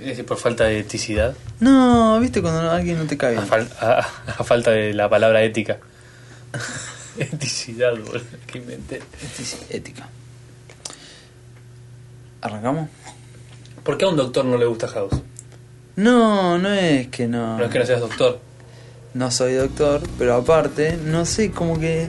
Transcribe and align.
Es 0.00 0.06
decir, 0.06 0.24
por 0.26 0.38
falta 0.38 0.64
de 0.64 0.78
eticidad. 0.80 1.34
No, 1.60 2.18
viste 2.20 2.40
cuando 2.40 2.70
alguien 2.70 2.98
no 2.98 3.04
te 3.04 3.16
cae 3.18 3.36
A, 3.36 3.42
fal- 3.46 3.68
a- 3.80 3.98
a 4.38 4.44
falta 4.44 4.70
de 4.70 4.94
la 4.94 5.08
palabra 5.10 5.42
ética. 5.42 5.78
Eticidad, 7.18 7.90
boludo. 7.92 8.20
Que 8.46 8.58
inventé. 8.58 9.02
Ética. 9.68 10.08
¿Arrancamos? 12.40 12.88
¿Por 13.84 13.98
qué 13.98 14.04
a 14.04 14.08
un 14.08 14.16
doctor 14.16 14.44
no 14.44 14.56
le 14.56 14.66
gusta 14.66 14.88
House? 14.88 15.12
No, 15.96 16.58
no 16.58 16.72
es 16.72 17.08
que 17.08 17.26
no. 17.26 17.58
No 17.58 17.64
es 17.64 17.70
que 17.70 17.78
no 17.78 17.86
seas 17.86 18.00
doctor. 18.00 18.40
No 19.12 19.30
soy 19.30 19.54
doctor, 19.54 20.00
pero 20.18 20.34
aparte, 20.36 20.96
no 21.04 21.24
sé, 21.26 21.50
como 21.50 21.78
que. 21.78 22.08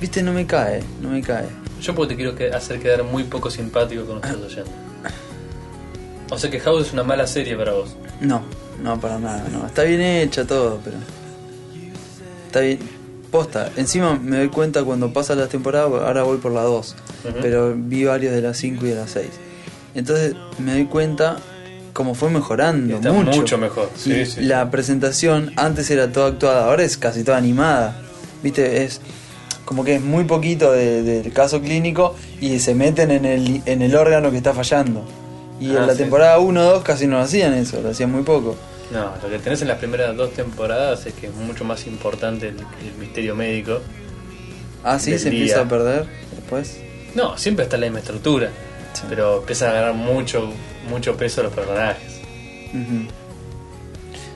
Viste, 0.00 0.22
no 0.22 0.32
me 0.32 0.46
cae, 0.46 0.82
no 1.00 1.08
me 1.10 1.22
cae. 1.22 1.46
Yo 1.80 1.94
porque 1.94 2.14
te 2.14 2.22
quiero 2.22 2.56
hacer 2.56 2.80
quedar 2.80 3.02
muy 3.04 3.24
poco 3.24 3.50
simpático 3.50 4.04
con 4.04 4.20
nuestros 4.20 4.44
oyentes. 4.52 4.72
O 6.30 6.38
sea 6.38 6.50
que 6.50 6.58
House 6.60 6.86
es 6.88 6.92
una 6.92 7.04
mala 7.04 7.26
serie 7.26 7.56
para 7.56 7.72
vos. 7.72 7.96
No, 8.20 8.42
no, 8.82 8.98
para 9.00 9.18
nada, 9.18 9.44
no. 9.52 9.66
Está 9.66 9.82
bien 9.84 10.00
hecha 10.00 10.44
todo, 10.46 10.80
pero. 10.84 10.96
Está 12.46 12.60
bien. 12.60 12.78
Posta, 13.30 13.70
encima 13.76 14.16
me 14.16 14.36
doy 14.38 14.48
cuenta 14.48 14.84
cuando 14.84 15.12
pasan 15.12 15.38
las 15.40 15.48
temporadas, 15.48 15.90
ahora 15.90 16.22
voy 16.22 16.38
por 16.38 16.52
la 16.52 16.62
2, 16.62 16.94
Ujú. 17.24 17.34
pero 17.42 17.74
vi 17.76 18.04
varios 18.04 18.32
de 18.32 18.40
las 18.40 18.56
5 18.58 18.86
y 18.86 18.90
de 18.90 18.94
las 18.94 19.10
6. 19.10 19.26
Entonces 19.96 20.34
me 20.60 20.72
doy 20.74 20.84
cuenta 20.84 21.38
cómo 21.92 22.14
fue 22.14 22.30
mejorando 22.30 22.94
Está 22.96 23.10
mucho. 23.12 23.32
mucho 23.40 23.58
mejor, 23.58 23.90
sí, 23.96 24.12
Y 24.12 24.26
sí, 24.26 24.40
la 24.42 24.70
presentación 24.70 25.52
antes 25.56 25.90
era 25.90 26.12
toda 26.12 26.28
actuada, 26.28 26.66
ahora 26.66 26.84
es 26.84 26.96
casi 26.96 27.24
toda 27.24 27.36
animada. 27.36 27.96
Viste, 28.40 28.84
es 28.84 29.00
como 29.64 29.82
que 29.82 29.96
es 29.96 30.00
muy 30.00 30.22
poquito 30.24 30.70
de- 30.70 31.02
del 31.02 31.32
caso 31.32 31.60
clínico 31.60 32.14
y 32.40 32.60
se 32.60 32.76
meten 32.76 33.10
en 33.10 33.24
el, 33.24 33.62
en 33.66 33.82
el 33.82 33.96
órgano 33.96 34.30
que 34.30 34.36
está 34.36 34.54
fallando. 34.54 35.04
Y 35.60 35.70
Ah, 35.74 35.80
en 35.80 35.86
la 35.86 35.92
sí. 35.92 35.98
temporada 35.98 36.38
1 36.38 36.60
o 36.60 36.72
2 36.74 36.82
casi 36.84 37.06
no 37.06 37.18
hacían 37.18 37.54
eso, 37.54 37.80
lo 37.80 37.90
hacían 37.90 38.10
muy 38.10 38.22
poco. 38.22 38.56
No, 38.92 39.12
lo 39.22 39.30
que 39.30 39.38
tenés 39.38 39.62
en 39.62 39.68
las 39.68 39.78
primeras 39.78 40.14
dos 40.16 40.32
temporadas 40.34 41.06
es 41.06 41.14
que 41.14 41.26
es 41.28 41.34
mucho 41.34 41.64
más 41.64 41.86
importante 41.86 42.48
el, 42.48 42.56
el 42.58 42.94
misterio 42.98 43.34
médico. 43.34 43.80
Ah, 44.82 44.98
sí, 44.98 45.18
se 45.18 45.30
día. 45.30 45.40
empieza 45.40 45.60
a 45.62 45.68
perder 45.68 46.06
después. 46.34 46.78
No, 47.14 47.38
siempre 47.38 47.64
está 47.64 47.76
la 47.78 47.86
misma 47.86 48.00
estructura. 48.00 48.50
Sí. 48.92 49.02
Pero 49.08 49.38
empiezan 49.40 49.70
a 49.70 49.72
ganar 49.74 49.94
mucho, 49.94 50.52
mucho 50.88 51.16
peso 51.16 51.42
los 51.42 51.52
personajes. 51.52 52.20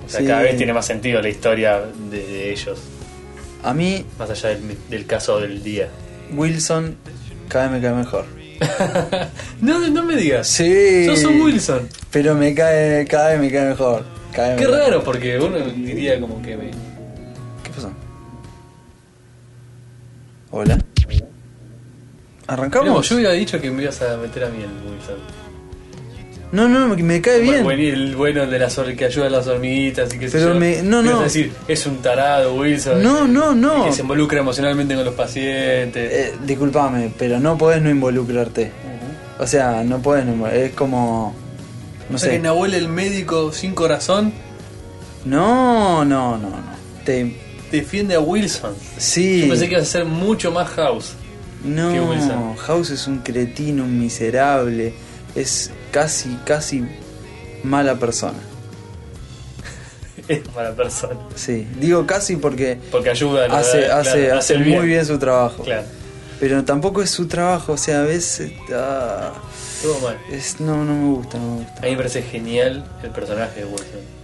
O 0.07 0.09
sea, 0.09 0.21
Sí. 0.21 0.27
cada 0.27 0.43
vez 0.43 0.57
tiene 0.57 0.73
más 0.73 0.87
sentido 0.87 1.21
la 1.21 1.29
historia 1.29 1.81
de, 2.11 2.27
de 2.27 2.51
ellos. 2.53 2.79
A 3.63 3.75
mí, 3.75 4.05
Más 4.19 4.31
allá 4.31 4.51
del, 4.51 4.79
del 4.89 5.07
caso 5.07 5.41
del 5.41 5.63
día. 5.63 5.89
Wilson 6.35 6.97
cada 7.49 7.65
vez 7.69 7.81
me 7.83 7.87
cae 7.87 7.97
mejor. 7.97 8.25
no, 9.61 9.89
no 9.89 10.03
me 10.05 10.17
digas. 10.17 10.49
Sí. 10.49 11.07
Sos 11.07 11.25
un 11.25 11.41
Wilson. 11.41 11.89
Pero 12.11 12.35
me 12.35 12.55
cae, 12.55 13.07
cada 13.07 13.31
vez 13.31 13.41
me 13.41 13.51
cae 13.51 13.69
mejor. 13.69 14.05
Cada 14.33 14.55
vez 14.55 14.59
Qué 14.59 14.67
raro, 14.67 15.03
porque 15.03 15.39
uno 15.39 15.59
diría 15.59 16.21
como 16.21 16.41
que 16.43 16.57
me... 16.57 16.71
¿Qué 17.63 17.71
pasó? 17.75 17.91
Hola. 20.51 20.79
¿Arrancamos? 22.47 22.89
Mirá, 22.89 23.03
yo 23.03 23.17
hubiera 23.17 23.33
dicho 23.33 23.61
que 23.61 23.71
me 23.71 23.83
ibas 23.83 24.01
a 24.01 24.17
meter 24.17 24.45
a 24.45 24.49
mí 24.49 24.63
el 24.63 24.91
Wilson. 24.91 25.38
No, 26.51 26.67
no, 26.69 26.89
me- 26.89 27.03
me 27.03 27.21
cae 27.21 27.41
bien. 27.41 27.63
Bueno, 27.63 27.83
el 27.83 28.17
bueno 28.17 28.47
de 28.47 28.59
las 28.59 28.81
que 28.97 29.05
ayuda 29.05 29.27
a 29.27 29.31
las 29.31 29.47
hormiguitas 29.47 30.15
y 30.15 30.19
que 30.19 30.29
Pero 30.29 30.55
me- 30.55 30.83
no, 30.83 31.03
no. 31.03 31.19
Es 31.19 31.35
decir, 31.35 31.53
es 31.69 31.85
un 31.87 31.99
tarado 31.99 32.55
Wilson. 32.55 33.03
No, 33.03 33.23
que- 33.27 33.29
no, 33.29 33.55
no. 33.55 33.85
Que 33.85 33.93
se 33.93 34.01
involucra 34.03 34.41
emocionalmente 34.41 34.95
con 34.95 35.05
los 35.05 35.15
pacientes. 35.15 36.11
Eh, 36.13 36.35
disculpame, 36.47 37.13
pero 37.19 37.39
no 37.39 37.59
podés 37.59 37.83
no 37.83 37.91
involucrarte. 37.91 38.73
O 39.39 39.47
sea, 39.47 39.85
no 39.85 40.01
podés 40.01 40.25
no 40.25 40.47
Es 40.49 40.73
como. 40.73 41.35
No 42.09 42.17
o 42.17 42.19
sea 42.19 42.31
sé. 42.31 42.37
que 42.37 42.43
Nahuel 42.43 42.73
el 42.73 42.89
médico 42.89 43.53
sin 43.53 43.75
corazón 43.75 44.33
No, 45.27 46.05
no, 46.07 46.39
no, 46.39 46.49
no. 46.49 46.79
Te, 47.05 47.37
defiende 47.71 48.15
a 48.15 48.21
Wilson. 48.21 48.75
sí. 48.97 49.43
Yo 49.43 49.49
pensé 49.49 49.67
que 49.67 49.73
iba 49.75 49.83
a 49.83 49.85
ser 49.85 50.05
mucho 50.07 50.51
más 50.51 50.69
House. 50.71 51.13
No, 51.65 51.93
que 51.93 52.01
Wilson. 52.01 52.57
House 52.57 52.91
es 52.91 53.07
un 53.07 53.19
cretino, 53.19 53.85
un 53.85 53.99
miserable. 54.01 54.95
Es 55.35 55.71
casi, 55.91 56.37
casi 56.45 56.85
mala 57.65 57.95
persona. 57.97 58.39
Es 60.29 60.41
mala 60.55 60.73
persona. 60.73 61.15
Sí, 61.37 61.67
digo 61.81 62.07
casi 62.07 62.37
porque 62.37 62.79
Porque 62.91 63.09
ayuda. 63.11 63.49
¿no? 63.49 63.55
hace, 63.57 63.85
Claro, 63.87 64.01
hace, 64.01 64.31
hace 64.33 64.55
el 64.55 64.67
muy 64.67 64.87
bien 64.87 65.07
su 65.07 65.19
trabajo. 65.19 65.63
Claro. 65.63 65.87
Pero 66.41 66.65
tampoco 66.65 67.03
es 67.03 67.11
su 67.11 67.27
trabajo, 67.27 67.73
o 67.73 67.77
sea, 67.77 68.01
a 68.01 68.05
veces. 68.05 68.53
ah, 68.75 69.33
Todo 69.83 69.99
mal. 70.01 70.19
es, 70.31 70.61
no, 70.61 70.85
no 70.85 70.95
me 70.95 71.15
gusta, 71.17 71.39
no 71.39 71.55
me 71.57 71.57
gusta. 71.65 71.79
A 71.81 71.83
mí 71.85 71.91
me 71.93 71.97
parece 71.97 72.23
genial 72.23 72.85
el 73.03 73.11
personaje 73.11 73.61
de 73.61 73.67
Wilson. 73.67 74.18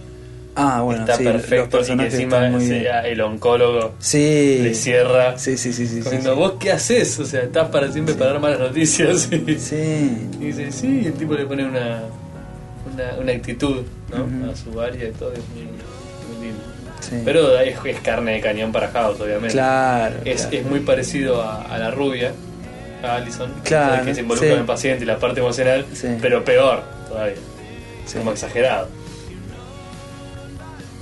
Ah, 0.55 0.81
bueno, 0.81 1.01
Está 1.01 1.17
sí, 1.17 1.23
los 1.23 1.33
perfecto 1.33 1.79
y 1.81 1.97
que 1.97 2.05
encima 2.05 2.35
están 2.37 2.51
muy 2.53 2.65
bien. 2.65 2.81
sea 2.83 3.01
el 3.07 3.21
oncólogo 3.21 3.93
Sí. 3.99 4.59
le 4.63 4.73
cierra. 4.73 5.37
Sí, 5.37 5.57
sí, 5.57 5.73
sí, 5.73 5.85
sí. 5.85 5.95
sí, 5.95 6.01
Diciendo, 6.01 6.33
sí. 6.33 6.39
¿vos 6.39 6.53
qué 6.59 6.71
haces? 6.71 7.19
O 7.19 7.25
sea, 7.25 7.41
estás 7.43 7.67
para 7.69 7.91
siempre 7.91 8.15
para 8.15 8.31
dar 8.31 8.39
malas 8.39 8.59
noticias. 8.59 9.29
Y, 9.31 9.59
Sí. 9.59 10.29
y 10.39 10.45
dice, 10.45 10.71
sí, 10.71 11.01
y 11.03 11.05
el 11.07 11.13
tipo 11.13 11.33
le 11.33 11.45
pone 11.45 11.65
una, 11.65 12.03
una, 12.93 13.13
una 13.21 13.31
actitud 13.33 13.81
¿no? 14.09 14.49
A 14.51 14.55
su 14.55 14.79
área 14.79 15.09
y 15.09 15.11
todo. 15.11 15.33
Es 15.33 15.39
muy, 15.53 15.63
muy 16.37 16.45
lindo. 16.47 16.63
Pero 17.25 17.59
es, 17.59 17.75
es 17.85 17.99
carne 17.99 18.33
de 18.33 18.41
cañón 18.41 18.71
para 18.71 18.87
House, 18.89 19.19
obviamente. 19.19 19.51
Claro. 19.51 20.15
Es, 20.25 20.43
claro. 20.43 20.57
es 20.57 20.65
muy 20.65 20.79
parecido 20.79 21.41
a, 21.41 21.63
a 21.63 21.77
la 21.77 21.91
rubia, 21.91 22.31
a 23.03 23.15
Allison, 23.17 23.51
Claro, 23.63 24.05
que 24.05 24.15
se 24.15 24.21
involucra 24.21 24.53
en 24.53 24.59
el 24.59 24.65
paciente 24.65 25.03
y 25.03 25.07
la 25.07 25.19
parte 25.19 25.41
emocional, 25.41 25.85
pero 26.21 26.43
peor 26.45 26.81
todavía, 27.09 27.35
como 28.13 28.31
exagerado. 28.31 28.87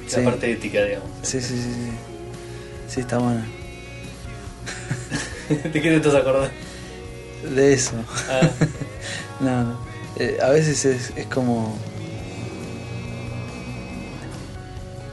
Sí. 0.08 0.18
La 0.18 0.24
parte 0.32 0.52
ética, 0.52 0.84
digamos. 0.84 1.10
Sí, 1.22 1.40
sí, 1.42 1.56
sí, 1.56 1.74
sí. 1.74 1.92
Sí, 2.88 3.00
está 3.02 3.18
buena. 3.18 3.46
¿De 5.50 5.72
qué 5.72 5.82
te 5.82 5.96
estás 5.96 6.16
acordando? 6.16 6.50
De 7.56 7.74
eso. 7.74 7.94
Ah, 8.30 8.50
No, 9.40 9.64
no. 9.64 9.78
Eh, 10.18 10.38
a 10.42 10.50
veces 10.50 10.86
es, 10.86 11.12
es 11.16 11.26
como. 11.26 11.78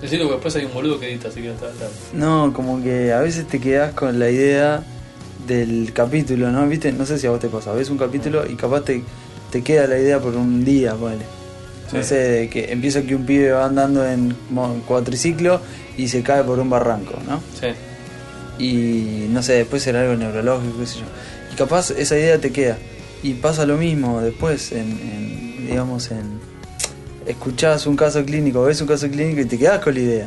decirlo 0.00 0.26
que 0.28 0.32
después 0.34 0.56
hay 0.56 0.64
un 0.64 0.72
boludo 0.72 0.98
que 0.98 1.10
edita, 1.10 1.28
así 1.28 1.40
que 1.42 1.48
no 1.48 1.54
está 1.54 1.66
hablando. 1.66 1.90
No, 2.14 2.52
como 2.52 2.82
que 2.82 3.12
a 3.12 3.20
veces 3.20 3.46
te 3.48 3.60
quedas 3.60 3.92
con 3.94 4.18
la 4.18 4.30
idea 4.30 4.82
del 5.46 5.92
capítulo, 5.92 6.50
¿no? 6.50 6.66
¿Viste? 6.68 6.92
No 6.92 7.04
sé 7.06 7.18
si 7.18 7.26
a 7.26 7.30
vos 7.30 7.40
te 7.40 7.48
pasa. 7.48 7.72
Ves 7.72 7.90
un 7.90 7.98
capítulo 7.98 8.46
y 8.48 8.54
capaz 8.56 8.82
te, 8.84 9.02
te 9.50 9.62
queda 9.62 9.86
la 9.86 9.98
idea 9.98 10.18
por 10.20 10.36
un 10.36 10.64
día, 10.64 10.94
vale. 10.94 11.24
No 11.92 12.02
sé, 12.02 12.48
que 12.52 12.72
empieza 12.72 13.02
que 13.02 13.14
un 13.14 13.26
pibe 13.26 13.50
va 13.52 13.64
andando 13.64 14.06
en 14.06 14.34
cuatriciclo 14.86 15.60
y 15.96 16.08
se 16.08 16.22
cae 16.22 16.44
por 16.44 16.58
un 16.60 16.70
barranco, 16.70 17.14
¿no? 17.28 17.40
Sí. 17.60 17.68
y 18.62 19.26
no 19.30 19.42
sé, 19.42 19.54
después 19.54 19.86
era 19.86 20.02
algo 20.02 20.14
neurológico, 20.16 20.78
qué 20.78 20.86
sé 20.86 20.98
yo. 20.98 21.04
Y 21.52 21.56
capaz 21.56 21.90
esa 21.90 22.16
idea 22.18 22.38
te 22.38 22.50
queda. 22.52 22.76
Y 23.22 23.34
pasa 23.34 23.66
lo 23.66 23.76
mismo 23.76 24.20
después 24.20 24.72
en, 24.72 24.90
en, 24.90 25.66
digamos, 25.66 26.10
en... 26.10 26.38
Escuchás 27.26 27.86
un 27.86 27.96
caso 27.96 28.24
clínico, 28.24 28.62
ves 28.62 28.80
un 28.80 28.86
caso 28.88 29.08
clínico 29.08 29.40
y 29.40 29.44
te 29.46 29.58
quedás 29.58 29.80
con 29.80 29.94
la 29.94 30.00
idea. 30.00 30.26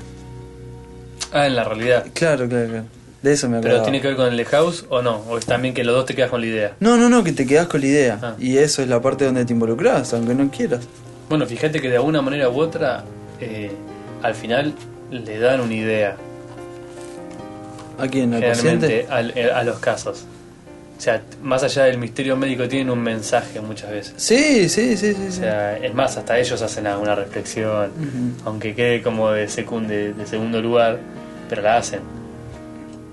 Ah, 1.31 1.47
en 1.47 1.55
la 1.55 1.63
realidad. 1.63 2.05
Claro, 2.13 2.47
claro, 2.47 2.67
claro. 2.69 2.85
De 3.23 3.33
eso 3.33 3.47
me 3.49 3.57
¿Pero 3.59 3.75
acordaba. 3.75 3.83
tiene 3.85 4.01
que 4.01 4.07
ver 4.09 4.17
con 4.17 4.27
el 4.27 4.37
de 4.37 4.45
House 4.45 4.85
o 4.89 5.01
no? 5.01 5.23
¿O 5.29 5.37
es 5.37 5.45
también 5.45 5.73
que 5.73 5.83
los 5.83 5.95
dos 5.95 6.05
te 6.05 6.13
quedas 6.13 6.29
con 6.29 6.41
la 6.41 6.47
idea? 6.47 6.75
No, 6.79 6.97
no, 6.97 7.09
no, 7.09 7.23
que 7.23 7.31
te 7.31 7.45
quedás 7.47 7.67
con 7.67 7.81
la 7.81 7.87
idea. 7.87 8.19
Ah. 8.21 8.35
Y 8.37 8.57
eso 8.57 8.81
es 8.81 8.87
la 8.89 9.01
parte 9.01 9.25
donde 9.25 9.45
te 9.45 9.53
involucras, 9.53 10.13
aunque 10.13 10.35
no 10.35 10.49
quieras. 10.51 10.81
Bueno, 11.33 11.47
fíjate 11.47 11.81
que 11.81 11.89
de 11.89 11.95
alguna 11.95 12.21
manera 12.21 12.47
u 12.47 12.59
otra, 12.59 13.03
eh, 13.41 13.71
al 14.21 14.35
final 14.35 14.71
le 15.09 15.39
dan 15.39 15.61
una 15.61 15.73
idea. 15.73 16.15
¿A 17.97 18.07
quién? 18.07 18.35
¿Al 18.35 18.43
paciente? 18.43 19.07
al- 19.09 19.33
eh, 19.35 19.51
a 19.51 19.63
los 19.63 19.79
casos. 19.79 20.25
O 20.95 21.01
sea, 21.01 21.23
más 21.41 21.63
allá 21.63 21.85
del 21.85 21.97
misterio 21.97 22.35
médico, 22.37 22.67
tienen 22.67 22.91
un 22.91 23.01
mensaje 23.01 23.59
muchas 23.61 23.89
veces. 23.89 24.13
Sí, 24.17 24.69
sí, 24.69 24.95
sí, 24.95 25.15
sí. 25.15 25.25
O 25.27 25.31
sea, 25.31 25.75
es 25.79 25.91
más, 25.95 26.15
hasta 26.17 26.37
ellos 26.37 26.61
hacen 26.61 26.85
alguna 26.85 27.15
reflexión, 27.15 27.89
aunque 28.45 28.75
quede 28.75 29.01
como 29.01 29.31
de, 29.31 29.47
secund- 29.47 29.87
de, 29.87 30.13
de 30.13 30.27
segundo 30.27 30.61
lugar, 30.61 30.99
pero 31.49 31.63
la 31.63 31.77
hacen. 31.77 32.01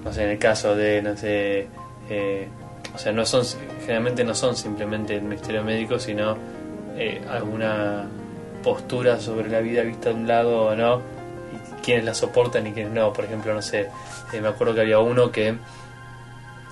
No 0.05 0.12
sé, 0.12 0.25
en 0.25 0.28
el 0.32 0.38
caso 0.38 0.76
de, 0.76 1.00
no 1.00 1.17
sé, 1.17 1.69
eh, 2.11 2.49
o 2.94 2.99
sea, 2.99 3.12
no 3.12 3.25
son, 3.25 3.44
generalmente 3.81 4.25
no 4.25 4.34
son 4.34 4.55
simplemente 4.56 5.17
el 5.17 5.22
misterio 5.22 5.64
médico, 5.64 5.99
sino 5.99 6.37
eh, 7.00 7.20
alguna 7.29 8.05
postura 8.62 9.19
sobre 9.19 9.49
la 9.49 9.61
vida 9.61 9.82
vista 9.82 10.11
de 10.11 10.14
un 10.17 10.29
lado 10.29 10.67
o 10.67 10.76
no, 10.76 10.99
y 10.99 11.82
quiénes 11.82 12.05
la 12.05 12.14
soportan 12.14 12.67
y 12.67 12.73
quiénes 12.73 12.93
no. 12.93 13.12
Por 13.12 13.25
ejemplo, 13.25 13.52
no 13.55 13.62
sé, 13.62 13.88
eh, 14.32 14.41
me 14.41 14.49
acuerdo 14.49 14.75
que 14.75 14.82
había 14.82 14.99
uno 15.00 15.32
que 15.32 15.55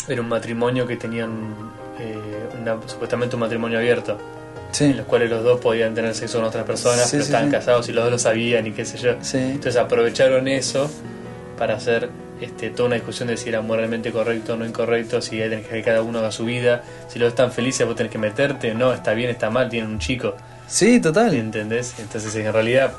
era 0.08 0.20
un 0.22 0.28
matrimonio 0.28 0.86
que 0.86 0.96
tenían 0.96 1.72
eh, 1.98 2.18
una- 2.60 2.76
supuestamente 2.86 3.34
un 3.36 3.40
matrimonio 3.40 3.78
abierto 3.78 4.16
Sí, 4.70 4.84
en 4.84 4.98
los 4.98 5.06
cuales 5.06 5.30
los 5.30 5.42
dos 5.42 5.60
podían 5.60 5.94
tener 5.94 6.14
sexo 6.14 6.38
con 6.38 6.46
otras 6.46 6.64
personas, 6.64 7.04
Sí, 7.06 7.12
pero 7.12 7.24
sí, 7.24 7.28
estaban 7.32 7.50
casados 7.50 7.88
y 7.88 7.92
los 7.92 8.04
dos 8.04 8.12
lo 8.12 8.18
sabían 8.18 8.66
y 8.66 8.72
qué 8.72 8.84
sé 8.84 8.98
yo. 8.98 9.12
Entonces 9.32 9.76
aprovecharon 9.76 10.46
eso 10.46 10.90
para 11.58 11.74
hacer 11.76 12.10
este, 12.40 12.70
toda 12.70 12.86
una 12.86 12.94
discusión 12.96 13.28
de 13.28 13.36
si 13.36 13.48
era 13.48 13.60
moralmente 13.60 14.12
correcto 14.12 14.54
o 14.54 14.56
no 14.56 14.64
incorrecto, 14.66 15.20
si 15.20 15.38
tenés 15.38 15.66
que 15.66 15.82
cada 15.82 16.02
uno 16.02 16.18
haga 16.20 16.30
su 16.32 16.44
vida, 16.44 16.82
si 17.08 17.18
los 17.18 17.28
están 17.28 17.50
felices 17.52 17.86
vos 17.86 17.96
tenés 17.96 18.12
que 18.12 18.18
meterte, 18.18 18.74
no, 18.74 18.92
está 18.92 19.12
bien, 19.14 19.30
está 19.30 19.50
mal, 19.50 19.68
tienen 19.68 19.90
un 19.90 19.98
chico. 19.98 20.34
Sí, 20.66 21.00
total. 21.00 21.34
¿Entendés? 21.34 21.94
Entonces 21.98 22.34
en 22.36 22.52
realidad 22.52 22.92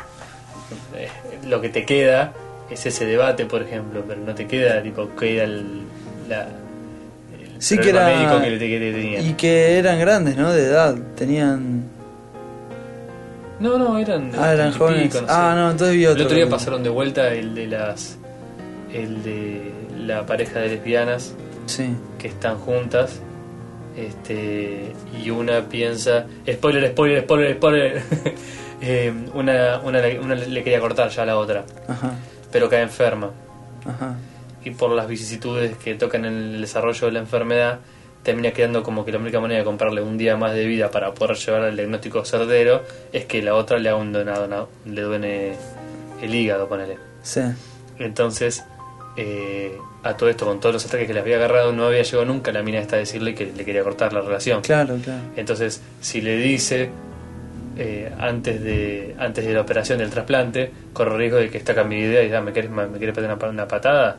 eh, 0.96 1.08
lo 1.48 1.62
que 1.62 1.70
te 1.70 1.86
queda 1.86 2.34
es 2.70 2.86
ese 2.86 3.06
debate, 3.06 3.46
por 3.46 3.62
ejemplo, 3.64 4.04
pero 4.08 4.20
no 4.22 4.36
te 4.36 4.46
queda 4.48 4.82
tipo 4.84 5.10
que 5.16 5.36
era 5.36 5.44
el, 5.46 5.82
la, 6.28 6.44
el 6.44 7.60
Sí 7.62 7.78
que 7.78 7.90
era... 7.90 8.06
médico 8.06 8.42
que, 8.42 8.60
que- 8.60 8.80
que 8.80 8.92
tenían. 8.92 9.26
Y 9.26 9.34
que 9.34 9.78
eran 9.80 10.00
grandes, 10.00 10.36
¿no? 10.38 10.52
De 10.52 10.64
edad. 10.66 10.96
Tenían... 11.16 11.84
No, 13.60 13.78
no, 13.78 13.98
eran. 13.98 14.32
Ah, 14.38 14.54
eran 14.54 14.72
jóvenes. 14.72 15.08
pico, 15.12 15.20
no 15.22 15.28
Ah, 15.30 15.54
no, 15.56 15.72
entonces 15.72 15.98
vi 15.98 16.06
otro. 16.06 16.20
El 16.22 16.26
otro 16.28 16.38
día 16.38 16.48
pasaron 16.50 16.82
de 16.82 16.90
vuelta 16.90 17.28
el 17.34 17.54
de 17.54 17.68
las. 17.68 18.18
El 18.94 19.24
de 19.24 19.72
la 19.98 20.26
pareja 20.26 20.60
de 20.60 20.70
lesbianas 20.70 21.36
Sí. 21.68 21.96
que 22.18 22.28
están 22.28 22.58
juntas. 22.58 23.20
Este. 23.96 24.94
Y 25.24 25.30
una 25.30 25.62
piensa. 25.70 26.26
Spoiler, 26.50 26.92
spoiler, 26.92 27.24
spoiler, 27.24 27.56
spoiler. 27.56 28.02
Eh, 28.82 29.12
una, 29.34 29.82
una, 29.84 30.00
le- 30.00 30.22
una 30.22 30.36
le 30.36 30.64
quería 30.64 30.80
cortar 30.80 31.10
ya 31.10 31.24
a 31.24 31.26
la 31.26 31.38
otra. 31.38 31.66
Ajá. 31.90 32.14
Pero 32.50 32.70
cae 32.70 32.82
enferma. 32.84 33.30
Ajá. 33.86 34.16
Y 34.64 34.70
por 34.72 34.92
las 34.92 35.06
vicisitudes 35.06 35.76
que 35.76 35.96
tocan 35.96 36.24
en 36.24 36.34
el 36.34 36.62
desarrollo 36.62 37.08
de 37.08 37.12
la 37.12 37.20
enfermedad. 37.20 37.80
Termina 38.24 38.52
quedando 38.52 38.82
como 38.82 39.04
que 39.04 39.12
la 39.12 39.18
única 39.18 39.42
manera 39.42 39.60
de 39.60 39.66
comprarle 39.66 40.02
un 40.02 40.18
día 40.18 40.38
más 40.38 40.54
de 40.54 40.64
vida 40.66 40.92
para 40.92 41.14
poder 41.14 41.36
llevar 41.36 41.64
el 41.66 41.76
diagnóstico 41.76 42.24
certero 42.24 42.82
es 43.12 43.26
que 43.26 43.42
la 43.42 43.54
otra 43.56 43.80
le 43.80 43.90
haga 43.90 43.98
un 43.98 44.14
donado, 44.14 44.48
no, 44.48 44.70
le 44.86 45.02
duene 45.02 45.56
el 46.22 46.34
hígado, 46.34 46.70
ponele. 46.70 46.98
Sí. 47.22 47.42
Entonces, 47.98 48.64
eh, 49.16 49.78
a 50.04 50.16
todo 50.16 50.30
esto, 50.30 50.46
con 50.46 50.60
todos 50.60 50.74
los 50.74 50.86
ataques 50.86 51.08
que 51.08 51.14
le 51.14 51.20
había 51.20 51.36
agarrado, 51.36 51.72
no 51.74 51.86
había 51.86 52.04
llegado 52.04 52.26
nunca 52.26 52.52
la 52.52 52.64
mina 52.64 52.80
esta 52.80 52.96
a 52.96 53.00
decirle 53.00 53.36
que 53.36 53.46
le 53.46 53.66
quería 53.66 53.84
cortar 53.84 54.14
la 54.14 54.22
relación. 54.22 54.62
Claro, 54.62 54.98
claro. 55.04 55.22
Entonces, 55.36 55.82
si 56.02 56.22
le 56.22 56.38
dice 56.38 56.90
eh, 57.78 58.12
antes 58.20 58.62
de 58.62 59.16
antes 59.18 59.46
de 59.46 59.54
la 59.54 59.62
operación 59.62 60.00
del 60.00 60.10
trasplante, 60.10 60.72
corre 60.94 61.18
riesgo 61.18 61.38
de 61.38 61.50
que 61.50 61.58
está 61.58 61.76
cambiando 61.76 62.08
de 62.08 62.12
idea 62.12 62.22
y 62.22 62.26
diga, 62.26 62.42
¿me 62.42 62.52
quieres, 62.52 62.72
me 62.72 62.98
quieres 62.98 63.16
pegar 63.16 63.38
una 63.50 63.68
patada? 63.68 64.18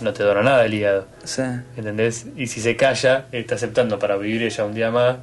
No 0.00 0.12
te 0.12 0.22
dona 0.22 0.42
nada 0.42 0.64
el 0.64 0.72
hígado. 0.72 1.06
Sí. 1.24 1.42
¿Entendés? 1.76 2.26
Y 2.36 2.46
si 2.46 2.60
se 2.60 2.76
calla, 2.76 3.26
está 3.32 3.56
aceptando 3.56 3.98
para 3.98 4.16
vivir 4.16 4.42
ella 4.42 4.64
un 4.64 4.74
día 4.74 4.90
más 4.90 5.16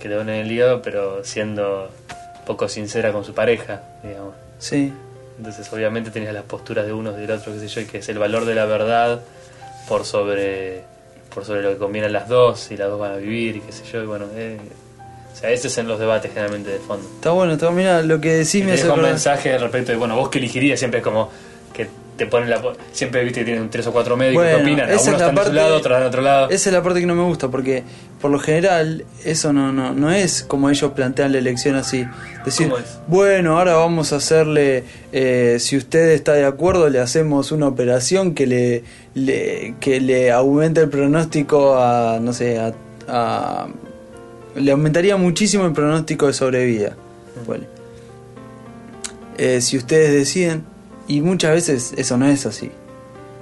que 0.00 0.08
le 0.08 0.16
donen 0.16 0.44
el 0.44 0.50
hígado, 0.50 0.82
pero 0.82 1.24
siendo 1.24 1.90
poco 2.46 2.68
sincera 2.68 3.12
con 3.12 3.24
su 3.24 3.34
pareja, 3.34 3.82
digamos. 4.02 4.34
Sí. 4.58 4.92
Entonces, 5.38 5.70
obviamente, 5.72 6.10
tenías 6.10 6.32
las 6.32 6.44
posturas 6.44 6.86
de 6.86 6.92
unos 6.92 7.16
y 7.18 7.22
del 7.22 7.30
otro, 7.30 7.52
qué 7.52 7.60
sé 7.60 7.68
yo, 7.68 7.80
y 7.82 7.84
que 7.86 7.98
es 7.98 8.08
el 8.08 8.18
valor 8.18 8.44
de 8.44 8.54
la 8.54 8.64
verdad 8.64 9.20
por 9.88 10.04
sobre 10.04 10.84
por 11.34 11.44
sobre 11.44 11.62
lo 11.62 11.70
que 11.72 11.76
conviene 11.76 12.06
a 12.06 12.10
las 12.10 12.28
dos, 12.28 12.70
y 12.70 12.78
las 12.78 12.88
dos 12.88 12.98
van 12.98 13.12
a 13.12 13.16
vivir, 13.16 13.56
y 13.56 13.60
qué 13.60 13.70
sé 13.70 13.84
yo, 13.84 14.02
y 14.02 14.06
bueno, 14.06 14.24
eh, 14.34 14.58
o 15.30 15.36
sea, 15.36 15.50
esos 15.50 15.70
son 15.70 15.86
los 15.86 15.98
debates 15.98 16.30
generalmente 16.32 16.70
de 16.70 16.78
fondo. 16.78 17.06
Está 17.16 17.30
bueno, 17.32 17.52
está 17.52 17.70
Mira, 17.70 18.00
lo 18.00 18.18
que 18.18 18.32
decís 18.32 18.64
me 18.64 18.72
hace 18.72 18.88
un 18.88 19.02
mensaje 19.02 19.58
respecto 19.58 19.92
de, 19.92 19.98
bueno, 19.98 20.16
vos 20.16 20.30
que 20.30 20.38
elegirías, 20.38 20.78
siempre 20.78 21.00
es 21.00 21.04
como 21.04 21.30
que 21.74 21.88
te 22.16 22.26
ponen 22.26 22.50
la. 22.50 22.62
Siempre 22.92 23.22
viste 23.24 23.40
que 23.40 23.44
tienen 23.46 23.68
tres 23.70 23.86
o 23.86 23.92
cuatro 23.92 24.16
médicos 24.16 24.42
Bueno, 24.42 24.56
que 24.58 24.62
opinan, 24.64 24.80
algunos 24.90 25.06
están 25.06 25.18
de 25.20 25.28
su 25.28 25.34
parte- 25.34 25.52
lado, 25.52 25.76
otros 25.76 26.00
de 26.00 26.06
otro 26.06 26.22
lado. 26.22 26.50
Esa 26.50 26.68
es 26.70 26.72
la 26.72 26.82
parte 26.82 27.00
que 27.00 27.06
no 27.06 27.14
me 27.14 27.22
gusta, 27.24 27.48
porque 27.48 27.82
por 28.20 28.30
lo 28.30 28.38
general 28.38 29.04
eso 29.24 29.52
no, 29.52 29.72
no, 29.72 29.92
no 29.92 30.10
es 30.10 30.42
como 30.42 30.70
ellos 30.70 30.92
plantean 30.92 31.32
la 31.32 31.38
elección 31.38 31.74
así. 31.76 32.06
Decir, 32.44 32.72
bueno, 33.06 33.58
ahora 33.58 33.74
vamos 33.74 34.12
a 34.12 34.16
hacerle, 34.16 34.84
eh, 35.12 35.56
si 35.60 35.76
usted 35.76 36.10
está 36.12 36.32
de 36.32 36.44
acuerdo, 36.46 36.88
le 36.88 37.00
hacemos 37.00 37.52
una 37.52 37.68
operación 37.68 38.34
que 38.34 38.46
le, 38.46 38.84
le- 39.14 39.74
que 39.80 40.00
le 40.00 40.30
aumente 40.32 40.80
el 40.80 40.88
pronóstico 40.88 41.76
a, 41.76 42.18
no 42.20 42.32
sé, 42.32 42.58
a, 42.58 42.72
a- 43.08 43.66
le 44.54 44.70
aumentaría 44.72 45.16
muchísimo 45.18 45.66
el 45.66 45.72
pronóstico 45.72 46.26
de 46.28 46.32
sobrevida. 46.32 46.96
Bueno. 47.46 47.64
Eh, 49.38 49.60
si 49.60 49.76
ustedes 49.76 50.12
deciden, 50.12 50.64
y 51.08 51.20
muchas 51.20 51.52
veces 51.52 51.94
eso 51.96 52.16
no 52.16 52.26
es 52.26 52.46
así. 52.46 52.70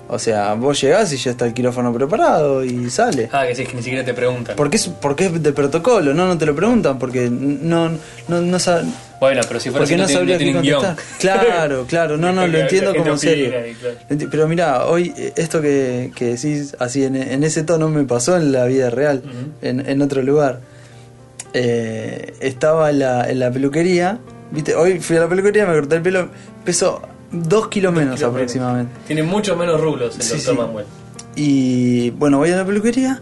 O 0.07 0.19
sea, 0.19 0.53
vos 0.55 0.81
llegás 0.81 1.13
y 1.15 1.17
ya 1.17 1.31
está 1.31 1.47
el 1.47 1.55
quirófano 1.55 1.93
preparado 1.93 2.63
y 2.63 2.91
sale. 2.91 3.31
Ah, 3.33 3.47
que 3.47 3.55
sí, 3.55 3.63
es 3.63 3.69
que 3.69 3.77
ni 3.77 3.83
siquiera 3.83 4.05
te 4.05 4.13
preguntan. 4.13 4.55
Porque 4.55 4.77
es, 4.77 4.89
porque 4.89 5.27
es 5.27 5.43
de 5.43 5.53
protocolo, 5.53 6.13
no, 6.13 6.27
no 6.27 6.37
te 6.37 6.45
lo 6.45 6.55
preguntan, 6.55 6.99
porque 6.99 7.31
no, 7.31 7.91
no, 8.29 8.41
no 8.43 8.59
saben. 8.59 8.93
Bueno, 9.19 9.41
pero 9.49 9.59
si 9.61 9.71
fuera 9.71 9.87
Porque 9.87 9.95
así, 9.95 10.03
no 10.03 10.19
sabría 10.19 10.37
qué 10.37 10.53
contestar. 10.53 10.97
Claro, 11.19 11.87
claro, 11.89 12.17
no, 12.19 12.33
no, 12.33 12.47
lo 12.47 12.59
entiendo 12.59 12.95
como 12.95 13.17
serio. 13.17 13.51
claro. 13.81 14.29
Pero 14.31 14.47
mira, 14.47 14.85
hoy 14.85 15.15
eh, 15.17 15.33
esto 15.37 15.63
que, 15.63 16.13
que 16.15 16.37
decís 16.37 16.77
así 16.79 17.05
en, 17.05 17.17
en 17.17 17.43
ese 17.43 17.63
tono 17.63 17.89
me 17.89 18.05
pasó 18.05 18.37
en 18.37 18.53
la 18.53 18.67
vida 18.67 18.91
real, 18.91 19.23
en, 19.63 19.89
en 19.89 20.03
otro 20.03 20.23
lugar. 20.23 20.61
Eh, 21.55 22.35
estaba 22.41 22.91
en 22.91 22.99
la, 22.99 23.31
en 23.31 23.39
la 23.39 23.51
peluquería, 23.51 24.19
viste, 24.51 24.75
hoy 24.75 25.01
fui 25.01 25.17
a 25.17 25.21
la 25.21 25.29
peluquería, 25.29 25.65
me 25.65 25.75
corté 25.75 25.97
el 25.97 26.03
pelo, 26.03 26.29
peso 26.65 27.01
dos 27.35 27.69
kilos 27.69 27.93
menos 27.93 28.17
kilos 28.17 28.31
aproximadamente. 28.31 28.93
Tiene 29.07 29.23
muchos 29.23 29.57
menos 29.57 29.81
rulos 29.81 30.17
el 30.17 30.23
Sí, 30.23 30.35
doctor 30.37 30.55
sí. 30.55 30.61
Manuel. 30.61 30.87
Y 31.37 32.11
bueno, 32.11 32.39
voy 32.39 32.51
a 32.51 32.57
la 32.57 32.65
peluquería. 32.65 33.21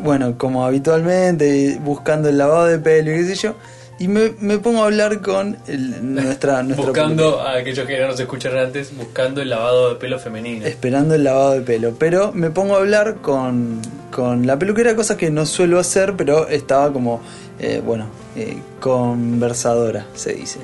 Bueno, 0.00 0.36
como 0.38 0.64
habitualmente, 0.64 1.78
buscando 1.82 2.28
el 2.28 2.38
lavado 2.38 2.66
de 2.66 2.78
pelo 2.78 3.10
y 3.12 3.16
qué 3.16 3.24
sé 3.24 3.34
yo. 3.34 3.54
Y 4.00 4.06
me, 4.06 4.32
me 4.38 4.58
pongo 4.58 4.82
a 4.82 4.86
hablar 4.86 5.20
con 5.22 5.56
el- 5.66 6.14
nuestra, 6.14 6.62
nuestra 6.64 6.86
Buscando 6.86 7.40
a 7.40 7.54
aquellos 7.56 7.84
que 7.84 7.98
no 7.98 8.06
nos 8.08 8.20
escucharon 8.20 8.60
antes, 8.60 8.96
buscando 8.96 9.42
el 9.42 9.50
lavado 9.50 9.88
de 9.90 9.94
pelo 9.96 10.20
femenino. 10.20 10.66
esperando 10.66 11.16
el 11.16 11.24
lavado 11.24 11.52
de 11.54 11.62
pelo. 11.62 11.94
Pero 11.98 12.30
me 12.32 12.50
pongo 12.50 12.76
a 12.76 12.78
hablar 12.78 13.16
con, 13.16 13.80
con 14.12 14.46
la 14.46 14.56
peluquera, 14.56 14.94
cosa 14.94 15.16
que 15.16 15.30
no 15.32 15.46
suelo 15.46 15.80
hacer, 15.80 16.14
pero 16.16 16.46
estaba 16.46 16.92
como, 16.92 17.20
eh, 17.58 17.82
bueno, 17.84 18.06
eh, 18.36 18.58
conversadora, 18.78 20.06
se 20.14 20.34
dice. 20.34 20.60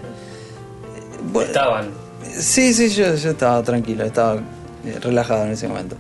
Bueno, 1.32 1.48
Estaban. 1.48 2.03
Sí, 2.38 2.74
sí, 2.74 2.88
yo, 2.88 3.14
yo 3.14 3.30
estaba 3.30 3.62
tranquilo, 3.62 4.04
estaba 4.04 4.36
eh, 4.36 4.98
relajado 5.00 5.44
en 5.44 5.52
ese 5.52 5.68
momento. 5.68 5.96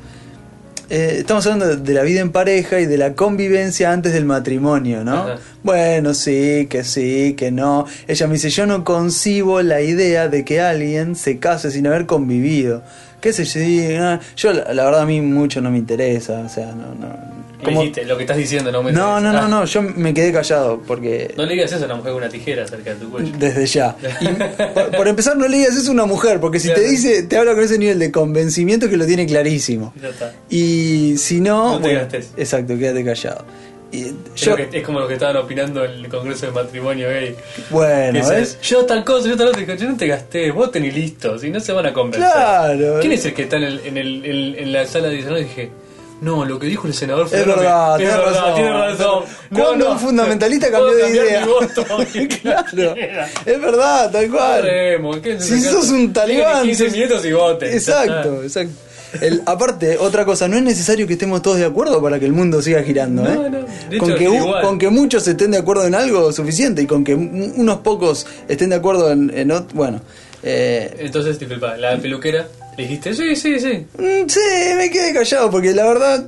Eh, 0.90 1.16
estamos 1.20 1.46
hablando 1.46 1.76
de, 1.76 1.94
la 1.94 2.02
vida 2.02 2.20
en 2.20 2.30
pareja 2.30 2.78
y 2.78 2.86
de 2.86 2.98
la 2.98 3.14
convivencia 3.14 3.90
antes 3.90 4.12
del 4.12 4.26
matrimonio, 4.26 5.02
¿no? 5.02 5.14
Ajá. 5.14 5.38
Bueno, 5.62 6.12
sí, 6.12 6.66
que 6.68 6.84
sí, 6.84 7.34
que 7.38 7.50
no. 7.50 7.86
Ella 8.06 8.26
me 8.26 8.34
dice, 8.34 8.50
yo 8.50 8.66
no 8.66 8.84
concibo 8.84 9.62
la 9.62 9.80
idea 9.80 10.28
de 10.28 10.44
que 10.44 10.60
alguien 10.60 11.16
se 11.16 11.38
case 11.38 11.70
sin 11.70 11.86
haber 11.86 12.04
convivido. 12.06 12.82
¿Qué 13.20 13.32
sé 13.32 13.44
yo? 13.46 13.98
No, 13.98 14.20
yo, 14.36 14.52
la, 14.52 14.74
la 14.74 14.84
verdad, 14.84 15.00
a 15.02 15.06
mí 15.06 15.22
mucho 15.22 15.62
no 15.62 15.70
me 15.70 15.78
interesa, 15.78 16.40
o 16.40 16.48
sea, 16.50 16.66
no, 16.66 16.94
no. 16.94 17.43
Lo 18.06 18.16
que 18.16 18.22
estás 18.24 18.36
diciendo 18.36 18.70
no 18.72 18.82
me 18.82 18.92
No, 18.92 19.20
no, 19.20 19.32
no, 19.32 19.38
Ah, 19.40 19.48
no, 19.48 19.64
yo 19.64 19.82
me 19.82 20.14
quedé 20.14 20.32
callado 20.32 20.80
porque... 20.86 21.34
No 21.36 21.44
le 21.44 21.54
digas 21.54 21.72
eso 21.72 21.82
a 21.82 21.86
una 21.86 21.96
mujer 21.96 22.12
con 22.12 22.22
una 22.22 22.30
tijera 22.30 22.66
cerca 22.66 22.90
de 22.90 22.96
tu 22.96 23.10
cuello. 23.10 23.32
Desde 23.38 23.66
ya. 23.66 23.96
Y 24.20 24.28
por, 24.74 24.90
por 24.90 25.08
empezar, 25.08 25.36
no 25.36 25.46
le 25.48 25.58
digas 25.58 25.76
eso 25.76 25.90
a 25.90 25.94
una 25.94 26.06
mujer, 26.06 26.40
porque 26.40 26.60
si 26.60 26.72
te 26.72 26.80
dice, 26.80 27.22
te 27.24 27.36
habla 27.36 27.54
con 27.54 27.64
ese 27.64 27.78
nivel 27.78 27.98
de 27.98 28.10
convencimiento 28.12 28.88
que 28.88 28.96
lo 28.96 29.06
tiene 29.06 29.26
clarísimo. 29.26 29.92
Ya 30.00 30.08
está. 30.08 30.32
Y 30.50 31.14
si 31.18 31.40
no. 31.40 31.72
No 31.72 31.76
te 31.76 31.82
bueno, 31.82 32.00
gastes. 32.00 32.30
Exacto, 32.36 32.78
quédate 32.78 33.04
callado. 33.04 33.44
Y 33.92 34.06
Creo 34.40 34.56
yo, 34.56 34.56
que 34.70 34.78
es 34.78 34.84
como 34.84 34.98
lo 34.98 35.06
que 35.06 35.14
estaban 35.14 35.36
opinando 35.36 35.84
en 35.84 35.92
el 35.92 36.08
Congreso 36.08 36.46
de 36.46 36.52
Matrimonio 36.52 37.08
gay. 37.08 37.36
bueno, 37.70 38.28
¿ves? 38.28 38.58
yo 38.60 38.84
tal 38.84 39.04
cosa, 39.04 39.28
yo 39.28 39.36
tal 39.36 39.48
otra. 39.48 39.76
Yo 39.76 39.88
no 39.88 39.96
te 39.96 40.08
gasté, 40.08 40.50
voten 40.50 40.84
y 40.84 40.90
listo, 40.90 41.38
si 41.38 41.50
no 41.50 41.60
se 41.60 41.72
van 41.72 41.86
a 41.86 41.92
convencer. 41.92 42.28
Claro. 42.32 42.98
¿Quién 43.00 43.12
es 43.12 43.24
el 43.24 43.34
que 43.34 43.42
está 43.42 43.56
en, 43.56 43.62
el, 43.62 43.80
en, 43.84 43.96
el, 43.96 44.24
en, 44.24 44.58
en 44.64 44.72
la 44.72 44.84
sala 44.86 45.08
de? 45.08 45.18
Y 45.20 45.44
dije, 45.44 45.70
no, 46.24 46.44
lo 46.44 46.58
que 46.58 46.66
dijo 46.66 46.86
el 46.88 46.94
senador 46.94 47.28
fue 47.28 47.40
Es 47.40 47.46
verdad, 47.46 47.96
tenés 47.98 48.16
verdad, 48.16 48.32
razón. 48.32 48.54
tiene 48.54 48.70
razón. 48.72 49.24
No, 49.50 49.58
Cuando 49.64 49.84
no, 49.84 49.92
un 49.92 49.98
fundamentalista 50.00 50.70
cambió 50.70 50.94
de 50.94 51.10
idea. 51.10 51.40
mi 51.40 51.52
voto. 51.52 51.84
claro. 52.42 52.94
Es 53.46 53.60
verdad, 53.60 54.10
tal 54.10 54.30
cual. 54.30 54.60
Corremos, 54.62 55.16
¿qué 55.18 55.40
Si 55.40 55.60
sos 55.60 55.90
un 55.90 56.12
talibán. 56.12 56.62
15 56.64 56.84
sos- 56.84 56.92
minutos 56.92 57.24
y 57.24 57.32
voten. 57.32 57.68
ya 57.70 57.74
Exacto, 57.76 58.42
exacto. 58.42 58.72
El, 59.20 59.42
aparte, 59.46 59.96
otra 59.98 60.24
cosa, 60.24 60.48
no 60.48 60.56
es 60.56 60.62
necesario 60.64 61.06
que 61.06 61.12
estemos 61.12 61.40
todos 61.40 61.58
de 61.58 61.64
acuerdo 61.64 62.02
para 62.02 62.18
que 62.18 62.26
el 62.26 62.32
mundo 62.32 62.60
siga 62.60 62.82
girando, 62.82 63.22
No, 63.22 63.30
¿eh? 63.46 63.48
no, 63.50 63.58
de 63.88 63.98
con, 63.98 64.10
hecho, 64.10 64.18
que, 64.18 64.60
con 64.60 64.76
que 64.76 64.88
muchos 64.90 65.28
estén 65.28 65.52
de 65.52 65.58
acuerdo 65.58 65.86
en 65.86 65.94
algo 65.94 66.32
suficiente 66.32 66.82
y 66.82 66.86
con 66.86 67.04
que 67.04 67.14
un- 67.14 67.52
unos 67.56 67.78
pocos 67.78 68.26
estén 68.48 68.70
de 68.70 68.74
acuerdo 68.76 69.12
en, 69.12 69.30
en 69.32 69.50
ot- 69.50 69.68
bueno. 69.72 70.00
eh, 70.42 70.96
Entonces, 70.98 71.38
disculpa, 71.38 71.76
la 71.76 71.96
peluquera, 71.96 72.48
le 72.76 72.82
dijiste, 72.84 73.14
sí, 73.14 73.36
sí, 73.36 73.58
sí. 73.60 73.86
mm, 73.98 74.28
sí, 74.28 74.40
me 74.76 74.90
quedé 74.90 75.12
callado 75.12 75.50
porque 75.50 75.72
la 75.72 75.84
verdad, 75.84 76.24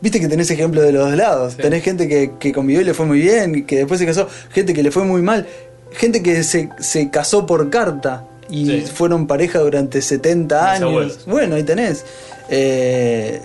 viste 0.00 0.20
que 0.20 0.28
tenés 0.28 0.50
ejemplo 0.50 0.82
de 0.82 0.92
los 0.92 1.08
dos 1.08 1.16
lados. 1.16 1.54
Sí. 1.54 1.62
Tenés 1.62 1.82
gente 1.82 2.08
que, 2.08 2.32
que 2.38 2.52
convivió 2.52 2.80
y 2.80 2.84
le 2.84 2.94
fue 2.94 3.06
muy 3.06 3.20
bien, 3.20 3.64
que 3.66 3.76
después 3.78 3.98
se 4.00 4.06
casó, 4.06 4.28
gente 4.52 4.72
que 4.74 4.82
le 4.82 4.90
fue 4.90 5.04
muy 5.04 5.22
mal, 5.22 5.46
gente 5.92 6.22
que 6.22 6.42
se, 6.44 6.68
se 6.78 7.10
casó 7.10 7.46
por 7.46 7.70
carta 7.70 8.24
y 8.48 8.66
Sí. 8.66 8.84
fueron 8.94 9.26
pareja 9.26 9.60
durante 9.60 10.02
70 10.02 10.56
Mis 10.60 10.68
años. 10.70 10.82
abuelos. 10.88 11.18
Bueno, 11.26 11.54
ahí 11.56 11.62
tenés. 11.62 12.04
Eh, 12.48 13.40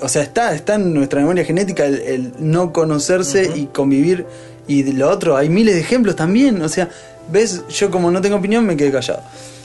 o 0.00 0.08
sea, 0.08 0.22
está, 0.22 0.54
está 0.54 0.74
en 0.76 0.94
nuestra 0.94 1.20
memoria 1.20 1.44
genética 1.44 1.84
el, 1.86 1.94
el 2.00 2.32
no 2.38 2.72
conocerse 2.72 3.50
y 3.54 3.66
convivir. 3.66 4.24
Y 4.68 4.82
de 4.82 4.92
lo 4.92 5.08
otro, 5.10 5.36
hay 5.36 5.48
miles 5.48 5.74
de 5.74 5.80
ejemplos 5.80 6.14
también. 6.16 6.60
O 6.62 6.68
sea, 6.68 6.88
ves, 7.30 7.62
yo 7.68 7.90
como 7.90 8.10
no 8.10 8.20
tengo 8.20 8.36
opinión 8.36 8.64
me 8.66 8.76
quedé 8.76 8.90
callado. 8.92 9.22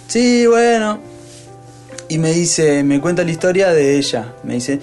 Sí, 0.08 0.46
bueno. 0.48 1.00
Y 2.12 2.18
me 2.18 2.34
dice, 2.34 2.84
me 2.84 3.00
cuenta 3.00 3.24
la 3.24 3.32
historia 3.32 3.72
de 3.72 3.98
ella. 3.98 4.34
Me 4.44 4.56
dice, 4.56 4.82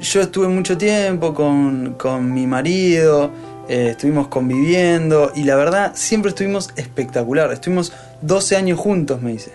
yo 0.00 0.20
estuve 0.20 0.46
mucho 0.46 0.78
tiempo 0.78 1.34
con, 1.34 1.94
con 1.94 2.32
mi 2.32 2.46
marido. 2.46 3.32
eh, 3.68 3.88
estuvimos 3.90 4.28
conviviendo 4.28 5.32
y 5.34 5.42
la 5.42 5.56
verdad 5.56 5.90
siempre 5.96 6.28
estuvimos 6.28 6.70
espectacular. 6.76 7.50
Estuvimos 7.52 7.92
12 8.22 8.54
años 8.54 8.78
juntos, 8.78 9.20
me 9.20 9.32
dice. 9.32 9.50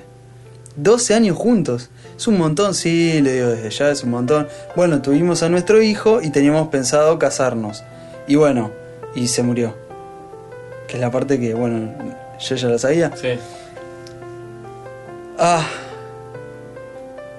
12 0.75 1.13
años 1.13 1.37
juntos. 1.37 1.91
Es 2.17 2.27
un 2.27 2.37
montón, 2.37 2.75
sí, 2.75 3.21
le 3.21 3.35
digo 3.35 3.47
desde 3.51 3.69
ya, 3.69 3.89
es 3.89 4.03
un 4.03 4.11
montón. 4.11 4.49
Bueno, 4.75 5.01
tuvimos 5.01 5.43
a 5.43 5.49
nuestro 5.49 5.81
hijo 5.81 6.21
y 6.21 6.29
teníamos 6.29 6.67
pensado 6.67 7.17
casarnos. 7.19 7.85
Y 8.27 8.35
bueno, 8.35 8.69
y 9.15 9.29
se 9.29 9.43
murió. 9.43 9.75
Que 10.89 10.95
es 10.95 10.99
la 10.99 11.09
parte 11.09 11.39
que, 11.39 11.53
bueno, 11.53 11.89
yo 12.37 12.55
ya 12.57 12.67
la 12.67 12.77
sabía. 12.77 13.13
Sí. 13.15 13.29
Ah. 15.39 15.65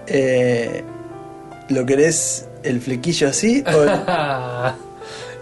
Eh, 0.06 0.82
¿Lo 1.68 1.86
querés 1.86 2.46
el 2.62 2.80
flequillo 2.80 3.28
así? 3.28 3.64
O... 3.66 3.84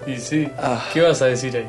y 0.10 0.16
sí. 0.18 0.48
Ah. 0.58 0.84
¿Qué 0.92 1.00
vas 1.00 1.20
a 1.22 1.26
decir 1.26 1.56
ahí? 1.56 1.68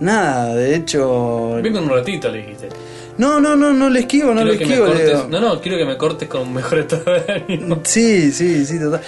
Nada, 0.00 0.54
de 0.54 0.74
hecho. 0.76 1.54
Vengo 1.62 1.78
en 1.78 1.84
un 1.84 1.90
ratito, 1.90 2.28
le 2.28 2.38
dijiste. 2.38 2.68
No, 3.16 3.40
no, 3.40 3.54
no, 3.54 3.72
no 3.72 3.88
le 3.88 4.00
esquivo, 4.00 4.34
no 4.34 4.42
Quiero 4.42 4.52
le 4.52 4.58
que 4.58 4.64
esquivo. 4.64 4.86
le 4.86 4.92
cortes- 4.92 5.06
digo. 5.06 5.26
No, 5.30 5.40
no, 5.40 5.60
quiero 5.60 5.78
que 5.78 5.84
me 5.84 5.96
cortes 5.96 6.28
con 6.28 6.52
mejor 6.52 6.78
estado 6.80 7.04
de 7.14 7.32
ánimo. 7.32 7.80
Sí, 7.84 8.32
sí, 8.32 8.66
sí, 8.66 8.78
total. 8.78 9.00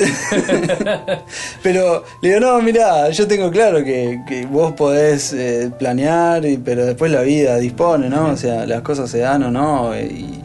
pero 1.62 2.04
le 2.22 2.28
digo, 2.28 2.40
no, 2.40 2.60
mirá, 2.62 3.10
yo 3.10 3.26
tengo 3.26 3.50
claro 3.50 3.84
que, 3.84 4.20
que 4.28 4.46
vos 4.46 4.72
podés 4.72 5.32
eh, 5.32 5.70
planear, 5.78 6.44
y, 6.46 6.56
pero 6.58 6.84
después 6.86 7.10
la 7.12 7.22
vida 7.22 7.56
dispone, 7.56 8.08
¿no? 8.08 8.30
O 8.30 8.36
sea, 8.36 8.66
las 8.66 8.82
cosas 8.82 9.10
se 9.10 9.18
dan 9.18 9.42
o 9.44 9.50
no, 9.50 9.98
y 9.98 10.40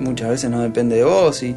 muchas 0.00 0.28
veces 0.30 0.50
no 0.50 0.60
depende 0.60 0.96
de 0.96 1.04
vos. 1.04 1.42
Y 1.42 1.54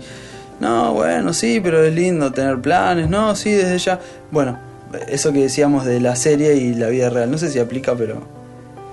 no, 0.60 0.94
bueno, 0.94 1.34
sí, 1.34 1.60
pero 1.64 1.84
es 1.84 1.94
lindo 1.94 2.32
tener 2.32 2.60
planes, 2.60 3.10
no, 3.10 3.36
sí, 3.36 3.52
desde 3.52 3.78
ya. 3.80 4.00
Bueno, 4.32 4.60
eso 5.08 5.34
que 5.34 5.42
decíamos 5.42 5.86
de 5.86 6.00
la 6.00 6.16
serie 6.16 6.56
y 6.56 6.74
la 6.76 6.88
vida 6.90 7.10
real, 7.10 7.32
no 7.32 7.38
sé 7.38 7.50
si 7.50 7.60
aplica, 7.60 7.96
pero 7.96 8.22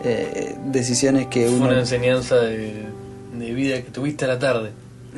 eh, 0.05 0.57
decisiones 0.67 1.27
que 1.27 1.47
Fue 1.47 1.57
uno. 1.57 1.67
una 1.67 1.81
enseñanza 1.81 2.37
de, 2.37 2.73
de 3.39 3.53
vida 3.53 3.77
que 3.83 3.91
tuviste 3.91 4.25
a 4.25 4.29
la 4.29 4.39
tarde. 4.39 4.71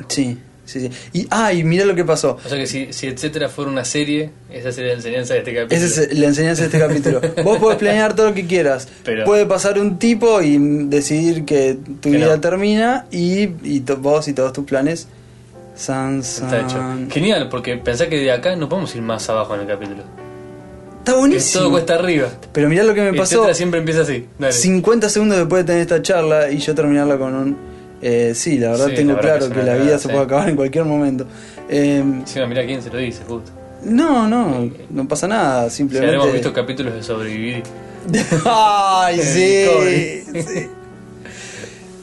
Sí, 0.09 0.37
sí, 0.65 0.79
sí. 0.81 0.89
Y, 1.13 1.27
ah, 1.29 1.51
y 1.53 1.63
mirá 1.63 1.85
lo 1.85 1.95
que 1.95 2.03
pasó. 2.05 2.37
O 2.43 2.49
sea 2.49 2.57
que 2.57 2.67
si, 2.67 2.91
si 2.93 3.07
etcétera 3.07 3.49
fuera 3.49 3.69
una 3.71 3.85
serie, 3.85 4.29
esa 4.51 4.71
sería 4.71 4.91
la 4.91 4.97
enseñanza 4.97 5.33
de 5.33 5.39
este 5.39 5.53
capítulo. 5.53 5.85
Esa 5.85 6.01
es 6.03 6.17
la 6.17 6.25
enseñanza 6.27 6.61
de 6.61 6.67
este 6.67 6.79
capítulo. 6.79 7.21
Vos 7.43 7.59
podés 7.59 7.77
planear 7.77 8.15
todo 8.15 8.29
lo 8.29 8.33
que 8.33 8.45
quieras. 8.45 8.87
Pero- 9.03 9.25
Puede 9.25 9.45
pasar 9.45 9.77
un 9.79 9.99
tipo 9.99 10.41
y 10.41 10.57
decidir 10.87 11.45
que 11.45 11.77
tu 12.01 12.09
Que 12.11 12.17
vida 12.17 12.35
no. 12.35 12.39
termina 12.41 13.05
y, 13.11 13.49
y 13.63 13.79
to- 13.81 13.97
vos 13.97 14.27
y 14.27 14.33
todos 14.33 14.53
tus 14.53 14.65
planes. 14.65 15.07
San, 15.75 16.19
Está 16.19 16.61
hecho. 16.61 16.77
Genial, 17.09 17.49
porque 17.49 17.77
pensá 17.77 18.07
que 18.07 18.17
de 18.17 18.31
acá 18.31 18.55
no 18.55 18.69
podemos 18.69 18.95
ir 18.95 19.01
más 19.01 19.27
abajo 19.29 19.55
en 19.55 19.61
el 19.61 19.67
capítulo. 19.67 20.03
Está 20.99 21.15
buenísimo. 21.15 21.63
todo 21.63 21.71
cuesta 21.71 21.95
arriba. 21.95 22.29
Pero 22.53 22.69
mirá 22.69 22.83
lo 22.83 22.93
que 22.93 23.01
me 23.01 23.13
pasó. 23.13 23.35
Etcétera 23.35 23.53
siempre 23.55 23.79
empieza 23.79 24.01
así. 24.01 24.25
Dale. 24.39 24.53
50 24.53 25.09
segundos 25.09 25.37
después 25.39 25.63
de 25.63 25.67
tener 25.67 25.81
esta 25.81 26.01
charla 26.01 26.49
y 26.51 26.59
yo 26.59 26.73
terminarla 26.75 27.17
con 27.17 27.33
un. 27.35 27.57
Eh, 28.03 28.33
sí, 28.35 28.57
la 28.59 28.71
verdad 28.71 28.87
Sí, 28.89 28.95
tengo 28.95 29.13
la 29.13 29.21
verdad 29.21 29.37
claro 29.39 29.53
que 29.55 29.63
la 29.63 29.75
vida 29.75 29.97
se 29.97 30.03
sí. 30.03 30.07
puede 30.09 30.25
acabar 30.25 30.49
en 30.49 30.55
cualquier 30.55 30.85
momento. 30.85 31.25
Eh, 31.69 31.97
Encima, 31.99 32.45
mirá 32.47 32.65
quién 32.65 32.81
se 32.81 32.89
lo 32.91 32.97
dice, 32.99 33.21
justo. 33.27 33.51
no, 33.85 34.27
no, 34.27 34.69
no 34.89 35.07
pasa 35.07 35.27
nada. 35.27 35.69
Si 35.69 35.77
Simplemente. 35.77 36.15
habremos 36.15 36.33
visto 36.33 36.53
capítulos 36.53 36.93
de 36.93 37.01
sobrevivir. 37.03 37.63
Ay, 38.45 39.19
sí. 39.21 40.23
Sí. 40.41 40.67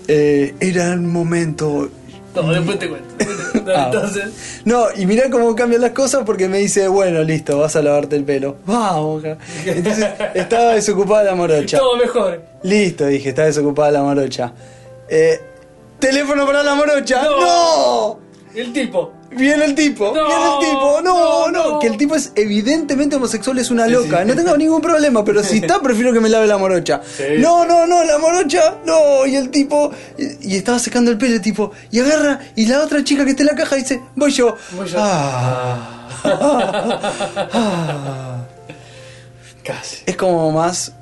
Eh, 0.08 0.54
era 0.60 0.92
el 0.92 1.00
momento. 1.00 1.88
No, 2.34 2.52
después 2.52 2.78
te 2.78 2.88
cuento. 2.88 3.06
Ah. 3.72 3.90
Entonces, 3.92 4.24
No, 4.64 4.86
y 4.96 5.06
mirá 5.06 5.28
cómo 5.28 5.54
cambian 5.54 5.82
las 5.82 5.90
cosas 5.90 6.22
porque 6.24 6.48
me 6.48 6.58
dice, 6.58 6.88
bueno, 6.88 7.22
listo, 7.22 7.58
vas 7.58 7.76
a 7.76 7.82
lavarte 7.82 8.16
el 8.16 8.24
pelo. 8.24 8.56
Vamos. 8.64 9.22
Entonces 9.66 10.06
estaba 10.34 10.74
desocupada 10.74 11.24
la 11.24 11.34
morocha. 11.34 11.78
todo 11.78 11.96
mejor. 11.96 12.40
Listo, 12.62 13.06
dije, 13.06 13.28
está 13.30 13.44
desocupada 13.44 13.90
la 13.90 14.02
morocha. 14.02 14.52
Eh, 15.08 15.40
teléfono 16.00 16.46
para 16.46 16.62
la 16.62 16.74
morocha. 16.74 17.22
No. 17.22 17.40
¡No! 17.40 18.20
El 18.54 18.72
tipo. 18.72 19.12
Viene 19.32 19.64
el 19.64 19.76
tipo, 19.76 20.12
No, 20.12 20.26
viene 20.26 20.44
el 20.44 20.58
tipo, 20.58 21.00
no, 21.02 21.50
no, 21.52 21.78
que 21.78 21.86
el 21.86 21.96
tipo 21.96 22.16
es 22.16 22.32
evidentemente 22.34 23.14
homosexual, 23.14 23.58
es 23.58 23.70
una 23.70 23.86
loca, 23.86 24.22
sí. 24.22 24.28
no 24.28 24.34
tengo 24.34 24.56
ningún 24.56 24.80
problema, 24.80 25.24
pero 25.24 25.40
si 25.44 25.58
está, 25.62 25.80
prefiero 25.80 26.12
que 26.12 26.18
me 26.18 26.28
lave 26.28 26.48
la 26.48 26.58
morocha. 26.58 27.00
Sí. 27.04 27.22
No, 27.38 27.64
no, 27.64 27.86
no, 27.86 28.02
la 28.02 28.18
morocha, 28.18 28.78
no, 28.84 29.24
y 29.26 29.36
el 29.36 29.50
tipo, 29.50 29.92
y, 30.18 30.54
y 30.54 30.56
estaba 30.56 30.80
secando 30.80 31.12
el 31.12 31.16
pelo, 31.16 31.34
el 31.36 31.40
tipo, 31.40 31.70
y 31.92 32.00
agarra, 32.00 32.40
y 32.56 32.66
la 32.66 32.80
otra 32.82 33.04
chica 33.04 33.24
que 33.24 33.30
está 33.30 33.44
en 33.44 33.50
la 33.50 33.54
caja 33.54 33.76
dice, 33.76 34.02
voy 34.16 34.32
yo. 34.32 34.56
Voy 34.72 34.88
yo. 34.88 34.98
Ah. 34.98 35.96
Ah. 37.52 38.44
Casi. 39.62 40.02
Es 40.06 40.16
como 40.16 40.50
más, 40.50 40.92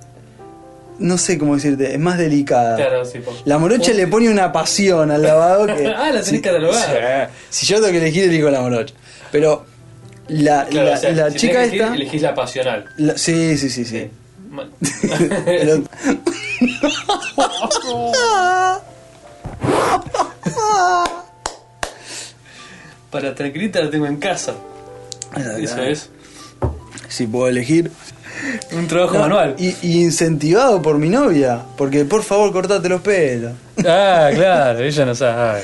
no 0.99 1.17
sé 1.19 1.38
cómo 1.38 1.55
decirte, 1.55 1.93
es 1.93 1.99
más 1.99 2.19
delicada. 2.19 2.76
Claro, 2.76 3.05
sí. 3.05 3.19
po. 3.21 3.35
La 3.45 3.59
morocha 3.59 3.93
le 3.93 4.07
pone 4.07 4.28
una 4.28 4.52
pasión 4.52 5.11
al 5.11 5.23
lavado 5.23 5.67
que. 5.67 5.87
Ah, 5.97 6.11
la 6.12 6.23
tenés 6.23 6.40
catalogada. 6.43 7.31
sí. 7.50 7.67
Si 7.67 7.67
yo 7.67 7.76
tengo 7.76 7.90
que 7.93 7.99
elegir, 7.99 8.25
elijo 8.25 8.50
la 8.50 8.61
morocha. 8.61 8.95
Pero 9.33 9.64
la, 10.28 10.67
Claro, 10.67 10.90
la, 10.90 10.97
o 10.97 11.00
sea, 11.00 11.11
la 11.12 11.31
si 11.31 11.38
chica 11.38 11.62
elegir, 11.62 11.83
esta. 11.83 11.95
Elegís 11.95 12.23
la 12.23 12.35
pasional. 12.35 12.85
la- 12.97 13.17
sí, 13.19 13.57
sí, 13.57 13.71
sí, 13.71 13.85
sí. 13.85 14.11
El 15.47 15.71
otro- 15.71 15.90
Para 23.11 23.35
tranquilita 23.35 23.81
la 23.81 23.90
tengo 23.90 24.07
en 24.07 24.17
casa. 24.19 24.55
Eso 25.59 25.83
es. 25.83 26.11
Si 27.09 27.26
puedo 27.26 27.49
elegir. 27.49 27.90
Un 28.73 28.87
trabajo 28.87 29.14
No, 29.14 29.21
manual. 29.21 29.54
Y, 29.59 29.75
y 29.83 30.02
incentivado 30.02 30.80
por 30.83 30.99
mi 30.99 31.09
novia. 31.09 31.61
Porque 31.76 32.04
por 32.04 32.23
favor, 32.23 32.52
cortate 32.52 32.88
los 32.88 33.00
pelos. 33.00 33.52
Ah, 33.87 34.30
claro, 34.35 34.80
ella 34.80 35.04
no 35.07 35.14
sabe. 35.14 35.62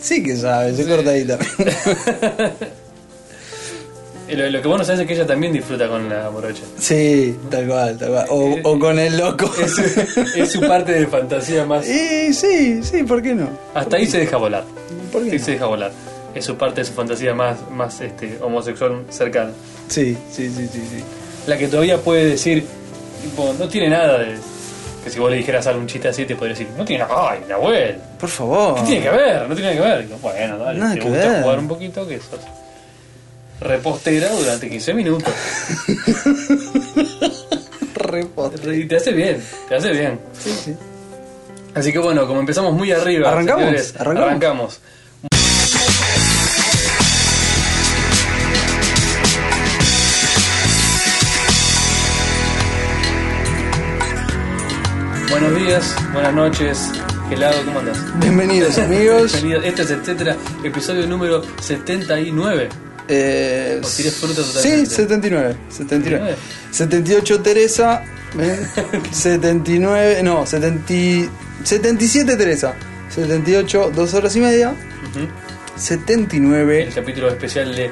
Sí 0.00 0.22
que 0.22 0.36
sabe, 0.36 0.74
se 0.74 0.86
corta 0.86 1.10
ahí 1.10 1.24
también. 1.24 1.50
Lo, 4.28 4.50
lo 4.50 4.60
que 4.60 4.66
vos 4.66 4.76
no 4.78 4.84
sabés 4.84 5.02
es 5.02 5.06
que 5.06 5.14
ella 5.14 5.24
también 5.26 5.52
disfruta 5.52 5.86
con 5.88 6.08
la 6.08 6.28
morocha. 6.30 6.62
Sí, 6.78 7.36
tal 7.48 7.66
cual, 7.68 7.96
tal 7.96 8.08
cual. 8.10 8.26
O, 8.30 8.56
o 8.64 8.78
con 8.78 8.98
el 8.98 9.16
loco. 9.16 9.48
Es 9.62 9.70
su, 9.72 9.82
es 10.40 10.50
su 10.52 10.60
parte 10.62 10.92
de 10.92 11.06
fantasía 11.06 11.64
más. 11.64 11.86
Y 11.88 12.34
sí, 12.34 12.82
sí, 12.82 13.04
¿por 13.04 13.22
qué 13.22 13.34
no? 13.34 13.48
Hasta 13.72 13.96
ahí 13.98 14.06
se 14.06 14.18
deja 14.18 14.36
volar. 14.36 14.64
¿Por 15.12 15.24
qué 15.24 15.38
no? 15.38 15.44
se 15.44 15.52
deja 15.52 15.66
volar. 15.66 15.92
Es 16.34 16.44
su 16.44 16.56
parte 16.56 16.80
de 16.80 16.86
su 16.86 16.92
fantasía 16.92 17.34
más, 17.34 17.56
más 17.70 18.00
este, 18.00 18.38
homosexual 18.42 19.04
cercana. 19.10 19.52
Sí, 19.88 20.16
sí, 20.32 20.50
sí, 20.50 20.68
sí, 20.72 20.80
sí. 20.90 21.04
La 21.46 21.56
que 21.56 21.68
todavía 21.68 21.98
puede 21.98 22.24
decir, 22.24 22.64
tipo, 23.22 23.54
no 23.58 23.68
tiene 23.68 23.90
nada 23.90 24.18
de. 24.18 24.36
Que 25.04 25.10
si 25.10 25.20
vos 25.20 25.30
le 25.30 25.36
dijeras 25.36 25.64
algo 25.68 25.80
un 25.80 25.86
chiste 25.86 26.08
así, 26.08 26.24
te 26.26 26.34
podría 26.34 26.54
decir, 26.56 26.68
no 26.76 26.84
tiene 26.84 27.04
nada. 27.04 27.30
¡Ay, 27.30 27.40
Nahuel! 27.48 27.96
Por 28.18 28.28
favor. 28.28 28.74
¿Qué 28.76 28.82
tiene 28.82 29.02
que 29.04 29.10
ver? 29.10 29.48
No 29.48 29.54
tiene 29.54 29.74
nada 29.74 29.82
que 29.82 29.88
ver. 29.96 30.06
Digo, 30.06 30.18
bueno, 30.20 30.58
dale, 30.58 30.78
Nada 30.80 30.94
te 30.94 31.00
que 31.00 31.08
gusta 31.08 31.28
ver. 31.28 31.42
jugar 31.42 31.58
un 31.60 31.68
poquito, 31.68 32.08
que 32.08 32.18
sos 32.18 32.40
repostera 33.60 34.30
durante 34.32 34.68
15 34.68 34.94
minutos. 34.94 35.32
Repote. 37.94 38.76
Y 38.76 38.86
te 38.86 38.96
hace 38.96 39.12
bien, 39.12 39.42
te 39.68 39.76
hace 39.76 39.90
bien. 39.92 40.20
Sí, 40.38 40.50
sí. 40.52 40.76
Así 41.74 41.92
que 41.92 41.98
bueno, 41.98 42.26
como 42.26 42.40
empezamos 42.40 42.72
muy 42.74 42.90
arriba, 42.92 43.30
¿Arrancamos? 43.30 43.62
señores, 43.64 43.94
¿Arrancamos? 43.98 44.28
arrancamos. 44.30 44.80
Buenos 55.38 55.56
días, 55.58 55.94
buenas 56.12 56.34
noches, 56.34 56.90
gelado, 57.28 57.56
¿cómo 57.64 57.80
andás? 57.80 57.98
Bienvenidos 58.20 58.78
amigos. 58.78 59.32
Bienvenido. 59.32 59.62
Este 59.62 59.82
es 59.82 59.90
etcétera, 59.90 60.36
episodio 60.64 61.06
número 61.06 61.42
79. 61.60 62.68
Eh, 63.08 63.80
O 63.84 63.86
tiré 63.88 64.10
fruta 64.10 64.42
sí, 64.42 64.52
totalmente. 64.52 64.90
79, 64.90 65.56
79. 65.68 66.18
79. 66.30 66.36
78 66.70 67.42
Teresa. 67.42 68.02
¿ven? 68.34 68.58
79, 69.12 70.22
no, 70.22 70.46
70, 70.46 71.30
77 71.64 72.36
Teresa. 72.36 72.74
78, 73.10 73.92
dos 73.94 74.14
horas 74.14 74.34
y 74.36 74.40
media. 74.40 74.70
Ujú. 74.70 75.26
79, 75.76 76.84
El 76.84 76.94
capítulo 76.94 77.28
especial 77.28 77.74
de 77.76 77.90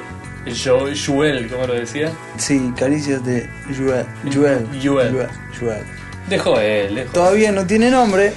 Jo- 0.51 0.89
Joel, 1.05 1.47
¿cómo 1.49 1.67
lo 1.67 1.73
decía? 1.73 2.11
sí, 2.37 2.73
caricias 2.77 3.23
de 3.25 3.47
Joel. 3.77 4.05
Joel. 4.33 4.67
Joel. 4.83 5.11
Joel. 5.11 5.27
Joel. 5.59 5.83
De 6.29 6.39
Joel, 6.39 6.95
de 6.95 7.01
Joel. 7.01 7.13
Todavía 7.13 7.51
no 7.51 7.67
tiene 7.67 7.91
nombre. 7.91 8.33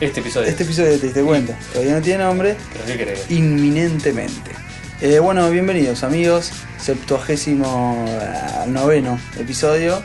Este 0.00 0.20
episodio. 0.20 0.48
Este 0.48 0.62
episodio 0.62 0.98
te 0.98 1.06
diste 1.06 1.22
cuenta. 1.22 1.56
Todavía 1.72 1.94
no 1.94 2.02
tiene 2.02 2.22
nombre. 2.22 2.56
Pero 2.72 2.84
¿qué 2.86 3.04
crees? 3.04 3.30
inminentemente. 3.30 4.52
Eh, 5.00 5.18
bueno, 5.18 5.50
bienvenidos 5.50 6.04
amigos, 6.04 6.52
septuagésimo 6.78 8.06
ah, 8.20 8.66
noveno 8.68 9.18
episodio. 9.38 10.00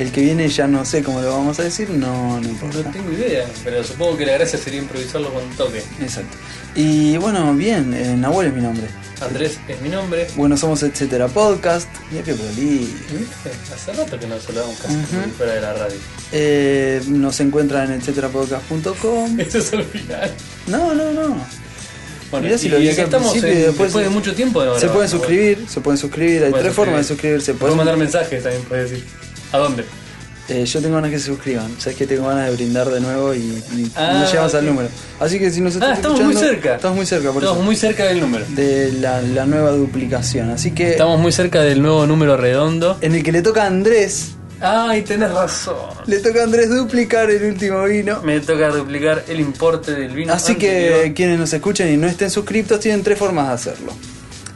El 0.00 0.10
que 0.12 0.22
viene 0.22 0.48
ya 0.48 0.66
no 0.66 0.84
sé 0.86 1.02
cómo 1.02 1.20
lo 1.20 1.30
vamos 1.30 1.58
a 1.60 1.64
decir, 1.64 1.90
no, 1.90 2.36
no 2.36 2.40
No 2.40 2.48
importa. 2.48 2.90
tengo 2.90 3.12
idea, 3.12 3.44
pero 3.62 3.84
supongo 3.84 4.16
que 4.16 4.24
la 4.24 4.32
gracia 4.32 4.58
sería 4.58 4.80
improvisarlo 4.80 5.30
con 5.32 5.42
toque. 5.50 5.82
Exacto. 6.00 6.36
Y 6.74 7.16
bueno, 7.18 7.52
bien, 7.54 7.92
eh, 7.92 8.16
Nahuel 8.16 8.48
es 8.48 8.54
mi 8.54 8.62
nombre. 8.62 8.86
Andrés 9.20 9.58
es 9.68 9.78
mi 9.82 9.90
nombre. 9.90 10.26
Bueno, 10.36 10.56
somos 10.56 10.82
etcétera 10.82 11.28
podcast. 11.28 11.86
Mira 12.10 12.24
que 12.24 12.32
prolijo. 12.32 12.86
¿Viste? 13.12 13.50
Hace 13.74 13.92
rato 13.92 14.18
que 14.18 14.26
nos 14.26 14.42
saludamos 14.42 14.78
casi 14.78 14.94
fuera 15.36 15.52
de 15.52 15.60
la 15.60 15.72
radio. 15.74 15.96
Eh, 16.32 17.02
nos 17.08 17.38
encuentran 17.40 17.92
en 17.92 18.00
etcéterapodcast.com. 18.00 19.38
Esto 19.38 19.58
es 19.58 19.72
el 19.74 19.84
final. 19.84 20.30
No, 20.68 20.94
no, 20.94 21.12
no. 21.12 21.36
Bueno, 22.30 22.46
Mirá 22.46 22.56
si 22.58 22.68
y, 22.68 22.70
lo 22.70 22.76
al 22.78 22.86
estamos 22.88 23.34
en- 23.36 23.42
después- 23.42 23.66
después, 23.92 24.04
de 24.04 24.08
mucho 24.08 24.34
tiempo 24.34 24.62
de 24.62 24.68
no 24.68 24.78
Se 24.78 24.86
pueden 24.88 25.10
¿no? 25.10 25.18
suscribir, 25.18 25.66
se 25.68 25.80
pueden 25.80 25.98
suscribir. 25.98 26.44
Hay 26.44 26.52
tres 26.52 26.72
formas 26.72 26.98
de 26.98 27.04
suscribir. 27.04 27.40
suscribirse. 27.42 27.52
Puedes 27.54 27.58
Pueden- 27.58 27.76
mandar 27.76 27.96
mensajes 27.98 28.42
también, 28.42 28.62
puedes 28.64 28.90
decir. 28.90 29.04
¿A 29.52 29.58
dónde? 29.58 29.84
Eh, 30.48 30.64
yo 30.64 30.80
tengo 30.82 30.96
ganas 30.96 31.10
que 31.12 31.18
se 31.20 31.26
suscriban. 31.26 31.70
Sabes 31.78 31.96
que 31.96 32.06
tengo 32.08 32.26
ganas 32.26 32.48
de 32.50 32.56
brindar 32.56 32.88
de 32.90 33.00
nuevo 33.00 33.32
y, 33.34 33.38
y 33.38 33.92
Ah, 33.94 34.20
no 34.24 34.26
llegamos 34.30 34.52
al 34.54 34.66
número. 34.66 34.88
Así 35.20 35.38
que 35.38 35.48
si 35.50 35.60
nos 35.60 35.74
estás 35.74 35.90
Ah, 35.90 35.94
estamos 35.94 36.20
muy 36.22 36.34
cerca. 36.34 36.74
Estamos 36.74 36.96
muy 36.96 37.06
cerca, 37.06 37.28
por 37.30 37.36
Estamos 37.42 37.58
eso. 37.58 37.64
muy 37.64 37.76
cerca 37.76 38.04
del 38.06 38.20
número. 38.20 38.44
De 38.48 38.90
la, 38.94 39.22
la 39.22 39.46
nueva 39.46 39.70
duplicación. 39.70 40.50
Así 40.50 40.72
que 40.72 40.90
Estamos 40.92 41.20
muy 41.20 41.30
cerca 41.30 41.60
del 41.62 41.80
nuevo 41.80 42.04
número 42.06 42.36
redondo. 42.36 42.98
en 43.00 43.14
el 43.14 43.22
que 43.22 43.30
le 43.30 43.42
toca 43.42 43.62
a 43.62 43.66
Andrés, 43.68 44.32
Ay, 44.60 45.02
tenés 45.02 45.30
razón. 45.30 45.76
le 46.06 46.18
toca 46.18 46.40
a 46.40 46.44
Andrés 46.44 46.68
duplicar 46.68 47.30
el 47.30 47.44
último 47.44 47.84
vino. 47.84 48.20
Me 48.22 48.40
toca 48.40 48.70
duplicar 48.70 49.24
el 49.28 49.38
importe 49.38 49.92
del 49.92 50.10
vino. 50.12 50.32
Así 50.34 50.56
que 50.56 51.12
quienes 51.14 51.38
nos 51.38 51.52
escuchen 51.52 51.92
y 51.94 51.96
no 51.96 52.08
estén 52.08 52.28
suscriptos 52.28 52.80
tienen 52.80 53.04
tres 53.04 53.18
formas 53.18 53.46
de 53.48 53.54
hacerlo. 53.54 53.92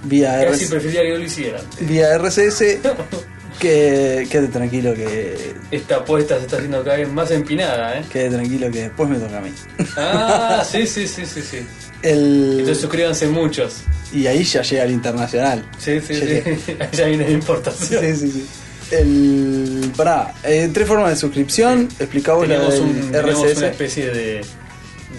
Vía, 0.02 0.32
Casi 0.44 0.64
RC 0.64 0.68
preferiría 0.70 1.02
que 1.02 1.10
no 1.10 1.16
lo 1.18 1.24
hicieran. 1.24 1.60
vía 1.80 2.12
RCS, 2.18 2.62
que 3.58 4.26
quede 4.30 4.49
tranquilo 4.49 4.94
que 4.94 5.54
Esta 5.70 5.96
apuesta 5.96 6.37
se 6.38 6.44
está 6.44 6.56
haciendo 6.56 6.82
cada 6.84 6.96
vez 6.96 7.08
más 7.11 7.30
empinada, 7.30 7.99
¿eh? 7.99 8.04
quede 8.12 8.30
tranquilo 8.30 8.70
que 8.70 8.82
después 8.82 9.08
me 9.08 9.16
toca 9.18 9.38
a 9.38 9.40
mí. 9.40 9.50
Ah, 9.96 10.64
sí, 10.70 10.87
sí, 10.87 11.06
sí, 11.06 11.25
sí, 11.26 11.40
sí. 11.42 11.58
El, 12.02 12.52
Entonces 12.61 12.78
suscríbanse 12.80 13.26
muchos. 13.28 13.76
y 14.12 14.26
ahí 14.26 14.44
ya 14.44 14.62
llega 14.62 14.84
el 14.84 14.90
internacional. 14.92 15.64
Sí, 15.78 16.00
sí, 16.00 16.14
Sí, 16.14 16.26
sí. 16.66 16.76
Ahí 16.80 16.88
ya 16.92 17.06
viene 17.06 17.25
la 17.25 17.30
importación. 17.30 18.02
Sí, 18.04 18.16
sí, 18.16 18.30
sí. 18.30 18.46
El, 18.90 19.90
pará, 19.96 20.34
eh, 20.44 20.68
tres 20.73 20.87
formas 20.87 21.11
de 21.11 21.16
suscripción. 21.16 21.88
Explicamos 21.99 22.46
la 22.46 22.58
del 22.61 22.80
un, 22.82 23.11
una 23.14 23.66
especie 23.68 24.11
de, 24.11 24.40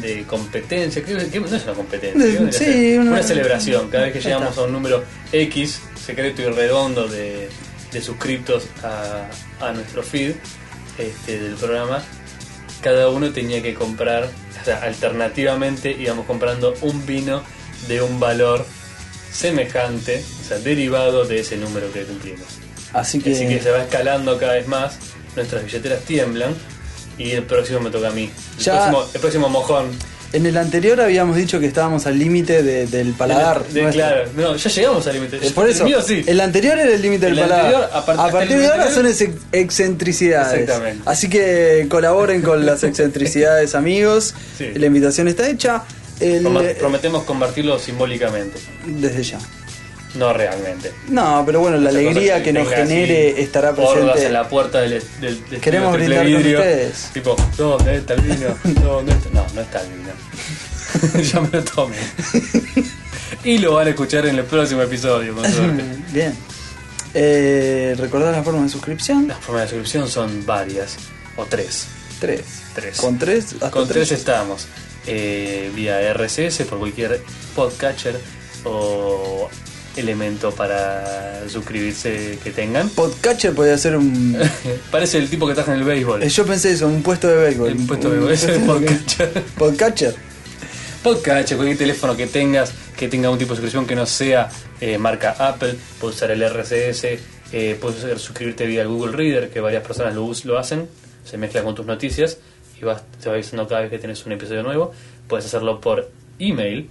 de 0.01 0.23
competencia, 0.27 1.03
que, 1.03 1.15
que 1.15 1.39
no 1.39 1.47
es 1.47 1.63
una 1.63 1.73
competencia, 1.73 2.23
De- 2.23 2.31
¿qué 2.31 2.37
vendría 2.39 2.59
a 2.59 2.73
sí, 2.73 2.97
una- 2.97 3.11
una, 3.11 3.23
celebración. 3.23 3.89
Cada 3.89 4.03
vez 4.05 4.13
que 4.13 4.21
llegamos 4.21 4.55
a 4.57 4.61
un 4.61 4.71
número 4.71 5.03
X, 5.31 5.81
secreto 6.05 6.43
y 6.43 6.45
redondo 6.45 7.07
de, 7.07 7.49
de 7.95 8.01
suscriptos 8.01 8.65
a, 8.83 9.25
a 9.65 9.71
nuestro 9.71 10.03
feed 10.03 10.33
este, 10.97 11.39
del 11.39 11.55
programa, 11.55 12.03
cada 12.81 13.07
uno 13.09 13.31
tenía 13.31 13.63
que 13.63 13.73
comprar, 13.73 14.25
o 14.61 14.65
sea, 14.65 14.81
alternativamente 14.83 15.91
íbamos 15.97 16.25
comprando 16.25 16.73
un 16.81 17.05
vino 17.05 17.41
de 17.87 18.01
un 18.01 18.19
valor 18.19 18.65
semejante, 19.31 20.23
o 20.43 20.47
sea, 20.47 20.57
derivado 20.59 21.25
de 21.25 21.39
ese 21.39 21.55
número 21.57 21.91
que 21.91 22.03
cumplimos. 22.03 22.45
Así 22.93 23.19
que, 23.19 23.33
Así 23.33 23.47
que 23.47 23.61
se 23.61 23.71
va 23.71 23.81
escalando 23.83 24.37
cada 24.37 24.53
vez 24.53 24.67
más, 24.67 24.97
nuestras 25.35 25.63
billeteras 25.63 26.01
tiemblan 26.03 26.53
y 27.17 27.31
el 27.31 27.43
próximo 27.43 27.79
me 27.79 27.89
toca 27.89 28.09
a 28.09 28.11
mí. 28.11 28.29
El, 28.57 28.63
Ya- 28.63 28.73
próximo, 28.73 29.05
el 29.13 29.19
próximo 29.21 29.49
mojón. 29.49 29.89
En 30.35 30.45
el 30.45 30.57
anterior 30.57 30.99
habíamos 31.01 31.35
dicho 31.35 31.59
que 31.59 31.65
estábamos 31.65 32.05
al 32.05 32.19
límite 32.19 32.61
de- 32.63 32.85
del 32.87 33.13
paladar. 33.13 33.63
De- 33.65 33.73
de- 33.73 33.81
nuestro. 33.83 34.03
claro, 34.03 34.23
no, 34.35 34.55
ya 34.55 34.69
llegamos 34.69 35.07
al 35.07 35.13
límite. 35.15 35.37
Eh, 35.41 35.51
Por 35.51 35.69
eso, 35.69 35.83
El 35.83 35.89
mío 35.89 36.01
sí. 36.01 36.23
el 36.27 36.39
anterior 36.41 36.77
era 36.77 36.91
el 36.93 37.01
límite 37.01 37.25
del 37.27 37.37
El 37.39 37.43
paladar. 37.45 37.65
anterior, 37.65 37.89
a 37.93 38.05
partir 38.05 38.51
el 38.51 38.59
de 38.61 38.67
ahora 38.67 38.83
anterior- 38.87 39.13
son 39.15 39.27
ex- 39.29 39.37
excentricidades. 39.51 40.61
Exactamente. 40.61 41.01
Así 41.05 41.29
que 41.29 41.87
colaboren 41.89 42.41
con 42.41 42.65
las 42.65 42.83
excentricidades, 42.83 43.75
amigos. 43.75 44.33
Sí. 44.57 44.67
La 44.75 44.85
invitación 44.87 45.27
está 45.27 45.47
hecha. 45.49 45.83
El- 46.19 46.43
Prometemos 46.79 47.23
convertirlo 47.23 47.77
simbólicamente, 47.79 48.57
desde 48.85 49.23
ya. 49.23 49.39
No 50.15 50.33
realmente. 50.33 50.91
No, 51.09 51.43
pero 51.45 51.59
bueno, 51.59 51.77
la 51.77 51.89
Esa 51.89 51.99
alegría 51.99 52.43
que 52.43 52.53
nos 52.53 52.69
genere 52.69 53.41
estará 53.41 53.73
presente. 53.73 54.25
en 54.25 54.33
la 54.33 54.47
puerta 54.47 54.81
del, 54.81 55.01
del, 55.19 55.49
del 55.49 55.61
Queremos 55.61 55.93
brindar 55.93 56.25
con 56.25 56.35
ustedes. 56.35 57.09
Tipo, 57.13 57.35
¿dónde 57.57 57.95
está 57.97 58.13
el 58.13 58.21
vino? 58.21 58.47
¿Dónde 58.81 59.11
está? 59.13 59.29
No, 59.31 59.45
no 59.53 59.61
está 59.61 59.81
el 59.81 59.87
vino. 59.89 61.23
ya 61.31 61.41
me 61.41 61.49
lo 61.51 61.63
tomé. 61.63 61.97
y 63.43 63.57
lo 63.57 63.73
van 63.73 63.87
a 63.87 63.89
escuchar 63.91 64.25
en 64.25 64.37
el 64.37 64.45
próximo 64.45 64.81
episodio, 64.81 65.35
con 65.35 65.51
suerte. 65.51 65.83
Bien. 66.13 66.35
Eh, 67.13 67.95
¿Recordás 67.97 68.35
la 68.35 68.43
forma 68.43 68.63
de 68.63 68.69
suscripción? 68.69 69.27
Las 69.27 69.39
formas 69.39 69.63
de 69.63 69.69
suscripción 69.69 70.07
son 70.09 70.45
varias, 70.45 70.95
o 71.37 71.45
tres. 71.45 71.87
Tres. 72.19 72.41
Tres. 72.73 72.97
Con 72.97 73.17
tres, 73.17 73.53
hasta 73.53 73.71
Con 73.71 73.87
tres 73.87 74.07
tres. 74.09 74.19
estamos. 74.19 74.67
Eh, 75.07 75.71
vía 75.75 76.13
RSS 76.13 76.63
por 76.63 76.79
cualquier 76.79 77.21
podcatcher 77.55 78.19
o 78.63 79.47
elemento 79.97 80.51
para 80.51 81.47
suscribirse 81.47 82.37
que 82.43 82.51
tengan. 82.51 82.89
Podcatcher 82.89 83.53
podría 83.53 83.77
ser 83.77 83.95
un. 83.95 84.37
Parece 84.91 85.17
el 85.17 85.29
tipo 85.29 85.47
que 85.47 85.53
trabaja 85.53 85.73
en 85.73 85.79
el 85.79 85.85
béisbol. 85.85 86.23
Eh, 86.23 86.29
Yo 86.29 86.45
pensé 86.45 86.71
eso, 86.71 86.87
un 86.87 87.01
puesto 87.03 87.27
de 87.27 87.35
béisbol. 87.37 87.69
El 87.69 87.85
puesto 87.87 88.09
de 88.09 88.19
béisbol, 88.19 88.49
es 88.55 88.59
podcatcher. 88.65 89.43
Podcatcher. 89.57 90.15
Podcatcher, 91.03 91.57
cualquier 91.57 91.77
teléfono 91.77 92.15
que 92.17 92.27
tengas 92.27 92.73
que 92.97 93.07
tenga 93.09 93.29
un 93.29 93.37
tipo 93.37 93.49
de 93.49 93.55
suscripción 93.57 93.85
que 93.85 93.95
no 93.95 94.05
sea 94.05 94.49
eh, 94.79 94.97
marca 94.97 95.35
Apple, 95.37 95.75
puedes 95.99 96.15
usar 96.15 96.31
el 96.31 96.41
RSS, 96.49 97.03
eh, 97.51 97.77
puedes 97.79 98.03
usar- 98.03 98.17
suscribirte 98.19 98.65
vía 98.65 98.85
Google 98.85 99.11
Reader, 99.11 99.49
que 99.49 99.59
varias 99.59 99.83
personas 99.85 100.15
lo, 100.15 100.31
lo 100.45 100.57
hacen, 100.57 100.87
se 101.25 101.37
mezcla 101.37 101.61
con 101.61 101.75
tus 101.75 101.85
noticias 101.85 102.37
y 102.81 102.85
vas, 102.85 103.03
te 103.21 103.27
va 103.27 103.35
avisando 103.35 103.67
cada 103.67 103.81
vez 103.81 103.89
que 103.91 103.99
tienes 103.99 104.25
un 104.25 104.31
episodio 104.31 104.63
nuevo. 104.63 104.93
Puedes 105.27 105.45
hacerlo 105.45 105.81
por 105.81 106.09
email, 106.39 106.89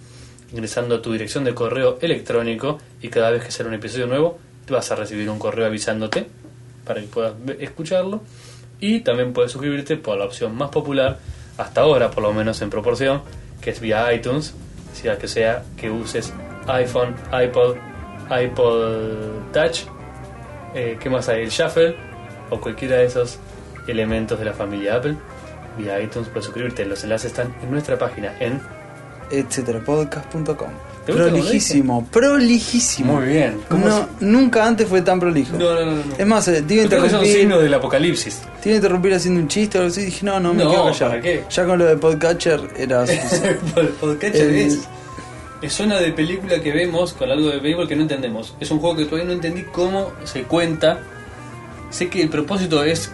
ingresando 0.52 0.96
a 0.96 1.02
tu 1.02 1.12
dirección 1.12 1.44
de 1.44 1.54
correo 1.54 1.98
electrónico 2.00 2.78
y 3.00 3.08
cada 3.08 3.30
vez 3.30 3.44
que 3.44 3.50
sale 3.50 3.68
un 3.68 3.74
episodio 3.74 4.06
nuevo, 4.06 4.38
te 4.66 4.72
vas 4.72 4.90
a 4.90 4.96
recibir 4.96 5.28
un 5.28 5.38
correo 5.38 5.66
avisándote 5.66 6.26
para 6.84 7.00
que 7.00 7.06
puedas 7.06 7.34
escucharlo. 7.58 8.22
Y 8.80 9.00
también 9.00 9.32
puedes 9.32 9.52
suscribirte 9.52 9.96
por 9.96 10.18
la 10.18 10.24
opción 10.24 10.54
más 10.54 10.70
popular, 10.70 11.18
hasta 11.56 11.82
ahora 11.82 12.10
por 12.10 12.22
lo 12.22 12.32
menos 12.32 12.60
en 12.62 12.70
proporción, 12.70 13.22
que 13.60 13.70
es 13.70 13.80
vía 13.80 14.12
iTunes, 14.12 14.54
sea 14.92 15.16
que 15.18 15.28
sea 15.28 15.62
que 15.76 15.90
uses 15.90 16.32
iPhone, 16.66 17.14
iPod, 17.32 17.76
iPod 18.30 19.52
Touch, 19.52 19.80
eh, 20.74 20.96
¿qué 21.00 21.08
más 21.08 21.28
hay? 21.28 21.42
El 21.42 21.50
Shuffle 21.50 21.96
o 22.50 22.60
cualquiera 22.60 22.96
de 22.96 23.06
esos 23.06 23.38
elementos 23.86 24.38
de 24.38 24.44
la 24.44 24.52
familia 24.52 24.96
Apple. 24.96 25.16
Vía 25.78 26.00
iTunes 26.00 26.28
puedes 26.28 26.44
suscribirte. 26.46 26.84
Los 26.84 27.04
enlaces 27.04 27.32
están 27.32 27.54
en 27.62 27.70
nuestra 27.70 27.98
página 27.98 28.36
en 28.40 28.60
etcéterapodcast.com. 29.30 30.54
¿Te 31.04 31.12
gusta 31.12 31.28
como 31.28 31.36
Prolijísimo, 31.42 32.06
prolijísimo. 32.10 33.12
Muy 33.20 33.26
bien. 33.26 33.60
¿Cómo 33.68 33.86
No, 33.86 34.08
nunca 34.20 34.66
antes 34.66 34.88
fue 34.88 35.02
tan 35.02 35.20
prolijo. 35.20 35.56
No, 35.58 35.74
no, 35.74 35.84
no, 35.84 35.96
no. 35.96 36.02
Es 36.16 36.26
más, 36.26 36.48
eh, 36.48 36.62
te 36.62 36.74
iba 36.74 36.82
a 36.82 36.84
interrumpir, 36.84 37.26
signos 37.32 37.62
del 37.62 37.74
apocalipsis. 37.74 38.40
te 38.62 38.70
iba 38.70 38.74
a 38.74 38.76
interrumpir 38.76 39.12
haciendo 39.14 39.40
un 39.40 39.48
chiste 39.48 39.76
o 39.76 39.82
algo 39.82 39.92
así. 39.92 40.02
Dije, 40.06 40.24
no, 40.24 40.40
no, 40.40 40.54
me 40.54 40.64
No, 40.64 40.70
quedo 40.70 40.84
callado. 40.86 41.10
¿para 41.10 41.20
qué? 41.22 41.44
Ya 41.50 41.64
con 41.66 41.78
lo 41.78 41.84
de 41.84 41.96
Podcatcher 41.98 42.60
era 42.78 43.04
podcatcher 44.00 44.46
El- 44.48 44.56
es, 44.56 44.78
es 45.60 45.72
zona 45.74 45.98
de 46.00 46.12
película 46.12 46.60
que 46.62 46.72
vemos 46.72 47.12
con 47.12 47.30
algo 47.30 47.50
de 47.50 47.58
béisbol 47.60 47.86
que 47.86 47.96
no 47.96 48.02
entendemos. 48.02 48.54
Es 48.58 48.70
un 48.70 48.78
juego 48.78 48.96
que 48.96 49.04
todavía 49.04 49.26
no 49.26 49.32
entendí 49.32 49.62
cómo 49.64 50.10
se 50.24 50.44
cuenta. 50.44 51.00
Sé 51.90 52.08
que 52.08 52.22
el 52.22 52.30
propósito 52.30 52.82
es. 52.82 53.10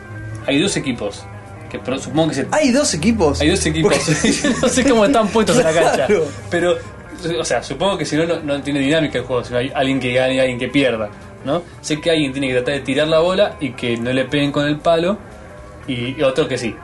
Hay 0.47 0.61
dos 0.61 0.77
equipos. 0.77 1.25
Que 1.71 1.79
pro- 1.79 1.99
supongo 1.99 2.29
que 2.29 2.35
se. 2.35 2.47
Hay 2.51 2.71
dos 2.73 2.93
equipos. 2.95 3.41
Hay 3.41 3.49
dos 3.51 3.65
equipos. 3.65 3.95
Porque- 3.97 4.55
no 4.63 4.69
sé 4.69 4.85
cómo 4.89 5.05
están 5.05 5.29
puestos 5.29 5.57
en 5.59 5.65
la 5.65 5.73
cancha. 5.73 6.07
Pero, 6.51 6.75
o 7.39 7.45
sea, 7.45 7.63
supongo 7.63 7.97
que 7.97 8.05
si 8.05 8.17
no, 8.17 8.27
no, 8.27 8.41
no 8.41 8.61
tiene 8.63 8.81
dinámica 8.81 9.19
el 9.19 9.25
juego. 9.25 9.45
Si 9.45 9.53
no 9.53 9.59
hay 9.59 9.71
alguien 9.75 10.01
que 10.01 10.13
gane 10.13 10.35
y 10.35 10.41
alguien 10.41 10.59
que 10.59 10.69
pierda. 10.69 11.09
¿no? 11.45 11.63
Sé 11.81 11.99
que 12.01 12.11
alguien 12.11 12.33
tiene 12.33 12.49
que 12.49 12.55
tratar 12.55 12.75
de 12.75 12.81
tirar 12.81 13.09
la 13.09 13.21
bola 13.21 13.57
y 13.61 13.71
que 13.71 13.97
no 13.97 14.13
le 14.13 14.25
peguen 14.27 14.53
con 14.53 14.67
el 14.67 14.79
palo. 14.79 15.17
Y, 15.87 16.19
y 16.19 16.23
otro 16.23 16.47
que 16.47 16.59
sí. 16.59 16.77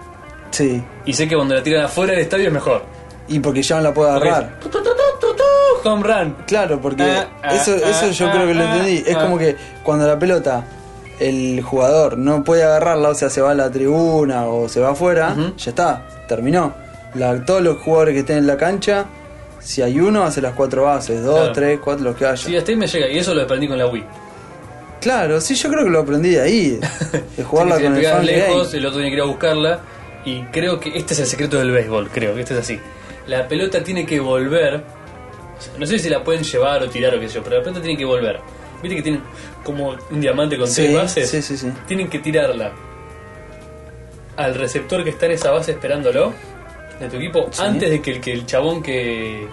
Sí. 0.51 0.83
Y 1.05 1.13
sé 1.13 1.29
que 1.29 1.35
cuando 1.37 1.55
la 1.55 1.63
tiran 1.63 1.85
afuera 1.85 2.13
del 2.13 2.23
estadio 2.23 2.47
es 2.47 2.53
mejor. 2.53 2.83
Y 3.29 3.39
porque 3.41 3.63
ya 3.63 3.77
no 3.77 3.83
la 3.83 3.93
puedo 3.93 4.13
Porque 4.15 4.29
agarrar. 4.31 4.59
es 4.63 5.87
home 5.87 6.03
run. 6.03 6.37
Claro, 6.47 6.81
porque 6.81 7.03
Ah, 7.03 7.27
ah, 7.43 7.55
eso, 7.55 7.75
eso 7.77 8.11
yo 8.11 8.29
ah, 8.29 8.33
creo 8.33 8.47
que 8.47 8.55
lo 8.55 8.65
entendí. 8.65 9.05
Es 9.07 9.17
como 9.17 9.39
que 9.39 9.57
cuando 9.83 10.07
la 10.07 10.19
pelota, 10.19 10.65
el 11.19 11.63
jugador 11.63 12.19
no 12.19 12.45
puede 12.45 12.63
agarrarla, 12.65 13.11
o 13.11 13.15
sea, 13.15 13.31
se 13.31 13.41
va 13.41 13.53
a 13.53 13.55
la 13.55 13.71
tribuna 13.71 14.47
o 14.47 14.69
se 14.69 14.81
va 14.81 14.91
afuera, 14.91 15.35
ya 15.57 15.71
está, 15.71 16.07
terminó. 16.29 16.75
La- 17.15 17.45
todos 17.45 17.63
los 17.63 17.79
jugadores 17.79 18.13
que 18.15 18.21
estén 18.21 18.39
en 18.39 18.47
la 18.47 18.57
cancha, 18.57 19.07
si 19.61 19.83
hay 19.83 19.99
uno, 20.01 20.25
hace 20.25 20.41
las 20.43 20.53
cuatro 20.55 20.85
bases, 20.85 21.23
dos, 21.25 21.39
Claro. 21.39 21.53
tres, 21.53 21.81
cuatro, 21.83 22.05
los 22.05 22.17
que 22.17 22.27
haya. 22.27 22.37
Sí, 22.37 22.57
hasta 22.57 22.71
ahí 22.71 22.77
me 22.77 22.87
llega. 22.87 23.09
Y 23.09 23.19
eso 23.19 23.35
lo 23.35 23.43
aprendí 23.43 23.67
con 23.69 23.79
la 23.79 23.87
Wii. 23.87 24.05
Claro, 25.01 25.41
sí, 25.41 25.55
yo 25.55 25.69
creo 25.71 25.85
que 25.85 25.91
lo 25.91 26.01
aprendí 26.01 26.31
de 26.31 26.41
ahí, 26.41 26.81
de 27.37 27.45
jugarla 27.45 27.77
Sí, 27.77 27.83
con 27.85 27.97
el 27.97 28.05
fan 28.05 28.27
lejos, 28.27 28.75
el 28.75 28.87
otro 28.87 28.97
tiene 28.99 29.11
que 29.11 29.17
ir 29.17 29.23
a 29.23 29.27
buscarla. 29.27 29.81
Y 30.25 30.43
creo 30.47 30.81
que 30.81 30.97
este 30.97 31.15
es 31.15 31.21
el 31.21 31.27
secreto 31.27 31.59
del 31.59 31.71
béisbol, 31.71 32.09
creo 32.11 32.35
que 32.35 32.41
este 32.41 32.55
es 32.55 32.61
así. 32.61 32.81
La 33.27 33.47
pelota 33.47 33.83
tiene 33.83 34.05
que 34.05 34.19
volver. 34.21 34.75
o 34.77 35.61
sea, 35.63 35.73
no 35.79 35.87
sé 35.87 35.99
si 35.99 36.09
la 36.09 36.23
pueden 36.25 36.43
llevar 36.43 36.83
o 36.83 36.89
tirar 36.91 37.15
o 37.15 37.21
qué 37.21 37.29
sé 37.29 37.37
yo, 37.37 37.43
pero 37.45 37.57
la 37.59 37.63
pelota 37.63 37.81
tiene 37.81 37.97
que 37.97 38.05
volver. 38.05 38.41
Viste 38.83 38.97
que 38.97 39.03
tienen 39.03 39.23
como 39.67 39.95
un 40.11 40.21
diamante 40.21 40.57
con 40.57 40.67
Sí, 40.69 40.85
tres 40.85 40.95
bases. 40.97 41.29
sí, 41.31 41.43
sí, 41.43 41.57
sí. 41.59 41.71
Tienen 41.87 42.09
que 42.09 42.21
tirarla 42.21 42.73
al 44.37 44.55
receptor 44.55 45.03
que 45.05 45.11
está 45.11 45.27
en 45.27 45.33
esa 45.33 45.51
base 45.51 45.73
esperándolo 45.73 46.33
de 47.01 47.09
tu 47.09 47.17
equipo 47.17 47.49
Sí. 47.51 47.63
antes 47.63 47.91
de 47.91 48.01
que 48.03 48.13
el, 48.13 48.21
que 48.21 48.33
el 48.33 48.47
chabón 48.47 48.83
que, 48.83 49.47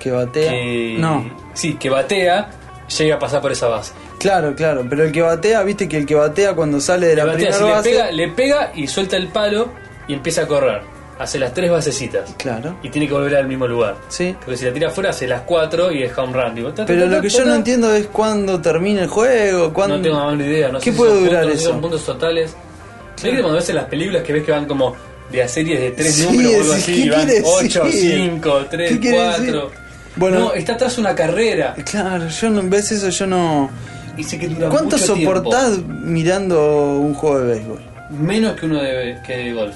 Que 0.00 0.10
batea. 0.10 0.50
que- 0.52 0.96
No. 0.98 1.28
sí 1.54 1.74
que 1.74 1.90
batea 1.90 2.50
llegue 2.98 3.12
a 3.12 3.18
pasar 3.18 3.40
por 3.40 3.50
esa 3.52 3.68
base 3.68 3.92
Claro, 4.18 4.54
claro, 4.54 4.84
pero 4.88 5.04
el 5.04 5.12
que 5.12 5.20
batea, 5.22 5.62
viste 5.62 5.88
que 5.88 5.96
el 5.98 6.06
que 6.06 6.14
batea 6.14 6.54
cuando 6.54 6.80
sale 6.80 7.06
de 7.08 7.16
le, 7.16 7.22
la 7.22 7.24
batea, 7.26 7.50
primera 7.50 7.58
si 7.58 7.64
le 7.64 7.70
base. 7.70 7.90
pega, 7.90 8.10
le 8.12 8.28
pega 8.28 8.72
y 8.74 8.86
suelta 8.86 9.16
el 9.16 9.28
palo 9.28 9.68
y 10.08 10.14
empieza 10.14 10.42
a 10.42 10.46
correr 10.46 10.80
hace 11.18 11.38
las 11.38 11.54
tres 11.54 11.70
basecitas 11.70 12.34
Claro, 12.36 12.76
y 12.82 12.88
tiene 12.90 13.06
que 13.08 13.14
volver 13.14 13.36
al 13.36 13.46
mismo 13.48 13.66
lugar 13.66 13.96
sí. 14.08 14.34
porque 14.38 14.56
si 14.58 14.64
la 14.66 14.72
tira 14.72 14.88
afuera 14.88 15.10
hace 15.10 15.26
las 15.26 15.42
cuatro 15.42 15.90
y 15.90 16.02
es 16.02 16.16
home 16.18 16.32
run 16.32 16.54
Digo, 16.54 16.68
ta, 16.70 16.76
ta, 16.82 16.86
Pero 16.86 17.02
ta, 17.08 17.16
lo 17.16 17.22
que 17.22 17.28
yo 17.28 17.44
no 17.44 17.54
entiendo 17.54 17.94
es 17.94 18.06
cuándo 18.08 18.60
termina 18.60 19.02
el 19.02 19.08
juego, 19.08 19.72
cuándo... 19.72 19.96
No 19.96 20.02
tengo 20.02 20.18
la 20.20 20.30
menor 20.32 20.46
idea. 20.46 20.68
No 20.68 20.78
¿Qué 20.80 20.90
sé 20.92 20.96
puede 20.96 21.12
si 21.12 21.16
son 21.18 21.24
durar 21.26 21.42
puntos, 21.44 21.60
eso? 21.60 21.70
son 21.70 21.80
puntos 21.80 22.04
totales. 22.04 22.56
¿Viste 23.22 23.30
cuando 23.40 23.54
ves 23.54 23.68
en 23.70 23.76
las 23.76 23.84
películas 23.86 24.22
que 24.22 24.32
ves 24.34 24.44
que 24.44 24.52
van 24.52 24.66
como 24.66 24.94
de 25.32 25.42
a 25.42 25.48
series 25.48 25.80
de 25.80 25.90
tres 25.92 26.14
Sí, 26.14 26.26
números 26.26 26.52
o 26.52 26.56
algo 26.60 26.72
sí, 26.74 26.80
así? 26.80 26.92
¿qué 26.94 27.00
Y 27.00 27.08
van 27.10 27.26
quiere 27.26 27.42
8, 27.44 27.84
decir? 27.84 28.30
5, 28.30 28.66
3, 28.70 28.90
¿Qué 28.92 29.00
quiere 29.00 29.16
4. 29.16 29.42
decir? 29.42 29.60
Bueno. 30.16 30.38
no, 30.38 30.52
está 30.54 30.72
atrás 30.74 30.98
una 30.98 31.14
carrera. 31.14 31.74
Claro, 31.90 32.28
yo 32.28 32.50
no... 32.50 32.62
¿Ves 32.68 32.92
eso? 32.92 33.08
Yo 33.08 33.26
no... 33.26 33.70
Dice 34.16 34.38
que 34.38 34.48
dura 34.48 34.68
¿Cuánto 34.68 34.96
mucho 34.98 35.14
soportás 35.16 35.78
mirando 35.78 36.98
un 36.98 37.14
juego 37.14 37.40
de 37.40 37.46
béisbol? 37.54 37.78
tiempo. 37.78 38.22
Menos 38.22 38.52
que 38.60 38.66
uno 38.66 38.82
de, 38.82 39.18
que 39.26 39.36
de 39.36 39.52
golf. 39.52 39.74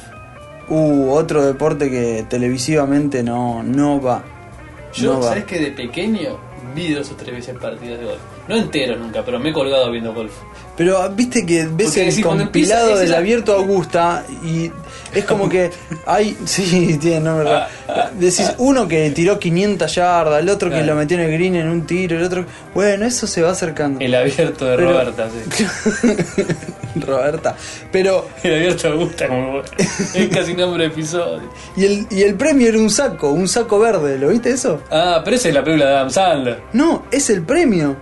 Uh, 0.70 1.10
otro 1.10 1.44
deporte 1.44 1.90
que 1.90 2.24
televisivamente 2.28 3.22
no, 3.24 3.62
no 3.62 4.00
va. 4.00 4.22
Yo, 4.94 5.14
no 5.14 5.20
va. 5.20 5.28
¿sabes 5.28 5.44
que 5.44 5.58
de 5.58 5.72
pequeño 5.72 6.38
vi 6.74 6.92
dos 6.92 7.10
o 7.10 7.16
tres 7.16 7.34
veces 7.34 7.56
partidos 7.58 7.98
de 7.98 8.04
golf? 8.06 8.20
No 8.50 8.56
enteros 8.56 8.98
nunca, 8.98 9.22
pero 9.24 9.38
me 9.38 9.50
he 9.50 9.52
colgado 9.52 9.90
viendo 9.90 10.12
golf. 10.12 10.32
Pero 10.76 10.98
ah, 10.98 11.08
viste 11.08 11.44
que 11.44 11.66
ves 11.66 11.86
Porque 11.88 12.00
el 12.00 12.06
decís, 12.10 12.24
cuando 12.24 12.44
compilado 12.44 12.94
es 12.94 13.00
del 13.00 13.10
la- 13.10 13.18
abierto 13.18 13.52
Augusta 13.54 14.24
y 14.42 14.70
es 15.14 15.24
como 15.24 15.48
que 15.48 15.70
hay. 16.06 16.36
Sí, 16.46 16.96
tiene 17.00 17.20
nombre. 17.20 17.50
Ah, 17.50 17.68
raro. 17.86 18.10
Decís 18.18 18.52
uno 18.58 18.88
que 18.88 19.10
tiró 19.10 19.38
500 19.38 19.94
yardas, 19.94 20.40
el 20.40 20.48
otro 20.48 20.68
que 20.70 20.76
Claro. 20.76 20.94
lo 20.94 20.96
metió 20.96 21.18
en 21.18 21.24
el 21.24 21.32
green 21.32 21.56
en 21.56 21.68
un 21.68 21.86
tiro, 21.86 22.16
el 22.16 22.24
otro. 22.24 22.46
Bueno, 22.74 23.04
eso 23.04 23.26
se 23.26 23.42
va 23.42 23.50
acercando. 23.50 24.00
El 24.00 24.14
abierto 24.14 24.64
de 24.64 24.76
Pero- 24.76 24.92
Roberta, 24.92 25.28
sí. 25.30 25.64
Roberta. 27.00 27.56
Pero. 27.92 28.28
El 28.42 28.54
abierto 28.54 28.88
me 28.90 28.96
gusta 28.96 29.28
como 29.28 29.50
bueno. 29.52 29.64
Es 30.14 30.28
casi 30.28 30.54
nombre 30.54 30.84
de 30.84 30.88
episodio. 30.90 31.42
Y 31.76 31.84
el, 31.84 32.06
y 32.10 32.22
el 32.22 32.34
premio 32.34 32.68
era 32.68 32.78
un 32.78 32.90
saco, 32.90 33.30
un 33.30 33.46
saco 33.48 33.78
verde, 33.78 34.18
¿lo 34.18 34.28
viste 34.28 34.50
eso? 34.50 34.82
Ah, 34.90 35.20
pero 35.24 35.36
esa 35.36 35.48
es 35.48 35.54
la 35.54 35.62
película 35.62 35.86
de 35.90 35.96
Adam 35.96 36.10
Sandler. 36.10 36.60
No, 36.72 37.04
es 37.10 37.30
el 37.30 37.42
premio. 37.42 37.96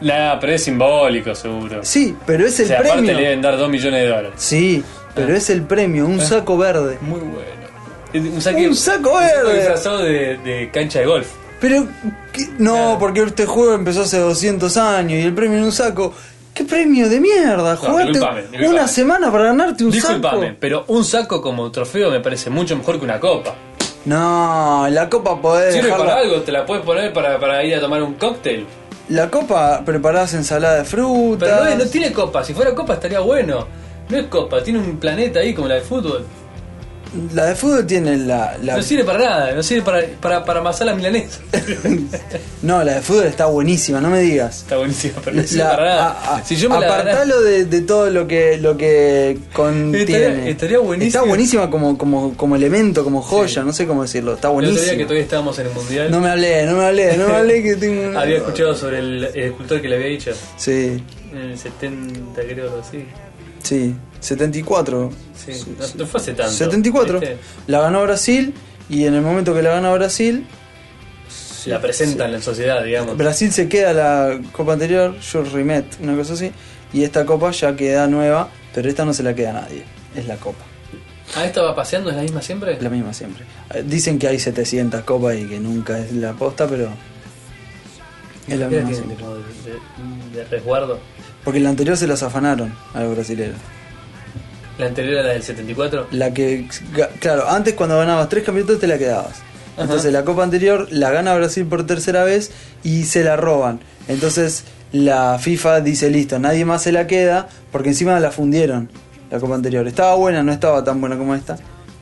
La, 0.00 0.38
pero 0.40 0.52
es 0.52 0.64
simbólico, 0.64 1.34
seguro. 1.34 1.80
Sí, 1.82 2.16
pero 2.26 2.46
es 2.46 2.58
o 2.58 2.62
el 2.62 2.68
sea, 2.68 2.78
aparte 2.78 2.96
premio. 2.98 3.14
le 3.16 3.22
deben 3.22 3.42
dar 3.42 3.56
2 3.56 3.68
millones 3.68 4.00
de 4.02 4.08
dólares. 4.08 4.32
Sí, 4.36 4.84
pero 5.14 5.34
es 5.34 5.50
el 5.50 5.62
premio, 5.62 6.06
un 6.06 6.20
Ah. 6.20 6.24
saco 6.24 6.56
verde. 6.56 6.98
Muy 7.00 7.20
bueno. 7.20 7.58
Un, 8.34 8.40
saque, 8.40 8.68
Un 8.68 8.74
saco 8.76 9.18
verde. 9.18 9.56
disfrazado 9.56 9.98
de, 9.98 10.38
de 10.38 10.70
cancha 10.72 11.00
de 11.00 11.06
golf. 11.06 11.28
Pero, 11.60 11.86
¿qué? 12.32 12.46
no, 12.58 12.96
porque 13.00 13.22
este 13.22 13.44
juego 13.44 13.74
empezó 13.74 14.02
hace 14.02 14.18
200 14.18 14.76
años 14.76 15.20
y 15.20 15.22
el 15.26 15.34
premio 15.34 15.58
en 15.58 15.64
un 15.64 15.72
saco. 15.72 16.14
¿Qué 16.54 16.64
premio 16.64 17.08
de 17.08 17.20
mierda? 17.20 17.76
Jugaste 17.76 18.08
disculpame, 18.08 18.40
disculpame. 18.42 18.68
una 18.68 18.88
semana 18.88 19.30
para 19.30 19.44
ganarte 19.44 19.84
un 19.84 19.90
Disculpame, 19.90 20.46
saco. 20.46 20.56
pero 20.60 20.84
un 20.88 21.04
saco 21.04 21.40
como 21.42 21.70
trofeo 21.70 22.10
me 22.10 22.20
parece 22.20 22.50
mucho 22.50 22.76
mejor 22.76 22.98
que 22.98 23.04
una 23.04 23.20
copa. 23.20 23.54
No, 24.04 24.86
la 24.90 25.08
copa 25.08 25.40
podés 25.40 25.74
Sirve 25.74 25.88
dejarla- 25.88 26.06
para 26.06 26.20
algo, 26.20 26.36
te 26.42 26.50
la 26.52 26.64
puedes 26.64 26.84
poner 26.84 27.12
para, 27.12 27.38
para 27.38 27.62
ir 27.64 27.74
a 27.74 27.80
tomar 27.80 28.02
un 28.02 28.14
cóctel. 28.14 28.66
La 29.08 29.30
copa 29.30 29.82
preparás 29.84 30.34
ensalada 30.34 30.78
de 30.78 30.84
fruta. 30.84 31.46
Pero 31.46 31.64
no, 31.64 31.84
no 31.84 31.90
tiene 31.90 32.12
copa, 32.12 32.44
si 32.44 32.52
fuera 32.52 32.74
copa 32.74 32.94
estaría 32.94 33.20
bueno. 33.20 33.66
No 34.08 34.16
es 34.16 34.26
copa, 34.26 34.62
tiene 34.62 34.78
un 34.78 34.98
planeta 34.98 35.40
ahí 35.40 35.54
como 35.54 35.68
la 35.68 35.76
de 35.76 35.80
fútbol. 35.82 36.24
La 37.34 37.46
de 37.46 37.54
fútbol 37.54 37.86
tiene 37.86 38.16
la. 38.18 38.56
la- 38.62 38.76
No 38.76 38.82
sirve 38.82 39.04
para 39.04 39.18
nada, 39.18 39.52
no 39.54 39.62
sirve 39.62 39.82
para, 39.82 40.02
para, 40.20 40.44
para 40.44 40.60
amasar 40.60 40.86
la 40.88 40.94
milanesa. 40.94 41.40
No, 42.62 42.82
la 42.82 42.94
de 42.96 43.00
fútbol 43.02 43.24
está 43.26 43.46
buenísima, 43.46 44.00
no 44.00 44.10
me 44.10 44.20
digas. 44.20 44.58
Está 44.62 44.76
buenísimo, 44.78 45.14
pero 45.24 45.36
no 45.36 45.42
sirve 45.44 45.62
La- 45.64 45.70
para 45.70 45.84
nada. 45.84 46.06
a- 46.10 46.36
a- 46.38 46.44
si 46.44 46.56
yo 46.56 46.68
me 46.68 46.74
la 46.80 46.88
ganara- 46.88 47.12
apartalo 47.12 47.40
de, 47.40 47.64
de 47.66 47.80
todo 47.82 48.10
lo 48.10 48.26
que 48.26 48.58
lo 48.58 48.76
que 48.76 49.38
contiene. 49.52 50.00
Estaría- 50.02 50.48
estaría 50.50 50.78
buenísimo. 50.80 51.06
Está 51.08 51.22
buenísima 51.28 51.70
como, 51.70 51.96
como, 51.96 52.36
como 52.36 52.56
elemento, 52.56 53.04
como 53.04 53.22
joya, 53.22 53.62
Sí. 53.62 53.66
no 53.66 53.72
sé 53.72 53.86
cómo 53.86 54.02
decirlo. 54.02 54.34
Está 54.34 54.48
El 54.48 54.54
otro 54.54 54.64
buenísima. 54.66 54.84
día 54.84 54.96
que 54.96 55.04
todavía 55.04 55.22
estábamos 55.22 55.58
en 55.60 55.66
el 55.68 55.72
mundial, 55.72 56.10
No 56.10 56.20
me 56.20 56.28
hablé, 56.30 56.66
no 56.66 56.76
me 56.76 56.84
hablé, 56.84 57.16
no 57.16 57.28
me 57.28 57.34
hablé 57.36 57.62
que 57.62 57.76
tengo. 57.76 58.18
había 58.18 58.36
escuchado 58.38 58.74
sobre 58.74 58.98
el, 58.98 59.24
el 59.24 59.44
escultor 59.44 59.80
que 59.80 59.88
le 59.88 59.96
había 59.96 60.08
dicho. 60.08 60.32
Sí, 60.56 61.02
En 61.32 61.38
el 61.38 61.58
70, 61.58 62.42
creo, 62.42 62.80
así. 62.80 63.04
Sí. 63.62 63.94
74. 64.20 65.10
Sí, 65.36 65.52
no, 65.78 65.86
no 66.02 66.06
fue 66.06 66.20
hace 66.20 66.32
tanto. 66.34 66.52
74. 66.52 67.20
¿viste? 67.20 67.38
La 67.68 67.80
ganó 67.80 68.02
Brasil 68.02 68.52
y 68.88 69.04
en 69.04 69.14
el 69.14 69.22
momento 69.22 69.54
que 69.54 69.62
la 69.62 69.70
gana 69.70 69.92
Brasil, 69.92 70.46
La 71.66 71.80
presentan 71.80 72.34
en 72.34 72.42
sociedad, 72.42 72.82
digamos. 72.82 73.16
Brasil 73.16 73.52
se 73.52 73.68
queda 73.68 73.92
la 73.92 74.40
copa 74.52 74.72
anterior, 74.72 75.14
Jules 75.20 75.52
Rimet, 75.52 75.84
una 76.00 76.16
cosa 76.16 76.32
así, 76.32 76.50
y 76.92 77.02
esta 77.04 77.24
copa 77.26 77.50
ya 77.52 77.76
queda 77.76 78.06
nueva, 78.08 78.48
pero 78.74 78.88
esta 78.88 79.04
no 79.04 79.12
se 79.12 79.22
la 79.22 79.34
queda 79.34 79.50
a 79.50 79.52
nadie. 79.62 79.84
Es 80.16 80.26
la 80.26 80.36
copa, 80.36 80.64
Ah, 81.36 81.44
¿esta 81.44 81.60
va 81.62 81.74
paseando? 81.76 82.08
¿Es 82.10 82.16
la 82.16 82.22
misma 82.22 82.40
siempre? 82.42 82.80
la 82.80 82.88
misma 82.88 83.12
siempre. 83.12 83.44
Eh, 83.74 83.84
Dicen 83.86 84.18
que 84.18 84.28
hay 84.28 84.38
700 84.38 85.02
copas 85.04 85.36
y 85.36 85.44
que 85.46 85.60
nunca 85.60 85.98
es 85.98 86.10
la 86.12 86.32
posta, 86.32 86.66
pero 86.66 86.88
es 88.48 88.58
la 88.58 88.66
misma 88.68 88.88
siempre. 88.94 89.16
como 89.16 89.34
de, 89.34 89.42
de- 89.42 90.38
de 90.38 90.44
resguardo. 90.46 90.98
Porque 91.44 91.60
la 91.60 91.70
anterior 91.70 91.96
se 91.96 92.06
las 92.06 92.22
afanaron 92.22 92.74
a 92.94 93.02
los 93.02 93.14
brasileños. 93.14 93.56
La 94.78 94.86
anterior 94.86 95.14
era 95.14 95.22
la 95.24 95.28
del 95.30 95.42
74. 95.42 96.08
La 96.12 96.32
que, 96.32 96.68
claro, 97.20 97.48
antes 97.48 97.74
cuando 97.74 97.98
ganabas 97.98 98.28
tres 98.28 98.44
campeonatos 98.44 98.78
te 98.78 98.86
la 98.86 98.98
quedabas. 98.98 99.40
Ajá. 99.74 99.84
Entonces 99.84 100.12
la 100.12 100.24
Copa 100.24 100.44
anterior 100.44 100.88
la 100.90 101.10
gana 101.10 101.34
Brasil 101.34 101.66
por 101.66 101.86
tercera 101.86 102.24
vez 102.24 102.52
y 102.84 103.04
se 103.04 103.24
la 103.24 103.36
roban. 103.36 103.80
Entonces 104.06 104.64
la 104.92 105.38
FIFA 105.38 105.80
dice, 105.80 106.10
listo, 106.10 106.38
nadie 106.38 106.64
más 106.64 106.82
se 106.82 106.92
la 106.92 107.06
queda 107.06 107.48
porque 107.72 107.90
encima 107.90 108.18
la 108.20 108.30
fundieron, 108.30 108.88
la 109.30 109.40
Copa 109.40 109.54
anterior. 109.54 109.86
Estaba 109.86 110.14
buena, 110.14 110.42
no 110.42 110.52
estaba 110.52 110.84
tan 110.84 111.00
buena 111.00 111.18
como 111.18 111.34
esta. 111.34 111.58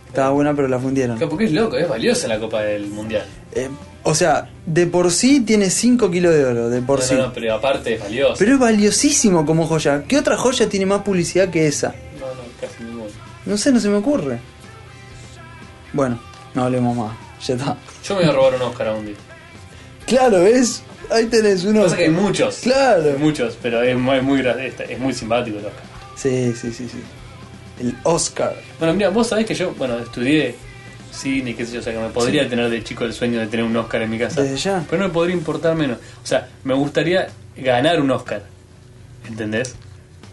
Estaba 0.09 0.31
buena, 0.31 0.55
pero 0.55 0.69
la 0.69 0.79
fundieron. 0.79 1.19
Porque 1.19 1.45
es 1.45 1.53
loco, 1.53 1.77
es 1.77 1.89
valiosa 1.89 2.29
la 2.29 2.39
Copa 2.39 2.63
del 2.63 2.87
Mundial. 2.87 3.25
Eh, 3.53 3.69
o 4.09 4.15
sea, 4.15 4.49
de 4.67 4.87
por 4.87 5.11
sí 5.11 5.41
tiene 5.41 5.69
5 5.69 6.11
kilos 6.11 6.33
de 6.33 6.45
oro, 6.45 6.71
de 6.71 6.81
por 6.81 7.01
no, 7.01 7.05
sí. 7.05 7.15
no, 7.15 7.27
no, 7.27 7.33
pero 7.33 7.55
aparte 7.55 7.95
es 7.95 8.01
valiosa. 8.01 8.37
Pero 8.39 8.55
es 8.55 8.59
valiosísimo 8.61 9.45
como 9.45 9.67
joya. 9.67 10.05
¿Qué 10.07 10.17
otra 10.17 10.37
joya 10.37 10.69
tiene 10.69 10.87
más 10.87 11.03
publicidad 11.03 11.51
que 11.51 11.67
esa? 11.67 11.89
No, 12.21 12.27
no, 12.27 12.43
casi 12.61 12.85
ninguna. 12.85 13.11
No 13.45 13.57
sé, 13.59 13.73
no 13.73 13.81
se 13.81 13.89
me 13.89 13.97
ocurre. 13.97 14.39
Bueno, 15.93 16.19
no 16.55 16.65
hablemos 16.65 16.97
más. 16.97 17.17
Ya 17.47 17.55
está. 17.55 17.77
Yo 18.07 18.15
me 18.15 18.21
voy 18.23 18.31
a 18.31 18.33
robar 18.33 18.55
un 18.55 18.63
Oscar 18.63 18.89
a 18.89 18.95
un 18.95 19.07
día. 19.07 19.15
Claro, 20.07 20.41
¿ves? 20.41 20.83
Ahí 21.11 21.27
tenés 21.27 21.65
uno. 21.65 21.83
Pasa 21.83 21.97
que 21.97 22.05
hay 22.05 22.11
muchos. 22.11 22.59
Claro. 22.63 23.03
Hay 23.11 23.19
muchos, 23.19 23.57
pero 23.63 23.83
es 23.83 23.97
muy, 23.97 24.21
muy, 24.21 24.41
gra- 24.41 24.59
es, 24.61 24.79
es 24.89 24.99
muy 24.99 25.13
simpático 25.15 25.59
el 25.59 25.67
Oscar. 25.67 25.85
Sí, 26.17 26.53
sí, 26.55 26.73
sí, 26.73 26.89
sí. 26.89 26.99
El 27.81 27.95
Oscar. 28.05 28.55
Bueno, 28.79 28.95
mira, 28.95 29.11
vos 29.11 29.27
sabés 29.29 29.47
que 29.47 29.55
yo, 29.55 29.73
bueno, 29.75 29.99
estudié 29.99 30.55
cine, 31.17 31.55
qué 31.57 31.65
sé 31.67 31.75
yo, 31.75 31.81
o 31.81 31.83
sea, 31.83 31.93
que 31.93 31.99
me 31.99 32.09
podría 32.11 32.49
tener 32.49 32.69
de 32.71 32.85
chico 32.85 33.05
el 33.05 33.13
sueño 33.13 33.41
de 33.41 33.47
tener 33.47 33.65
un 33.65 33.77
Oscar 33.77 34.03
en 34.03 34.11
mi 34.11 34.19
casa. 34.19 34.43
Desde 34.43 34.57
ya. 34.57 34.85
Pero 34.89 35.03
no 35.03 35.09
me 35.09 35.15
podría 35.15 35.35
importar 35.35 35.75
menos. 35.75 35.99
O 36.23 36.27
sea, 36.27 36.49
me 36.65 36.75
gustaría 36.75 37.29
ganar 37.57 38.01
un 38.01 38.11
Oscar. 38.11 38.43
¿Entendés? 39.29 39.75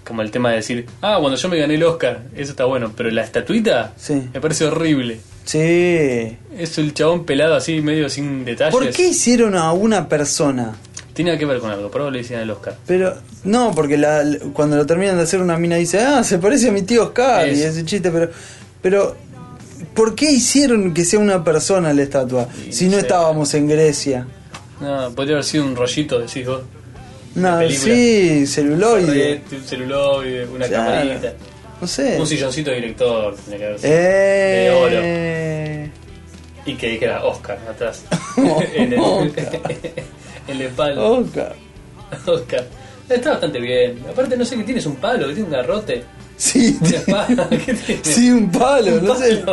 Como 0.03 0.21
el 0.21 0.31
tema 0.31 0.49
de 0.49 0.57
decir, 0.57 0.85
ah, 1.01 1.17
cuando 1.19 1.37
yo 1.37 1.49
me 1.49 1.57
gané 1.57 1.75
el 1.75 1.83
Oscar, 1.83 2.23
eso 2.35 2.51
está 2.51 2.65
bueno, 2.65 2.91
pero 2.95 3.09
la 3.09 3.23
estatuita 3.23 3.93
Sí. 3.95 4.29
me 4.33 4.41
parece 4.41 4.65
horrible. 4.65 5.19
Sí. 5.45 6.37
Es 6.57 6.77
el 6.77 6.93
chabón 6.93 7.25
pelado 7.25 7.55
así, 7.55 7.81
medio 7.81 8.09
sin 8.09 8.43
detalles. 8.45 8.73
¿Por 8.73 8.89
qué 8.91 9.07
hicieron 9.09 9.55
a 9.55 9.71
una 9.73 10.07
persona? 10.09 10.75
Tiene 11.13 11.37
que 11.37 11.45
ver 11.45 11.59
con 11.59 11.69
algo, 11.69 11.89
pero 11.91 12.09
le 12.11 12.19
decían 12.19 12.41
el 12.41 12.49
Oscar. 12.51 12.75
Pero, 12.87 13.15
no, 13.43 13.71
porque 13.75 13.97
la, 13.97 14.23
cuando 14.51 14.75
lo 14.75 14.85
terminan 14.85 15.15
de 15.17 15.23
hacer 15.23 15.41
una 15.41 15.57
mina 15.57 15.75
dice, 15.75 15.99
ah, 16.01 16.23
se 16.23 16.39
parece 16.39 16.69
a 16.69 16.71
mi 16.71 16.81
tío 16.81 17.03
Oscar, 17.03 17.47
y 17.47 17.51
Eso. 17.51 17.67
ese 17.69 17.85
chiste, 17.85 18.09
pero, 18.11 18.29
pero, 18.81 19.15
¿por 19.95 20.15
qué 20.15 20.31
hicieron 20.31 20.93
que 20.93 21.05
sea 21.05 21.19
una 21.19 21.43
persona 21.43 21.93
la 21.93 22.03
estatua? 22.03 22.47
Y 22.67 22.73
si 22.73 22.87
no 22.87 22.97
estábamos 22.97 23.53
en 23.53 23.67
Grecia. 23.67 24.27
No, 24.79 25.11
podría 25.11 25.35
haber 25.35 25.45
sido 25.45 25.65
un 25.65 25.75
rollito, 25.75 26.19
decís 26.19 26.45
vos. 26.45 26.61
No, 27.35 27.67
sí, 27.69 28.45
celuloide. 28.45 29.41
Un 29.51 29.63
celuloide, 29.63 30.45
una 30.45 30.67
Claro. 30.67 31.09
camarita. 31.09 31.33
No 31.81 31.87
sé. 31.87 32.17
Un 32.19 32.27
silloncito 32.27 32.69
de 32.69 32.75
director, 32.77 33.35
tenía 33.35 33.57
que 33.59 33.65
haber 33.65 33.79
sido. 33.79 33.93
De 33.93 34.71
oro. 34.71 34.99
Eh. 35.03 35.91
Y 36.65 36.75
que 36.75 36.89
dijera 36.89 37.23
Oscar 37.25 37.57
atrás. 37.69 38.03
en, 38.75 38.93
el, 38.93 38.99
Oscar. 38.99 39.61
en 40.47 40.61
el 40.61 40.69
palo. 40.69 41.11
Oscar. 41.19 41.55
Oscar. 42.25 42.65
Está 43.09 43.31
bastante 43.31 43.59
bien. 43.59 43.99
Aparte, 44.09 44.37
no 44.37 44.45
sé 44.45 44.55
qué 44.55 44.63
tienes 44.63 44.85
un 44.85 44.95
palo, 44.95 45.27
que 45.27 45.33
tiene 45.33 45.47
un 45.49 45.51
garrote. 45.51 46.03
Sí. 46.37 46.77
¿Qué 46.83 47.99
sí, 48.03 48.31
un 48.31 48.51
palo, 48.51 48.95
Un 48.95 49.05
no 49.05 49.15
sé. 49.15 49.43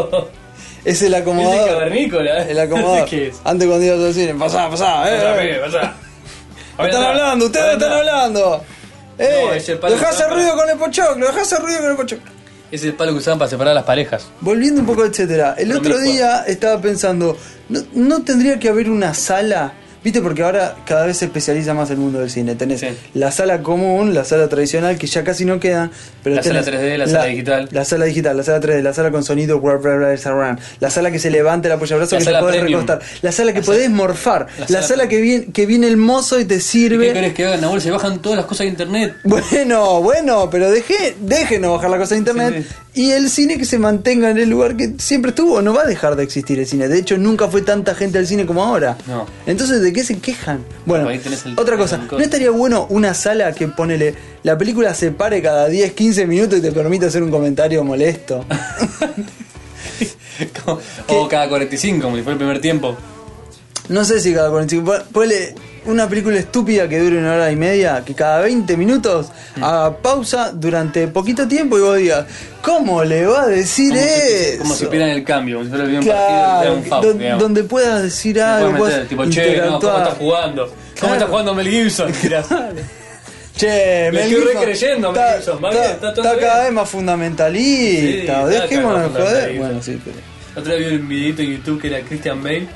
Es 0.85 1.03
el 1.03 1.15
Es 1.15 1.21
acomodador. 1.21 1.69
el 1.69 1.75
cavernícola. 1.75 2.43
El 2.49 2.59
acomodador. 2.59 3.09
¿Qué 3.09 3.29
es? 3.29 3.37
Antes 3.45 3.69
cuando 3.69 3.87
ibas 3.87 4.01
al 4.01 4.15
cine, 4.15 4.35
pasá, 4.35 4.69
pasá, 4.71 5.15
eh. 5.15 5.61
Pasá, 5.65 5.83
eh. 5.85 5.91
Están 6.71 6.87
Atrás. 6.87 7.05
hablando, 7.05 7.47
ustedes 7.47 7.67
están 7.75 7.93
Atrás. 7.93 7.99
hablando. 8.01 8.65
Eh, 9.19 9.43
No, 9.47 9.53
ese 9.53 9.77
palo 9.77 9.95
dejá 9.95 10.09
hacer 10.09 10.23
está- 10.27 10.35
ruido 10.35 10.55
con 10.57 10.71
el 10.71 10.79
pochoclo, 10.79 11.27
dejá 11.27 11.43
hacer 11.43 11.59
ruido 11.61 11.81
con 11.81 11.91
el 11.91 11.97
pochoclo. 11.97 12.31
Es 12.73 12.85
el 12.85 12.95
palo 12.95 13.13
que 13.13 13.19
usaban 13.19 13.39
para 13.39 13.51
separar 13.51 13.75
las 13.75 13.85
parejas. 13.85 14.29
Volviendo 14.41 14.81
un 14.81 14.87
poco, 14.87 15.05
etcétera. 15.05 15.57
El 15.59 15.73
otro 15.73 15.99
día 15.99 16.45
estaba 16.47 16.81
pensando, 16.81 17.37
¿no, 17.69 17.81
no 17.93 18.23
tendría 18.23 18.59
que 18.59 18.69
haber 18.71 18.89
una 18.89 19.13
sala? 19.13 19.75
Viste, 20.03 20.21
porque 20.23 20.43
ahora 20.43 20.77
cada 20.87 21.05
vez 21.07 21.19
se 21.19 21.27
especializa 21.27 21.75
más 21.75 21.91
el 21.91 21.99
mundo 21.99 22.21
del 22.21 22.31
cine. 22.31 22.55
Tenés 22.55 22.81
Sí. 22.81 22.89
la 23.15 23.31
sala 23.31 23.63
común, 23.63 24.15
la 24.15 24.25
sala 24.25 24.49
tradicional, 24.49 24.97
que 24.99 25.07
ya 25.07 25.25
casi 25.25 25.45
no 25.45 25.61
quedan. 25.61 25.91
Pero 26.23 26.37
La 26.37 26.43
sala 26.43 26.63
tenés 26.63 26.81
3D, 26.81 26.97
la 26.99 27.07
sala 27.07 27.25
digital. 27.27 27.69
La 27.71 27.85
sala 27.85 28.05
digital, 28.07 28.37
la 28.37 28.43
sala 28.43 28.61
3D, 28.61 28.83
la 28.83 28.95
sala 28.95 29.11
con 29.11 29.25
sonido, 29.25 29.61
la 30.81 30.91
sala 30.91 31.11
que 31.11 31.19
se 31.19 31.31
levanta 31.31 31.69
el 31.69 31.73
apoyabrazo 31.73 32.17
que 32.19 32.25
te 32.25 32.31
podés 32.31 32.61
premium. 32.61 32.81
recostar, 32.81 33.01
la 33.23 33.33
sala 33.33 33.53
que 33.53 33.61
La 33.61 33.65
podés 33.67 33.83
sala- 33.85 33.95
morfar, 33.95 34.47
la 34.59 34.61
la, 34.61 34.67
sala 34.67 34.83
sala 34.83 35.09
que 35.09 35.21
viene, 35.21 35.47
que 35.53 35.67
viene 35.67 35.87
el 35.87 35.97
mozo 35.97 36.41
y 36.41 36.45
te 36.45 36.57
¿Qué 36.57 36.61
sirve. 36.61 37.13
querés 37.13 37.35
que 37.35 37.45
hagan, 37.47 37.61
Nahuel? 37.61 37.81
Se 37.81 37.91
bajan 37.91 38.21
todas 38.21 38.37
las 38.39 38.47
cosas 38.47 38.61
de 38.65 38.69
internet. 38.69 39.15
Bueno, 39.25 40.01
bueno, 40.03 40.49
pero 40.51 40.71
deje, 40.71 41.17
déjenos 41.21 41.73
bajar 41.77 41.91
la 41.91 41.99
cosa 41.99 42.15
de 42.15 42.19
internet 42.19 42.67
Sí, 42.95 43.03
y 43.03 43.11
el 43.13 43.31
cine 43.31 43.59
que 43.59 43.65
se 43.65 43.79
mantenga 43.79 44.31
en 44.31 44.39
el 44.39 44.49
lugar 44.51 44.77
que 44.77 44.95
siempre 44.99 45.31
estuvo. 45.31 45.63
No 45.63 45.75
va 45.75 45.83
a 45.83 45.87
dejar 45.87 46.17
de 46.17 46.23
existir 46.25 46.59
el 46.59 46.67
cine. 46.67 46.89
De 46.89 46.99
hecho, 46.99 47.17
nunca 47.19 47.49
fue 47.49 47.63
tanta 47.63 47.95
gente 47.95 48.19
al 48.19 48.27
cine 48.27 48.47
como 48.47 48.65
ahora. 48.65 48.97
No. 49.07 49.27
Entonces, 49.47 49.81
¿de 49.81 49.90
qué 49.93 50.05
se 50.05 50.19
quejan? 50.19 50.65
Bueno, 50.87 51.09
otra 51.57 51.77
cosa. 51.77 51.99
¿No 52.11 52.19
estaría 52.19 52.51
bueno 52.51 52.87
una 52.91 53.15
sala 53.15 53.53
que 53.53 53.69
ponele 53.69 54.15
la 54.43 54.57
película 54.59 54.95
se 54.95 55.11
pare 55.11 55.41
cada 55.43 55.69
10, 55.69 55.93
15 55.93 56.27
minutos 56.27 56.59
y 56.59 56.63
te 56.63 56.73
permite 56.73 57.07
hacer 57.07 57.23
un 57.23 57.31
comentario 57.31 57.83
molesto? 57.85 58.45
O 61.09 61.29
cada 61.29 61.49
45, 61.49 62.03
como 62.03 62.17
si 62.17 62.23
fuera 62.23 62.33
el 62.35 62.39
primer 62.39 62.61
tiempo. 62.61 62.97
No 63.89 64.05
sé 64.05 64.21
si 64.21 64.33
cada 64.33 64.51
45. 64.51 64.85
pon- 64.91 65.03
Ponele 65.13 65.55
una 65.87 66.09
película 66.09 66.37
estúpida 66.39 66.89
que 66.89 66.99
dure 66.99 67.19
una 67.19 67.35
hora 67.35 67.51
y 67.51 67.57
media, 67.57 68.03
que 68.05 68.15
cada 68.15 68.41
20 68.41 68.77
minutos 68.77 69.29
haga 69.61 69.97
pausa 69.97 70.53
durante 70.53 71.09
poquito 71.09 71.49
tiempo 71.49 71.79
y 71.79 71.81
vos 71.81 71.97
digas, 71.97 72.27
¿cómo 72.63 73.03
le 73.05 73.27
va 73.27 73.43
a 73.43 73.47
decir 73.47 73.91
Como 73.91 74.01
si, 74.03 74.09
eso? 74.11 74.59
como 74.63 74.75
si 74.75 74.85
supieran 74.85 75.09
el 75.11 75.25
cambio, 75.25 75.57
como 75.57 75.65
si 75.65 75.71
fuera 75.71 75.85
bien 75.87 76.01
partido 76.05 76.15
Claro, 76.27 76.71
de 76.71 76.77
un 76.77 76.85
foul, 76.85 77.19
digamos. 77.19 77.43
donde 77.43 77.63
puedas 77.65 78.03
decir 78.03 78.41
algo, 78.41 78.77
puedas 78.79 79.09
tipo, 79.09 79.25
che, 79.27 79.57
no, 79.57 79.63
¿cómo 79.65 79.75
interactuar. 79.77 80.03
está 80.03 80.15
jugando? 80.17 80.67
¿Cómo 80.67 80.75
Claro. 81.01 81.15
está 81.15 81.27
jugando 81.29 81.55
Mel 81.55 81.69
Gibson? 81.69 82.13
Che, 83.57 84.11
Me 84.11 84.13
Mel 84.13 84.21
estoy 84.23 84.37
Gibson 84.41 84.55
recreyendo, 84.59 85.13
Mel 85.13 85.21
está, 85.23 85.37
Gibson, 85.37 85.65
va 85.65 85.71
está- 85.71 85.91
está 85.93 86.09
está 86.09 86.39
cada 86.39 86.65
vez 86.65 86.73
más 86.73 86.89
fundamentalista. 86.89 88.47
Sí, 88.49 88.53
Dejémonos 88.55 89.15
de 89.15 89.21
joder. 89.21 89.59
Bueno, 89.59 89.83
sí, 89.83 90.01
pero. 90.05 90.17
Otra 90.57 90.75
vez 90.75 90.89
vi 90.91 90.97
un 90.97 91.09
videito 91.09 91.43
en 91.43 91.57
YouTube 91.57 91.81
que 91.81 91.89
era 91.89 92.01
Christian 92.01 92.43
Bale 92.43 92.67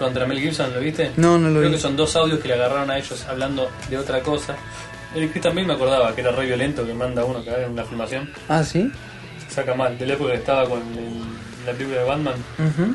contra 0.00 0.26
Mel 0.26 0.40
Gibson, 0.40 0.74
¿lo 0.74 0.80
viste? 0.80 1.12
No, 1.16 1.38
no 1.38 1.48
lo 1.50 1.58
Creo 1.60 1.70
vi. 1.70 1.76
que 1.76 1.80
son 1.80 1.96
dos 1.96 2.16
audios 2.16 2.40
que 2.40 2.48
le 2.48 2.54
agarraron 2.54 2.90
a 2.90 2.98
ellos 2.98 3.24
hablando 3.28 3.70
de 3.88 3.96
otra 3.98 4.20
cosa. 4.20 4.56
El 5.14 5.28
Christian 5.30 5.54
Bale 5.54 5.66
me 5.68 5.74
acordaba 5.74 6.12
que 6.14 6.20
era 6.22 6.32
re 6.32 6.46
violento, 6.46 6.84
que 6.86 6.92
manda 6.94 7.24
uno 7.24 7.44
que 7.44 7.50
en 7.50 7.70
una 7.70 7.84
filmación. 7.84 8.30
Ah, 8.48 8.64
sí. 8.64 8.90
Se 9.48 9.54
saca 9.54 9.74
mal, 9.74 9.96
de 9.98 10.06
la 10.06 10.14
época 10.14 10.32
que 10.32 10.38
estaba 10.38 10.68
con 10.68 10.80
el- 10.80 11.66
la 11.66 11.72
película 11.72 11.98
de 12.00 12.04
Batman. 12.04 12.34
Ujú. 12.58 12.94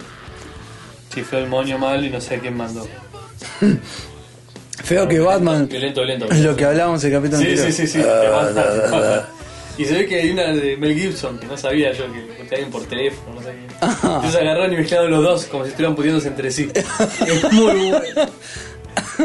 Chifló 1.13 1.39
el 1.39 1.47
moño 1.47 1.77
mal 1.77 2.03
y 2.03 2.09
no 2.09 2.19
sé 2.19 2.39
quién 2.39 2.57
mandó. 2.57 2.85
Feo 4.83 5.07
que 5.07 5.19
Batman. 5.19 5.67
Violento, 5.67 6.01
violento. 6.01 6.25
Es 6.31 6.39
lo 6.41 6.55
que 6.55 6.65
hablábamos 6.65 7.03
en 7.03 7.11
el 7.13 7.17
capítulo 7.19 7.41
Sí, 7.41 7.47
anterior. 7.49 7.71
sí, 7.71 7.87
sí, 7.87 7.87
sí. 7.87 7.99
te 8.01 8.29
mata, 8.29 8.73
te. 9.23 9.35
Y 9.77 9.85
se 9.85 9.93
ve 9.93 10.05
que 10.07 10.21
hay 10.21 10.31
una 10.31 10.53
de 10.53 10.77
Mel 10.77 10.97
Gibson, 10.97 11.37
que 11.37 11.47
no 11.47 11.57
sabía 11.57 11.91
yo, 11.91 12.05
que 12.11 12.43
te 12.45 12.55
alguien 12.55 12.71
por 12.71 12.85
teléfono, 12.85 13.35
no 13.35 13.41
sé 13.41 13.51
qué. 13.51 13.85
Entonces 14.03 14.35
agarraron 14.35 14.73
y 14.73 14.77
mezclaron 14.77 15.11
los 15.11 15.23
dos 15.23 15.45
como 15.45 15.65
si 15.65 15.71
estuvieran 15.71 15.95
pudiéndose 15.95 16.29
entre 16.29 16.49
sí. 16.51 16.69
Es 17.27 17.51
muy 17.51 17.91
bueno. 17.91 17.99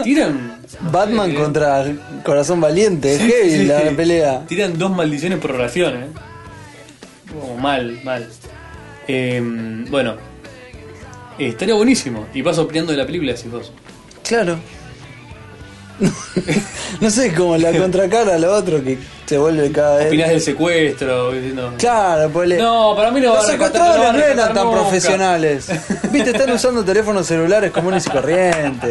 Tiran. 0.03 0.61
Batman 0.81 1.35
contra 1.35 1.85
Corazón 2.25 2.61
Valiente, 2.61 3.19
sí, 3.19 3.31
heavy 3.31 3.51
sí, 3.51 3.65
la 3.67 3.91
pelea. 3.91 4.47
Tiran 4.47 4.79
dos 4.79 4.91
maldiciones 4.91 5.39
por 5.39 5.53
oración, 5.53 6.03
eh. 6.03 6.07
Como 7.33 7.57
mal, 7.57 8.01
mal. 8.03 8.29
Eh, 9.07 9.41
bueno. 9.89 10.17
Eh, 11.39 11.49
estaría 11.49 11.75
buenísimo. 11.75 12.27
Y 12.35 12.43
vas 12.43 12.59
opinando 12.59 12.93
de 12.93 12.99
la 12.99 13.07
película, 13.07 13.33
decís 13.33 13.51
vos. 13.51 13.73
Claro. 14.27 14.59
no 17.01 17.11
sé, 17.11 17.33
como 17.35 17.57
la 17.57 17.73
contracara 17.73 18.35
a 18.35 18.39
lo 18.39 18.53
otro 18.53 18.83
que 18.83 18.99
se 19.27 19.39
vuelve 19.39 19.71
cada 19.71 19.97
vez. 19.99 20.09
Opinás 20.09 20.31
del 20.31 20.41
secuestro, 20.41 21.33
diciendo. 21.33 21.75
Claro, 21.79 22.31
pues 22.31 22.59
No, 22.59 22.95
para 22.97 23.11
mí 23.11 23.21
no 23.21 23.31
va 23.31 23.37
Los 23.37 23.47
secuestradores 23.47 24.13
no 24.13 24.19
eran 24.19 24.55
tan 24.55 24.65
nunca. 24.67 24.81
profesionales. 24.81 25.69
Viste, 26.11 26.31
están 26.31 26.51
usando 26.51 26.85
teléfonos 26.85 27.27
celulares 27.27 27.71
comunes 27.71 28.07
y 28.07 28.11
corrientes. 28.11 28.91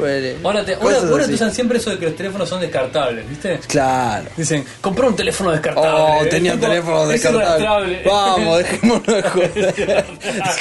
Pues, 0.00 0.36
Ahora 0.44 0.64
te, 0.64 0.74
ahora, 0.74 0.96
ahora 0.98 1.26
te 1.26 1.34
usan 1.34 1.52
siempre 1.52 1.78
eso 1.78 1.90
de 1.90 1.98
que 1.98 2.06
los 2.06 2.16
teléfonos 2.16 2.48
son 2.48 2.60
descartables, 2.60 3.28
¿viste? 3.28 3.58
Claro. 3.68 4.24
Dicen, 4.36 4.64
compró 4.80 5.08
un 5.08 5.16
teléfono 5.16 5.50
descartable. 5.52 5.90
Oh, 5.90 6.28
tenía 6.28 6.52
Tipo, 6.52 6.66
teléfono 6.66 7.02
es 7.02 7.08
descartable. 7.22 8.02
Vamos, 8.04 8.58
dejémonos 8.58 9.06
de 9.06 9.22
joder. 9.22 9.52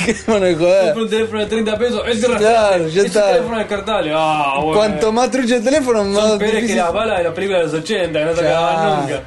Dejémonos 0.05 0.41
de 0.41 0.53
Compró 0.55 0.65
joder. 0.67 0.97
un 0.97 1.09
teléfono 1.09 1.39
de 1.39 1.45
30 1.47 1.77
pesos, 1.77 2.01
es. 2.07 2.25
Claro, 2.25 2.87
ya 2.87 3.01
es 3.01 3.07
está. 3.07 3.25
un 3.25 3.31
teléfono 3.33 3.57
descartable. 3.57 4.11
Ah, 4.15 4.53
bueno. 4.61 4.73
Cuanto 4.77 5.11
más 5.11 5.31
trucho 5.31 5.55
el 5.55 5.63
teléfono, 5.63 6.03
más 6.03 6.27
Son 6.29 6.39
peores 6.39 6.65
que 6.67 6.75
las 6.75 6.93
balas 6.93 7.17
de 7.19 7.23
las 7.23 7.33
películas 7.33 7.61
de 7.71 7.77
los 7.77 7.83
80, 7.83 8.19
que 8.19 8.25
no 8.25 8.35
se 8.35 8.41
acababan 8.47 9.01
nunca. 9.01 9.23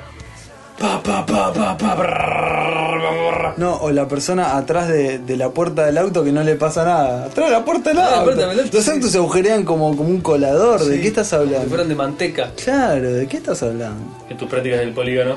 Pa, 0.79 1.01
pa, 1.03 1.25
pa, 1.25 1.53
pa, 1.53 1.77
pa, 1.77 1.95
brrr. 1.95 3.55
No, 3.59 3.77
o 3.77 3.91
la 3.93 4.09
persona 4.09 4.57
atrás 4.57 4.89
de, 4.89 5.19
de 5.19 5.37
la 5.37 5.51
puerta 5.51 5.87
del 5.87 5.99
auto 5.99 6.25
que 6.25 6.33
no 6.33 6.43
le 6.43 6.57
pasa 6.57 6.85
nada. 6.85 7.27
Atrás 7.27 7.47
de 7.47 7.53
la 7.53 7.65
puerta 7.65 7.91
del 7.91 7.99
Ah, 7.99 8.21
auto. 8.21 8.35
del 8.35 8.51
auto, 8.61 8.63
Los 8.73 8.85
sí. 8.85 8.91
autos 8.91 9.11
se 9.11 9.19
agujerean 9.19 9.65
como, 9.65 9.97
como 9.97 10.09
un 10.09 10.21
colador. 10.21 10.81
¿De 10.85 10.97
Sí, 10.97 11.03
qué 11.03 11.09
estás 11.09 11.29
como 11.31 11.43
Si 11.43 11.47
hablando? 11.49 11.69
fueran 11.69 11.89
de 11.89 11.95
manteca. 11.95 12.51
Claro, 12.65 13.13
¿de 13.13 13.27
qué 13.29 13.37
estás 13.37 13.63
hablando? 13.63 14.03
En 14.29 14.37
tus 14.37 14.49
prácticas 14.49 14.81
del 14.81 14.93
polígono. 14.93 15.37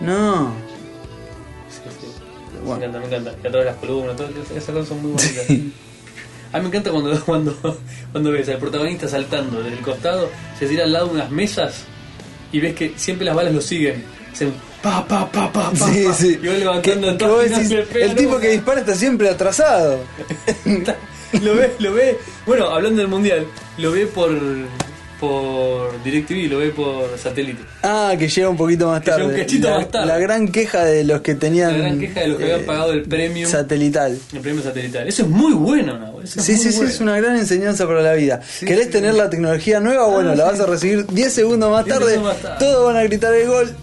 No. 0.00 0.52
Sí, 1.68 1.80
sí. 2.00 2.06
Bueno. 2.64 2.80
Me 2.80 2.86
encanta, 2.86 2.98
me 3.00 3.06
encanta. 3.06 3.30
Y 3.42 3.46
atrás 3.48 3.64
de 3.64 3.70
las 3.70 3.76
columnas, 3.76 4.16
todo, 4.16 4.28
esas 4.56 4.64
cosas 4.74 4.88
son 4.88 5.02
muy 5.02 5.10
bonitas. 5.12 5.50
A 6.52 6.56
mí 6.58 6.62
me 6.62 6.68
encanta 6.68 6.90
cuando, 6.90 7.20
cuando, 7.26 7.78
cuando 8.12 8.30
ves 8.32 8.48
al 8.48 8.58
protagonista 8.58 9.08
saltando 9.08 9.62
desde 9.62 9.76
el 9.76 9.82
costado, 9.84 10.28
se 10.58 10.66
tira 10.66 10.84
al 10.84 10.92
lado 10.92 11.08
de 11.08 11.14
unas 11.14 11.30
mesas 11.30 11.84
y 12.52 12.60
ves 12.60 12.74
que 12.74 12.92
siempre 12.96 13.24
las 13.26 13.34
balas 13.36 13.52
lo 13.52 13.60
siguen. 13.60 14.04
Pa, 14.82 15.06
pa, 15.06 15.30
pa, 15.30 15.52
pa, 15.52 15.70
pa. 15.70 15.88
Sí, 15.92 16.06
sí. 16.16 16.38
Y 16.42 16.46
levantando 16.46 17.16
todo 17.16 17.42
el 17.42 18.14
tipo 18.16 18.38
que 18.38 18.48
dispara 18.50 18.80
está 18.80 18.94
siempre 18.94 19.28
atrasado. 19.28 19.98
lo 21.42 21.54
ve, 21.54 21.72
lo 21.78 21.92
ve. 21.92 22.18
Bueno, 22.46 22.66
hablando 22.70 23.00
del 23.02 23.08
mundial, 23.08 23.46
lo 23.78 23.92
ve 23.92 24.06
por 24.06 24.30
por 25.20 26.02
DirecTV, 26.02 26.50
lo 26.50 26.58
ve 26.60 26.70
por 26.70 27.18
satélite. 27.18 27.62
Ah, 27.82 28.14
que 28.18 28.26
llega 28.26 28.48
un 28.48 28.56
poquito 28.56 28.86
más 28.88 29.04
tarde. 29.04 29.26
un 29.26 29.34
cachito 29.34 29.68
la, 29.68 29.76
más 29.76 29.90
tarde. 29.90 30.06
la 30.06 30.18
gran 30.18 30.48
queja 30.48 30.82
de 30.82 31.04
los 31.04 31.20
que 31.20 31.34
tenían. 31.34 31.72
La 31.72 31.78
gran 31.78 31.98
queja 32.00 32.20
de 32.20 32.28
los 32.28 32.38
que 32.38 32.44
habían 32.44 32.60
eh, 32.60 32.64
pagado 32.64 32.92
el 32.92 33.02
premium. 33.02 33.50
Satelital. 33.50 34.18
El 34.32 34.40
premio 34.40 34.62
satelital. 34.62 35.06
Eso 35.06 35.24
es 35.24 35.28
muy 35.28 35.52
bueno, 35.52 35.98
¿no? 35.98 36.22
Eso 36.22 36.40
Sí, 36.40 36.56
sí, 36.56 36.70
sí, 36.70 36.76
bueno. 36.78 36.90
es 36.90 37.00
una 37.00 37.20
gran 37.20 37.36
enseñanza 37.36 37.86
para 37.86 38.00
la 38.00 38.14
vida. 38.14 38.40
Sí, 38.48 38.64
¿Querés 38.64 38.86
sí, 38.86 38.92
tener 38.92 39.12
sí. 39.12 39.18
la 39.18 39.28
tecnología 39.28 39.78
nueva? 39.80 40.06
Bueno, 40.06 40.30
Ah, 40.30 40.36
la 40.36 40.44
vas 40.44 40.58
a 40.60 40.64
recibir 40.64 41.04
10 41.06 41.30
segundos 41.34 41.70
más 41.70 41.84
10 41.84 41.98
tarde. 41.98 42.10
segundos 42.12 42.32
más 42.32 42.42
tarde. 42.42 42.56
Todos 42.64 42.86
van 42.86 42.96
a 42.96 43.02
gritar 43.02 43.34
el 43.34 43.46
gol, 43.46 43.76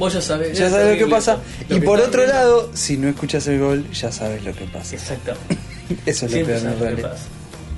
Vos 0.00 0.14
ya 0.14 0.20
sabés. 0.20 0.58
ya 0.58 0.68
sabes 0.68 0.98
lo 0.98 1.04
que 1.06 1.10
pasa. 1.10 1.38
Lo 1.68 1.76
Y 1.76 1.80
que 1.80 1.86
por 1.86 1.98
está 2.00 2.08
otro 2.08 2.26
lado, 2.26 2.70
si 2.74 2.96
no 2.96 3.08
escuchas 3.08 3.46
el 3.46 3.60
gol, 3.60 3.88
ya 3.92 4.10
sabes 4.10 4.42
lo 4.44 4.52
que 4.52 4.64
pasa. 4.64 4.96
Exactamente. 4.96 5.56
Eso 6.06 6.26
es 6.26 6.32
lo 6.32 6.36
Siempre 6.38 6.54
peor 6.60 6.92
lo 6.92 7.02
pasa. 7.02 7.14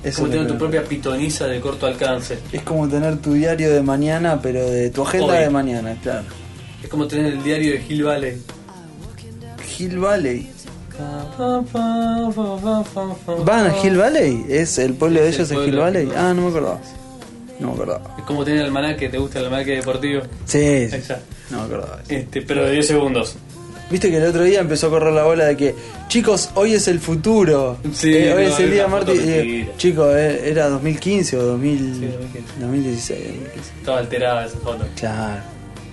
Eso 0.03 0.09
Es 0.09 0.15
como 0.15 0.29
tener 0.29 0.47
tu 0.47 0.57
propia 0.57 0.83
pitoniza 0.83 1.45
de 1.47 1.59
corto 1.61 1.85
alcance. 1.85 2.39
Es 2.51 2.61
como 2.63 2.87
tener 2.89 3.17
tu 3.17 3.33
diario 3.33 3.71
de 3.71 3.81
mañana, 3.83 4.41
pero 4.41 4.67
de 4.69 4.89
tu 4.89 5.03
agenda 5.03 5.33
Hoy. 5.33 5.39
de 5.43 5.49
mañana, 5.49 5.97
claro. 6.01 6.23
Es 6.81 6.89
como 6.89 7.07
tener 7.07 7.33
el 7.33 7.43
diario 7.43 7.73
de 7.73 7.83
Hill 7.87 8.03
Valley. 8.03 8.41
Hill 9.77 9.99
Valley. 9.99 10.49
¿Van 13.45 13.65
a 13.67 13.73
Hill 13.83 13.97
Valley? 13.97 14.45
¿Es 14.49 14.77
el 14.77 14.93
pueblo 14.93 15.21
de 15.21 15.29
Es 15.29 15.39
el 15.39 15.45
ellos 15.57 15.65
Hill 15.67 15.71
de 15.75 15.81
Valley? 15.81 16.01
Hill 16.03 16.09
Valley. 16.09 16.23
Ah, 16.25 16.33
no 16.33 16.41
me 16.43 16.47
acordaba. 16.49 16.79
No 17.63 17.69
me 17.69 17.73
acordaba. 17.75 18.15
Es 18.17 18.23
como 18.25 18.43
tener 18.43 18.59
el 18.59 18.65
almanaque, 18.65 19.07
¿te 19.09 19.17
gusta 19.17 19.39
el 19.39 19.45
almanaque 19.45 19.71
deportivo? 19.77 20.21
Sí, 20.45 20.89
sí. 20.89 20.95
Exacto. 20.95 21.23
No 21.49 21.59
me 21.59 21.63
acordaba. 21.63 22.01
Este, 22.09 22.41
pero 22.41 22.65
de 22.65 22.71
10 22.73 22.87
segundos. 22.87 23.35
Viste 23.89 24.09
que 24.09 24.17
el 24.17 24.25
otro 24.25 24.43
día 24.43 24.59
empezó 24.61 24.87
a 24.87 24.89
correr 24.89 25.13
la 25.13 25.23
bola 25.23 25.45
de 25.45 25.55
que, 25.57 25.75
chicos, 26.07 26.49
hoy 26.55 26.73
es 26.73 26.87
el 26.87 26.99
futuro. 26.99 27.77
Sí, 27.93 28.13
Eh, 28.15 28.33
hoy 28.33 28.43
no, 28.45 28.49
es 28.49 28.59
el 28.59 28.71
día 28.71 28.85
una 28.87 28.95
martes. 28.97 29.19
eh, 29.21 29.69
chicos, 29.77 30.13
eh, 30.15 30.49
era 30.49 30.67
2015 30.69 31.37
o 31.37 31.43
2000, 31.43 31.77
Sí, 31.77 32.05
2015. 32.07 32.59
2016. 32.59 33.19
2015. 33.27 33.71
Estaba 33.79 33.97
alterada 33.99 34.45
esa 34.45 34.57
foto. 34.59 34.85
Claro. 34.99 35.41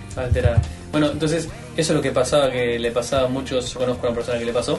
Estaba 0.09 0.27
alterada. 0.27 0.61
Bueno, 0.91 1.11
entonces, 1.11 1.43
eso 1.77 1.93
es 1.93 1.95
lo 1.95 2.01
que 2.01 2.11
pasaba, 2.11 2.51
que 2.51 2.79
le 2.79 2.91
pasaba 2.91 3.27
a 3.27 3.29
muchos. 3.29 3.73
Yo 3.73 3.79
conozco 3.79 4.07
a 4.07 4.09
una 4.09 4.15
persona 4.17 4.39
que 4.39 4.45
le 4.45 4.53
pasó. 4.53 4.77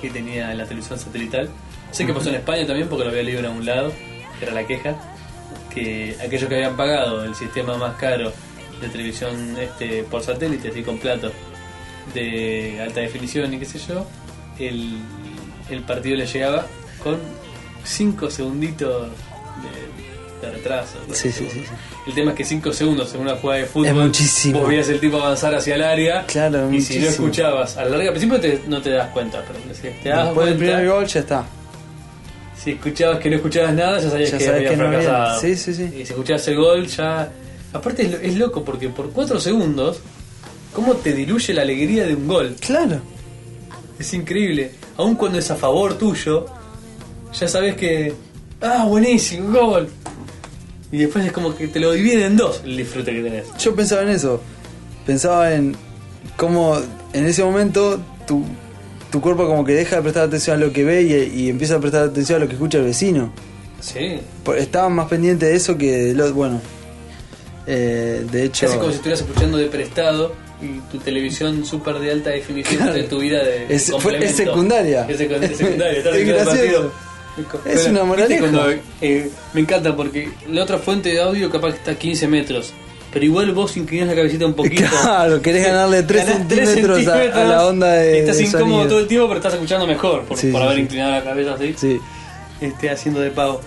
Que 0.00 0.10
tenía 0.10 0.52
la 0.54 0.64
televisión 0.66 0.98
satelital. 0.98 1.48
Sé 1.90 2.06
que 2.06 2.12
pasó 2.12 2.28
en 2.28 2.36
España 2.36 2.66
también 2.66 2.88
porque 2.88 3.04
lo 3.04 3.10
había 3.10 3.22
leído 3.22 3.40
en 3.40 3.46
algún 3.46 3.64
lado. 3.66 3.92
que 4.38 4.44
Era 4.46 4.54
la 4.54 4.66
queja. 4.66 4.94
Que 5.74 6.16
aquellos 6.24 6.48
que 6.48 6.54
habían 6.56 6.76
pagado 6.76 7.24
el 7.24 7.34
sistema 7.34 7.76
más 7.76 7.96
caro 7.96 8.32
de 8.80 8.88
televisión 8.88 9.56
este 9.58 10.02
por 10.04 10.22
satélite, 10.22 10.68
así 10.68 10.82
con 10.82 10.98
plato 10.98 11.30
de 12.14 12.80
alta 12.82 13.00
definición 13.00 13.52
y 13.54 13.58
qué 13.58 13.64
sé 13.64 13.78
yo, 13.88 14.06
el, 14.58 14.98
el 15.70 15.80
partido 15.82 16.16
le 16.16 16.26
llegaba 16.26 16.66
con 17.02 17.16
5 17.84 18.30
segunditos 18.30 19.08
de, 20.42 20.46
de 20.46 20.52
retraso. 20.54 20.98
Sí, 21.12 21.30
sí, 21.32 21.48
sí. 21.50 21.62
El 22.06 22.14
tema 22.14 22.32
es 22.32 22.36
que 22.36 22.44
5 22.44 22.72
segundos 22.72 23.14
en 23.14 23.20
una 23.20 23.36
jugada 23.36 23.60
de 23.60 23.66
fútbol. 23.66 23.86
Es 23.86 23.94
muchísimo. 23.94 24.58
Vos 24.60 24.68
veías 24.68 24.88
el 24.88 25.00
tipo 25.00 25.16
avanzar 25.18 25.54
hacia 25.54 25.76
el 25.76 25.82
área. 25.82 26.26
Claro, 26.26 26.70
Y 26.72 26.80
si 26.80 26.98
no 26.98 27.06
escuchabas 27.08 27.76
a 27.76 27.84
la 27.84 27.90
larga, 27.90 28.08
al 28.08 28.14
principio 28.16 28.40
te- 28.40 28.62
no 28.66 28.82
te 28.82 28.90
das 28.90 29.08
cuenta, 29.10 29.42
pero 29.46 29.58
si 29.74 29.82
te 30.02 30.08
das 30.10 30.26
Después 30.26 30.46
del 30.48 30.56
cuenta, 30.58 30.76
primer 30.76 30.88
gol 30.88 31.06
ya 31.06 31.20
está. 31.20 31.44
Si 32.62 32.72
escuchabas 32.72 33.18
que 33.18 33.30
no 33.30 33.36
escuchabas 33.36 33.74
nada, 33.74 34.00
ya 34.00 34.10
sabías 34.10 34.30
Ya 34.32 34.38
que 34.38 34.48
había 34.48 34.70
que 34.70 34.76
no 34.76 34.86
había. 34.86 35.00
fracasado. 35.00 35.40
Sí, 35.40 35.56
sí, 35.56 35.74
sí. 35.74 35.82
Y 35.84 35.96
si 36.06 36.12
escuchabas 36.12 36.46
el 36.48 36.56
gol, 36.56 36.86
ya. 36.86 37.32
Aparte, 37.72 38.02
es, 38.02 38.10
lo- 38.12 38.18
es 38.18 38.36
loco 38.36 38.64
porque 38.64 38.88
por 38.90 39.10
4 39.10 39.40
segundos, 39.40 40.00
¿cómo 40.74 40.94
te 40.94 41.12
diluye 41.12 41.54
la 41.54 41.62
alegría 41.62 42.06
de 42.06 42.14
un 42.14 42.26
gol? 42.28 42.56
Claro. 42.60 43.00
Es 43.98 44.12
increíble. 44.14 44.72
Aun 44.96 45.14
cuando 45.14 45.38
es 45.38 45.50
a 45.50 45.56
favor 45.56 45.96
tuyo, 45.98 46.46
ya 47.38 47.48
sabes 47.48 47.76
que. 47.76 48.12
¡Ah, 48.60 48.84
buenísimo! 48.86 49.58
¡Gol! 49.58 49.88
Y 50.92 50.98
después 50.98 51.24
es 51.24 51.32
como 51.32 51.54
que 51.56 51.68
te 51.68 51.80
lo 51.80 51.92
divide 51.92 52.26
en 52.26 52.36
dos 52.36 52.60
el 52.64 52.76
disfrute 52.76 53.12
que 53.12 53.22
tenés. 53.22 53.46
Yo 53.58 53.74
pensaba 53.74 54.02
en 54.02 54.10
eso. 54.10 54.40
Pensaba 55.06 55.52
en 55.54 55.74
cómo 56.36 56.78
en 57.12 57.26
ese 57.26 57.42
momento 57.42 58.00
tu, 58.26 58.44
tu 59.12 59.20
cuerpo 59.20 59.46
como 59.46 59.64
que 59.64 59.74
deja 59.74 59.96
de 59.96 60.02
prestar 60.02 60.24
atención 60.24 60.56
a 60.56 60.64
lo 60.66 60.72
que 60.72 60.82
ve 60.84 61.02
y, 61.02 61.42
y 61.42 61.48
empieza 61.50 61.76
a 61.76 61.80
prestar 61.80 62.04
atención 62.08 62.38
a 62.38 62.40
lo 62.40 62.48
que 62.48 62.54
escucha 62.54 62.78
el 62.78 62.84
vecino. 62.84 63.32
Sí. 63.80 64.18
Por- 64.42 64.58
Estaba 64.58 64.88
más 64.88 65.08
pendiente 65.08 65.46
de 65.46 65.54
eso 65.54 65.76
que 65.78 65.90
de 65.92 66.14
lo 66.14 66.32
bueno. 66.32 66.60
eh, 67.66 68.24
de 68.30 68.44
hecho, 68.44 68.66
Casi 68.66 68.78
como 68.78 68.90
si 68.90 68.96
estuvieras 68.96 69.20
escuchando 69.20 69.58
de 69.58 69.66
prestado 69.66 70.34
y 70.60 70.78
tu 70.90 70.98
televisión 70.98 71.64
súper 71.64 71.98
de 71.98 72.10
alta 72.12 72.30
definición 72.30 72.76
Claro. 72.78 72.94
de 72.94 73.02
tu 73.04 73.18
vida 73.20 73.42
de, 73.44 73.66
de 73.66 73.74
Es- 73.74 73.92
fue- 73.98 74.24
es 74.24 74.36
secundaria. 74.36 75.06
Es, 75.08 75.20
es 75.20 75.56
secundaria. 75.58 75.98
estás 75.98 76.16
Es. 77.66 77.80
Es 77.80 77.86
una 77.88 78.04
moraleja. 78.04 78.40
¿viste 78.42 78.56
cuando, 78.58 78.70
eh, 79.00 79.30
me 79.54 79.60
encanta 79.60 79.96
porque 79.96 80.28
la 80.50 80.62
otra 80.64 80.78
fuente 80.78 81.08
de 81.10 81.20
audio 81.20 81.50
capaz 81.50 81.72
que 81.72 81.78
está 81.78 81.90
a 81.92 81.94
15 81.94 82.28
metros. 82.28 82.72
Pero 83.12 83.24
igual 83.26 83.52
vos 83.52 83.76
inclinás 83.76 84.08
la 84.08 84.14
cabecita 84.14 84.46
un 84.46 84.54
poquito. 84.54 84.84
Claro, 85.02 85.42
querés 85.42 85.66
ganarle 85.66 86.02
tres 86.02 86.26
Ganás 86.26 86.48
tres 86.48 86.68
centímetros 86.70 87.06
a- 87.08 87.42
a 87.42 87.44
la 87.44 87.66
onda 87.66 87.92
de- 87.92 88.20
Estás 88.20 88.38
de 88.38 88.44
incómodo 88.44 88.68
sonido. 88.70 88.88
todo 88.88 88.98
el 89.00 89.06
tiempo, 89.06 89.28
pero 89.28 89.38
estás 89.38 89.54
escuchando 89.54 89.86
mejor 89.86 90.22
por, 90.24 90.38
Sí, 90.38 90.50
por 90.50 90.60
sí, 90.60 90.64
haber 90.64 90.76
sí. 90.76 90.82
inclinado 90.82 91.10
la 91.12 91.22
cabeza 91.24 91.54
así. 91.54 91.74
sí. 91.76 92.00
Este, 92.60 92.88
haciendo 92.90 93.20
de 93.20 93.30
pavo. 93.30 93.60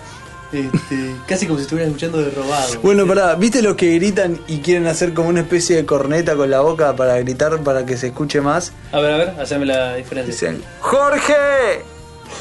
Este, 0.52 1.12
casi 1.28 1.46
como 1.46 1.58
si 1.58 1.62
estuvieras 1.64 1.88
escuchando 1.90 2.18
de 2.18 2.30
robado. 2.30 2.80
Bueno, 2.82 3.06
pará, 3.06 3.34
¿viste 3.34 3.62
los 3.62 3.76
que 3.76 3.94
gritan 3.94 4.40
y 4.48 4.58
quieren 4.58 4.86
hacer 4.86 5.12
como 5.14 5.28
una 5.28 5.40
especie 5.40 5.76
de 5.76 5.84
corneta 5.86 6.34
con 6.34 6.50
la 6.50 6.60
boca 6.60 6.96
para 6.96 7.16
gritar 7.18 7.58
para 7.62 7.84
que 7.86 7.96
se 7.96 8.08
escuche 8.08 8.40
más? 8.40 8.72
A 8.92 9.00
ver, 9.00 9.12
a 9.12 9.16
ver, 9.16 9.28
haceme 9.40 9.66
la 9.66 9.94
diferencia. 9.94 10.32
Dicen, 10.32 10.62
¡Jorge! 10.80 11.34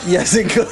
Y 0.08 0.16
hacen 0.16 0.48
con 0.56 0.66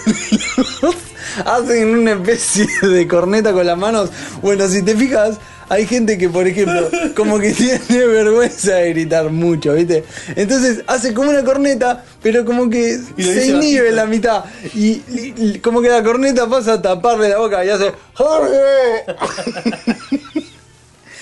hacen 1.46 1.98
una 1.98 2.12
especie 2.13 2.67
de 2.82 3.08
corneta 3.08 3.52
con 3.54 3.65
las 3.65 3.78
manos. 3.78 4.10
Bueno, 4.41 4.67
si 4.67 4.84
te 4.84 4.96
fijas, 4.96 5.38
hay 5.74 5.86
gente 5.88 6.18
que, 6.18 6.30
por 6.30 6.48
ejemplo, 6.48 6.90
como 7.16 7.40
que 7.40 7.52
tiene 7.54 7.80
vergüenza 8.08 8.76
de 8.76 8.90
gritar 8.92 9.30
mucho, 9.30 9.74
¿viste? 9.74 10.04
Entonces 10.36 10.84
hace 10.88 11.14
como 11.14 11.30
una 11.32 11.44
corneta, 11.44 12.04
pero 12.22 12.46
como 12.46 12.70
que 12.70 13.00
Y 13.18 13.24
se 13.24 13.48
inhibe 13.48 13.90
en 13.90 13.96
la 13.96 14.06
mitad. 14.06 14.46
Y, 14.74 15.02
y- 15.10 15.34
y 15.38 15.60
como 15.60 15.82
que 15.82 15.90
la 15.90 16.04
corneta 16.04 16.48
pasa 16.48 16.74
a 16.74 16.82
taparle 16.82 17.30
la 17.30 17.38
boca 17.40 17.64
y 17.66 17.70
hace 17.70 17.92
¡Jorge! 18.14 19.06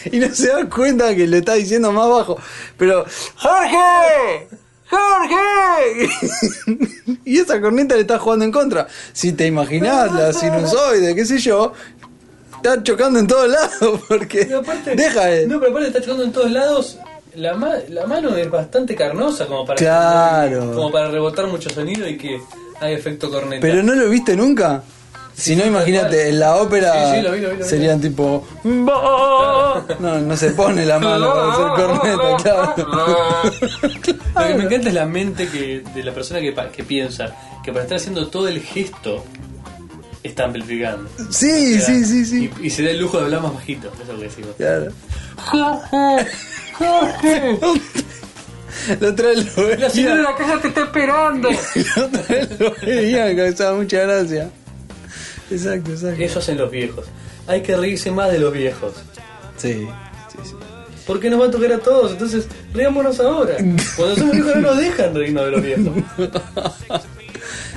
y 0.11 0.19
no 0.19 0.33
se 0.33 0.47
da 0.47 0.67
cuenta 0.69 1.15
que 1.15 1.27
le 1.27 1.37
está 1.39 1.53
diciendo 1.53 1.91
más 1.91 2.09
bajo. 2.09 2.37
Pero 2.77 3.05
¡Jorge! 3.35 4.47
¡Jorge! 4.89 6.09
y 7.25 7.39
esa 7.39 7.61
corneta 7.61 7.95
le 7.95 8.01
está 8.01 8.19
jugando 8.19 8.43
en 8.45 8.51
contra. 8.51 8.87
Si 9.13 9.31
te 9.31 9.45
imaginás 9.47 10.11
la 10.13 10.33
sinusoide, 10.33 11.15
qué 11.15 11.25
sé 11.25 11.37
yo, 11.39 11.73
está 12.61 12.83
chocando 12.83 13.19
en 13.19 13.27
todos 13.27 13.49
lados 13.49 13.99
porque 14.07 14.41
aparte- 14.53 14.95
deja 14.95 15.25
de... 15.25 15.47
No, 15.47 15.59
pero 15.59 15.71
aparte 15.71 15.87
está 15.89 16.01
chocando 16.01 16.23
en 16.23 16.31
todos 16.31 16.51
lados. 16.51 16.97
La, 17.35 17.53
ma- 17.55 17.77
la 17.89 18.05
mano 18.07 18.35
es 18.35 18.49
bastante 18.51 18.93
carnosa 18.95 19.45
como 19.47 19.65
para 19.65 19.77
Claro. 19.77 20.73
como 20.73 20.91
para 20.91 21.09
rebotar 21.09 21.47
mucho 21.47 21.69
sonido 21.69 22.07
y 22.07 22.17
que 22.17 22.41
hay 22.81 22.93
efecto 22.93 23.29
corneta. 23.31 23.61
Pero 23.61 23.81
no 23.83 23.93
lo 23.95 24.09
viste 24.09 24.35
nunca. 24.35 24.83
Si 25.33 25.55
no, 25.55 25.63
sí, 25.63 25.69
imagínate, 25.69 26.27
en 26.27 26.39
la 26.41 26.57
ópera 26.57 26.93
Sí, 27.09 27.15
sí, 27.15 27.21
lo 27.21 27.31
vi, 27.31 27.39
lo 27.39 27.49
vi, 27.51 27.57
lo 27.57 27.65
serían 27.65 28.01
tipo. 28.01 28.45
No, 28.65 30.19
no 30.19 30.37
se 30.37 30.51
pone 30.51 30.85
la 30.85 30.99
mano 30.99 31.33
para 31.33 31.51
hacer 31.53 31.67
corneta, 31.85 32.37
claro. 32.43 32.73
Lo 34.35 34.47
que 34.47 34.53
me 34.55 34.63
encanta 34.65 34.87
es 34.89 34.93
la 34.93 35.05
mente 35.05 35.47
que, 35.47 35.83
de 35.95 36.03
la 36.03 36.13
persona 36.13 36.41
que, 36.41 36.53
que 36.75 36.83
piensa 36.83 37.33
que 37.63 37.71
para 37.71 37.83
estar 37.83 37.97
haciendo 37.97 38.27
todo 38.27 38.47
el 38.49 38.59
está 40.23 40.45
amplificando. 40.45 41.09
Sí, 41.29 41.79
sea, 41.79 41.85
sí, 41.85 42.05
sí, 42.05 42.25
sí. 42.25 42.51
Y, 42.61 42.67
y 42.67 42.69
se 42.69 42.83
da 42.83 42.91
el 42.91 42.99
lujo 42.99 43.17
de 43.17 43.25
hablar 43.25 43.41
más 43.41 43.53
bajito, 43.53 43.91
eso 43.93 44.01
es 44.03 44.07
lo 44.07 44.17
que 44.17 44.23
decimos. 44.23 44.55
Claro. 44.57 44.91
La 48.99 49.09
otra 49.09 49.27
vez 49.27 49.57
lo 49.57 49.75
La 49.75 49.89
señora 49.89 50.15
de 50.15 50.21
veía, 50.21 50.31
la 50.31 50.35
casa 50.35 50.61
te 50.61 50.67
está 50.69 50.81
esperando. 50.83 51.49
la 51.49 52.05
otra 52.05 52.21
vez 52.29 52.59
lo 52.59 52.73
veía, 52.81 53.25
me 53.25 53.35
causaba 53.35 53.77
mucha 53.77 53.99
gracia. 54.01 54.49
Exacto, 55.49 55.91
exacto. 55.91 56.21
Eso 56.21 56.39
hacen 56.39 56.57
los 56.57 56.71
viejos. 56.71 57.05
Hay 57.47 57.61
que 57.61 57.75
reírse 57.75 58.11
más 58.11 58.31
de 58.31 58.39
los 58.39 58.53
viejos. 58.53 58.93
Sí, 59.57 59.87
sí, 60.31 60.37
sí. 60.43 60.55
Porque 61.05 61.29
nos 61.29 61.41
va 61.41 61.47
a 61.47 61.51
tocar 61.51 61.73
a 61.73 61.79
todos, 61.79 62.11
entonces 62.11 62.47
riámonos 62.73 63.19
ahora. 63.19 63.55
Cuando 63.95 64.15
somos 64.15 64.33
viejos 64.33 64.55
no 64.55 64.61
nos 64.61 64.77
dejan 64.77 65.13
reírnos 65.13 65.45
de 65.45 65.51
los 65.51 65.61
viejos. 65.61 65.93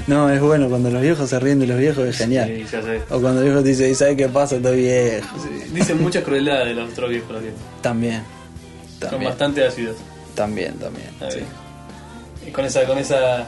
No, 0.07 0.29
es 0.31 0.41
bueno, 0.41 0.69
cuando 0.69 0.91
los 0.91 1.03
viejos 1.03 1.29
se 1.31 1.39
ríen 1.41 1.61
de 1.61 1.67
los 1.67 1.79
viejos 1.79 2.07
es 2.07 2.17
genial. 2.19 2.49
Sí, 2.49 2.65
ya 2.71 2.83
sé. 2.83 3.01
O 3.11 3.21
cuando 3.21 3.35
los 3.35 3.45
viejos 3.45 3.63
te 3.63 3.69
dicen, 3.71 3.91
¿y 3.91 3.95
sabes 3.95 4.17
qué 4.17 4.29
pasa? 4.29 4.57
Estoy 4.57 4.77
viejo. 4.77 5.37
Sí, 5.39 5.71
Dicen 5.73 6.03
mucha 6.03 6.23
crueldad 6.23 6.65
de 6.65 6.75
los 6.75 6.93
otros 6.93 7.11
viejos, 7.11 7.31
los 7.33 7.43
viejos. 7.43 7.61
También. 7.81 8.23
Son 9.01 9.11
También. 9.11 9.31
bastante 9.31 9.67
ácidos. 9.67 9.97
También, 10.35 10.75
también. 10.75 11.09
Sí. 11.31 11.41
Y 12.47 12.51
con 12.51 12.65
esa, 12.65 12.85
con 12.85 12.99
esa 12.99 13.47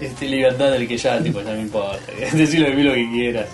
este, 0.00 0.26
libertad 0.26 0.72
del 0.72 0.88
que 0.88 0.96
ya, 0.96 1.22
tipo, 1.22 1.40
ya 1.42 1.52
me 1.52 1.60
importa. 1.62 2.00
Decirlo 2.32 2.68
de 2.68 2.74
mí 2.74 2.82
lo 2.82 2.94
que 2.94 3.10
quieras. 3.10 3.46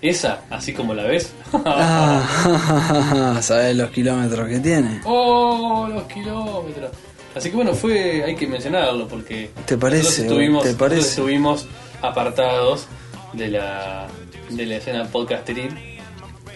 Esa, 0.00 0.42
así 0.50 0.72
como 0.72 0.94
la 0.94 1.04
ves. 1.04 1.32
Ah, 1.64 3.38
¿sabes 3.42 3.74
los 3.74 3.90
kilómetros 3.90 4.48
que 4.48 4.58
tiene? 4.60 5.00
¡Oh, 5.04 5.88
los 5.88 6.04
kilómetros! 6.04 6.90
Así 7.38 7.50
que 7.50 7.56
bueno, 7.56 7.72
fue, 7.74 8.22
hay 8.24 8.34
que 8.36 8.46
mencionarlo 8.46 9.06
porque 9.08 9.50
¿Te 9.64 9.78
parece, 9.78 10.22
estuvimos, 10.22 10.64
te 10.64 10.74
parece? 10.74 11.08
estuvimos 11.08 11.66
apartados 12.02 12.86
de 13.32 13.48
la, 13.48 14.08
de 14.50 14.66
la 14.66 14.76
escena 14.76 15.04
podcasteril 15.06 15.70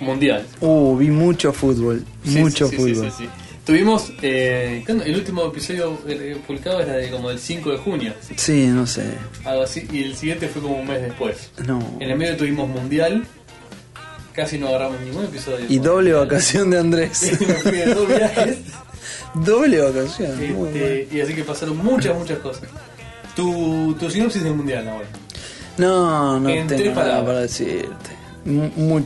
mundial. 0.01 0.45
Uh, 0.61 0.97
vi 0.97 1.09
mucho 1.09 1.53
fútbol. 1.53 2.05
Sí, 2.25 2.39
mucho 2.39 2.69
sí, 2.69 2.77
sí, 2.77 2.83
sí, 2.83 2.95
fútbol. 2.95 3.13
sí. 3.17 3.29
Tuvimos, 3.65 4.13
eh, 4.23 4.83
el 4.89 5.15
último 5.15 5.45
episodio 5.47 5.97
eh, 6.09 6.37
publicado 6.45 6.81
era 6.81 6.95
de 6.95 7.09
como 7.11 7.31
el 7.31 7.39
5 7.39 7.71
de 7.71 7.79
junio, 7.79 8.13
Sí, 8.35 8.67
no 8.67 8.89
sé. 8.89 9.05
algo 9.45 9.63
así, 9.63 9.87
y 9.93 10.03
el 10.03 10.17
siguiente 10.17 10.49
fue 10.49 10.63
como 10.63 10.81
un 10.81 10.89
mes 10.89 11.01
después. 11.01 11.53
No. 11.65 11.79
En 12.01 12.11
el 12.11 12.19
medio 12.19 12.37
tuvimos 12.37 12.69
mundial, 12.69 13.25
casi 14.35 14.59
no 14.59 14.69
agarramos 14.69 15.01
ningún 15.01 15.25
episodio. 15.25 15.65
Y 15.69 15.79
doble 15.79 16.13
vacación 16.13 16.71
de 16.71 16.79
Andrés. 16.79 17.39
Dos 17.95 18.09
viajes. 18.09 18.59
doble 19.35 19.81
vacación. 19.81 20.55
muy. 20.55 20.69
Este, 20.71 21.09
y 21.13 21.21
así 21.21 21.35
que 21.35 21.45
pasaron 21.45 21.77
muchas, 21.79 22.17
muchas 22.17 22.39
cosas. 22.39 22.65
Tu, 23.37 23.95
tu 23.99 24.11
sinopsis 24.11 24.43
del 24.43 24.55
mundial 24.55 24.87
ahora. 24.89 25.07
No, 25.79 26.39
no 26.41 26.49
En 26.49 26.67
tengo 26.67 26.83
tres 26.83 26.95
nada 26.97 27.25
para 27.25 27.41
decirte. 27.41 28.11
Mu- 28.45 28.71
mu- 28.77 29.05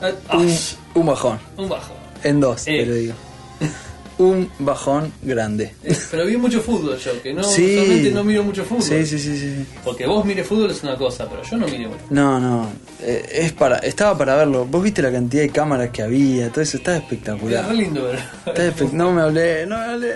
Ah, 0.00 0.10
un, 0.36 0.48
ah, 0.50 0.56
un 0.94 1.06
bajón. 1.06 1.38
un 1.56 1.68
bajo. 1.70 1.94
En 2.22 2.38
dos, 2.38 2.66
Eh. 2.68 2.80
te 2.80 2.86
lo 2.86 2.94
digo. 2.94 3.14
Un 4.18 4.50
bajón 4.60 5.12
grande. 5.22 5.74
Eh, 5.84 5.94
Pero 6.10 6.24
vi 6.24 6.38
mucho 6.38 6.62
fútbol 6.62 6.96
yo, 6.96 7.20
que 7.22 7.34
no, 7.34 7.42
Sí. 7.44 7.74
usualmente 7.76 8.10
no 8.12 8.24
miro 8.24 8.42
mucho 8.44 8.64
fútbol. 8.64 8.82
Sí, 8.82 9.04
sí, 9.04 9.18
sí, 9.18 9.38
sí. 9.38 9.66
Porque 9.84 10.06
vos 10.06 10.24
mires 10.24 10.46
fútbol 10.46 10.70
es 10.70 10.82
una 10.82 10.96
cosa, 10.96 11.28
pero 11.28 11.42
yo 11.42 11.56
no 11.58 11.66
mire 11.66 11.86
mucho. 11.88 12.00
No, 12.08 12.40
no. 12.40 12.70
eh, 13.02 13.28
es 13.30 13.52
para, 13.52 13.76
estaba 13.78 14.16
para 14.16 14.34
verlo. 14.36 14.64
Vos 14.64 14.82
viste 14.82 15.02
la 15.02 15.12
cantidad 15.12 15.42
de 15.42 15.50
cámaras 15.50 15.90
que 15.90 16.02
había, 16.02 16.48
todo 16.50 16.62
eso 16.62 16.78
estaba 16.78 16.96
Era 16.96 17.04
espectacular. 17.06 17.68
re 17.68 17.74
lindo, 17.74 18.04
¿verdad? 18.04 18.74
espe- 18.74 18.92
no 18.92 19.12
me 19.12 19.20
hablé, 19.20 19.66
no 19.66 19.76
me 19.78 19.84
hablé. 19.84 20.12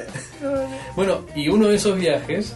Bueno, 0.96 1.26
y 1.36 1.48
uno 1.48 1.68
de 1.68 1.76
esos 1.76 1.98
viajes 1.98 2.54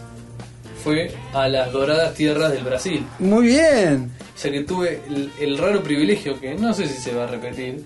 fue 0.83 1.11
a 1.33 1.47
las 1.47 1.71
doradas 1.71 2.13
tierras 2.15 2.51
del 2.53 2.63
Brasil. 2.63 3.05
Muy 3.19 3.47
bien. 3.47 4.11
O 4.35 4.37
sea 4.37 4.51
que 4.51 4.61
tuve 4.61 4.99
el, 5.07 5.31
el 5.39 5.57
raro 5.57 5.81
privilegio, 5.83 6.39
que 6.39 6.55
no 6.55 6.73
sé 6.73 6.87
si 6.87 6.95
se 6.99 7.13
va 7.13 7.23
a 7.25 7.27
repetir, 7.27 7.83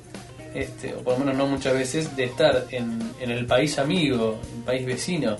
este, 0.53 0.93
o 0.95 0.99
por 0.99 1.13
lo 1.13 1.19
menos 1.19 1.35
no 1.37 1.47
muchas 1.47 1.73
veces, 1.73 2.15
de 2.15 2.25
estar 2.25 2.65
en, 2.71 2.99
en 3.19 3.31
el 3.31 3.45
país 3.45 3.77
amigo, 3.79 4.39
el 4.57 4.63
país 4.63 4.85
vecino 4.85 5.37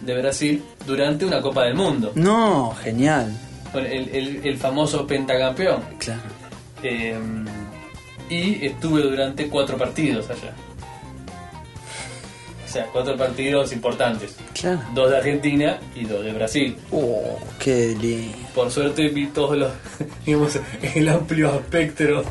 de 0.00 0.20
Brasil, 0.20 0.62
durante 0.86 1.24
una 1.24 1.40
Copa 1.40 1.64
del 1.64 1.74
Mundo. 1.74 2.12
No, 2.14 2.74
genial. 2.82 3.32
Bueno, 3.72 3.88
el, 3.88 4.08
el- 4.10 4.40
el 4.46 4.56
famoso 4.56 5.06
pentacampeón. 5.06 5.82
Claro. 5.98 6.20
Eh, 6.82 7.18
y 8.30 8.64
estuve 8.66 9.02
durante 9.02 9.48
cuatro 9.48 9.76
partidos 9.76 10.28
allá. 10.30 10.52
O 12.66 12.70
sea, 12.70 12.86
cuatro 12.92 13.16
partidos 13.16 13.72
importantes. 13.72 14.36
Claro. 14.52 14.80
Dos 14.94 15.10
de 15.10 15.16
Argentina 15.16 15.78
y 15.94 16.04
dos 16.04 16.22
de 16.22 16.32
Brasil. 16.32 16.76
Oh, 16.92 17.38
qué 17.58 17.96
lindo. 17.98 18.36
Por 18.54 18.70
suerte 18.70 19.08
vi 19.08 19.26
todos 19.28 19.56
los, 19.56 19.72
digamos, 20.26 20.58
el 20.94 21.08
amplio 21.08 21.54
espectro 21.54 22.22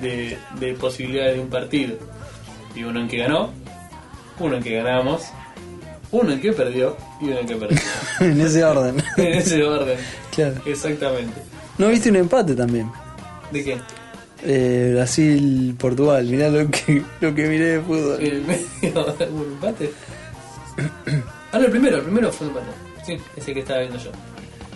de, 0.00 0.38
de 0.58 0.74
posibilidades 0.74 1.36
de 1.36 1.40
un 1.40 1.48
partido. 1.48 1.96
Y 2.74 2.84
uno 2.84 3.00
en 3.00 3.08
que 3.08 3.18
ganó, 3.18 3.52
uno 4.38 4.56
en 4.56 4.62
que 4.62 4.74
ganamos, 4.74 5.24
uno 6.10 6.32
en 6.32 6.40
que 6.40 6.52
perdió 6.52 6.96
y 7.20 7.26
uno 7.26 7.38
en 7.38 7.46
que 7.46 7.56
perdió. 7.56 7.78
en 8.20 8.40
ese 8.40 8.64
orden. 8.64 8.96
en 9.16 9.32
ese 9.34 9.62
orden. 9.64 9.98
claro. 10.34 10.60
Exactamente. 10.66 11.40
¿No 11.78 11.88
viste 11.88 12.10
un 12.10 12.16
empate 12.16 12.54
también? 12.54 12.90
¿De 13.50 13.64
qué? 13.64 13.78
Eh, 14.44 14.90
Brasil, 14.94 15.74
Portugal, 15.78 16.24
mirá 16.26 16.48
lo 16.48 16.68
que, 16.70 17.02
lo 17.20 17.34
que 17.34 17.46
miré 17.46 17.64
de 17.64 17.80
fútbol. 17.80 18.20
El 18.20 18.42
medio, 18.42 18.66
un 19.30 19.52
empate. 19.52 19.92
Ah, 21.52 21.58
no, 21.58 21.66
el 21.66 21.70
primero, 21.70 21.98
el 21.98 22.02
primero 22.02 22.32
fue 22.32 22.48
un 22.48 22.56
empate. 22.56 22.72
Sí, 23.04 23.16
ese 23.36 23.54
que 23.54 23.60
estaba 23.60 23.80
viendo 23.80 23.98
yo. 23.98 24.10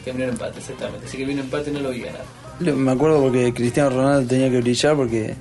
Terminó 0.04 0.26
en 0.26 0.30
empate, 0.30 0.58
exactamente. 0.58 1.06
Así 1.06 1.16
que 1.16 1.24
vino 1.24 1.40
empate 1.42 1.70
no 1.70 1.80
lo 1.80 1.90
vi 1.90 2.00
ganar. 2.00 2.24
Me 2.60 2.90
acuerdo 2.92 3.20
porque 3.22 3.52
Cristiano 3.52 3.90
Ronaldo 3.90 4.28
tenía 4.28 4.50
que 4.50 4.60
brillar 4.60 4.96
porque 4.96 5.34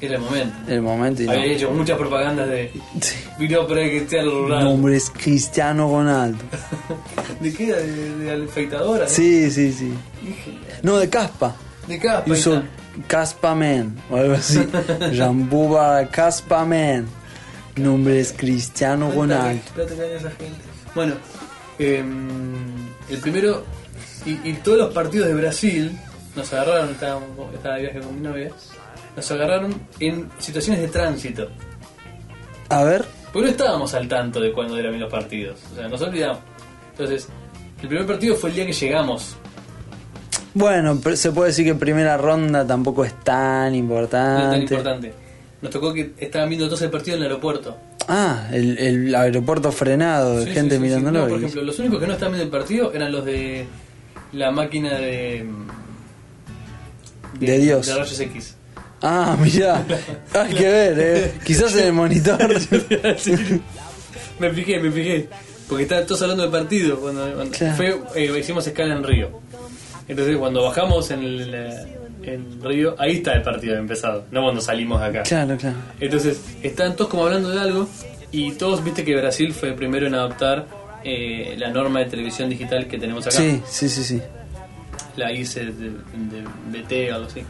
Era 0.00 0.16
el 0.16 0.20
momento. 0.22 0.54
el 0.68 0.82
momento 0.82 1.22
y 1.22 1.26
no. 1.26 1.32
Había 1.32 1.44
hecho 1.46 1.70
muchas 1.70 1.96
propagandas 1.98 2.48
de. 2.48 2.70
Sí. 3.00 3.16
Vino 3.38 3.66
para 3.66 3.80
Mi 4.24 4.30
rural. 4.30 4.64
nombre 4.64 4.96
es 4.96 5.10
Cristiano 5.10 5.88
Ronaldo. 5.88 6.38
¿De 7.40 7.52
qué 7.52 7.68
era? 7.68 7.78
¿De, 7.78 8.18
de 8.18 8.36
la 8.38 8.44
afeitadora? 8.44 9.08
Sí, 9.08 9.50
sí, 9.50 9.72
sí. 9.72 9.92
No, 10.82 10.98
de 10.98 11.08
caspa. 11.08 11.56
De 11.88 11.98
caspa. 11.98 12.24
está. 12.28 12.62
Caspa 13.06 13.54
Man 13.54 13.96
o 14.10 14.16
algo 14.16 14.34
así. 14.34 14.60
Jambuba 15.16 16.06
Caspa 16.08 16.64
Man. 16.64 17.06
Mi 17.76 17.82
nombre 17.82 18.20
es 18.20 18.32
Cristiano 18.32 19.10
¿Cuánta 19.10 19.38
Ronaldo. 19.38 19.62
esa 20.16 20.30
gente? 20.30 20.60
Bueno, 20.94 21.14
em, 21.78 22.64
el 23.10 23.18
primero. 23.18 23.64
Y, 24.26 24.38
y 24.48 24.52
todos 24.62 24.78
los 24.78 24.94
partidos 24.94 25.26
de 25.28 25.34
Brasil 25.34 25.98
nos 26.36 26.52
agarraron, 26.52 26.90
estábamos, 26.90 27.54
estaba 27.54 27.76
de 27.76 27.82
viaje 27.82 28.00
con 28.00 28.14
mi 28.14 28.20
novia, 28.20 28.50
nos 29.16 29.30
agarraron 29.30 29.74
en 30.00 30.28
situaciones 30.38 30.82
de 30.82 30.88
tránsito. 30.88 31.48
A 32.68 32.82
ver. 32.84 33.04
Porque 33.32 33.46
no 33.46 33.50
estábamos 33.52 33.94
al 33.94 34.08
tanto 34.08 34.40
de 34.40 34.52
cuándo 34.52 34.76
eran 34.78 34.98
los 34.98 35.10
partidos. 35.10 35.60
O 35.72 35.76
sea, 35.76 35.88
nos 35.88 36.00
olvidamos. 36.02 36.38
Entonces, 36.92 37.28
el 37.82 37.88
primer 37.88 38.06
partido 38.06 38.36
fue 38.36 38.50
el 38.50 38.56
día 38.56 38.66
que 38.66 38.72
llegamos. 38.72 39.36
Bueno, 40.54 41.00
se 41.14 41.32
puede 41.32 41.48
decir 41.50 41.64
que 41.64 41.74
primera 41.74 42.16
ronda 42.16 42.64
tampoco 42.66 43.04
es 43.04 43.12
tan 43.24 43.72
No 43.72 43.76
importante. 43.78 44.42
es 44.44 44.50
tan 44.50 44.62
importante. 44.62 45.14
Nos 45.62 45.70
tocó 45.72 45.92
que 45.92 46.12
estaban 46.18 46.48
viendo 46.48 46.66
todos 46.66 46.82
el 46.82 46.90
partido 46.90 47.16
en 47.16 47.22
el 47.24 47.28
aeropuerto. 47.28 47.76
Ah, 48.06 48.48
el, 48.52 48.78
el 48.78 49.14
aeropuerto 49.14 49.72
frenado 49.72 50.38
de 50.38 50.44
Sí, 50.46 50.52
gente 50.52 50.76
sí, 50.76 50.80
sí, 50.80 50.86
mirándolo. 50.86 51.20
No, 51.22 51.28
por 51.28 51.38
ejemplo, 51.38 51.62
los 51.62 51.78
únicos 51.78 52.00
que 52.00 52.06
no 52.06 52.12
estaban 52.12 52.34
viendo 52.34 52.44
el 52.44 52.60
partido 52.60 52.92
eran 52.92 53.10
los 53.10 53.24
de 53.24 53.66
la 54.32 54.50
máquina 54.52 54.94
de. 54.94 55.44
De 57.40 57.58
Dios. 57.58 57.86
De 57.86 57.94
rayos 57.94 58.20
X. 58.20 58.54
Ah, 59.02 59.36
mirá. 59.40 59.84
Hay 60.34 60.54
que 60.54 60.64
ver, 60.66 60.98
eh. 60.98 61.32
Quizás 61.44 61.74
en 61.76 61.86
el 61.88 61.92
monitor. 61.92 62.38
Sí. 63.18 63.34
me 64.38 64.50
fijé, 64.50 64.78
me 64.80 64.90
fijé. 64.90 65.28
Porque 65.68 65.82
estaban 65.84 66.06
todos 66.06 66.22
hablando 66.22 66.42
del 66.44 66.52
partido. 66.52 66.98
Cuando, 67.00 67.30
cuando 67.34 67.56
Claro. 67.56 67.76
fue, 67.76 68.00
eh, 68.16 68.38
hicimos 68.38 68.66
escala 68.66 68.94
en 68.94 69.02
Río. 69.04 69.40
Entonces, 70.08 70.36
cuando 70.36 70.62
bajamos 70.62 71.10
en 71.10 71.22
el, 71.22 71.54
eh, 71.54 71.86
en 72.22 72.62
Río, 72.62 72.94
ahí 72.98 73.16
está 73.16 73.32
el 73.32 73.42
partido 73.42 73.76
empezado. 73.76 74.24
No 74.30 74.42
cuando 74.42 74.60
salimos 74.60 75.00
de 75.00 75.06
acá. 75.06 75.22
claro, 75.22 75.56
claro. 75.56 75.76
Entonces, 76.00 76.40
estaban 76.62 76.96
todos 76.96 77.10
como 77.10 77.24
hablando 77.24 77.50
de 77.50 77.60
algo. 77.60 77.88
Y 78.32 78.52
todos 78.52 78.82
viste 78.82 79.04
que 79.04 79.14
Brasil 79.16 79.52
fue 79.54 79.68
el 79.70 79.74
primero 79.76 80.06
en 80.06 80.14
adoptar 80.14 80.66
eh, 81.04 81.54
la 81.58 81.70
norma 81.70 82.00
de 82.00 82.06
televisión 82.06 82.48
digital 82.48 82.86
que 82.88 82.98
tenemos 82.98 83.26
acá. 83.26 83.36
Sí, 83.36 83.60
sí, 83.68 83.88
sí, 83.88 84.02
sí. 84.02 84.20
La 85.16 85.32
ICE 85.32 85.66
de, 85.66 85.90
de 85.90 86.44
BT 86.70 87.12
o 87.12 87.14
algo 87.14 87.26
así. 87.26 87.44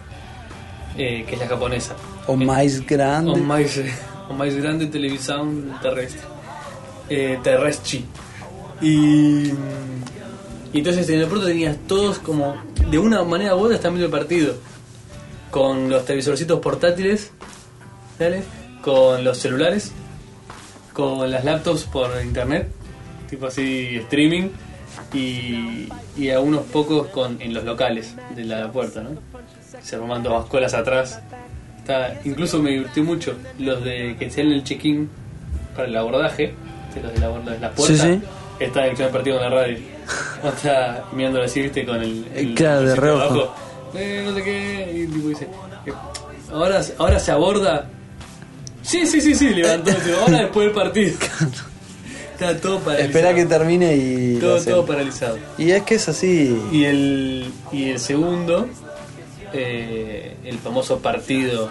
Eh, 0.96 1.24
que 1.26 1.34
es 1.34 1.40
la 1.40 1.48
japonesa. 1.48 1.96
O 2.26 2.36
más 2.36 2.86
grande. 2.86 3.32
O 3.32 3.36
más, 3.36 3.80
o 4.28 4.34
más 4.34 4.54
grande 4.54 4.86
televisión 4.86 5.72
terrestre. 5.82 6.20
Eh, 7.08 7.38
terrestre. 7.42 8.04
Y, 8.80 9.48
y 10.72 10.78
entonces 10.78 11.08
en 11.08 11.20
el 11.20 11.26
puerto 11.26 11.46
tenías 11.46 11.76
todos 11.86 12.18
como, 12.18 12.56
de 12.90 12.98
una 12.98 13.22
manera 13.24 13.56
u 13.56 13.60
otra, 13.60 13.78
viendo 13.90 14.06
el 14.06 14.10
partido. 14.10 14.54
Con 15.50 15.88
los 15.88 16.04
televisorcitos 16.04 16.60
portátiles, 16.60 17.30
con 18.82 19.22
los 19.24 19.38
celulares, 19.38 19.92
con 20.92 21.30
las 21.30 21.44
laptops 21.44 21.84
por 21.84 22.10
internet, 22.22 22.68
tipo 23.30 23.46
así 23.46 23.96
streaming, 23.96 24.50
y, 25.12 25.88
y 26.16 26.30
a 26.30 26.40
unos 26.40 26.62
pocos 26.64 27.09
con, 27.09 27.40
en 27.40 27.55
los 27.55 27.64
locales 27.64 28.14
del 28.34 28.53
aeropuerto, 28.53 29.03
¿no? 29.03 29.11
Se 29.82 29.99
forman 29.99 30.22
dos 30.22 30.47
colas 30.47 30.74
atrás. 30.74 31.20
Está, 31.78 32.20
incluso 32.24 32.61
me 32.62 32.70
divirtió 32.70 33.05
mucho 33.05 33.34
los 33.59 33.84
de 33.84 34.16
que 34.18 34.26
hacían 34.26 34.49
el 34.53 34.64
check-in 34.64 35.09
para 35.76 35.88
el 35.88 35.97
abordaje, 35.97 36.55
los 37.03 37.12
de 37.12 37.20
la, 37.20 37.28
de 37.53 37.59
la 37.61 37.70
puerta. 37.72 37.95
Sí, 38.05 38.14
sí. 38.14 38.20
Está 38.61 38.86
el 38.86 38.97
partido 38.97 39.38
con 39.38 39.51
la 39.51 39.57
radio. 39.62 39.78
O 40.45 40.49
está 40.49 41.05
mirándolo 41.12 41.45
así, 41.47 41.62
viste, 41.62 41.86
con 41.86 41.97
el. 41.97 42.26
el 42.34 42.51
Eh, 42.51 42.55
claro, 42.55 42.82
de 42.82 42.95
reojo. 42.95 43.22
abajo. 43.22 43.55
Eh, 43.95 44.22
no 44.26 44.34
sé 44.34 44.42
qué. 44.42 44.92
Y 44.95 45.07
tipo 45.07 45.28
dice: 45.28 45.49
eh, 45.86 45.92
ahora, 46.53 46.82
ahora 46.99 47.18
se 47.18 47.30
aborda. 47.32 47.86
Sí, 48.82 49.07
sí, 49.07 49.22
sí, 49.22 49.34
sí, 49.34 49.49
levantó. 49.55 49.90
ahora 50.20 50.40
después 50.40 50.66
del 50.66 50.74
partido. 50.74 51.16
Está 52.35 52.61
todo 52.61 52.80
paralizado. 52.80 53.09
Espera 53.09 53.35
que 53.35 53.47
termine 53.47 53.97
y. 53.97 54.39
todo, 54.41 54.62
todo 54.62 54.87
paralizado. 54.87 55.39
Y 55.57 55.70
es 55.70 55.82
que 55.85 55.95
es 55.95 56.09
así. 56.09 56.61
Y 56.72 56.85
el, 56.85 57.53
y 57.72 57.91
el 57.91 58.01
segundo, 58.01 58.68
eh, 59.53 60.37
el 60.45 60.59
famoso 60.59 60.99
partido 60.99 61.70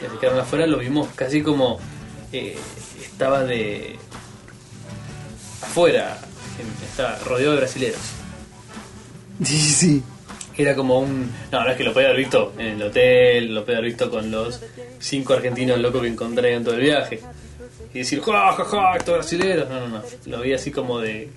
que 0.00 0.08
se 0.08 0.18
quedaron 0.18 0.40
afuera, 0.40 0.66
lo 0.66 0.78
vimos 0.78 1.08
casi 1.14 1.42
como 1.42 1.78
eh, 2.32 2.56
estaba 3.00 3.44
de 3.44 3.96
afuera, 5.62 6.18
estaba 6.90 7.16
rodeado 7.24 7.52
de 7.52 7.58
brasileros. 7.58 8.00
Sí, 9.44 9.56
sí. 9.56 10.02
Era 10.56 10.74
como 10.74 10.98
un... 10.98 11.30
No, 11.52 11.62
no 11.62 11.70
es 11.70 11.76
que 11.76 11.84
lo 11.84 11.92
podía 11.92 12.08
haber 12.08 12.18
visto 12.18 12.52
en 12.58 12.66
el 12.66 12.82
hotel, 12.82 13.54
lo 13.54 13.64
podía 13.64 13.78
haber 13.78 13.90
visto 13.90 14.10
con 14.10 14.28
los 14.32 14.60
cinco 14.98 15.34
argentinos 15.34 15.78
locos 15.78 16.02
que 16.02 16.08
encontré 16.08 16.54
en 16.54 16.64
todo 16.64 16.74
el 16.74 16.80
viaje. 16.80 17.20
Y 17.94 17.98
decir, 18.00 18.20
ja, 18.20 18.52
ja, 18.52 18.64
ja, 18.64 18.96
estos 18.96 19.14
brasileros. 19.14 19.68
No, 19.68 19.80
no, 19.80 19.88
no. 19.88 20.02
Lo 20.26 20.40
vi 20.42 20.52
así 20.52 20.70
como 20.70 20.98
de... 21.00 21.28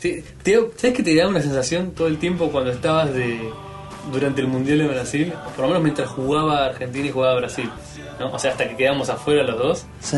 Sí, 0.00 0.22
te- 0.42 0.60
¿Sabes 0.76 0.96
que 0.96 1.02
te 1.02 1.14
da 1.16 1.26
una 1.28 1.40
sensación 1.42 1.90
todo 1.92 2.06
el 2.08 2.18
tiempo 2.18 2.50
cuando 2.50 2.70
estabas 2.70 3.12
de 3.12 3.38
durante 4.12 4.40
el 4.40 4.46
Mundial 4.46 4.78
de 4.78 4.86
Brasil? 4.88 5.32
Por 5.54 5.62
lo 5.62 5.68
menos 5.68 5.82
mientras 5.82 6.08
jugaba 6.08 6.66
Argentina 6.66 7.06
y 7.06 7.10
jugaba 7.10 7.34
Brasil. 7.36 7.68
¿no? 8.20 8.32
O 8.32 8.38
sea, 8.38 8.52
hasta 8.52 8.68
que 8.68 8.76
quedamos 8.76 9.08
afuera 9.10 9.42
los 9.42 9.58
dos. 9.58 9.84
Sí. 10.00 10.16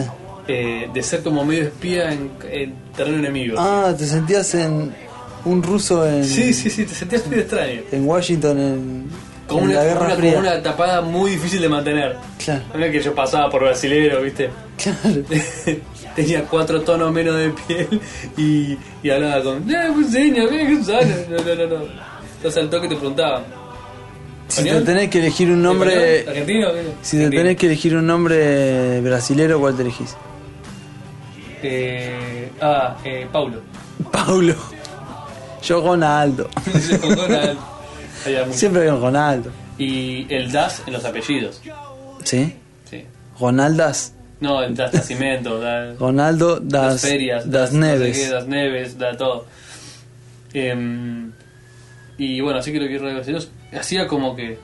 eh, 0.48 0.88
de 0.92 1.02
ser 1.02 1.22
como 1.22 1.44
medio 1.44 1.64
espía 1.64 2.12
en, 2.12 2.30
en 2.50 2.74
terreno 2.96 3.18
enemigo. 3.18 3.56
Ah, 3.58 3.92
te 3.96 4.06
sentías 4.06 4.54
en. 4.54 4.94
Un 5.42 5.62
ruso 5.62 6.06
en. 6.06 6.22
Sí, 6.24 6.52
sí, 6.52 6.68
sí, 6.68 6.84
te 6.84 6.94
sentías 6.94 7.26
medio 7.26 7.42
extraño. 7.42 7.80
En 7.90 8.06
Washington 8.06 8.58
en. 8.58 9.10
Como 9.50 9.64
una, 9.64 9.74
la 9.74 9.84
Guerra 9.84 9.94
como 9.98 10.06
una- 10.06 10.16
Fría. 10.16 10.34
como 10.34 10.48
una 10.48 10.62
tapada 10.62 11.00
muy 11.02 11.30
difícil 11.32 11.60
de 11.62 11.68
mantener. 11.68 12.16
Claro, 12.44 12.62
No 12.74 12.84
es 12.84 12.92
que 12.92 13.02
yo 13.02 13.14
pasaba 13.14 13.50
por 13.50 13.62
brasilero, 13.62 14.20
¿viste? 14.22 14.50
claro. 14.82 15.22
Tenía 16.16 16.42
cuatro 16.44 16.80
tonos 16.82 17.12
menos 17.12 17.36
de 17.36 17.50
piel 17.50 18.00
y, 18.36 18.76
y 19.02 19.10
hablaba 19.10 19.42
con. 19.44 19.70
"Eh, 19.70 19.76
pues, 19.94 20.10
señor, 20.10 20.52
eh, 20.52 20.66
qué 20.66 20.82
sano". 20.84 21.14
No, 21.30 21.36
no, 21.36 21.54
no, 21.54 21.78
no. 21.78 21.84
Entonces 22.36 22.62
al 22.62 22.68
toque 22.70 22.88
te 22.88 22.96
preguntaban. 22.96 23.44
Si 24.48 24.64
te 24.64 24.80
tenés 24.80 25.08
que 25.08 25.18
elegir 25.20 25.48
un 25.50 25.62
nombre. 25.62 26.24
¿Argentino? 26.26 26.68
Si 27.02 27.16
te 27.16 27.30
tenés 27.30 27.56
que 27.56 27.66
elegir 27.66 27.94
un 27.94 28.06
nombre 28.06 29.00
brasilero, 29.02 29.60
¿cuál 29.60 29.76
te 29.76 29.82
elegís? 29.82 30.16
Eh, 31.62 32.50
ah, 32.60 32.96
eh, 33.04 33.26
Paulo. 33.30 33.60
Paulo. 34.10 34.54
Yo 35.62 35.80
Ronaldo. 35.80 36.48
Con 37.00 37.14
Donald. 37.14 37.58
Había 38.26 38.44
mucho. 38.44 38.58
Siempre 38.58 38.86
con 38.88 39.00
Ronaldo. 39.00 39.50
Y 39.78 40.26
el 40.32 40.50
Das 40.52 40.82
en 40.86 40.92
los 40.92 41.04
apellidos. 41.04 41.60
¿Sí? 42.24 42.54
Sí. 42.88 43.04
Ronaldas. 43.38 44.14
No, 44.40 44.62
el 44.62 44.74
Das 44.74 44.92
Nacimiento, 44.94 45.58
da, 45.60 45.94
Ronaldo 45.94 46.60
das 46.60 46.94
das, 46.94 47.00
ferias, 47.02 47.50
das 47.50 47.72
no 47.72 47.86
sé 47.86 47.92
Neves. 47.98 48.18
qué, 48.18 48.28
das 48.30 48.46
Neves, 48.46 48.98
da 48.98 49.16
todo. 49.16 49.46
Em, 50.52 51.32
y 52.18 52.40
bueno, 52.40 52.58
así 52.58 52.72
que 52.72 52.78
lo 52.78 52.84
que 52.84 52.98
quiero 52.98 53.06
decir 53.14 53.38
hacía 53.78 54.06
como 54.06 54.34
que 54.34 54.58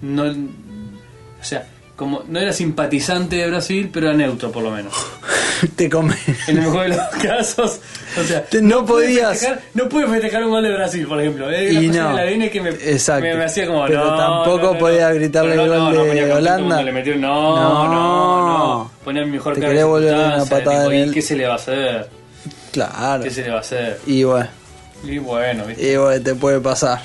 no, 0.00 0.24
o 0.24 1.44
sea, 1.44 1.66
como 1.98 2.22
no 2.28 2.38
era 2.38 2.52
simpatizante 2.52 3.34
de 3.36 3.48
Brasil, 3.50 3.90
pero 3.92 4.06
era 4.06 4.16
neutro 4.16 4.52
por 4.52 4.62
lo 4.62 4.70
menos. 4.70 4.94
Te 5.76 5.90
come. 5.90 6.14
En 6.46 6.58
el 6.58 6.64
mejor 6.66 6.82
de 6.84 6.88
los 6.90 7.00
casos, 7.22 7.80
o 8.16 8.22
sea, 8.22 8.44
Te- 8.44 8.62
no 8.62 8.86
podías. 8.86 9.30
festejar- 9.40 9.60
no 9.74 9.88
pude 9.88 10.06
festejar 10.06 10.44
un 10.44 10.50
gol 10.50 10.62
de 10.62 10.72
Brasil, 10.72 11.04
por 11.08 11.20
ejemplo. 11.20 11.50
Era 11.50 11.72
Y 11.72 11.88
no. 11.88 12.16
del 12.16 12.18
ADN 12.42 12.50
que 12.50 12.60
me, 12.62 12.70
Exacto. 12.70 13.24
me, 13.24 13.34
me 13.34 13.44
hacía 13.44 13.66
como 13.66 13.84
Pero 13.86 14.04
no, 14.04 14.16
tampoco 14.16 14.74
no, 14.74 14.78
podía 14.78 15.12
gritarle 15.12 15.54
el 15.54 15.68
gol 15.68 15.92
de 16.14 16.32
Holanda. 16.32 16.80
le 16.82 16.92
metió, 16.92 17.16
no, 17.16 17.56
no, 17.56 17.88
no. 17.88 18.90
Ponía 19.04 19.24
mi 19.24 19.32
mejor 19.32 19.54
Te 19.54 19.60
cara 19.62 19.84
volver 19.84 20.14
una 20.14 20.22
circunstancia, 20.40 20.56
patada 20.64 20.78
tipo, 20.84 20.92
en 20.92 20.98
¿y 20.98 21.02
el- 21.02 21.14
qué 21.14 21.22
se 21.22 21.36
le 21.36 21.46
va 21.48 21.52
a 21.54 21.56
hacer? 21.56 22.08
Claro. 22.70 23.22
¿Qué 23.24 23.30
se 23.30 23.42
le 23.42 23.50
va 23.50 23.56
a 23.56 23.60
hacer? 23.60 23.98
Y 24.06 24.22
bueno, 24.22 24.48
Y 25.02 25.18
bueno, 25.18 25.64
¿viste? 25.66 25.92
y 25.92 25.96
bueno, 25.96 26.22
te 26.22 26.34
puede 26.36 26.60
pasar. 26.60 27.00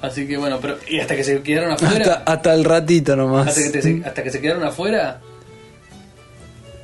Así 0.00 0.26
que 0.28 0.36
bueno, 0.36 0.58
pero. 0.60 0.78
Y 0.88 1.00
hasta 1.00 1.16
que 1.16 1.24
se 1.24 1.42
quedaron 1.42 1.72
afuera. 1.72 1.96
Hasta, 1.96 2.32
hasta 2.32 2.54
el 2.54 2.64
ratito 2.64 3.16
nomás. 3.16 3.48
Hasta 3.48 3.62
que, 3.64 3.70
te- 3.70 3.82
se, 3.82 4.02
hasta 4.04 4.22
que 4.22 4.30
se 4.30 4.40
quedaron 4.40 4.62
afuera, 4.64 5.20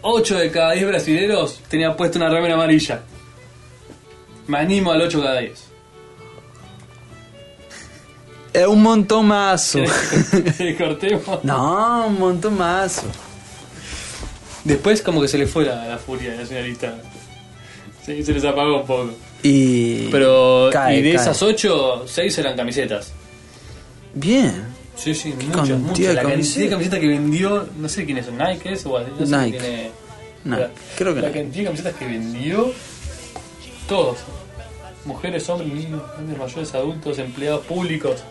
8 0.03 0.39
de 0.39 0.51
cada 0.51 0.73
10 0.73 0.87
brasileros 0.89 1.61
tenían 1.69 1.97
puesto 1.97 2.19
una 2.19 2.29
remera 2.29 2.55
amarilla. 2.55 3.01
Me 4.49 4.59
animo 4.59 4.91
al 4.93 5.01
8 5.03 5.23
cada 5.23 5.39
10. 5.41 5.65
Es 8.53 8.67
un 8.67 8.83
montón 8.83 9.27
más. 9.27 9.73
¿Querés 9.73 10.57
que 10.57 10.77
cortemos? 10.79 11.43
No, 11.45 12.07
un 12.07 12.19
montón 12.19 12.57
más. 12.57 13.03
Después, 14.65 15.03
como 15.03 15.21
que 15.21 15.29
se 15.29 15.39
le 15.39 15.47
fue 15.47 15.65
la, 15.65 15.87
la 15.87 15.99
furia 15.99 16.45
señorita. 16.47 16.95
Sí, 18.05 18.23
se 18.23 18.33
les 18.33 18.45
apagó 18.45 18.81
un 18.81 18.87
poco. 18.87 19.11
Y. 19.45 20.09
Pero, 20.11 20.71
cae, 20.73 20.99
y 20.99 21.03
de 21.03 21.13
cae. 21.13 21.21
esas 21.23 21.41
8, 21.43 22.05
6 22.09 22.39
eran 22.39 22.57
camisetas. 22.57 23.13
Bien. 24.15 24.65
Sí, 24.97 25.15
sí, 25.15 25.35
muchas, 25.49 25.79
muchas. 25.79 26.15
La 26.15 26.23
camisetas. 26.23 26.71
camisetas 26.71 26.99
que 27.01 27.07
vendió, 27.09 27.69
no 27.79 27.89
sé 27.89 28.05
quién 28.05 28.19
es, 28.19 28.33
Nike 28.33 28.73
es 28.73 28.87
o 28.87 28.99
no 29.01 29.27
sé 29.27 29.37
Nike. 29.37 29.91
No, 30.45 30.59
La- 30.59 30.71
creo 30.97 31.15
que 31.15 31.21
La 31.21 31.29
no. 31.29 31.35
cantidad 31.35 31.57
de 31.59 31.65
camisetas 31.65 31.95
que 31.95 32.07
vendió, 32.07 32.73
todos. 33.89 34.19
Mujeres, 35.05 35.47
hombres, 35.51 35.73
niños, 35.73 36.01
grandes, 36.15 36.39
mayores, 36.39 36.75
adultos, 36.75 37.19
empleados 37.19 37.67
públicos. 37.67 38.23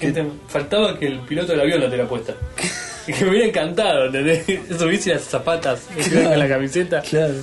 Gente, 0.00 0.24
faltaba 0.48 0.98
que 0.98 1.06
el 1.06 1.20
piloto 1.20 1.52
del 1.52 1.60
avión 1.60 1.80
lo 1.80 1.86
tuviera 1.86 2.08
puesta. 2.08 2.34
que 3.06 3.24
me 3.24 3.30
hubiera 3.30 3.46
encantado, 3.46 4.06
¿entendés? 4.06 4.44
Subirse 4.78 5.10
las 5.14 5.24
zapatas 5.24 5.80
con 6.10 6.38
la 6.38 6.48
camiseta. 6.48 7.02
Claro. 7.02 7.34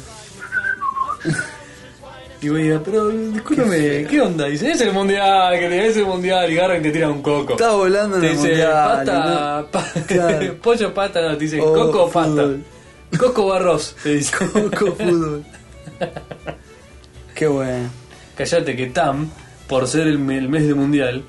Y 2.42 2.50
voy 2.50 2.62
a 2.62 2.64
decir, 2.66 2.82
pero 2.86 3.08
discúlpeme, 3.10 4.06
¿qué 4.08 4.22
onda? 4.22 4.46
Dice, 4.46 4.70
es 4.72 4.82
el 4.82 4.94
mundial, 4.94 5.58
que 5.60 5.70
te 5.70 5.88
es 5.88 5.98
el 5.98 6.06
mundial, 6.06 6.52
y 6.52 6.58
agarran 6.58 6.80
y 6.80 6.84
te 6.84 6.92
tiran 6.92 7.12
un 7.12 7.22
coco. 7.24 7.54
Está 7.54 7.72
volando 7.72 8.18
en 8.18 8.22
Te 8.22 8.28
el 8.30 8.34
dice 8.36 8.48
mundial. 8.50 8.72
pata, 8.74 9.60
¿no? 9.62 9.68
pa- 9.72 9.86
Claro. 10.08 10.56
pollo 10.62 10.94
pata, 10.94 11.22
no, 11.22 11.38
te 11.38 11.44
dice 11.46 11.60
Oh, 11.62 11.74
coco 11.74 12.08
fútbol. 12.10 12.64
Coco 13.18 13.46
o 13.48 13.54
arroz, 13.54 13.96
te 14.04 14.10
dice. 14.16 14.36
Coco 14.52 14.94
fútbol. 14.96 15.44
Qué 17.34 17.48
bueno. 17.48 17.90
Callate 18.36 18.76
que 18.76 18.88
Tam, 18.88 19.30
por 19.68 19.88
ser 19.88 20.08
el, 20.08 20.30
el 20.30 20.50
mes 20.50 20.64
del 20.64 20.76
mundial, 20.76 21.24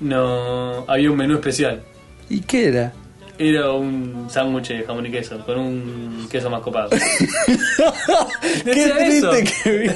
no 0.00 0.84
había 0.88 1.10
un 1.10 1.16
menú 1.16 1.34
especial. 1.34 1.82
¿Y 2.28 2.40
qué 2.40 2.68
era? 2.68 2.92
Era 3.38 3.70
un 3.70 4.26
sándwich 4.28 4.68
de 4.68 4.82
jamón 4.82 5.06
y 5.06 5.10
queso, 5.12 5.38
con 5.46 5.58
un 5.58 6.28
queso 6.28 6.50
más 6.50 6.60
copado. 6.62 6.90
Qué 8.64 8.64
Decía 8.64 8.98
eso. 9.06 9.30
triste 9.30 9.54
que 9.64 9.94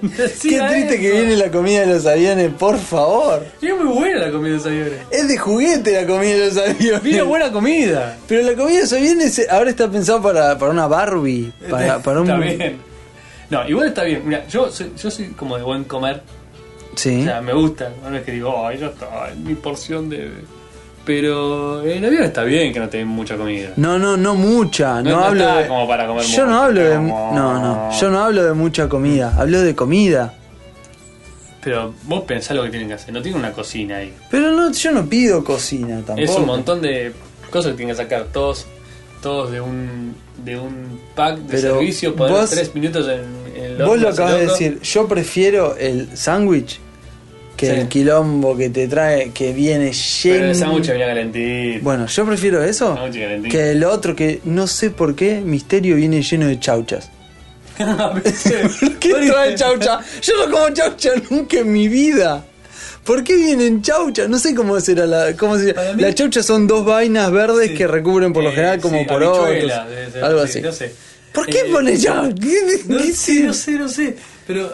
Qué 0.42 0.60
triste 0.60 1.00
que 1.00 1.12
viene 1.12 1.36
la 1.36 1.50
comida 1.50 1.80
de 1.80 1.94
los 1.94 2.06
aviones, 2.06 2.50
por 2.58 2.78
favor. 2.78 3.44
Es 3.60 3.76
muy 3.76 3.92
buena 3.92 4.26
la 4.26 4.32
comida 4.32 4.50
de 4.50 4.56
los 4.56 4.66
aviones. 4.66 5.00
Es 5.10 5.28
de 5.28 5.38
juguete 5.38 5.92
la 5.92 6.06
comida 6.06 6.32
de 6.32 6.46
los 6.46 6.56
aviones. 6.56 7.02
Viene 7.02 7.22
buena 7.22 7.52
comida. 7.52 8.18
Pero 8.26 8.42
la 8.42 8.56
comida 8.56 8.76
de 8.76 8.82
los 8.82 8.92
aviones 8.92 9.38
eh, 9.38 9.46
ahora 9.50 9.70
está 9.70 9.90
pensado 9.90 10.22
para, 10.22 10.58
para 10.58 10.70
una 10.70 10.86
Barbie. 10.86 11.52
Para, 11.68 12.00
para 12.00 12.20
un... 12.20 12.30
Está 12.30 12.38
bien. 12.38 12.92
No, 13.50 13.68
igual 13.68 13.88
está 13.88 14.04
bien. 14.04 14.22
Mira, 14.24 14.46
yo 14.48 14.70
soy, 14.70 14.92
yo 14.96 15.10
soy 15.10 15.26
como 15.28 15.56
de 15.58 15.62
buen 15.62 15.84
comer. 15.84 16.22
Sí. 16.94 17.20
O 17.20 17.24
sea, 17.24 17.40
me 17.42 17.52
gusta. 17.52 17.92
No 18.02 18.16
es 18.16 18.22
que 18.22 18.32
digo, 18.32 18.66
ay, 18.66 18.78
ya 18.78 18.86
está, 18.86 19.28
es 19.30 19.36
mi 19.36 19.54
porción 19.54 20.08
de. 20.08 20.30
Pero 21.04 21.82
en 21.82 22.04
avión 22.04 22.22
está 22.22 22.44
bien 22.44 22.72
que 22.72 22.78
no 22.78 22.88
te 22.88 22.98
den 22.98 23.08
mucha 23.08 23.36
comida. 23.36 23.70
No, 23.76 23.98
no, 23.98 24.16
no 24.16 24.34
mucha. 24.36 25.02
No, 25.02 25.18
hablo 25.24 25.40
está 25.42 25.58
de. 25.62 25.66
como 25.68 25.88
para 25.88 26.06
comer 26.06 26.24
yo 26.24 26.46
no 26.46 26.62
hablo 26.62 26.80
de. 26.80 26.94
como- 26.96 27.32
No, 27.34 27.58
no. 27.60 28.00
Yo 28.00 28.08
no 28.10 28.20
hablo 28.24 28.44
de 28.44 28.52
mucha 28.52 28.88
comida. 28.88 29.34
Hablo 29.36 29.60
de 29.62 29.74
comida. 29.74 30.34
Pero 31.64 31.94
vos 32.04 32.22
pensás 32.22 32.56
lo 32.56 32.62
que 32.64 32.70
tienen 32.70 32.88
que 32.88 32.94
hacer. 32.94 33.12
No 33.14 33.22
tienen 33.22 33.38
una 33.40 33.52
cocina 33.52 33.96
ahí. 33.98 34.12
Pero 34.30 34.50
no, 34.52 34.72
yo 34.72 34.92
no 34.92 35.06
pido 35.06 35.42
cocina 35.44 35.96
tampoco. 36.06 36.20
Es 36.20 36.30
un 36.30 36.46
montón 36.46 36.80
de 36.82 37.12
cosas 37.50 37.72
que 37.72 37.76
tienen 37.78 37.94
que 37.96 38.02
sacar. 38.02 38.26
Todos 38.32 38.66
todos 39.20 39.52
de 39.52 39.60
un 39.60 40.14
de 40.44 40.58
un 40.58 41.00
pack 41.14 41.36
de 41.38 41.56
Pero 41.60 41.74
servicio. 41.74 42.14
Poner 42.16 42.32
vos- 42.36 42.50
tres 42.50 42.74
minutos 42.74 43.06
en, 43.08 43.20
en 43.56 43.64
el 43.80 43.82
Vos 43.84 43.98
lo 44.00 44.08
acabas 44.08 44.34
de 44.34 44.46
decir. 44.46 44.80
Yo 44.82 45.06
prefiero 45.06 45.76
el 45.76 46.16
sándwich 46.16 46.80
que 47.62 47.74
Sí. 47.74 47.80
el 47.80 47.88
quilombo 47.88 48.56
que 48.56 48.70
te 48.70 48.88
trae, 48.88 49.30
que 49.30 49.52
viene 49.52 49.92
lleno. 49.92 50.34
Pero 50.36 50.46
el 50.48 50.54
sándwich 50.56 50.88
venía 50.88 51.06
calentito. 51.06 51.84
Bueno, 51.84 52.06
yo 52.08 52.26
prefiero 52.26 52.62
eso 52.64 52.98
que 53.48 53.70
el 53.70 53.84
otro 53.84 54.16
que 54.16 54.40
no 54.44 54.66
sé 54.66 54.90
por 54.90 55.14
qué 55.14 55.40
Misterio 55.40 55.94
viene 55.94 56.22
lleno 56.22 56.48
de 56.48 56.58
chauchas. 56.58 57.08
¿Por 57.78 58.22
qué 58.98 59.14
trae 59.14 59.54
chaucha? 59.54 60.00
Yo 60.22 60.32
no 60.46 60.50
como 60.52 60.70
chaucha 60.70 61.10
nunca 61.30 61.58
en 61.58 61.72
mi 61.72 61.86
vida. 61.86 62.44
¿Por 63.04 63.22
qué 63.22 63.36
vienen 63.36 63.80
chauchas? 63.80 64.28
No 64.28 64.38
sé 64.40 64.54
cómo 64.56 64.78
será 64.80 65.06
la. 65.06 65.36
Cómo 65.36 65.56
se 65.58 65.74
Las 65.96 66.14
chauchas 66.16 66.44
son 66.44 66.66
dos 66.66 66.84
vainas 66.84 67.30
verdes 67.30 67.70
Sí. 67.70 67.74
que 67.76 67.86
recubren 67.86 68.32
por 68.32 68.42
lo 68.42 68.50
Eh, 68.50 68.54
general 68.54 68.80
como 68.80 68.98
sí, 68.98 69.04
por 69.06 69.20
ser, 69.20 69.72
Algo 70.22 70.40
sí, 70.46 70.50
así. 70.50 70.60
No 70.62 70.72
sé. 70.72 70.92
¿Por 71.32 71.46
qué 71.46 71.60
Eh, 71.60 71.64
pone 71.72 71.96
chaucha? 71.98 72.34
¿Qué- 72.34 72.82
No 72.88 72.98
qué 72.98 73.12
sé, 73.12 73.40
no 73.40 73.52
sé, 73.54 73.70
no 73.72 73.88
sé. 73.88 74.16
Pero 74.46 74.70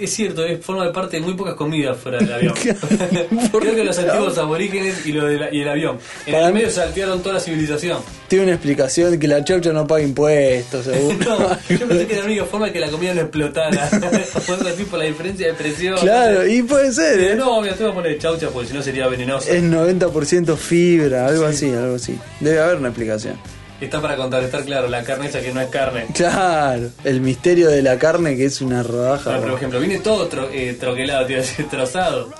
es 0.00 0.12
cierto, 0.12 0.44
es 0.44 0.64
forma 0.64 0.84
de 0.84 0.92
parte 0.92 1.16
de 1.18 1.22
muy 1.22 1.34
pocas 1.34 1.54
comidas 1.54 1.96
fuera 1.96 2.18
del 2.18 2.32
avión. 2.32 2.54
Creo 3.52 3.74
que 3.74 3.84
los 3.84 3.98
antiguos 3.98 4.36
aborígenes 4.38 5.06
y, 5.06 5.12
lo 5.12 5.26
de 5.26 5.38
la- 5.38 5.54
y 5.54 5.60
el 5.62 5.68
avión. 5.68 5.98
En 6.26 6.32
Para 6.32 6.46
el 6.48 6.52
mí- 6.54 6.58
medio 6.60 6.70
saltearon 6.72 7.22
toda 7.22 7.34
la 7.36 7.40
civilización. 7.40 7.98
Tiene 8.28 8.44
una 8.46 8.54
explicación 8.54 9.18
que 9.18 9.28
la 9.28 9.44
chaucha 9.44 9.72
no 9.72 9.86
paga 9.86 10.02
impuestos, 10.02 10.84
seguro. 10.86 11.16
No, 11.38 11.58
yo 11.78 11.86
pensé 11.88 12.06
que 12.06 12.12
era 12.14 12.22
la 12.22 12.26
única 12.26 12.44
forma 12.46 12.66
de 12.66 12.72
que 12.72 12.80
la 12.80 12.88
comida 12.88 13.14
no 13.14 13.20
explotara. 13.22 13.88
algo 13.88 14.68
así 14.68 14.84
por 14.84 14.98
la 14.98 15.04
diferencia 15.04 15.46
de 15.48 15.54
presión. 15.54 15.96
claro, 15.98 16.46
y 16.46 16.62
puede 16.62 16.92
ser, 16.92 17.20
Eh. 17.20 17.34
No, 17.36 17.60
mira, 17.60 17.74
te 17.74 17.82
voy 17.84 17.92
a 17.92 17.94
poner 17.94 18.18
chaucha 18.18 18.48
porque 18.50 18.68
si 18.68 18.74
no 18.74 18.82
sería 18.82 19.06
venenoso. 19.08 19.50
Es 19.50 19.62
90% 19.62 20.56
fibra, 20.56 21.26
algo 21.26 21.44
así, 21.44 21.70
algo 21.70 21.96
así. 21.96 22.18
Debe 22.40 22.60
haber 22.60 22.76
una 22.78 22.88
explicación. 22.88 23.36
Está 23.82 24.00
para 24.00 24.16
contrarrestar, 24.16 24.64
claro, 24.64 24.88
la 24.88 25.02
carne 25.02 25.26
esa 25.26 25.40
que 25.40 25.52
no 25.52 25.60
es 25.60 25.68
carne. 25.68 26.06
Claro, 26.14 26.88
el 27.04 27.20
misterio 27.20 27.68
de 27.68 27.82
la 27.82 27.98
carne 27.98 28.36
que 28.36 28.44
es 28.44 28.60
una 28.60 28.82
rodaja. 28.82 29.30
Bueno, 29.30 29.46
por 29.48 29.56
ejemplo, 29.56 29.80
viene 29.80 29.98
todo 29.98 30.30
tro- 30.30 30.48
eh, 30.52 30.76
troquelado, 30.78 31.26
te 31.26 31.34
decir, 31.38 31.68
trozado. 31.68 32.30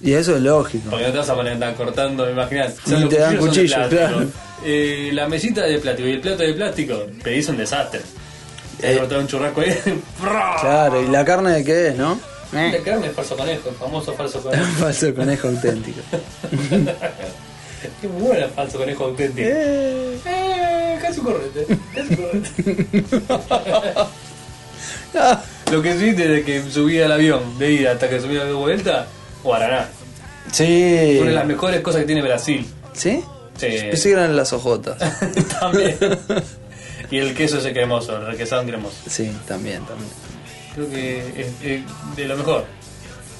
Y 0.00 0.12
eso 0.14 0.36
es 0.36 0.42
lógico. 0.42 0.90
Porque 0.90 1.04
no 1.06 1.12
te 1.12 1.18
vas 1.18 1.28
a 1.28 1.34
poner 1.34 1.52
andar 1.54 1.74
cortando, 1.74 2.30
imaginás. 2.30 2.74
Y 2.86 3.04
te 3.08 3.18
dan 3.18 3.36
cuchillo, 3.36 3.76
claro. 3.88 4.24
Eh, 4.64 5.10
la 5.12 5.28
mesita 5.28 5.62
de 5.64 5.78
plástico 5.78 6.08
y 6.08 6.12
el 6.12 6.20
plato 6.20 6.42
de 6.42 6.54
plástico, 6.54 7.02
pedís 7.22 7.48
un 7.48 7.56
desastre. 7.58 8.00
Te 8.80 8.92
Eh. 8.94 8.98
a 8.98 9.02
botar 9.02 9.18
un 9.18 9.26
churrasco 9.26 9.60
ahí. 9.60 9.76
Claro, 10.60 11.02
y 11.02 11.08
la 11.08 11.24
carne 11.24 11.50
de 11.52 11.64
qué 11.64 11.88
es, 11.88 11.96
¿no? 11.96 12.18
La 12.52 12.68
Eh. 12.68 12.80
carne 12.82 13.08
es 13.08 13.12
falso 13.12 13.36
conejo, 13.36 13.70
famoso 13.78 14.14
falso 14.14 14.40
conejo. 14.40 14.64
Falso 14.78 15.14
conejo 15.14 15.48
auténtico. 15.48 16.00
Qué 18.00 18.06
buena 18.06 18.48
falso 18.48 18.78
conejo 18.78 19.04
auténtico. 19.04 19.48
Eh. 19.48 20.18
Eh, 20.24 20.98
casi 21.00 21.20
correte, 21.20 21.66
casi 21.94 22.16
correte. 22.16 23.12
Ah, 25.14 25.42
Lo 25.72 25.80
que 25.82 25.94
sí, 25.94 26.12
desde 26.12 26.44
que 26.44 26.62
subí 26.70 27.00
al 27.00 27.10
avión 27.10 27.58
de 27.58 27.72
ida 27.72 27.92
hasta 27.92 28.08
que 28.10 28.20
subí 28.20 28.34
de 28.34 28.52
vuelta, 28.52 29.06
Guaraná. 29.42 29.88
Sí. 30.52 31.16
Una 31.20 31.30
de 31.30 31.34
las 31.36 31.46
mejores 31.46 31.80
cosas 31.80 32.02
que 32.02 32.06
tiene 32.06 32.22
Brasil. 32.22 32.66
¿Sí? 32.92 33.24
Sí. 33.56 33.66
Pensé 33.90 34.08
que 34.10 34.14
eran 34.14 34.36
las 34.36 34.52
ojotas. 34.52 34.98
También. 35.60 35.96
y 37.10 37.18
el 37.18 37.34
queso 37.34 37.58
ese 37.58 37.72
cremoso, 37.72 38.16
el 38.18 38.26
requesón 38.26 38.66
cremoso. 38.66 38.96
Sí, 39.08 39.32
también, 39.46 39.82
también. 39.86 40.10
Creo 40.74 40.90
que 40.90 41.18
es, 41.40 41.46
es 41.62 41.82
de 42.16 42.24
lo 42.26 42.36
mejor. 42.36 42.66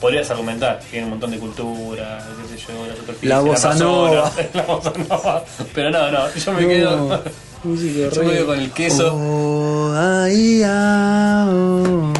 Podrías 0.00 0.30
argumentar, 0.30 0.78
tiene 0.90 1.04
un 1.06 1.10
montón 1.10 1.30
de 1.32 1.38
cultura, 1.38 2.24
qué 2.42 2.56
sé 2.56 2.64
yo, 2.68 2.86
la 2.86 2.94
superficie, 2.96 3.28
La 3.28 3.40
bossa 3.40 3.74
nova. 3.74 4.32
la 4.54 4.62
bossa 4.62 4.92
nova. 5.08 5.44
Pero 5.74 5.90
no, 5.90 6.10
no, 6.12 6.34
yo 6.34 6.52
me 6.52 6.62
No, 6.62 6.68
quedo. 6.68 7.22
música 7.64 8.08
Yo 8.14 8.22
me 8.22 8.30
quedo 8.30 8.46
con 8.46 8.58
el 8.60 8.70
queso. 8.72 9.12
Oh, 9.16 9.92
ay, 9.96 10.62
ah, 10.64 11.48
oh. 11.50 12.12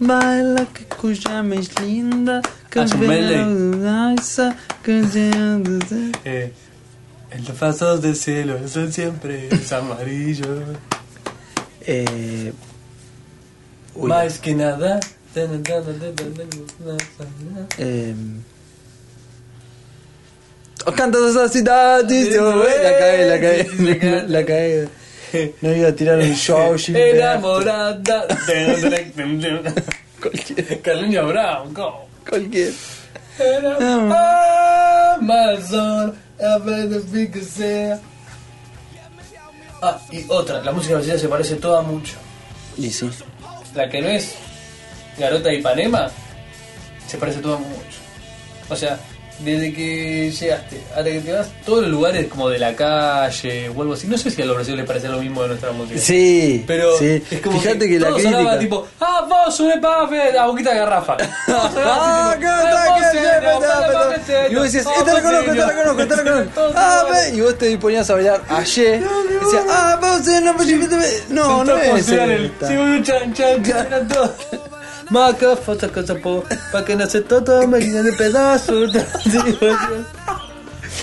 Baila 0.00 0.66
que 0.74 0.84
cuya 0.86 1.42
me 1.42 1.56
es 1.60 1.80
linda. 1.80 2.42
Que 2.68 2.80
Ah, 2.80 2.86
bella, 2.98 4.14
que 4.82 5.02
Eh, 6.24 6.52
en 7.30 7.44
los 7.44 7.56
pasos 7.56 8.02
del 8.02 8.16
cielo 8.16 8.56
el 8.56 8.68
sol 8.68 8.92
siempre 8.92 9.48
es 9.50 9.72
amarillo. 9.72 10.46
Eh, 11.86 12.50
uy, 13.94 14.08
Más 14.08 14.38
que 14.38 14.54
nada. 14.54 14.98
Eh, 17.78 18.14
oh, 20.86 20.92
canta 20.92 21.18
esa 21.28 21.48
ciudad, 21.48 22.10
eh, 22.10 22.38
la 22.82 22.98
cae, 22.98 23.28
la 23.28 23.40
cae, 23.40 23.66
la 24.28 24.44
cae. 24.44 24.88
No 25.60 25.74
iba 25.74 25.88
a 25.88 25.92
tirar 25.92 26.18
un 26.18 26.34
show. 26.34 26.76
Enamorada. 26.88 28.28
Cualquier, 30.20 30.80
Carolina 30.80 31.22
Brown, 31.22 31.74
go. 31.74 32.06
cualquier. 32.28 32.72
Amazon, 35.18 36.14
a 36.40 36.58
ver 36.58 36.88
de 36.88 37.30
que 37.30 37.40
sea. 37.40 38.00
Ah, 39.82 40.00
y 40.10 40.24
otra, 40.28 40.62
la 40.62 40.72
música 40.72 40.94
brasileña 40.94 41.20
se 41.20 41.28
parece 41.28 41.56
toda 41.56 41.82
mucho. 41.82 42.14
Y 42.76 42.90
sí. 42.90 43.10
La 43.74 43.88
que 43.88 44.00
no 44.00 44.08
es 44.08 44.36
Garota 45.18 45.48
de 45.48 45.56
Ipanema, 45.56 46.10
se 47.06 47.16
parece 47.18 47.40
toda 47.40 47.58
mucho. 47.58 47.98
O 48.68 48.76
sea, 48.76 48.98
desde 49.40 49.72
que 49.74 50.30
llegaste 50.30 50.80
hasta 50.90 51.04
que 51.04 51.20
te 51.20 51.32
vas, 51.32 51.48
todos 51.66 51.82
los 51.82 51.90
lugares 51.90 52.28
como 52.28 52.48
de 52.48 52.58
la 52.60 52.74
calle 52.76 53.68
o 53.68 53.82
algo 53.82 53.94
así. 53.94 54.06
No 54.06 54.16
sé 54.16 54.30
si 54.30 54.40
a 54.42 54.44
los 54.46 54.54
brasileños 54.54 54.82
les 54.82 54.86
parece 54.88 55.08
lo 55.08 55.18
mismo 55.18 55.42
de 55.42 55.48
nuestra 55.48 55.72
música. 55.72 55.98
Sí, 56.00 56.62
Pero 56.66 56.96
sí. 56.98 57.22
es 57.30 57.40
como 57.40 57.60
Fíjate 57.60 57.88
que, 57.88 57.98
la 57.98 58.08
todo 58.08 58.18
sonaba 58.20 58.56
crítica. 58.56 58.58
tipo, 58.60 58.86
ah, 59.00 59.26
vos, 59.28 59.60
un 59.60 59.80
pafe, 59.80 60.32
la 60.32 60.46
boquita 60.46 60.70
de 60.70 60.76
garrafa. 60.78 61.16
Todo 61.46 61.58
Ah, 61.84 62.30
así, 62.30 62.40
¿qué 62.40 62.46
tipo, 62.46 62.54
onda? 62.54 62.70
"Ah, 62.70 62.86
¿Qué 62.86 62.88
vos, 62.88 62.96
onda? 62.96 63.10
señor, 63.10 63.34
Peta, 63.40 63.54
vos, 63.54 64.14
peta. 64.14 64.24
señor, 64.26 64.50
Y 64.50 64.54
vos 64.54 64.62
decías, 64.64 64.86
esta 64.98 65.12
la 65.14 65.22
conozco, 65.22 65.50
esta 65.50 65.54
la 65.54 65.68
señor". 65.68 65.82
conozco, 65.82 66.02
esta 66.02 66.16
la 66.16 66.22
conozco. 66.30 66.72
Ah, 66.76 67.28
y 67.34 67.40
vos 67.40 67.58
te 67.58 67.78
ponías 67.78 68.10
a 68.10 68.14
bailar 68.14 68.40
ayer. 68.48 69.00
Decías, 69.00 69.64
ah, 69.68 69.98
vos, 70.00 70.28
eh, 70.28 70.40
no, 70.42 70.56
pues, 70.56 71.28
no, 71.28 71.64
no 71.64 71.74
Sentó 72.94 74.34
Maca, 75.10 75.56
foto, 75.56 75.90
cosa, 75.92 76.14
po, 76.16 76.44
pa' 76.72 76.84
que 76.84 76.96
no 76.96 77.06
se 77.06 77.20
todo, 77.20 77.66
me 77.68 77.78
de 77.78 78.12
pedazos. 78.14 78.92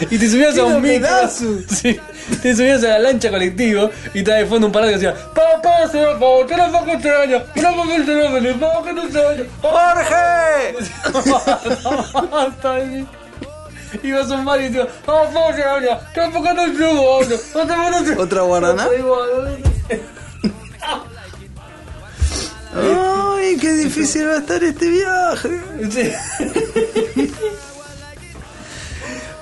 Y 0.10 0.18
te 0.18 0.30
subías 0.30 0.58
a 0.58 0.64
un 0.66 0.82
micro. 0.82 1.08
Sí. 1.70 2.00
Te 2.42 2.56
subías 2.56 2.84
a 2.84 2.88
la 2.90 3.00
lancha 3.00 3.30
colectivo 3.30 3.90
y 4.14 4.20
estaba 4.20 4.38
de 4.38 4.46
fondo 4.46 4.68
un 4.68 4.74
parado 4.74 4.92
que 4.92 4.98
decía: 4.98 5.14
Papá, 5.34 5.88
se 5.92 6.04
va, 6.06 6.14
papá, 6.14 6.48
que 6.48 6.56
no 6.58 6.70
fue 6.84 6.94
extraño, 6.94 7.44
que 7.54 7.62
no 7.62 7.84
fue 7.84 7.96
extraño, 7.98 8.60
papá, 8.60 8.84
que 8.86 8.94
no 8.94 9.04
extraño. 9.04 9.44
¡Jorge! 9.62 10.76
Basta, 12.32 12.80
y- 12.80 13.08
Ibas 14.04 14.32
a 14.32 14.36
un 14.36 14.46
bar 14.46 14.62
y 14.62 14.70
decías: 14.70 14.88
Papá, 15.06 15.54
se 15.54 15.62
va, 15.66 15.80
no 16.28 16.32
fue 16.32 16.54
no 16.54 16.66
extraño, 16.66 17.02
te 17.68 17.76
van 17.76 17.94
a 17.94 17.98
hacer. 18.00 18.18
¿Otra 18.20 18.42
guaraná? 18.44 18.88
Qué 23.62 23.72
difícil 23.74 24.28
va 24.28 24.34
a 24.34 24.38
estar 24.40 24.62
este 24.64 24.90
viaje. 24.90 25.50
Sí. 25.92 26.12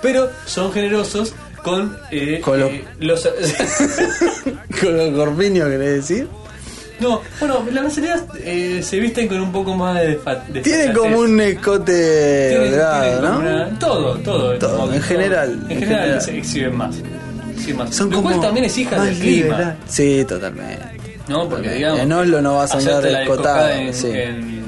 Pero 0.01 0.29
son 0.45 0.71
generosos 0.71 1.33
con, 1.63 1.97
eh, 2.11 2.39
Con 2.43 2.59
lo- 2.59 2.67
eh, 2.67 2.85
los. 2.99 3.27
Con 4.81 4.97
los 4.97 5.09
corpiños, 5.13 5.67
querés 5.67 6.07
decir. 6.07 6.27
no, 7.01 7.21
bueno, 7.39 7.65
la 7.71 7.81
mayoría 7.81 8.23
eh, 8.43 8.81
se 8.83 8.97
visten 8.99 9.27
con 9.27 9.41
un 9.41 9.51
poco 9.51 9.75
más 9.75 9.95
de. 9.99 10.19
de 10.53 10.61
Tienen 10.61 10.93
como 10.93 11.19
un 11.19 11.39
escote 11.41 12.49
Tienen- 12.49 12.71
tienen 13.01 13.21
¿no? 13.21 13.39
una- 13.39 13.79
todo, 13.79 14.15
todo. 14.19 14.57
Todo, 14.57 14.77
como 14.79 14.93
en 14.93 15.01
general, 15.01 15.51
En, 15.65 15.71
en 15.71 15.79
general, 15.79 16.01
general. 16.01 16.21
se 16.21 16.37
exhiben 16.37 16.75
más. 16.77 16.95
exhiben 17.53 17.77
más. 17.77 17.93
Son 17.95 18.09
Lo 18.09 18.17
como 18.17 18.29
cual 18.29 18.41
también 18.41 18.65
es 18.67 18.77
hija 18.77 19.03
del 19.03 19.15
clima. 19.15 19.57
liberal. 19.57 19.77
Sí, 19.87 20.25
totalmente. 20.27 20.98
¿No? 21.29 21.47
Porque 21.47 21.69
digamos. 21.69 21.99
En 22.01 22.11
Oslo 22.11 22.41
no 22.41 22.57
vas 22.57 22.73
a 22.73 22.77
andar 22.79 23.05
escotado. 23.05 23.69
En, 23.69 23.93
sí. 23.93 24.07
en, 24.11 24.65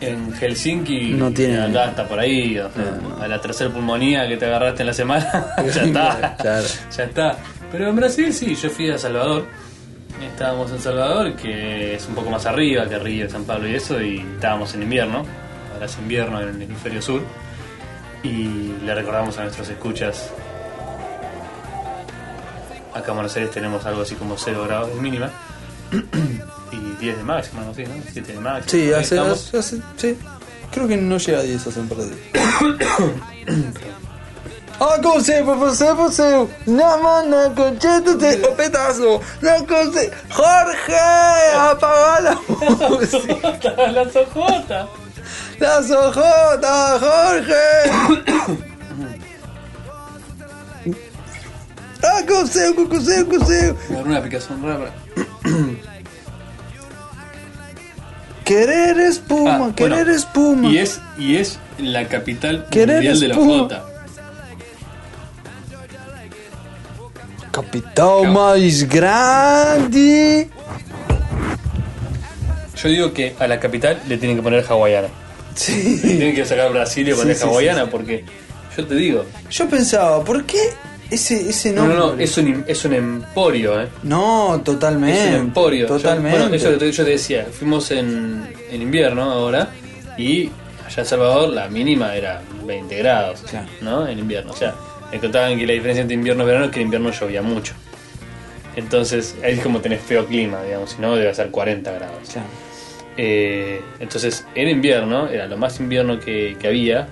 en 0.00 0.32
Helsinki. 0.32 1.10
No 1.14 1.30
tiene- 1.32 1.60
Acá 1.62 1.84
hasta 1.90 2.06
por 2.08 2.18
ahí. 2.18 2.58
o 2.58 2.70
sea, 2.72 2.84
No, 3.02 3.16
no. 3.16 3.22
A 3.22 3.28
la 3.28 3.40
tercera 3.40 3.70
pulmonía 3.70 4.26
que 4.28 4.36
te 4.36 4.46
agarraste 4.46 4.82
en 4.82 4.86
la 4.86 4.94
semana. 4.94 5.46
ya 5.74 5.82
está. 5.82 6.36
Claro. 6.40 6.66
Ya 6.96 7.04
está. 7.04 7.36
Pero 7.72 7.88
en 7.90 7.96
Brasil 7.96 8.32
sí, 8.32 8.54
yo 8.54 8.70
fui 8.70 8.90
a 8.90 8.96
Salvador. 8.96 9.44
Estábamos 10.32 10.70
en 10.70 10.80
Salvador, 10.80 11.34
que 11.36 11.96
es 11.96 12.06
un 12.06 12.14
poco 12.14 12.30
más 12.30 12.46
arriba 12.46 12.86
que 12.88 12.98
Río, 12.98 13.28
San 13.28 13.44
Pablo 13.44 13.68
y 13.68 13.74
eso, 13.74 14.00
y 14.00 14.20
estábamos 14.20 14.72
en 14.74 14.82
invierno. 14.84 15.24
Ahora 15.74 15.84
es 15.86 15.98
invierno 15.98 16.40
en 16.40 16.48
el 16.48 16.62
hemisferio 16.62 17.02
sur. 17.02 17.20
Y 18.22 18.72
le 18.84 18.94
recordamos 18.94 19.36
a 19.38 19.42
nuestros 19.42 19.68
escuchas. 19.68 20.30
Acá 22.94 23.08
en 23.10 23.14
Buenos 23.14 23.36
Aires 23.36 23.50
tenemos 23.50 23.84
algo 23.84 24.02
así 24.02 24.14
como 24.14 24.36
0 24.38 24.64
grados 24.66 24.94
de 24.94 25.00
mínima. 25.00 25.30
y 26.72 26.76
10 27.00 27.16
de 27.18 27.22
máxima, 27.22 27.62
no 27.62 27.74
sé, 27.74 27.84
¿no? 27.86 27.94
7 28.12 28.32
de 28.32 28.40
máxima. 28.40 28.70
Sí, 28.70 28.78
Ahí 28.88 28.92
hace, 28.92 29.14
estamos. 29.16 29.54
hace- 29.54 29.80
sí. 29.96 30.18
Creo 30.72 30.88
que 30.88 30.96
no 30.96 31.16
llega 31.18 31.38
a 31.38 31.42
10 31.42 31.66
hace 31.66 31.80
un 31.80 31.88
par 31.88 31.98
de 31.98 32.06
días. 32.06 32.18
Ah, 34.78 34.98
¿cómo 35.02 35.20
se 35.22 35.40
você, 35.42 35.90
você? 35.94 36.46
No, 36.66 36.98
mano, 37.02 37.54
conchete, 37.54 38.10
o 38.46 38.54
petazo. 38.54 39.22
No, 39.40 39.66
conse... 39.66 40.10
Jorge, 40.30 41.00
apaga 41.58 42.20
la 42.20 42.34
música. 42.90 43.72
la 43.92 44.04
sojota. 44.12 44.86
Las 45.58 45.90
ojotas, 45.90 47.00
Jorge. 47.00 48.66
Ah, 52.02 52.20
coseo, 52.28 52.74
coseo, 52.88 53.26
coseo. 53.26 53.76
Me 53.88 53.94
agarró 53.96 54.10
una 54.10 54.22
picazón 54.22 54.62
rara. 54.62 54.92
Querer 58.44 59.00
espuma, 59.00 59.54
Ah, 59.54 59.58
bueno, 59.58 59.74
querer 59.74 60.08
espuma. 60.08 60.68
Y 60.68 60.78
es, 60.78 61.00
y 61.18 61.34
es 61.36 61.58
la 61.78 62.06
capital 62.06 62.66
Querer 62.70 62.96
mundial 62.96 63.18
de 63.20 63.28
la. 63.28 63.34
Jota. 63.34 63.84
Capital 67.50 68.30
más 68.32 68.84
grande. 68.88 70.48
Yo 72.76 72.88
digo 72.88 73.12
que 73.12 73.34
a 73.40 73.48
la 73.48 73.58
capital 73.58 74.00
le 74.06 74.16
tienen 74.18 74.36
que 74.36 74.42
poner 74.44 74.64
hawaiana. 74.68 75.08
Sí. 75.56 75.98
Tienen 76.02 76.34
que 76.34 76.44
sacar 76.44 76.70
Brasil 76.70 77.08
y 77.08 77.14
poner 77.14 77.34
Sí, 77.34 77.42
sí, 77.42 77.48
hawaiana 77.48 77.84
sí, 77.84 77.88
porque 77.90 78.24
yo 78.76 78.86
te 78.86 78.94
digo. 78.94 79.24
Yo 79.50 79.68
pensaba, 79.68 80.22
¿por 80.22 80.44
qué 80.44 80.60
ese, 81.10 81.48
ese 81.50 81.72
No, 81.72 81.82
nombre? 81.82 81.96
no, 81.98 82.12
no, 82.14 82.20
es 82.20 82.36
un, 82.38 82.64
es 82.66 82.84
un 82.84 82.92
emporio, 82.94 83.80
¿eh? 83.80 83.88
No, 84.02 84.60
totalmente. 84.64 85.20
Es 85.22 85.28
un 85.30 85.34
emporio. 85.46 85.86
Yo- 85.88 85.96
Totalmente. 85.96 86.38
bueno, 86.38 86.54
eso 86.54 86.72
yo 86.78 87.04
te 87.04 87.10
decía. 87.10 87.46
Fuimos 87.50 87.90
en, 87.90 88.48
en 88.70 88.82
invierno 88.82 89.22
ahora 89.30 89.70
y 90.18 90.46
allá 90.86 91.02
en 91.02 91.06
Salvador 91.06 91.48
la 91.50 91.68
mínima 91.68 92.14
era 92.14 92.42
20 92.66 92.96
grados, 92.98 93.42
Claro. 93.48 93.66
¿no? 93.82 94.06
En 94.08 94.18
invierno. 94.18 94.52
O 94.52 94.56
sea, 94.56 94.74
me 95.12 95.18
contaban 95.20 95.56
que 95.58 95.66
la 95.66 95.72
diferencia 95.74 96.02
entre 96.02 96.14
invierno 96.14 96.42
y 96.42 96.46
verano 96.46 96.64
es 96.66 96.70
que 96.72 96.80
en 96.80 96.86
invierno 96.86 97.10
llovía 97.12 97.42
mucho. 97.42 97.74
Entonces, 98.74 99.34
ahí 99.42 99.54
es 99.54 99.60
como 99.62 99.80
tenés 99.80 100.02
feo 100.02 100.26
clima, 100.26 100.62
digamos, 100.62 100.90
si 100.90 101.00
no 101.00 101.16
debe 101.16 101.32
ser 101.34 101.50
40 101.50 101.90
grados. 101.92 102.28
Claro. 102.32 102.48
Eh, 103.16 103.80
entonces, 104.00 104.44
era 104.54 104.68
invierno, 104.70 105.28
era 105.28 105.46
lo 105.46 105.56
más 105.56 105.80
invierno 105.80 106.20
que, 106.20 106.56
que 106.60 106.66
había. 106.68 107.08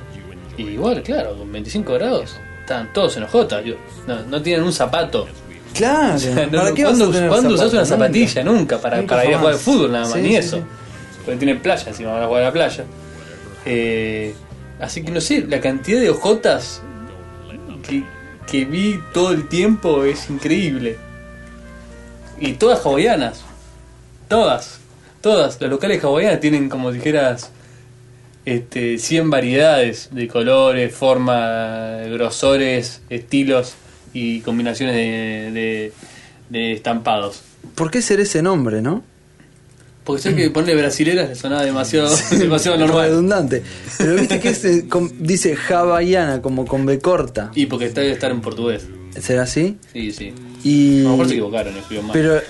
Y 0.58 0.62
igual, 0.70 1.02
claro, 1.02 1.36
con 1.38 1.50
25 1.50 1.94
grados, 1.94 2.36
estaban 2.64 2.92
todos 2.92 3.16
en. 3.16 3.26
Yo, 3.64 3.76
no, 4.06 4.22
no 4.24 4.42
tienen 4.42 4.64
un 4.64 4.72
zapato. 4.72 5.26
Claro. 5.74 6.14
O 6.14 6.18
sea, 6.18 6.46
no, 6.46 6.58
¿Para 6.58 6.72
qué 6.74 6.84
vas 6.84 6.94
a 7.00 7.06
¿Cuándo, 7.06 7.08
usás 7.08 7.30
zapatos? 7.30 7.72
una 7.72 7.84
zapatilla? 7.84 8.44
Nunca, 8.44 8.78
para, 8.78 8.96
Nunca 8.98 9.16
para 9.16 9.28
ir 9.28 9.34
a 9.34 9.38
jugar 9.38 9.52
al 9.54 9.58
fútbol 9.58 9.92
nada 9.92 10.04
más, 10.04 10.12
Sí, 10.14 10.20
ni 10.20 10.28
sí, 10.28 10.36
eso. 10.36 10.56
sí. 10.58 10.62
Porque 11.24 11.38
tiene 11.38 11.54
playa, 11.56 11.84
encima 11.88 12.12
van 12.12 12.22
a 12.22 12.26
jugar 12.26 12.42
a 12.42 12.46
la 12.46 12.52
playa. 12.52 12.84
Eh, 13.66 14.34
así 14.80 15.02
que 15.04 15.10
no 15.10 15.20
sé, 15.20 15.44
la 15.46 15.60
cantidad 15.60 16.00
de 16.00 16.10
ojotas 16.10 16.82
que, 17.88 18.04
que 18.46 18.64
vi 18.66 19.00
todo 19.12 19.32
el 19.32 19.48
tiempo 19.48 20.04
es 20.04 20.28
increíble. 20.30 20.96
Y 22.38 22.52
todas 22.54 22.84
hawaianas. 22.84 23.42
Todas. 24.28 24.80
Todas. 25.20 25.60
Las 25.60 25.70
locales 25.70 26.02
hawaianas 26.04 26.40
tienen 26.40 26.68
como 26.68 26.92
dijeras 26.92 27.50
este, 28.44 28.98
100 28.98 29.30
variedades 29.30 30.08
de 30.12 30.28
colores, 30.28 30.94
formas, 30.94 32.08
grosores, 32.10 33.00
estilos 33.10 33.74
y 34.12 34.40
combinaciones 34.40 34.94
de, 34.94 35.50
de- 35.52 35.92
de 36.50 36.72
estampados. 36.72 37.42
¿Por 37.74 37.90
qué 37.90 38.02
ser 38.02 38.20
ese 38.20 38.42
nombre, 38.42 38.82
no? 38.82 39.02
Porque 40.04 40.20
sé 40.20 40.34
que 40.36 40.50
ponerle 40.50 40.82
brasileras 40.82 41.30
le 41.30 41.34
sonaba 41.34 41.64
demasiado, 41.64 42.14
demasiado 42.38 42.76
normal. 42.76 43.08
Redundante. 43.08 43.62
Pero 43.96 44.14
viste 44.16 44.38
que 44.38 44.86
com- 44.88 45.10
dice 45.18 45.56
hawaiana 45.70 46.42
como 46.42 46.66
con 46.66 46.84
B 46.84 46.98
corta. 46.98 47.50
Y 47.54 47.64
porque 47.66 47.86
está 47.86 48.02
debe 48.02 48.12
estar 48.12 48.30
en 48.30 48.42
portugués. 48.42 48.86
¿Será 49.18 49.44
así? 49.44 49.78
Sí, 49.92 50.12
sí. 50.12 50.34
Y... 50.62 51.00
A 51.00 51.04
lo 51.04 51.10
mejor 51.12 51.26
se 51.26 51.32
equivocaron, 51.32 51.76
escribió 51.78 52.02
mal. 52.02 52.12
Pero 52.12 52.40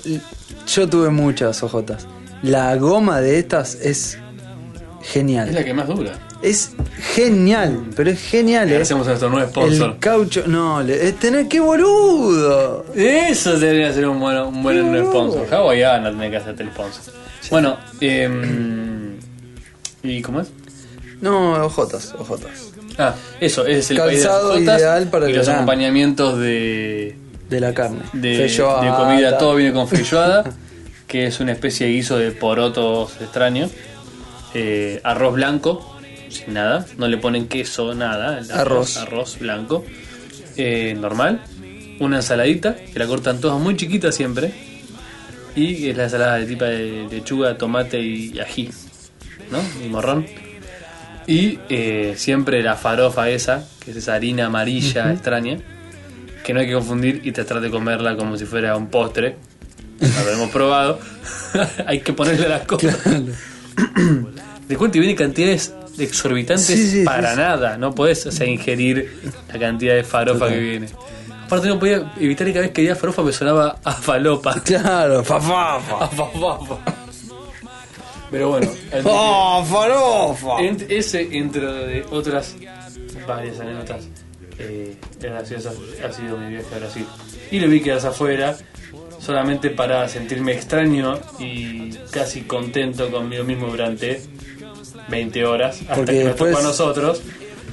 yo 0.66 0.88
tuve 0.88 1.11
muchas 1.11 1.62
ojotas. 1.62 2.09
La 2.42 2.74
goma 2.76 3.20
de 3.20 3.38
estas 3.38 3.76
es 3.76 4.18
genial. 5.05 5.48
es 5.48 5.55
la 5.55 5.64
que 5.64 5.72
más 5.74 5.86
dura. 5.86 6.12
Es 6.42 6.72
genial, 7.14 7.84
pero 7.96 8.11
es 8.11 8.20
genial. 8.20 8.68
Le 8.68 8.76
¿eh? 8.76 8.82
hacemos 8.82 9.07
a 9.07 9.11
nuestro 9.11 9.30
nuevo 9.30 9.48
sponsor. 9.50 9.90
El 9.92 9.98
caucho, 9.98 10.44
no, 10.46 10.82
le- 10.82 11.09
es 11.09 11.18
tener 11.18 11.46
qué 11.48 11.61
boludo. 11.61 12.84
Eso 12.94 13.59
debería 13.59 13.92
ser 13.92 14.09
un 14.09 14.18
buen, 14.20 14.36
un 14.38 14.62
buen 14.62 14.92
No. 14.92 15.11
sponsor. 15.11 15.46
Hawaiiana 15.55 16.11
tiene 16.11 16.30
que 16.30 16.36
hacerte 16.38 16.62
el 16.64 16.70
sponsor. 16.70 17.14
Bueno, 17.50 17.76
eh, 18.00 18.28
¿y 20.02 20.22
cómo 20.22 20.40
es? 20.40 20.48
No, 21.20 21.52
ojotas, 21.64 22.14
ojotas. 22.18 22.72
Ah, 22.98 23.14
eso, 23.40 23.66
ese 23.66 23.78
es 23.78 23.90
el 23.90 23.96
Calzado 23.96 24.50
país 24.52 24.61
de 24.61 24.66
las 24.72 24.80
ideal 24.80 25.07
para 25.09 25.26
y 25.26 25.30
el 25.30 25.36
los 25.38 25.46
verano. 25.46 25.62
acompañamientos 25.64 26.38
de, 26.38 27.16
De 27.48 27.61
la 27.61 27.72
carne. 27.74 28.00
de, 28.12 28.36
de 28.48 28.92
comida, 28.96 29.38
todo 29.38 29.55
viene 29.57 29.72
con 29.72 29.88
feijoada, 29.88 30.44
que 31.09 31.26
es 31.26 31.40
una 31.40 31.52
especie 31.52 31.86
de 31.86 31.92
guiso 31.94 32.18
de 32.18 32.30
porotos 32.32 33.12
extraños, 33.20 33.70
eh, 34.55 35.00
arroz 35.02 35.34
blanco, 35.34 35.98
sin 36.28 36.55
nada, 36.55 36.86
no 36.96 37.09
le 37.09 37.18
ponen 37.18 37.48
queso, 37.48 37.94
nada, 37.94 38.38
el 38.38 38.50
Arroz. 38.50 38.96
arroz 38.96 39.38
blanco, 39.38 39.84
eh, 40.57 40.96
normal, 40.98 41.42
una 42.00 42.16
ensaladita, 42.16 42.76
que 42.76 42.98
la 42.98 43.07
cortan 43.07 43.40
todas 43.40 43.61
muy 43.61 43.76
chiquitas 43.76 44.14
siempre, 44.14 44.52
y 45.57 45.88
es 45.88 45.96
la 45.96 46.05
ensalada 46.05 46.36
de 46.38 46.46
tipo 46.46 46.64
de 46.64 47.07
lechuga, 47.11 47.57
tomate 47.57 48.00
y 48.00 48.38
ají, 48.40 48.70
¿no? 49.50 49.59
Y 49.84 49.88
morrón. 49.88 50.26
Y 51.26 51.59
eh, 51.68 52.14
siempre 52.16 52.62
la 52.62 52.76
farofa 52.76 53.30
esa, 53.30 53.66
que 53.82 53.92
es 53.92 53.96
esa 53.96 54.14
harina 54.14 54.46
amarilla 54.46 55.12
extraña, 55.12 55.59
que 56.44 56.52
no 56.52 56.61
hay 56.61 56.66
que 56.66 56.74
confundir 56.74 57.22
y 57.24 57.32
tratar 57.32 57.61
de 57.61 57.70
comerla 57.70 58.16
como 58.16 58.36
si 58.36 58.44
fuera 58.44 58.76
un 58.76 58.88
postre. 58.88 59.36
Lo 60.00 60.30
hemos 60.30 60.50
probado. 60.50 60.98
hay 61.86 62.00
que 62.00 62.12
ponerle 62.12 62.48
las 62.48 62.62
cosas. 62.66 62.98
De 64.68 64.77
cuenta, 64.77 64.97
y 64.97 65.01
viene 65.01 65.14
cantidades 65.14 65.75
exorbitantes 65.99 66.66
Sí, 66.66 66.91
sí, 66.91 67.05
para 67.05 67.33
sí, 67.33 67.37
nada. 67.39 67.77
No 67.77 67.95
podés 67.95 68.25
o 68.27 68.33
sea, 68.33 68.47
ingerir 68.47 69.20
la 69.53 69.59
cantidad 69.59 69.95
de 69.95 70.05
farofa 70.05 70.49
que 70.49 70.59
viene. 70.59 70.89
Aparte, 71.45 71.68
no 71.68 71.79
podía 71.79 72.12
evitar 72.18 72.47
que 72.47 72.53
cada 72.55 72.62
vez 72.64 72.72
que 72.72 72.81
veía 72.83 72.97
farofa 72.97 73.22
me 73.22 73.33
sonaba 73.33 73.79
a 73.85 73.93
falopa. 73.93 74.61
Claro, 74.64 75.22
fa, 75.22 75.39
fa, 75.41 75.81
fa. 75.81 76.05
A 76.05 76.09
fafafa. 76.09 76.79
Pero 78.31 78.49
bueno, 78.49 78.68
¡Oh, 79.05 79.64
farofa! 79.70 80.59
Ent- 80.62 80.87
ese, 80.89 81.29
entre 81.37 81.61
de 81.66 82.07
otras 82.11 82.57
varias 83.29 83.61
anécdotas 83.61 84.09
eh, 84.59 84.97
graciosas, 85.20 85.75
ha 86.05 86.11
sido 86.12 86.37
mi 86.39 86.49
viaje 86.49 86.75
a 86.75 86.79
Brasil. 86.79 87.07
Y 87.51 87.61
lo 87.61 87.68
vi 87.68 87.81
quedarse 87.81 88.09
afuera 88.09 88.57
solamente 89.25 89.70
para 89.70 90.09
sentirme 90.09 90.53
extraño 90.53 91.18
y 91.39 91.91
casi 92.11 92.43
contento 92.43 93.11
conmigo 93.11 93.45
mismo 93.45 93.66
durante 93.68 94.20
20 95.09 95.45
horas 95.45 95.81
hasta 95.83 95.95
Porque 95.95 96.12
que 96.12 96.18
nos 96.18 96.27
después- 96.29 96.53
tocó 96.53 96.62
a 96.64 96.68
nosotros 96.68 97.22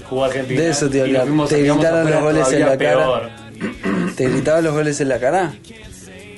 jugar 0.09 0.29
Argentina 0.31 0.61
De 0.61 0.69
eso 0.69 0.89
te 0.89 0.97
y 1.07 1.11
nos 1.11 1.49
Te 1.49 1.61
gritaron 1.63 2.09
los 2.09 2.21
goles 2.21 2.51
en 2.51 2.59
la 2.61 2.77
cara. 2.77 2.77
peor. 2.77 3.29
¿Te 4.15 4.29
gritaban 4.29 4.63
los 4.63 4.73
goles 4.73 4.99
en 5.01 5.09
la 5.09 5.19
cara? 5.19 5.53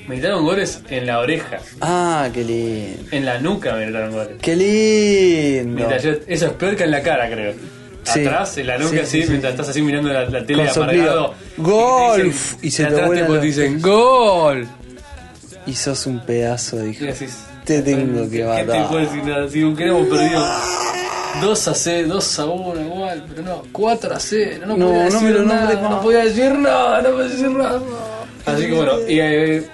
Me 0.07 0.15
gritaron 0.15 0.43
goles 0.43 0.81
en 0.89 1.05
la 1.07 1.19
oreja, 1.19 1.59
Ah, 1.79 2.27
qué 2.33 2.43
lindo. 2.43 3.03
en 3.11 3.25
la 3.25 3.39
nuca 3.39 3.73
me 3.73 3.83
gritaron 3.85 4.11
goles. 4.11 4.33
¡Qué 4.41 4.55
lindo! 4.55 5.75
Mientras 5.75 6.03
yo- 6.03 6.11
eso 6.27 6.47
es 6.47 6.51
peor 6.53 6.75
que 6.75 6.83
en 6.83 6.91
la 6.91 7.01
cara, 7.01 7.29
creo. 7.29 7.53
Sí. 8.03 8.19
Atrás, 8.19 8.57
en 8.57 8.67
la 8.67 8.77
nuca, 8.77 8.89
Sí, 8.91 8.99
así, 8.99 9.11
sí, 9.11 9.23
sí. 9.23 9.29
mientras 9.29 9.53
estás 9.53 9.69
así 9.69 9.81
mirando 9.81 10.09
la, 10.11 10.25
la 10.29 10.45
tele 10.45 10.65
Con 10.65 10.73
soplido. 10.73 11.03
amargado. 11.03 11.33
¡Gol! 11.55 12.19
y 12.19 12.21
te 12.23 12.27
dicen- 12.27 12.57
Y 12.61 12.71
se 12.71 12.85
te 12.85 13.39
dicen 13.39 13.81
¡Gol! 13.81 14.67
Y 15.65 15.73
sos 15.75 16.05
un 16.05 16.19
pedazo 16.19 16.77
de 16.77 16.89
hijo. 16.89 17.05
Te 17.65 17.81
tengo 17.81 18.23
que 18.29 18.37
¿Qué 18.37 18.43
te 18.43 18.65
matar. 18.65 18.89
puedo 18.89 19.01
decir 19.01 19.23
nada? 19.23 19.49
Si 19.49 19.63
hubiéramos 19.63 20.07
perdido 20.07 20.45
2 21.41 21.67
a 21.67 21.73
0, 21.73 22.07
2 22.09 22.39
a 22.39 22.45
1 22.45 22.81
igual, 22.81 23.25
pero 23.29 23.41
no, 23.41 23.63
4 23.71 24.13
a 24.15 24.19
0, 24.19 24.65
no, 24.67 24.77
No, 24.77 24.87
podía 24.87 24.97
no 24.97 25.03
decir 25.05 25.21
me 25.23 25.31
lo 25.31 25.43
nada, 25.43 25.89
no 25.89 26.01
podía 26.01 26.23
decir 26.25 26.51
nada, 26.51 27.01
no 27.01 27.09
podía 27.11 27.27
decir 27.29 27.49
nada. 27.49 27.81
Así 28.45 28.65
que 28.65 28.73
bueno, 28.73 28.93
y, 29.07 29.19
eh, 29.19 29.67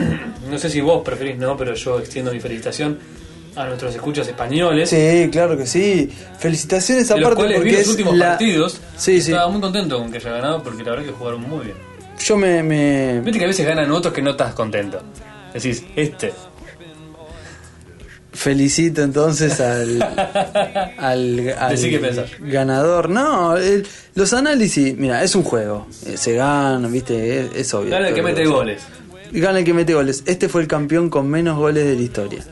no 0.50 0.58
sé 0.58 0.68
si 0.68 0.80
vos 0.80 1.02
preferís, 1.04 1.36
no, 1.38 1.56
pero 1.56 1.74
yo 1.74 2.00
extiendo 2.00 2.32
mi 2.32 2.40
felicitación 2.40 2.98
a 3.54 3.64
nuestros 3.66 3.94
escuchas 3.94 4.26
españoles. 4.28 4.90
Sí, 4.90 5.28
claro 5.32 5.56
que 5.56 5.66
sí. 5.66 6.10
Felicitaciones 6.38 7.10
aparte 7.10 7.46
vi 7.46 7.54
porque 7.54 7.72
los 7.72 7.80
es 7.80 7.88
últimos 7.88 8.16
la... 8.16 8.30
partidos. 8.30 8.80
Sí, 8.96 9.22
sí. 9.22 9.30
Estaba 9.30 9.48
muy 9.48 9.60
contento 9.60 9.98
con 9.98 10.10
que 10.10 10.18
haya 10.18 10.30
ganado 10.32 10.62
porque 10.62 10.82
la 10.82 10.90
verdad 10.90 11.06
que 11.06 11.12
jugaron 11.12 11.40
muy 11.42 11.64
bien. 11.66 11.76
Yo 12.18 12.36
me, 12.36 12.62
me... 12.62 13.20
Viste 13.20 13.38
que 13.38 13.44
a 13.44 13.48
veces 13.48 13.66
ganan 13.66 13.90
otros 13.92 14.12
que 14.12 14.20
no 14.22 14.32
estás 14.32 14.52
contento. 14.54 15.00
Decís, 15.62 15.82
este. 15.96 16.32
felicito 18.32 19.02
entonces 19.02 19.60
al, 19.60 20.02
al, 20.98 21.54
al 21.58 21.70
Decí 21.70 21.90
qué 21.90 21.98
pensás. 21.98 22.30
ganador. 22.40 23.08
No, 23.08 23.56
el- 23.56 23.86
los 24.14 24.32
análisis, 24.32 24.96
mira, 24.96 25.22
es 25.22 25.34
un 25.34 25.42
juego. 25.42 25.86
Eh, 26.06 26.16
Se 26.16 26.34
gana, 26.34 26.86
viste, 26.88 27.40
es, 27.40 27.46
es 27.54 27.74
obvio. 27.74 27.90
Gana 27.90 28.08
el 28.08 28.14
que 28.14 28.22
mete 28.22 28.44
goles. 28.46 28.82
Gana 29.32 29.58
el 29.60 29.64
que 29.64 29.74
mete 29.74 29.94
goles. 29.94 30.22
Este 30.26 30.48
fue 30.48 30.62
el 30.62 30.68
campeón 30.68 31.10
con 31.10 31.28
menos 31.28 31.56
goles 31.58 31.84
de 31.84 31.94
la 31.96 32.02
historia 32.02 32.44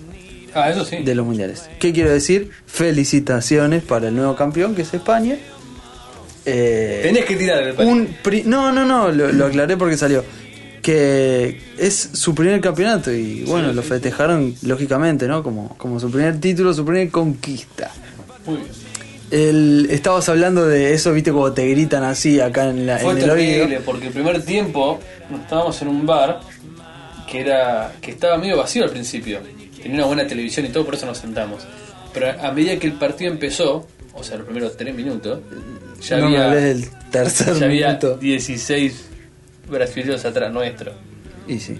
Ah, 0.54 0.70
eso 0.70 0.84
sí. 0.84 0.98
de 1.02 1.14
los 1.14 1.24
mundiales. 1.26 1.68
¿Qué 1.80 1.92
quiero 1.92 2.10
decir? 2.10 2.50
Felicitaciones 2.66 3.82
para 3.82 4.08
el 4.08 4.16
nuevo 4.16 4.36
campeón 4.36 4.74
que 4.74 4.82
es 4.82 4.94
España. 4.94 5.36
Eh, 6.46 7.00
Tenés 7.02 7.24
que 7.24 7.36
tirar 7.36 7.62
el 7.62 7.74
un 7.86 8.06
pri- 8.22 8.42
no, 8.44 8.70
no, 8.70 8.84
no, 8.84 9.10
lo, 9.10 9.32
lo 9.32 9.46
aclaré 9.46 9.76
porque 9.76 9.96
salió. 9.96 10.22
Que 10.84 11.62
es 11.78 12.10
su 12.12 12.34
primer 12.34 12.60
campeonato 12.60 13.10
y 13.10 13.42
bueno, 13.44 13.72
lo 13.72 13.82
festejaron 13.82 14.54
lógicamente, 14.62 15.26
¿no? 15.26 15.42
Como, 15.42 15.74
como 15.78 15.98
su 15.98 16.10
primer 16.10 16.38
título, 16.40 16.74
su 16.74 16.84
primer 16.84 17.08
conquista. 17.10 17.90
Muy 18.44 18.58
bien. 18.58 18.68
El, 19.30 19.88
estabas 19.90 20.28
hablando 20.28 20.66
de 20.66 20.92
eso, 20.92 21.12
viste, 21.12 21.32
como 21.32 21.52
te 21.52 21.66
gritan 21.68 22.04
así 22.04 22.38
acá 22.38 22.68
en, 22.68 22.86
la, 22.86 22.98
Fue 22.98 23.12
en 23.12 23.18
el 23.18 23.24
terrible 23.24 23.64
oído. 23.64 23.80
porque 23.84 24.08
el 24.08 24.12
primer 24.12 24.42
tiempo 24.44 25.00
estábamos 25.40 25.80
en 25.80 25.88
un 25.88 26.04
bar 26.04 26.40
que 27.26 27.40
era 27.40 27.92
que 28.02 28.10
estaba 28.10 28.36
medio 28.36 28.58
vacío 28.58 28.84
al 28.84 28.90
principio. 28.90 29.40
Tenía 29.82 29.96
una 29.96 30.06
buena 30.06 30.26
televisión 30.26 30.66
y 30.66 30.68
todo, 30.68 30.84
por 30.84 30.94
eso 30.94 31.06
nos 31.06 31.18
sentamos. 31.18 31.62
Pero 32.12 32.30
a, 32.40 32.52
medida 32.52 32.78
que 32.78 32.86
el 32.86 32.92
partido 32.92 33.32
empezó, 33.32 33.86
o 34.12 34.22
sea, 34.22 34.36
los 34.36 34.44
primeros 34.44 34.76
tres 34.76 34.94
minutos, 34.94 35.40
ya 36.02 36.18
no 36.18 36.28
me 36.28 36.36
había, 36.36 36.50
hables 36.50 36.62
del 36.62 36.90
tercer 37.10 37.54
ya 37.58 37.64
había 37.64 37.86
minuto. 37.88 38.16
16 38.18 39.13
brasileños 39.68 40.24
atrás 40.24 40.52
nuestro. 40.52 40.92
Y 41.46 41.58
sí. 41.58 41.78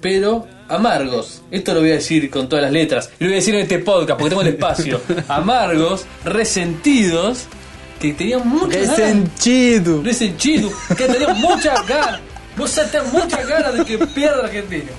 Pero 0.00 0.46
amargos, 0.68 1.42
esto 1.50 1.74
lo 1.74 1.80
voy 1.80 1.90
a 1.90 1.94
decir 1.94 2.28
con 2.30 2.48
todas 2.48 2.62
las 2.64 2.72
letras, 2.72 3.10
y 3.20 3.24
lo 3.24 3.28
voy 3.28 3.34
a 3.34 3.36
decir 3.36 3.54
en 3.54 3.60
este 3.62 3.78
podcast 3.78 4.18
porque 4.18 4.30
tengo 4.30 4.42
el 4.42 4.48
espacio. 4.48 5.00
amargos, 5.28 6.06
resentidos, 6.24 7.44
que 8.00 8.12
tenían 8.14 8.46
muchas 8.48 8.82
ganas 8.82 8.98
Resentido. 8.98 10.02
resentido, 10.02 10.70
que 10.96 11.06
tenía 11.06 11.28
muchas 11.34 11.86
ganas. 11.88 12.20
Vos 12.56 12.74
tenés 12.74 13.12
muchas 13.12 13.46
ganas 13.46 13.74
de 13.78 13.84
que 13.84 13.98
pierda 14.06 14.44
Argentina. 14.44 14.90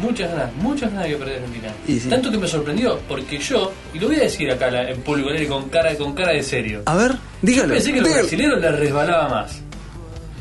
Muchas 0.00 0.30
ganas, 0.30 0.54
muchas 0.54 0.92
ganas 0.92 1.04
de 1.04 1.10
que 1.10 1.16
pierda 1.16 1.34
Argentina. 1.36 1.72
Y 1.88 1.98
sí. 1.98 2.08
Tanto 2.08 2.30
que 2.30 2.38
me 2.38 2.46
sorprendió, 2.46 3.00
porque 3.08 3.38
yo, 3.38 3.72
y 3.92 3.98
lo 3.98 4.06
voy 4.06 4.16
a 4.16 4.20
decir 4.20 4.48
acá 4.50 4.88
en 4.88 5.00
público, 5.02 5.28
con 5.52 5.68
cara, 5.70 5.92
con 5.96 6.14
cara 6.14 6.32
de 6.32 6.42
serio. 6.44 6.82
A 6.86 6.94
ver, 6.94 7.16
dígalo. 7.42 7.68
Yo 7.68 7.74
pensé 7.74 7.92
que 7.92 8.00
los 8.00 8.14
brasileños 8.14 8.60
les 8.60 8.78
resbalaba 8.78 9.28
más. 9.28 9.60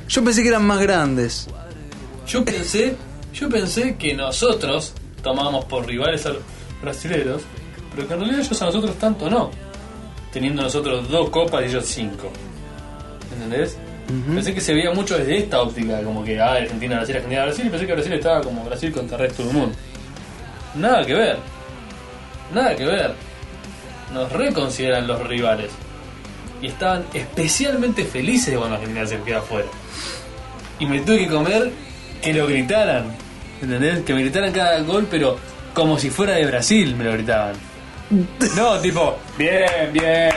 Yo 0.07 0.23
pensé 0.23 0.41
que 0.41 0.49
eran 0.49 0.65
más 0.65 0.79
grandes. 0.79 1.47
Yo 2.27 2.43
pensé, 2.43 2.95
yo 3.33 3.49
pensé 3.49 3.95
que 3.95 4.13
nosotros 4.13 4.93
tomábamos 5.21 5.65
por 5.65 5.85
rivales 5.85 6.25
a 6.25 6.29
los 6.29 6.41
brasileños, 6.81 7.41
pero 7.93 8.07
que 8.07 8.13
en 8.13 8.19
realidad 8.19 8.41
ellos 8.41 8.61
a 8.61 8.65
nosotros 8.65 8.95
tanto 8.97 9.29
no. 9.29 9.51
Teniendo 10.31 10.61
nosotros 10.61 11.09
dos 11.09 11.29
copas 11.29 11.63
y 11.63 11.65
ellos 11.65 11.85
cinco. 11.85 12.31
¿Entendés? 13.33 13.77
Pensé 14.33 14.53
que 14.53 14.61
se 14.61 14.73
veía 14.73 14.91
mucho 14.91 15.17
desde 15.17 15.37
esta 15.37 15.61
óptica, 15.61 16.01
como 16.01 16.23
que 16.23 16.39
ah, 16.39 16.53
Argentina, 16.53 16.95
Brasil, 16.95 17.15
Argentina, 17.15 17.43
Brasil, 17.43 17.65
y 17.65 17.69
pensé 17.69 17.85
que 17.85 17.93
Brasil 17.93 18.13
estaba 18.13 18.41
como 18.41 18.63
Brasil 18.63 18.91
contra 18.93 19.17
el 19.17 19.23
resto 19.23 19.43
del 19.43 19.53
mundo. 19.53 19.75
Nada 20.75 21.05
que 21.05 21.13
ver. 21.13 21.37
Nada 22.53 22.75
que 22.75 22.85
ver. 22.85 23.13
Nos 24.13 24.31
reconsideran 24.31 25.07
los 25.07 25.27
rivales. 25.27 25.71
Y 26.61 26.67
estaban 26.67 27.03
especialmente 27.13 28.05
felices 28.05 28.53
de 28.53 28.57
cuando 28.57 28.75
Argentina 28.75 29.05
se 29.05 29.19
queda 29.19 29.39
afuera. 29.39 29.67
Y 30.79 30.85
me 30.85 30.99
tuve 30.99 31.19
que 31.19 31.27
comer 31.27 31.71
que 32.21 32.33
lo 32.33 32.47
gritaran. 32.47 33.05
¿Entendés? 33.61 34.03
Que 34.03 34.13
me 34.13 34.21
gritaran 34.21 34.51
cada 34.51 34.79
gol, 34.81 35.07
pero 35.09 35.37
como 35.73 35.97
si 35.97 36.09
fuera 36.09 36.33
de 36.35 36.45
Brasil 36.45 36.95
me 36.95 37.03
lo 37.05 37.13
gritaban. 37.13 37.53
No, 38.55 38.79
tipo, 38.79 39.17
bien, 39.37 39.65
bien. 39.91 40.31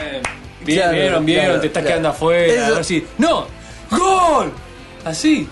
Bien, 0.63 0.77
Claro, 0.79 0.93
vieron, 0.93 1.25
vieron, 1.25 1.45
claro, 1.45 1.61
te 1.61 1.67
estás 1.67 1.81
claro. 1.81 1.87
quedando 1.93 2.09
afuera. 2.09 2.53
Eso- 2.53 2.65
A 2.65 2.75
ver 2.75 2.85
si. 2.85 3.05
¡No! 3.17 3.47
¡Gol! 3.89 4.51
Así. 5.05 5.47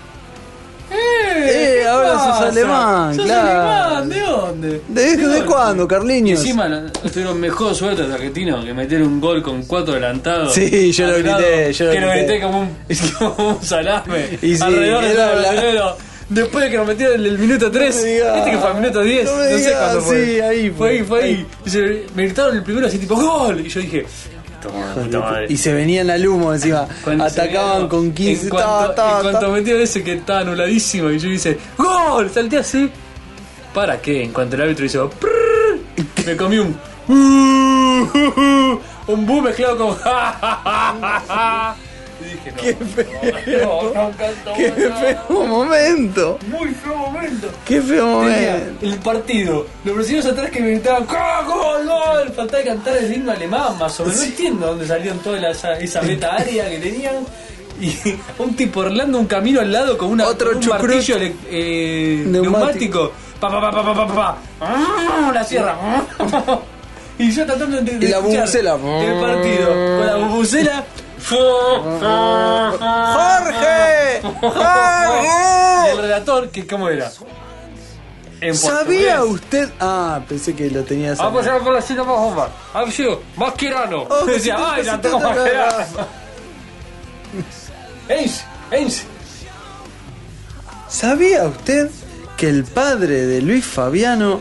Eh, 0.92 1.78
¿qué 1.82 1.88
ahora 1.88 2.12
sos 2.18 2.28
pasa? 2.28 2.48
alemán, 2.48 3.14
¿Sos 3.14 3.24
claro. 3.24 3.48
alemán? 3.96 4.08
¿De 4.08 4.20
dónde? 4.20 4.82
¿De, 4.88 5.16
de 5.16 5.22
dónde? 5.22 5.44
cuándo, 5.44 5.86
Carliños? 5.88 6.40
encima 6.40 6.68
tuvieron 7.12 7.38
mejor 7.40 7.74
suerte 7.74 8.02
los 8.02 8.12
argentinos 8.12 8.64
que 8.64 8.74
meter 8.74 9.02
un 9.02 9.20
gol 9.20 9.42
con 9.42 9.62
cuatro 9.64 9.92
adelantados. 9.94 10.52
Sí, 10.54 10.90
yo 10.92 11.06
lo 11.06 11.12
grité, 11.18 11.72
yo 11.72 11.84
lo 11.86 11.92
que 11.92 12.00
lo 12.00 12.10
grité. 12.10 12.40
como 12.40 12.60
un, 12.60 12.76
como 13.18 13.48
un 13.50 13.62
salame. 13.62 14.38
Y 14.42 14.56
sí, 14.56 14.62
alrededor 14.62 15.04
de 15.04 15.10
era 15.12 15.26
todo 15.28 15.36
el 15.36 15.42
la- 15.42 15.50
brasilero. 15.52 15.96
Después 16.28 16.64
de 16.64 16.70
que 16.70 16.76
nos 16.76 16.86
metieron 16.86 17.14
el, 17.16 17.26
el 17.26 17.38
minuto 17.38 17.70
3, 17.72 17.94
No 17.96 18.34
este 18.36 18.50
que 18.52 18.58
fue 18.58 18.68
al 18.70 18.80
minuto 18.80 19.00
10, 19.02 19.24
No 19.24 19.30
sé 19.58 19.72
cuándo 19.76 20.00
fue. 20.00 20.24
sí, 20.24 20.40
ahí 20.40 20.70
fue. 20.70 20.76
fue, 20.76 20.90
ahí, 20.90 21.02
fue 21.04 21.22
ahí. 21.22 21.30
ahí. 21.34 21.46
Y 21.66 21.70
se- 21.70 22.06
me 22.14 22.22
gritaron 22.24 22.56
el 22.56 22.62
primero 22.62 22.86
así 22.86 22.98
tipo 22.98 23.16
¡Gol! 23.16 23.60
Y 23.66 23.68
yo 23.68 23.80
dije, 23.80 24.06
toma. 24.60 24.94
Y 25.48 25.56
se 25.56 25.72
venían 25.72 26.10
al 26.10 26.26
humo 26.26 26.52
encima. 26.52 26.86
Cuando 27.04 27.24
Atacaban 27.24 27.88
con 27.88 28.12
15. 28.12 28.42
En 28.44 28.48
cuanto, 28.50 28.68
ta, 28.68 28.94
ta, 28.94 29.16
en 29.16 29.22
cuanto 29.22 29.40
ta. 29.40 29.48
metieron 29.48 29.82
ese 29.82 30.04
que 30.04 30.12
estaba 30.14 30.40
anuladísimo 30.40 31.10
y 31.10 31.18
yo 31.18 31.28
hice 31.28 31.58
¡Gol! 31.76 32.30
Salté 32.30 32.58
así. 32.58 32.90
¿Para 33.74 34.00
qué? 34.00 34.24
En 34.24 34.32
cuanto 34.32 34.56
el 34.56 34.62
árbitro 34.62 34.84
hizo 34.84 35.08
"Prrr", 35.10 35.78
me 36.26 36.36
comí 36.36 36.58
un 36.58 36.76
un 39.06 39.26
boom 39.26 39.44
mezclado 39.44 39.76
con 39.78 39.96
dije, 42.32 42.52
no, 42.52 42.62
Qué 42.62 42.74
feo. 42.74 43.82
no, 43.94 44.02
no, 44.02 44.16
canto, 44.16 44.52
¡Qué 44.56 44.70
feo 44.72 45.46
momento! 45.46 46.38
Muy 46.48 46.70
feo 46.74 46.96
momento. 46.96 47.48
¡Qué 47.64 47.80
feo 47.82 48.06
momento! 48.06 48.86
el 48.86 48.94
partido, 48.98 49.66
los 49.84 49.94
brasileños 49.94 50.26
atrás 50.26 50.50
que 50.50 50.60
me 50.60 50.70
gritaban 50.70 51.06
¡Gol, 51.06 51.86
gol! 51.86 52.32
Faltaba 52.34 52.62
cantar 52.64 52.96
el 52.96 53.12
himno 53.14 53.32
alemán 53.32 53.78
más 53.78 53.98
o 54.00 54.04
menos. 54.04 54.18
No 54.18 54.24
entiendo 54.24 54.66
dónde 54.66 54.86
salieron 54.86 55.18
toda 55.20 55.38
la- 55.38 55.50
esa, 55.50 56.00
aria 56.00 56.68
que 56.70 56.78
tenían. 56.78 57.14
Y 57.80 57.94
un 58.38 58.54
tipo 58.54 58.80
orlando 58.80 59.18
un 59.18 59.26
camino 59.26 59.60
al 59.60 59.72
lado 59.72 59.96
con, 59.96 60.10
una, 60.10 60.26
Otro 60.26 60.52
con 60.52 60.58
un 60.58 60.68
martillo 60.68 61.16
eh, 61.50 62.24
Neumático. 62.26 63.12
Pa, 63.40 63.48
pa, 63.48 63.60
pa, 63.60 63.70
pa, 63.70 63.82
pa, 63.82 64.06
pa, 64.06 64.14
pa. 64.14 64.38
Ah, 64.60 65.30
La 65.32 65.42
sierra. 65.44 65.76
Y 67.18 67.30
yo 67.32 67.44
tratando 67.44 67.82
de, 67.82 67.98
de 67.98 68.06
Y 68.06 68.08
la 68.08 68.18
bubucela. 68.18 68.74
El 68.76 69.20
partido 69.20 69.68
con 69.68 70.06
la 70.06 70.16
bubucela. 70.16 70.84
¡Jorge! 71.28 72.06
Y 74.22 74.26
el 74.26 74.32
¡Jorge! 74.32 75.96
relator, 76.02 76.48
que 76.50 76.66
¿cómo 76.66 76.88
era? 76.88 77.10
En 78.40 78.54
¿Sabía 78.56 79.18
portugués. 79.18 79.34
usted? 79.42 79.70
Ah, 79.80 80.20
pensé 80.26 80.54
que 80.54 80.70
lo 80.70 80.82
tenías. 80.82 81.18
Vamos 81.18 81.46
a 81.46 81.58
por 81.58 81.74
la 81.74 81.82
cita 81.82 82.04
más 82.04 82.16
bomba. 82.16 82.48
Ha 82.72 82.90
sido. 82.90 83.20
Oh, 83.36 83.54
que 84.24 84.32
Decía, 84.32 84.56
ay, 84.58 84.82
la 84.84 84.96
te 85.00 85.08
tengo 85.08 85.20
Mascherano. 85.20 85.76
la- 88.08 88.14
Eins, 88.14 88.42
Eins. 88.70 89.02
¿Sabía 90.88 91.44
usted 91.44 91.90
que 92.36 92.48
el 92.48 92.64
padre 92.64 93.26
de 93.26 93.42
Luis 93.42 93.64
Fabiano 93.64 94.40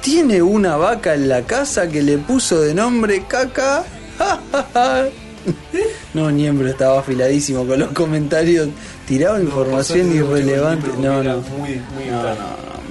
tiene 0.00 0.40
una 0.42 0.76
vaca 0.76 1.14
en 1.14 1.28
la 1.28 1.42
casa 1.42 1.88
que 1.88 2.02
le 2.02 2.18
puso 2.18 2.60
de 2.60 2.72
nombre 2.72 3.24
Caca? 3.26 3.84
no, 6.14 6.30
Niembro 6.30 6.68
estaba 6.68 7.00
afiladísimo 7.00 7.66
con 7.66 7.78
los 7.80 7.90
comentarios. 7.92 8.68
Tiraba 9.06 9.40
información 9.40 10.14
irrelevante. 10.14 10.88
No, 10.98 11.22
no. 11.22 11.38
Muy, 11.58 11.70
muy 11.94 12.04
No, 12.10 12.22
no, 12.22 12.34
no, 12.34 12.36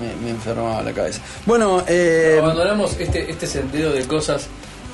me, 0.02 0.16
me 0.24 0.30
enfermaba 0.32 0.82
la 0.82 0.92
cabeza. 0.94 1.22
Bueno, 1.46 1.84
eh, 1.88 2.38
Abandonamos 2.42 2.96
este, 3.00 3.30
este 3.30 3.48
sendero 3.48 3.92
de 3.92 4.04
cosas 4.06 4.48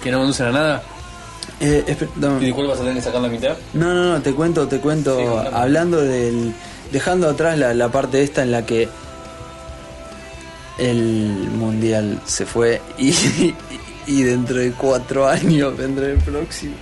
que 0.04 0.12
no 0.12 0.20
conducen 0.20 0.48
a 0.48 0.52
nada. 0.52 0.84
eh, 1.60 1.84
¿Y 2.42 2.46
de 2.46 2.54
cuál 2.54 2.68
vas 2.68 2.78
a 2.78 2.82
tener 2.82 2.96
que 2.96 3.02
sacar 3.02 3.22
la 3.22 3.30
mitad? 3.30 3.56
No, 3.74 3.94
no, 3.94 4.14
no, 4.14 4.22
te 4.22 4.34
cuento, 4.34 4.68
te 4.68 4.80
cuento, 4.80 5.18
Sí, 5.18 5.50
hablando 5.54 6.02
del... 6.02 6.54
Dejando 6.92 7.30
atrás 7.30 7.58
la, 7.58 7.74
la 7.74 7.90
parte 7.90 8.22
esta 8.22 8.44
en 8.44 8.52
la 8.52 8.66
que 8.66 8.88
el 10.78 11.48
mundial 11.58 12.20
se 12.26 12.46
fue 12.46 12.82
y, 12.98 13.14
y 14.08 14.24
dentro 14.24 14.58
de 14.58 14.72
cuatro 14.72 15.28
años 15.28 15.76
vendrá 15.78 16.08
el 16.08 16.18
próximo. 16.20 16.76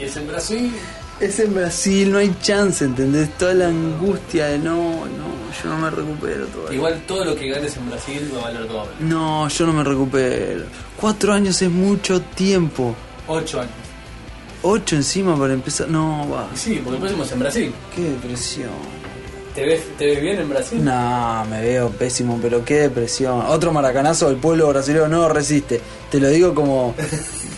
Y 0.00 0.04
es 0.04 0.16
en 0.16 0.26
Brasil. 0.26 0.72
Es 1.20 1.38
en 1.38 1.54
Brasil, 1.54 2.10
no 2.10 2.18
hay 2.18 2.34
chance, 2.40 2.82
¿entendés? 2.82 3.36
Toda 3.36 3.52
la 3.52 3.68
angustia 3.68 4.46
de 4.46 4.58
no, 4.58 5.04
no, 5.04 5.52
yo 5.62 5.68
no 5.68 5.76
me 5.76 5.90
recupero 5.90 6.46
todavía. 6.46 6.76
Igual 6.78 7.02
todo 7.06 7.26
lo 7.26 7.36
que 7.36 7.48
ganes 7.48 7.76
en 7.76 7.90
Brasil 7.90 8.32
va 8.34 8.40
a 8.40 8.44
valer 8.44 8.66
doble. 8.66 8.92
No, 9.00 9.46
yo 9.48 9.66
no 9.66 9.74
me 9.74 9.84
recupero. 9.84 10.64
Cuatro 10.98 11.34
años 11.34 11.60
es 11.60 11.70
mucho 11.70 12.22
tiempo. 12.22 12.94
Ocho 13.26 13.60
años. 13.60 13.74
Ocho 14.62 14.96
encima 14.96 15.38
para 15.38 15.52
empezar. 15.52 15.88
No, 15.88 16.26
va. 16.30 16.48
Sí, 16.54 16.80
porque 16.82 17.06
es 17.06 17.32
en 17.32 17.38
Brasil. 17.38 17.74
Qué 17.94 18.02
depresión. 18.02 18.70
¿Te 19.54 19.66
ves, 19.66 19.82
¿Te 19.98 20.06
ves 20.06 20.22
bien 20.22 20.38
en 20.38 20.48
Brasil? 20.48 20.82
No, 20.82 21.44
me 21.50 21.60
veo 21.60 21.90
pésimo, 21.90 22.38
pero 22.40 22.64
qué 22.64 22.82
depresión. 22.82 23.42
Otro 23.46 23.72
maracanazo, 23.72 24.30
el 24.30 24.36
pueblo 24.36 24.68
brasileño 24.68 25.08
no 25.08 25.28
resiste. 25.28 25.80
Te 26.10 26.18
lo 26.20 26.28
digo 26.28 26.54
como. 26.54 26.94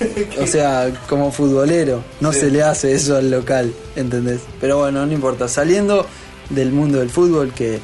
o 0.41 0.47
sea, 0.47 0.91
como 1.09 1.31
futbolero. 1.33 2.03
No 2.21 2.33
Sí. 2.33 2.41
se 2.41 2.51
le 2.51 2.63
hace 2.63 2.93
eso 2.93 3.17
al 3.17 3.31
local, 3.31 3.73
¿entendés? 3.97 4.41
Pero 4.61 4.79
bueno, 4.79 5.05
no 5.07 5.13
importa. 5.13 5.49
Saliendo 5.49 6.07
del 6.51 6.71
mundo 6.73 6.99
del 7.01 7.11
fútbol, 7.11 7.53
que. 7.55 7.79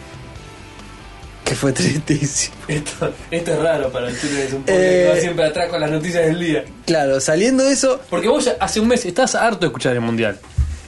que 1.45 1.55
fue 1.55 1.73
tristísimo. 1.73 2.55
Esto, 2.69 3.11
esto 3.31 3.53
es 3.53 3.59
raro 3.59 3.91
para 3.91 4.09
el 4.09 4.21
Chile, 4.21 4.45
es 4.47 4.53
un 4.53 4.61
Eh. 4.67 5.05
que 5.07 5.13
va 5.15 5.21
siempre 5.21 5.45
atrás 5.47 5.69
con 5.71 5.81
las 5.81 5.91
noticias 5.91 6.27
del 6.27 6.39
día. 6.41 6.65
Claro, 6.87 7.21
saliendo 7.21 7.65
de 7.65 7.73
eso. 7.73 8.01
Porque 8.11 8.29
vos 8.29 8.45
ya 8.45 8.57
hace 8.61 8.81
un 8.81 8.89
mes 8.89 9.05
estás 9.07 9.35
harto 9.35 9.61
de 9.61 9.67
escuchar 9.67 9.95
el 9.95 10.01
mundial. 10.01 10.39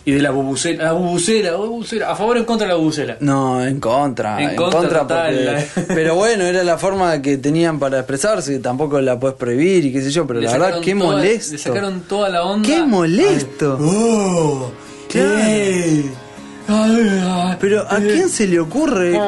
Y 0.04 0.12
de 0.12 0.22
la 0.22 0.30
bubucela, 0.30 0.84
la 0.84 0.92
bubucela, 0.92 1.50
la 1.50 1.56
bubucela. 1.58 2.10
¿A 2.10 2.16
favor 2.16 2.36
o 2.36 2.38
en 2.40 2.46
contra 2.46 2.66
de 2.66 2.72
la 2.72 2.78
bubucela? 2.78 3.16
No, 3.20 3.62
en 3.64 3.78
contra. 3.80 4.42
En 4.42 4.50
En, 4.50 4.56
contra 4.56 4.80
contra, 4.80 5.00
total, 5.02 5.66
porque- 5.74 5.94
Pero 5.94 6.14
bueno, 6.14 6.44
era 6.44 6.64
la 6.64 6.78
forma 6.78 7.20
que 7.20 7.36
tenían 7.36 7.78
para 7.78 7.98
expresarse. 7.98 8.58
Tampoco 8.60 8.98
la 9.00 9.20
puedes 9.20 9.36
prohibir 9.36 9.84
y 9.84 9.92
qué 9.92 10.00
sé 10.00 10.10
yo. 10.10 10.26
Pero 10.26 10.40
Le 10.40 10.46
la 10.46 10.52
verdad, 10.52 10.80
qué 10.80 10.94
toda- 10.94 11.12
molesto. 11.12 11.52
Le 11.52 11.58
sacaron 11.58 12.00
toda 12.08 12.28
la 12.30 12.44
onda. 12.44 12.66
Qué 12.66 12.82
molesto. 12.82 13.78
Oh, 13.80 14.70
¿Qué? 15.08 15.20
Ay, 16.66 17.20
ay. 17.22 17.56
Pero 17.60 17.82
¿a 17.82 17.96
quién 17.98 18.28
se 18.28 18.46
le 18.46 18.58
ocurre? 18.58 19.18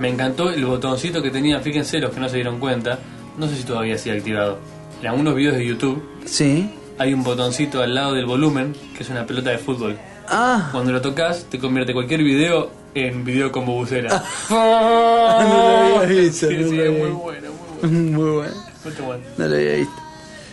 Me 0.00 0.08
encantó 0.08 0.50
el 0.50 0.64
botoncito 0.64 1.22
que 1.22 1.30
tenía, 1.30 1.60
fíjense 1.60 1.98
los 1.98 2.10
que 2.12 2.20
no 2.20 2.28
se 2.28 2.36
dieron 2.36 2.58
cuenta, 2.58 2.98
no 3.36 3.46
sé 3.48 3.56
si 3.56 3.64
todavía 3.64 3.98
sigue 3.98 4.16
activado. 4.16 4.58
En 5.00 5.06
algunos 5.08 5.34
videos 5.34 5.56
de 5.56 5.66
YouTube 5.66 6.02
Sí. 6.24 6.70
hay 6.98 7.14
un 7.14 7.22
botoncito 7.22 7.82
al 7.82 7.94
lado 7.94 8.12
del 8.14 8.26
volumen 8.26 8.74
que 8.96 9.02
es 9.02 9.08
una 9.10 9.26
pelota 9.26 9.50
de 9.50 9.58
fútbol. 9.58 9.96
Ah, 10.28 10.68
Cuando 10.72 10.92
lo 10.92 11.00
tocas 11.00 11.44
te 11.50 11.58
convierte 11.58 11.92
cualquier 11.92 12.22
video 12.22 12.70
en 12.94 13.24
video 13.24 13.50
con 13.50 13.64
bubucela. 13.66 14.22
no 14.50 14.56
lo 14.56 15.98
había 16.00 16.20
visto. 16.20 16.48
Sí, 16.48 16.56
no 16.58 16.68
sí, 16.68 16.76
lo 16.76 16.92
muy 16.92 17.08
bueno, 17.10 17.48
muy 17.82 17.90
bueno. 17.90 18.10
Muy 18.18 18.30
bueno. 18.30 18.54
Muy 18.84 19.06
bueno. 19.06 19.24
No 19.38 19.46
lo 19.48 19.54
había 19.56 19.72
visto. 19.76 19.94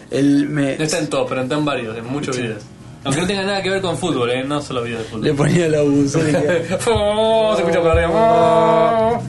El, 0.10 0.48
me, 0.50 0.78
No 0.78 0.84
está 0.86 1.00
en 1.00 1.10
todo, 1.10 1.26
pero 1.28 1.42
está 1.42 1.56
en 1.56 1.66
varios, 1.66 1.98
en 1.98 2.06
muchos 2.08 2.38
videos. 2.38 2.64
Aunque 3.04 3.22
no 3.22 3.28
tenga 3.28 3.44
nada 3.44 3.62
que 3.62 3.70
ver 3.70 3.82
con 3.82 3.98
fútbol, 3.98 4.30
¿eh? 4.32 4.44
no 4.44 4.62
solo 4.62 4.84
videos 4.84 5.04
de 5.04 5.08
fútbol. 5.10 5.24
le 5.26 5.34
ponía 5.34 5.68
la 5.68 5.78
quedaba- 5.84 6.80
Oh, 6.88 7.54
se 7.56 7.62
escucha 7.62 7.82
por 7.82 7.92
arriba. 7.92 9.22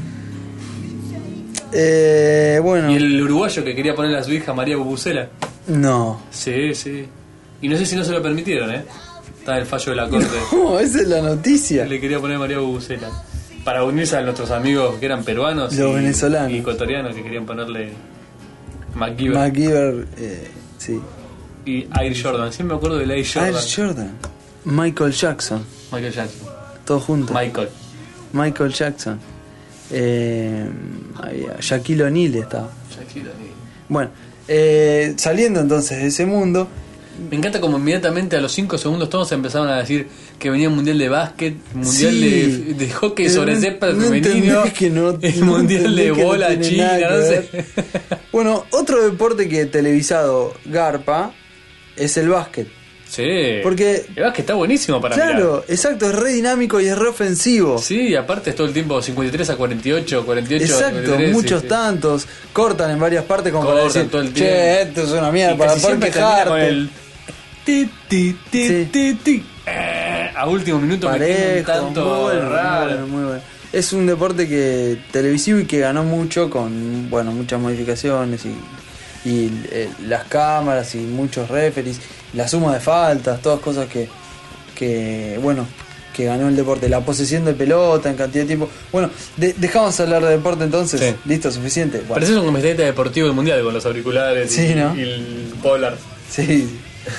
Eh, 1.73 2.61
bueno. 2.63 2.91
Y 2.91 2.97
el 2.97 3.23
uruguayo 3.23 3.65
que 3.65 3.75
quería 3.75 3.95
poner 3.95 4.17
a 4.17 4.23
su 4.23 4.33
hija 4.33 4.53
María 4.55 4.77
Bubucela. 4.77 5.29
No. 5.67 6.23
Sí, 6.31 6.75
sí. 6.75 7.07
Y 7.61 7.69
no 7.69 7.77
sé 7.77 7.85
si 7.87 7.97
no 7.97 8.05
se 8.05 8.13
lo 8.13 8.23
permitieron, 8.23 8.71
¿eh? 8.73 8.85
Está 9.39 9.59
el 9.59 9.67
fallo 9.67 9.91
de 9.91 9.97
la 9.97 10.09
corte. 10.09 10.27
No, 10.53 10.79
esa 10.79 11.01
es 11.01 11.09
la 11.09 11.21
noticia. 11.21 11.85
Le 11.87 12.01
quería 12.01 12.19
poner 12.21 12.39
María 12.39 12.59
Bubucela. 12.59 13.09
Para 13.65 13.85
unirse 13.85 14.17
a 14.17 14.23
nuestros 14.23 14.51
amigos 14.51 14.97
que 14.99 15.07
eran 15.07 15.25
peruanos 15.25 15.75
Los 15.75 15.91
y, 15.91 15.95
venezolanos. 15.95 16.53
y 16.53 16.59
ecuatorianos 16.59 17.15
que 17.15 17.23
querían 17.23 17.45
ponerle 17.45 17.93
MacGyver 18.95 19.35
MacGyver, 19.37 20.07
eh, 20.17 20.49
sí. 20.79 20.99
y 21.67 21.87
Air 22.01 22.17
Jordan. 22.23 22.51
Siempre 22.53 22.75
me 22.75 22.79
acuerdo 22.79 22.97
del 22.99 23.11
Air 23.11 23.27
Jordan. 23.27 23.55
Air 23.55 23.63
Jordan. 23.77 24.13
Michael 24.65 25.13
Jackson. 25.13 25.63
Michael 25.93 26.13
Jackson. 26.15 26.49
Todos 26.87 27.05
juntos. 27.05 27.37
Michael. 27.39 27.69
Michael 28.33 28.73
Jackson. 28.73 29.19
Eh, 29.91 30.69
Shaquille 31.61 32.05
O'Neal 32.05 32.35
estaba. 32.37 32.71
Bueno, 33.89 34.11
eh, 34.47 35.15
saliendo 35.17 35.61
entonces 35.61 35.99
de 35.99 36.07
ese 36.09 36.27
mundo, 36.27 36.69
Me 37.31 37.37
encanta 37.37 37.61
como 37.61 37.79
inmediatamente 37.79 38.37
a 38.37 38.41
los 38.41 38.53
5 38.53 38.79
segundos 38.79 39.11
todos 39.11 39.33
empezaron 39.33 39.69
a 39.69 39.79
decir 39.79 40.07
que 40.39 40.51
venía 40.51 40.69
un 40.69 40.77
mundial 40.77 40.99
de 40.99 41.09
básquet, 41.09 41.55
mundial 41.75 42.13
Sí. 42.13 42.31
de, 42.31 42.75
de 42.75 42.91
hockey 42.93 43.27
Eh, 43.27 43.31
sobre 43.31 43.55
no- 43.55 43.61
no 43.61 44.03
femenino, 44.05 44.63
entendés 44.63 44.73
que 44.75 44.91
no- 44.91 45.19
el 45.21 45.43
mundial 45.45 45.97
de 45.97 46.13
bola 46.13 46.61
china, 46.61 46.93
no 47.11 47.17
sé. 47.23 47.49
Bueno, 48.31 48.65
otro 48.71 49.03
deporte 49.03 49.49
que 49.49 49.67
televisado 49.67 50.55
garpa 50.67 51.33
es 51.97 52.17
el 52.19 52.29
básquet. 52.29 52.69
Sí. 53.09 53.61
Porque, 53.63 54.05
el 54.17 54.23
básquet 54.23 54.41
está 54.41 54.55
buenísimo 54.55 55.01
para 55.01 55.17
mirar. 55.17 55.31
claro, 55.31 55.65
exacto, 55.67 56.07
es 56.11 56.15
re 56.15 56.33
dinámico 56.33 56.79
y 56.81 56.87
es 56.89 56.99
re 56.99 57.09
ofensivo. 57.09 57.79
Sí, 57.79 58.09
y 58.09 58.15
aparte 58.15 58.51
es 58.51 58.57
todo 58.57 58.67
el 58.67 58.73
tiempo 58.75 59.01
53 59.01 59.49
a 59.51 59.57
48, 59.57 60.27
48 60.27 60.65
a 60.65 60.67
Exacto, 60.77 60.99
53, 61.01 61.33
muchos 61.33 61.61
sí, 61.61 61.67
sí. 61.67 61.69
tantos 61.69 62.27
cortan 62.53 62.91
en 62.91 62.99
varias 63.01 63.25
partes 63.25 63.51
como 63.53 63.67
para 63.67 63.81
Cortan 63.81 63.95
decir, 64.03 64.11
todo 64.11 64.21
el 64.21 64.35
che, 64.35 64.41
tiempo. 64.45 64.89
esto 65.01 65.03
es 65.05 65.11
una 65.21 65.33
mierda 65.33 65.55
Y 65.55 65.59
para 65.59 65.75
poder 65.77 65.99
quejarte. 66.01 66.49
con 66.51 66.61
el 66.61 66.91
ti, 67.65 67.91
ti, 68.09 68.37
ti, 68.51 68.67
Sí. 68.93 69.19
ti. 69.25 69.45
Eh, 69.67 70.31
a 70.37 70.47
último 70.49 70.79
minuto 70.79 71.07
Parejo, 71.09 71.67
tanto 71.73 72.05
muy 72.05 72.21
bueno, 72.35 72.49
raro. 72.51 72.85
muy 72.85 72.93
bueno, 72.95 73.07
muy 73.09 73.25
bueno. 73.25 73.41
Es 73.73 73.93
un 73.93 74.07
deporte 74.07 74.49
que 74.49 74.99
televisivo 75.11 75.59
y 75.59 75.65
que 75.67 75.79
ganó 75.79 76.03
mucho 76.05 76.49
con 76.49 77.09
bueno 77.11 77.33
muchas 77.33 77.61
modificaciones 77.61 78.43
y, 78.47 79.29
y 79.29 79.51
eh, 79.71 79.91
las 80.07 80.25
cámaras 80.25 80.95
y 80.95 80.99
muchos 80.99 81.49
referees, 81.51 82.01
la 82.35 82.47
suma 82.49 82.75
de 82.75 82.81
faltas, 82.81 83.41
todas 83.43 83.61
cosas 83.61 83.87
que, 83.89 84.09
que 84.75 85.39
bueno 85.43 85.67
que 86.15 86.25
ganó 86.25 86.49
el 86.49 86.57
deporte, 86.57 86.89
la 86.89 87.01
posesión 87.01 87.45
de 87.45 87.53
pelota 87.55 88.11
en 88.11 88.17
cantidad 88.17 88.43
de 88.43 88.49
tiempo. 88.49 88.69
Bueno, 88.91 89.09
de- 89.37 89.53
dejamos 89.53 90.01
hablar 90.01 90.25
de 90.25 90.31
deporte 90.33 90.65
entonces, 90.65 91.01
Sí. 91.01 91.15
listo, 91.27 91.49
suficiente. 91.53 91.99
Bueno, 91.99 92.15
Pareces 92.15 92.37
un 92.37 92.45
comentarista 92.45 92.83
deportivo 92.83 93.29
del 93.29 93.37
mundial 93.37 93.63
con 93.63 93.73
los 93.73 93.87
auriculares 93.87 94.51
Sí, 94.51 94.67
y, 94.73 94.75
¿no? 94.75 94.97
y 94.97 95.01
el 95.03 95.53
polar. 95.63 95.97
sí. 96.29 96.77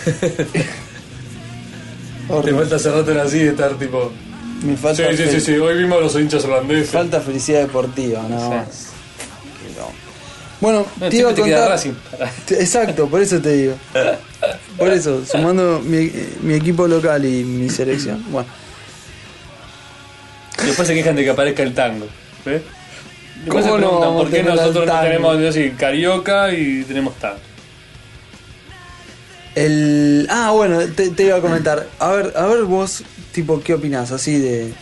Te 2.43 2.53
falta 2.53 3.11
era 3.11 3.23
así 3.23 3.39
de 3.39 3.49
estar 3.49 3.73
tipo. 3.79 4.11
Me 4.63 4.73
Sí, 4.73 4.77
falta, 4.77 5.03
sí, 5.11 5.17
sí, 5.17 5.23
fel- 5.23 5.39
sí, 5.39 5.53
hoy 5.57 5.77
vimos 5.77 5.97
a 5.97 6.01
los 6.01 6.15
hinchas 6.15 6.43
holandeses. 6.45 6.89
falta 6.89 7.21
felicidad 7.21 7.61
deportiva, 7.61 8.21
no. 8.29 8.65
Sí. 8.69 8.88
Bueno, 10.61 10.85
No, 10.99 11.09
te 11.09 11.15
iba 11.17 11.31
a 11.31 11.35
contar. 11.35 11.79
Te- 12.45 12.59
Exacto, 12.61 13.07
por 13.07 13.21
eso 13.21 13.39
te 13.41 13.53
digo. 13.53 13.75
Por 14.77 14.89
eso, 14.91 15.23
sumando 15.25 15.79
mi, 15.79 16.11
mi 16.41 16.53
equipo 16.55 16.87
local 16.87 17.25
y 17.25 17.43
mi 17.43 17.69
selección. 17.69 18.23
Bueno, 18.29 18.47
Después 20.65 20.87
se 20.87 20.93
quejan 20.93 21.15
de 21.15 21.23
que 21.23 21.29
aparezca 21.29 21.63
el 21.63 21.73
tango. 21.73 22.05
¿ves? 22.45 22.61
Después 23.45 23.63
se 23.63 23.71
¿Cómo 23.71 23.79
no 23.81 23.87
preguntan 23.87 24.13
por 24.17 24.29
qué 24.29 24.43
nosotros 24.43 24.85
no 24.85 24.99
tenemos 25.01 25.55
carioca 25.77 26.51
y 26.53 26.83
tenemos 26.83 27.15
tango. 27.19 27.39
el. 29.55 30.27
Ah, 30.29 30.51
bueno, 30.51 30.79
te, 30.95 31.09
te 31.11 31.23
iba 31.23 31.37
a 31.37 31.41
comentar. 31.41 31.87
A 31.99 32.09
ver, 32.11 32.33
a 32.35 32.45
ver 32.47 32.63
vos, 32.63 33.03
tipo, 33.31 33.61
¿qué 33.61 33.73
opinás? 33.75 34.11
Así 34.11 34.37
de. 34.39 34.73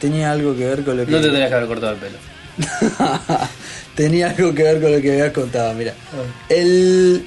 ¿Tenía 0.00 0.32
algo 0.32 0.54
que 0.56 0.66
ver 0.66 0.84
con 0.84 0.96
lo 0.98 1.06
que.? 1.06 1.12
No 1.12 1.20
te 1.20 1.28
tenías 1.30 1.48
que 1.48 1.54
haber 1.54 1.68
cortado 1.68 1.92
el 1.92 1.98
pelo. 1.98 2.18
tenía 3.94 4.30
algo 4.30 4.54
que 4.54 4.62
ver 4.62 4.80
con 4.80 4.92
lo 4.92 5.00
que 5.00 5.12
habías 5.12 5.32
contado, 5.32 5.74
mira. 5.74 5.94
El. 6.48 7.26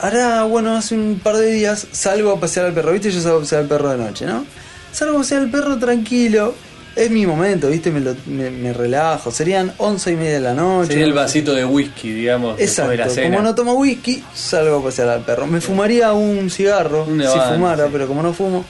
Ahora, 0.00 0.44
bueno, 0.44 0.76
hace 0.76 0.94
un 0.94 1.18
par 1.22 1.36
de 1.36 1.50
días 1.50 1.86
salgo 1.90 2.30
a 2.32 2.38
pasear 2.40 2.66
al 2.66 2.72
perro, 2.74 2.92
¿viste? 2.92 3.10
Yo 3.10 3.20
salgo 3.20 3.38
a 3.38 3.40
pasear 3.40 3.62
al 3.62 3.68
perro 3.68 3.90
de 3.90 3.96
noche, 3.98 4.26
¿no? 4.26 4.44
Salgo 4.92 5.16
a 5.16 5.20
pasear 5.20 5.42
al 5.42 5.50
perro 5.50 5.76
tranquilo. 5.78 6.54
Es 6.94 7.10
mi 7.10 7.26
momento, 7.26 7.68
¿viste? 7.68 7.90
Me, 7.92 8.00
lo- 8.00 8.16
me- 8.26 8.50
me 8.50 8.72
relajo. 8.72 9.30
Serían 9.30 9.72
once 9.78 10.10
y 10.12 10.16
media 10.16 10.34
de 10.34 10.40
la 10.40 10.54
noche. 10.54 10.88
Sería 10.92 11.04
el 11.04 11.12
vasito 11.12 11.54
de 11.54 11.64
whisky, 11.64 12.12
digamos, 12.12 12.58
Exacto, 12.60 12.90
de 12.92 12.96
la 12.96 13.08
cena. 13.08 13.28
como 13.36 13.42
no 13.42 13.54
tomo 13.54 13.74
whisky, 13.74 14.22
salgo 14.34 14.78
a 14.78 14.82
pasear 14.84 15.08
al 15.08 15.20
perro. 15.24 15.46
Me 15.46 15.60
fumaría 15.60 16.12
un 16.12 16.50
cigarro 16.50 17.04
si 17.06 17.52
fumara, 17.52 17.84
sí. 17.84 17.90
pero 17.92 18.08
como 18.08 18.22
no 18.22 18.32
fumo, 18.32 18.64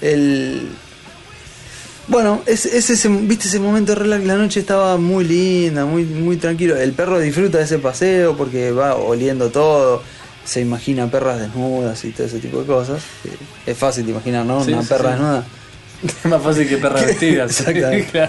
el... 0.00 0.68
Bueno, 2.10 2.42
es, 2.46 2.66
es 2.66 2.90
ese, 2.90 3.08
viste 3.08 3.46
ese 3.46 3.60
momento 3.60 3.92
de 3.92 4.00
relax, 4.00 4.24
la 4.24 4.34
noche 4.36 4.58
estaba 4.58 4.96
muy 4.96 5.24
linda, 5.24 5.86
muy, 5.86 6.04
muy 6.04 6.36
tranquilo. 6.36 6.76
El 6.76 6.92
perro 6.92 7.20
disfruta 7.20 7.58
de 7.58 7.64
ese 7.64 7.78
paseo 7.78 8.36
porque 8.36 8.72
va 8.72 8.96
oliendo 8.96 9.50
todo, 9.50 10.02
se 10.44 10.60
imagina 10.60 11.08
perras 11.08 11.38
desnudas 11.38 12.04
y 12.04 12.10
todo 12.10 12.26
ese 12.26 12.40
tipo 12.40 12.60
de 12.60 12.66
cosas. 12.66 13.00
que 13.22 13.70
Es 13.70 13.78
fácil 13.78 14.06
de 14.06 14.10
imaginar, 14.10 14.44
¿no? 14.44 14.64
Sí, 14.64 14.72
Una 14.72 14.82
sí, 14.82 14.88
perra 14.88 15.04
sí. 15.04 15.10
desnuda. 15.12 15.44
Es 16.02 16.24
más 16.30 16.42
fácil 16.42 16.68
que 16.68 16.76
perra 16.78 17.00
vestida. 17.06 17.44
Exactamente. 17.44 18.28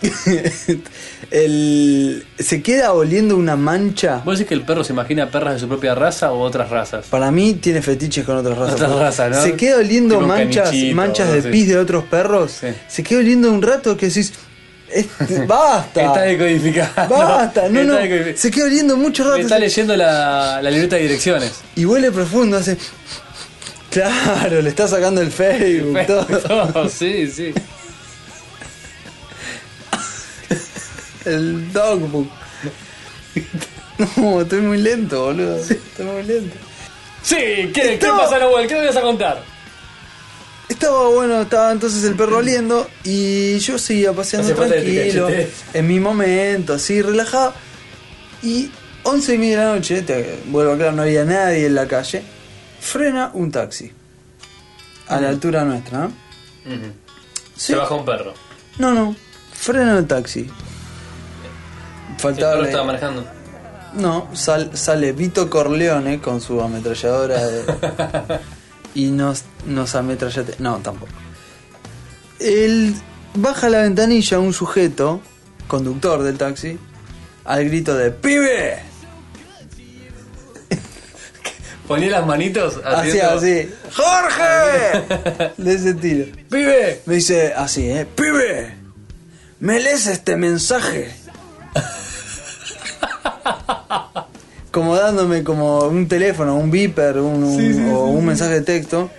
El, 1.30 2.24
se 2.38 2.62
queda 2.62 2.92
oliendo 2.92 3.36
una 3.36 3.56
mancha. 3.56 4.22
¿Vos 4.24 4.38
decís 4.38 4.48
que 4.48 4.54
el 4.54 4.62
perro 4.62 4.84
se 4.84 4.92
imagina 4.92 5.30
perras 5.30 5.54
de 5.54 5.60
su 5.60 5.68
propia 5.68 5.94
raza 5.94 6.32
o 6.32 6.40
otras 6.40 6.70
razas? 6.70 7.06
Para 7.06 7.30
mí 7.30 7.54
tiene 7.54 7.82
fetiches 7.82 8.24
con 8.24 8.36
otras 8.36 8.56
razas. 8.56 8.74
Otras 8.74 8.92
razas, 8.92 9.30
¿no? 9.30 9.42
Se 9.42 9.54
queda 9.54 9.76
oliendo 9.78 10.20
manchas, 10.20 10.68
canichito, 10.70 10.96
manchas 10.96 11.32
de 11.32 11.42
sí. 11.42 11.48
pis 11.48 11.68
de 11.68 11.78
otros 11.78 12.04
perros. 12.04 12.52
Sí. 12.60 12.68
Se 12.88 13.02
queda 13.02 13.18
oliendo 13.20 13.50
un 13.50 13.60
rato 13.62 13.96
que 13.96 14.06
decís, 14.06 14.32
"Este, 14.90 15.44
basta. 15.46 16.02
Está 16.06 16.22
decodificado. 16.22 17.08
Basta, 17.08 17.68
no, 17.68 17.80
Está 17.98 18.30
no. 18.30 18.36
Se 18.36 18.50
queda 18.50 18.64
oliendo 18.66 18.96
mucho 18.96 19.24
Me 19.24 19.30
rato. 19.30 19.42
está 19.42 19.58
leyendo 19.58 19.96
la, 19.96 20.60
la 20.62 20.70
libreta 20.70 20.96
de 20.96 21.02
direcciones. 21.02 21.52
Y 21.76 21.84
huele 21.84 22.10
profundo, 22.10 22.56
hace. 22.56 22.76
Claro, 23.90 24.60
le 24.60 24.68
está 24.68 24.86
sacando 24.86 25.22
el 25.22 25.30
Facebook, 25.32 25.98
todo. 26.06 26.24
Todo, 26.26 26.88
sí, 26.90 27.26
sí. 27.26 27.54
El 31.34 31.72
dogbook. 31.72 32.28
No, 34.16 34.40
estoy 34.42 34.60
muy 34.60 34.78
lento, 34.78 35.24
boludo. 35.24 35.56
Estoy 35.56 36.06
muy 36.06 36.22
lento. 36.22 36.56
Sí, 37.22 37.34
¿qué, 37.36 37.72
¿qué 37.72 37.94
Estaba- 37.94 38.18
pasa, 38.20 38.38
Nahuel? 38.38 38.68
¿Qué 38.68 38.74
me 38.76 38.86
vas 38.86 38.96
a 38.96 39.00
contar? 39.00 39.42
Estaba 40.68 41.08
bueno, 41.08 41.40
estaba 41.42 41.72
entonces 41.72 42.04
el 42.04 42.14
perro 42.14 42.36
oliendo 42.38 42.88
y 43.02 43.58
yo 43.58 43.76
seguía 43.76 44.12
paseando 44.12 44.54
tranquilo, 44.54 45.28
en 45.74 45.86
mi 45.86 45.98
momento, 45.98 46.74
así 46.74 47.02
relajado. 47.02 47.54
Y 48.42 48.70
once 49.02 49.34
y 49.34 49.38
media 49.38 49.58
de 49.60 49.64
la 49.66 49.74
noche, 49.74 50.02
te 50.02 50.38
vuelvo 50.46 50.70
a 50.70 50.74
aclarar, 50.74 50.94
no 50.94 51.02
había 51.02 51.24
nadie 51.24 51.66
en 51.66 51.74
la 51.74 51.88
calle, 51.88 52.22
frena 52.80 53.30
un 53.34 53.50
taxi. 53.50 53.90
A 55.08 55.18
la 55.20 55.30
altura 55.30 55.64
nuestra, 55.64 55.98
¿no? 56.00 56.12
Sí. 57.56 57.72
Se 57.72 57.74
baja 57.74 57.94
un 57.96 58.04
perro. 58.04 58.32
No, 58.78 58.92
no, 58.92 59.16
frena 59.54 59.98
el 59.98 60.06
taxi. 60.06 60.48
Faltaba... 62.18 62.52
perro 62.52 62.64
estaba 62.66 62.84
manejando. 62.84 63.24
No, 63.94 64.28
sal- 64.34 64.76
sale 64.76 65.12
Vito 65.12 65.48
Corleone 65.48 66.20
con 66.20 66.40
su 66.40 66.60
ametralladora 66.60 67.44
de- 67.46 67.64
y 68.94 69.06
nos, 69.10 69.44
nos 69.66 69.94
ametrallate. 69.94 70.54
No, 70.58 70.76
tampoco. 70.78 71.12
Él 72.38 72.94
baja 73.34 73.68
la 73.70 73.82
ventanilla 73.82 74.38
un 74.38 74.52
sujeto, 74.52 75.20
conductor 75.66 76.22
del 76.22 76.36
taxi, 76.38 76.78
al 77.44 77.64
grito 77.64 77.94
de 77.96 78.10
¡Pibe! 78.10 78.78
Ponía 81.88 82.10
las 82.10 82.26
manitos 82.26 82.78
haciendo- 82.84 83.30
así, 83.30 83.70
¡Jorge! 83.94 85.52
De 85.62 85.74
ese 85.74 85.94
tiro. 85.94 86.26
¡Pibe! 86.50 87.00
Me 87.06 87.14
dice 87.14 87.54
así, 87.54 87.88
¿eh? 87.90 88.06
¡Pibe! 88.14 88.74
¿Me 89.60 89.80
lees 89.80 90.06
este 90.06 90.36
mensaje? 90.36 91.10
Como 94.70 94.96
dándome 94.96 95.42
como 95.44 95.80
un 95.84 96.06
teléfono, 96.08 96.56
un 96.56 96.70
beeper 96.70 97.18
un, 97.18 97.42
un- 97.44 97.56
Sí, 97.58 97.74
sí, 97.74 97.80
o 97.92 98.06
sí, 98.06 98.12
un 98.12 98.20
sí. 98.20 98.26
mensaje 98.26 98.54
de 98.54 98.60
texto 98.62 99.10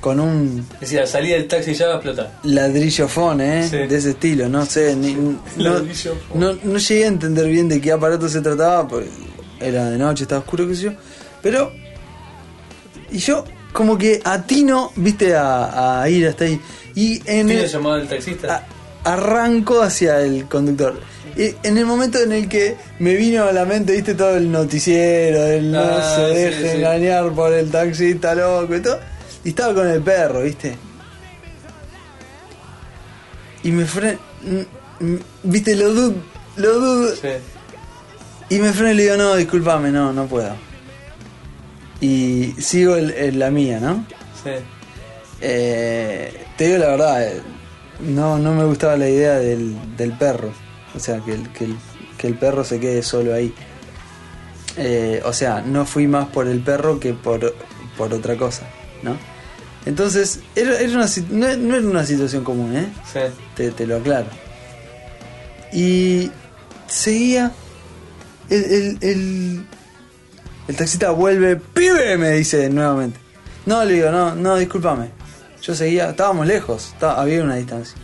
con 0.00 0.20
un 0.20 0.66
Decía, 0.80 1.06
salí 1.06 1.30
del 1.30 1.48
taxi 1.48 1.74
ya 1.74 1.86
va 1.86 1.92
a 1.92 1.96
explotar. 1.96 2.32
ladrillofón, 2.42 3.40
¿eh? 3.40 3.66
Sí. 3.68 3.76
De 3.78 3.96
ese 3.96 4.10
estilo, 4.10 4.48
no 4.48 4.66
sé, 4.66 4.94
ni- 4.96 5.14
no, 5.14 5.38
Ladrillofón. 5.56 6.18
no, 6.34 6.52
no 6.62 6.78
llegué 6.78 7.04
a 7.04 7.08
entender 7.08 7.46
bien 7.48 7.68
de 7.68 7.80
qué 7.80 7.92
aparato 7.92 8.28
se 8.28 8.40
trataba, 8.40 8.86
porque 8.88 9.08
era 9.60 9.88
de 9.90 9.96
noche, 9.98 10.24
estaba 10.24 10.40
oscuro, 10.40 10.66
qué 10.68 10.74
sé 10.74 10.82
yo, 10.82 10.92
pero... 11.42 11.72
Y 13.10 13.18
yo 13.18 13.44
como 13.72 13.96
que 13.96 14.20
atino, 14.24 14.90
viste, 14.96 15.34
a, 15.36 16.02
a 16.02 16.08
ir 16.10 16.26
hasta 16.26 16.44
ahí. 16.44 16.60
Y 16.94 17.14
en 17.28 17.46
¿Tiene 17.46 17.62
el- 17.62 17.68
llamado 17.68 17.96
del 17.96 18.08
taxista? 18.08 18.64
a- 19.04 19.12
arranco 19.12 19.80
hacia 19.82 20.20
el 20.20 20.46
conductor. 20.46 21.00
Y 21.36 21.54
en 21.66 21.78
el 21.78 21.84
momento 21.86 22.18
en 22.20 22.32
el 22.32 22.48
que 22.48 22.76
me 23.00 23.14
vino 23.14 23.44
a 23.44 23.52
la 23.52 23.64
mente, 23.64 23.92
viste, 23.92 24.14
todo 24.14 24.36
el 24.36 24.50
noticiero, 24.52 25.42
el 25.46 25.72
no 25.72 25.80
Ah, 25.80 26.14
se 26.16 26.28
sí, 26.28 26.34
deje 26.40 26.60
sí. 26.70 26.76
engañar 26.76 27.32
por 27.32 27.52
el 27.52 27.70
taxista 27.70 28.34
loco 28.34 28.74
y 28.76 28.80
todo. 28.80 29.00
Y 29.42 29.48
estaba 29.48 29.74
con 29.74 29.88
el 29.88 30.00
perro, 30.00 30.42
viste. 30.42 30.76
Y 33.62 33.72
me 33.72 33.84
freno, 33.86 34.18
viste, 35.42 35.74
lo 35.74 35.92
dudo, 35.92 36.14
lo 36.56 36.72
dudo. 36.78 37.14
Sí. 37.16 37.28
Y 38.50 38.58
me 38.58 38.72
freno 38.72 38.92
y 38.92 38.94
le 38.94 39.02
digo, 39.04 39.16
no, 39.16 39.36
discúlpame, 39.36 39.90
no, 39.90 40.12
no 40.12 40.26
puedo. 40.26 40.54
Y 42.00 42.54
sigo 42.58 42.96
el- 42.96 43.38
la 43.38 43.50
mía, 43.50 43.80
¿no? 43.80 44.06
Sí. 44.42 44.50
Eh, 45.40 46.44
te 46.56 46.66
digo 46.66 46.78
la 46.78 46.88
verdad, 46.88 47.22
eh, 47.26 47.40
no, 48.00 48.38
no 48.38 48.52
me 48.54 48.64
gustaba 48.64 48.96
la 48.96 49.08
idea 49.08 49.34
del, 49.38 49.74
del 49.96 50.12
perro. 50.12 50.52
O 50.94 51.00
sea, 51.00 51.20
que 51.20 51.32
el, 51.34 51.48
que, 51.52 51.64
el, 51.64 51.76
que 52.18 52.26
el 52.28 52.34
perro 52.38 52.64
se 52.64 52.78
quede 52.80 53.02
solo 53.02 53.34
ahí. 53.34 53.52
Eh, 54.76 55.22
o 55.24 55.32
sea, 55.32 55.60
no 55.62 55.86
fui 55.86 56.06
más 56.06 56.26
por 56.28 56.46
el 56.48 56.60
perro 56.60 56.98
que 57.00 57.12
por, 57.14 57.54
por 57.96 58.12
otra 58.12 58.36
cosa, 58.36 58.62
¿no? 59.02 59.16
Entonces, 59.86 60.40
era, 60.56 60.78
era 60.80 60.92
una, 60.96 61.06
no, 61.30 61.56
no 61.56 61.76
era 61.76 61.86
una 61.86 62.04
situación 62.06 62.42
común, 62.42 62.74
¿eh? 62.76 62.88
Sí. 63.12 63.20
Te, 63.54 63.70
te 63.70 63.86
lo 63.86 63.96
aclaro. 63.96 64.26
Y 65.72 66.30
seguía. 66.88 67.52
El, 68.50 68.64
el, 68.64 68.98
el, 69.00 69.66
el 70.68 70.76
taxista 70.76 71.10
vuelve, 71.10 71.56
¡pibe! 71.56 72.16
Me 72.18 72.30
dice 72.32 72.68
nuevamente. 72.70 73.18
No, 73.66 73.84
le 73.84 73.94
digo, 73.94 74.10
no, 74.10 74.34
no, 74.34 74.56
discúlpame. 74.56 75.08
Yo 75.62 75.74
seguía, 75.74 76.10
estábamos 76.10 76.46
lejos, 76.46 76.90
estaba- 76.92 77.20
había 77.20 77.42
una 77.42 77.56
distancia. 77.56 77.96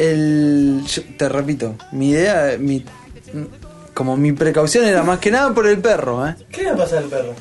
El, 0.00 0.82
yo- 0.86 1.02
te 1.18 1.28
repito, 1.28 1.76
mi 1.92 2.10
idea, 2.10 2.56
mi, 2.58 2.82
como 3.92 4.16
mi 4.16 4.32
precaución 4.32 4.86
era 4.86 5.02
más 5.02 5.18
que 5.18 5.30
nada 5.30 5.52
por 5.52 5.66
el 5.66 5.78
perro, 5.78 6.26
¿eh? 6.26 6.36
¿Qué 6.50 6.62
le 6.62 6.74
pasa 6.74 6.98
al 6.98 7.04
perro? 7.04 7.34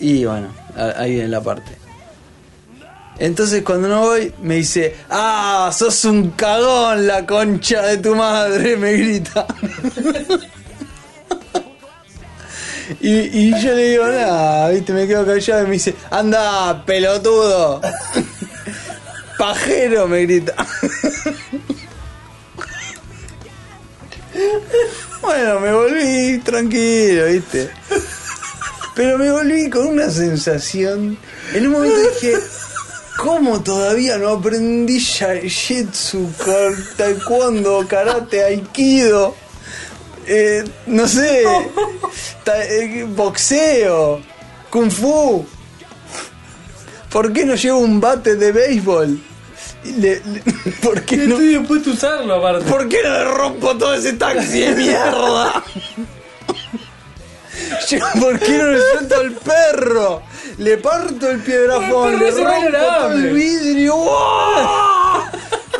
Y 0.00 0.24
bueno, 0.26 0.48
ahí 0.96 1.12
viene 1.14 1.28
la 1.28 1.40
parte. 1.40 1.72
Entonces 3.18 3.62
cuando 3.62 3.88
no 3.88 4.00
voy, 4.00 4.34
me 4.42 4.56
dice, 4.56 4.94
ah, 5.08 5.70
sos 5.72 6.04
un 6.04 6.32
cagón, 6.32 7.06
la 7.06 7.24
concha 7.24 7.80
de 7.82 7.96
tu 7.98 8.14
madre, 8.14 8.76
me 8.76 8.92
grita. 8.92 9.46
y, 13.00 13.48
y 13.48 13.60
yo 13.62 13.72
le 13.72 13.90
digo, 13.90 14.06
nada, 14.08 14.68
viste, 14.70 14.92
me 14.92 15.06
quedo 15.06 15.24
callado 15.24 15.62
y 15.62 15.66
me 15.66 15.72
dice, 15.72 15.94
anda, 16.10 16.84
pelotudo. 16.84 17.80
Pajero, 19.38 20.06
me 20.08 20.22
grita. 20.22 20.54
bueno, 25.20 25.60
me 25.60 25.72
volví 25.72 26.38
tranquilo, 26.38 27.26
viste. 27.26 27.70
Pero 28.94 29.18
me 29.18 29.30
volví 29.30 29.68
con 29.70 29.88
una 29.88 30.08
sensación. 30.10 31.18
En 31.52 31.66
un 31.66 31.72
momento 31.72 31.98
dije, 32.00 32.38
¿cómo 33.18 33.62
todavía 33.62 34.18
no 34.18 34.28
aprendí 34.30 35.00
Jitsu, 35.00 36.30
taekwondo, 36.96 37.86
karate, 37.88 38.44
aikido? 38.44 39.34
Eh, 40.26 40.64
no 40.86 41.06
sé, 41.06 41.44
eh, 42.46 43.06
boxeo, 43.08 44.22
kung 44.70 44.90
fu. 44.90 45.44
¿Por 47.10 47.32
qué 47.32 47.44
no 47.44 47.54
llevo 47.54 47.78
un 47.78 48.00
bate 48.00 48.36
de 48.36 48.52
béisbol? 48.52 49.33
Le- 49.84 50.22
le- 50.24 50.42
¿Por 50.82 51.02
qué 51.02 51.16
no? 51.18 51.34
Estoy 51.34 51.48
dispuesto 51.58 51.90
a 51.90 51.92
usarlo, 51.92 52.34
aparte. 52.34 52.64
¿Por 52.70 52.88
qué 52.88 53.02
no 53.04 53.10
le 53.10 53.24
rompo 53.24 53.76
todo 53.76 53.94
ese 53.94 54.14
taxi 54.14 54.60
de 54.60 54.72
mierda? 54.74 55.62
Yo, 57.88 57.98
¿Por 58.20 58.38
qué 58.40 58.58
no 58.58 58.66
le 58.70 58.80
suelto 58.80 59.14
al 59.20 59.32
perro? 59.32 60.22
Le 60.58 60.76
parto 60.78 61.30
el 61.30 61.40
piedrafón, 61.40 62.18
le 62.18 62.30
rompo 62.30 62.70
todo 62.78 63.12
el 63.12 63.32
vidrio. 63.32 63.94
¡Uah! 63.96 65.03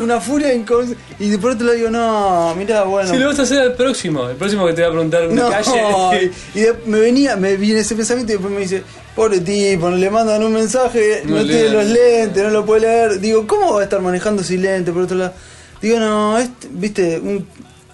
Una 0.01 0.20
furia 0.20 0.55
incons- 0.55 0.97
y 1.18 1.28
de 1.30 1.38
por 1.38 1.53
otro 1.53 1.66
lado 1.66 1.76
digo, 1.78 1.90
no, 1.90 2.55
mirá, 2.57 2.82
bueno. 2.84 3.11
Si 3.11 3.16
lo 3.18 3.28
vas 3.28 3.38
a 3.38 3.42
hacer 3.42 3.61
al 3.61 3.74
próximo, 3.74 4.28
el 4.28 4.36
próximo 4.36 4.66
que 4.66 4.72
te 4.72 4.82
va 4.82 4.88
a 4.88 4.90
preguntar 4.90 5.26
una 5.28 5.42
No, 5.42 5.51
calle. 5.51 6.30
y 6.55 6.61
de- 6.61 6.74
me 6.86 7.01
venía, 7.01 7.36
me 7.36 7.57
viene 7.57 7.80
ese 7.80 7.95
pensamiento 7.95 8.32
y 8.32 8.36
después 8.36 8.53
me 8.53 8.61
dice, 8.61 8.82
pobre 9.14 9.40
tipo, 9.40 9.90
le 9.90 10.11
mandan 10.11 10.42
un 10.42 10.53
mensaje, 10.53 11.22
No 11.24 11.42
tiene 11.45 11.68
los 11.70 11.84
lentes, 11.86 12.42
no 12.42 12.51
lo 12.51 12.64
puede 12.66 12.82
leer. 12.82 13.20
Digo, 13.20 13.47
¿cómo 13.47 13.74
va 13.74 13.80
a 13.80 13.84
estar 13.84 14.01
manejando 14.01 14.42
sin 14.42 14.62
lentes? 14.62 14.92
Por 14.92 15.05
otro 15.05 15.16
lado, 15.16 15.32
digo, 15.80 15.99
no, 16.01 16.38
este, 16.38 16.68
viste, 16.70 17.18
un- 17.20 17.47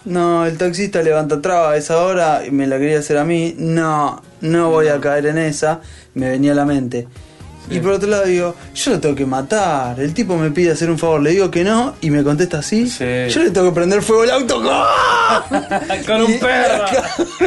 no, 0.06 0.46
el 0.46 0.56
taxista 0.56 1.02
levanta 1.02 1.42
traba 1.42 1.72
a 1.72 1.76
esa 1.76 1.98
hora 2.02 2.42
y 2.46 2.50
me 2.50 2.66
la 2.66 2.78
quería 2.78 2.98
hacer 3.00 3.18
a 3.18 3.24
mí. 3.24 3.54
No, 3.58 4.22
no 4.40 4.70
voy 4.70 4.88
a 4.88 4.98
caer 4.98 5.26
en 5.26 5.36
esa. 5.36 5.82
Me 6.14 6.30
venía 6.30 6.52
a 6.52 6.54
la 6.54 6.64
mente. 6.64 7.06
Y 7.68 7.78
por 7.78 7.92
otro 7.92 8.08
lado 8.08 8.24
digo, 8.24 8.54
yo 8.74 8.90
lo 8.92 9.00
tengo 9.00 9.14
que 9.14 9.26
matar. 9.26 10.00
El 10.00 10.12
tipo 10.14 10.36
me 10.36 10.50
pide 10.50 10.72
hacer 10.72 10.90
un 10.90 10.98
favor, 10.98 11.20
le 11.20 11.30
digo 11.30 11.50
que 11.50 11.62
no 11.62 11.94
y 12.00 12.10
me 12.10 12.24
contesta 12.24 12.58
así. 12.58 12.88
Sí. 12.88 13.04
Yo 13.28 13.42
le 13.44 13.50
tengo 13.50 13.68
que 13.68 13.74
prender 13.74 14.02
fuego 14.02 14.22
al 14.22 14.30
auto. 14.30 14.60
Con 16.06 16.22
un 16.22 16.38
perro. 16.40 16.84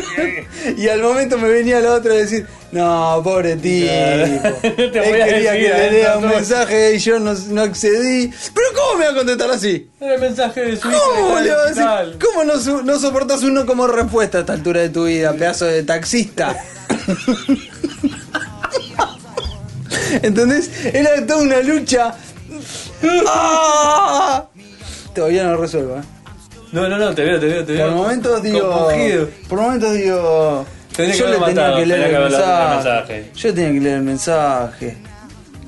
y 0.77 0.87
al 0.87 1.01
momento 1.01 1.37
me 1.37 1.49
venía 1.49 1.79
la 1.81 1.93
otra 1.95 2.13
a 2.13 2.17
decir, 2.17 2.45
no, 2.71 3.19
pobre 3.23 3.57
tipo. 3.57 3.91
Él 3.91 4.91
quería 4.91 5.25
decir, 5.25 5.49
que 5.51 5.51
le 5.51 5.87
¿eh? 5.87 5.91
lea 5.91 6.17
un 6.17 6.23
No, 6.23 6.29
no. 6.29 6.35
mensaje 6.35 6.95
y 6.95 6.99
yo 6.99 7.19
no, 7.19 7.33
no 7.49 7.61
accedí. 7.61 8.31
Pero 8.53 8.67
¿cómo 8.75 8.99
me 8.99 9.05
va 9.05 9.11
a 9.11 9.15
contestar 9.15 9.51
así? 9.51 9.89
Era 9.99 10.15
el 10.15 10.21
mensaje 10.21 10.61
de 10.61 10.77
su. 10.77 10.89
¿Cómo 10.89 11.39
le 11.41 11.51
va 11.51 11.63
a 11.63 11.67
decir? 12.03 12.19
¿Cómo 12.23 12.43
no, 12.45 12.81
no 12.83 12.99
soportas 12.99 13.43
uno 13.43 13.65
como 13.65 13.87
respuesta 13.87 14.37
a 14.37 14.41
esta 14.41 14.53
altura 14.53 14.79
de 14.81 14.89
tu 14.89 15.03
vida, 15.05 15.33
pedazo 15.33 15.65
de 15.65 15.83
taxista? 15.83 16.55
¿Entendés? 20.21 20.69
Era 20.85 21.25
toda 21.25 21.43
una 21.43 21.59
lucha. 21.61 22.13
¡Ah! 23.27 24.45
Todavía 25.13 25.43
no 25.43 25.51
lo 25.51 25.57
resuelvo, 25.61 25.97
¿eh? 25.97 26.03
No, 26.71 26.89
no, 26.89 26.97
no, 26.97 27.13
te 27.13 27.23
veo, 27.23 27.39
te 27.39 27.45
veo, 27.45 27.63
te 27.63 27.73
veo. 27.73 27.87
Por 27.87 27.95
momentos 27.95 28.41
digo. 28.41 28.71
Compungido. 28.71 29.29
Por 29.47 29.61
momentos 29.61 29.93
digo. 29.93 30.65
Tendría 30.95 31.13
que 31.13 31.19
yo 31.19 31.27
le 31.27 31.33
tenía 31.33 31.47
matado, 31.47 31.75
que 31.77 31.85
leer 31.85 32.01
tenía 32.01 32.17
el 32.17 32.27
que 32.27 32.75
mensaje. 32.75 33.31
Yo 33.35 33.53
tenía 33.53 33.71
que 33.73 33.79
leer 33.79 33.95
el 33.97 34.03
mensaje. 34.03 34.97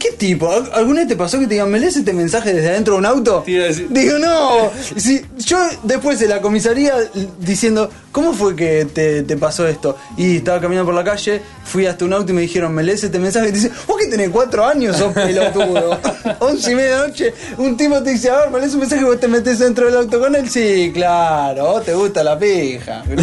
¿Qué 0.05 0.11
tipo? 0.17 0.51
¿Al- 0.51 0.71
¿Alguna 0.73 0.99
vez 1.01 1.07
te 1.09 1.15
pasó 1.15 1.39
que 1.39 1.47
te 1.47 1.55
digan, 1.55 1.69
¿me 1.71 1.79
lees 1.79 1.95
este 1.97 2.13
mensaje 2.13 2.53
desde 2.53 2.69
adentro 2.69 2.93
de 2.93 2.99
un 2.99 3.05
auto? 3.07 3.43
Decir- 3.47 3.87
Digo, 3.89 4.17
no. 4.19 4.69
Si, 4.97 5.21
yo 5.37 5.57
después 5.83 6.19
de 6.19 6.27
la 6.27 6.41
comisaría 6.41 6.93
diciendo, 7.39 7.89
¿cómo 8.11 8.33
fue 8.33 8.55
que 8.55 8.85
te, 8.85 9.23
te 9.23 9.35
pasó 9.37 9.67
esto? 9.67 9.97
Y 10.17 10.37
estaba 10.37 10.59
caminando 10.61 10.85
por 10.91 10.95
la 10.95 11.03
calle, 11.03 11.41
fui 11.63 11.85
hasta 11.87 12.05
un 12.05 12.13
auto 12.13 12.31
y 12.31 12.35
me 12.35 12.41
dijeron, 12.41 12.73
¿me 12.73 12.83
lees 12.83 13.03
este 13.03 13.17
mensaje? 13.19 13.47
Y 13.49 13.51
te 13.51 13.57
dice, 13.57 13.71
vos 13.87 13.97
que 13.97 14.07
tenés 14.07 14.29
cuatro 14.29 14.65
años, 14.65 14.95
sos 14.97 15.11
pelotudo. 15.13 15.99
Once 16.39 16.71
y 16.71 16.75
media 16.75 17.01
de 17.01 17.07
noche, 17.07 17.33
un 17.57 17.75
tipo 17.75 18.01
te 18.03 18.11
dice, 18.11 18.29
a 18.29 18.41
ver, 18.41 18.51
¿me 18.51 18.59
lees 18.59 18.73
un 18.73 18.81
mensaje 18.81 19.01
y 19.01 19.05
vos 19.05 19.19
te 19.19 19.27
metes 19.27 19.57
dentro 19.59 19.85
del 19.87 19.95
auto 19.97 20.19
con 20.19 20.35
él? 20.35 20.47
Sí, 20.49 20.91
claro, 20.93 21.81
te 21.81 21.93
gusta 21.93 22.23
la 22.23 22.37
pija. 22.37 23.03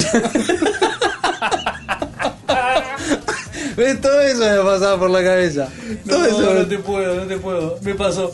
¿Ves? 3.77 4.01
Todo 4.01 4.21
eso 4.21 4.41
me 4.41 4.57
pasaba 4.71 4.99
por 4.99 5.11
la 5.11 5.23
cabeza. 5.23 5.69
Todo 6.09 6.19
No, 6.19 6.25
eso. 6.27 6.55
no 6.55 6.67
te 6.67 6.79
puedo, 6.79 7.15
no 7.17 7.23
te 7.27 7.37
puedo. 7.39 7.79
Me 7.83 7.95
pasó. 7.95 8.31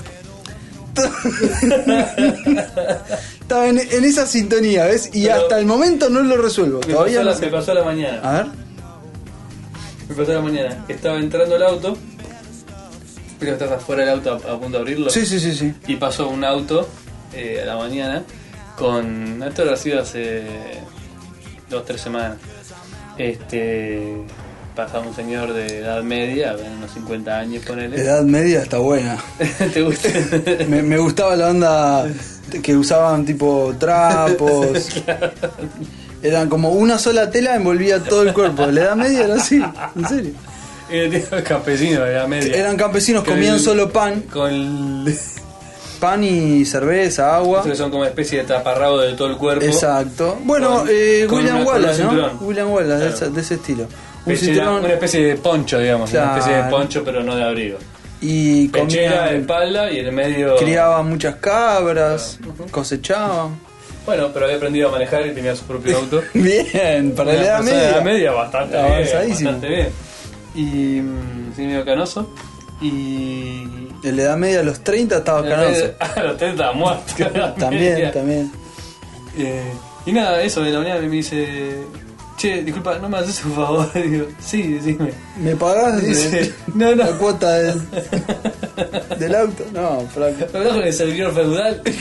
Estaba 3.41 3.69
en, 3.69 3.79
en 3.79 4.05
esa 4.05 4.27
sintonía, 4.27 4.87
¿ves? 4.87 5.11
Y 5.13 5.25
Pero- 5.25 5.35
hasta 5.37 5.59
el 5.59 5.67
momento 5.67 6.09
no 6.11 6.23
lo 6.23 6.37
resuelvo. 6.37 6.81
Me 6.87 6.93
Todavía 6.95 7.19
pasó, 7.21 7.25
no 7.25 7.31
la, 7.31 7.37
sé. 7.37 7.47
me 7.47 7.53
pasó 7.53 7.71
a 7.73 7.75
la 7.75 7.85
mañana. 7.85 8.21
A 8.23 8.33
ver. 8.43 8.47
Me 10.09 10.15
pasó 10.15 10.31
a 10.33 10.35
la 10.35 10.41
mañana. 10.41 10.85
Estaba 10.89 11.19
entrando 11.19 11.55
al 11.57 11.63
auto. 11.63 11.97
Pero 13.39 13.53
estás 13.53 13.71
afuera 13.71 14.03
del 14.03 14.15
auto 14.15 14.33
a, 14.33 14.37
a 14.53 14.59
punto 14.59 14.71
de 14.71 14.79
abrirlo. 14.79 15.11
Sí, 15.11 15.25
sí, 15.25 15.39
sí, 15.39 15.55
sí. 15.55 15.73
Y 15.87 15.97
pasó 15.97 16.29
un 16.29 16.45
auto 16.45 16.89
eh, 17.33 17.61
a 17.63 17.67
la 17.67 17.77
mañana 17.77 18.25
con. 18.77 19.43
Esto 19.43 19.63
habrá 19.63 19.77
sido 19.77 20.01
hace 20.03 20.43
dos, 21.71 21.85
tres 21.85 22.01
semanas. 22.01 22.37
Este. 23.17 24.17
Pasaba 24.79 25.05
un 25.05 25.13
señor 25.13 25.53
de 25.55 25.79
edad 25.81 26.05
media, 26.05 26.55
unos 26.77 26.93
50 26.93 27.37
años, 27.37 27.65
ponele. 27.67 28.01
Edad 28.01 28.23
media 28.23 28.63
está 28.63 28.79
buena. 28.79 29.19
¿Te 29.75 29.83
gusta? 29.83 30.09
Me, 30.69 30.85
me 30.85 30.97
gustaba 30.99 31.35
la 31.35 31.49
onda 31.49 32.07
que 32.63 32.77
usaban 32.77 33.27
tipo 33.27 33.75
trapos. 33.77 35.03
Eran 36.23 36.49
como 36.49 36.71
una 36.71 36.97
sola 36.97 37.29
tela 37.29 37.57
envolvía 37.57 38.05
todo 38.05 38.23
el 38.23 38.33
cuerpo. 38.33 38.67
La 38.67 38.83
edad 38.83 38.95
media 38.95 39.25
era 39.25 39.35
así, 39.35 39.61
en 39.97 40.09
serio. 40.09 40.31
Era 40.89 41.11
tipo 41.11 41.37
campesino 41.45 42.05
de 42.05 42.13
edad 42.13 42.29
media. 42.29 42.55
Eran 42.55 42.77
campesinos, 42.77 43.25
comían 43.25 43.55
el- 43.55 43.61
solo 43.61 43.91
pan, 43.93 44.21
Con 44.33 44.49
el. 44.49 45.19
pan 45.99 46.23
y 46.23 46.65
cerveza, 46.65 47.35
agua. 47.35 47.59
Estos 47.59 47.73
que 47.73 47.77
son 47.79 47.91
como 47.91 48.03
una 48.03 48.11
especie 48.11 48.39
de 48.39 48.45
taparrabo 48.45 48.99
de 49.01 49.15
todo 49.15 49.27
el 49.27 49.37
cuerpo. 49.39 49.65
Exacto. 49.65 50.39
Bueno, 50.45 50.79
Con- 50.83 50.89
eh, 50.89 51.27
con 51.29 51.39
William 51.39 51.67
Wallace, 51.67 52.05
¿no? 52.05 52.39
William 52.43 52.71
Wallace, 52.71 53.01
Claro. 53.01 53.15
esa- 53.17 53.29
de 53.31 53.41
ese 53.41 53.55
estilo. 53.55 53.89
Pechera, 54.29 54.71
una 54.71 54.89
especie 54.93 55.25
de 55.27 55.37
poncho, 55.37 55.79
digamos, 55.79 56.13
una 56.13 56.33
especie 56.37 56.53
de 56.53 56.59
Claro. 56.61 56.77
poncho 56.77 57.03
pero 57.05 57.23
no 57.23 57.35
de 57.37 57.45
abrigo. 57.45 57.79
y 58.21 58.69
Pechera, 58.69 59.17
comían, 59.21 59.41
espalda 59.41 59.91
y 59.93 59.99
en 60.01 60.07
el 60.07 60.13
medio... 60.13 60.57
criaban 60.57 61.09
muchas 61.09 61.37
cabras, 61.37 62.39
cosechaban. 62.71 63.59
Bueno, 64.07 64.31
pero 64.33 64.47
había 64.47 64.57
aprendido 64.57 64.89
a 64.89 64.93
manejar 64.93 65.27
y 65.27 65.33
tenía 65.35 65.55
su 65.55 65.65
propio 65.65 65.97
auto. 66.01 66.23
Bien, 66.35 67.13
para 67.15 67.33
la 67.35 67.43
edad 67.43 67.63
media. 67.63 67.89
edad 67.91 68.03
media 68.03 68.31
bastante 68.33 68.77
bien, 68.77 69.29
bastante 69.31 69.69
bien. 69.69 69.89
Y 70.55 71.01
mm, 71.03 71.53
sí, 71.55 71.63
medio 71.67 71.85
canoso. 71.85 72.35
Y... 72.81 73.63
En 74.05 74.17
la 74.17 74.23
edad 74.23 74.37
media, 74.37 74.61
a 74.61 74.63
los 74.63 74.83
30 74.83 75.19
estaba 75.19 75.43
canoso. 75.47 75.85
A 76.01 76.23
los 76.23 76.37
30 76.37 76.47
estaba 76.51 76.73
muerto. 76.73 77.03
la 77.35 77.55
También, 77.55 78.13
también. 78.13 78.51
Eh, 79.37 79.63
y 80.07 80.13
nada, 80.13 80.41
eso 80.43 80.63
de 80.63 80.71
la 80.71 80.79
mañana 80.79 81.01
me 81.01 81.09
dice... 81.09 81.77
Che, 82.39 82.63
disculpa, 82.63 82.99
¿no 82.99 83.09
me 83.09 83.19
haces 83.19 83.45
un 83.45 83.53
favor? 83.53 83.93
Digo, 84.01 84.27
sí, 84.39 84.75
decime. 84.75 85.13
¿Me 85.41 85.57
pagás? 85.57 86.01
Dice, 86.01 86.55
no, 86.75 86.95
no. 86.95 87.05
La 87.05 87.11
cuota 87.19 87.53
del, 87.53 87.83
del 89.19 89.35
auto. 89.35 89.65
No, 89.73 90.07
flaco. 90.07 90.47
¿Me 90.53 90.59
hablas 90.59 90.75
con 90.75 90.85
el 90.85 90.93
servidor 90.95 91.35
feudal? 91.35 91.83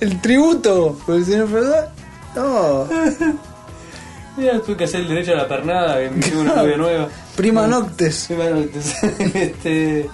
¿El 0.00 0.20
tributo? 0.20 0.96
¿Por 1.04 1.16
el 1.16 1.24
señor 1.24 1.48
Feudal? 1.48 1.88
No. 2.36 2.86
Mira, 4.36 4.60
tuve 4.60 4.76
que 4.76 4.84
hacer 4.84 5.00
el 5.00 5.08
derecho 5.08 5.32
a 5.32 5.36
la 5.36 5.48
pernada, 5.48 5.98
que 5.98 6.10
me 6.10 6.36
una 6.40 6.54
novia 6.54 6.76
nueva. 6.76 7.08
Prima 7.34 7.66
Noctes. 7.66 8.14
Sí, 8.14 8.34
bueno, 8.34 8.58
entonces, 8.58 8.94
este, 9.34 10.08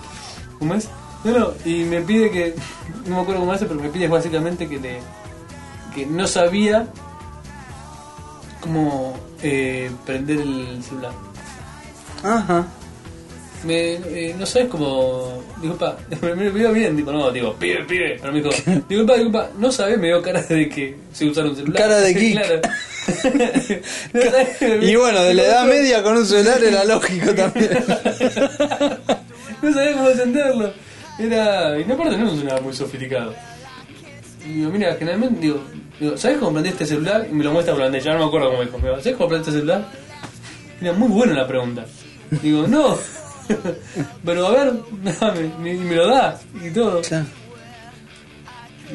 ¿Cómo 0.59 0.75
es? 0.75 0.89
No, 1.25 1.39
no, 1.39 1.53
y 1.67 1.85
me 1.85 2.01
pide 2.01 2.31
que. 2.31 2.55
No 3.07 3.17
me 3.17 3.23
acuerdo 3.23 3.41
cómo 3.41 3.53
hace, 3.53 3.67
pero 3.67 3.79
me 3.79 3.91
pide 3.91 4.09
básicamente 4.09 4.67
que 4.67 4.79
le. 4.79 5.01
Que 5.95 6.07
no 6.07 6.27
sabía 6.27 6.87
cómo 8.61 9.19
eh, 9.43 9.91
prender 10.07 10.41
el 10.41 10.83
celular. 10.83 11.13
Ajá. 12.23 12.67
Me, 13.65 13.95
eh, 13.95 14.35
no 14.39 14.45
sabes 14.45 14.69
cómo. 14.69 15.43
Disculpa, 15.61 15.97
me, 16.23 16.35
me 16.35 16.51
vio 16.51 16.73
bien, 16.73 16.97
tipo, 16.97 17.13
no, 17.13 17.31
digo, 17.31 17.55
pibe, 17.55 17.85
pibe. 17.85 18.19
Pero 18.21 18.33
me 18.33 18.43
dijo, 18.43 18.51
disculpa, 18.89 19.15
disculpa, 19.15 19.51
no 19.59 19.73
sabes, 19.73 19.99
me 19.99 20.09
dio 20.09 20.21
cara 20.23 20.43
de 20.43 20.69
que 20.69 20.97
se 21.13 21.27
usar 21.27 21.47
un 21.47 21.57
celular. 21.57 21.83
Cara 21.83 22.01
de 22.01 22.15
geek. 22.15 22.41
Claro. 24.13 24.81
Y 24.81 24.97
bueno, 24.97 25.23
de 25.25 25.35
la 25.35 25.43
edad 25.43 25.67
media 25.67 26.03
con 26.03 26.17
un 26.17 26.25
celular 26.25 26.63
era 26.65 26.85
lógico 26.85 27.35
también. 27.35 27.71
no 29.63 29.73
sabía 29.75 29.93
cómo 29.93 30.09
encenderlo. 30.09 30.73
Era. 31.19 31.79
Y 31.79 31.85
no 31.85 31.95
aparte 31.95 32.17
no 32.17 32.33
es 32.33 32.45
nada 32.45 32.63
muy 32.63 32.73
sofisticado. 32.73 33.35
Y 34.47 34.55
digo, 34.55 34.71
mira, 34.71 34.95
generalmente 34.99 35.41
digo, 35.41 35.61
digo, 36.01 36.17
¿sabes 36.17 36.39
cómo 36.39 36.53
prendí 36.53 36.71
este 36.71 36.87
celular? 36.87 37.27
Y 37.31 37.35
me 37.35 37.45
lo 37.45 37.53
muestra 37.53 37.75
la 37.75 37.85
pantalla, 37.85 38.13
no 38.15 38.19
me 38.21 38.25
acuerdo 38.27 38.51
cómo 38.51 38.63
dijo. 38.63 38.79
Me 38.79 38.89
dijo, 38.89 39.01
¿sabes 39.01 39.17
cómo 39.17 39.29
prendí 39.29 39.49
este 39.49 39.59
celular? 39.59 39.89
Era 40.81 40.93
muy 40.93 41.09
buena 41.09 41.35
la 41.35 41.47
pregunta. 41.47 41.85
Digo, 42.43 42.67
no. 42.67 42.99
Pero 44.25 44.47
a 44.47 44.51
ver, 44.53 44.73
dame, 45.21 45.73
y 45.73 45.75
me 45.77 45.97
lo 45.97 46.07
da 46.09 46.41
y 46.65 46.71
todo. 46.71 47.01
Claro. 47.03 47.27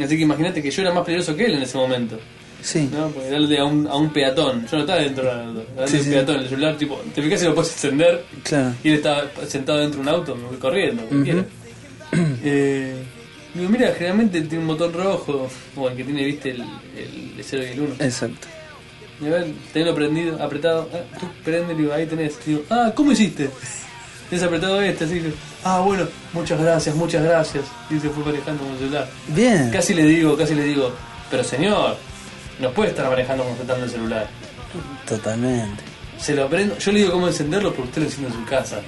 Así 0.03 0.15
que 0.17 0.23
imagínate 0.23 0.61
que 0.61 0.71
yo 0.71 0.81
era 0.81 0.93
más 0.93 1.03
peligroso 1.03 1.35
que 1.35 1.45
él 1.45 1.55
en 1.55 1.63
ese 1.63 1.77
momento. 1.77 2.19
Sí. 2.61 2.89
¿no? 2.91 3.07
Porque 3.07 3.29
darle 3.29 3.57
a 3.59 3.65
un, 3.65 3.87
a 3.87 3.95
un 3.95 4.11
peatón. 4.11 4.65
Yo 4.69 4.77
no 4.77 4.79
estaba 4.83 4.99
dentro 4.99 5.23
del 5.25 5.39
auto. 5.47 5.65
Darle 5.75 5.87
Sí, 5.91 5.97
un 5.97 6.03
sí. 6.03 6.09
peatón 6.09 6.35
el 6.37 6.49
celular, 6.49 6.77
tipo, 6.77 7.01
¿te 7.15 7.21
fijas 7.21 7.39
si 7.39 7.45
lo 7.45 7.55
puedes 7.55 7.71
encender? 7.71 8.23
Claro. 8.43 8.73
Y 8.83 8.89
él 8.89 8.95
estaba 8.95 9.23
sentado 9.47 9.79
dentro 9.79 10.01
de 10.01 10.09
un 10.09 10.13
auto, 10.13 10.35
me 10.35 10.43
voy 10.47 10.57
corriendo, 10.57 11.03
cualquiera. 11.05 11.45
Eh, 12.43 12.95
digo, 13.53 13.69
mira, 13.69 13.93
generalmente 13.93 14.41
tiene 14.41 14.59
un 14.59 14.67
botón 14.67 14.93
rojo, 14.93 15.49
como 15.75 15.89
el 15.89 15.95
que 15.95 16.03
tiene, 16.03 16.23
viste, 16.23 16.51
el, 16.51 16.61
el 16.61 17.43
0 17.43 17.63
y 17.63 17.71
el 17.71 17.79
1. 17.81 17.95
Exacto. 17.99 18.47
Y 19.21 19.27
a 19.27 19.29
ver, 19.31 19.47
tenelo 19.73 19.95
prendido, 19.95 20.41
apretado, 20.41 20.89
ah, 20.93 21.17
tú 21.19 21.27
prende, 21.43 21.75
digo, 21.75 21.93
ahí 21.93 22.05
tenés. 22.05 22.33
Digo, 22.45 22.63
ah, 22.69 22.91
¿cómo 22.95 23.11
hiciste? 23.11 23.49
Tienes 24.29 24.45
apretado 24.45 24.81
este, 24.81 25.05
así 25.05 25.19
que, 25.19 25.33
ah, 25.63 25.79
bueno, 25.79 26.07
muchas 26.33 26.61
gracias, 26.61 26.95
muchas 26.95 27.23
gracias. 27.23 27.65
Y 27.89 27.99
se 27.99 28.09
fue 28.09 28.23
manejando 28.23 28.63
con 28.63 28.71
el 28.73 28.79
celular. 28.79 29.09
Bien. 29.29 29.69
Casi 29.71 29.93
le 29.93 30.05
digo, 30.05 30.37
casi 30.37 30.55
le 30.55 30.63
digo, 30.63 30.91
pero 31.29 31.43
señor, 31.43 31.97
no 32.59 32.71
puede 32.71 32.91
estar 32.91 33.09
manejando 33.09 33.43
consultando 33.43 33.85
el 33.85 33.91
celular. 33.91 34.27
Totalmente. 35.07 35.83
Se 36.17 36.35
lo 36.35 36.45
aprendo, 36.45 36.77
yo 36.77 36.91
le 36.91 36.99
digo 36.99 37.11
cómo 37.11 37.27
encenderlo 37.27 37.73
porque 37.73 37.89
usted 37.89 38.01
lo 38.01 38.07
enciende 38.07 38.33
en 38.33 38.39
su 38.41 38.49
casa. 38.49 38.81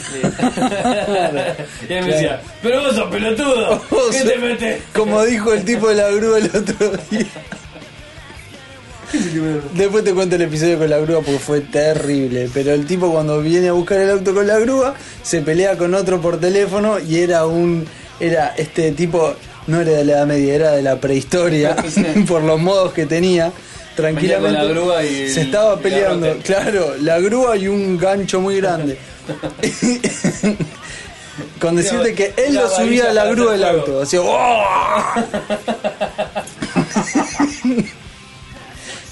y 1.88 1.92
él 1.92 2.04
me 2.04 2.12
decía, 2.12 2.40
pero 2.62 2.82
vos 2.82 2.94
sos 2.94 3.10
pelotudo, 3.10 3.82
¿qué 4.10 4.18
sos- 4.18 4.28
te 4.32 4.38
metes? 4.38 4.82
Como 4.94 5.22
dijo 5.24 5.52
el 5.52 5.64
tipo 5.64 5.88
de 5.88 5.94
la 5.96 6.10
grúa 6.10 6.38
el 6.38 6.46
otro 6.46 6.92
día. 7.10 7.26
Después 9.74 10.04
te 10.04 10.14
cuento 10.14 10.36
el 10.36 10.42
episodio 10.42 10.78
con 10.78 10.88
la 10.88 10.98
grúa 10.98 11.18
porque 11.20 11.38
fue 11.38 11.60
terrible. 11.60 12.48
Pero 12.54 12.72
el 12.72 12.86
tipo 12.86 13.12
cuando 13.12 13.42
viene 13.42 13.68
a 13.68 13.72
buscar 13.72 13.98
el 13.98 14.10
auto 14.10 14.32
con 14.32 14.46
la 14.46 14.58
grúa 14.58 14.94
se 15.22 15.42
pelea 15.42 15.76
con 15.76 15.94
otro 15.94 16.20
por 16.20 16.40
teléfono 16.40 16.98
y 16.98 17.18
era 17.18 17.44
un. 17.46 17.86
Era 18.20 18.54
este 18.56 18.92
tipo, 18.92 19.34
no 19.66 19.80
era 19.80 19.90
de 19.92 20.04
la 20.04 20.12
Edad 20.12 20.26
Media, 20.26 20.54
era 20.54 20.70
de 20.72 20.82
la 20.82 20.96
prehistoria 21.00 21.76
por 22.28 22.42
los 22.42 22.58
modos 22.60 22.92
que 22.92 23.04
tenía. 23.06 23.52
Tranquilamente 23.96 24.56
la 24.58 24.64
grúa 24.64 25.04
y 25.04 25.28
se 25.28 25.42
estaba 25.42 25.74
el 25.74 25.80
peleando, 25.80 26.34
claro, 26.42 26.94
la 27.02 27.20
grúa 27.20 27.54
y 27.58 27.68
un 27.68 27.98
gancho 27.98 28.40
muy 28.40 28.56
grande. 28.56 28.96
Con 31.60 31.76
decirte 31.76 32.14
que 32.14 32.34
él 32.36 32.54
lo 32.54 32.68
subía 32.68 33.10
a 33.10 33.12
la 33.12 33.24
grúa 33.26 33.52
del 33.52 33.64
auto, 33.64 34.02
hacía 34.02 34.20
¡oh! 34.22 34.62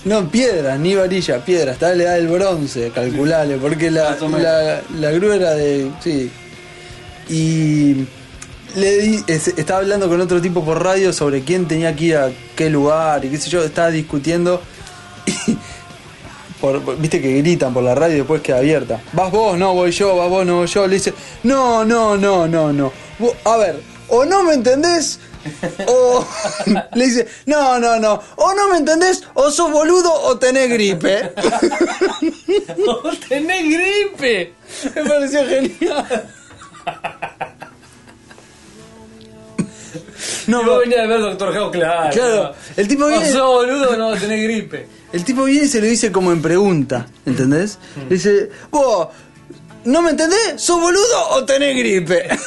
No, 0.04 0.30
piedra, 0.30 0.76
ni 0.78 0.94
varilla, 0.94 1.44
piedra, 1.44 1.72
hasta 1.72 1.94
le 1.94 2.04
da 2.04 2.16
el 2.16 2.26
bronce, 2.28 2.90
calculale, 2.90 3.56
porque 3.58 3.90
la, 3.90 4.16
la, 4.18 4.80
la 4.98 5.10
grúa 5.10 5.36
era 5.36 5.50
de. 5.54 5.90
Sí. 6.02 6.30
Y 7.28 8.06
le 8.76 8.96
di, 8.98 9.22
es- 9.26 9.48
estaba 9.48 9.80
hablando 9.80 10.08
con 10.08 10.18
otro 10.22 10.40
tipo 10.40 10.64
por 10.64 10.82
radio 10.82 11.12
sobre 11.12 11.42
quién 11.42 11.68
tenía 11.68 11.94
que 11.94 12.04
ir 12.06 12.16
a 12.16 12.30
qué 12.56 12.70
lugar 12.70 13.22
y 13.26 13.28
qué 13.28 13.36
sé 13.38 13.50
yo, 13.50 13.62
estaba 13.62 13.90
discutiendo. 13.90 14.62
Y 15.46 15.58
por- 16.60 16.96
Viste 16.98 17.20
que 17.20 17.38
gritan 17.38 17.72
por 17.74 17.82
la 17.82 17.94
radio 17.94 18.14
y 18.14 18.18
después 18.18 18.42
queda 18.42 18.58
abierta. 18.58 19.00
Vas 19.12 19.30
vos, 19.30 19.56
no 19.58 19.74
voy 19.74 19.90
yo, 19.92 20.16
vas 20.16 20.28
vos, 20.28 20.44
no 20.46 20.58
voy 20.58 20.66
yo. 20.66 20.86
Le 20.86 20.94
dice, 20.94 21.14
no, 21.44 21.84
no, 21.84 22.16
no, 22.16 22.46
no, 22.46 22.72
no. 22.72 22.92
A 23.44 23.56
ver, 23.56 23.80
o 24.08 24.24
no 24.24 24.42
me 24.42 24.54
entendés, 24.54 25.18
o 25.86 26.24
le 26.94 27.04
dice, 27.04 27.26
no, 27.46 27.78
no, 27.78 27.98
no. 27.98 28.20
O 28.36 28.54
no 28.54 28.68
me 28.70 28.78
entendés, 28.78 29.22
o 29.34 29.50
sos 29.50 29.70
boludo 29.70 30.12
o 30.12 30.38
tenés 30.38 30.68
gripe. 30.70 31.32
¡Vos 32.86 33.18
tenés 33.28 33.62
gripe! 33.64 34.52
me 34.94 35.04
pareció 35.08 35.46
genial. 35.46 36.28
No, 40.46 40.62
Y 40.62 40.64
vos 40.64 40.78
venías 40.80 41.00
a 41.00 41.06
ver 41.06 41.20
Doctor 41.20 41.54
House, 41.54 41.70
claro. 41.72 42.10
Claro, 42.12 42.54
el 42.76 42.88
tipo 42.88 43.02
¿Vos 43.04 43.10
viene- 43.12 43.30
sos 43.32 43.46
boludo 43.46 43.96
no 43.96 44.12
tenés 44.14 44.42
gripe? 44.42 44.88
El 45.12 45.24
tipo 45.24 45.44
viene 45.44 45.64
y 45.66 45.68
se 45.68 45.80
lo 45.80 45.86
dice 45.86 46.12
como 46.12 46.30
en 46.32 46.40
pregunta, 46.40 47.06
¿entendés? 47.26 47.78
Le 48.08 48.14
dice, 48.16 48.50
vos, 48.70 49.08
¿no 49.84 50.02
me 50.02 50.10
entendés? 50.10 50.54
¿Sos 50.56 50.80
boludo 50.80 51.28
o 51.30 51.44
tenés 51.44 51.76
gripe? 51.76 52.28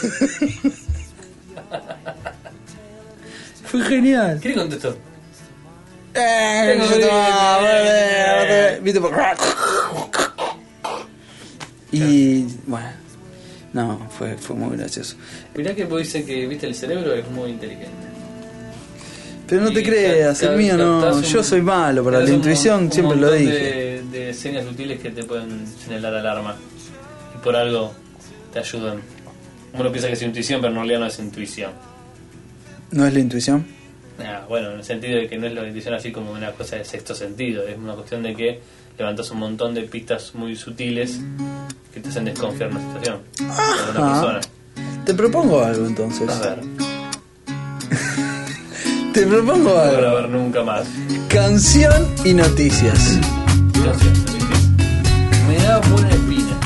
Fue 3.66 3.82
genial. 3.84 4.40
¿Qué 4.42 4.50
le 4.50 4.56
contestó? 4.56 4.96
Eh, 6.14 6.78
yo 6.80 6.88
gripe. 6.96 8.80
¿viste? 8.82 9.02
Por- 9.02 9.14
Y 11.92 12.46
bueno, 12.66 12.90
no, 13.74 14.08
fue, 14.18 14.38
fue 14.38 14.56
muy 14.56 14.78
gracioso. 14.78 15.16
Mirá 15.56 15.76
que 15.76 15.86
vos 15.86 16.00
dice 16.00 16.24
que 16.26 16.48
viste 16.48 16.66
el 16.68 16.76
cerebro 16.76 17.14
es 17.14 17.28
muy 17.30 17.52
inteligente. 17.52 18.08
Pero 19.54 19.66
no 19.66 19.72
te 19.72 19.84
creas, 19.84 20.42
el 20.42 20.58
mío 20.58 20.76
no, 20.78 21.16
un- 21.16 21.22
yo 21.22 21.44
soy 21.44 21.62
malo 21.62 22.04
para 22.04 22.20
la 22.20 22.26
un 22.26 22.34
intuición, 22.34 22.86
un 22.86 22.92
siempre 22.92 23.18
lo 23.18 23.32
dije. 23.32 23.52
De, 23.52 24.04
de 24.26 24.34
señas 24.34 24.66
sutiles 24.66 25.00
que 25.00 25.12
te 25.12 25.24
pueden 25.24 25.66
señalar 25.68 26.16
alarma. 26.16 26.56
Y 27.36 27.44
por 27.44 27.56
algo 27.56 27.94
te 28.52 28.60
ayudan. 28.60 29.00
Uno 29.74 29.92
piensa 29.92 30.08
que 30.08 30.14
es 30.14 30.22
intuición, 30.24 30.60
pero 30.60 30.72
en 30.72 30.78
realidad 30.80 31.00
no 31.02 31.06
es 31.06 31.20
intuición. 31.20 31.72
¿No 32.92 33.06
es 33.06 33.14
la 33.14 33.20
intuición? 33.20 33.66
Ah, 34.20 34.44
bueno, 34.50 34.72
en 34.72 34.78
el 34.80 34.84
sentido 34.84 35.20
de 35.20 35.28
que 35.28 35.38
no 35.38 35.46
es 35.46 35.54
la 35.54 35.66
intuición 35.68 35.94
así 35.94 36.12
como 36.12 36.32
una 36.32 36.52
cosa 36.52 36.76
de 36.78 36.86
sexto 36.86 37.14
sentido, 37.14 37.68
es 37.68 37.78
una 37.78 37.94
cuestión 37.94 38.24
de 38.24 38.34
que 38.36 38.60
levantas 38.98 39.30
un 39.32 39.38
montón 39.40 39.74
de 39.76 39.84
pistas 39.84 40.34
muy 40.34 40.56
sutiles 40.56 41.20
que 41.94 42.00
te 42.00 42.10
hacen 42.10 42.26
desconfiar 42.26 42.70
de 42.72 42.76
una 42.76 42.86
situación, 42.88 43.20
una 43.40 44.12
persona. 44.12 44.42
Te 45.06 45.14
propongo 45.14 45.64
algo 45.64 45.86
entonces. 45.86 46.28
A 46.30 46.40
ver, 46.40 46.60
Te 49.14 49.28
propongo 49.28 49.70
no 49.70 49.76
voy 49.76 49.80
algo. 49.80 49.98
grabar 49.98 50.30
nunca 50.30 50.64
más. 50.64 50.88
Canción 51.28 52.08
y 52.26 52.34
noticias. 52.34 53.20
Gracias, 53.74 54.18
noticias. 54.18 54.70
Me 55.48 55.56
da 55.58 55.80
buena 55.82 56.10
espina. 56.10 56.60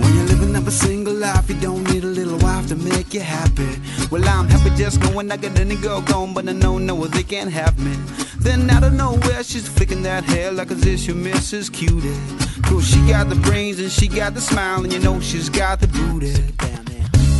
When 0.00 0.14
you're 0.14 0.26
living 0.28 0.54
up 0.54 0.68
a 0.68 0.70
single 0.70 1.14
life, 1.14 1.48
you 1.48 1.56
don't 1.60 1.82
need 1.92 2.04
a 2.04 2.06
little 2.06 2.38
wife 2.38 2.68
to 2.68 2.76
make 2.76 3.12
you 3.12 3.20
happy. 3.20 3.66
Well, 4.12 4.22
I'm 4.28 4.48
happy 4.48 4.70
just 4.76 5.00
knowing 5.00 5.32
I 5.32 5.38
get 5.38 5.58
any 5.58 5.74
girl 5.74 6.02
gone, 6.02 6.32
but 6.32 6.48
I 6.48 6.52
know 6.52 6.78
no 6.78 7.04
they 7.06 7.24
can't 7.24 7.50
have 7.50 7.76
me. 7.80 7.96
Then 8.38 8.70
out 8.70 8.84
of 8.84 8.92
nowhere, 8.92 9.42
she's 9.42 9.68
flicking 9.68 10.02
that 10.04 10.22
hair 10.22 10.52
like 10.52 10.70
as 10.70 10.86
if 10.86 11.00
she 11.00 11.12
Mrs. 11.12 11.72
Cutie. 11.72 12.14
Cause 12.62 12.86
she 12.86 13.00
got 13.08 13.28
the 13.28 13.34
brains 13.34 13.80
and 13.80 13.90
she 13.90 14.06
got 14.06 14.34
the 14.34 14.40
smile, 14.40 14.84
and 14.84 14.92
you 14.92 15.00
know 15.00 15.18
she's 15.18 15.48
got 15.48 15.80
the 15.80 15.88
booty. 15.88 16.32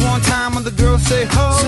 One 0.01 0.21
time 0.23 0.55
when 0.55 0.65
the 0.65 0.71
girl 0.71 0.99
say 0.99 1.25
ho, 1.31 1.59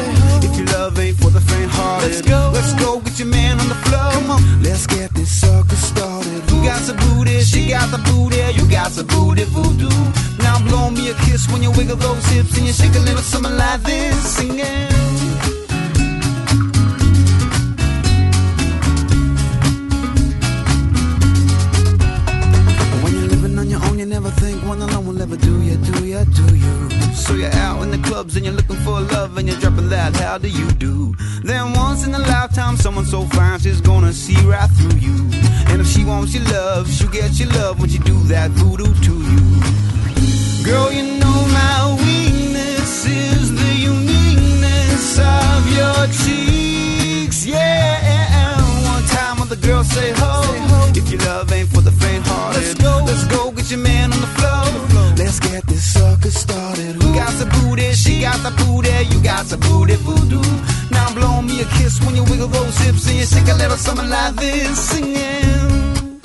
if 0.43 0.57
your 0.57 0.67
love 0.79 0.99
ain't 0.99 1.17
for 1.19 1.31
the 1.31 1.41
faint-hearted, 1.41 2.09
let's 2.09 2.23
go. 2.23 2.51
Let's 2.53 2.73
go 2.75 3.01
get 3.01 3.19
your 3.19 3.29
man 3.29 3.61
on 3.61 3.69
the 3.69 3.75
floor. 3.87 4.11
Come 4.13 4.31
on, 4.31 4.63
let's 4.63 4.87
get 4.87 5.13
this 5.15 5.31
sucker 5.41 5.77
started. 5.77 6.43
Who 6.51 6.65
got 6.65 6.81
some 6.81 6.97
booty? 6.97 7.41
She 7.43 7.69
got 7.69 7.91
the 7.91 7.99
booty. 7.99 8.41
You 8.59 8.69
got 8.71 8.91
some 8.91 9.07
booty 9.07 9.45
voodoo. 9.45 9.91
Now 10.39 10.59
blow 10.67 10.91
me 10.91 11.11
a 11.11 11.15
kiss 11.25 11.47
when 11.53 11.63
you 11.63 11.71
wiggle 11.73 11.97
those 11.97 12.25
hips 12.27 12.57
and 12.57 12.67
you 12.67 12.73
shake 12.73 12.95
a 12.95 13.01
little 13.01 13.23
something 13.23 13.57
like 13.57 13.83
this, 13.83 14.17
singing. 14.37 14.89
When 23.03 23.13
you're 23.15 23.29
living 23.29 23.59
on 23.59 23.69
your 23.69 23.83
own, 23.85 23.99
you 23.99 24.07
never 24.07 24.31
think 24.31 24.65
one 24.65 24.81
alone 24.83 25.07
will 25.07 25.23
ever 25.23 25.37
do 25.37 25.63
you, 25.63 25.77
do 25.77 26.05
you, 26.05 26.25
do 26.25 26.57
you? 26.57 26.62
So 27.23 27.35
you're 27.35 27.55
out 27.55 27.83
in 27.83 27.91
the 27.93 27.99
clubs 27.99 28.35
and 28.37 28.45
you're 28.45 28.53
looking 28.53 28.77
for 28.79 29.01
love 29.01 29.39
and 29.39 29.49
you're 29.49 29.59
dropping 29.59 29.89
that, 29.91 30.15
how 30.17 30.39
do 30.39 30.49
you 30.49 30.69
do? 30.73 31.15
Then 31.45 31.73
once 31.73 32.05
in 32.05 32.13
a 32.15 32.19
lifetime, 32.19 32.77
someone 32.77 33.07
so 33.07 33.25
fine, 33.27 33.61
she's 33.61 33.81
gonna 33.81 34.13
see 34.13 34.37
right 34.45 34.69
through 34.71 34.99
you. 34.99 35.31
And 35.69 35.81
if 35.81 35.87
she 35.87 36.05
wants 36.05 36.35
your 36.35 36.45
love, 36.45 36.91
she'll 36.91 37.09
get 37.11 37.39
your 37.39 37.49
love 37.51 37.81
when 37.81 37.89
she 37.89 37.99
do 37.99 38.19
that 38.25 38.51
voodoo 38.51 38.93
to 38.93 39.15
you. 39.15 40.65
Girl, 40.65 40.93
you 40.93 41.05
know 41.21 41.47
my 41.61 41.97
weakness 42.05 43.07
is 43.07 43.55
the 43.55 43.73
uniqueness 43.93 45.19
of 45.19 45.71
your 45.79 46.07
cheeks. 46.23 47.47
Yeah, 47.47 48.59
one 48.93 49.05
time 49.05 49.39
when 49.39 49.49
the 49.49 49.57
girl 49.57 49.85
say 49.85 50.13
ho, 50.17 50.43
if 50.95 51.09
your 51.09 51.21
love 51.21 51.53
ain't 51.53 51.69
for 51.69 51.83
the 51.83 51.93
faint-hearted, 51.93 52.63
let's 52.63 52.75
go, 52.75 53.05
let's 53.07 53.25
go 53.29 53.53
get 53.53 53.71
your 53.71 53.81
man 53.81 54.13
on 54.13 54.21
the 54.21 54.27
floor. 54.27 55.15
Let's 55.17 55.39
get 55.39 55.65
She 57.95 58.23
got 58.23 58.39
the 58.43 58.51
booty. 58.51 58.89
You 59.15 59.23
got 59.23 59.45
the 59.47 59.59
booty 59.59 59.97
voodoo. 59.97 60.41
Now 60.91 61.13
blow 61.15 61.43
me 61.43 61.61
a 61.61 61.65
kiss 61.77 62.01
when 62.01 62.17
you 62.17 62.25
wiggle 62.25 62.49
those 62.49 62.77
hips 62.79 63.07
and 63.07 63.19
you 63.19 63.27
shake 63.27 63.49
a 63.49 63.55
little 63.55 63.77
something 63.77 64.09
like 64.09 64.35
this, 64.37 64.79
singing. 64.89 66.21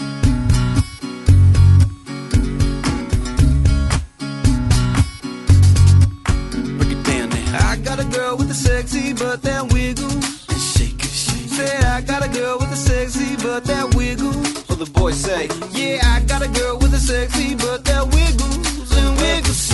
Break 6.77 6.91
it 6.91 7.03
down 7.03 7.29
now. 7.29 7.69
I 7.69 7.75
got 7.83 7.99
a 7.99 8.05
girl 8.05 8.37
with 8.37 8.49
a 8.49 8.53
sexy 8.53 9.13
butt 9.13 9.41
that 9.41 9.71
wiggles. 9.73 10.15
And 10.49 10.61
shake 10.61 11.03
it, 11.03 11.11
shake 11.11 11.49
Say 11.49 11.77
I 11.79 11.99
got 12.01 12.25
a 12.25 12.29
girl 12.29 12.59
with 12.59 12.71
a 12.71 12.77
sexy 12.77 13.35
butt 13.43 13.65
that 13.65 13.93
wiggles. 13.93 14.65
So 14.67 14.75
the 14.75 14.89
boys 14.89 15.17
say, 15.17 15.49
Yeah, 15.71 15.99
I 16.03 16.21
got 16.21 16.41
a 16.41 16.47
girl 16.47 16.77
with 16.77 16.93
a 16.93 16.99
sexy 16.99 17.55
butt 17.55 17.83
that 17.85 18.05
wiggles. 18.07 18.76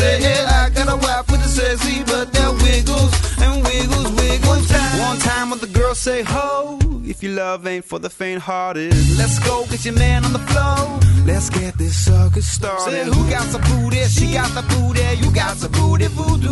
Say, 0.04 0.20
yeah, 0.20 0.60
I 0.60 0.70
got 0.70 0.88
a 0.92 0.98
wife 0.98 1.32
with 1.32 1.46
a 1.46 1.48
sexy 1.48 2.04
butt 2.04 2.34
that 2.34 2.52
wiggles 2.66 3.14
and 3.40 3.64
wiggles, 3.64 4.10
wiggles. 4.20 4.48
One 4.50 4.66
time, 4.66 5.00
one 5.00 5.20
time 5.20 5.50
when 5.52 5.60
the 5.60 5.72
girl 5.80 5.96
say, 5.96 6.24
Ho, 6.24 6.78
if 7.06 7.24
your 7.24 7.34
love 7.34 7.66
ain't 7.66 7.86
for 7.86 8.00
the 8.00 8.10
faint-hearted, 8.10 8.92
let's 9.18 9.40
go 9.48 9.66
get 9.72 9.86
your 9.86 9.94
man 9.94 10.26
on 10.26 10.34
the 10.34 10.44
floor. 10.52 11.00
Let's 11.26 11.50
get 11.50 11.78
this 11.78 11.96
sucker 12.06 12.42
started. 12.42 12.92
Say, 12.92 13.04
who 13.06 13.30
got 13.30 13.48
the 13.56 13.60
booty? 13.70 14.04
She 14.10 14.34
got 14.34 14.52
the 14.54 14.64
booty. 14.74 15.08
You 15.24 15.32
got 15.34 15.56
the 15.64 15.70
booty 15.70 16.08
voodoo. 16.08 16.52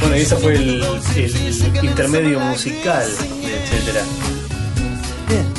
Bueno, 0.00 0.16
y 0.16 0.20
ese 0.20 0.36
fue 0.36 0.56
el, 0.56 0.82
el 0.82 1.84
intermedio 1.84 2.38
musical 2.40 3.06
de 3.16 3.62
etcétera. 3.62 4.02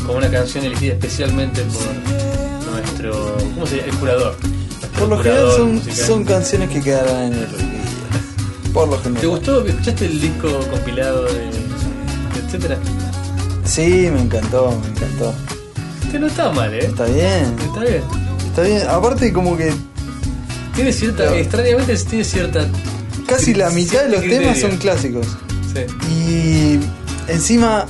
Como 0.06 0.18
una 0.18 0.30
canción 0.30 0.66
elegida 0.66 0.94
especialmente 0.94 1.64
por 1.64 2.72
nuestro. 2.72 3.38
¿Cómo 3.56 3.66
se 3.66 3.78
llama? 3.78 3.92
El 3.92 3.98
curador. 3.98 4.51
Por 5.02 5.10
lo 5.10 5.18
general 5.18 5.82
son, 5.92 6.24
canciones 6.26 6.70
que 6.70 6.80
quedarán 6.80 7.34
en 7.34 7.34
el 7.34 7.46
olvido. 7.46 8.72
Por 8.72 8.88
lo 8.88 8.98
general. 9.00 9.22
¿Te 9.22 9.28
gustó? 9.28 9.66
¿Escuchaste 9.66 10.06
el 10.06 10.22
disco 10.22 10.60
compilado 10.70 11.24
de, 11.26 11.40
de 11.40 12.46
etcétera? 12.46 12.78
Sí, 13.66 14.10
me 14.14 14.22
encantó, 14.22 14.80
me 14.80 14.90
encantó. 14.90 15.34
Que 16.12 16.20
no 16.20 16.28
está 16.28 16.52
mal, 16.52 16.72
¿eh? 16.72 16.86
Está 16.86 17.06
bien. 17.06 17.56
Está 17.60 17.80
bien. 17.80 18.04
Está 18.46 18.62
bien. 18.62 18.88
Aparte, 18.88 19.34
como 19.34 19.58
que 19.58 19.74
Tiene 20.76 20.94
cierta. 20.94 21.24
Claro. 21.24 21.36
Extrañamente 21.36 21.96
tiene 21.98 22.24
cierta. 22.24 22.68
casi 23.26 23.56
la 23.56 23.72
mitad 23.72 24.04
de 24.04 24.10
los 24.10 24.22
temas 24.22 24.60
son 24.60 24.78
clásicos. 24.78 25.26
Sí. 25.74 25.82
Y 26.12 26.80
encima 27.32 27.88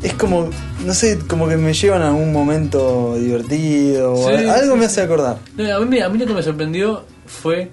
es 0.00 0.14
como, 0.14 0.50
no 0.84 0.94
sé, 0.94 1.18
como 1.28 1.48
que 1.48 1.56
me 1.56 1.72
llevan 1.72 2.02
a 2.02 2.08
algún 2.08 2.32
momento 2.32 3.16
divertido. 3.16 4.12
o 4.14 4.28
algo 4.28 4.72
sí, 4.74 4.78
me 4.78 4.84
hace 4.86 5.02
acordar. 5.02 5.38
No, 5.56 5.76
a, 5.76 5.80
mí, 5.80 5.86
me- 5.86 6.02
a 6.02 6.08
mí 6.08 6.18
lo 6.18 6.26
que 6.26 6.34
me 6.34 6.42
sorprendió 6.42 7.04
fue 7.26 7.70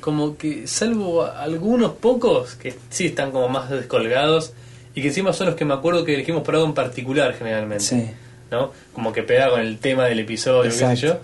como 0.00 0.36
que, 0.36 0.66
salvo 0.66 1.24
algunos 1.24 1.92
pocos 1.92 2.54
que 2.54 2.74
sí 2.90 3.06
están 3.06 3.32
como 3.32 3.48
más 3.48 3.70
descolgados 3.70 4.52
y 4.94 5.02
que 5.02 5.08
encima 5.08 5.32
son 5.32 5.46
los 5.48 5.56
que 5.56 5.64
me 5.64 5.74
acuerdo 5.74 6.04
que 6.04 6.14
elegimos 6.14 6.42
por 6.42 6.54
algo 6.54 6.66
en 6.66 6.74
particular 6.74 7.34
generalmente. 7.36 7.84
Sí. 7.84 8.10
¿no? 8.50 8.70
Como 8.92 9.12
que 9.12 9.22
pega 9.24 9.50
con 9.50 9.60
el 9.60 9.78
tema 9.78 10.04
del 10.06 10.20
episodio, 10.20 10.62
qué 10.70 10.70
sé 10.70 10.84
Exacto. 10.84 11.00
yo. 11.06 11.20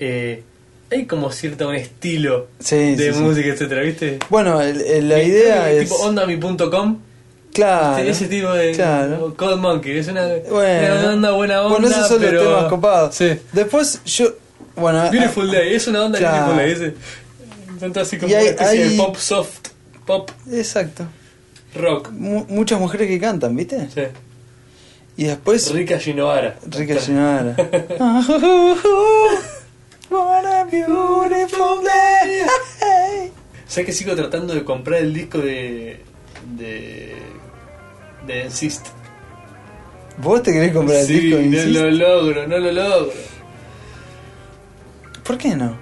Eh, 0.00 0.42
hay 0.90 1.06
como 1.06 1.30
cierto 1.32 1.68
un 1.68 1.74
estilo 1.74 2.48
Sí, 2.60 2.94
de 2.94 3.12
música, 3.12 3.48
etcétera, 3.48 3.82
¿viste? 3.82 4.18
Bueno, 4.28 4.60
el- 4.60 4.80
el- 4.82 5.08
la 5.08 5.22
idea 5.22 5.70
es. 5.72 5.84
Tipo 5.88 5.96
ondami.com. 6.02 6.98
Claro. 7.52 7.98
Ese 8.04 8.26
tipo 8.28 8.52
de 8.52 8.72
Claro. 8.72 9.34
Cold 9.36 9.58
Monkey, 9.60 9.98
es 9.98 10.08
una, 10.08 10.26
Bueno, 10.50 10.94
una 11.00 11.10
onda 11.12 11.30
buena 11.32 11.62
onda. 11.62 11.70
bueno, 11.78 11.88
esos 11.88 12.08
son 12.08 12.20
pero, 12.20 12.42
los 12.44 12.54
temas 12.56 12.64
copados. 12.70 13.14
Sí. 13.14 13.38
Después 13.52 14.00
yo. 14.04 14.28
Bueno, 14.76 15.10
Beautiful 15.10 15.50
Day, 15.50 15.74
es 15.74 15.86
una 15.88 16.04
onda 16.04 16.18
Claro. 16.18 16.54
Beautiful 16.54 16.80
Day. 16.80 16.94
Ese, 17.80 17.88
todo 17.90 18.02
así 18.02 18.16
como 18.18 18.34
hay- 18.36 18.42
una 18.42 18.50
especie 18.50 18.82
hay- 18.84 18.88
de 18.90 18.96
pop 18.96 19.16
soft, 19.16 19.68
pop 20.06 20.30
ah, 20.30 20.50
exacto. 20.52 21.04
rock. 21.74 22.10
Mu- 22.12 22.44
muchas 22.48 22.78
mujeres 22.78 23.08
que 23.08 23.18
cantan, 23.18 23.56
¿viste? 23.56 23.88
Sí. 23.92 24.02
Y 25.16 25.24
después. 25.24 25.72
Rika 25.72 25.98
Shinohara. 25.98 26.56
Rica 26.70 26.94
Shinara. 26.94 27.56
What 30.10 30.46
a 30.46 30.64
beautiful 30.64 31.82
day. 31.84 32.42
¿Sabes 33.66 33.86
que 33.86 33.92
sigo 33.92 34.14
tratando 34.16 34.54
de 34.54 34.64
comprar 34.64 35.00
el 35.00 35.12
disco 35.12 35.38
de. 35.38 36.00
de. 36.56 37.16
De 38.28 38.44
Insist? 38.44 38.86
¿Vos 40.18 40.42
te 40.42 40.52
querés 40.52 40.72
comprar 40.72 41.00
el 41.00 41.06
sí, 41.06 41.20
disco? 41.20 41.36
no 41.40 41.44
Insist? 41.46 41.66
lo 41.68 41.90
logro, 41.90 42.46
no 42.46 42.58
lo 42.58 42.72
logro. 42.72 43.12
¿Por 45.24 45.38
qué 45.38 45.54
no? 45.56 45.76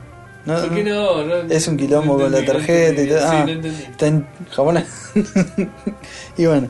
No, 0.45 0.55
¿Por 0.61 0.75
qué 0.75 0.85
no? 0.85 1.25
No- 1.25 1.35
Es 1.53 1.67
un 1.69 1.77
quilombo 1.77 2.15
no 2.17 2.23
con 2.25 2.33
la 2.33 2.41
no 2.41 2.47
tarjeta 2.47 3.03
y 3.03 3.09
todo. 3.09 3.19
Sí, 3.19 3.25
Ah, 3.29 3.45
no 3.45 3.53
entendí. 3.53 3.83
está 3.83 4.07
en 4.07 4.27
japonés. 4.53 4.87
y 6.37 6.47
bueno, 6.47 6.69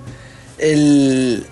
el 0.59 1.47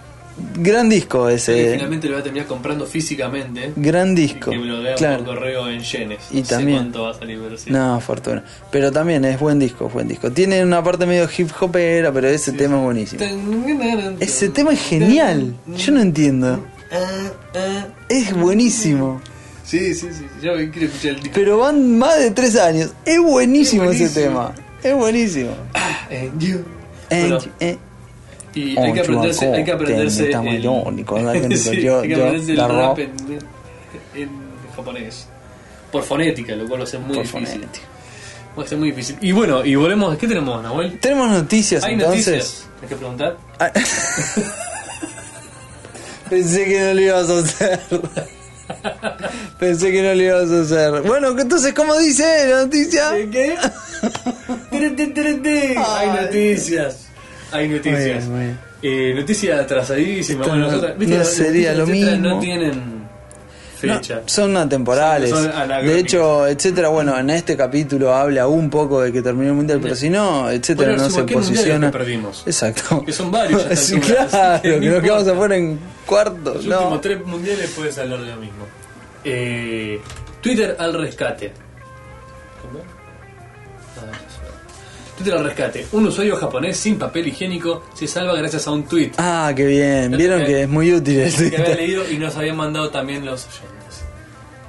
gran 0.56 0.88
disco 0.88 1.28
ese. 1.28 1.72
finalmente 1.74 2.06
lo 2.08 2.14
voy 2.14 2.20
a 2.20 2.24
terminar 2.24 2.46
comprando 2.46 2.86
físicamente. 2.86 3.72
Gran 3.76 4.12
Y 4.12 4.14
disco. 4.22 4.50
que 4.50 4.58
me 4.58 4.66
lo 4.66 4.82
vean 4.82 4.96
Claro. 4.96 5.24
por 5.24 5.34
correo 5.36 5.68
en 5.68 5.80
yenes. 5.80 6.18
Y 6.32 6.40
no 6.40 6.44
sé 6.44 6.54
también- 6.54 6.78
cuánto 6.78 7.02
va 7.04 7.10
a 7.10 7.14
salir, 7.14 7.38
pero 7.42 7.56
sí. 7.56 7.70
No, 7.70 8.00
fortuna. 8.00 8.44
Pero 8.70 8.90
también 8.92 9.24
es 9.24 9.38
buen 9.38 9.58
disco, 9.58 9.88
buen 9.88 10.08
disco. 10.08 10.30
Tiene 10.32 10.62
una 10.62 10.82
parte 10.82 11.06
medio 11.06 11.28
hip 11.36 11.50
hopera, 11.60 12.12
pero 12.12 12.28
ese 12.28 12.52
tema 12.52 12.76
es 12.78 12.82
buenísimo. 12.82 13.22
Ese 14.20 14.48
tema 14.48 14.72
es 14.72 14.80
genial. 14.80 15.54
Yo 15.76 15.92
no 15.92 16.00
entiendo. 16.00 16.64
Ah, 16.92 17.30
ah. 17.54 17.86
Es 18.08 18.34
buenísimo. 18.36 19.20
Sí, 19.64 19.94
sí, 19.94 20.08
sí. 20.12 20.26
Yo 20.42 20.52
quiero 20.70 20.86
escuchar 20.86 21.10
el 21.12 21.16
disco. 21.20 21.30
Pero 21.34 21.58
van 21.58 21.98
más 21.98 22.18
de 22.18 22.30
tres 22.30 22.56
años. 22.56 22.90
Es 23.04 23.18
buenísimo, 23.18 23.84
Es 23.84 24.00
ese 24.00 24.22
tema. 24.24 24.54
Es 24.82 24.94
buenísimo. 24.94 25.52
And 26.10 26.38
you. 26.40 26.58
And- 27.10 27.20
Bueno, 27.30 27.38
eh, 27.60 27.78
y 28.54 28.78
hay 28.78 28.92
que 28.92 29.00
aprenderse, 29.00 29.52
hay 29.52 29.64
que 29.64 29.72
aprenderse 29.72 30.30
el- 30.30 30.32
rap 32.68 32.98
en, 32.98 33.12
en 34.14 34.30
japonés. 34.74 35.28
Por 35.90 36.02
fonética, 36.02 36.54
lo 36.56 36.66
cual 36.68 36.82
a 36.82 36.86
ser 36.86 37.00
muy 37.00 37.14
Por 37.14 37.24
difícil. 37.24 37.46
fonética. 37.60 37.86
Va 38.58 38.62
a 38.62 38.66
ser 38.66 38.78
muy 38.78 38.90
difícil. 38.90 39.16
Y 39.20 39.32
bueno, 39.32 39.64
y 39.64 39.74
volvemos. 39.74 40.16
¿Qué 40.16 40.26
tenemos, 40.28 40.62
Nahuel? 40.62 40.98
Tenemos 41.00 41.28
noticias 41.30 41.82
¿Hay 41.84 41.94
entonces. 41.94 42.26
noticias? 42.26 42.66
Hay 42.82 42.88
que 42.88 42.96
preguntar. 42.96 43.36
Ah. 43.58 43.70
Pensé 46.30 46.64
que 46.64 46.80
no 46.80 46.94
lo 46.94 47.00
ibas 47.00 47.30
a 47.30 47.38
hacer. 47.38 47.80
Pensé 49.58 49.92
que 49.92 50.02
no 50.02 50.14
lo 50.14 50.22
ibas 50.22 50.50
a 50.50 50.60
hacer. 50.62 51.02
Bueno, 51.02 51.38
entonces, 51.38 51.72
¿cómo 51.74 51.96
dice 51.98 52.24
la 52.48 52.62
noticia? 52.64 53.10
¿Qué? 53.30 53.56
Tere, 54.70 54.90
tere. 54.90 55.74
Hay 55.78 56.08
Ay. 56.10 56.22
noticias. 56.24 57.03
Hay 57.54 57.68
noticias. 57.68 58.24
Muy 58.26 58.40
bien, 58.40 58.58
Eh, 58.82 59.14
noticia 59.16 59.60
atrasadísima. 59.60 60.42
Esto 60.42 60.50
Bueno, 60.50 60.66
no- 60.66 60.70
nosotras- 60.72 60.94
no 60.98 61.16
Las 61.18 61.28
sería 61.28 61.72
noticias, 61.74 62.12
lo 62.12 62.16
mismo. 62.20 62.34
No 62.34 62.38
tienen 62.40 63.04
No, 63.82 63.94
fecha. 63.94 64.22
son 64.26 64.56
atemporales. 64.56 65.30
Son- 65.30 65.50
son 65.52 65.86
de 65.86 65.98
hecho, 65.98 66.46
etcétera, 66.46 66.88
bueno, 66.88 67.18
en 67.18 67.30
este 67.30 67.56
capítulo 67.56 68.14
habla 68.14 68.46
un 68.46 68.68
poco 68.70 69.00
de 69.02 69.10
que 69.12 69.22
terminó 69.22 69.50
el 69.50 69.56
mundial, 69.56 69.78
pero 69.82 69.94
si 69.94 70.10
no, 70.10 70.50
etcétera, 70.50 70.90
Bueno, 70.90 71.04
no 71.04 71.10
se 71.10 71.16
¿qué 71.26 71.34
mundiales 71.34 71.48
posiciona. 71.50 71.86
que 71.90 71.98
perdimos? 71.98 72.42
Exacto. 72.46 73.02
Que 73.04 73.12
son 73.12 73.30
varios 73.30 73.68
ya 73.68 73.76
Sí, 73.76 74.00
claro, 74.00 74.62
que 74.62 74.80
no 74.80 74.92
nos 74.92 75.02
quedamos 75.02 75.28
afuera 75.28 75.56
en 75.56 75.78
cuarto. 76.06 76.54
Los 76.54 76.66
no. 76.66 76.78
últimos 76.80 77.00
tres 77.00 77.26
mundiales 77.26 77.70
puedes 77.76 77.96
hablar 77.98 78.20
de 78.20 78.26
lo 78.30 78.36
mismo. 78.36 78.66
Eh, 79.24 80.00
Twitter 80.42 80.76
al 80.78 80.92
rescate. 80.94 81.52
¿Cómo? 82.62 82.80
Eso. 85.14 85.22
Twitter 85.22 85.34
al 85.38 85.44
rescate. 85.44 85.86
Un 85.92 86.06
usuario 86.06 86.36
japonés 86.36 86.76
sin 86.76 86.98
papel 86.98 87.28
higiénico 87.28 87.84
se 87.94 88.06
salva 88.06 88.34
gracias 88.34 88.66
a 88.66 88.70
un 88.72 88.82
tweet 88.84 89.12
Ah, 89.18 89.52
qué 89.54 89.64
bien. 89.66 90.16
Vieron 90.16 90.40
que- 90.40 90.46
que 90.46 90.62
es 90.62 90.68
muy 90.68 90.92
útil 90.92 91.20
el 91.20 91.50
que 91.50 91.56
había 91.56 91.74
leído 91.76 92.10
y 92.10 92.18
nos 92.18 92.36
habían 92.36 92.56
mandado 92.56 92.90
también 92.90 93.24
los 93.24 93.46
oyentes. 93.46 94.04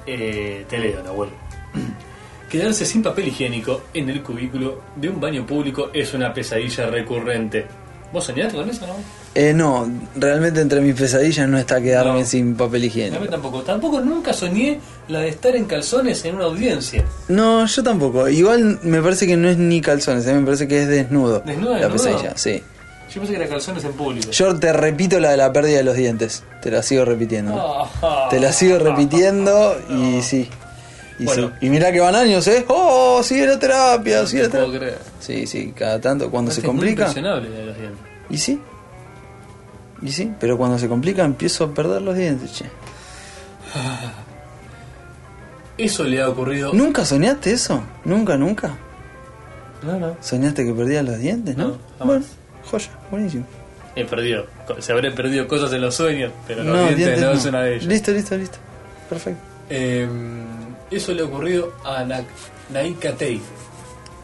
Eh, 0.06 0.64
te 0.68 0.78
leo, 0.78 1.02
Nahuel. 1.02 1.30
Quedarse 2.50 2.86
sin 2.86 3.02
papel 3.02 3.28
higiénico 3.28 3.82
en 3.92 4.08
el 4.08 4.22
cubículo 4.22 4.80
de 4.94 5.08
un 5.08 5.20
baño 5.20 5.44
público 5.44 5.90
es 5.92 6.14
una 6.14 6.32
pesadilla 6.32 6.86
recurrente. 6.86 7.66
¿Vos 8.12 8.24
soñaste 8.24 8.56
con 8.56 8.70
eso, 8.70 8.86
no? 8.86 8.94
Eh, 9.38 9.52
no, 9.52 9.86
realmente 10.16 10.60
entre 10.62 10.80
mis 10.80 10.94
pesadillas 10.94 11.46
no 11.48 11.58
está 11.58 11.80
quedarme 11.80 12.20
No. 12.20 12.26
sin 12.26 12.54
papel 12.56 12.84
higiénico. 12.84 13.26
tampoco. 13.28 13.60
Tampoco 13.62 14.00
nunca 14.00 14.32
soñé 14.32 14.80
la 15.08 15.20
de 15.20 15.28
estar 15.28 15.54
en 15.54 15.66
calzones 15.66 16.24
en 16.24 16.36
una 16.36 16.44
audiencia. 16.46 17.04
No, 17.28 17.66
yo 17.66 17.82
tampoco. 17.82 18.28
Igual 18.28 18.78
me 18.82 19.02
parece 19.02 19.26
que 19.26 19.36
no 19.36 19.48
es 19.50 19.58
ni 19.58 19.80
calzones, 19.82 20.26
eh, 20.26 20.32
me 20.34 20.42
parece 20.44 20.66
que 20.66 20.82
es 20.82 20.88
desnudo. 20.88 21.40
¿Desnudo, 21.44 21.74
La 21.74 21.88
desnudo? 21.88 21.92
pesadilla, 22.04 22.32
sí. 22.36 22.62
Yo 23.12 23.20
pensé 23.20 23.34
que 23.36 23.40
era 23.42 23.48
calzones 23.48 23.84
en 23.84 23.92
público. 23.92 24.30
Yo 24.30 24.58
te 24.58 24.72
repito 24.72 25.20
la 25.20 25.30
de 25.30 25.36
la 25.36 25.52
pérdida 25.52 25.76
de 25.78 25.84
los 25.84 25.96
dientes. 25.96 26.42
Te 26.62 26.70
la 26.70 26.82
sigo 26.82 27.04
repitiendo. 27.04 27.54
Ah. 28.02 28.28
Te 28.30 28.40
la 28.40 28.52
sigo 28.52 28.78
repitiendo 28.78 29.76
y 29.90 30.22
sí. 30.22 30.48
Y, 31.18 31.24
Bueno. 31.24 31.48
sí. 31.60 31.66
y 31.66 31.70
mirá 31.70 31.92
que 31.92 32.00
van 32.00 32.14
años, 32.14 32.46
¿eh? 32.48 32.64
¡Oh! 32.68 33.22
Sigue 33.22 33.46
la 33.46 33.58
terapia, 33.58 34.22
No 34.22 34.26
sigue 34.26 34.48
te 34.48 34.58
la 34.58 34.66
terapia. 34.66 34.98
Sí, 35.20 35.46
sí, 35.46 35.72
cada 35.74 35.98
tanto, 36.00 36.30
cuando 36.30 36.50
se 36.50 36.60
Este 36.60 36.68
es 36.68 36.72
muy 36.74 36.80
complica. 36.80 37.02
impresionable 37.08 37.48
la 37.50 37.56
de 37.56 37.66
los 37.66 37.76
dientes. 37.78 38.00
Y 38.30 38.38
sí. 38.38 38.60
Y 40.06 40.12
sí, 40.12 40.32
pero 40.40 40.56
cuando 40.56 40.78
se 40.78 40.88
complica 40.88 41.24
empiezo 41.24 41.64
a 41.64 41.74
perder 41.74 42.00
los 42.02 42.14
dientes, 42.14 42.52
che. 42.52 42.64
Eso 45.78 46.04
le 46.04 46.22
ha 46.22 46.28
ocurrido. 46.28 46.72
¿Nunca 46.72 47.04
soñaste 47.04 47.52
eso? 47.52 47.82
¿Nunca, 48.04 48.36
nunca? 48.36 48.76
no. 49.82 49.98
no. 49.98 50.16
¿Soñaste 50.20 50.64
que 50.64 50.72
perdías 50.72 51.04
los 51.04 51.18
dientes, 51.18 51.56
no? 51.56 51.68
No, 51.68 51.78
jamás. 51.98 52.06
bueno, 52.06 52.24
joya, 52.70 52.88
buenísimo. 53.10 53.44
He 53.94 54.04
perdido. 54.04 54.46
Se 54.78 54.92
habré 54.92 55.10
perdido 55.10 55.46
cosas 55.48 55.72
en 55.72 55.80
los 55.82 55.94
sueños, 55.94 56.32
pero 56.46 56.62
los 56.64 56.94
dientes, 56.96 57.20
no, 57.20 57.32
es 57.32 57.44
una 57.46 57.62
de 57.62 57.74
ellas. 57.76 57.86
Listo, 57.86 58.12
listo, 58.12 58.36
listo. 58.36 58.58
Perfecto. 59.08 59.40
Eh, 59.70 60.08
eso 60.90 61.12
le 61.12 61.22
ha 61.22 61.24
ocurrido 61.24 61.72
a 61.84 62.04
Na- 62.04 62.24
Naika 62.72 63.12
Tei. 63.12 63.40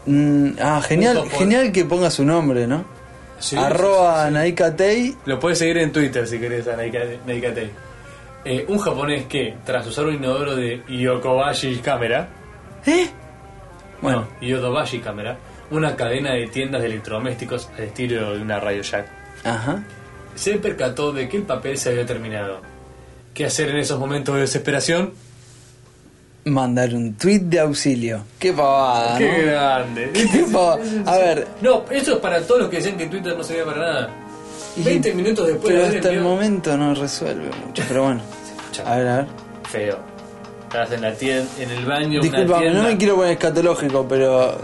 Mm, 0.05 0.49
ah, 0.61 0.81
genial, 0.81 1.23
genial 1.29 1.71
que 1.71 1.85
ponga 1.85 2.09
su 2.11 2.25
nombre, 2.25 2.67
¿no? 2.67 2.85
Sí, 3.43 3.57
Arroba 3.57 4.21
sí, 4.21 4.27
sí. 4.27 4.33
Naika 4.33 4.75
Tei. 4.75 5.15
Lo 5.25 5.39
puedes 5.39 5.59
seguir 5.59 5.77
en 5.79 5.91
Twitter 5.91 6.25
si 6.25 6.39
querés 6.39 6.67
a 6.67 6.77
Naika, 6.77 6.99
Naika 7.27 7.53
Tei. 7.53 7.69
Eh, 8.45 8.65
un 8.69 8.77
japonés 8.79 9.25
que, 9.25 9.55
tras 9.65 9.85
usar 9.87 10.05
un 10.05 10.15
inodoro 10.15 10.55
de 10.55 10.81
Yokobashi 10.87 11.77
Camera, 11.77 12.29
¿Eh? 12.85 13.07
Bueno, 14.01 14.27
bueno, 14.27 14.27
Yodobashi 14.41 14.99
Camera, 14.99 15.37
una 15.71 15.95
cadena 15.95 16.33
de 16.33 16.47
tiendas 16.47 16.81
de 16.81 16.87
electrodomésticos 16.87 17.69
al 17.77 17.85
estilo 17.85 18.33
de 18.33 18.41
una 18.41 18.59
Radio 18.59 18.83
Shack, 18.83 19.07
ajá. 19.45 19.83
se 20.35 20.57
percató 20.57 21.13
de 21.13 21.29
que 21.29 21.37
el 21.37 21.43
papel 21.43 21.77
se 21.77 21.89
había 21.89 22.05
terminado. 22.05 22.61
¿Qué 23.33 23.45
hacer 23.45 23.69
en 23.69 23.77
esos 23.77 23.99
momentos 23.99 24.35
de 24.35 24.41
desesperación? 24.41 25.13
Mandar 26.45 26.93
un 26.93 27.13
tweet 27.13 27.39
de 27.39 27.59
auxilio. 27.61 28.23
Qué 28.37 28.51
pavada, 28.51 29.17
¡Qué 29.17 29.27
¿no? 29.31 29.43
grande! 29.51 30.11
Qué 30.13 30.45
pavada. 30.51 30.81
A 31.05 31.17
ver, 31.17 31.47
No, 31.61 31.83
eso 31.89 32.13
es 32.13 32.19
para 32.19 32.41
todos 32.41 32.61
los 32.61 32.69
que 32.69 32.77
decían 32.77 32.97
que 32.97 33.05
Twitter 33.07 33.35
no 33.37 33.43
servía 33.43 33.63
para 33.65 33.77
nada. 33.79 34.09
Y- 34.75 34.83
20 34.83 35.13
minutos 35.13 35.47
después 35.47 35.67
pero 35.73 35.79
de 35.89 35.95
hasta 35.97 36.09
el 36.09 36.15
enviado- 36.17 36.23
momento 36.35 36.77
no 36.77 36.93
resuelve 36.95 37.49
mucho. 37.65 37.83
Pero 37.87 38.03
bueno, 38.03 38.21
a 38.85 38.95
ver, 38.97 39.07
a 39.07 39.15
ver. 39.17 39.25
Feo. 39.69 39.97
Estás 40.63 40.91
en 40.91 41.01
la 41.01 41.13
tienda, 41.13 41.45
en 41.59 41.69
el 41.69 41.85
baño, 41.85 42.19
una 42.21 42.31
tienda. 42.31 42.59
no 42.73 42.83
me 42.83 42.97
quiero 42.97 43.15
poner 43.15 43.31
escatológico, 43.33 44.05
pero 44.09 44.57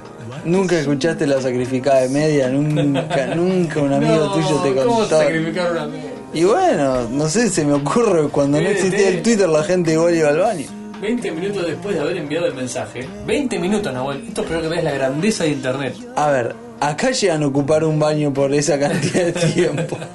nunca 0.43 0.79
escuchaste 0.79 1.27
la 1.27 1.39
sacrificada 1.39 2.01
de 2.01 2.09
media, 2.09 2.49
nunca, 2.49 3.27
nunca 3.35 3.79
un 3.79 3.93
amigo 3.93 4.15
No, 4.15 4.33
tuyo 4.33 4.55
te 4.63 4.73
¿Cómo 4.81 4.95
contó. 5.01 5.19
sacrificar 5.19 5.71
una 5.71 5.85
media? 5.85 6.09
Y 6.33 6.43
bueno, 6.43 7.07
no 7.11 7.29
sé, 7.29 7.47
se 7.49 7.63
me 7.63 7.73
ocurre 7.73 8.27
cuando 8.29 8.59
no 8.59 8.67
existía 8.67 9.09
el 9.09 9.21
Twitter 9.21 9.47
la 9.47 9.63
gente 9.63 9.93
igual 9.93 10.15
iba 10.15 10.29
al 10.29 10.39
baño. 10.39 10.65
20 11.01 11.31
minutos 11.31 11.65
después 11.67 11.95
de 11.95 12.01
haber 12.01 12.17
enviado 12.17 12.45
el 12.47 12.53
mensaje. 12.53 13.07
20 13.25 13.59
minutos, 13.59 13.93
Nahuel. 13.93 14.23
Esto 14.27 14.41
espero 14.41 14.61
que 14.61 14.67
veas 14.67 14.83
la 14.83 14.91
grandeza 14.91 15.43
de 15.45 15.51
internet. 15.51 15.95
A 16.15 16.29
ver, 16.29 16.55
acá 16.79 17.11
llegan 17.11 17.43
a 17.43 17.47
ocupar 17.47 17.83
un 17.83 17.99
baño 17.99 18.33
por 18.33 18.53
esa 18.53 18.79
cantidad 18.79 19.25
de 19.25 19.31
tiempo. 19.33 19.97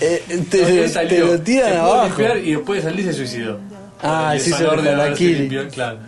Eh, 0.00 0.22
te, 0.48 0.58
lo 1.18 1.32
Se 1.32 1.38
tiran 1.40 1.70
pudo 1.72 1.92
abajo. 1.94 2.22
y 2.44 2.52
después 2.52 2.84
de 2.84 2.88
salir 2.90 3.04
se 3.06 3.12
suicidó. 3.14 3.58
Ah, 4.00 4.36
sí, 4.38 4.52
se 4.52 4.64
harakiri. 4.64 5.34
limpiado, 5.40 5.68
Claro. 5.70 5.98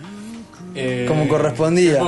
Eh, 0.77 1.07
Como 1.09 1.27
correspondía. 1.27 2.01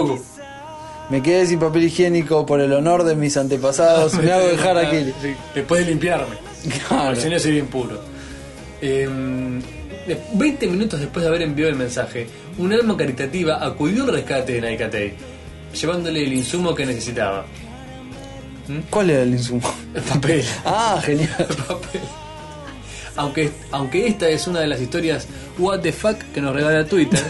Me 1.11 1.21
quedé 1.25 1.45
sin 1.45 1.59
papel 1.59 1.83
higiénico 1.83 2.47
por 2.47 2.61
el 2.61 2.73
honor 2.73 3.03
de 3.03 3.17
mis 3.17 3.37
antepasados. 3.37 4.15
Me 4.23 4.31
hago 4.31 4.47
dejar 4.47 4.79
aquí. 4.79 5.13
Sí, 5.21 5.35
después 5.57 5.85
de 5.85 5.91
limpiarme. 5.91 6.37
Claro. 6.87 7.17
Si 7.17 7.29
no 7.29 7.37
sería 7.41 7.59
impuro. 7.59 8.01
Eh, 8.81 9.09
de- 9.09 9.63
20 10.35 10.67
minutos 10.67 11.01
después 11.01 11.23
de 11.23 11.29
haber 11.29 11.43
enviado 11.43 11.71
el 11.71 11.77
mensaje, 11.77 12.27
un 12.59 12.73
alma 12.73 12.97
caritativa 12.97 13.65
acudió 13.65 14.05
al 14.05 14.13
rescate 14.13 14.55
de 14.55 14.61
Naikatei, 14.61 15.15
llevándole 15.79 16.25
el 16.25 16.33
insumo 16.33 16.75
que 16.75 16.87
necesitaba. 16.87 17.45
¿Cuál 18.91 19.11
era 19.11 19.23
el 19.23 19.31
insumo? 19.33 19.75
El 19.95 20.03
papel. 20.03 20.45
Ah, 20.65 21.01
genial. 21.05 21.47
papel. 21.69 22.01
Aunque, 23.17 23.51
aunque 23.71 24.07
esta 24.07 24.29
es 24.29 24.47
una 24.47 24.61
de 24.61 24.67
las 24.69 24.81
historias 24.81 25.29
What 25.59 25.81
the 25.81 25.93
fuck 25.93 26.17
que 26.33 26.41
nos 26.41 26.55
regala 26.55 26.87
Twitter, 26.87 27.21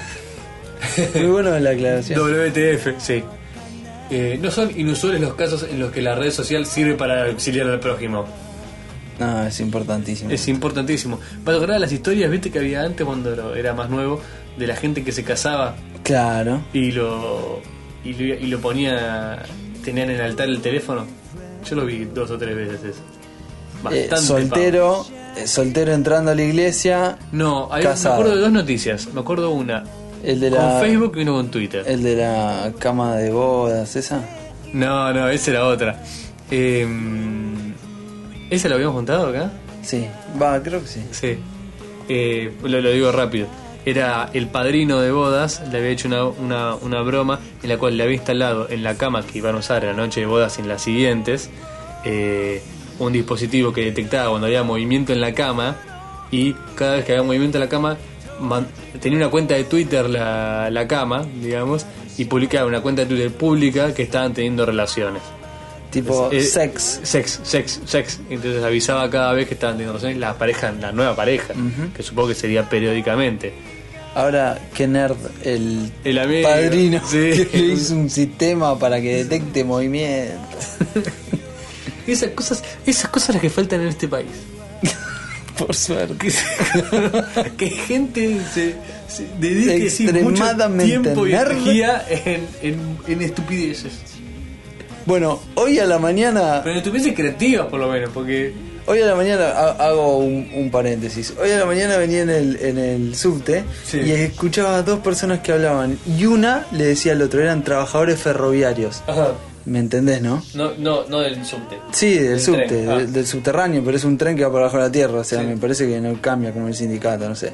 Muy 1.14 1.26
bueno 1.26 1.58
la 1.58 1.70
aclaración. 1.70 2.20
WTF, 2.20 2.88
sí. 2.98 3.22
Eh, 4.10 4.38
no 4.40 4.50
son 4.50 4.78
inusuales 4.78 5.20
los 5.20 5.34
casos 5.34 5.62
en 5.70 5.80
los 5.80 5.90
que 5.90 6.02
la 6.02 6.14
red 6.14 6.30
social 6.30 6.66
sirve 6.66 6.94
para 6.94 7.26
auxiliar 7.26 7.68
al 7.68 7.80
prójimo. 7.80 8.26
No, 9.26 9.46
es 9.46 9.60
importantísimo. 9.60 10.30
Es 10.30 10.48
importantísimo. 10.48 11.18
Para 11.44 11.56
lograr 11.58 11.80
las 11.80 11.92
historias, 11.92 12.30
viste 12.30 12.50
que 12.50 12.58
había 12.58 12.82
antes 12.82 13.04
cuando 13.06 13.54
era 13.54 13.72
más 13.74 13.88
nuevo, 13.90 14.20
de 14.58 14.66
la 14.66 14.76
gente 14.76 15.02
que 15.04 15.12
se 15.12 15.24
casaba 15.24 15.74
Claro. 16.02 16.60
y 16.72 16.92
lo, 16.92 17.60
y 18.04 18.12
lo, 18.14 18.24
y 18.34 18.46
lo 18.46 18.60
ponía, 18.60 19.42
tenían 19.84 20.10
en 20.10 20.16
el 20.16 20.22
altar 20.22 20.48
el 20.48 20.60
teléfono. 20.60 21.06
Yo 21.68 21.76
lo 21.76 21.86
vi 21.86 22.04
dos 22.06 22.30
o 22.30 22.36
tres 22.38 22.54
veces 22.56 22.80
eso. 22.84 23.00
Eh, 23.90 24.08
Bastante 24.08 24.16
soltero, 24.18 25.06
eh, 25.36 25.46
soltero 25.46 25.92
entrando 25.92 26.30
a 26.30 26.34
la 26.34 26.42
iglesia. 26.42 27.18
No, 27.32 27.68
hay- 27.72 27.82
me 27.84 27.90
acuerdo 27.90 28.34
de 28.36 28.40
dos 28.42 28.52
noticias. 28.52 29.08
Me 29.14 29.20
acuerdo 29.20 29.50
una 29.50 29.84
El 30.22 30.38
de 30.40 30.50
con 30.50 30.58
la. 30.58 30.80
Facebook 30.80 31.12
y 31.16 31.22
uno 31.22 31.32
con 31.34 31.50
Twitter. 31.50 31.84
El 31.86 32.02
de 32.02 32.16
la 32.16 32.72
cama 32.78 33.16
de 33.16 33.30
bodas, 33.30 33.96
esa. 33.96 34.20
No, 34.72 35.12
no, 35.12 35.28
esa 35.28 35.50
era 35.50 35.66
otra. 35.66 36.00
Eh, 36.50 36.86
¿Esa 38.52 38.68
lo 38.68 38.74
habíamos 38.76 38.94
contado 38.96 39.26
acá? 39.28 39.50
Sí, 39.82 40.06
va, 40.40 40.62
creo 40.62 40.80
que 40.82 40.86
sí. 40.88 41.00
Sí. 41.10 41.38
Eh, 42.08 42.52
lo, 42.62 42.80
lo 42.80 42.90
digo 42.90 43.10
rápido. 43.12 43.46
Era 43.84 44.28
el 44.32 44.46
padrino 44.46 45.00
de 45.00 45.10
bodas, 45.10 45.62
le 45.72 45.78
había 45.78 45.90
hecho 45.90 46.06
una, 46.06 46.24
una, 46.26 46.74
una 46.76 47.00
broma 47.02 47.40
en 47.62 47.68
la 47.68 47.78
cual 47.78 47.96
le 47.96 48.04
había 48.04 48.16
instalado 48.16 48.68
en 48.70 48.82
la 48.84 48.94
cama 48.96 49.22
que 49.26 49.38
iban 49.38 49.56
a 49.56 49.58
usar 49.58 49.82
en 49.84 49.90
la 49.90 49.96
noche 49.96 50.20
de 50.20 50.26
bodas 50.26 50.58
y 50.58 50.60
en 50.62 50.68
las 50.68 50.82
siguientes 50.82 51.50
eh, 52.04 52.62
un 53.00 53.12
dispositivo 53.12 53.72
que 53.72 53.80
detectaba 53.84 54.28
cuando 54.30 54.46
había 54.46 54.62
movimiento 54.62 55.12
en 55.12 55.20
la 55.20 55.32
cama 55.34 55.76
y 56.30 56.52
cada 56.76 56.96
vez 56.96 57.04
que 57.04 57.12
había 57.12 57.24
movimiento 57.24 57.58
en 57.58 57.64
la 57.64 57.68
cama 57.68 57.96
man- 58.40 58.68
tenía 59.00 59.18
una 59.18 59.30
cuenta 59.30 59.54
de 59.54 59.64
Twitter 59.64 60.08
la, 60.08 60.70
la 60.70 60.86
cama, 60.86 61.24
digamos, 61.42 61.84
y 62.18 62.26
publicaba 62.26 62.66
una 62.66 62.82
cuenta 62.82 63.02
de 63.02 63.08
Twitter 63.08 63.32
pública 63.32 63.92
que 63.94 64.02
estaban 64.04 64.32
teniendo 64.32 64.64
relaciones. 64.64 65.22
Tipo 65.92 66.30
Eh, 66.32 66.42
sex. 66.42 67.00
Sex, 67.02 67.40
sex, 67.44 67.80
sex. 67.84 68.20
Entonces 68.30 68.64
avisaba 68.64 69.08
cada 69.10 69.32
vez 69.34 69.46
que 69.46 69.54
estaban 69.54 69.76
teniendo 69.76 69.92
relaciones 69.92 70.18
la 70.18 70.36
pareja, 70.38 70.72
la 70.72 70.90
nueva 70.90 71.14
pareja, 71.14 71.54
que 71.94 72.02
supongo 72.02 72.28
que 72.28 72.34
sería 72.34 72.68
periódicamente. 72.68 73.52
Ahora, 74.14 74.58
qué 74.74 74.86
nerd 74.86 75.16
el, 75.42 75.90
El 76.04 76.18
amigo, 76.18 76.48
padrino 76.48 77.00
sí. 77.06 77.46
que 77.52 77.58
le 77.58 77.74
hizo 77.74 77.94
un 77.94 78.10
sistema 78.10 78.78
para 78.78 79.00
que 79.00 79.24
detecte 79.24 79.64
movimiento. 79.64 80.38
Esas 82.06 82.30
cosas, 82.30 82.64
esas 82.84 83.08
cosas 83.10 83.36
las 83.36 83.42
que 83.42 83.48
faltan 83.48 83.80
en 83.82 83.86
este 83.88 84.08
país. 84.08 84.26
Por 85.56 85.72
suerte. 85.74 86.32
Que, 87.56 87.70
gente 87.70 88.40
se, 88.52 88.74
se 89.08 89.26
dedique 89.38 90.12
mucho 90.22 90.44
tiempo 90.84 91.26
y 91.26 91.32
energía 91.32 92.04
en, 92.08 92.48
en, 92.62 92.98
en 93.06 93.22
estupideces. 93.22 93.92
Bueno, 95.06 95.40
hoy 95.56 95.78
a 95.78 95.86
la 95.86 95.98
mañana, 95.98 96.60
Pero 96.62 96.72
en 96.72 96.78
estupideces 96.78 97.14
creativas 97.14 97.66
por 97.66 97.80
lo 97.80 97.88
menos, 97.88 98.10
porque 98.14 98.52
hoy 98.86 99.00
a 99.00 99.06
la 99.06 99.14
mañana 99.14 99.48
ha- 99.48 99.86
hago 99.88 100.18
un, 100.18 100.48
un 100.54 100.70
paréntesis. 100.70 101.34
Hoy 101.40 101.50
a 101.50 101.58
la 101.58 101.66
mañana 101.66 101.96
venía 101.96 102.22
en 102.22 102.30
el, 102.30 102.56
en 102.60 102.78
el 102.78 103.14
subte 103.16 103.64
Sí. 103.84 103.98
y 104.00 104.12
escuchaba 104.12 104.76
a 104.76 104.82
dos 104.82 105.00
personas 105.00 105.40
que 105.40 105.52
hablaban 105.52 105.98
y 106.18 106.24
una 106.26 106.66
le 106.72 106.84
decía 106.84 107.12
al 107.12 107.22
otro, 107.22 107.40
eran 107.42 107.64
trabajadores 107.64 108.20
ferroviarios. 108.20 109.02
¿Me 109.64 109.78
entendés, 109.78 110.20
no? 110.20 110.42
no, 110.54 110.72
no, 110.78 111.04
no 111.08 111.20
del 111.20 111.44
subte. 111.46 111.78
Sí, 111.92 112.14
del 112.14 112.30
Del 112.30 112.40
subte, 112.40 112.86
ah. 112.88 112.98
del, 112.98 113.12
del 113.12 113.26
subterráneo, 113.26 113.82
pero 113.84 113.96
es 113.96 114.02
un 114.04 114.18
tren 114.18 114.36
que 114.36 114.42
va 114.44 114.50
por 114.50 114.60
abajo 114.60 114.76
de 114.78 114.82
la 114.84 114.90
tierra, 114.90 115.20
o 115.20 115.24
sea, 115.24 115.40
Sí. 115.40 115.46
me 115.46 115.56
parece 115.56 115.86
que 115.86 116.00
no 116.00 116.20
cambia 116.20 116.52
como 116.52 116.66
el 116.66 116.74
sindicato, 116.74 117.28
no 117.28 117.36
sé. 117.36 117.52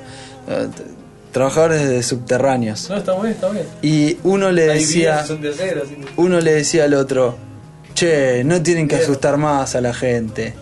Trabajadores 1.32 1.88
de 1.88 2.02
subterráneos. 2.02 2.88
No, 2.88 2.96
está 2.96 3.14
bien, 3.20 3.26
está 3.32 3.50
bien. 3.50 3.66
Y 3.82 4.16
uno 4.24 4.50
le 4.50 4.70
Hay 4.70 4.78
decía, 4.80 5.20
así 5.20 5.36
que- 5.36 5.52
uno 6.16 6.40
le 6.40 6.52
decía 6.54 6.84
al 6.84 6.94
otro, 6.94 7.36
che, 7.94 8.42
no 8.44 8.62
tienen 8.62 8.88
que 8.88 8.96
asustar 8.96 9.36
más 9.36 9.74
a 9.74 9.80
la 9.80 9.92
gente. 9.92 10.54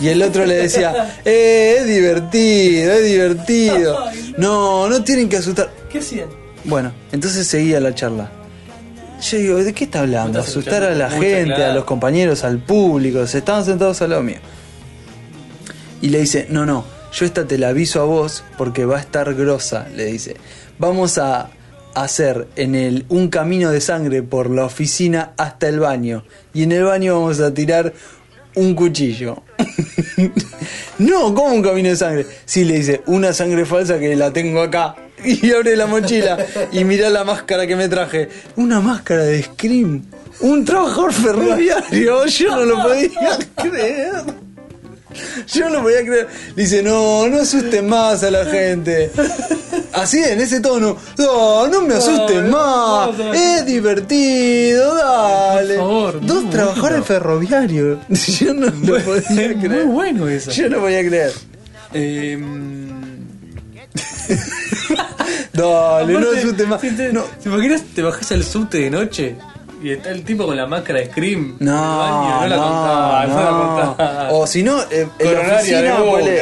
Y 0.00 0.08
el 0.08 0.22
otro 0.22 0.46
le 0.46 0.54
decía, 0.56 1.16
eh, 1.24 1.76
es 1.80 1.86
divertido, 1.86 2.92
es 2.92 3.04
divertido. 3.04 3.98
No, 4.36 4.88
no 4.88 5.04
tienen 5.04 5.28
que 5.28 5.36
asustar. 5.36 5.70
¿Qué 5.88 5.98
hacían? 6.00 6.28
Bueno, 6.64 6.92
entonces 7.12 7.46
seguía 7.46 7.78
la 7.78 7.94
charla. 7.94 8.32
Yo 9.22 9.38
digo, 9.38 9.56
¿de 9.62 9.72
qué 9.72 9.84
está 9.84 10.00
hablando? 10.00 10.40
Asustar 10.40 10.82
a 10.82 10.92
la 10.94 11.08
gente, 11.08 11.54
claro. 11.54 11.70
a 11.70 11.74
los 11.74 11.84
compañeros, 11.84 12.42
al 12.42 12.58
público. 12.58 13.24
Se 13.28 13.38
estaban 13.38 13.64
sentados 13.64 14.02
al 14.02 14.10
lado 14.10 14.22
mío. 14.24 14.38
Y 16.02 16.08
le 16.08 16.18
dice, 16.20 16.46
no, 16.50 16.66
no, 16.66 16.84
yo 17.14 17.24
esta 17.24 17.46
te 17.46 17.58
la 17.58 17.68
aviso 17.68 18.00
a 18.00 18.04
vos 18.04 18.42
porque 18.58 18.84
va 18.84 18.96
a 18.96 19.00
estar 19.00 19.34
grosa, 19.34 19.86
le 19.94 20.06
dice. 20.06 20.36
Vamos 20.78 21.18
a 21.18 21.50
hacer 21.94 22.48
en 22.56 22.74
el 22.74 23.06
un 23.08 23.28
camino 23.28 23.70
de 23.70 23.80
sangre 23.80 24.22
por 24.22 24.50
la 24.50 24.64
oficina 24.64 25.32
hasta 25.36 25.68
el 25.68 25.78
baño. 25.78 26.24
Y 26.52 26.64
en 26.64 26.72
el 26.72 26.84
baño 26.84 27.20
vamos 27.20 27.38
a 27.40 27.54
tirar 27.54 27.92
un 28.56 28.74
cuchillo. 28.74 29.42
no, 30.98 31.34
¿cómo 31.34 31.54
un 31.54 31.62
camino 31.62 31.88
de 31.88 31.96
sangre? 31.96 32.26
Sí, 32.44 32.64
le 32.64 32.74
dice, 32.74 33.02
una 33.06 33.32
sangre 33.32 33.64
falsa 33.64 33.98
que 33.98 34.16
la 34.16 34.32
tengo 34.32 34.60
acá. 34.60 34.96
Y 35.24 35.52
abre 35.52 35.74
la 35.74 35.86
mochila 35.86 36.36
y 36.70 36.84
mira 36.84 37.08
la 37.08 37.24
máscara 37.24 37.66
que 37.66 37.76
me 37.76 37.88
traje. 37.88 38.28
Una 38.56 38.80
máscara 38.80 39.22
de 39.22 39.42
Scream. 39.42 40.02
Un 40.40 40.64
trabajador 40.66 41.14
ferroviario. 41.14 42.26
Yo 42.26 42.56
no 42.56 42.64
lo 42.64 42.82
podía 42.82 43.38
creer. 43.56 44.43
Yo 45.52 45.68
no 45.70 45.82
podía 45.82 46.00
creer. 46.04 46.28
Dice, 46.56 46.82
no, 46.82 47.28
no 47.28 47.40
asusten 47.40 47.88
más 47.88 48.22
a 48.22 48.30
la 48.30 48.44
gente. 48.46 49.10
Así, 49.92 50.18
en 50.22 50.40
ese 50.40 50.60
tono. 50.60 50.96
No, 51.18 51.68
no 51.68 51.82
me 51.82 51.94
asustes 51.94 52.42
No, 52.42 53.12
más. 53.12 53.34
Es 53.34 53.66
divertido, 53.66 54.94
dale. 54.96 55.74
Por 55.76 55.84
favor, 55.86 56.26
Dos 56.26 56.50
trabajadores 56.50 56.98
bueno. 57.00 57.04
ferroviarios. 57.04 57.98
Yo 58.40 58.54
no 58.54 58.66
lo 58.66 59.04
podía 59.04 59.18
Es 59.20 59.30
muy 59.30 59.54
creer. 59.68 59.84
bueno 59.86 60.28
eso. 60.28 60.50
Yo 60.50 60.68
no 60.68 60.80
podía 60.80 61.00
creer. 61.06 61.32
Eh, 61.92 62.36
Dale, 65.52 66.12
no 66.14 66.30
asustes 66.36 66.66
más. 66.68 66.80
si 66.80 66.90
te, 66.90 67.12
No. 67.12 67.22
¿Te 67.42 67.48
imaginas? 67.48 67.82
Te 67.94 68.02
bajás 68.02 68.32
al 68.32 68.44
subte 68.44 68.78
de 68.78 68.90
noche 68.90 69.36
y 69.84 69.90
está 69.90 70.10
el 70.10 70.22
tipo 70.24 70.46
con 70.46 70.56
la 70.56 70.66
máscara 70.66 71.00
de 71.00 71.06
Scream. 71.06 71.56
No, 71.60 71.72
baño, 71.98 72.40
no 72.40 72.46
la 72.46 72.56
no, 72.56 72.62
contaba, 72.62 73.26
no, 73.26 73.36
la 73.36 73.50
contaba. 73.86 74.28
O 74.32 74.46
si 74.46 74.62
no, 74.62 74.80
eh, 74.90 75.06
en 75.18 75.32
la 75.34 75.40
oficina, 75.40 75.96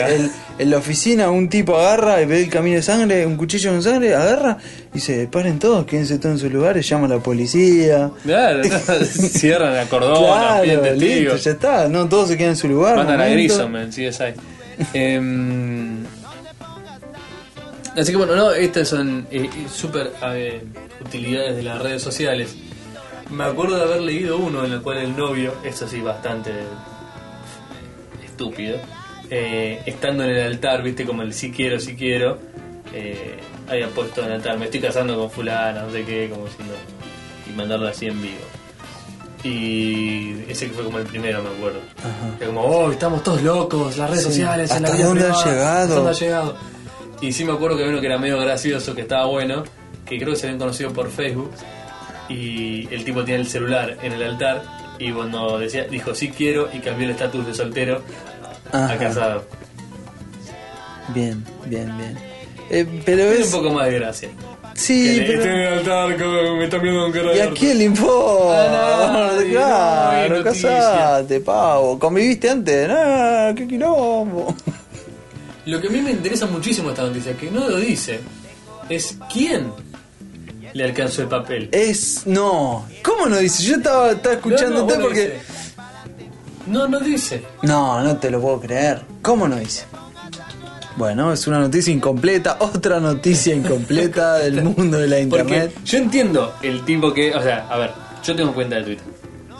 el- 0.08 0.30
en 0.58 0.70
la 0.70 0.76
oficina 0.76 1.30
un 1.30 1.48
tipo 1.48 1.76
agarra 1.76 2.20
y 2.22 2.26
ve 2.26 2.42
el 2.44 2.48
camino 2.48 2.76
de 2.76 2.82
sangre, 2.82 3.26
un 3.26 3.36
cuchillo 3.36 3.70
con 3.72 3.82
sangre, 3.82 4.14
agarra 4.14 4.58
y 4.90 4.94
dice, 4.94 5.26
paren 5.26 5.58
todos, 5.58 5.86
quédense 5.86 6.18
todos 6.18 6.34
en 6.34 6.38
sus 6.38 6.52
lugares, 6.52 6.88
llama 6.88 7.06
a 7.06 7.10
la 7.10 7.18
policía. 7.18 8.10
Claro, 8.22 8.62
cierran 9.04 9.74
la 9.74 9.86
cordona, 9.86 10.60
claro, 10.60 10.62
piden 10.62 10.98
listo, 11.00 11.36
ya 11.36 11.50
está, 11.50 11.88
no, 11.88 12.08
todos 12.08 12.28
se 12.28 12.36
quedan 12.36 12.50
en 12.50 12.56
su 12.56 12.68
lugar. 12.68 12.96
Mandan 12.96 13.20
a 13.20 13.24
momento. 13.24 13.34
Grissom 13.54 13.76
en 13.76 13.90
CSI. 13.90 14.40
Em, 14.94 16.04
así 17.96 18.12
que 18.12 18.16
bueno, 18.18 18.36
no, 18.36 18.52
estas 18.52 18.88
son 18.88 19.26
eh, 19.30 19.44
eh, 19.52 19.66
súper 19.72 20.12
eh, 20.34 20.62
utilidades 21.04 21.56
de 21.56 21.62
las 21.62 21.80
redes 21.80 22.02
sociales. 22.02 22.54
Me 23.30 23.44
acuerdo 23.44 23.76
de 23.76 23.82
haber 23.82 24.00
leído 24.02 24.36
uno 24.36 24.64
en 24.64 24.72
el 24.72 24.82
cual 24.82 24.98
el 24.98 25.16
novio, 25.16 25.54
esto 25.64 25.88
sí, 25.88 26.00
bastante 26.00 26.50
estúpido, 28.24 28.76
eh, 29.30 29.82
estando 29.86 30.24
en 30.24 30.30
el 30.30 30.46
altar, 30.46 30.82
viste, 30.82 31.04
como 31.06 31.22
el 31.22 31.32
sí 31.32 31.50
quiero, 31.50 31.78
sí 31.80 31.96
quiero, 31.96 32.38
eh, 32.92 33.38
había 33.68 33.88
puesto 33.88 34.20
en 34.20 34.26
el 34.28 34.32
altar, 34.34 34.58
me 34.58 34.66
estoy 34.66 34.80
casando 34.80 35.16
con 35.16 35.30
fulana, 35.30 35.82
no 35.84 35.90
sé 35.90 36.04
qué, 36.04 36.28
como 36.30 36.44
no, 36.44 37.50
y 37.50 37.56
mandarlo 37.56 37.88
así 37.88 38.06
en 38.06 38.20
vivo. 38.20 38.40
Y 39.44 40.44
ese 40.48 40.68
que 40.68 40.72
fue 40.74 40.84
como 40.84 40.98
el 40.98 41.04
primero, 41.06 41.42
me 41.42 41.48
acuerdo. 41.50 41.80
Ajá. 41.98 42.38
Que 42.38 42.46
como, 42.46 42.60
oh, 42.60 42.92
estamos 42.92 43.24
todos 43.24 43.42
locos, 43.42 43.96
las 43.96 44.08
redes 44.10 44.24
Sí. 44.24 44.30
sociales, 44.30 44.70
en 44.70 44.82
la 44.82 44.88
¿Hasta 44.88 44.96
vida 44.98 45.06
dónde 45.08 45.22
privada, 45.24 45.44
llegado? 45.44 45.80
¿Hasta 45.82 45.94
dónde 45.94 46.10
han 46.10 46.16
llegado? 46.16 46.56
Y 47.20 47.32
sí 47.32 47.44
me 47.44 47.52
acuerdo 47.52 47.76
que 47.76 47.82
había 47.82 47.92
uno 47.92 48.00
que 48.00 48.06
era 48.06 48.18
medio 48.18 48.38
gracioso, 48.38 48.94
que 48.94 49.00
estaba 49.00 49.26
bueno, 49.26 49.64
que 50.06 50.16
creo 50.18 50.30
que 50.30 50.36
se 50.36 50.46
habían 50.46 50.58
conocido 50.60 50.92
por 50.92 51.10
Facebook. 51.10 51.50
Y 52.28 52.88
el 52.94 53.04
tipo 53.04 53.24
tiene 53.24 53.40
el 53.40 53.48
celular 53.48 53.98
en 54.02 54.12
el 54.12 54.22
altar. 54.22 54.62
Y 54.98 55.10
cuando 55.12 55.58
decía, 55.58 55.84
dijo 55.84 56.14
sí 56.14 56.30
quiero 56.30 56.68
y 56.72 56.78
cambió 56.78 57.04
el 57.06 57.10
estatus 57.12 57.46
de 57.46 57.54
soltero 57.54 58.02
a 58.72 58.96
casado. 58.96 59.44
Bien, 61.14 61.44
bien, 61.66 61.96
bien. 61.98 62.18
Eh, 62.70 62.86
pero 63.04 63.18
Tiene 63.24 63.36
un 63.36 63.42
es. 63.42 63.48
poco 63.50 63.70
más 63.70 63.86
de 63.86 63.98
gracia. 63.98 64.28
Sí, 64.74 65.16
Que 65.18 65.24
pero. 65.26 65.42
Estoy 65.42 65.50
en 65.52 65.58
el 65.60 65.72
altar, 65.78 66.16
que 66.16 66.24
me 66.24 66.64
están 66.64 66.82
viendo 66.82 67.12
cara 67.12 67.36
¿Y 67.36 67.40
a 67.40 67.50
quién 67.50 67.78
le 67.78 67.84
importa? 67.84 69.32
No 69.34 69.50
claro, 69.50 70.42
noticia. 70.42 70.70
casate, 70.70 71.40
pavo. 71.40 71.98
¿Conviviste 71.98 72.48
antes? 72.48 72.88
No, 72.88 73.54
qué 73.54 73.66
quilombo. 73.68 74.54
Lo 75.66 75.80
que 75.80 75.88
a 75.88 75.90
mí 75.90 76.00
me 76.00 76.12
interesa 76.12 76.46
muchísimo 76.46 76.90
esta 76.90 77.02
noticia, 77.02 77.36
que 77.36 77.50
no 77.50 77.68
lo 77.68 77.76
dice, 77.76 78.20
es 78.88 79.16
quién 79.32 79.70
le 80.74 80.84
alcanzó 80.84 81.22
el 81.22 81.28
papel. 81.28 81.68
Es. 81.72 82.26
No. 82.26 82.86
¿Cómo 83.02 83.26
no 83.26 83.36
dice? 83.38 83.62
Yo 83.64 83.76
estaba, 83.76 84.12
estaba 84.12 84.34
escuchándote 84.36 84.96
No, 84.96 85.02
porque. 85.04 85.20
dice. 85.22 85.40
No, 86.66 86.86
no 86.88 87.00
dice. 87.00 87.42
No, 87.62 88.00
no 88.02 88.16
te 88.16 88.30
lo 88.30 88.40
puedo 88.40 88.60
creer. 88.60 89.02
¿Cómo 89.20 89.48
no 89.48 89.56
dice? 89.56 89.84
Bueno, 90.96 91.32
es 91.32 91.46
una 91.46 91.58
noticia 91.58 91.92
incompleta, 91.92 92.56
otra 92.60 93.00
noticia 93.00 93.54
incompleta 93.54 94.34
del 94.38 94.62
mundo 94.62 94.98
de 94.98 95.08
la 95.08 95.16
Porque 95.28 95.42
internet. 95.42 95.74
yo 95.84 95.98
entiendo 95.98 96.54
el 96.62 96.84
tipo 96.84 97.12
que. 97.12 97.34
O 97.34 97.42
sea, 97.42 97.66
a 97.68 97.78
ver, 97.78 97.90
yo 98.24 98.36
tengo 98.36 98.52
cuenta 98.54 98.76
de 98.76 98.82
Twitter. 98.84 99.04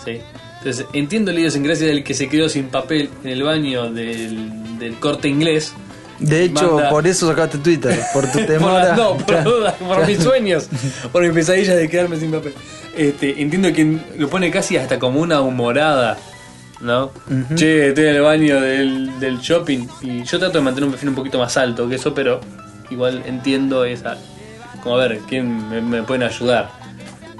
¿Sí? 0.04 0.20
Entonces, 0.58 0.86
entiendo 0.92 1.32
la 1.32 1.40
idiosincrasia 1.40 1.86
del 1.88 2.04
que 2.04 2.14
se 2.14 2.28
quedó 2.28 2.48
sin 2.48 2.66
papel 2.68 3.10
en 3.24 3.30
el 3.30 3.42
baño 3.42 3.90
del, 3.90 4.78
del 4.78 4.94
corte 5.00 5.26
inglés. 5.28 5.72
De 6.22 6.44
hecho, 6.44 6.74
Manda- 6.76 6.90
por 6.90 7.06
eso 7.06 7.28
sacaste 7.28 7.58
Twitter, 7.58 8.00
por 8.12 8.26
tu 8.30 8.38
por 8.38 8.46
temor 8.46 8.72
la- 8.72 8.92
a- 8.92 8.96
no, 8.96 9.16
por, 9.18 9.74
por 9.78 10.06
mis 10.06 10.18
sueños, 10.22 10.68
por 11.12 11.22
mis 11.22 11.32
pesadillas 11.32 11.76
de 11.76 11.88
quedarme 11.88 12.16
sin 12.18 12.30
papel. 12.30 12.54
Este, 12.96 13.40
entiendo 13.40 13.72
que 13.72 13.98
lo 14.18 14.28
pone 14.28 14.50
casi 14.50 14.76
hasta 14.76 14.98
como 14.98 15.20
una 15.20 15.40
humorada, 15.40 16.18
¿no? 16.80 17.10
Che, 17.54 17.88
estoy 17.88 18.04
en 18.06 18.16
el 18.16 18.22
baño 18.22 18.60
del, 18.60 19.18
del 19.20 19.38
shopping 19.38 19.86
y 20.02 20.22
yo 20.24 20.38
trato 20.38 20.58
de 20.58 20.64
mantener 20.64 20.84
un 20.86 20.90
perfil 20.92 21.08
un 21.10 21.14
poquito 21.14 21.38
más 21.38 21.56
alto 21.56 21.88
que 21.88 21.94
eso, 21.96 22.12
pero 22.14 22.40
igual 22.90 23.22
entiendo 23.26 23.84
esa. 23.84 24.16
Como 24.82 24.96
a 24.98 25.06
ver, 25.06 25.20
¿quién 25.28 25.68
me, 25.70 25.80
me 25.80 26.02
pueden 26.02 26.22
ayudar? 26.24 26.70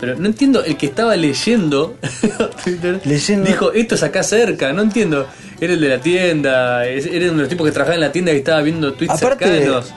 Pero 0.00 0.16
no 0.16 0.26
entiendo, 0.26 0.64
el 0.64 0.76
que 0.76 0.86
estaba 0.86 1.14
leyendo 1.16 1.96
Twitter 2.64 3.00
Leyendo- 3.04 3.46
dijo, 3.48 3.72
esto 3.72 3.94
es 3.94 4.02
acá 4.02 4.22
cerca, 4.22 4.72
no 4.72 4.82
entiendo. 4.82 5.26
Era 5.62 5.74
el 5.74 5.80
de 5.80 5.88
la 5.90 5.98
tienda, 6.00 6.84
es- 6.86 7.06
era 7.06 7.26
uno 7.26 7.34
de 7.36 7.40
los 7.42 7.48
tipos 7.48 7.64
que 7.66 7.72
trabajaba 7.72 7.94
en 7.94 8.00
la 8.00 8.10
tienda 8.10 8.32
y 8.32 8.38
estaba 8.38 8.60
viendo 8.62 8.92
tweets 8.94 9.14
Aparte, 9.14 9.44
cercanos. 9.46 9.92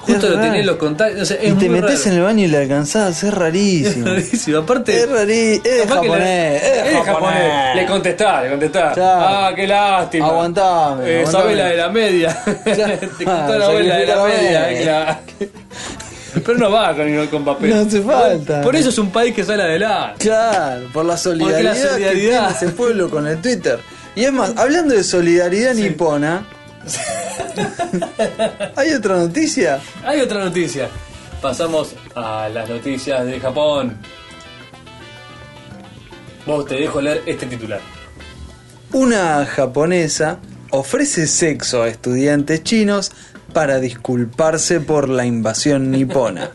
Justo 0.00 0.26
es 0.28 0.32
lo 0.36 0.42
en 0.54 0.66
los 0.66 0.76
contactos. 0.76 1.22
o 1.22 1.24
sea, 1.24 1.36
es 1.36 1.52
Y 1.52 1.54
te 1.56 1.68
metes 1.68 1.98
raro. 2.00 2.10
en 2.10 2.16
el 2.18 2.22
baño 2.24 2.44
y 2.44 2.46
le 2.48 2.58
alcanzás, 2.58 3.22
es 3.24 3.34
rarísimo. 3.34 4.06
rarísimo. 4.10 4.58
Aparte, 4.58 5.00
Es 5.00 5.08
rarísimo, 5.10 5.64
es 5.64 5.88
japonés, 5.88 6.62
le- 6.62 6.98
es 6.98 7.04
japonés. 7.04 7.76
Le 7.76 7.86
contestá, 7.86 8.42
le 8.42 8.50
contestá. 8.50 8.92
Claro. 8.92 9.20
Ah, 9.28 9.52
qué 9.54 9.66
lástima. 9.66 10.26
Aguantame, 10.26 11.08
Eh, 11.10 11.18
aguantame. 11.18 11.42
Sabela 11.44 11.64
de 11.66 11.76
la 11.76 11.88
media. 11.88 12.42
Claro. 12.64 12.98
Te 13.18 13.24
contó 13.24 13.58
la 13.58 13.64
abuela 13.66 13.96
de 13.96 14.06
la 14.06 14.16
la 14.16 14.24
media. 14.24 14.78
claro. 14.82 15.18
Pero 16.44 16.58
no 16.58 16.70
va 16.70 16.94
con, 16.94 17.26
con 17.28 17.44
papel. 17.44 17.70
No 17.70 17.76
hace 17.80 18.02
falta. 18.02 18.60
Por 18.62 18.76
eso 18.76 18.90
es 18.90 18.98
un 18.98 19.10
país 19.10 19.34
que 19.34 19.42
sale 19.42 19.62
adelante. 19.62 20.18
Claro, 20.18 20.86
por 20.92 21.04
la 21.04 21.16
solidaridad, 21.16 21.62
la 21.62 21.74
solidaridad. 21.74 22.10
que 22.12 22.18
tiene 22.20 22.50
ese 22.50 22.68
pueblo 22.76 23.08
con 23.10 23.26
el 23.26 23.40
Twitter. 23.40 23.78
Y 24.16 24.24
es 24.24 24.32
más, 24.32 24.56
hablando 24.56 24.94
de 24.94 25.04
solidaridad 25.04 25.74
nipona, 25.74 26.46
¿hay 28.74 28.92
otra 28.94 29.18
noticia? 29.18 29.78
Hay 30.02 30.22
otra 30.22 30.42
noticia. 30.42 30.88
Pasamos 31.42 31.94
a 32.14 32.48
las 32.48 32.66
noticias 32.66 33.26
de 33.26 33.38
Japón. 33.38 33.98
Vos 36.46 36.64
te 36.64 36.76
dejo 36.76 37.02
leer 37.02 37.24
este 37.26 37.44
titular. 37.44 37.80
Una 38.94 39.44
japonesa 39.44 40.38
ofrece 40.70 41.26
sexo 41.26 41.82
a 41.82 41.88
estudiantes 41.88 42.62
chinos 42.62 43.12
para 43.52 43.80
disculparse 43.80 44.80
por 44.80 45.10
la 45.10 45.26
invasión 45.26 45.90
nipona. 45.90 46.52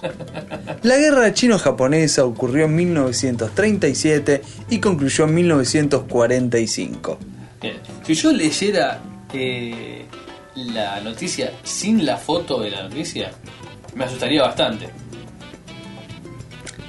La 0.81 0.97
guerra 0.97 1.31
chino-japonesa 1.31 2.25
ocurrió 2.25 2.65
en 2.65 2.75
1937 2.75 4.41
y 4.71 4.79
concluyó 4.79 5.25
en 5.25 5.35
1945. 5.35 7.19
Bien. 7.61 7.79
Si 8.05 8.13
yo 8.15 8.31
leyera 8.31 8.99
eh, 9.33 10.05
la 10.55 10.99
noticia 11.01 11.51
sin 11.63 12.05
la 12.05 12.17
foto 12.17 12.59
de 12.59 12.71
la 12.71 12.83
noticia, 12.83 13.31
me 13.95 14.05
asustaría 14.05 14.41
bastante. 14.41 14.89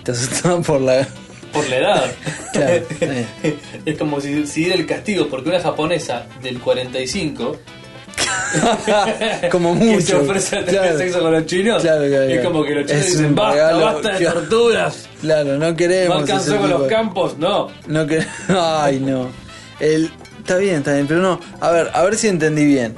Te 0.03 0.13
asustaban 0.13 0.63
por 0.63 0.81
la... 0.81 1.07
Por 1.53 1.69
la 1.69 1.77
edad. 1.77 2.13
Claro, 2.53 2.85
eh. 3.01 3.57
es 3.87 3.97
como 3.97 4.21
si 4.21 4.47
siguiera 4.47 4.75
el 4.75 4.85
castigo, 4.87 5.27
porque 5.29 5.49
una 5.49 5.59
japonesa 5.61 6.27
del 6.43 6.61
45 6.61 7.57
Como 9.51 9.73
que 9.79 10.01
se 10.03 10.15
mucho. 10.17 10.21
ofrece 10.23 10.57
a 10.59 10.65
tener 10.67 10.81
Claro. 10.83 10.99
sexo 10.99 11.21
con 11.21 11.33
los 11.33 11.47
chinos, 11.47 11.81
Claro, 11.83 12.07
claro, 12.09 12.25
es 12.25 12.45
como 12.45 12.63
que 12.63 12.75
los 12.75 12.87
chinos 12.87 13.03
Es 13.07 13.13
dicen 13.13 13.35
basta, 13.35 13.53
regalo, 13.55 13.85
basta 13.87 14.19
de 14.19 14.27
torturas. 14.27 15.09
Claro, 15.23 15.57
no 15.57 15.71
No 15.71 15.77
queremos. 15.77 16.17
alcanzó 16.19 16.51
ese 16.51 16.61
con 16.61 16.71
los 16.71 16.83
de- 16.83 16.89
campos, 16.89 17.39
no. 17.39 17.69
No 17.87 18.07
que 18.07 18.23
Ay, 18.49 19.01
no. 19.01 19.29
El... 19.81 20.11
Está 20.43 20.57
bien, 20.57 20.79
está 20.79 20.95
bien, 20.95 21.07
pero 21.07 21.21
no. 21.21 21.39
A 21.61 21.71
ver, 21.71 21.91
a 21.95 22.03
ver 22.03 22.17
si 22.17 22.27
entendí 22.27 22.65
bien. 22.65 22.97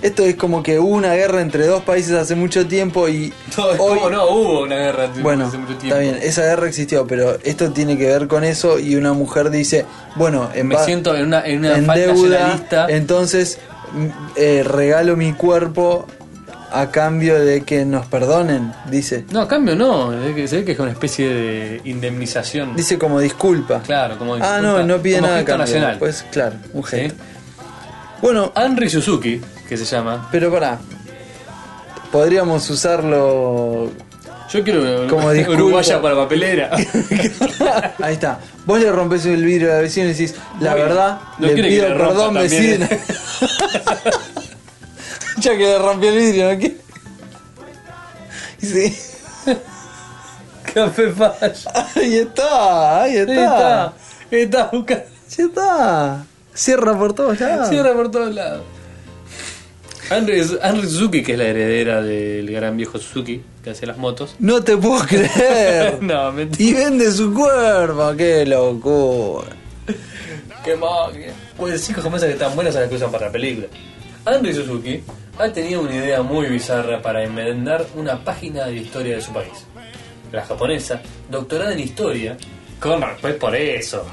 Esto 0.00 0.24
es 0.24 0.36
como 0.36 0.62
que 0.62 0.78
hubo 0.78 0.94
una 0.94 1.14
guerra 1.14 1.40
entre 1.40 1.66
dos 1.66 1.82
países 1.82 2.12
hace 2.12 2.36
mucho 2.36 2.68
tiempo 2.68 3.08
y 3.08 3.32
No, 3.56 3.64
hoy... 3.64 3.98
¿Cómo 3.98 4.10
no? 4.10 4.26
Hubo 4.26 4.62
una 4.62 4.76
guerra 4.76 5.10
Bueno, 5.20 5.46
hace 5.46 5.58
mucho 5.58 5.76
tiempo. 5.76 5.86
está 5.86 5.98
bien, 5.98 6.18
esa 6.22 6.42
guerra 6.42 6.68
existió, 6.68 7.04
pero 7.04 7.36
esto 7.42 7.72
tiene 7.72 7.98
que 7.98 8.06
ver 8.06 8.28
con 8.28 8.44
eso 8.44 8.78
y 8.78 8.94
una 8.94 9.12
mujer 9.12 9.50
dice, 9.50 9.86
bueno, 10.14 10.48
en, 10.54 10.68
Me 10.68 10.78
siento 10.78 11.16
en 11.16 11.26
una, 11.26 11.44
en 11.44 11.58
una 11.58 11.78
en 11.78 11.86
falta 11.86 12.00
deuda, 12.00 12.86
entonces 12.90 13.58
mm, 13.92 14.06
eh, 14.36 14.62
regalo 14.62 15.16
mi 15.16 15.32
cuerpo 15.32 16.06
a 16.72 16.90
cambio 16.90 17.38
de 17.42 17.62
que 17.62 17.84
nos 17.84 18.06
perdonen, 18.06 18.72
dice. 18.90 19.24
No, 19.30 19.40
a 19.42 19.48
cambio 19.48 19.74
no. 19.76 20.10
Se 20.12 20.18
ve 20.58 20.64
que- 20.64 20.72
es 20.72 20.78
una 20.78 20.90
especie 20.90 21.28
de 21.28 21.80
indemnización. 21.84 22.74
Dice 22.76 22.98
como 22.98 23.20
disculpa. 23.20 23.80
Claro, 23.82 24.18
como 24.18 24.34
Ah, 24.34 24.36
disculpa, 24.38 24.60
no, 24.62 24.82
no 24.84 24.98
pide 25.02 25.16
como 25.16 25.28
nada 25.28 25.40
a 25.40 25.44
cambio. 25.44 25.64
nacional. 25.66 25.96
Pues 25.98 26.24
claro, 26.30 26.56
un 26.72 26.82
¿Sí? 26.84 26.96
gesto. 26.96 27.22
Bueno, 28.22 28.52
Henry 28.56 28.88
Suzuki, 28.90 29.40
que 29.68 29.76
se 29.76 29.84
llama. 29.84 30.28
pero 30.32 30.50
pará. 30.50 30.78
Podríamos 32.10 32.68
usarlo. 32.70 33.90
Yo 34.50 34.62
quiero 34.62 35.06
Como 35.08 35.30
disculpa. 35.32 35.60
uruguaya 35.62 36.00
para 36.00 36.14
papelera. 36.16 36.70
Ahí 38.02 38.14
está. 38.14 38.38
Vos 38.64 38.80
le 38.80 38.90
rompes 38.90 39.26
el 39.26 39.44
vidrio 39.44 39.70
a 39.72 39.76
la 39.76 39.80
vecina 39.82 40.06
y 40.06 40.08
decís, 40.10 40.34
la 40.60 40.74
verdad, 40.74 41.18
No 41.38 41.46
le 41.48 41.62
pido 41.62 41.86
perdón, 41.88 42.34
vecina. 42.34 42.88
ya 45.38 45.52
que 45.56 45.64
le 45.64 45.78
rompí 45.78 46.06
el 46.06 46.16
vidrio, 46.16 46.52
¿no? 46.52 46.58
¿Qué? 46.58 46.76
Sí. 48.60 48.96
Café 50.74 51.10
Flash. 51.10 51.66
Ahí 51.94 52.16
está, 52.16 53.02
ahí 53.02 53.12
Ahí 53.12 53.18
está. 53.18 53.34
está. 53.34 53.92
Está 54.30 54.70
buscando. 54.72 55.04
Ya 55.36 55.44
está. 55.44 56.26
Cierra 56.54 56.98
por 56.98 57.12
todos 57.12 57.38
lados. 57.40 57.68
Cierra 57.68 57.92
por 57.94 58.10
todos 58.10 58.34
lados. 58.34 58.62
Henry, 60.10 60.40
Henry 60.62 60.82
Suzuki, 60.82 61.22
que 61.22 61.32
es 61.32 61.38
la 61.38 61.44
heredera 61.46 62.00
del 62.00 62.48
gran 62.50 62.76
viejo 62.76 62.96
Suzuki, 62.98 63.42
que 63.62 63.70
hace 63.70 63.86
las 63.86 63.98
motos. 63.98 64.36
No 64.38 64.62
te 64.62 64.76
puedo 64.76 65.04
creer. 65.04 65.98
no, 66.00 66.30
mentira. 66.32 66.70
y 66.70 66.72
vende 66.84 67.10
su 67.10 67.34
cuerpo, 67.34 68.14
qué 68.16 68.46
locura. 68.46 69.48
Qué 70.64 70.76
magia. 70.76 71.32
Pues 71.56 71.88
hijos 71.90 72.02
japonesas 72.04 72.28
que 72.28 72.34
están 72.34 72.54
buenas 72.54 72.72
son 72.74 72.82
las 72.82 72.90
que 72.90 72.96
usan 72.96 73.10
para 73.10 73.26
la 73.26 73.32
película. 73.32 73.66
Henry 74.26 74.54
Suzuki 74.54 75.02
ha 75.38 75.52
tenido 75.52 75.82
una 75.82 75.94
idea 75.94 76.22
muy 76.22 76.46
bizarra 76.46 77.00
para 77.02 77.22
enmendar 77.22 77.86
una 77.94 78.22
página 78.22 78.66
de 78.66 78.76
historia 78.76 79.16
de 79.16 79.22
su 79.22 79.32
país. 79.32 79.66
La 80.32 80.44
japonesa, 80.44 81.02
doctorada 81.30 81.72
en 81.72 81.80
historia, 81.80 82.36
con 82.80 83.04
pues 83.20 83.34
por 83.34 83.54
eso. 83.54 84.04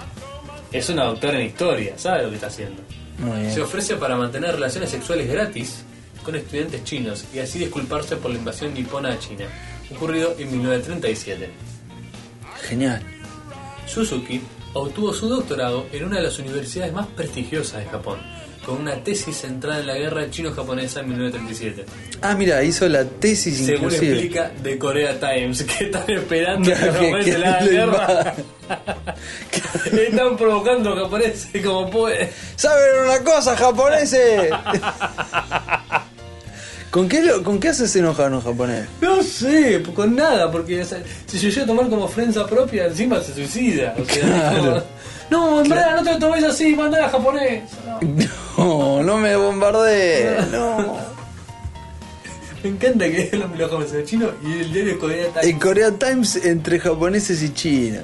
Es 0.72 0.90
una 0.90 1.06
doctora 1.06 1.40
en 1.40 1.48
historia, 1.48 1.94
sabe 1.98 2.24
lo 2.24 2.30
que 2.30 2.36
está 2.36 2.48
haciendo. 2.48 2.82
Muy 3.20 3.46
Se 3.46 3.56
bien. 3.56 3.62
ofrece 3.62 3.96
para 3.96 4.16
mantener 4.16 4.54
relaciones 4.56 4.90
sexuales 4.90 5.30
gratis 5.30 5.84
con 6.24 6.36
estudiantes 6.36 6.84
chinos 6.84 7.26
y 7.34 7.40
así 7.40 7.60
disculparse 7.60 8.16
por 8.18 8.32
la 8.32 8.38
invasión 8.38 8.74
nipona 8.74 9.14
a 9.14 9.20
China, 9.20 9.46
ocurrido 9.94 10.36
en 10.38 10.52
1937. 10.52 11.50
Genial. 12.68 13.02
Suzuki 13.86 14.42
obtuvo 14.74 15.14
su 15.14 15.30
doctorado 15.30 15.86
en 15.92 16.06
una 16.06 16.18
de 16.18 16.24
las 16.24 16.40
universidades 16.40 16.94
más 16.94 17.08
prestigiosas 17.08 17.84
de 17.84 17.90
Japón, 17.90 18.20
con 18.66 18.80
una 18.82 18.96
tesis 19.04 19.38
centrada 19.38 19.80
en 19.82 19.88
la 19.88 19.96
guerra 19.96 20.30
chino-japonesa 20.30 21.02
en 21.02 21.10
1937. 21.10 21.86
Ah, 22.22 22.34
mira, 22.36 22.64
hizo 22.64 22.88
la 22.88 23.04
tesis 23.06 23.58
Según 23.58 23.86
inclusive. 23.86 24.12
explica 24.14 24.52
The 24.64 24.78
Korea 24.78 25.20
Times, 25.20 25.64
que 25.78 25.84
están 25.86 26.10
esperando 26.10 26.70
que 26.70 26.76
que- 26.76 26.86
japoneses 26.92 27.40
lo 27.40 27.70
guerra. 27.72 28.36
están 30.10 30.38
provocando 30.38 30.92
a 30.92 30.96
los 30.96 31.04
japoneses 31.04 31.64
como 31.66 31.90
pueden. 31.90 32.30
¿Saben 32.56 32.86
una 33.06 33.20
cosa, 33.24 33.56
japoneses? 33.58 34.50
¿Con 36.90 37.10
qué, 37.10 37.24
lo- 37.24 37.42
¿Con 37.44 37.60
qué 37.60 37.70
haces 37.70 37.96
enojar 37.96 38.32
a 38.32 38.36
un 38.36 38.42
japonés? 38.44 38.86
No 39.02 39.24
sé, 39.24 39.82
con 39.96 40.16
nada, 40.16 40.52
porque 40.52 40.80
o 40.82 40.86
sea, 40.86 41.02
si 41.26 41.40
yo 41.40 41.64
a 41.64 41.66
tomar 41.66 41.90
como 41.90 42.08
frenza 42.08 42.46
propia, 42.46 42.86
encima 42.86 43.20
se 43.20 43.34
suicida. 43.34 43.96
O 44.00 44.06
sea, 44.06 44.22
Claro. 44.24 44.84
No, 45.34 45.62
en 45.62 45.70
verdad, 45.70 45.96
no 45.96 46.04
te 46.04 46.12
lo 46.14 46.20
tomes 46.20 46.44
así, 46.44 46.76
mandá 46.76 47.06
a 47.06 47.10
japonés. 47.10 47.64
No. 48.02 48.34
No, 48.58 49.04
no 49.04 49.18
me 49.18 49.36
bombardees. 49.36 50.48
No. 50.52 50.98
Me 52.64 52.70
encanta 52.70 53.06
que 53.06 53.30
lo, 53.34 53.48
lo 53.48 53.68
japoneses 53.68 54.06
chino 54.06 54.30
y 54.46 54.62
el 54.62 54.72
diario 54.72 54.98
Corea 55.00 55.26
está 55.28 55.42
En 55.42 55.60
Korea 55.60 55.92
Times 55.92 56.36
entre 56.46 56.80
japoneses 56.80 57.42
y 57.44 57.54
chinos. 57.54 58.04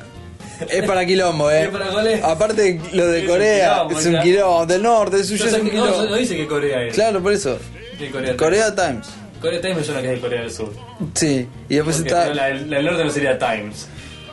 Es 0.69 0.84
para 0.85 1.06
quilombo, 1.06 1.49
eh. 1.49 1.64
Es 1.65 1.69
para 1.69 1.89
Corea. 1.91 2.31
Aparte, 2.31 2.81
lo 2.91 3.07
de 3.07 3.19
Es 3.19 3.23
un 3.23 3.30
Corea 3.30 3.73
quilombo, 3.73 3.99
es 3.99 4.06
un 4.06 4.19
quilombo. 4.22 4.65
Del 4.65 4.84
norte, 4.84 5.15
del 5.18 5.26
sur 5.26 5.39
No, 5.39 5.45
es 5.45 5.53
un 5.53 5.69
quilombo. 5.69 6.03
no 6.03 6.15
dice 6.15 6.35
que 6.35 6.47
Corea 6.47 6.84
es. 6.84 6.93
Claro, 6.93 7.22
por 7.22 7.31
eso. 7.31 7.57
De 7.99 8.10
Corea, 8.10 8.35
Corea 8.35 8.76
Times. 8.76 9.07
Corea 9.39 9.61
Times 9.61 9.77
me 9.77 9.84
suena 9.85 10.01
que 10.01 10.07
es 10.07 10.14
de 10.15 10.19
Corea 10.19 10.41
del 10.41 10.51
Sur. 10.51 10.73
Sí, 11.14 11.47
y 11.69 11.76
después 11.76 11.95
Porque 11.97 12.10
está 12.10 12.34
la, 12.34 12.49
la 12.49 12.76
del 12.77 12.85
norte 12.85 13.03
no 13.06 13.10
sería 13.11 13.38
Times. 13.39 13.88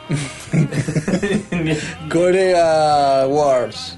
Corea 2.11 3.25
Wars, 3.27 3.95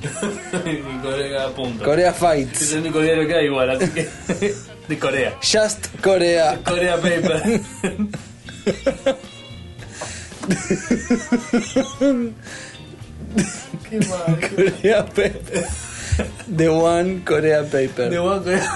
Corea 1.04 1.48
punto. 1.56 1.84
Corea 1.84 2.12
Es 2.12 2.18
Fights, 2.18 2.72
el 2.74 2.80
único 2.82 3.02
diario 3.02 3.28
que 3.28 3.36
hay 3.36 3.46
igual, 3.46 3.70
así 3.72 3.88
que. 3.90 4.08
de 4.88 5.00
Corea. 5.00 5.36
Just 5.42 5.88
Corea. 6.02 6.60
Corea 6.64 6.96
Paper. 6.98 7.62
Qué 13.90 14.00
mal. 14.08 14.40
Corea 14.56 15.06
Paper. 15.06 15.66
The 16.56 16.70
One 16.70 17.22
Korea 17.26 17.64
Paper. 17.64 18.10
De 18.10 18.20
One 18.20 18.44
Corea. 18.44 18.72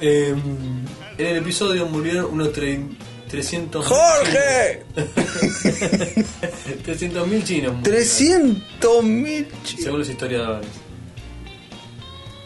Em, 0.00 0.38
en 1.18 1.26
el 1.26 1.36
episodio 1.36 1.86
murieron 1.86 2.26
unos 2.32 2.52
tre- 2.54 2.88
300 3.30 3.86
¡Jorge! 3.86 4.82
300 6.84 7.26
mil 7.28 7.44
chinos. 7.44 7.72
murieron, 7.74 7.82
300 7.82 9.04
mil 9.04 9.46
Según 9.64 9.98
los 10.00 10.08
historiadores. 10.08 10.68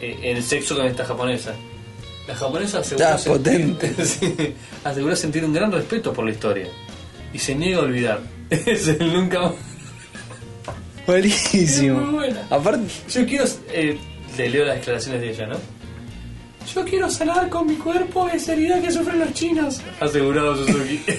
En 0.01 0.37
el 0.37 0.43
sexo 0.43 0.75
con 0.75 0.85
esta 0.85 1.05
japonesa. 1.05 1.53
La 2.27 2.35
japonesa 2.35 2.79
aseguró, 2.79 3.07
Está 3.15 3.29
potente. 3.31 3.93
sí, 4.05 4.35
aseguró 4.83 5.15
sentir 5.15 5.43
un 5.45 5.53
gran 5.53 5.71
respeto 5.71 6.11
por 6.13 6.25
la 6.25 6.31
historia. 6.31 6.67
Y 7.33 7.39
se 7.39 7.55
niega 7.55 7.79
a 7.79 7.81
olvidar. 7.81 8.21
Es 8.49 8.87
el 8.87 9.11
nunca 9.13 9.39
más. 9.41 9.51
Es 9.53 9.57
muy 11.07 11.21
Buenísimo. 11.21 12.11
buena. 12.11 12.47
Aparte, 12.49 12.85
Yo 13.11 13.25
quiero. 13.25 13.45
Eh, 13.71 13.97
le 14.37 14.49
leo 14.49 14.65
las 14.65 14.75
declaraciones 14.77 15.21
de 15.21 15.29
ella, 15.31 15.47
¿no? 15.47 15.57
Yo 16.73 16.83
quiero 16.83 17.09
sanar 17.09 17.49
con 17.49 17.67
mi 17.67 17.75
cuerpo 17.75 18.27
esa 18.27 18.53
herida 18.53 18.81
que 18.81 18.91
sufren 18.91 19.19
los 19.19 19.33
chinos. 19.33 19.81
Asegurado 19.99 20.55
Suzuki. 20.57 21.01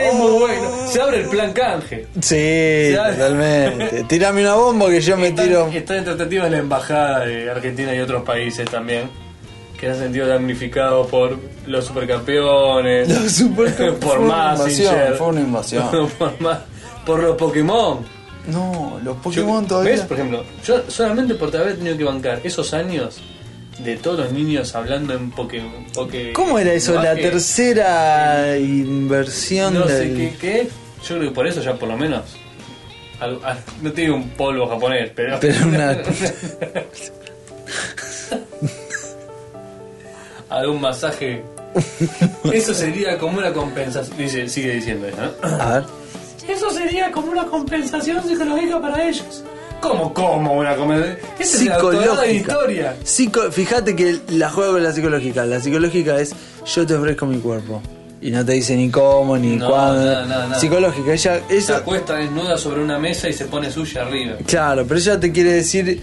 es 0.00 0.14
muy 0.14 0.30
bueno. 0.32 0.70
Se 0.88 1.00
abre 1.00 1.20
el 1.22 1.28
plan 1.28 1.52
canje. 1.52 2.06
sí, 2.20 2.94
totalmente. 2.94 4.04
Tírame 4.08 4.40
una 4.42 4.54
bomba 4.54 4.88
que 4.88 5.00
yo 5.00 5.16
me 5.16 5.28
Están- 5.28 5.46
tiro. 5.46 5.66
Están 5.68 5.98
en 5.98 6.04
tratativas 6.04 6.50
la 6.50 6.58
embajada 6.58 7.20
de 7.26 7.50
Argentina 7.50 7.94
y 7.94 8.00
otros 8.00 8.22
países 8.22 8.68
también. 8.70 9.10
Que 9.78 9.86
se 9.86 9.92
han 9.92 9.98
sentido 9.98 10.26
damnificados 10.28 11.08
por 11.08 11.36
los 11.66 11.84
supercampeones. 11.84 13.08
Los 13.08 13.32
super- 13.32 13.74
por 13.98 14.16
fue 14.16 14.18
una 14.24 14.54
Mazinger. 14.54 14.84
invasión, 14.86 15.14
fue 15.18 15.26
una 15.28 15.40
invasión. 15.40 16.08
por, 16.18 16.40
ma- 16.40 16.64
por 17.04 17.20
los 17.22 17.36
Pokémon. 17.36 18.06
No, 18.46 19.00
los 19.02 19.16
Yo- 19.16 19.22
Pokémon 19.22 19.66
todavía. 19.66 19.92
¿Ves? 19.92 20.00
Por 20.02 20.16
ejemplo, 20.18 20.44
yo 20.64 20.82
solamente 20.88 21.34
por 21.34 21.54
haber 21.56 21.76
tenido 21.76 21.96
que 21.96 22.04
bancar 22.04 22.40
esos 22.44 22.74
años 22.74 23.20
de 23.78 23.96
todos 23.96 24.18
los 24.20 24.32
niños 24.32 24.74
hablando 24.74 25.14
en 25.14 25.30
Pokémon. 25.30 25.86
Poké- 25.94 26.32
¿Cómo 26.32 26.58
era 26.58 26.72
eso? 26.74 26.94
La 26.94 27.14
tercera 27.14 28.56
inversión 28.58 29.74
No 29.74 29.88
sé 29.88 30.12
qué, 30.14 30.36
qué. 30.40 30.68
Yo 31.08 31.16
creo 31.16 31.28
que 31.30 31.34
por 31.34 31.46
eso 31.46 31.60
ya 31.62 31.74
por 31.74 31.88
lo 31.88 31.96
menos. 31.96 32.22
al- 33.20 33.38
al- 33.44 33.58
no 33.80 33.92
te 33.92 34.02
digo 34.02 34.16
un 34.16 34.28
polvo 34.30 34.66
japonés, 34.68 35.10
pero. 35.14 35.38
Pero 35.40 35.66
una. 35.66 35.96
algún 40.50 40.80
masaje. 40.80 41.42
Eso 42.52 42.72
sería 42.74 43.18
como 43.18 43.38
una 43.38 43.52
compensación. 43.52 44.16
Dice, 44.16 44.48
sigue 44.48 44.74
diciendo 44.74 45.08
eso, 45.08 45.16
¿no? 45.42 45.48
A 45.62 45.74
ver. 45.80 45.84
Eso 46.48 46.70
sería 46.70 47.10
como 47.10 47.30
una 47.32 47.44
compensación 47.46 48.22
psicológica 48.26 48.80
para 48.80 49.08
ellos. 49.08 49.42
¿Cómo, 49.80 50.14
cómo 50.14 50.54
una 50.54 50.76
compensación? 50.76 51.18
Esa 51.38 51.56
es 51.58 51.64
la 52.16 52.26
historia. 52.26 52.96
Psico- 53.04 53.50
Fíjate 53.50 53.94
que 53.96 54.20
la 54.28 54.50
juega 54.50 54.72
con 54.72 54.82
la 54.82 54.92
psicológica. 54.92 55.44
La 55.44 55.60
psicológica 55.60 56.18
es 56.20 56.34
yo 56.74 56.86
te 56.86 56.94
ofrezco 56.94 57.26
mi 57.26 57.38
cuerpo. 57.38 57.82
Y 58.20 58.30
no 58.30 58.42
te 58.44 58.52
dice 58.52 58.74
ni 58.76 58.90
cómo 58.90 59.36
ni 59.36 59.56
No, 59.56 59.68
cuándo. 59.68 60.00
nada, 60.02 60.24
nada, 60.26 60.46
nada. 60.48 60.58
Psicológica, 60.58 61.12
ella, 61.12 61.40
Se 61.46 61.56
ella 61.58 61.76
acuesta 61.76 62.14
desnuda 62.16 62.56
sobre 62.56 62.82
una 62.82 62.98
mesa 62.98 63.28
y 63.28 63.34
se 63.34 63.44
pone 63.44 63.70
suya 63.70 64.02
arriba. 64.02 64.36
Claro, 64.46 64.86
pero 64.86 64.98
ella 64.98 65.20
te 65.20 65.30
quiere 65.30 65.52
decir 65.52 66.00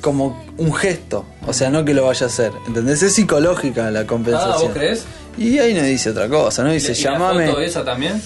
como 0.00 0.44
un 0.58 0.72
gesto. 0.72 1.24
O 1.44 1.52
sea, 1.52 1.68
no 1.70 1.84
que 1.84 1.92
lo 1.94 2.06
vaya 2.06 2.26
a 2.26 2.28
hacer. 2.28 2.52
¿Entendés? 2.68 3.02
Es 3.02 3.14
psicológica 3.14 3.90
la 3.90 4.00
Ah, 4.00 4.06
compensación. 4.06 4.68
¿vos 4.68 4.70
crees? 4.74 5.04
Y 5.36 5.58
ahí 5.58 5.74
no 5.74 5.82
dice 5.82 6.10
otra 6.10 6.28
cosa, 6.28 6.62
¿no? 6.62 6.70
Dice, 6.70 6.92
¿Y 6.92 7.02
la 7.02 7.12
llamame. 7.12 7.48
foto 7.48 7.60
esa 7.60 7.84
también? 7.84 8.22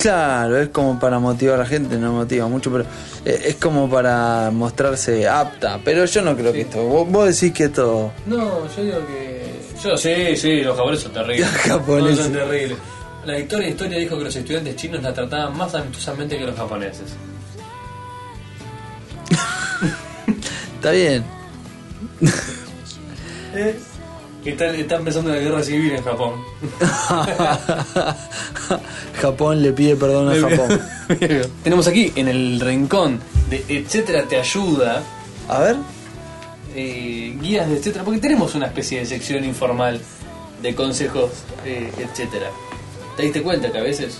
Claro, 0.00 0.58
es 0.58 0.70
como 0.70 0.98
para 0.98 1.18
motivar 1.18 1.56
a 1.56 1.58
la 1.58 1.66
gente, 1.66 1.98
no 1.98 2.12
motiva 2.12 2.48
mucho, 2.48 2.72
pero 2.72 2.84
eh, 3.26 3.42
es 3.48 3.56
como 3.56 3.88
para 3.90 4.50
mostrarse 4.50 5.28
apta. 5.28 5.78
Pero 5.84 6.06
yo 6.06 6.22
no 6.22 6.34
creo 6.34 6.54
que 6.54 6.62
esto. 6.62 6.82
Vos, 6.82 7.06
vos 7.06 7.26
decís 7.26 7.52
que 7.52 7.64
esto. 7.64 8.10
No, 8.24 8.66
yo 8.74 8.82
digo 8.82 9.06
que. 9.06 9.60
Yo 9.84 9.98
sí, 9.98 10.36
sí, 10.36 10.62
los 10.62 10.74
japoneses 10.74 11.04
son 11.04 11.12
terribles. 11.12 11.52
Los 11.52 11.60
japoneses. 11.60 12.16
No, 12.16 12.22
son 12.24 12.32
terribles. 12.32 12.78
La 13.26 13.38
historia 13.38 13.66
de 13.66 13.72
historia 13.72 13.98
dijo 13.98 14.16
que 14.16 14.24
los 14.24 14.34
estudiantes 14.34 14.76
chinos 14.76 15.02
la 15.02 15.12
trataban 15.12 15.54
más 15.54 15.74
amistosamente 15.74 16.38
que 16.38 16.46
los 16.46 16.56
japoneses. 16.56 17.12
Está 20.76 20.92
bien. 20.92 21.22
¿Eh? 23.54 23.78
Están, 24.44 24.74
están 24.74 25.04
pensando 25.04 25.30
en 25.30 25.36
la 25.36 25.42
guerra 25.42 25.62
civil 25.62 25.92
en 25.92 26.02
Japón. 26.02 26.32
Japón 29.20 29.62
le 29.62 29.72
pide 29.72 29.96
perdón 29.96 30.30
a 30.30 30.48
Japón. 30.48 30.80
Tenemos 31.62 31.86
aquí 31.86 32.12
en 32.16 32.28
el 32.28 32.60
rincón 32.60 33.20
de 33.50 33.64
Etcétera 33.68 34.24
te 34.28 34.38
ayuda, 34.38 35.02
A 35.48 35.58
ver. 35.60 35.76
eh, 36.74 37.36
guías 37.40 37.68
de 37.68 37.76
etcétera, 37.76 38.04
porque 38.04 38.20
tenemos 38.20 38.54
una 38.54 38.66
especie 38.66 39.00
de 39.00 39.06
sección 39.06 39.44
informal 39.44 40.00
de 40.62 40.74
consejos, 40.74 41.30
eh, 41.66 41.90
etcétera. 41.98 42.50
¿Te 43.16 43.24
diste 43.24 43.42
cuenta 43.42 43.70
que 43.70 43.78
a 43.78 43.82
veces 43.82 44.18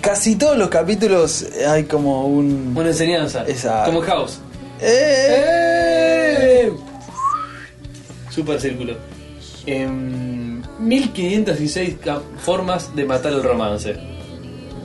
Casi 0.00 0.34
todos 0.36 0.58
los 0.58 0.68
capítulos 0.68 1.46
hay 1.68 1.84
como 1.84 2.26
un. 2.26 2.72
una 2.76 2.88
enseñanza, 2.88 3.44
Exacto. 3.46 3.92
como 3.92 4.04
House? 4.04 4.38
¡Eh! 4.80 6.66
¡Eh! 6.66 6.72
Super 8.30 8.60
círculo. 8.60 8.96
Em, 9.66 10.62
1516 10.78 11.96
ca- 12.04 12.20
formas 12.38 12.94
de 12.96 13.04
matar 13.04 13.32
el 13.32 13.42
romance. 13.42 13.96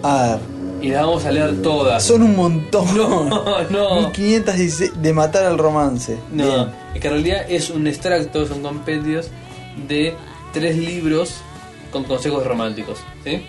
A 0.04 0.24
ver. 0.24 0.40
Y 0.82 0.90
las 0.90 1.02
vamos 1.06 1.26
a 1.26 1.32
leer 1.32 1.62
todas. 1.64 2.04
Son 2.04 2.22
un 2.22 2.36
montón. 2.36 2.86
No, 2.96 3.64
no. 3.70 3.96
1516 4.10 5.02
de 5.02 5.14
matar 5.14 5.46
al 5.46 5.58
romance. 5.58 6.18
No, 6.32 6.44
Bien. 6.46 6.68
es 6.94 7.02
que 7.02 7.08
en 7.08 7.14
realidad 7.14 7.46
es 7.50 7.70
un 7.72 7.88
extracto, 7.88 8.46
son 8.46 8.62
compendios 8.62 9.30
de 9.88 10.14
tres 10.54 10.78
libros 10.78 11.36
con 11.92 12.04
consejos 12.04 12.46
románticos. 12.46 13.00
¿sí? 13.24 13.42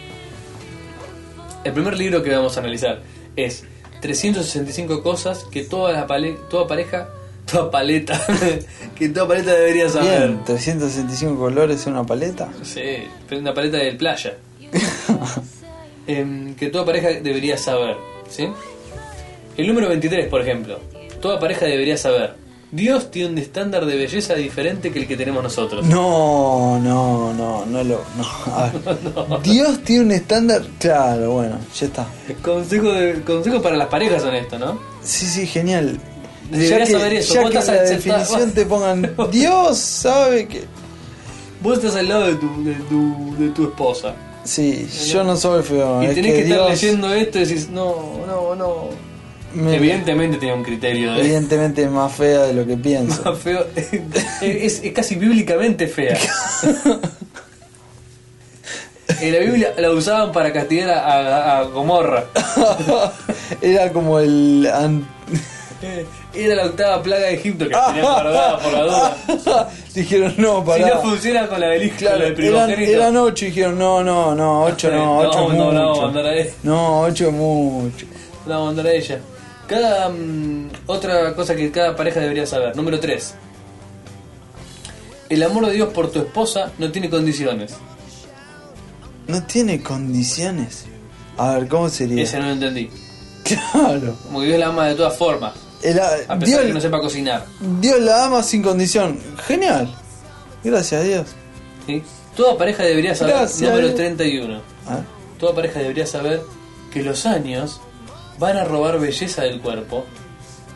El 1.64 1.72
primer 1.72 1.98
libro 1.98 2.22
que 2.22 2.34
vamos 2.34 2.56
a 2.56 2.60
analizar 2.60 3.02
es 3.36 3.64
365 4.00 5.02
cosas 5.02 5.44
que 5.50 5.62
toda 5.64 5.92
la 5.92 6.06
pale- 6.06 6.38
toda 6.48 6.66
pareja, 6.66 7.08
toda 7.50 7.70
paleta, 7.70 8.20
que 8.96 9.08
toda 9.08 9.28
paleta 9.28 9.52
debería 9.52 9.88
saber. 9.88 10.28
Bien, 10.28 10.44
365 10.44 11.38
colores 11.38 11.86
en 11.86 11.94
una 11.94 12.04
paleta. 12.04 12.48
Sí, 12.62 13.04
pero 13.28 13.40
una 13.40 13.54
paleta 13.54 13.78
de 13.78 13.92
playa. 13.92 14.36
Em, 16.06 16.54
que 16.54 16.70
toda 16.70 16.86
pareja 16.86 17.08
debería 17.08 17.58
saber, 17.58 17.94
¿sí? 18.30 18.48
El 19.58 19.66
número 19.66 19.90
23, 19.90 20.26
por 20.28 20.40
ejemplo. 20.40 20.80
Toda 21.20 21.38
pareja 21.38 21.66
debería 21.66 21.98
saber. 21.98 22.34
Dios 22.70 23.10
tiene 23.10 23.30
un 23.30 23.38
estándar 23.38 23.86
de 23.86 23.96
belleza 23.96 24.34
diferente 24.34 24.90
que 24.90 25.00
el 25.00 25.06
que 25.06 25.16
tenemos 25.16 25.42
nosotros. 25.42 25.86
No, 25.86 26.78
no, 26.78 27.32
no, 27.34 27.66
no 27.66 27.84
lo. 27.84 28.04
No. 28.16 28.54
A 28.54 28.70
ver. 28.70 29.42
Dios 29.42 29.82
tiene 29.84 30.04
un 30.04 30.12
estándar. 30.12 30.62
Claro, 30.78 31.32
bueno, 31.32 31.58
ya 31.78 31.86
está. 31.86 32.06
Consejo, 32.42 32.92
de, 32.92 33.22
consejo 33.22 33.60
para 33.60 33.76
las 33.76 33.88
parejas 33.88 34.22
son 34.22 34.34
esto, 34.34 34.58
¿no? 34.58 34.80
Sí, 35.02 35.26
sí, 35.26 35.46
genial. 35.46 35.98
Deberías 36.50 36.70
ya 36.80 36.84
que, 36.86 36.92
saber 36.92 37.12
eso, 37.14 37.34
ya 37.34 37.40
vos 37.42 37.50
que 37.50 37.58
estás 37.58 37.74
la 37.76 37.82
definición 37.82 38.52
te 38.52 38.66
pongan 38.66 39.14
Dios 39.32 39.78
sabe 39.78 40.46
que. 40.48 40.64
Vos 41.62 41.78
estás 41.78 41.96
al 41.96 42.08
lado 42.08 42.26
de 42.26 42.34
tu, 42.36 42.64
de 42.64 42.74
tu, 42.74 43.36
de 43.38 43.48
tu 43.50 43.64
esposa. 43.64 44.14
Sí, 44.44 44.88
yo 45.12 45.24
no 45.24 45.36
soy 45.36 45.62
feo. 45.62 46.02
y 46.02 46.06
es 46.06 46.14
tenés 46.14 46.32
que, 46.34 46.40
estar 46.42 46.70
leyendo 46.70 47.12
esto 47.12 47.38
y 47.38 47.44
decís, 47.44 47.68
no, 47.68 47.94
no, 48.26 48.54
no. 48.54 49.08
Me- 49.54 49.76
Evidentemente 49.76 50.36
tenía 50.38 50.54
un 50.54 50.62
criterio 50.62 51.14
de 51.14 51.20
Evidentemente 51.20 51.82
es 51.82 51.90
más 51.90 52.12
fea 52.12 52.40
de 52.44 52.54
lo 52.54 52.66
que 52.66 52.76
pienso. 52.76 53.22
más 53.30 53.38
feo. 53.38 53.66
es, 54.40 54.80
es 54.84 54.92
casi 54.92 55.16
bíblicamente 55.16 55.86
fea. 55.88 56.16
En 59.20 59.32
la 59.32 59.38
Biblia 59.40 59.74
la 59.78 59.90
usaban 59.90 60.30
para 60.32 60.52
castigar 60.52 60.90
a, 60.90 61.00
a- 61.00 61.58
a 61.58 61.62
Gomorra. 61.64 62.26
Era 63.60 63.90
como 63.92 64.18
el. 64.20 64.68
an- 64.72 65.08
Era 66.34 66.54
la 66.56 66.66
octava 66.66 67.02
plaga 67.02 67.26
de 67.26 67.34
Egipto 67.34 67.64
que 67.68 67.74
tenía 67.74 68.02
guardada 68.12 68.58
por 68.58 68.72
la 68.72 68.82
duda. 68.82 69.70
Dijeron, 69.94 70.34
no, 70.38 70.60
Si 70.60 70.66
pará. 70.66 70.94
no 70.94 71.00
funciona 71.02 71.46
con 71.48 71.60
la 71.60 71.68
del 71.68 71.90
Claro, 71.92 72.16
del 72.18 72.24
eran, 72.26 72.34
primogénito. 72.36 72.92
eran 72.92 73.16
ocho 73.16 73.44
y 73.44 73.48
dijeron, 73.48 73.78
no, 73.78 74.02
no, 74.02 74.34
no, 74.34 74.64
ocho 74.64 74.90
no, 74.92 75.18
ocho 75.20 75.38
no, 75.38 75.68
es 75.68 75.74
no, 75.74 75.88
mucho. 75.90 76.02
mandar 76.02 76.26
a. 76.26 76.32
No, 76.64 77.00
ocho 77.02 77.26
es 77.28 77.32
mucho. 77.32 78.06
La 78.46 78.56
vamos 78.56 78.62
a 78.62 78.74
mandar 78.74 78.86
a 78.86 78.92
ella. 78.92 79.20
Cada 79.68 80.08
mm, 80.08 80.70
otra 80.86 81.34
cosa 81.34 81.54
que 81.54 81.70
cada 81.70 81.94
pareja 81.94 82.20
debería 82.20 82.46
saber. 82.46 82.74
Número 82.74 82.98
3. 82.98 83.34
El 85.28 85.42
amor 85.42 85.66
de 85.66 85.72
Dios 85.74 85.90
por 85.92 86.10
tu 86.10 86.20
esposa 86.20 86.72
no 86.78 86.90
tiene 86.90 87.10
condiciones. 87.10 87.74
No 89.26 89.42
tiene 89.44 89.82
condiciones. 89.82 90.86
A 91.36 91.52
ver, 91.54 91.68
¿cómo 91.68 91.88
sería? 91.90 92.22
Ese 92.22 92.38
no 92.38 92.46
lo 92.46 92.52
entendí. 92.52 92.90
Claro. 93.44 94.16
Como 94.24 94.40
que 94.40 94.46
Dios 94.46 94.58
la 94.58 94.68
ama 94.68 94.86
de 94.88 94.94
todas 94.94 95.16
formas. 95.16 95.52
El- 95.82 95.98
A 96.00 96.02
pesar 96.38 96.38
Dios, 96.40 96.60
que 96.62 96.72
no 96.74 96.80
sepa 96.80 97.00
cocinar. 97.00 97.44
Dios 97.80 98.00
la 98.00 98.24
ama 98.24 98.42
sin 98.42 98.62
condición. 98.62 99.18
Genial. 99.46 99.94
Gracias 100.64 101.00
a 101.00 101.04
Dios. 101.04 101.26
¿sí? 101.86 102.02
Toda 102.36 102.56
pareja 102.58 102.82
debería 102.82 103.14
saber. 103.14 103.34
Gracias. 103.36 103.68
Número 103.70 103.94
31. 103.94 104.60
A 104.86 104.94
ver. 104.96 105.04
Toda 105.38 105.54
pareja 105.54 105.78
debería 105.80 106.06
saber 106.06 106.42
que 106.92 107.02
los 107.02 107.26
años 107.26 107.80
van 108.38 108.56
a 108.56 108.64
robar 108.64 108.98
belleza 108.98 109.42
del 109.42 109.60
cuerpo, 109.60 110.04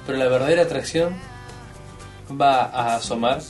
pero 0.07 0.19
la 0.19 0.27
verdadera 0.29 0.63
atracción 0.63 1.15
va 2.41 2.63
a 2.65 2.97
asomar 2.97 3.41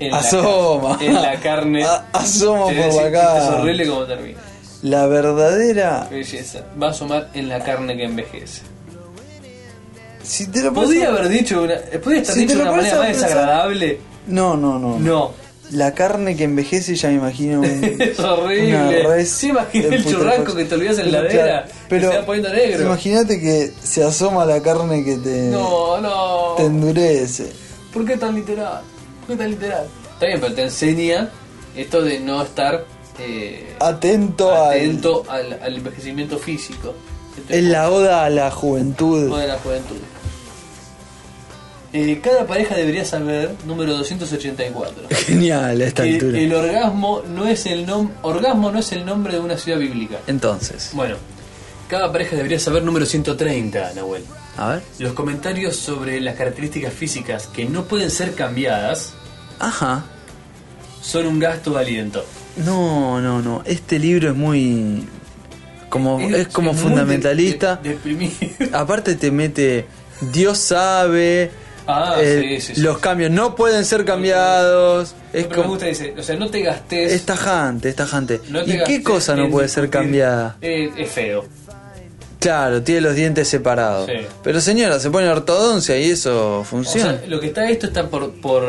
en, 0.00 0.14
Asoma. 0.14 0.96
La, 1.00 1.06
en 1.06 1.14
la 1.14 1.40
carne. 1.40 1.84
A- 1.86 2.04
asoma 2.12 2.64
por 2.66 2.74
decir, 2.74 3.02
la 3.12 3.38
Es 3.38 3.50
horrible 3.54 3.88
como 3.88 4.04
termina. 4.04 4.40
La 4.82 5.06
verdadera. 5.06 6.06
Belleza. 6.10 6.60
Va 6.80 6.88
a 6.88 6.90
asomar 6.90 7.30
en 7.34 7.48
la 7.48 7.60
carne 7.64 7.96
que 7.96 8.04
envejece. 8.04 8.62
Si 10.22 10.46
te 10.48 10.62
lo 10.62 10.72
pones 10.72 10.88
Podría 10.90 11.06
a- 11.08 11.10
haber 11.12 11.28
dicho 11.28 11.62
una. 11.62 11.74
Podría 12.02 12.20
estar 12.22 12.34
Si 12.34 12.40
dicho 12.42 12.56
de 12.56 12.62
una 12.62 12.72
manera 12.72 12.98
más 12.98 13.08
desagradable. 13.08 14.00
No, 14.26 14.56
no, 14.56 14.78
no. 14.78 14.98
No. 14.98 15.32
La 15.72 15.92
carne 15.92 16.34
que 16.34 16.44
envejece 16.44 16.94
ya 16.94 17.08
me 17.08 17.16
imagino. 17.16 17.60
un- 17.60 17.66
Es 18.00 18.18
horrible. 18.18 19.02
res 19.06 19.30
Sí, 19.30 19.52
de 19.72 19.80
el 19.96 20.04
churrasco 20.04 20.54
que 20.54 20.64
te 20.64 20.74
olvidas 20.74 20.98
en 20.98 21.12
la 21.12 21.20
Pero, 21.22 21.30
heladera. 21.30 21.64
claro, 21.66 21.88
que 21.88 22.00
se 22.00 22.18
va 22.20 22.26
poniendo 22.26 22.52
negro. 22.54 22.82
Imagínate 22.86 23.40
que 23.40 23.72
se 23.82 24.02
asoma 24.04 24.44
la 24.46 24.62
carne 24.62 25.04
que 25.04 25.16
te, 25.16 25.48
No, 25.50 26.00
no. 26.00 26.54
te 26.56 26.64
endurece. 26.64 27.52
¿Por 27.92 28.04
qué 28.06 28.16
tan 28.16 28.34
literal? 28.34 28.80
¿Por 29.26 29.36
qué 29.36 29.42
tan 29.42 29.50
literal? 29.50 29.86
Está 30.14 30.26
bien, 30.26 30.40
pero 30.40 30.54
te 30.54 30.62
enseña 30.62 31.30
esto 31.76 32.02
de 32.02 32.18
no 32.20 32.42
estar 32.42 32.84
eh, 33.20 33.74
Atento, 33.80 34.54
atento 34.54 35.24
al, 35.28 35.58
al 35.62 35.76
envejecimiento 35.76 36.38
físico. 36.38 36.94
Es 37.48 37.64
la 37.64 37.90
oda 37.90 38.24
a 38.24 38.30
la 38.30 38.50
juventud. 38.50 39.30
O 39.30 39.36
de 39.36 39.46
la 39.46 39.58
juventud. 39.58 39.96
Eh, 41.92 42.20
cada 42.22 42.46
pareja 42.46 42.74
debería 42.74 43.04
saber, 43.04 43.54
número 43.66 43.94
284, 43.96 45.04
Genial 45.26 45.80
a 45.80 45.84
esta 45.86 46.02
que 46.02 46.14
altura. 46.14 46.38
el 46.38 46.52
orgasmo 46.54 47.22
no 47.26 47.46
es 47.46 47.64
el 47.64 47.86
nom 47.86 48.10
orgasmo 48.20 48.70
no 48.70 48.78
es 48.78 48.92
el 48.92 49.06
nombre 49.06 49.32
de 49.34 49.40
una 49.40 49.56
ciudad 49.56 49.78
bíblica. 49.78 50.18
Entonces, 50.26 50.90
Bueno, 50.92 51.16
cada 51.88 52.12
pareja 52.12 52.36
debería 52.36 52.60
saber 52.60 52.82
número 52.82 53.06
130, 53.06 53.94
Nahuel. 53.94 54.22
a 54.58 54.68
ver. 54.74 54.82
Los 54.98 55.14
comentarios 55.14 55.76
sobre 55.76 56.20
las 56.20 56.34
características 56.36 56.92
físicas 56.92 57.46
que 57.46 57.64
no 57.64 57.84
pueden 57.84 58.10
ser 58.10 58.34
cambiadas 58.34 59.14
Ajá. 59.58 60.04
son 61.00 61.26
un 61.26 61.38
gasto 61.38 61.70
de 61.70 61.78
aliento. 61.80 62.22
No, 62.58 63.18
no, 63.22 63.40
no. 63.40 63.62
Este 63.64 63.98
libro 63.98 64.28
es 64.30 64.36
muy. 64.36 65.06
Como, 65.88 66.20
es, 66.20 66.48
como 66.48 66.74
fundamentalista. 66.74 67.76
de- 67.76 67.90
de- 67.90 67.94
deprimido. 67.96 68.34
Aparte 68.72 69.14
te 69.14 69.30
mete. 69.30 69.86
Dios 70.32 70.58
sabe. 70.58 71.50
Ah, 71.86 72.16
eh, 72.20 72.58
sí, 72.60 72.60
sí, 72.60 72.74
sí. 72.74 72.80
Los 72.82 72.98
cambios 72.98 73.30
no 73.30 73.54
pueden 73.54 73.84
ser 73.86 74.04
cambiados. 74.04 75.14
Es 75.32 75.48
me 75.48 75.54
como. 75.54 75.68
gusta 75.70 75.86
dice, 75.86 76.14
o 76.18 76.22
sea, 76.22 76.36
no 76.36 76.50
te 76.50 76.60
gastes. 76.60 77.12
Es 77.12 77.24
tajante, 77.24 77.88
es 77.88 77.96
tajante. 77.96 78.40
no 78.50 78.62
¿Y 78.62 78.82
qué 78.84 79.02
cosa 79.02 79.34
no 79.34 79.48
puede 79.48 79.68
ser 79.68 79.88
cambiada? 79.88 80.56
Eh, 80.60 80.90
es 80.98 81.10
feo. 81.10 81.46
Claro, 82.40 82.82
tiene 82.82 83.00
los 83.00 83.14
dientes 83.16 83.48
separados. 83.48 84.08
Pero 84.44 84.60
señora, 84.60 85.00
se 85.00 85.10
pone 85.10 85.28
ortodoncia 85.28 85.98
y 85.98 86.10
eso 86.10 86.60
O 86.60 86.64
funciona. 86.64 87.18
sea, 87.18 87.26
lo 87.26 87.40
que 87.40 87.48
está 87.48 87.68
esto 87.68 87.86
está 87.88 88.08
por, 88.08 88.30
por, 88.40 88.64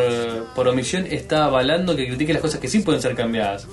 por 0.56 0.68
omisión, 0.68 1.06
está 1.06 1.46
avalando 1.46 1.96
que 1.96 2.08
critique 2.08 2.34
las 2.34 2.42
cosas 2.42 2.60
que 2.60 2.68
sí 2.68 2.80
pueden 2.80 3.00
ser 3.02 3.14
cambiadas. 3.16 3.68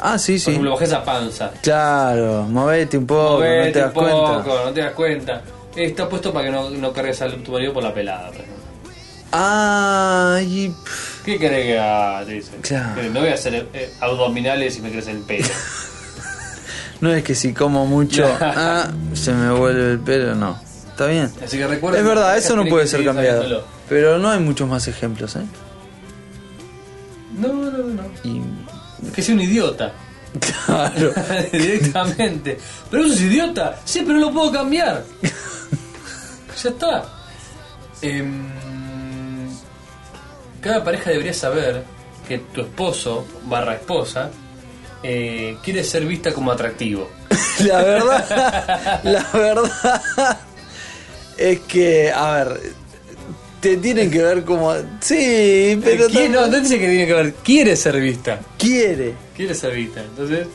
Ah, 0.00 0.18
sí, 0.18 0.32
Por 0.32 0.40
sí. 0.40 0.50
ejemplo, 0.50 0.72
bajé 0.72 0.84
esa 0.84 1.04
panza. 1.04 1.50
Claro, 1.62 2.42
movete 2.48 2.98
un 2.98 3.06
poco, 3.06 3.40
no 3.40 3.72
te 3.72 3.72
das 3.72 3.86
un 3.88 3.92
poco, 3.92 4.42
cuenta. 4.44 4.64
no 4.64 4.72
te 4.72 4.80
das 4.80 4.92
cuenta. 4.94 5.42
Está 5.76 6.08
puesto 6.08 6.32
para 6.32 6.46
que 6.46 6.52
no, 6.52 6.70
no 6.70 6.92
cargues 6.92 7.22
al 7.22 7.42
tu 7.42 7.52
marido 7.52 7.72
por 7.72 7.82
la 7.82 7.94
pelada, 7.94 8.26
por 8.28 8.36
ejemplo. 8.36 8.56
Ah, 9.32 10.40
y. 10.42 10.74
¿Qué 11.24 11.38
querés 11.38 11.66
que 11.66 11.78
haga? 11.78 12.24
Te 12.24 12.32
dice. 12.32 12.50
Claro. 12.62 13.02
No 13.12 13.20
voy 13.20 13.28
a 13.28 13.34
hacer 13.34 13.68
eh, 13.72 13.92
abdominales 14.00 14.76
y 14.78 14.82
me 14.82 14.90
crece 14.90 15.12
el 15.12 15.18
pelo. 15.18 15.46
No 17.00 17.10
es 17.10 17.24
que 17.24 17.34
si 17.34 17.54
como 17.54 17.86
mucho, 17.86 18.26
ah, 18.42 18.90
se 19.14 19.32
me 19.32 19.50
vuelve 19.52 19.92
el 19.92 20.00
pelo, 20.00 20.34
no. 20.34 20.58
Está 20.90 21.06
bien. 21.06 21.32
Así 21.42 21.56
que 21.56 21.66
recuerda. 21.66 21.98
Es 21.98 22.04
verdad, 22.04 22.36
eso 22.36 22.54
no 22.56 22.66
puede 22.66 22.86
ser 22.86 23.02
cambiado. 23.02 23.40
cambiado. 23.40 23.64
Pero 23.88 24.18
no 24.18 24.28
hay 24.28 24.38
muchos 24.38 24.68
más 24.68 24.86
ejemplos, 24.86 25.34
¿eh? 25.36 25.46
No, 27.38 27.48
no, 27.48 27.70
no. 27.70 28.02
Y. 28.22 28.42
Que 29.14 29.22
sea 29.22 29.34
un 29.34 29.40
idiota. 29.40 29.92
Claro. 30.66 31.12
Directamente. 31.52 32.58
Pero 32.90 33.04
eso 33.04 33.14
es 33.14 33.20
idiota. 33.20 33.80
Sí, 33.84 34.02
pero 34.06 34.18
lo 34.18 34.32
puedo 34.32 34.52
cambiar. 34.52 35.04
ya 36.62 36.70
está. 36.70 37.04
Em, 38.02 38.48
cada 40.60 40.84
pareja 40.84 41.10
debería 41.10 41.34
saber 41.34 41.84
que 42.28 42.38
tu 42.38 42.60
esposo 42.60 43.26
barra 43.44 43.74
esposa 43.74 44.30
eh, 45.02 45.56
quiere 45.62 45.82
ser 45.84 46.04
vista 46.06 46.32
como 46.32 46.52
atractivo. 46.52 47.08
La 47.60 47.82
verdad, 47.82 49.00
la 49.04 49.26
verdad 49.34 50.38
es 51.36 51.60
que, 51.60 52.10
a 52.10 52.32
ver, 52.32 52.60
te 53.60 53.76
tienen 53.76 54.10
que 54.10 54.22
ver 54.22 54.44
como. 54.44 54.74
Sí, 55.00 55.78
pero. 55.82 56.08
No, 56.08 56.46
no 56.46 56.60
dice 56.60 56.78
que 56.78 56.88
tiene 56.88 57.06
que 57.06 57.12
ver. 57.14 57.34
Quiere 57.44 57.76
ser 57.76 58.00
vista. 58.00 58.40
quiere. 58.58 59.14
Quiere 59.36 59.54
ser 59.54 59.74
vista. 59.74 60.00
Entonces. 60.00 60.46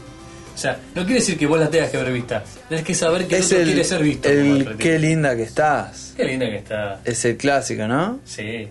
O 0.54 0.58
sea, 0.58 0.80
no 0.96 1.04
quiere 1.04 1.20
decir 1.20 1.38
que 1.38 1.46
vos 1.48 1.60
la 1.60 1.70
tengas 1.70 1.90
que 1.90 1.98
ver 1.98 2.14
vista. 2.14 2.42
Tienes 2.70 2.86
que 2.86 2.94
saber 2.96 3.28
que 3.28 3.36
el 3.36 3.42
Es 3.42 3.52
otro 3.52 3.64
quiere 3.66 3.84
ser 3.84 4.02
visto. 4.02 4.30
el 4.30 4.76
qué 4.80 4.98
linda 4.98 5.36
que 5.36 5.44
estás. 5.44 6.14
Qué 6.16 6.24
linda 6.24 6.46
que 6.46 6.56
está. 6.56 7.02
Es 7.04 7.26
el 7.26 7.36
clásico, 7.36 7.86
¿no? 7.88 8.22
Sí. 8.24 8.70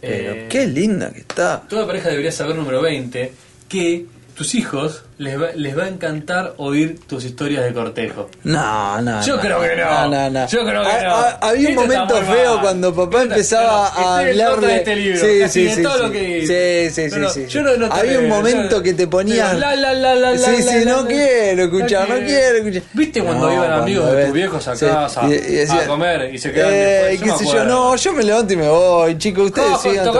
Pero 0.00 0.32
Eh, 0.34 0.46
qué 0.50 0.66
linda 0.66 1.12
que 1.12 1.20
está. 1.20 1.62
Toda 1.68 1.86
pareja 1.86 2.08
debería 2.08 2.32
saber, 2.32 2.56
número 2.56 2.82
20, 2.82 3.32
que 3.68 4.06
tus 4.34 4.56
hijos 4.56 5.04
les 5.18 5.40
va, 5.40 5.48
les 5.54 5.76
va 5.78 5.84
a 5.84 5.88
encantar 5.88 6.54
oír 6.56 6.98
tus 7.06 7.24
historias 7.24 7.64
de 7.64 7.72
cortejo. 7.72 8.28
No, 8.44 9.00
no. 9.00 9.22
Yo 9.24 9.36
no. 9.36 9.42
creo 9.42 9.60
que 9.60 9.76
no. 9.76 10.08
No, 10.08 10.30
no. 10.30 10.46
Yo 10.48 10.64
creo 10.64 10.82
que 10.82 10.88
Ha- 10.90 11.02
no. 11.02 11.14
ha- 11.14 11.38
había 11.40 11.68
un 11.68 11.74
momento 11.76 12.16
feo 12.16 12.54
mal. 12.54 12.60
cuando 12.62 12.94
papá 12.94 13.22
empezaba 13.22 13.88
a 13.88 14.18
hablarle. 14.18 14.66
de 14.66 14.76
este 14.76 14.96
libro, 14.96 15.20
sí, 15.20 15.48
sí, 15.48 15.68
sí. 15.74 15.82
todo 15.82 15.96
sí. 15.96 16.02
lo 16.02 16.10
que 16.12 16.90
sí, 16.92 17.10
sí, 17.10 17.20
sí, 17.32 17.46
yo 17.48 17.60
había 17.92 18.18
un 18.18 18.28
momento 18.28 18.76
yo- 18.76 18.82
que 18.82 18.94
te 18.94 19.06
ponías. 19.06 19.56
La, 19.58 19.76
la, 19.76 20.38
sí, 20.38 20.62
sí, 20.62 20.84
no 20.84 21.06
quiero 21.06 21.64
escuchar, 21.64 22.08
no 22.08 22.16
quiero 22.16 22.58
escuchar. 22.58 22.82
¿Viste 22.92 23.22
cuando 23.22 23.52
iban 23.52 23.72
amigos 23.72 24.12
de 24.12 24.24
tus 24.24 24.32
viejos 24.34 24.68
a 24.68 24.72
casa 24.76 25.20
a 25.22 25.86
comer 25.86 26.34
y 26.34 26.38
se 26.38 26.52
quedaban 26.52 26.74
eh, 26.74 27.16
después? 27.20 27.38
Qué 27.38 27.44
sé 27.46 27.52
yo, 27.52 27.64
no, 27.64 27.96
yo 27.96 28.12
me 28.12 28.22
levanto 28.22 28.52
y 28.52 28.56
me 28.56 28.68
voy, 28.68 29.18
chicos, 29.18 29.46
ustedes 29.46 29.80
sigan 29.80 30.06
No, 30.06 30.12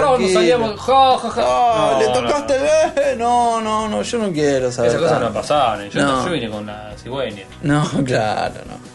le 1.98 2.06
tocaste 2.06 2.55
el 3.12 3.12
no, 3.19 3.60
no, 3.60 3.89
no, 3.89 4.02
yo 4.02 4.19
no 4.19 4.32
quiero 4.32 4.70
saber. 4.70 4.81
Esas 4.86 5.00
cosas 5.00 5.20
no 5.20 5.32
pasaban. 5.32 5.88
Yo, 5.90 6.02
No. 6.02 6.26
yo 6.26 6.32
vine 6.32 6.50
con 6.50 6.66
la 6.66 6.94
cigüeña. 7.02 7.44
No, 7.62 7.88
claro, 8.04 8.54
no. 8.68 8.92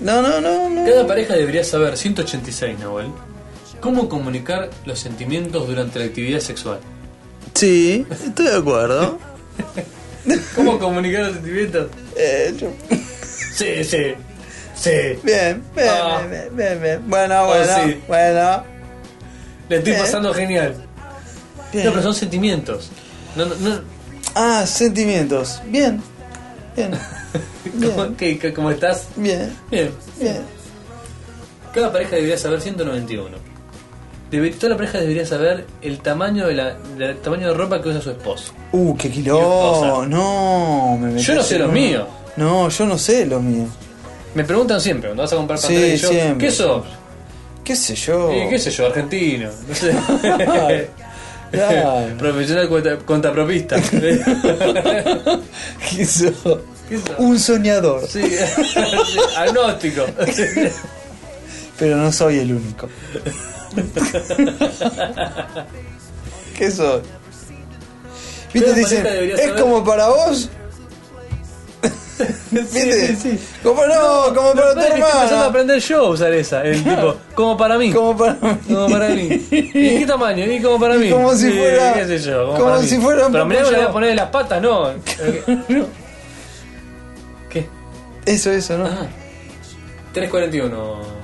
No, 0.00 0.22
no, 0.22 0.40
no, 0.40 0.68
no. 0.70 0.84
Cada 0.88 1.06
pareja 1.06 1.34
debería 1.34 1.64
saber, 1.64 1.96
186, 1.96 2.78
Nahuel, 2.78 3.08
cómo 3.80 4.08
comunicar 4.08 4.70
los 4.84 4.98
sentimientos 5.00 5.66
durante 5.66 5.98
la 5.98 6.04
actividad 6.04 6.38
sexual. 6.40 6.78
Sí, 7.54 8.06
estoy 8.10 8.46
de 8.46 8.56
acuerdo. 8.56 9.18
¿Cómo 10.54 10.78
comunicar 10.78 11.22
los 11.24 11.32
sentimientos? 11.34 11.88
Eh, 12.16 12.54
yo- 12.58 12.72
Sí, 13.54 13.82
sí, 13.82 14.14
sí. 14.76 14.90
Bien, 15.24 15.64
bien, 15.74 15.88
Ah. 15.90 16.18
bien, 16.20 16.30
bien, 16.30 16.56
bien, 16.56 16.82
bien. 16.82 17.02
Bueno, 17.08 17.42
Oh, 17.42 17.46
bueno, 17.48 17.72
sí. 17.84 18.00
bueno. 18.06 18.62
Le 19.68 19.76
estoy 19.78 19.92
Bien. 19.94 20.04
pasando 20.04 20.32
genial. 20.32 20.74
Bien. 21.72 21.86
No, 21.86 21.90
pero 21.90 22.02
son 22.04 22.14
sentimientos. 22.14 22.90
No, 23.34 23.46
no, 23.46 23.54
no. 23.56 23.80
Ah, 24.40 24.64
sentimientos. 24.66 25.60
Bien. 25.66 26.00
Bien. 26.76 26.92
¿Cómo, 27.72 28.02
Bien. 28.04 28.14
qué- 28.16 28.38
qué- 28.38 28.52
¿Cómo 28.54 28.70
estás? 28.70 29.08
Bien. 29.16 29.52
Bien. 29.70 29.90
Bien. 30.20 30.38
Cada 31.74 31.90
pareja 31.92 32.14
debería 32.16 32.38
saber 32.38 32.60
191. 32.60 33.36
Debe- 34.30 34.50
toda 34.54 34.70
la 34.70 34.76
pareja 34.76 34.98
debería 34.98 35.26
saber 35.26 35.66
el 35.82 35.98
tamaño 36.00 36.46
de 36.46 36.54
la, 36.54 36.74
del 36.96 37.16
tamaño 37.18 37.48
de 37.48 37.54
ropa 37.54 37.80
que 37.82 37.88
usa 37.88 38.00
su 38.00 38.10
esposo. 38.10 38.52
Uh, 38.72 38.96
qué 38.96 39.10
quilombo. 39.10 39.72
cosa. 39.80 40.06
No, 40.06 40.98
me 41.00 41.20
Yo 41.20 41.34
no 41.34 41.42
sé 41.42 41.58
metiste 41.58 41.58
los 41.58 41.68
en- 41.68 41.74
míos. 41.74 42.06
No, 42.36 42.68
yo 42.68 42.86
no 42.86 42.96
sé 42.98 43.26
los 43.26 43.42
míos. 43.42 43.68
Me 44.34 44.44
preguntan 44.44 44.80
siempre 44.80 45.08
cuando 45.08 45.22
vas 45.24 45.32
a 45.32 45.36
comprar 45.36 45.58
Sí, 45.58 45.66
pantalones. 45.66 46.00
yo, 46.00 46.08
siempre. 46.10 46.46
¿Qué 46.46 46.52
sos? 46.54 46.84
¿Qué 47.64 47.74
sé 47.76 47.94
yo? 47.96 48.30
¿Qué 48.50 48.58
sé 48.58 48.70
yo? 48.70 48.86
Argentino. 48.86 49.50
No 49.68 49.74
sé. 49.74 49.92
Claro. 51.50 52.08
Profesional 52.18 52.68
cuenta, 52.68 52.98
contapropista. 52.98 53.80
¿Qué? 53.90 54.20
¿Qué 55.90 56.06
sos? 56.06 56.58
Un 57.18 57.38
soñador. 57.38 58.06
Sí, 58.08 58.22
agnóstico. 59.36 60.06
Pero 61.78 61.96
no 61.96 62.10
soy 62.12 62.38
el 62.38 62.52
único. 62.54 62.88
¿Qué 66.56 66.70
soy? 66.70 67.02
¿Viste? 68.52 68.74
Dicen, 68.74 69.06
¿es 69.06 69.52
como 69.60 69.84
para 69.84 70.08
vos? 70.08 70.48
¿Viste? 72.50 73.38
Como, 73.62 73.86
no, 73.86 74.34
como 74.34 74.52
para 74.52 74.74
tu 74.74 74.80
que 74.80 74.86
estoy 74.86 75.00
empezando 75.00 75.36
a 75.44 75.46
aprender 75.46 75.78
yo 75.80 75.98
a 76.06 76.10
usar 76.10 76.32
esa. 76.32 76.62
El 76.64 76.82
tipo, 76.82 77.14
como 77.34 77.56
para 77.56 77.78
mí. 77.78 77.92
Como 77.92 78.16
para 78.16 78.32
mí. 78.34 78.58
Como 78.66 78.88
para 78.88 79.08
mí. 79.10 79.28
¿Y 79.50 79.98
qué 79.98 80.04
tamaño? 80.06 80.44
¿Y 80.46 80.60
como 80.60 80.80
para 80.80 80.94
mí? 80.94 81.10
Como 81.10 81.32
si 81.34 81.50
Sí, 81.52 81.58
fuera- 81.58 81.94
qué 81.94 82.06
sé 82.06 82.18
yo, 82.18 82.46
como 82.52 82.64
para 82.64 82.78
mí. 82.80 82.86
si 82.88 82.98
fuera 82.98 83.26
un 83.26 83.32
Pero 83.32 83.46
mirá 83.46 83.62
que 83.62 83.70
le 83.70 83.76
voy 83.76 83.86
a 83.86 83.92
poner 83.92 84.10
en 84.10 84.16
las 84.16 84.30
patas, 84.30 84.60
no. 84.60 84.88
¿Qué? 87.50 87.66
Eso, 88.26 88.50
eso, 88.50 88.76
¿no? 88.78 88.86
Ah, 88.86 89.06
341. 90.12 91.18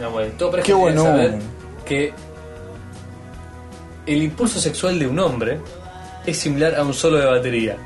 No, 0.00 0.10
bueno, 0.10 0.32
todo 0.38 0.50
pareja 0.50 0.66
Qué 0.66 0.72
bueno. 0.74 1.02
saber 1.02 1.34
que 1.84 2.12
el 4.06 4.22
impulso 4.22 4.58
sexual 4.60 4.98
de 4.98 5.06
un 5.06 5.18
hombre 5.18 5.58
es 6.26 6.38
similar 6.38 6.74
a 6.76 6.82
un 6.82 6.94
solo 6.94 7.18
de 7.18 7.26
batería. 7.26 7.76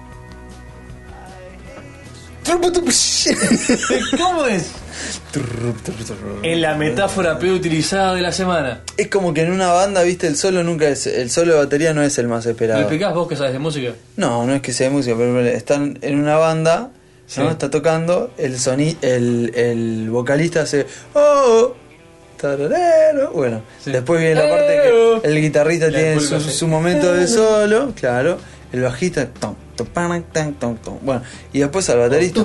¿Cómo 4.18 4.46
es? 4.46 4.70
En 6.42 6.62
la 6.62 6.74
metáfora 6.74 7.38
peor 7.38 7.54
utilizada 7.56 8.14
de 8.14 8.22
la 8.22 8.32
semana. 8.32 8.80
Es 8.96 9.08
como 9.08 9.34
que 9.34 9.42
en 9.42 9.52
una 9.52 9.68
banda, 9.72 10.02
viste, 10.02 10.26
el 10.26 10.36
solo 10.36 10.62
nunca 10.62 10.88
es. 10.88 11.06
El 11.06 11.30
solo 11.30 11.52
de 11.54 11.58
batería 11.58 11.92
no 11.92 12.02
es 12.02 12.16
el 12.18 12.28
más 12.28 12.44
¿Me 12.46 12.52
esperado. 12.52 12.80
explicás 12.80 13.14
vos 13.14 13.28
que 13.28 13.36
sabes 13.36 13.52
de 13.52 13.58
música? 13.58 13.92
No, 14.16 14.46
no 14.46 14.54
es 14.54 14.62
que 14.62 14.72
sea 14.72 14.88
de 14.88 14.94
música, 14.94 15.14
pero 15.16 15.40
están 15.40 15.98
en 16.02 16.18
una 16.20 16.36
banda, 16.36 16.90
Sí. 17.26 17.40
¿no? 17.40 17.50
Está 17.50 17.68
tocando, 17.70 18.30
el 18.38 18.56
soni 18.58 18.96
el, 19.02 19.50
el 19.56 20.08
vocalista 20.10 20.62
hace 20.62 20.86
oh, 21.14 21.74
tararero. 22.40 23.32
bueno, 23.32 23.62
Sí. 23.84 23.90
después 23.90 24.20
viene 24.20 24.36
la 24.36 24.48
parte 24.48 24.66
que 24.82 25.20
el 25.28 25.40
guitarrista 25.40 25.86
La 25.90 25.98
tiene 25.98 26.20
su, 26.20 26.40
sí. 26.40 26.50
su 26.50 26.68
momento 26.68 27.12
de 27.12 27.26
solo, 27.26 27.92
claro, 27.98 28.38
el 28.72 28.80
bajista 28.82 29.26
tom, 29.26 29.56
bueno, 31.02 31.22
y 31.52 31.60
después 31.60 31.88
al 31.90 31.98
baterista 31.98 32.44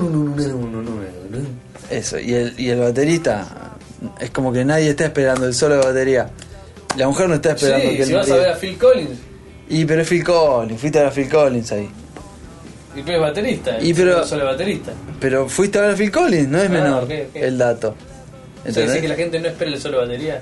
eso, 1.90 2.20
y 2.20 2.34
el, 2.34 2.60
y 2.60 2.70
el 2.70 2.80
baterista 2.80 3.76
es 4.20 4.30
como 4.32 4.52
que 4.54 4.64
nadie 4.66 4.90
está 4.90 5.06
esperando 5.06 5.46
el 5.46 5.54
solo 5.54 5.76
de 5.78 5.86
batería. 5.86 6.30
La 6.98 7.08
mujer 7.08 7.28
no 7.30 7.36
está 7.36 7.52
esperando 7.52 7.90
Sí, 7.92 7.98
que 7.98 8.06
si 8.06 8.12
el 8.12 8.18
vas 8.18 8.32
a 8.32 8.36
ver 8.36 8.50
a 8.50 8.56
Phil 8.56 8.78
Collins 8.78 9.20
Y 9.70 9.86
pero 9.86 10.02
es 10.02 10.08
Phil 10.10 10.24
Collins, 10.24 10.80
fuiste 10.82 11.00
a 11.00 11.04
ver 11.04 11.12
a 11.12 11.14
Phil 11.14 11.30
Collins 11.30 11.72
ahí. 11.72 11.90
y 12.96 13.02
tú 13.02 13.10
eres 13.10 13.22
baterista. 13.22 13.78
Y 13.82 13.94
pero- 13.94 14.26
solo 14.26 14.46
baterista. 14.46 14.92
Pero 15.20 15.48
fuiste 15.48 15.78
a 15.80 15.82
ver 15.84 15.92
a 15.92 15.96
Phil 15.96 16.12
Collins, 16.12 16.48
no 16.50 16.58
es 16.60 16.70
Ah, 16.70 16.74
menor 16.74 17.08
el 17.34 17.58
dato. 17.58 17.90
O 17.90 17.94
sea, 17.94 18.70
¿Entendés? 18.70 18.88
decir 18.88 19.02
que 19.02 19.08
la 19.08 19.16
gente 19.16 19.40
no 19.40 19.48
espera 19.48 19.72
el 19.72 19.80
solo 19.82 20.00
de 20.02 20.06
batería. 20.08 20.42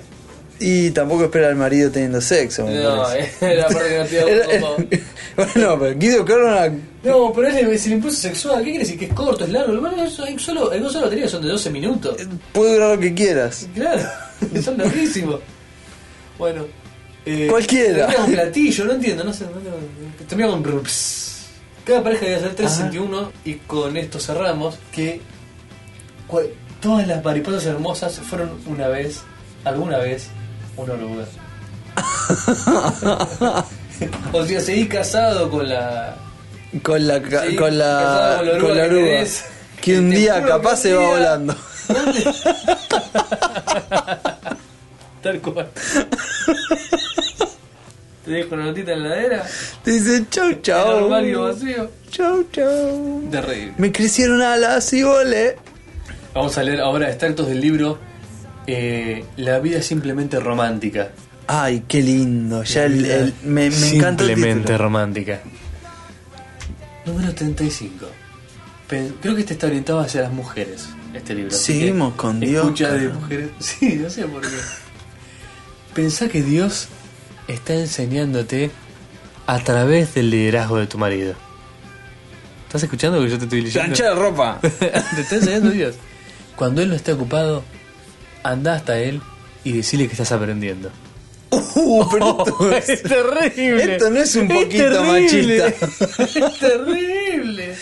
Y 0.59 0.91
tampoco 0.91 1.23
espera 1.25 1.47
al 1.47 1.55
marido 1.55 1.89
teniendo 1.89 2.19
sexo. 2.19 2.63
No, 2.69 3.09
es 3.13 3.41
la 3.41 3.67
parte 3.67 3.89
que 3.89 3.97
no 3.97 4.05
te 4.05 4.15
da 4.17 4.45
bueno, 5.55 5.79
pero 5.79 5.97
Guido 5.97 6.25
Corona. 6.25 6.73
No, 7.03 7.31
pero 7.33 7.47
es 7.47 7.55
el, 7.55 7.69
es 7.69 7.85
el 7.85 7.93
impulso 7.93 8.17
sexual. 8.17 8.57
¿Qué 8.59 8.71
quiere 8.71 8.79
decir? 8.79 8.99
Que 8.99 9.05
es 9.05 9.13
corto, 9.13 9.45
es 9.45 9.51
largo. 9.51 9.79
Bueno, 9.79 10.03
eso, 10.03 10.25
hay 10.25 10.37
solo, 10.37 10.69
dos 10.69 10.91
solo 10.91 11.09
son 11.29 11.41
de 11.41 11.47
12 11.47 11.69
minutos. 11.69 12.17
Puede 12.51 12.73
durar 12.73 12.95
lo 12.95 12.99
que 12.99 13.13
quieras. 13.13 13.67
Claro, 13.73 14.01
son 14.63 14.77
larguísimos. 14.77 15.39
Bueno. 16.37 16.65
Eh, 17.25 17.47
Cualquiera. 17.49 18.07
Termina 18.07 18.15
con 18.23 18.31
platillo, 18.33 18.85
no 18.85 18.93
entiendo, 18.93 19.23
no 19.23 19.33
sé. 19.33 19.45
No, 19.45 19.51
no, 19.51 20.25
termina 20.27 20.49
con 20.49 20.63
rups. 20.63 21.45
Cada 21.85 22.03
pareja 22.03 22.25
debe 22.25 22.37
hacer 22.37 22.55
361 22.55 23.31
y 23.45 23.53
con 23.55 23.95
esto 23.97 24.19
cerramos 24.19 24.77
que 24.91 25.21
cua- 26.29 26.49
todas 26.81 27.07
las 27.07 27.23
mariposas 27.23 27.65
hermosas 27.65 28.19
fueron 28.19 28.51
una 28.67 28.87
vez, 28.89 29.21
alguna 29.63 29.97
vez, 29.97 30.27
una 30.83 30.93
oruga. 30.93 31.25
o 34.33 34.45
sea, 34.45 34.61
seguís 34.61 34.87
casado 34.87 35.49
con 35.49 35.67
la... 35.69 36.15
Con 36.83 37.07
la, 37.07 37.21
ca- 37.21 37.43
con 37.57 37.77
la, 37.77 38.35
con 38.37 38.45
la 38.45 38.51
oruga 38.53 38.59
con 38.67 38.77
la 38.77 38.83
que 38.83 38.89
oruga. 38.95 39.05
tenés. 39.07 39.45
Que 39.81 39.97
un 39.99 40.09
día 40.11 40.43
capaz 40.45 40.77
se 40.77 40.93
va 40.93 41.07
volando. 41.07 41.55
Tal 45.23 45.41
cual. 45.41 45.67
Te 48.25 48.31
dejo 48.31 48.55
una 48.55 48.65
notita 48.65 48.93
en 48.93 49.03
la 49.03 49.15
heladera. 49.15 49.45
Te 49.83 49.91
dice 49.91 50.25
chau 50.29 50.49
El 50.49 50.61
chau. 50.61 51.05
armario 51.05 51.41
vacío. 51.43 51.89
Chau 52.11 52.43
chau. 52.51 53.23
Terrible. 53.31 53.73
Me 53.77 53.91
crecieron 53.91 54.41
alas 54.41 54.91
y 54.93 55.03
volé. 55.03 55.57
Vamos 56.33 56.57
a 56.57 56.63
leer 56.63 56.79
ahora 56.81 57.09
extractos 57.09 57.47
del 57.47 57.59
libro 57.59 57.97
eh, 58.71 59.25
La 59.37 59.59
vida 59.59 59.79
es 59.79 59.85
simplemente 59.87 60.39
romántica. 60.39 61.09
Ay, 61.47 61.83
qué 61.87 62.01
lindo. 62.01 62.63
Ya 62.63 62.85
el, 62.85 63.05
el- 63.05 63.33
me, 63.43 63.69
me 63.69 63.89
encanta 63.89 64.23
el 64.23 64.29
Simplemente 64.29 64.61
título. 64.67 64.77
romántica. 64.77 65.39
Número 67.05 67.33
35. 67.33 68.05
Pen- 68.87 69.15
Creo 69.21 69.35
que 69.35 69.41
este 69.41 69.53
está 69.53 69.67
orientado 69.67 69.99
hacia 69.99 70.21
las 70.21 70.31
mujeres, 70.31 70.89
este 71.13 71.33
libro. 71.33 71.55
así 71.55 71.73
Seguimos 71.79 72.13
con 72.15 72.39
Dios, 72.39 72.63
Escucha 72.65 72.91
de 72.93 73.09
mujeres. 73.09 73.49
Sí, 73.59 73.95
no 73.95 74.09
sé 74.09 74.25
por 74.25 74.41
qué. 74.41 74.47
Pensá 75.93 76.27
que 76.29 76.43
Dios 76.43 76.87
está 77.47 77.73
enseñándote 77.73 78.69
a 79.47 79.59
través 79.59 80.13
del 80.13 80.29
liderazgo 80.29 80.77
de 80.77 80.85
tu 80.87 80.97
marido. 80.99 81.33
¿Estás 82.67 82.83
escuchando 82.83 83.17
lo 83.17 83.25
que 83.25 83.31
yo 83.31 83.37
te 83.39 83.45
estoy 83.45 83.61
leyendo? 83.61 83.81
Plancha 83.85 84.03
de 84.09 84.15
ropa. 84.15 84.59
Te 84.61 85.21
está 85.21 85.35
enseñando 85.37 85.71
Dios. 85.71 85.95
Cuando 86.55 86.83
Él 86.83 86.89
no 86.89 86.95
esté 86.95 87.13
ocupado, 87.13 87.63
anda 88.43 88.75
hasta 88.75 88.99
Él 88.99 89.21
y 89.63 89.73
decirle 89.73 90.07
que 90.07 90.13
estás 90.13 90.31
aprendiendo. 90.31 90.89
Uh, 91.51 92.05
pero 92.11 92.45
esto 92.45 92.71
es- 92.75 92.89
es 92.89 93.03
terrible. 93.03 93.95
esto 93.95 94.09
no 94.09 94.19
es 94.19 94.35
un 94.35 94.47
poquito 94.47 95.03
machista. 95.03 95.67
Es 96.19 96.59
terrible. 96.59 97.75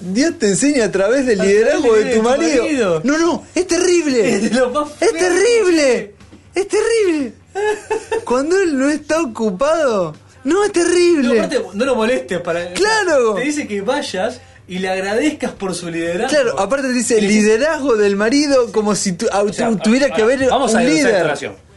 Dios 0.00 0.38
te 0.38 0.48
enseña 0.48 0.86
a 0.86 0.90
través 0.90 1.26
del 1.26 1.40
A 1.40 1.44
liderazgo 1.44 1.94
de 1.94 2.14
tu 2.16 2.22
marido. 2.22 3.00
No, 3.04 3.18
no, 3.18 3.44
es 3.54 3.66
terrible. 3.66 4.34
Es 4.34 4.42
de 4.50 4.58
lo 4.58 4.70
más 4.70 4.88
Es 5.00 5.10
feo. 5.10 5.18
terrible. 5.20 6.14
Es 6.54 6.66
terrible. 6.68 7.32
Cuando 8.24 8.58
él 8.58 8.78
no 8.78 8.88
está 8.88 9.20
ocupado. 9.20 10.14
No, 10.44 10.62
es 10.64 10.68
No, 10.68 10.72
terrible. 10.72 11.38
aparte, 11.40 11.62
no 11.74 11.84
lo 11.84 11.94
molestes 11.96 12.40
para. 12.40 12.72
Claro. 12.72 13.34
Te 13.34 13.42
dice 13.42 13.68
que 13.68 13.82
vayas 13.82 14.40
y 14.70 14.78
le 14.78 14.88
agradezcas 14.88 15.52
por 15.52 15.74
su 15.74 15.90
liderazgo. 15.90 16.28
Claro, 16.28 16.58
aparte 16.58 16.86
te 16.88 16.94
dice 16.94 17.20
liderazgo 17.20 17.96
del 17.96 18.16
marido 18.16 18.72
como 18.72 18.94
si 18.94 19.12
tu, 19.12 19.26
O 19.26 19.52
sea, 19.52 19.70
tuviera 19.76 20.08
que 20.10 20.22
haber 20.22 20.48
Vamos 20.48 20.72
un 20.72 20.78
a 20.78 20.82
líder. 20.84 21.34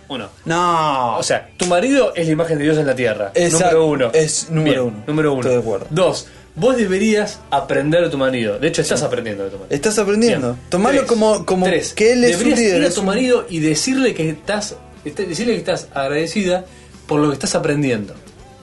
Uno. 0.09 0.29
No. 0.45 1.17
O 1.17 1.23
sea, 1.23 1.49
tu 1.57 1.65
marido 1.65 2.13
es 2.15 2.27
la 2.27 2.33
imagen 2.33 2.57
de 2.59 2.65
Dios 2.65 2.77
en 2.77 2.85
la 2.85 2.95
tierra. 2.95 3.31
Exacto. 3.33 3.65
Número 3.79 3.85
uno. 3.87 4.11
Es 4.13 4.47
número 4.51 4.83
Bien, 4.83 4.95
uno. 4.95 5.03
Número 5.07 5.31
uno. 5.33 5.41
Estoy 5.41 5.53
de 5.55 5.59
acuerdo. 5.61 5.87
Dos. 5.89 6.27
Vos 6.55 6.77
deberías 6.77 7.39
aprender 7.49 8.03
de 8.03 8.09
tu 8.09 8.17
marido. 8.19 8.59
De 8.59 8.67
hecho, 8.67 8.83
estás 8.83 9.01
aprendiendo 9.01 9.43
de 9.45 9.49
tu 9.49 9.55
marido. 9.57 9.73
Estás 9.75 9.97
aprendiendo. 9.97 10.49
Bien. 10.53 10.65
Tomalo 10.69 10.97
Tres. 10.99 11.09
como, 11.09 11.45
como 11.47 11.65
Tres. 11.65 11.93
que 11.93 12.11
él 12.13 12.23
es 12.25 12.33
un 12.35 12.43
Deberías 12.43 12.59
líder. 12.59 12.81
ir 12.81 12.87
a 12.87 12.89
tu 12.91 12.99
un- 12.99 13.05
marido 13.07 13.45
y 13.49 13.59
decirle 13.59 14.13
que 14.13 14.29
estás, 14.29 14.75
este- 15.03 15.25
decirle 15.25 15.53
que 15.53 15.59
estás 15.59 15.87
agradecida 15.95 16.63
por 17.07 17.19
lo 17.19 17.29
que 17.29 17.33
estás 17.33 17.55
aprendiendo. 17.55 18.13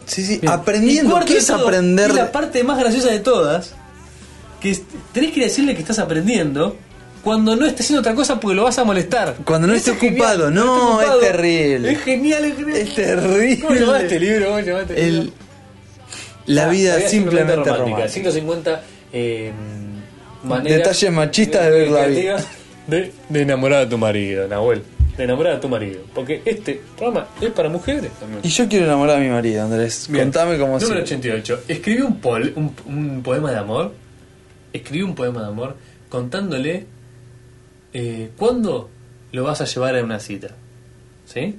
Sí, 0.06 0.24
sí, 0.24 0.38
Bien. 0.38 0.52
Aprendiendo. 0.52 1.18
¿Qué 1.26 1.38
es 1.38 1.46
todo, 1.48 1.66
aprender? 1.66 2.10
Y 2.10 2.14
la 2.14 2.30
parte 2.30 2.62
más 2.62 2.78
graciosa 2.78 3.10
de 3.10 3.18
todas, 3.20 3.74
que 4.60 4.78
tenés 5.12 5.32
que 5.32 5.40
decirle 5.40 5.74
que 5.74 5.80
estás 5.80 5.98
aprendiendo 5.98 6.76
cuando 7.24 7.54
no 7.56 7.66
estés 7.66 7.86
haciendo 7.86 8.00
otra 8.00 8.14
cosa 8.14 8.38
porque 8.40 8.54
lo 8.56 8.64
vas 8.64 8.78
a 8.78 8.84
molestar. 8.84 9.36
Cuando 9.44 9.66
no 9.66 9.74
esté 9.74 9.94
genial, 9.94 10.14
ocupado. 10.42 10.50
no 10.50 10.64
No, 10.64 11.00
esté 11.00 11.10
ocupado. 11.10 11.20
es 11.20 11.26
terrible. 11.32 11.92
Es 11.92 12.00
genial, 12.02 12.44
es 12.44 12.56
genial. 12.56 12.76
Es 12.78 12.94
terrible. 12.94 13.58
¿Cómo 13.60 13.74
llamaste 13.74 14.04
este 14.04 14.20
libro? 14.20 14.46
¿Cómo 14.46 14.60
llamaste 14.60 15.06
El- 15.06 15.16
libro? 15.20 15.32
la 16.46 16.64
Ah, 16.64 16.68
vida 16.70 17.00
simplemente 17.00 17.70
romántica. 17.72 18.08
150 18.08 18.82
eh, 19.12 19.52
maneras 20.42 20.78
Detalles 20.78 21.12
machistas 21.12 21.64
de 21.64 21.70
ver 21.70 21.90
la 21.90 22.06
vida. 22.06 22.44
De, 22.86 23.12
de 23.28 23.42
enamorar 23.42 23.82
a 23.82 23.88
tu 23.88 23.98
marido, 23.98 24.48
Nahuel. 24.48 24.82
De 25.16 25.24
enamorar 25.24 25.56
a 25.56 25.60
tu 25.60 25.68
marido. 25.68 26.00
Porque 26.14 26.40
este 26.44 26.80
programa 26.96 27.28
es 27.40 27.50
para 27.50 27.68
mujeres 27.68 28.10
también. 28.18 28.40
Y 28.42 28.48
yo 28.48 28.66
quiero 28.68 28.86
enamorar 28.86 29.16
a 29.16 29.20
mi 29.20 29.28
marido, 29.28 29.62
Andrés. 29.62 30.06
Bien. 30.08 30.24
Contame 30.24 30.58
cómo 30.58 30.78
Número 30.78 31.06
si. 31.06 31.14
88. 31.14 31.60
Escribí 31.68 32.00
un, 32.00 32.16
pol- 32.18 32.52
un, 32.56 32.74
un 32.86 33.22
poema 33.22 33.50
de 33.52 33.58
amor 33.58 33.92
escribí 34.72 35.02
un 35.02 35.14
poema 35.14 35.42
de 35.42 35.48
amor 35.48 35.76
contándole 36.08 36.86
eh, 37.92 38.30
cuándo 38.36 38.88
lo 39.32 39.44
vas 39.44 39.60
a 39.60 39.64
llevar 39.64 39.96
a 39.96 40.02
una 40.04 40.20
cita. 40.20 40.48
¿Sí? 41.26 41.56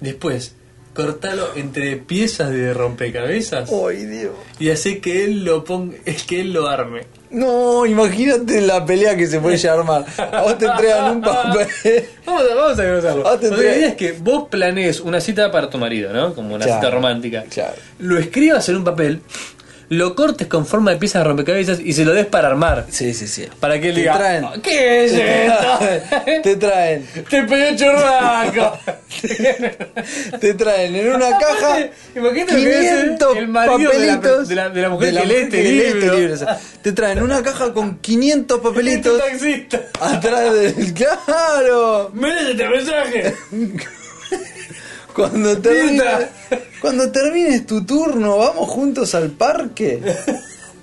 Después, 0.00 0.54
cortalo 0.94 1.48
entre 1.56 1.96
piezas 1.96 2.50
de 2.50 2.74
rompecabezas 2.74 3.70
¡Ay, 3.70 4.04
Dios! 4.06 4.32
y 4.58 4.70
hace 4.70 4.98
que 5.00 5.24
él 5.24 5.44
lo 5.44 5.64
ponga, 5.64 5.96
es 6.04 6.22
que 6.24 6.40
él 6.40 6.52
lo 6.52 6.68
arme. 6.68 7.02
No, 7.30 7.86
imagínate 7.86 8.60
la 8.60 8.84
pelea 8.84 9.16
que 9.16 9.26
se 9.28 9.38
puede 9.40 9.68
armar. 9.68 10.04
A 10.18 10.42
vos 10.42 10.58
te 10.58 10.66
entregan 10.66 11.16
un 11.16 11.22
papel. 11.22 11.66
Vamos 12.26 12.42
a, 12.50 12.54
vamos 12.54 12.78
a 12.78 13.36
la 13.50 13.62
idea 13.62 13.88
es 13.88 13.94
que 13.94 14.12
vos 14.12 14.48
planees 14.48 15.00
una 15.00 15.20
cita 15.20 15.50
para 15.52 15.70
tu 15.70 15.78
marido, 15.78 16.12
¿no? 16.12 16.34
Como 16.34 16.54
una 16.56 16.64
Claro, 16.64 16.80
cita 16.80 16.90
romántica. 16.90 17.44
claro. 17.48 17.74
Lo 18.00 18.18
escribas 18.18 18.68
en 18.68 18.76
un 18.76 18.84
papel, 18.84 19.20
lo 19.90 20.14
cortes 20.14 20.46
con 20.46 20.66
forma 20.66 20.92
de 20.92 20.96
piezas 20.98 21.22
de 21.22 21.28
rompecabezas 21.28 21.80
y 21.80 21.92
se 21.92 22.04
lo 22.04 22.12
des 22.14 22.24
para 22.26 22.46
armar. 22.48 22.86
Sí, 22.90 23.12
sí, 23.12 23.26
sí. 23.26 23.46
Para 23.60 23.80
que 23.80 23.88
él 23.88 23.94
Te 23.96 24.00
diga, 24.00 24.16
traen. 24.16 24.44
"Oh, 24.44 24.52
¿qué 24.62 25.04
es 25.04 25.12
esto? 25.12 26.42
Te 26.42 26.56
traen. 26.56 27.06
Te 27.28 27.42
pedí 27.42 27.76
churraco. 27.76 28.78
Te 30.40 30.54
traen 30.54 30.94
en 30.94 31.08
una 31.14 31.36
caja 31.38 31.88
Imagínate 32.14 32.54
que 32.54 32.70
es 32.80 32.90
500 32.92 33.36
el 33.36 33.50
papelitos 33.52 34.48
de 34.48 34.54
la, 34.54 34.68
de 34.70 34.80
la 34.82 34.88
mujer 34.90 35.08
de 35.08 35.12
la 35.12 35.20
que 35.22 35.26
lee 35.26 35.32
mujer 35.34 35.44
este 35.44 35.56
que 35.62 35.62
lee 35.72 35.78
este 35.80 35.94
libro. 36.00 36.16
libro, 36.18 36.34
o 36.34 36.36
sea, 36.36 36.60
te 36.82 36.92
traen 36.92 37.22
una 37.22 37.42
caja 37.42 37.72
con 37.72 37.98
500 37.98 38.56
Este 38.58 38.68
papelitos 38.68 39.18
taxista. 39.20 39.80
atrás 40.00 40.54
del. 40.54 40.94
¡Claro! 40.94 42.10
¡Mira 42.14 42.40
este 42.50 42.68
mensaje! 42.68 43.34
Cuando 45.14 45.58
termines, 45.58 46.04
cuando 46.80 47.10
termines 47.10 47.66
tu 47.66 47.84
turno, 47.84 48.36
vamos 48.38 48.68
juntos 48.68 49.14
al 49.14 49.30
parque. 49.30 50.00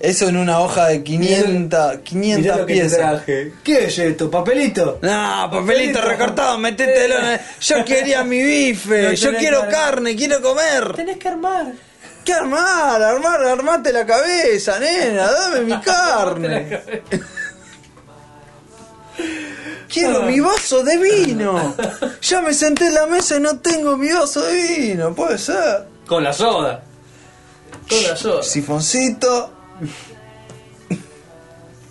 Eso 0.00 0.28
en 0.28 0.36
una 0.36 0.60
hoja 0.60 0.86
de 0.88 1.02
500, 1.02 1.98
500 2.04 2.60
piezas. 2.66 2.98
traje. 2.98 3.52
¿Qué 3.64 3.86
es 3.86 3.98
esto? 3.98 4.30
¿Papelito? 4.30 4.98
No, 5.02 5.48
papelito 5.50 6.00
recortado, 6.00 6.56
metételo 6.58 7.18
en 7.18 7.24
el- 7.26 7.40
Yo 7.60 7.84
quería 7.84 8.22
mi 8.22 8.40
bife, 8.40 9.02
No 9.02 9.12
yo 9.14 9.26
tenés 9.30 9.40
quiero 9.42 9.62
que- 9.64 9.68
carne, 9.68 10.14
quiero 10.16 10.40
comer. 10.40 10.92
Tenés 10.94 11.16
que 11.16 11.28
armar. 11.28 11.72
¿Qué 12.24 12.32
armar? 12.32 13.02
Armar, 13.02 13.42
armate 13.42 13.92
la 13.92 14.06
cabeza, 14.06 14.78
nena, 14.78 15.32
dame 15.32 15.60
mi 15.62 15.80
carne. 15.80 16.80
Quiero 19.88 20.22
mi 20.22 20.38
vaso 20.40 20.84
de 20.84 20.98
vino. 20.98 21.74
Ya 22.22 22.42
me 22.42 22.52
senté 22.52 22.88
en 22.88 22.94
la 22.94 23.06
mesa 23.06 23.36
y 23.36 23.40
no 23.40 23.58
tengo 23.58 23.96
mi 23.96 24.12
vaso 24.12 24.42
de 24.42 24.78
vino, 24.78 25.14
puede 25.14 25.38
ser. 25.38 25.86
Con 26.06 26.22
la 26.22 26.32
soda. 26.32 26.82
Con 27.88 28.02
la 28.02 28.16
soda. 28.16 28.42
Sifoncito. 28.42 29.50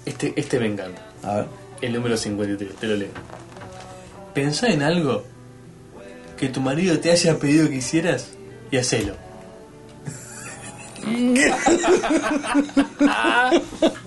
Este, 0.06 0.34
este 0.36 0.60
me 0.60 0.68
encanta. 0.68 1.02
A 1.24 1.36
ver. 1.36 1.46
El 1.82 1.94
número 1.94 2.18
53, 2.18 2.76
te 2.76 2.88
lo 2.88 2.96
leo. 2.96 3.10
Pensá 4.34 4.68
en 4.68 4.82
algo 4.82 5.24
que 6.38 6.50
tu 6.50 6.62
marido 6.62 7.00
te 7.00 7.12
haya 7.12 7.38
pedido 7.38 7.70
que 7.70 7.76
hicieras 7.76 8.30
y 8.72 8.78
hacelo. 8.78 9.16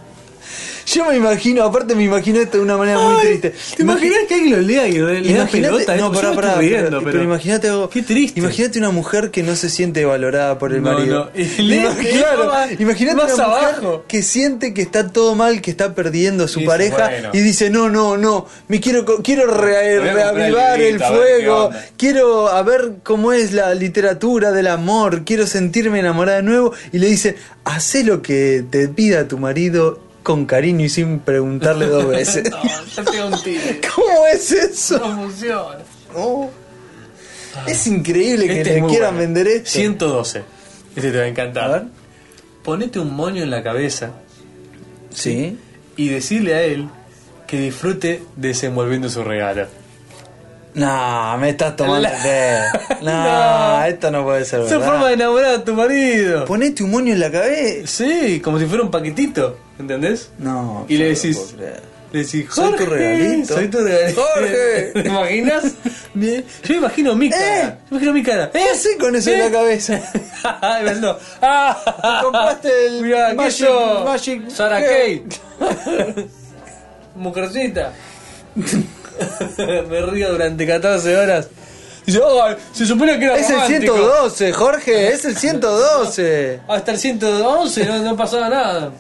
Yo 0.93 1.05
me 1.07 1.17
imagino, 1.17 1.63
aparte 1.65 1.95
me 1.95 2.05
imagino 2.05 2.41
esto 2.41 2.57
de 2.59 2.65
una 2.65 2.77
manera 2.77 2.99
muy 2.99 3.21
triste. 3.21 3.55
¿Te 3.77 3.83
imaginas 3.83 4.19
que 4.27 4.35
alguien 4.35 4.53
lo 4.57 4.61
lea 4.61 4.89
y 4.89 4.93
le 4.99 5.35
da 5.35 5.47
pelota? 5.47 5.97
no, 5.97 6.11
pará, 6.13 6.33
pará, 6.33 6.55
pero, 6.59 6.89
pero 6.89 7.03
pero- 7.05 7.23
imagínate 7.23 7.69
algo. 7.69 7.89
Qué 7.89 8.03
triste. 8.03 8.41
Imagínate 8.41 8.79
una 8.79 8.91
mujer 8.91 9.31
que 9.31 9.43
no 9.43 9.55
se 9.55 9.71
siente 9.71 10.05
valorada 10.05 10.59
por 10.59 10.73
el 10.73 10.83
No, 10.83 10.93
marido. 10.93 11.31
no, 11.33 11.41
Ima- 11.65 11.95
claro, 11.97 12.53
imagínate 12.79 13.17
más 13.17 13.35
una 13.35 13.47
mujer 13.49 13.65
abajo. 13.75 14.05
que 14.09 14.23
siente 14.23 14.75
que 14.75 14.83
está 14.83 15.09
todo 15.13 15.35
mal, 15.37 15.61
que 15.63 15.71
está 15.71 15.95
perdiendo 15.95 16.45
a 16.45 16.49
su 16.49 16.61
Y 16.61 16.67
pareja 16.67 17.09
bueno. 17.09 17.31
y 17.35 17.41
dice, 17.41 17.71
"No, 17.71 17.89
no, 17.89 18.17
no, 18.17 18.47
me 18.69 18.81
quiero 18.81 19.05
quiero 19.23 19.47
re- 19.47 19.95
el 19.95 20.03
reavivar 20.03 20.81
el 20.81 20.99
fuego, 20.99 21.67
onda". 21.67 21.85
quiero 21.97 22.49
a 22.49 22.63
ver 22.63 22.95
cómo 23.05 23.33
es 23.33 23.53
la 23.53 23.75
literatura 23.75 24.51
del 24.51 24.67
amor, 24.67 25.25
quiero 25.25 25.47
sentirme 25.47 26.01
enamorada 26.01 26.39
de 26.39 26.43
nuevo" 26.43 26.73
y 26.93 26.99
le 26.99 27.07
dice, 27.07 27.37
"Hacé 27.65 28.03
lo 28.03 28.23
que 28.23 28.65
te 28.71 28.89
pida 28.89 29.29
tu 29.29 29.39
marido 29.39 30.01
con 30.23 30.47
cariño 30.47 30.85
y 30.85 30.89
sin 30.89 31.19
preguntarle 31.21 31.87
dos 31.87 32.07
veces." 32.09 32.51
No, 32.51 33.27
un 33.27 33.43
tiro. 33.43 33.61
¿Cómo 33.95 34.27
es 34.33 34.51
eso? 34.53 34.99
No 34.99 35.23
funciona. 35.23 35.79
No. 36.15 36.51
Es 37.67 37.87
increíble 37.87 38.47
que 38.47 38.61
Este 38.61 38.81
le 38.81 38.87
quieran 38.87 39.15
bueno. 39.15 39.35
vender 39.35 39.49
esto. 39.49 39.71
112. 39.71 40.43
Este 40.97 41.11
te 41.13 41.19
va 41.19 41.25
a 41.25 41.29
encantar. 41.29 41.65
A 41.65 41.69
ver. 41.69 41.83
Ponete 42.63 42.99
un 42.99 43.13
moño 43.15 43.43
en 43.43 43.51
la 43.51 43.63
cabeza 43.63 44.11
Sí. 45.13 45.59
y 45.97 46.09
decirle 46.09 46.55
a 46.55 46.63
él 46.63 46.89
que 47.47 47.59
disfrute 47.59 48.23
desenvolviendo 48.37 49.09
su 49.09 49.25
regalo. 49.25 49.67
No, 50.75 51.37
me 51.39 51.51
estás 51.51 51.75
tomando 51.77 52.01
La- 52.09 52.23
dedo. 52.23 52.65
No, 53.03 53.79
No. 53.79 53.85
esto 53.85 54.11
no 54.11 54.25
puede 54.25 54.45
ser 54.45 54.61
Esa 54.61 54.75
verdad. 54.79 54.87
forma 54.93 55.09
de 55.09 55.15
enamorar 55.15 55.55
a 55.55 55.65
tu 55.65 55.75
marido. 55.75 56.45
Ponete 56.45 56.83
un 56.85 56.91
moño 56.91 57.13
en 57.13 57.21
la 57.21 57.31
cabeza. 57.31 57.87
Sí, 57.87 58.41
como 58.41 58.59
si 58.59 58.67
fuera 58.67 58.85
un 58.85 58.91
paquetito, 58.91 59.59
¿entendés? 59.79 60.31
No. 60.39 60.85
Y 60.89 60.97
le 60.99 61.05
no 61.09 61.15
decís, 61.17 61.55
le 62.13 62.19
decís, 62.21 62.47
Soy 62.53 62.71
tu 62.73 62.77
Jorge, 62.79 62.87
regalito. 62.87 63.55
Soy 63.55 63.69
tu 63.69 63.79
regalito. 63.79 64.23
Jorge. 64.23 64.91
¿Te 64.95 65.09
imaginas? 65.09 65.65
Bien. 66.15 66.45
Yo 66.65 66.69
me 66.75 66.77
imagino 66.79 67.15
mi 67.15 67.31
cara. 67.31 67.45
Eh. 67.45 67.63
Yo 67.63 67.73
me 67.91 67.97
imagino 67.97 68.13
mi 68.13 68.23
cara. 68.23 68.51
¿Qué 68.51 68.63
haces 68.63 68.97
con 68.99 69.17
eso 69.17 69.31
en 69.31 69.39
la 69.41 69.51
cabeza? 69.51 70.01
Ay, 70.61 70.87
haciendo, 70.87 71.19
ah, 71.43 72.21
compraste 72.23 72.87
el 72.87 73.03
Mirá, 73.03 73.31
¿qué 73.31 73.35
Magic-? 73.37 74.05
Magic- 74.05 74.51
Sarah. 74.51 74.81
Kate. 74.81 75.29
Mujercita. 77.17 77.93
me 79.89 80.01
río 80.03 80.33
durante 80.33 80.67
14 80.67 81.17
horas. 81.17 81.49
Dice, 82.07 82.21
"Ay, 82.43 82.57
se 82.73 82.87
supone 82.87 83.19
que 83.19 83.25
era 83.27 83.37
Es 83.37 83.51
el 83.51 83.57
romántico". 83.57 83.95
112, 83.95 84.53
Jorge, 84.53 85.09
es 85.13 85.25
el 85.25 85.37
112. 85.37 86.61
Hasta 86.69 86.93
el 86.93 86.99
111 86.99 87.87
no, 87.87 87.99
no 88.03 88.17
pasaba 88.17 88.49
nada. 88.49 88.91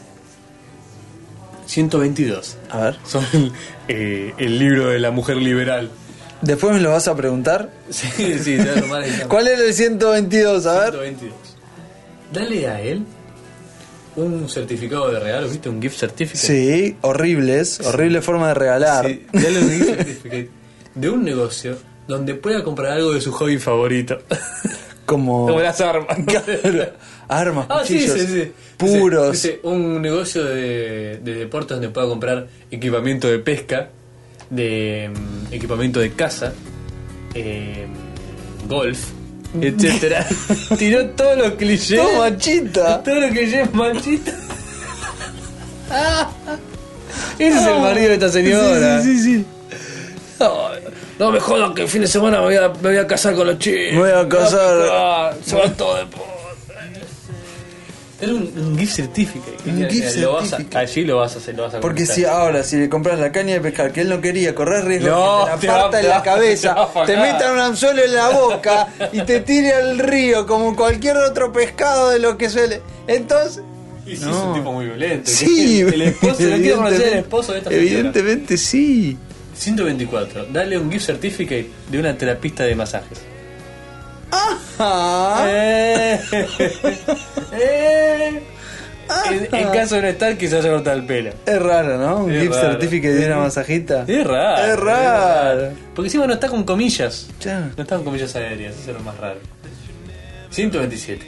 122. 1.66 2.56
A 2.70 2.78
ver. 2.78 2.96
Son 3.06 3.24
eh, 3.88 4.34
el 4.38 4.58
libro 4.58 4.88
de 4.88 4.98
la 4.98 5.10
mujer 5.10 5.36
liberal. 5.36 5.90
Después 6.42 6.72
me 6.74 6.80
lo 6.80 6.90
vas 6.90 7.06
a 7.08 7.14
preguntar. 7.14 7.70
Sí, 7.90 8.38
sí, 8.38 8.56
te 8.56 8.64
voy 8.64 8.68
a 8.68 8.80
tomar 8.80 9.02
el 9.04 9.28
¿Cuál 9.28 9.48
era 9.48 9.62
el 9.62 9.74
122? 9.74 10.66
A 10.66 10.72
ver. 10.80 10.90
122. 10.92 11.34
Dale 12.32 12.68
a 12.68 12.80
él 12.80 13.04
un 14.16 14.48
certificado 14.48 15.10
de 15.12 15.20
regalo, 15.20 15.48
¿viste? 15.48 15.68
Un 15.68 15.80
gift 15.80 15.98
certificate. 15.98 16.46
Sí, 16.46 16.96
horribles. 17.02 17.80
Horrible 17.80 18.20
forma 18.22 18.48
de 18.48 18.54
regalar. 18.54 19.06
Sí, 19.06 19.26
dale 19.32 19.58
un 19.60 19.70
gift 19.70 19.84
certificate 19.86 20.50
de 20.94 21.08
un 21.10 21.22
negocio 21.24 21.76
donde 22.08 22.34
pueda 22.34 22.62
comprar 22.64 22.92
algo 22.92 23.12
de 23.12 23.20
su 23.20 23.30
hobby 23.32 23.58
favorito. 23.58 24.18
Como. 25.06 25.46
Como 25.46 25.60
las 25.60 25.80
armas. 25.80 26.16
Claro. 26.26 26.92
Armas, 27.28 27.66
Ah, 27.68 27.82
sí, 27.84 27.94
cuchillos. 27.94 28.18
sí, 28.18 28.26
sí. 28.26 28.52
Puros. 28.76 29.32
Dice, 29.32 29.48
dice, 29.48 29.60
un 29.62 30.02
negocio 30.02 30.44
de, 30.44 31.20
de 31.22 31.34
deportes 31.34 31.76
donde 31.76 31.88
pueda 31.90 32.08
comprar 32.08 32.48
equipamiento 32.72 33.28
de 33.28 33.38
pesca, 33.38 33.90
de 34.50 35.10
mm, 35.14 35.54
equipamiento 35.54 36.00
de 36.00 36.10
caza, 36.12 36.52
eh, 37.34 37.86
golf, 38.68 39.10
etcétera. 39.60 40.26
Tiró 40.78 41.06
todos 41.10 41.36
los 41.38 41.52
clichés. 41.52 41.98
Todo 42.00 42.18
machita. 42.18 43.02
Todo 43.02 43.14
lo 43.16 43.30
que 43.32 43.46
lleva 43.46 43.68
manchita. 43.72 44.32
Ese 47.38 47.58
es 47.58 47.66
el 47.66 47.80
marido 47.80 48.08
de 48.08 48.14
esta 48.14 48.28
señora. 48.28 49.02
Sí, 49.02 49.18
sí, 49.18 49.22
sí. 49.24 49.46
No, 50.38 50.68
no 51.18 51.30
me 51.32 51.40
jodan 51.40 51.74
que 51.74 51.82
el 51.82 51.88
fin 51.88 52.02
de 52.02 52.06
semana 52.06 52.38
me 52.38 52.44
voy 52.44 52.56
a, 52.56 52.68
me 52.68 52.88
voy 52.90 52.96
a 52.96 53.06
casar 53.06 53.34
con 53.34 53.46
los 53.46 53.58
chicos. 53.58 53.92
Me 53.92 53.98
voy 53.98 54.10
a 54.10 54.28
casar. 54.28 54.76
Ah, 54.90 55.32
Se 55.44 55.56
va 55.56 55.68
todo 55.72 55.96
de. 55.96 56.06
Era 58.20 58.32
un, 58.34 58.52
un 58.56 58.78
gift 58.78 58.96
certificate. 58.96 59.56
Un 59.70 59.88
gift 59.88 60.14
que 60.14 60.20
lo 60.20 60.32
vas 60.34 60.44
a- 60.44 60.48
certificate. 60.56 60.78
allí 60.78 61.04
lo 61.04 61.16
vas 61.16 61.34
a 61.34 61.38
hacer, 61.38 61.54
lo 61.56 61.62
vas 61.64 61.74
a 61.74 61.80
Porque 61.80 62.04
si 62.06 62.24
ahora, 62.24 62.62
si 62.62 62.76
le 62.76 62.88
compras 62.88 63.18
la 63.18 63.32
caña 63.32 63.54
de 63.54 63.60
pescar 63.60 63.92
que 63.92 64.02
él 64.02 64.08
no 64.10 64.20
quería, 64.20 64.54
correr 64.54 64.84
riesgo 64.84 65.08
No, 65.10 65.46
que 65.54 65.60
te 65.60 65.66
la 65.66 65.72
parta 65.82 66.00
en 66.00 66.08
la 66.08 66.22
cabeza, 66.22 66.88
te 67.06 67.12
te 67.14 67.16
metan 67.18 67.54
un 67.54 67.60
anzuelo 67.60 68.04
en 68.04 68.14
la 68.14 68.28
boca 68.30 68.88
y 69.12 69.20
te 69.22 69.40
tire 69.40 69.72
al 69.72 69.98
río 69.98 70.46
como 70.46 70.76
cualquier 70.76 71.16
otro 71.16 71.52
pescado 71.52 72.10
de 72.10 72.18
lo 72.18 72.36
que 72.36 72.50
suele. 72.50 72.80
Entonces. 73.06 73.62
Y 74.06 74.16
sí, 74.16 74.24
No. 74.24 74.30
es 74.30 74.36
un 74.44 74.54
tipo 74.54 74.72
muy 74.72 74.86
violento. 74.86 75.30
Sí, 75.30 75.80
el 75.80 76.02
esposo, 76.02 76.42
no 76.42 76.56
quiero 76.56 76.76
conocer 76.76 76.96
al 76.96 77.02
evidentemente- 77.12 77.18
esposo 77.18 77.52
de 77.52 77.58
esta 77.58 77.70
señora. 77.70 77.86
Evidentemente 77.88 78.56
sí. 78.56 79.16
124. 79.54 80.46
Dale 80.52 80.78
un 80.78 80.90
gift 80.90 81.06
certificate 81.06 81.68
de 81.90 81.98
una 81.98 82.16
terapista 82.16 82.64
de 82.64 82.74
masajes. 82.74 83.18
Ah, 84.32 85.44
Eh, 85.48 86.20
eh. 87.52 88.42
En, 89.28 89.54
en 89.54 89.68
caso 89.70 89.96
de 89.96 90.02
no 90.02 90.08
estar, 90.08 90.38
quizás 90.38 90.62
se 90.62 90.70
corta 90.70 90.92
el 90.92 91.04
pelo. 91.04 91.30
es 91.44 91.60
raro, 91.62 91.98
¿no? 91.98 92.18
Un 92.24 92.32
gift 92.32 92.54
certificate 92.54 93.14
de 93.14 93.26
una 93.26 93.38
masajita. 93.38 94.04
Es 94.06 94.24
raro. 94.26 94.72
Es 94.72 94.78
raro. 94.78 95.72
Porque 95.94 96.06
encima 96.06 96.26
no 96.28 96.34
está 96.34 96.48
con 96.48 96.62
comillas. 96.64 97.26
Ya. 97.40 97.70
No 97.76 97.82
está 97.82 97.96
con 97.96 98.04
comillas 98.04 98.34
aéreas, 98.36 98.76
eso 98.76 98.90
es 98.92 98.96
lo 98.96 99.02
más 99.02 99.16
raro. 99.18 99.40
127. 100.50 101.26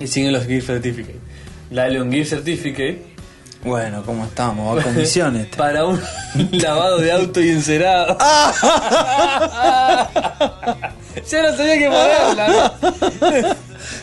Y 0.00 0.06
siguen 0.06 0.32
los 0.32 0.46
gift 0.46 0.66
certificates. 0.66 1.20
Dale 1.70 2.00
un 2.00 2.10
gift 2.10 2.30
certificate 2.30 3.02
Bueno, 3.62 4.02
¿cómo 4.04 4.24
estamos? 4.24 4.78
Va 4.78 4.82
con 4.82 4.96
misiones. 4.96 5.46
para 5.56 5.84
un 5.84 6.00
lavado 6.52 6.98
de 6.98 7.12
auto 7.12 7.40
y 7.42 7.50
encerado. 7.50 8.16
Ya 11.30 11.42
no 11.42 11.56
sabía 11.56 11.78
qué 11.78 11.86
ponerla. 11.88 12.74
¿no? 12.80 13.56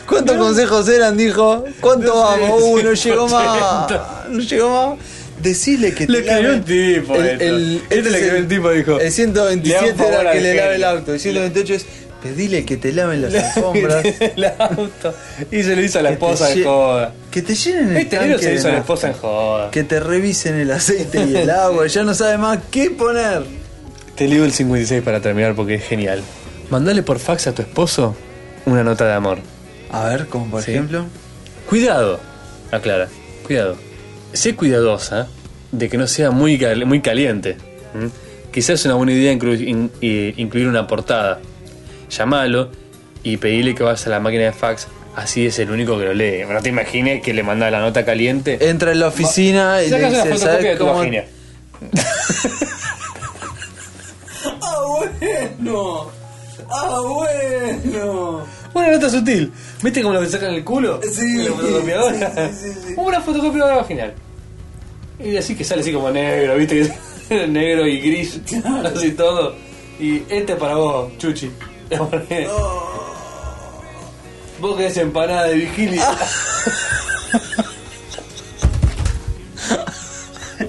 ¿Cuántos 0.08 0.36
consejos 0.36 0.88
eran? 0.88 1.16
Dijo. 1.16 1.64
¿Cuánto 1.80 2.06
No 2.08 2.34
sé, 2.36 2.40
vamos? 2.42 2.62
Uh, 2.62 2.78
no 2.82 2.92
llegó 2.94 3.28
más. 3.28 3.84
80. 3.84 4.26
No 4.30 4.40
llegó 4.40 4.90
más. 4.96 4.98
Decile 5.42 5.94
que 5.94 6.06
Le 6.08 6.22
te 6.22 6.28
escribió 6.30 6.54
un 6.54 6.62
tipo 6.64 7.14
esto. 7.14 7.44
Este 7.44 7.98
es 7.98 8.04
le 8.04 8.10
escribió 8.18 8.38
un 8.40 8.48
tipo, 8.48 8.70
dijo, 8.72 8.92
El 8.92 8.98
"Le 8.98 9.04
hago 9.06 9.12
127 9.12 9.90
un 9.92 9.96
favor 9.98 10.14
era 10.20 10.32
que 10.32 10.40
le 10.40 10.54
lave 10.54 10.68
el 10.68 10.72
genio". 10.82 10.88
auto. 10.88 11.12
El 11.14 11.20
128 11.20 11.74
es 11.74 11.86
pedile 12.20 12.64
que 12.64 12.76
te 12.76 12.92
laven 12.92 13.22
las 13.22 13.34
alfombras. 13.56 14.04
el 14.20 14.44
auto. 14.58 15.14
Y 15.52 15.62
se 15.62 15.76
lo 15.76 15.82
hizo 15.82 16.00
a 16.00 16.02
la 16.02 16.08
que 16.08 16.14
esposa 16.14 16.52
en 16.52 16.64
joda. 16.64 17.12
Que 17.30 17.42
te 17.42 17.54
llenen 17.54 17.90
el 17.90 17.96
Este 17.98 18.16
tanque 18.16 18.28
libro 18.30 18.42
se 18.42 18.54
hizo 18.54 18.68
a 18.68 18.72
la 18.72 18.78
esposa 18.78 19.06
en 19.08 19.12
joda. 19.14 19.70
Que 19.70 19.84
te 19.84 20.00
revisen 20.00 20.54
el 20.56 20.72
aceite 20.72 21.24
y 21.24 21.36
el 21.36 21.50
agua. 21.50 21.86
Ya 21.86 22.02
no 22.02 22.14
sabe 22.14 22.36
más 22.38 22.58
qué 22.72 22.90
poner. 22.90 23.44
Te 24.16 24.26
leo 24.26 24.44
el 24.44 24.52
56 24.52 25.02
para 25.04 25.20
terminar 25.20 25.54
porque 25.54 25.74
es 25.76 25.84
genial. 25.84 26.20
Mandale 26.70 27.02
por 27.02 27.18
fax 27.18 27.46
a 27.46 27.54
tu 27.54 27.62
esposo 27.62 28.14
una 28.66 28.84
nota 28.84 29.06
de 29.06 29.14
amor. 29.14 29.38
A 29.90 30.04
ver, 30.06 30.26
como 30.26 30.50
por 30.50 30.62
Sí. 30.62 30.72
ejemplo. 30.72 31.04
Cuidado, 31.68 32.20
aclara, 32.70 33.08
cuidado. 33.46 33.76
Sé 34.32 34.54
cuidadosa 34.54 35.28
de 35.72 35.88
que 35.88 35.96
no 35.98 36.06
sea 36.06 36.30
muy, 36.30 36.58
cal- 36.58 36.84
muy 36.86 37.00
caliente. 37.00 37.56
Quizás 38.52 38.80
es 38.80 38.84
una 38.86 38.94
buena 38.94 39.12
idea 39.12 39.32
inclu- 39.32 39.60
in- 39.66 39.90
eh, 40.00 40.34
incluir 40.36 40.66
una 40.68 40.86
portada. 40.86 41.40
Llámalo 42.10 42.70
y 43.22 43.36
pedile 43.38 43.74
que 43.74 43.82
vayas 43.82 44.06
a 44.06 44.10
la 44.10 44.20
máquina 44.20 44.44
de 44.44 44.52
fax. 44.52 44.88
Así 45.16 45.46
es 45.46 45.58
el 45.58 45.70
único 45.70 45.98
que 45.98 46.04
lo 46.04 46.14
lee. 46.14 46.44
No 46.48 46.60
te 46.62 46.68
imagines 46.68 47.22
que 47.22 47.32
le 47.34 47.42
manda 47.42 47.70
la 47.70 47.80
nota 47.80 48.04
caliente. 48.04 48.68
Entra 48.68 48.92
en 48.92 49.00
la 49.00 49.08
oficina 49.08 49.82
y 49.82 49.90
le 49.90 49.96
Sacas 49.96 50.10
una 50.12 50.24
dice, 50.24 50.34
fotocopia 50.38 50.70
de 50.70 50.76
¿sabes 50.76 50.78
tu 50.78 50.84
cómo? 50.86 51.00
Ah, 54.62 54.76
bueno. 54.86 56.10
Ah, 56.70 57.00
bueno. 57.00 58.44
Una 58.74 58.90
nota 58.92 59.08
sutil. 59.10 59.52
¿Viste 59.82 60.02
cómo 60.02 60.14
lo 60.14 60.20
que 60.20 60.28
sacan 60.28 60.52
el 60.54 60.64
culo? 60.64 61.00
Sí, 61.02 61.42
la 61.44 61.52
fotocopiadora. 61.54 62.52
sí, 62.52 62.72
sí, 62.72 62.80
sí. 62.88 62.94
Una 62.96 63.20
fotocopiadora 63.20 63.76
vaginal. 63.76 64.14
Y 65.18 65.36
así 65.36 65.54
que 65.56 65.64
sale 65.64 65.80
así 65.80 65.92
como 65.92 66.10
negro, 66.10 66.56
¿viste? 66.56 66.74
Que 67.28 67.42
es 67.44 67.48
negro 67.48 67.86
y 67.86 68.00
gris, 68.00 68.40
así 68.84 69.12
todo. 69.12 69.54
Y 69.98 70.22
este 70.28 70.54
para 70.56 70.76
vos, 70.76 71.10
Chuchi. 71.18 71.50
Pones- 71.90 72.48
Vos 74.60 74.76
querés 74.76 74.96
empanada 74.96 75.44
de 75.44 75.54
vigilia. 75.54 76.04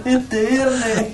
Este 0.05 0.45
viernes. 0.45 1.07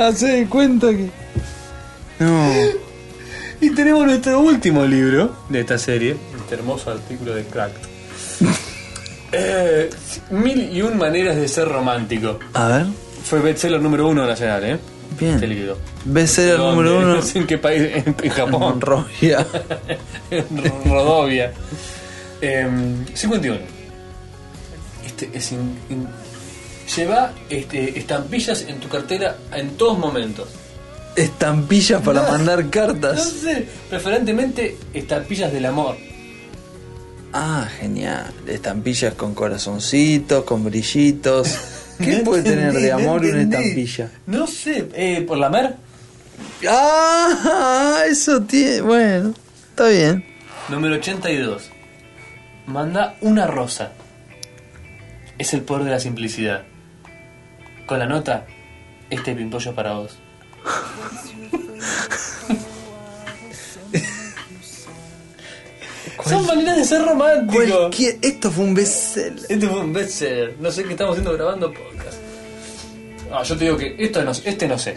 Hacé 0.08 0.26
de 0.28 0.46
cuenta 0.46 0.88
que. 0.90 1.10
No. 2.18 2.50
Y 3.60 3.70
tenemos 3.74 4.06
nuestro 4.06 4.40
último 4.40 4.84
libro 4.84 5.36
de 5.48 5.60
esta 5.60 5.76
serie, 5.78 6.16
este 6.38 6.54
hermoso 6.54 6.90
artículo 6.90 7.34
de 7.34 7.44
Cracked. 7.44 7.80
Eh, 9.32 9.88
mil 10.30 10.76
y 10.76 10.82
un 10.82 10.98
maneras 10.98 11.36
de 11.36 11.46
ser 11.46 11.68
romántico. 11.68 12.40
A 12.52 12.66
ver. 12.66 12.86
Fue 13.22 13.38
bestseller 13.38 13.80
número 13.80 14.08
uno 14.08 14.26
nacional, 14.26 14.64
¿eh? 14.64 14.76
Bien. 15.20 15.34
Este 15.34 15.46
libro. 15.46 15.78
Bestseller 16.04 16.58
número 16.58 16.98
uno. 16.98 17.14
No 17.14 17.22
sé 17.22 17.38
en 17.38 17.46
qué 17.46 17.56
país, 17.56 17.80
en, 17.94 18.16
en 18.20 18.30
Japón. 18.30 18.80
Robia. 18.80 19.46
en 20.32 20.46
Rodovia. 20.84 21.52
Em, 22.40 23.06
51. 23.14 23.60
Este 25.06 25.30
es 25.32 25.52
in- 25.52 25.78
in- 25.90 26.08
lleva 26.96 27.32
este, 27.48 27.98
estampillas 27.98 28.62
en 28.62 28.80
tu 28.80 28.88
cartera 28.88 29.36
en 29.54 29.70
todos 29.76 29.98
momentos. 29.98 30.48
Estampillas 31.16 32.00
para 32.02 32.22
mandar 32.22 32.64
No 32.64 32.70
cartas. 32.70 33.28
sé, 33.30 33.66
preferentemente 33.88 34.76
estampillas 34.94 35.52
del 35.52 35.66
amor. 35.66 35.96
Ah, 37.32 37.68
genial. 37.78 38.32
Estampillas 38.46 39.14
con 39.14 39.34
corazoncitos, 39.34 40.44
con 40.44 40.64
brillitos. 40.64 41.58
¿Qué 41.98 42.18
No 42.18 42.24
puede 42.24 42.42
tener 42.44 42.72
de 42.72 42.88
no 42.90 42.96
amor 42.96 43.24
una 43.24 43.42
estampilla? 43.42 44.10
No 44.26 44.46
sé, 44.46 44.88
eh, 44.94 45.22
por 45.26 45.36
la 45.38 45.50
mer. 45.50 45.76
Ah, 46.68 48.02
eso 48.08 48.40
tiene. 48.42 48.80
Bueno, 48.80 49.34
está 49.70 49.88
bien. 49.88 50.24
Número 50.68 50.94
82. 50.96 51.70
Manda 52.66 53.16
una 53.20 53.46
rosa. 53.46 53.92
Es 55.38 55.52
el 55.54 55.62
poder 55.62 55.84
de 55.84 55.90
la 55.90 56.00
simplicidad. 56.00 56.62
Con 57.90 57.98
la 57.98 58.06
nota, 58.06 58.46
este 59.10 59.34
pimpollo 59.34 59.74
para 59.74 59.94
vos. 59.94 60.16
Son 66.24 66.46
maneras 66.46 66.76
de 66.76 66.84
ser. 66.84 67.02
Cualquier- 67.02 68.18
Esto 68.22 68.50
fue 68.52 68.64
un 68.64 68.74
bestseller. 68.74 69.40
Este 69.48 69.66
fue 69.66 69.80
un 69.80 69.92
bestseller. 69.92 70.54
No 70.60 70.70
sé 70.70 70.84
qué 70.84 70.90
estamos 70.92 71.12
haciendo 71.14 71.32
grabando 71.32 71.72
podcast. 71.72 72.18
Ah, 73.32 73.42
yo 73.42 73.56
te 73.56 73.64
digo 73.64 73.76
que 73.76 73.96
esto 73.98 74.22
no, 74.22 74.30
este 74.30 74.68
no 74.68 74.78
sé. 74.78 74.96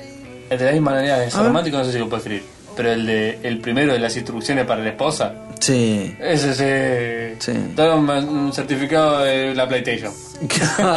El 0.52 0.60
de 0.60 0.66
la 0.66 0.72
misma 0.74 0.92
manera 0.92 1.18
de 1.18 1.32
ser 1.32 1.40
ver. 1.40 1.48
romántico 1.48 1.78
no 1.78 1.86
sé 1.86 1.94
si 1.94 1.98
lo 1.98 2.06
puedo 2.06 2.18
escribir. 2.18 2.44
Pero 2.76 2.92
el 2.92 3.06
de 3.08 3.40
el 3.42 3.60
primero 3.60 3.94
de 3.94 4.00
las 4.00 4.16
instrucciones 4.16 4.68
para 4.68 4.84
la 4.84 4.90
esposa, 4.90 5.34
Sí. 5.60 6.16
ese 6.20 6.54
sí. 6.54 7.36
Sí. 7.40 7.60
Dar 7.76 7.92
un, 7.98 8.54
certificado 8.54 9.20
de 9.24 9.56
la 9.56 9.68
PlayStation. 9.68 10.14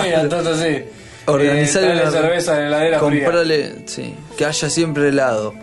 Mira, 0.05 0.20
entonces 0.23 0.59
sí. 0.59 1.06
Organizar 1.27 1.85
eh, 1.85 1.93
una- 2.03 2.11
cerveza 2.11 2.53
en 2.62 2.70
la 2.70 2.78
heladera 2.78 2.98
fría. 3.01 3.24
Comprarle, 3.24 3.74
sí, 3.86 4.15
que 4.36 4.44
haya 4.44 4.70
siempre 4.70 5.09
helado. 5.09 5.55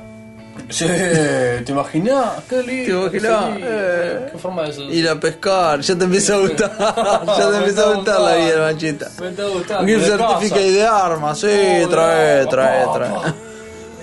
Sí, 0.69 0.85
¿te 0.87 1.65
imaginás? 1.67 2.43
Qué 2.49 2.63
lindo. 2.63 3.09
¿Te 3.09 3.17
imaginás? 3.17 3.45
qué 3.45 3.53
lindo. 3.53 3.67
Eh. 3.69 4.29
Qué 4.31 4.37
forma 4.37 4.63
de 4.63 4.69
eso. 4.69 4.83
Ir 4.83 5.09
a 5.09 5.19
pescar, 5.19 5.79
ya 5.81 5.95
te 5.95 6.03
empieza 6.05 6.35
a 6.35 6.37
gustar. 6.39 6.71
ya 7.37 7.49
te 7.51 7.57
empieza 7.57 7.83
a 7.83 7.93
gustar 7.93 8.19
la 8.21 8.35
vida, 8.35 8.59
manchita. 8.59 9.09
Me 9.19 9.29
está 9.29 9.43
gustando. 9.47 9.81
Un 9.83 9.87
gift 9.87 10.01
de 10.03 10.17
casa. 10.17 10.27
certificate 10.39 10.71
de 10.71 10.85
armas, 10.85 11.39
sí, 11.39 11.47
Oh, 11.85 11.89
trae, 11.89 12.45
trae, 12.47 12.85
trae. 12.93 13.33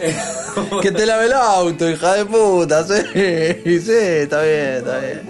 Que 0.83 0.91
te 0.93 1.07
lave 1.07 1.27
el 1.27 1.33
auto, 1.33 1.89
hija 1.89 2.15
de 2.15 2.25
puta, 2.25 2.85
sí, 2.85 2.95
sí, 3.81 3.93
está 3.93 4.43
bien, 4.43 4.59
está 4.79 4.99
bien. 4.99 5.21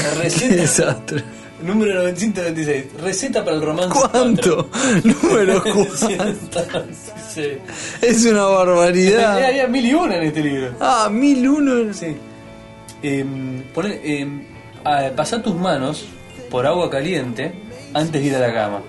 Qué 0.00 0.10
receta 0.22 0.54
desastre. 0.54 1.24
Número 1.62 1.94
926. 2.02 2.84
Receta 3.02 3.44
para 3.44 3.56
el 3.56 3.62
romance. 3.62 3.98
¿Cuánto? 4.10 4.68
Número 5.04 5.62
4. 5.62 5.74
926. 5.74 7.58
Es 8.00 8.24
una 8.26 8.42
Había, 8.44 8.56
barbaridad. 8.56 9.44
había 9.44 9.66
mil 9.68 9.86
y 9.86 9.94
una 9.94 10.16
en 10.16 10.22
este 10.24 10.40
libro. 10.42 10.74
Ah, 10.80 11.08
1001. 11.10 11.94
Sí. 11.94 12.16
Em, 13.02 13.62
poné, 13.74 14.00
em, 14.04 14.42
a- 14.84 15.10
pasá 15.16 15.42
tus 15.42 15.54
manos 15.54 16.06
por 16.50 16.66
agua 16.66 16.88
caliente 16.90 17.52
antes 17.94 18.12
de 18.20 18.28
ir 18.28 18.34
a 18.36 18.40
la 18.40 18.52
cama. 18.52 18.82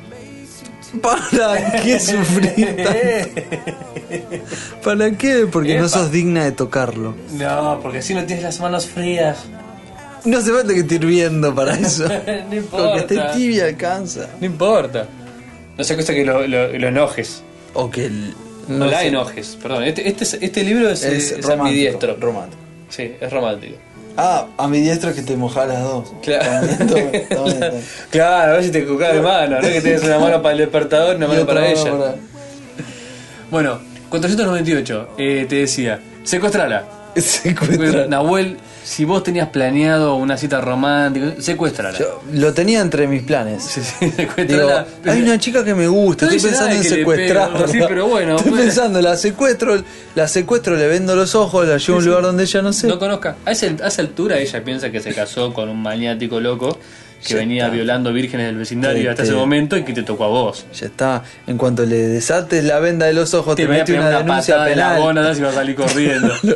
¿Para 1.01 1.81
qué 1.81 1.99
sufrir 2.11 2.75
tanto? 2.75 3.41
¿Para 4.83 5.11
qué? 5.17 5.47
Porque 5.51 5.79
no 5.79 5.89
sos 5.89 6.11
digna 6.11 6.43
de 6.43 6.51
tocarlo. 6.51 7.15
No, 7.31 7.79
porque 7.81 7.97
así 7.99 8.13
no 8.13 8.23
tienes 8.25 8.43
las 8.43 8.59
manos 8.59 8.85
frías. 8.87 9.45
No 10.25 10.37
hace 10.37 10.51
falta 10.51 10.73
que 10.73 10.79
esté 10.81 10.95
hirviendo 10.95 11.53
para 11.53 11.73
eso. 11.79 12.03
No 12.03 12.09
Con 12.09 12.49
que 12.49 12.55
importa. 12.57 12.97
esté 12.99 13.19
tibia 13.35 13.65
alcanza. 13.65 14.29
No 14.39 14.45
importa. 14.45 15.07
No 15.77 15.83
sea 15.83 15.95
cosa 15.97 16.13
que 16.13 16.23
lo, 16.23 16.47
lo- 16.47 16.71
lo 16.77 16.87
enojes. 16.87 17.43
O 17.73 17.89
que 17.89 18.05
el- 18.05 18.33
No, 18.67 18.85
la 18.85 18.99
sé, 18.99 19.07
enojes, 19.07 19.57
perdón. 19.61 19.83
Este, 19.83 20.07
este, 20.07 20.23
es- 20.23 20.37
este 20.39 20.63
libro 20.63 20.89
es, 20.89 21.03
es, 21.03 21.31
es 21.31 21.41
romántico, 21.43 21.63
ambidiestro. 21.63 22.15
romántico. 22.19 22.61
Sí, 22.89 23.11
es 23.19 23.31
romántico. 23.31 23.75
Ah, 24.15 24.45
a 24.57 24.67
mi 24.67 24.79
diestro 24.79 25.09
es 25.09 25.15
que 25.15 25.23
te 25.23 25.35
mojas 25.35 25.67
las 25.67 25.81
dos. 25.81 26.13
Claro. 26.21 26.67
Claro, 28.11 28.51
a 28.51 28.55
ver 28.55 28.63
si 28.63 28.69
te 28.71 28.85
cucas 28.85 29.13
de 29.13 29.21
mano, 29.21 29.55
no 29.59 29.67
que 29.67 29.81
tienes 29.81 30.03
una 30.03 30.19
mano 30.19 30.41
para 30.41 30.53
el 30.53 30.59
despertador 30.59 31.13
y 31.13 31.17
una 31.17 31.25
Y 31.25 31.29
mano 31.29 31.41
otra 31.41 31.55
para 31.55 31.67
mano 31.67 31.81
ella. 31.81 32.15
Bueno, 33.49 33.79
498, 34.09 35.09
eh, 35.17 35.45
te 35.49 35.55
decía, 35.55 35.99
secuestrala. 36.23 36.85
Secuestra. 37.15 38.05
Nahuel, 38.07 38.57
si 38.83 39.05
vos 39.05 39.23
tenías 39.23 39.49
planeado 39.49 40.15
una 40.15 40.37
cita 40.37 40.59
romántica, 40.61 41.33
secuéstrala. 41.39 41.97
Yo 41.97 42.21
lo 42.33 42.53
tenía 42.53 42.81
entre 42.81 43.07
mis 43.07 43.23
planes. 43.23 43.63
Sí, 43.63 43.81
sí, 43.81 43.93
Digo, 44.05 44.13
secuéstrala. 44.17 44.87
hay 45.05 45.21
una 45.21 45.39
chica 45.39 45.63
que 45.63 45.73
me 45.73 45.87
gusta, 45.87 46.25
No 46.25 46.31
estoy 46.33 46.49
pensando 46.51 46.75
en 46.75 46.83
secuestrarla. 46.83 47.67
sí, 47.67 47.79
pero 47.87 48.07
bueno, 48.07 48.35
Estoy 48.35 48.51
pensando, 48.53 49.01
la 49.01 49.15
secuestro, 49.15 49.81
la 50.15 50.27
secuestro, 50.27 50.75
le 50.75 50.87
vendo 50.87 51.15
los 51.15 51.33
ojos, 51.35 51.67
la 51.67 51.77
llevo 51.77 51.95
a 51.95 51.99
un 51.99 52.05
lugar 52.05 52.23
donde 52.23 52.43
ella 52.43 52.61
no 52.61 52.73
sé. 52.73 52.87
No 52.87 52.99
conozca. 52.99 53.37
A 53.45 53.51
esa, 53.51 53.67
a 53.83 53.87
esa 53.87 54.01
altura 54.01 54.37
ella 54.37 54.63
piensa 54.63 54.91
que 54.91 54.99
se 54.99 55.13
casó 55.13 55.53
con 55.53 55.69
un 55.69 55.81
maniático 55.81 56.39
loco 56.39 56.77
que 57.23 57.29
Ya 57.29 57.35
venía 57.37 57.63
está. 57.63 57.75
violando 57.75 58.11
vírgenes 58.11 58.47
del 58.47 58.57
vecindario 58.57 59.03
Te- 59.03 59.09
hasta 59.11 59.23
ese 59.23 59.31
momento 59.33 59.77
y 59.77 59.83
que 59.85 59.93
te 59.93 60.03
tocó 60.03 60.25
a 60.25 60.27
vos. 60.27 60.65
Ya 60.77 60.87
está. 60.87 61.23
En 61.47 61.57
cuanto 61.57 61.85
le 61.85 61.95
desates 61.95 62.65
la 62.65 62.79
venda 62.79 63.05
de 63.05 63.13
los 63.13 63.33
ojos, 63.33 63.55
te, 63.55 63.63
Te 63.63 63.69
mete 63.69 63.93
una, 63.93 64.09
una, 64.09 64.17
denuncia 64.19 64.55
patada 64.55 64.69
de 64.69 64.75
la 64.75 64.89
penal. 64.97 65.37
y 65.37 65.41
vas 65.41 65.51
a 65.53 65.55
salir 65.55 65.75
corriendo. 65.77 66.33
No. 66.43 66.55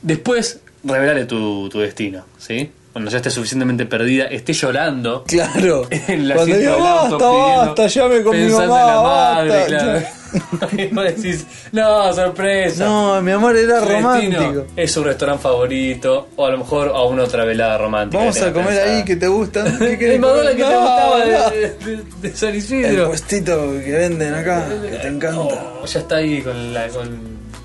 Después, 0.00 0.60
revelale 0.84 1.24
tu, 1.26 1.68
tu 1.68 1.80
destino, 1.80 2.24
¿sí? 2.38 2.70
Cuando 2.92 3.10
ya 3.10 3.16
esté 3.18 3.30
suficientemente 3.30 3.86
perdida, 3.86 4.26
esté 4.26 4.52
llorando. 4.52 5.24
Claro. 5.24 5.86
En 6.08 6.28
la 6.28 6.34
Cuando 6.34 6.54
auto 6.74 7.18
basta, 7.18 7.66
basta, 7.66 7.86
llame 7.86 8.22
con 8.22 8.36
mi 8.36 8.42
pensando 8.44 8.74
mamá. 8.74 8.82
en 8.82 8.88
la 8.88 9.02
madre, 9.02 9.48
basta". 9.48 9.66
claro. 9.66 10.02
y 10.78 10.86
vos 10.94 11.04
decís, 11.04 11.46
no, 11.72 12.12
sorpresa. 12.14 12.84
No, 12.86 13.20
mi 13.20 13.32
amor 13.32 13.54
era 13.54 13.80
destino 13.80 13.98
romántico. 14.00 14.66
Es 14.76 14.90
su 14.92 15.04
restaurante 15.04 15.42
favorito, 15.42 16.28
o 16.36 16.46
a 16.46 16.50
lo 16.50 16.58
mejor 16.58 16.88
a 16.88 17.02
una 17.02 17.24
otra 17.24 17.44
velada 17.44 17.76
romántica. 17.76 18.18
Vamos 18.18 18.40
a 18.40 18.50
comer 18.52 18.68
pensada. 18.68 18.96
ahí 18.96 19.04
que 19.04 19.16
te 19.16 19.28
gustan. 19.28 19.78
¿Qué 19.98 20.14
El 20.14 20.20
Madonna 20.20 20.50
que 20.50 20.56
te 20.56 20.62
gustaba 20.62 21.18
no. 21.18 21.50
de, 21.50 21.68
de- 21.70 22.04
de 22.30 22.36
San 22.36 22.54
El 22.54 23.02
puestito 23.04 23.72
que 23.84 23.92
venden 23.92 24.34
acá, 24.34 24.66
que 24.90 24.96
te 24.98 25.08
encanta. 25.08 25.72
Oh, 25.82 25.84
ya 25.86 26.00
está 26.00 26.16
ahí 26.16 26.40
con 26.40 26.72
la, 26.74 26.88
con 26.88 27.08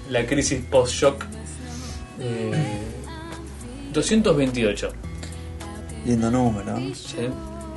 la 0.10 0.26
crisis 0.26 0.60
post-shock. 0.69 1.23
Eh, 2.19 2.52
228. 3.98 4.90
Lindo 6.06 6.30
número. 6.32 6.78
¿eh? 6.78 6.91
¿sí? 6.95 7.18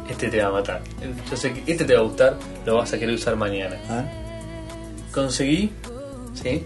Este 0.08 0.28
te 0.28 0.40
va 0.42 0.48
a 0.48 0.52
matar. 0.52 0.82
Yo 1.30 1.36
sé 1.36 1.52
que 1.52 1.72
este 1.72 1.84
te 1.84 1.94
va 1.94 2.00
a 2.00 2.02
gustar, 2.04 2.36
lo 2.66 2.76
vas 2.76 2.92
a 2.92 2.98
querer 2.98 3.14
usar 3.14 3.36
mañana. 3.36 3.76
¿Ah? 3.88 4.04
Conseguí 5.12 5.72
¿sí? 6.34 6.62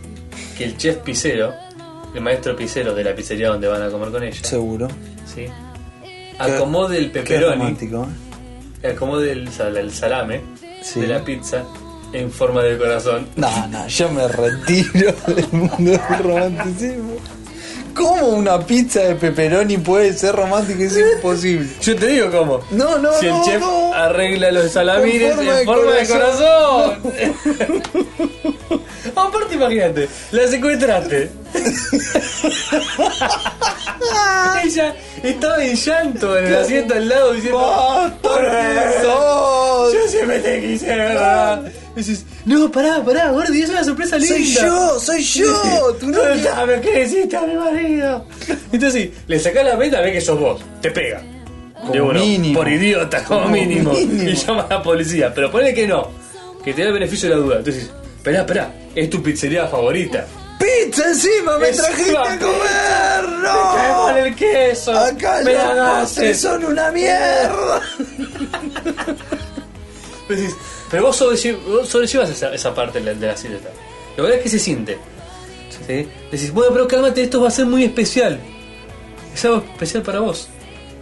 que 0.58 0.64
el 0.64 0.76
chef 0.76 0.98
pizzero, 0.98 1.52
el 2.14 2.20
maestro 2.20 2.56
pizzero 2.56 2.94
de 2.94 3.04
la 3.04 3.14
pizzería 3.14 3.48
donde 3.48 3.68
van 3.68 3.82
a 3.82 3.88
comer 3.90 4.10
con 4.10 4.22
ella, 4.24 4.42
Seguro. 4.42 4.88
¿sí? 5.32 5.46
acomode 6.38 6.98
el 6.98 7.12
Qué 7.12 7.20
pepperoni, 7.20 7.56
romántico. 7.56 8.08
¿eh? 8.82 8.88
acomode 8.88 9.30
el, 9.32 9.48
sal- 9.52 9.76
el 9.76 9.92
salame 9.92 10.40
Sí. 10.82 11.00
de 11.00 11.06
la 11.06 11.24
pizza 11.24 11.64
en 12.12 12.30
forma 12.30 12.62
de 12.62 12.76
corazón. 12.76 13.26
No, 13.36 13.66
no, 13.68 13.86
yo 13.88 14.10
me 14.10 14.28
retiro 14.28 15.12
del 15.28 15.48
mundo 15.52 15.90
del 15.92 16.18
romanticismo. 16.22 17.14
¿Cómo 17.94 18.26
una 18.28 18.58
pizza 18.66 19.00
de 19.00 19.14
pepperoni 19.14 19.78
puede 19.78 20.12
ser 20.14 20.34
romántica? 20.34 20.82
Es 20.84 20.96
imposible. 20.96 21.68
Yo 21.80 21.96
te 21.96 22.06
digo 22.08 22.30
cómo. 22.30 22.60
No, 22.70 22.98
no, 22.98 23.12
si 23.14 23.26
el 23.26 23.32
no, 23.32 23.44
chef 23.44 23.60
no. 23.60 23.94
arregla 23.94 24.50
los 24.50 24.72
salamines 24.72 25.38
en 25.38 25.46
de 25.46 25.64
forma 25.64 25.92
de 25.92 26.06
corazón. 26.06 27.00
corazón. 27.02 28.82
Aparte, 29.16 29.54
imagínate, 29.54 30.08
la 30.32 30.48
secuestraste. 30.48 31.30
Ella 34.64 34.94
estaba 35.22 35.64
en 35.64 35.76
llanto 35.76 36.38
en 36.38 36.46
el 36.46 36.56
asiento 36.56 36.94
al 36.94 37.08
lado 37.08 37.32
diciendo: 37.32 37.58
¡Basta, 37.58 38.18
"¿Por 38.22 38.42
sos? 39.02 39.92
Yo 39.94 40.08
siempre 40.08 40.38
te 40.40 40.60
quise, 40.60 40.86
¿verdad? 40.86 41.62
Y 41.94 41.98
dices: 41.98 42.24
No, 42.44 42.70
pará, 42.70 43.02
pará, 43.02 43.30
Gordi, 43.30 43.62
es 43.62 43.70
una 43.70 43.82
sorpresa 43.84 44.18
linda. 44.18 44.36
Soy 44.36 44.54
yo, 44.54 45.00
soy 45.00 45.22
yo, 45.22 45.94
tu 46.00 46.08
novia. 46.08 46.52
¿Sabes 46.54 46.80
qué 46.82 46.90
le 46.92 47.04
hiciste 47.04 47.36
a 47.36 47.42
mi 47.42 47.54
marido? 47.54 48.26
Entonces, 48.70 49.02
sí, 49.02 49.14
le 49.26 49.40
sacás 49.40 49.64
la 49.64 49.76
meta, 49.76 50.00
ve 50.02 50.12
que 50.12 50.20
sos 50.20 50.38
vos, 50.38 50.60
te 50.82 50.90
pega. 50.90 51.22
Como 51.80 51.92
De 51.92 52.00
uno, 52.00 52.20
mínimo. 52.20 52.58
Por 52.60 52.68
idiota, 52.70 53.24
como, 53.24 53.42
Como 53.44 53.54
mínimo. 53.54 53.92
mínimo. 53.92 54.28
Y 54.30 54.34
llama 54.34 54.66
a 54.68 54.74
la 54.74 54.82
policía. 54.82 55.32
Pero 55.34 55.50
ponle 55.50 55.72
que 55.74 55.86
no, 55.86 56.10
que 56.62 56.74
te 56.74 56.82
da 56.82 56.88
el 56.88 56.94
beneficio 56.94 57.28
de 57.30 57.34
la 57.36 57.40
duda. 57.40 57.56
Entonces, 57.58 57.90
esperá, 58.16 58.40
esperá, 58.40 58.74
es 58.94 59.08
tu 59.10 59.22
pizzería 59.22 59.66
favorita. 59.66 60.26
¡Pizza 60.58 61.08
encima! 61.08 61.58
¡Me 61.58 61.68
Encima, 61.68 61.86
trajiste 61.88 62.16
a 62.16 62.38
comer! 62.38 63.28
Me 63.38 63.48
cae 63.48 63.92
mal 63.92 64.14
¡No! 64.14 64.18
el 64.18 64.34
queso. 64.34 64.92
Acá 64.92 65.40
me 65.44 65.52
la 65.52 66.06
son 66.34 66.64
una 66.64 66.90
mierda. 66.90 67.80
Decís, 70.28 70.54
pero 70.94 71.06
vos, 71.08 71.20
sobrelle- 71.20 71.56
vos 71.66 71.88
sobrellevas 71.88 72.30
esa, 72.30 72.54
esa 72.54 72.74
parte 72.74 73.00
de 73.00 73.06
la, 73.06 73.14
de 73.18 73.26
la. 73.26 73.34
La 74.16 74.22
verdad 74.22 74.38
es 74.38 74.42
que 74.44 74.48
se 74.48 74.58
siente. 74.60 74.96
¿sí? 75.86 76.08
Decís, 76.30 76.52
bueno, 76.52 76.72
pero 76.72 76.86
cálmate, 76.86 77.22
esto 77.22 77.40
va 77.40 77.48
a 77.48 77.50
ser 77.50 77.66
muy 77.66 77.82
especial. 77.84 78.38
Es 79.34 79.44
algo 79.44 79.64
especial 79.72 80.02
para 80.04 80.20
vos. 80.20 80.48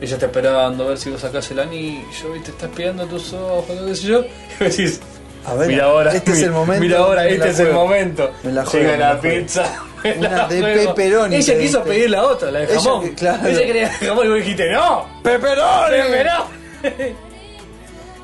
Ella 0.00 0.14
está 0.14 0.26
esperando 0.26 0.84
a 0.84 0.88
ver 0.88 0.98
si 0.98 1.10
vos 1.10 1.20
sacás 1.20 1.50
el 1.50 1.60
anillo, 1.60 2.32
¿viste? 2.32 2.50
Estás 2.52 2.70
pegando 2.74 3.04
tus 3.06 3.32
ojos, 3.34 3.68
no 3.80 3.94
sé 3.94 4.02
yo. 4.06 4.24
Y 4.60 4.64
decís, 4.64 5.00
A 5.44 5.54
ver, 5.54 5.68
mira 5.68 5.84
ahora, 5.84 6.12
este 6.14 6.32
es 6.32 6.42
el 6.42 6.50
momento, 6.52 6.80
Mira 6.82 6.98
ahora, 6.98 7.28
este 7.28 7.50
es 7.50 7.58
el 7.60 7.72
momento. 7.72 8.30
Me 8.42 8.52
la 8.52 8.64
Llega 8.64 8.70
juego, 8.70 8.90
me 8.92 8.98
la 8.98 9.20
pizza. 9.20 9.82
me 10.04 10.12
Una 10.18 10.30
la 10.30 10.48
de 10.48 10.60
juego. 10.60 10.94
pepperoni, 10.94 11.36
Ella 11.36 11.58
quiso 11.58 11.84
pedir 11.84 12.10
la 12.10 12.22
otra, 12.24 12.50
la 12.50 12.60
de 12.60 12.64
Ella- 12.64 12.74
jamón. 12.80 13.08
claro. 13.10 13.46
Ella 13.48 13.60
quería 13.66 13.92
jamón 13.92 14.26
y 14.26 14.28
vos 14.30 14.38
dijiste, 14.38 14.70
¡No! 14.72 15.06
¡Pepperoni! 15.22 15.96
¡Pepperoni! 16.82 17.31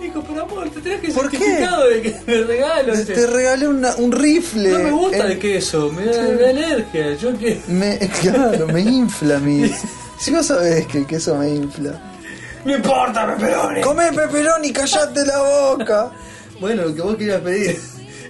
Dijo, 0.01 0.23
pero 0.27 0.43
amor, 0.43 0.70
te 0.70 0.81
que 1.01 1.09
¿Por 1.12 1.29
qué? 1.31 1.39
certificado 1.39 1.89
de, 1.89 2.03
que, 2.03 2.11
de 2.12 2.45
regalo. 2.45 2.93
Te, 2.93 3.01
este. 3.01 3.15
te 3.15 3.27
regalé 3.27 3.66
una- 3.69 3.97
un 3.97 4.12
rifle. 4.12 4.70
No 4.70 4.79
me 4.79 4.91
gusta 4.93 5.16
El- 5.27 5.33
el 5.33 5.39
queso, 5.39 5.91
me 5.93 6.05
da, 6.05 6.23
me 6.23 6.35
da 6.35 6.51
alergia. 6.51 7.15
Yo 7.15 7.37
que. 7.37 7.61
Me, 7.69 7.99
claro, 8.20 8.66
me 8.69 8.81
infla 8.81 9.39
mi. 9.39 9.70
Si 10.20 10.33
vos 10.33 10.47
sabés 10.47 10.85
que 10.89 10.99
el 10.99 11.07
queso 11.07 11.37
me 11.37 11.49
infla. 11.51 11.93
¡No 12.65 12.75
importa, 12.75 13.25
pepperoni! 13.37 13.81
Come 13.83 14.11
pepperoni, 14.12 14.73
callate 14.73 15.25
la 15.25 15.39
boca. 15.43 16.11
Bueno, 16.61 16.87
lo 16.87 16.95
que 16.95 17.03
vos 17.03 17.16
querías 17.16 17.41
pedir. 17.41 17.79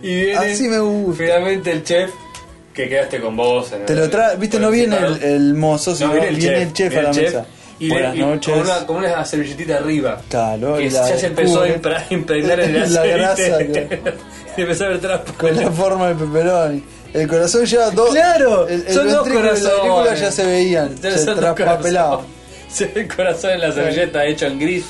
Y 0.02 0.14
viene. 0.14 0.34
Así 0.36 0.68
me 0.68 0.78
gusta. 0.80 1.22
Finalmente 1.24 1.72
el 1.72 1.82
chef 1.84 2.10
que 2.74 2.88
quedaste 2.90 3.20
con 3.20 3.36
vos. 3.36 3.72
en 3.72 3.86
Te 3.86 3.94
el- 3.94 4.00
lo 4.00 4.10
trae, 4.10 4.36
viste, 4.36 4.58
no 4.60 4.70
viene 4.70 4.98
el, 4.98 5.22
el 5.22 5.54
mozo, 5.54 5.96
sino 5.96 6.08
No, 6.08 6.14
viene 6.20 6.28
el 6.28 6.72
chef, 6.74 6.90
viene 6.92 6.98
a 6.98 7.02
la 7.04 7.10
chef 7.10 7.24
mesa. 7.24 7.46
Y, 7.80 7.88
Buenas 7.90 8.14
le- 8.14 8.20
y 8.20 8.24
noches. 8.24 8.52
Con 8.54 8.62
una, 8.62 8.86
con 8.86 8.96
una 8.96 9.24
servilletita 9.24 9.76
arriba. 9.76 10.20
Claro, 10.28 10.76
que 10.78 10.90
la 10.90 11.08
ya 11.08 11.16
se 11.16 11.26
empezó 11.26 11.62
a 11.62 11.68
impregnar 12.10 12.60
en 12.60 12.74
el 12.76 12.92
La 12.94 13.06
grasa, 13.06 13.62
y 14.56 14.60
empezó 14.62 14.84
a 14.84 14.88
ver 14.88 15.00
trapo. 15.00 15.32
Con 15.38 15.54
la 15.56 15.70
forma 15.70 16.08
del 16.08 16.16
pepperoni. 16.16 16.82
El 17.14 17.26
corazón 17.28 17.64
ya 17.64 17.90
dos. 17.90 18.10
Claro, 18.10 18.66
el, 18.68 18.84
el 18.86 18.92
son 18.94 19.10
dos 19.10 19.26
la 19.28 19.34
corazones. 19.34 19.72
aurícula 19.78 20.14
ya 20.14 20.30
se 20.32 20.44
veían. 20.46 20.96
Ya 21.00 21.16
se 21.16 21.24
traspapelaban. 21.34 22.20
Se 22.68 22.84
ve 22.84 23.00
el 23.00 23.08
corazón 23.16 23.52
en 23.52 23.60
la 23.62 23.72
servilleta 23.72 24.26
hecho 24.26 24.44
en 24.46 24.58
gris 24.58 24.84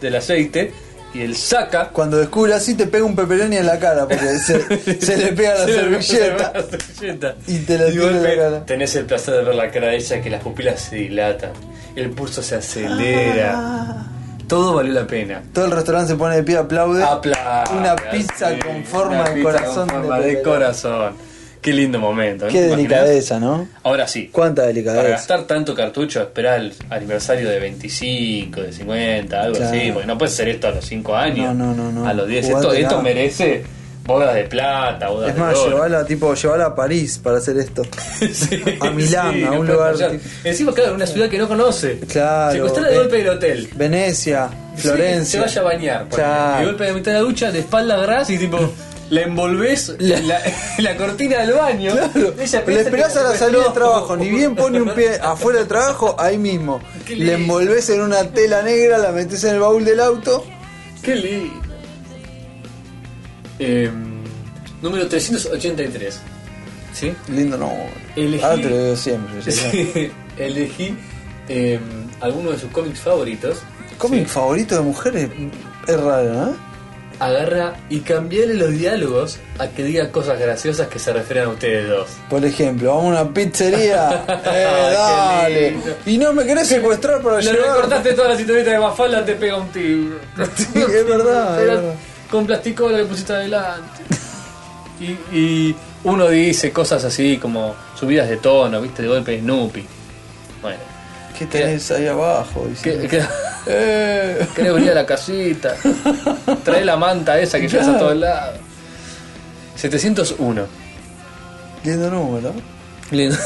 del 0.00 0.14
aceite. 0.14 0.72
Y 1.14 1.22
él 1.22 1.34
saca. 1.36 1.88
Cuando 1.88 2.18
descubre 2.18 2.52
así 2.54 2.74
te 2.74 2.86
pega 2.86 3.04
un 3.04 3.16
pepperoni 3.16 3.56
en 3.56 3.66
la 3.66 3.78
cara 3.78 4.06
porque 4.06 4.38
se, 4.38 5.00
se 5.00 5.16
le 5.16 5.32
pega 5.32 5.54
la 5.54 5.64
Se 5.64 5.82
le 5.82 5.96
pega 5.98 6.02
servilleta. 6.02 6.52
la 6.54 6.62
servilleta. 6.78 7.34
Y 7.46 7.58
te 7.60 7.78
la 7.78 7.90
tira 7.90 8.06
en 8.08 8.22
la 8.22 8.36
cara. 8.36 8.66
Tenés 8.66 8.94
el 8.96 9.06
placer 9.06 9.34
de 9.34 9.42
ver 9.44 9.54
la 9.54 9.70
cara 9.70 9.88
de 9.88 9.96
ella 9.96 10.20
que 10.20 10.30
las 10.30 10.42
pupilas 10.42 10.80
se 10.80 10.96
dilatan. 10.96 11.50
El 11.96 12.10
pulso 12.10 12.42
se 12.42 12.56
acelera. 12.56 13.52
Ah. 13.56 14.06
Todo 14.46 14.74
valió 14.74 14.92
la 14.92 15.06
pena. 15.06 15.42
Todo 15.52 15.66
el 15.66 15.70
restaurante 15.72 16.12
se 16.12 16.16
pone 16.16 16.36
de 16.36 16.42
pie, 16.42 16.56
aplaude. 16.56 17.02
Aplausos. 17.04 17.76
Una 17.76 17.96
pizza 17.96 18.58
con 18.58 18.84
forma 18.84 19.20
Una 19.20 19.24
de 19.30 19.34
pizza 19.34 19.42
corazón 19.52 19.88
con 19.88 20.00
forma 20.00 20.20
de 20.20 20.42
corazón. 20.42 21.14
Qué 21.60 21.72
lindo 21.72 21.98
momento. 21.98 22.46
¿no? 22.46 22.52
Qué 22.52 22.62
delicadeza, 22.62 23.38
¿no? 23.40 23.68
Ahora 23.82 24.06
sí. 24.06 24.28
Cuánta 24.32 24.62
Para 24.62 24.68
delicadeza. 24.68 25.08
gastar 25.08 25.42
tanto 25.44 25.74
cartucho, 25.74 26.20
esperar 26.22 26.60
el 26.60 26.72
aniversario 26.90 27.48
de 27.48 27.58
25, 27.58 28.62
de 28.62 28.72
50, 28.72 29.40
algo 29.42 29.56
Claro. 29.56 29.76
así. 29.76 29.90
Porque 29.92 30.06
no 30.06 30.16
puedes 30.18 30.34
hacer 30.34 30.48
esto 30.48 30.68
a 30.68 30.70
los 30.72 30.84
5 30.84 31.16
años. 31.16 31.54
No, 31.54 31.74
no, 31.74 31.74
no, 31.74 31.92
no. 31.92 32.08
A 32.08 32.12
los 32.14 32.28
10. 32.28 32.48
Esto, 32.48 32.72
esto 32.72 33.02
merece 33.02 33.64
bodas 34.04 34.34
de 34.34 34.44
plata, 34.44 35.08
bodas 35.10 35.28
Es 35.30 35.34
de 35.34 35.40
más, 35.42 35.54
oro. 35.58 35.70
llevala, 35.70 36.06
tipo, 36.06 36.32
llevala 36.34 36.64
a 36.66 36.74
París 36.74 37.20
para 37.22 37.38
hacer 37.38 37.58
esto. 37.58 37.82
Sí, 38.32 38.62
a 38.80 38.90
Milán, 38.90 39.34
sí, 39.34 39.44
a 39.44 39.50
un 39.50 39.58
puede 39.58 39.72
lugar 39.74 39.94
tipo- 39.96 40.24
Encima, 40.44 40.72
claro, 40.72 40.94
una 40.94 41.06
ciudad 41.06 41.28
que 41.28 41.36
no 41.38 41.46
conoce. 41.46 41.98
Claro. 42.08 42.52
Secuestrar 42.54 42.86
de 42.86 42.94
eh, 42.94 42.98
golpe 42.98 43.16
del 43.18 43.28
hotel. 43.28 43.68
Venecia, 43.74 44.48
Sí, 44.76 44.82
Florencia. 44.88 45.40
se 45.40 45.44
vaya 45.46 45.60
a 45.60 45.64
bañar. 45.64 46.06
Claro. 46.08 46.60
de 46.60 46.66
golpe 46.66 46.84
de 46.84 46.92
mitad 46.94 47.10
de 47.12 47.18
la 47.18 47.22
ducha, 47.24 47.50
de 47.52 47.58
espalda 47.58 48.00
atrás 48.00 48.30
y 48.30 48.38
tipo. 48.38 48.58
La 49.10 49.22
envolvés 49.22 49.94
La- 49.98 50.96
cortina 50.96 51.38
del 51.38 51.52
baño. 51.54 51.92
Claro. 51.92 52.34
Le 52.36 52.80
esperás 52.80 53.16
a 53.16 53.22
la 53.22 53.34
salida 53.36 53.64
del 53.64 53.72
trabajo, 53.72 54.16
ni 54.16 54.28
bien 54.28 54.54
pone 54.54 54.80
un 54.82 54.90
pie 54.90 55.14
afuera 55.22 55.60
del 55.60 55.68
trabajo, 55.68 56.14
ahí 56.18 56.36
mismo. 56.36 56.80
Qué 57.06 57.16
Le 57.16 57.24
lindo. 57.24 57.32
envolves 57.40 57.88
en 57.90 58.02
una 58.02 58.24
tela 58.30 58.62
negra, 58.62 58.98
la 58.98 59.10
metes 59.12 59.42
en 59.44 59.54
el 59.54 59.60
baúl 59.60 59.84
del 59.84 60.00
auto. 60.00 60.44
Qué 61.02 61.14
lindo. 61.16 61.54
Eh, 63.58 63.90
número 64.82 65.08
383. 65.08 66.20
¿Sí? 66.92 67.12
Lindo, 67.28 67.56
no. 67.56 67.72
Elegí- 68.16 68.42
Ahora 68.42 68.56
te 68.62 68.70
lo 68.70 68.82
digo 68.84 68.96
siempre. 68.96 69.42
Sí, 69.52 70.10
Elegí 70.38 70.96
eh, 71.48 71.78
alguno 72.20 72.50
de 72.52 72.58
sus 72.58 72.70
cómics 72.70 73.00
favoritos. 73.00 73.58
Cómic 73.96 74.24
Sí. 74.24 74.32
favorito 74.34 74.74
de 74.76 74.80
mujeres 74.82 75.28
es 75.86 76.00
raro, 76.00 76.32
¿no? 76.34 76.67
Agarra 77.20 77.74
y 77.90 78.00
cambiarle 78.00 78.54
los 78.54 78.70
diálogos 78.70 79.38
a 79.58 79.66
que 79.68 79.82
diga 79.82 80.10
cosas 80.12 80.38
graciosas 80.38 80.86
que 80.86 80.98
se 81.00 81.12
refieran 81.12 81.46
a 81.46 81.48
ustedes 81.50 81.88
dos. 81.88 82.08
Por 82.30 82.44
ejemplo, 82.44 82.94
vamos 82.94 83.16
a 83.16 83.22
una 83.22 83.34
pizzería. 83.34 84.24
Eh, 84.50 84.90
dale. 84.94 85.76
Y 86.06 86.16
no 86.18 86.32
me 86.32 86.44
querés 86.46 86.68
secuestrar 86.68 87.20
para 87.20 87.38
Le 87.38 87.42
llevar. 87.52 87.68
recortaste 87.76 88.12
todas 88.14 88.30
las 88.32 88.40
historietas 88.40 88.72
de 88.72 88.78
Mafalda, 88.78 89.24
te 89.24 89.34
pega 89.34 89.56
un 89.56 89.68
tiro. 89.68 90.16
Sí, 90.56 90.66
es 90.74 91.06
verdad, 91.06 91.54
es 91.60 91.66
Pero 91.66 91.76
verdad. 91.82 91.94
Con 92.30 92.46
plástico 92.46 92.88
le 92.90 93.04
pusiste 93.04 93.32
adelante. 93.32 94.02
Y, 95.00 95.12
y 95.36 95.76
uno 96.02 96.28
dice 96.28 96.72
cosas 96.72 97.04
así 97.04 97.36
como 97.38 97.76
subidas 97.94 98.28
de 98.28 98.36
tono, 98.38 98.80
viste, 98.80 99.02
de 99.02 99.08
golpe 99.08 99.38
Snoopy. 99.38 99.86
Bueno, 100.60 100.78
¿Qué 101.38 101.46
tenés 101.46 101.90
ahí 101.90 102.06
abajo? 102.08 102.66
¿qué, 102.82 103.06
qué, 103.08 103.22
Eh. 103.66 104.46
querés 104.56 104.72
venir 104.74 104.90
a 104.90 104.94
la 104.94 105.06
casita? 105.06 105.74
Trae 106.64 106.84
la 106.84 106.96
manta 106.96 107.38
esa 107.38 107.60
que 107.60 107.68
llevas 107.68 107.88
a 107.88 107.98
todos 107.98 108.16
lados. 108.16 108.58
701. 109.76 110.66
Lindo 111.84 112.10
número. 112.10 112.52
Le- 113.12 113.30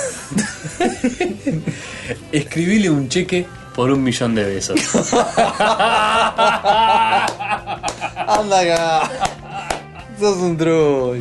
Escribile 2.33 2.89
un 2.91 3.09
cheque 3.09 3.47
por 3.75 3.91
un 3.91 4.03
millón 4.03 4.35
de 4.35 4.45
besos. 4.45 4.81
Anda 8.27 8.61
acá. 8.61 9.11
Sos 10.19 10.37
un 10.39 10.57
truco. 10.57 11.17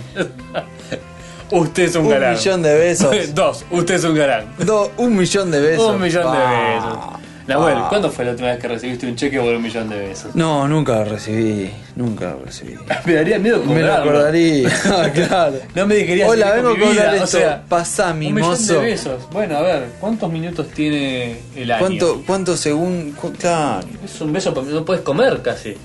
Usted 1.51 1.83
es 1.83 1.95
un, 1.95 2.05
Un 2.05 2.11
galán. 2.11 2.33
millón 2.33 2.61
de 2.63 2.75
besos. 2.75 3.15
Dos, 3.35 3.65
usted 3.71 3.95
es 3.95 4.03
un 4.03 4.15
galán. 4.15 4.45
Do- 4.65 4.91
un 4.97 5.15
millón 5.15 5.51
de 5.51 5.59
besos. 5.61 5.93
Un 5.95 6.01
millón 6.01 6.23
de 6.31 6.37
Pa. 6.39 6.73
besos. 6.75 6.99
Nahuel, 7.47 7.73
Pa. 7.73 7.89
¿cuándo 7.89 8.09
fue 8.11 8.23
la 8.23 8.31
última 8.31 8.49
vez 8.49 8.59
que 8.59 8.67
recibiste 8.67 9.07
un 9.07 9.15
cheque 9.15 9.37
por 9.39 9.53
un 9.53 9.61
millón 9.61 9.89
de 9.89 9.99
besos? 9.99 10.33
No, 10.35 10.67
nunca 10.67 10.99
lo 10.99 11.05
recibí. 11.05 11.69
Nunca 11.95 12.31
lo 12.31 12.45
recibí. 12.45 12.75
Me 13.05 13.13
daría 13.13 13.39
miedo 13.39 13.57
Me 13.59 13.65
lo 13.65 13.69
cobrarlo. 13.73 14.11
acordaría. 14.11 14.69
claro. 15.13 15.55
No 15.75 15.87
me 15.87 16.05
querías 16.05 16.29
Hola, 16.29 16.51
vengo 16.53 16.69
con 16.69 16.79
mi 16.79 16.85
cobrar 16.85 17.11
vida, 17.13 17.21
o 17.21 17.25
esto. 17.25 17.37
sea, 17.39 17.63
Pasá, 17.67 18.11
Un 18.11 18.19
millón 18.19 18.67
de 18.67 18.77
besos. 18.77 19.23
Bueno, 19.31 19.57
a 19.57 19.61
ver, 19.61 19.87
¿cuántos 19.99 20.31
minutos 20.31 20.67
tiene 20.69 21.39
el 21.55 21.71
año? 21.71 21.79
¿Cuánto, 21.79 22.23
cuánto 22.25 22.55
según.? 22.55 23.11
cu- 23.19 23.33
Claro. 23.33 23.85
Es 24.05 24.21
un 24.21 24.31
beso, 24.31 24.53
porque 24.53 24.71
no 24.71 24.85
puedes 24.85 25.01
comer 25.01 25.41
casi. 25.41 25.75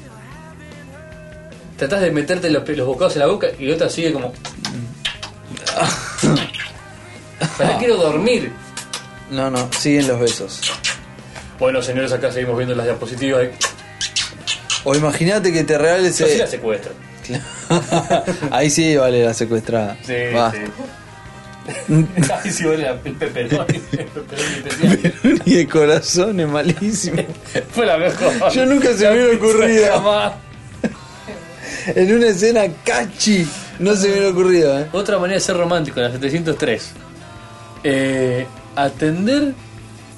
Tratás 1.77 2.01
de 2.01 2.11
meterte 2.11 2.49
los, 2.51 2.67
los 2.69 2.87
bocados 2.87 3.15
en 3.17 3.21
la 3.21 3.27
boca 3.27 3.49
y 3.59 3.67
la 3.67 3.75
otra 3.75 3.89
sigue 3.91 4.13
como. 4.13 4.33
Para 7.59 7.79
quiero 7.79 7.97
dormir. 7.97 8.53
No, 9.31 9.51
no, 9.51 9.69
siguen 9.79 10.09
los 10.09 10.21
besos. 10.21 10.61
Bueno, 11.59 11.83
señores, 11.83 12.13
acá 12.13 12.31
seguimos 12.31 12.57
viendo 12.57 12.75
las 12.75 12.87
diapositivas. 12.87 13.47
O 14.85 14.95
imagínate 14.95 15.53
que 15.53 15.65
te 15.65 15.77
regales. 15.79 16.19
Yo 16.19 16.27
sí 16.27 16.33
eh, 16.35 16.39
la 16.39 16.47
secuestro. 16.47 16.93
Ahí 18.53 18.71
sí 18.71 18.97
vale 18.97 19.25
la 19.25 19.35
secuestrada. 19.35 19.97
Sí, 20.07 20.13
Va. 20.35 20.53
sí. 20.53 20.59
Ahí 22.45 22.51
sí 22.53 22.65
vale 22.65 22.83
la- 22.85 22.91
el 23.05 23.23
especial. 23.23 23.67
Ni 25.45 25.55
de 25.55 25.67
corazón 25.67 26.39
es 26.39 26.47
malísimo. 26.49 27.23
Fue 27.73 27.85
la 27.87 27.97
mejor. 27.99 28.33
Yo 28.53 28.65
nunca 28.67 28.93
se 28.95 29.11
me 29.11 29.13
hubiera 29.25 29.37
ocurrido. 29.37 29.93
Jamás. 29.95 30.33
En 31.89 32.15
una 32.15 32.29
escena 32.29 32.63
cachi. 32.85 33.47
No 33.79 33.95
se 33.97 34.07
me 34.09 34.13
hubiera 34.15 34.29
ocurrido, 34.31 34.79
¿eh? 34.81 34.87
Otra 34.93 35.19
manera 35.19 35.35
de 35.35 35.41
ser 35.41 35.57
romántico, 35.57 36.01
la 36.01 36.11
703. 36.11 36.93
Eh, 37.85 38.47
atender. 38.75 39.53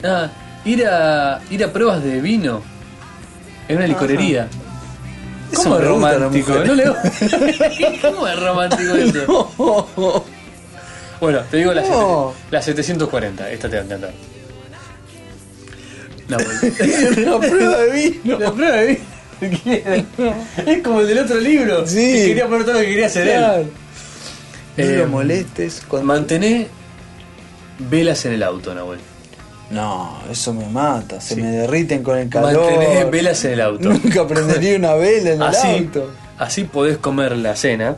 Ah, 0.05 0.29
ir 0.65 0.87
a, 0.87 1.41
ir 1.51 1.65
a 1.65 1.73
pruebas 1.73 2.03
de 2.05 2.21
vino 2.21 2.63
en 3.69 3.77
una 3.79 3.87
licorería. 3.87 4.49
¿Cómo 5.55 5.77
es 5.77 5.83
la 5.83 5.89
romántico? 5.89 6.55
¿No 6.65 6.75
le- 6.75 6.85
¿Cómo 8.03 8.29
es 8.29 8.41
romántico 8.41 8.95
eso? 8.97 10.25
Bueno, 11.21 11.41
te 11.51 11.57
digo 11.57 11.73
la, 11.75 11.83
No. 11.83 12.33
la 12.51 12.63
740. 12.63 13.51
Esta 13.51 13.69
te 13.69 13.77
va 13.77 13.83
a 13.83 13.85
encantar. 13.87 14.13
La. 16.29 16.37
Una 16.37 17.39
prueba 17.49 17.79
de 17.79 17.91
vino. 18.23 18.39
la 18.39 18.53
prueba 18.53 18.77
de 18.77 18.87
vino. 18.87 19.01
Es 20.67 20.83
como 20.83 21.01
el 21.01 21.07
del 21.07 21.19
otro 21.19 21.39
libro. 21.41 21.87
Sí. 21.87 21.97
que 21.97 22.25
quería 22.29 22.47
poner 22.47 22.65
todo 22.65 22.75
lo 22.75 22.81
que 22.81 22.87
quería 22.87 23.07
hacer 23.07 23.27
Claro. 23.27 23.63
él. 23.63 23.71
No 24.77 24.85
Eh, 24.85 24.97
lo 24.99 25.09
molestes 25.09 25.83
cuando... 25.89 26.07
Mantener 26.07 26.69
velas 27.91 28.25
en 28.27 28.33
el 28.33 28.43
auto, 28.43 28.75
Nahuel. 28.75 29.01
No, 29.71 30.19
eso 30.31 30.55
me 30.55 30.67
mata. 30.67 31.21
Se 31.21 31.37
me 31.37 31.51
derriten 31.51 32.03
con 32.03 32.17
el 32.19 32.29
calor. 32.29 32.55
Mantener 32.73 33.11
velas 33.11 33.45
en 33.45 33.53
el 33.53 33.61
auto. 33.61 33.89
Nunca 33.91 34.27
prendería 34.27 34.77
una 34.77 34.95
vela 34.95 35.31
en 35.31 35.37
el 35.37 35.49
Así, 35.49 35.69
auto. 35.69 36.11
así 36.39 36.65
podés 36.65 36.97
comer 36.99 37.37
la 37.37 37.55
cena 37.55 37.97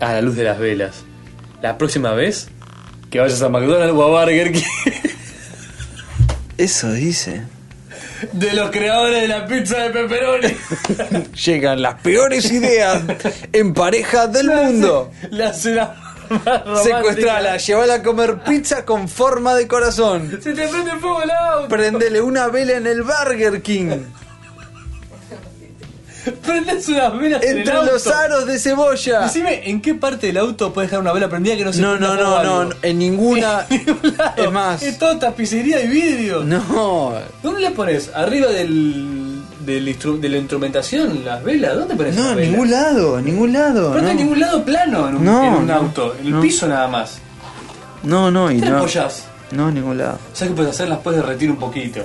a 0.00 0.12
la 0.12 0.20
luz 0.20 0.36
de 0.36 0.44
las 0.44 0.58
velas. 0.58 0.96
La 1.62 1.78
próxima 1.78 2.12
vez 2.12 2.48
que 3.10 3.20
vayas 3.20 3.40
a 3.42 3.48
McDonald's 3.48 3.94
o 3.96 4.02
a 4.18 4.24
Burger 4.24 4.52
King. 4.52 4.62
Eso 6.58 6.92
dice. 6.92 7.42
De 8.32 8.52
los 8.52 8.70
creadores 8.70 9.22
de 9.22 9.28
la 9.28 9.46
pizza 9.46 9.78
de 9.78 9.90
pepperoni. 9.90 10.56
Llegan 11.44 11.82
las 11.82 11.94
peores 12.00 12.50
ideas 12.50 13.02
en 13.52 13.74
pareja 13.74 14.26
del 14.26 14.48
mundo. 14.48 15.10
La 15.30 15.52
cena 15.52 15.94
más 16.30 16.64
romántica. 16.64 16.82
Secuestrala, 16.82 17.56
llevala 17.56 17.94
a 17.94 18.02
comer 18.02 18.40
pizza 18.40 18.84
con 18.84 19.08
forma 19.08 19.54
de 19.54 19.66
corazón. 19.66 20.30
Se 20.42 20.52
te 20.52 20.68
prende 20.68 20.92
fuego 21.00 21.22
el 21.22 21.30
auto. 21.30 21.68
Prendele 21.68 22.20
una 22.20 22.48
vela 22.48 22.74
en 22.74 22.86
el 22.86 23.02
Burger 23.02 23.62
King. 23.62 24.00
Prendes 26.46 26.88
unas 26.88 27.18
velas 27.18 27.42
en 27.42 27.50
el 27.50 27.58
Entre 27.58 27.74
auto. 27.74 27.92
los 27.92 28.06
aros 28.06 28.46
de 28.46 28.58
cebolla. 28.58 29.20
Decime, 29.20 29.68
¿en 29.68 29.80
qué 29.80 29.94
parte 29.94 30.28
del 30.28 30.36
auto 30.38 30.72
puedes 30.72 30.90
dejar 30.90 31.02
una 31.02 31.12
vela 31.12 31.28
prendida 31.28 31.56
que 31.56 31.64
no 31.64 31.72
se 31.72 31.80
No, 31.80 31.90
prenda 31.92 32.08
no, 32.08 32.14
fuego 32.14 32.30
no, 32.30 32.36
algo? 32.38 32.64
no, 32.64 32.70
en 32.82 32.98
ninguna. 32.98 33.66
En 33.70 33.86
ningún 33.86 34.16
lado. 34.16 34.32
Es 34.44 34.52
más. 34.52 34.82
Es 34.82 34.98
todo 34.98 35.18
tapicería 35.18 35.80
y 35.82 35.88
vidrio. 35.88 36.44
No, 36.44 37.14
¿Dónde 37.42 37.60
le 37.60 37.70
pones? 37.72 38.10
¿Arriba 38.14 38.48
del, 38.48 39.40
del 39.64 39.88
instru- 39.88 40.18
de 40.20 40.28
la 40.28 40.36
instrumentación? 40.38 41.24
¿Las 41.24 41.42
velas? 41.42 41.74
¿Dónde 41.76 41.94
pones 41.96 42.14
no, 42.16 42.30
en 42.32 42.50
ningún 42.50 42.70
lado, 42.70 43.18
en 43.18 43.24
ningún 43.24 43.52
lado. 43.52 43.90
Pero 43.92 44.02
no 44.02 44.02
No, 44.02 44.08
hay 44.10 44.16
ningún 44.16 44.40
lado 44.40 44.64
plano 44.64 45.08
en 45.08 45.16
un, 45.16 45.24
No, 45.24 45.44
en 45.44 45.52
un 45.54 45.66
no, 45.66 45.74
auto, 45.74 46.14
en 46.20 46.26
el 46.26 46.32
no. 46.34 46.40
piso 46.40 46.66
nada 46.68 46.88
más. 46.88 47.18
no, 48.02 48.30
no, 48.30 48.50
y 48.50 48.56
¿Qué 48.56 48.62
te 48.62 48.70
no. 48.70 48.78
apoyás? 48.78 49.24
No, 49.50 49.68
en 49.70 49.74
ningún 49.76 49.96
lado. 49.98 50.18
¿Sabes 50.34 50.50
qué 50.52 50.56
puedes 50.56 50.70
hacer? 50.74 50.88
Las 50.88 50.98
puedes 50.98 51.20
derretir 51.22 51.50
un 51.50 51.56
poquito. 51.56 52.00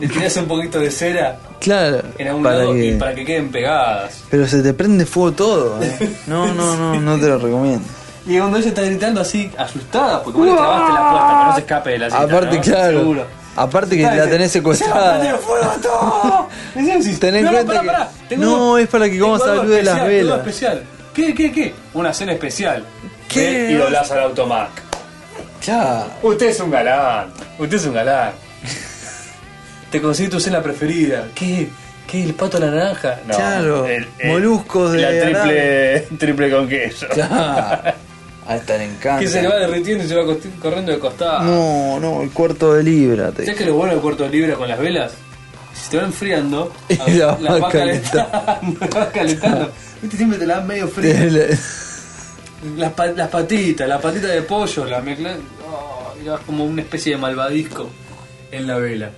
Le 0.00 0.08
tirás 0.08 0.36
un 0.38 0.46
poquito 0.46 0.78
de 0.80 0.90
cera 0.90 1.38
Claro, 1.60 2.02
en 2.18 2.28
algún 2.28 2.42
para 2.42 2.56
lado 2.56 2.72
que. 2.72 2.86
y 2.86 2.92
para 2.96 3.14
que 3.14 3.24
queden 3.24 3.50
pegadas. 3.50 4.22
Pero 4.30 4.46
se 4.46 4.62
te 4.62 4.72
prende 4.74 5.04
fuego 5.06 5.32
todo. 5.32 5.82
¿eh? 5.82 6.10
No, 6.26 6.52
no, 6.54 6.76
no, 6.76 6.98
no 7.00 7.18
te 7.18 7.28
lo 7.28 7.38
recomiendo. 7.38 7.86
Y 8.26 8.38
cuando 8.38 8.58
ella 8.58 8.68
está 8.68 8.82
gritando 8.82 9.20
así, 9.20 9.50
asustada, 9.58 10.22
porque 10.22 10.38
vos 10.38 10.48
le 10.48 10.54
trabaste 10.54 10.92
la 10.92 11.10
puerta 11.10 11.26
para 11.28 11.44
no 11.46 11.54
se 11.54 11.60
escape 11.60 11.90
de 11.90 11.98
la 11.98 12.10
cinta, 12.10 12.24
Aparte, 12.24 12.56
¿no? 12.56 12.62
claro. 12.62 12.98
Seguro. 13.00 13.26
Aparte 13.56 13.96
que 13.96 14.02
la 14.02 14.26
tenés 14.28 14.52
¡Se 14.52 14.58
secuestrada. 14.58 15.36
fuego 15.38 15.70
todo! 15.82 16.48
Ten 17.20 17.34
en 17.34 17.44
"No, 17.44 17.50
cuenta 17.50 17.74
pará, 17.74 18.08
pará, 18.28 18.80
es 18.80 18.88
para 18.88 19.10
que 19.10 19.18
comas 19.18 19.42
a 19.42 19.46
la 19.46 19.54
luz 19.56 19.68
de 19.70 19.82
las 19.82 20.06
velas. 20.06 20.38
especial. 20.38 20.82
¿Qué, 21.12 21.34
qué, 21.34 21.50
qué? 21.52 21.74
Una 21.92 22.12
cena 22.14 22.32
especial. 22.32 22.84
¿Qué? 23.28 23.70
Y 23.72 23.74
doblás 23.74 24.10
al 24.12 24.20
automac. 24.20 24.70
Claro. 25.64 26.06
Usted 26.22 26.46
es 26.48 26.60
un 26.60 26.70
galán. 26.70 27.26
Usted 27.58 27.76
es 27.76 27.86
un 27.86 27.94
galán. 27.94 28.30
Te 29.90 30.00
conseguí 30.00 30.28
tu 30.28 30.38
cena 30.40 30.62
preferida. 30.62 31.28
¿Qué? 31.34 31.68
¿Qué? 32.06 32.24
¿El 32.24 32.34
pato 32.34 32.56
a 32.56 32.60
la 32.60 32.70
naranja? 32.70 33.20
No. 33.26 33.34
Claro, 33.36 33.86
moluscos 34.24 34.92
de 34.92 34.98
La 34.98 35.24
triple, 35.24 36.00
triple 36.18 36.50
con 36.50 36.68
queso. 36.68 37.06
Claro. 37.08 37.92
A 38.46 38.56
esta 38.56 38.76
le 38.78 38.84
encanta. 38.84 39.20
Que 39.20 39.28
se 39.28 39.42
le 39.42 39.48
va 39.48 39.56
derritiendo 39.56 40.04
y 40.04 40.08
se 40.08 40.14
va 40.16 40.22
corriendo 40.60 40.90
de 40.92 40.98
costado. 40.98 41.42
No, 41.42 42.00
no, 42.00 42.22
el 42.22 42.30
cuarto 42.30 42.74
de 42.74 42.82
libra. 42.82 43.30
te- 43.30 43.44
¿Sabes 43.44 43.58
que 43.58 43.64
lo 43.66 43.74
bueno 43.74 43.92
del 43.92 44.02
cuarto 44.02 44.24
de 44.24 44.30
libra 44.30 44.54
con 44.54 44.68
las 44.68 44.78
velas? 44.78 45.12
Si 45.72 45.90
te 45.90 45.96
va 45.98 46.04
enfriando, 46.04 46.72
Y 46.88 47.12
la 47.12 47.38
las 47.40 47.60
vas 47.60 47.72
calentando. 47.72 48.28
las 48.80 48.90
vas 48.90 49.08
calentando. 49.08 49.72
Viste, 50.02 50.16
siempre 50.16 50.38
te 50.38 50.46
la 50.46 50.56
dan 50.56 50.66
medio 50.66 50.88
fría. 50.88 51.14
Las, 52.76 52.92
pa- 52.92 53.06
las 53.06 53.28
patitas, 53.28 53.88
la 53.88 54.00
patita 54.00 54.26
de 54.28 54.42
pollo, 54.42 54.84
la 54.84 55.00
mezcla. 55.00 55.36
Oh, 55.66 56.12
y 56.22 56.28
vas 56.28 56.40
como 56.40 56.64
una 56.64 56.82
especie 56.82 57.12
de 57.14 57.18
malvadisco 57.18 57.88
en 58.50 58.66
la 58.66 58.76
vela. 58.78 59.10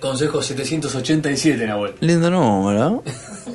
Consejo 0.00 0.42
787, 0.42 1.66
Nahuel. 1.66 1.94
Lindo 2.00 2.30
número. 2.30 3.02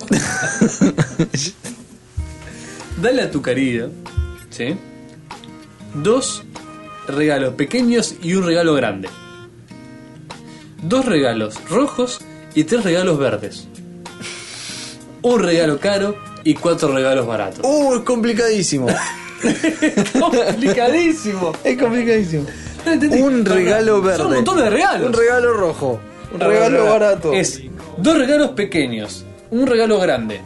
Dale 3.02 3.22
a 3.24 3.32
tu 3.32 3.42
querida, 3.42 3.90
¿sí? 4.50 4.78
Dos 5.96 6.44
regalos 7.08 7.56
pequeños 7.56 8.16
y 8.22 8.36
un 8.36 8.46
regalo 8.46 8.76
grande. 8.76 9.10
Dos 10.84 11.06
regalos 11.06 11.56
rojos 11.68 12.20
y 12.54 12.64
tres 12.66 12.84
regalos 12.84 13.18
verdes. 13.18 13.68
Un 15.24 15.42
regalo 15.42 15.80
caro 15.80 16.16
y 16.44 16.54
cuatro 16.54 16.94
regalos 16.94 17.26
baratos. 17.26 17.60
Uh, 17.66 17.96
es 17.96 18.02
complicadísimo. 18.02 18.88
Complicadísimo. 20.20 21.54
Es 21.64 21.78
complicadísimo. 21.78 22.46
No. 22.86 23.26
Un 23.26 23.46
regalo 23.46 24.02
verde. 24.02 24.18
Son 24.18 24.28
un 24.28 24.36
montón 24.36 24.58
de 24.58 24.70
regalos. 24.70 25.08
Un 25.08 25.14
regalo 25.14 25.54
rojo. 25.54 26.00
Un 26.34 26.40
regalo 26.40 26.86
barato. 26.86 27.34
Es 27.34 27.62
dos 27.98 28.18
regalos 28.18 28.52
pequeños, 28.52 29.24
un 29.52 29.68
regalo 29.68 30.00
grande. 30.00 30.42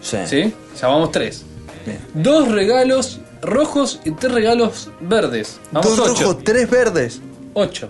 Sí. 0.00 0.18
¿Sí? 0.26 0.52
Llamamos 0.80 1.12
tres. 1.12 1.44
Bien. 1.86 1.98
Dos 2.14 2.48
regalos 2.50 3.20
rojos 3.42 4.00
y 4.04 4.10
tres 4.12 4.32
regalos 4.32 4.90
verdes. 5.00 5.58
Vamos 5.72 5.96
Dos 5.96 6.10
ocho. 6.10 6.20
rojos, 6.22 6.44
tres 6.44 6.68
verdes. 6.70 7.20
Ocho. 7.54 7.88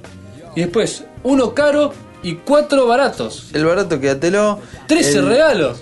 Y 0.57 0.61
después, 0.61 1.05
uno 1.23 1.55
caro 1.55 1.93
y 2.23 2.35
cuatro 2.37 2.87
baratos. 2.87 3.51
El 3.53 3.65
barato 3.65 4.01
quédatelo. 4.01 4.61
Trece 4.87 5.19
El- 5.19 5.27
regalos. 5.29 5.79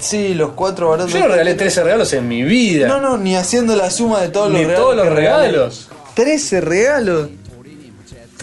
Sí, 0.00 0.34
los 0.34 0.50
cuatro 0.50 0.90
baratos. 0.90 1.12
Yo 1.14 1.20
no 1.20 1.28
regalé 1.28 1.54
13 1.54 1.82
regalos 1.82 2.12
en 2.12 2.28
mi 2.28 2.42
vida. 2.42 2.88
No, 2.88 3.00
no, 3.00 3.16
ni 3.16 3.36
haciendo 3.36 3.74
la 3.74 3.90
suma 3.90 4.20
de 4.20 4.28
todos 4.28 4.50
Ni 4.50 4.58
los 4.58 4.66
regalos. 4.66 4.82
todos 4.84 4.96
los 4.96 5.14
regalos. 5.14 5.88
13 6.14 6.60
regalos. 6.60 7.28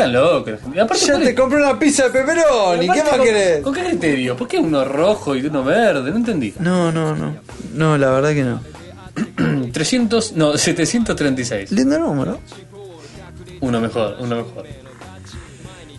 Están 0.05 0.13
locos. 0.13 0.53
Aparte, 0.53 0.75
Ya 0.75 0.87
¿cuál 0.87 1.23
te 1.23 1.29
es- 1.29 1.35
compré 1.35 1.57
una 1.59 1.79
pizza 1.79 2.03
de 2.03 2.09
y 2.09 2.11
pepperoni. 2.13 2.79
¿Qué 2.81 2.87
más 3.03 3.09
¿con- 3.09 3.23
querés? 3.23 3.61
¿Con 3.63 3.73
qué 3.73 3.83
criterio? 3.83 4.35
¿Por 4.37 4.47
qué 4.47 4.57
uno 4.59 4.83
rojo 4.85 5.35
y 5.35 5.45
uno 5.45 5.63
verde? 5.63 6.09
No 6.11 6.17
entendí. 6.17 6.53
No, 6.59 6.91
no, 6.91 7.15
no. 7.15 7.35
No, 7.73 7.97
la 7.97 8.09
verdad 8.11 8.33
que 8.33 8.43
no. 8.43 8.61
300, 9.71 10.33
no, 10.33 10.57
736. 10.57 11.71
Lindo 11.71 11.99
número. 11.99 12.39
Uno 13.61 13.79
mejor, 13.81 14.17
uno 14.19 14.35
mejor. 14.37 14.65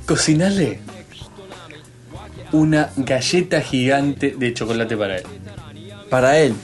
Cocinale 0.06 0.80
una 2.52 2.90
galleta 2.96 3.60
gigante 3.60 4.34
de 4.36 4.52
chocolate 4.52 4.96
para 4.96 5.16
él. 5.18 5.22
Para 6.10 6.38
él. 6.38 6.54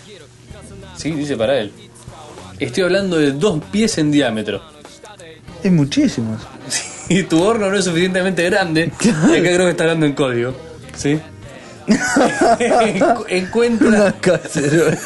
Sí, 0.97 1.13
dice 1.13 1.37
para 1.37 1.59
él. 1.59 1.73
Estoy 2.59 2.83
hablando 2.83 3.17
de 3.17 3.33
dos 3.33 3.63
pies 3.71 3.97
en 3.99 4.11
diámetro. 4.11 4.61
Es 5.63 5.73
muchísimo. 5.73 6.37
Si 7.15 7.23
tu 7.25 7.43
horno 7.43 7.71
no 7.71 7.77
es 7.77 7.85
suficientemente 7.85 8.45
grande, 8.45 8.93
y 9.01 9.09
acá 9.09 9.41
creo 9.43 9.65
que 9.65 9.71
está 9.71 9.85
hablando 9.85 10.07
en 10.07 10.13
código. 10.13 10.55
¿Sí? 10.95 11.19
Encu- 11.89 13.25
Encuentra. 13.29 13.89
Una 13.89 14.13
cacerola. 14.13 14.99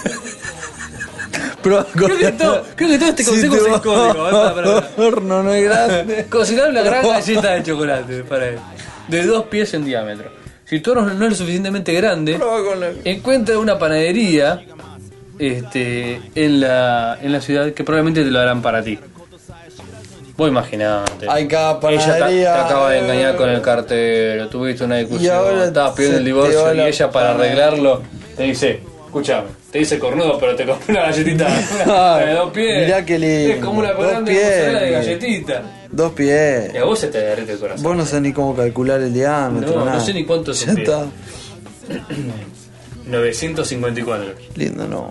Creo 1.63 2.19
que, 2.19 2.33
todo, 2.33 2.65
creo 2.75 2.89
que 2.91 2.99
todo 2.99 3.09
este 3.11 3.25
consejo 3.25 3.55
es 3.55 3.67
en 3.67 3.79
código. 3.79 4.25
Para. 4.55 4.89
horno 4.97 5.43
no 5.45 5.53
es 5.55 5.63
grande. 5.65 6.27
Cocinar 6.29 6.71
una 6.71 6.83
gran 6.83 7.07
galleta 7.07 7.53
de 7.53 7.63
chocolate 7.63 8.25
para 8.25 8.49
él. 8.49 8.59
De 9.07 9.25
dos 9.25 9.45
pies 9.47 9.73
en 9.75 9.85
diámetro. 9.85 10.31
Si 10.65 10.81
tu 10.81 10.91
horno 10.91 11.15
no 11.15 11.27
es 11.29 11.37
suficientemente 11.37 11.93
grande, 11.93 12.37
encuentra 13.05 13.59
una 13.59 13.79
panadería 13.79 14.65
este, 15.39 16.21
en, 16.35 16.61
la, 16.61 17.19
en 17.23 17.31
la 17.31 17.41
ciudad 17.41 17.73
que 17.73 17.85
probablemente 17.85 18.25
te 18.25 18.31
lo 18.31 18.41
harán 18.41 18.61
para 18.61 18.83
ti. 18.83 18.99
Vos 20.37 20.49
imaginate. 20.49 21.27
Hay 21.29 21.47
cada 21.47 21.79
Ella 21.91 22.27
te, 22.27 22.35
te 22.35 22.49
acaba 22.49 22.91
de 22.91 23.01
engañar 23.01 23.37
con 23.37 23.51
el 23.51 23.61
cartero, 23.61 24.49
tuviste 24.49 24.85
una 24.85 24.97
discusión, 24.97 25.37
ahora 25.37 25.67
estabas 25.67 25.95
pidiendo 25.95 26.19
el 26.19 26.25
divorcio 26.25 26.73
y 26.73 26.77
la 26.77 26.89
ella 26.89 27.11
para 27.11 27.33
arreglarlo 27.33 28.03
te 28.37 28.45
dice, 28.45 28.81
escúchame, 29.05 29.49
te 29.71 29.79
dice 29.79 29.99
cornudo 29.99 30.39
pero 30.39 30.57
te 30.57 30.65
compré 30.65 30.95
una 30.95 31.03
galletita 31.03 31.47
una 31.85 32.19
de 32.19 32.33
dos 32.33 32.53
pies. 32.53 32.87
Mirá 32.87 33.05
qué 33.05 33.19
lindo, 33.19 33.55
Es 33.55 33.65
como 33.65 33.81
una 33.81 33.93
dos 33.93 34.07
grande 34.07 34.33
pies, 34.33 34.81
de 34.81 34.91
galletita. 34.91 35.63
Dos 35.91 36.13
pies. 36.13 36.75
Y 36.75 36.77
a 36.79 36.85
vos 36.85 36.99
se 36.99 37.09
te 37.09 37.19
derrite 37.19 37.53
el 37.53 37.59
corazón. 37.59 37.83
Vos 37.83 37.97
no 37.97 38.07
sabés 38.07 38.23
ni 38.23 38.33
cómo 38.33 38.57
calcular 38.57 39.01
el 39.03 39.13
diámetro. 39.13 39.85
No, 39.85 39.85
no 39.85 40.01
sé 40.01 40.15
ni 40.15 40.25
cuánto 40.25 40.53
es 40.53 40.65
Ya 40.65 40.73
está. 40.73 41.07
954. 43.07 44.35
Lindo, 44.55 44.89
no. 44.89 45.11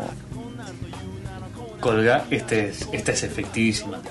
Colga, 1.80 2.26
este 2.30 2.70
es, 2.70 2.88
esta 2.92 3.12
es 3.12 3.24
efectivísima. 3.24 4.02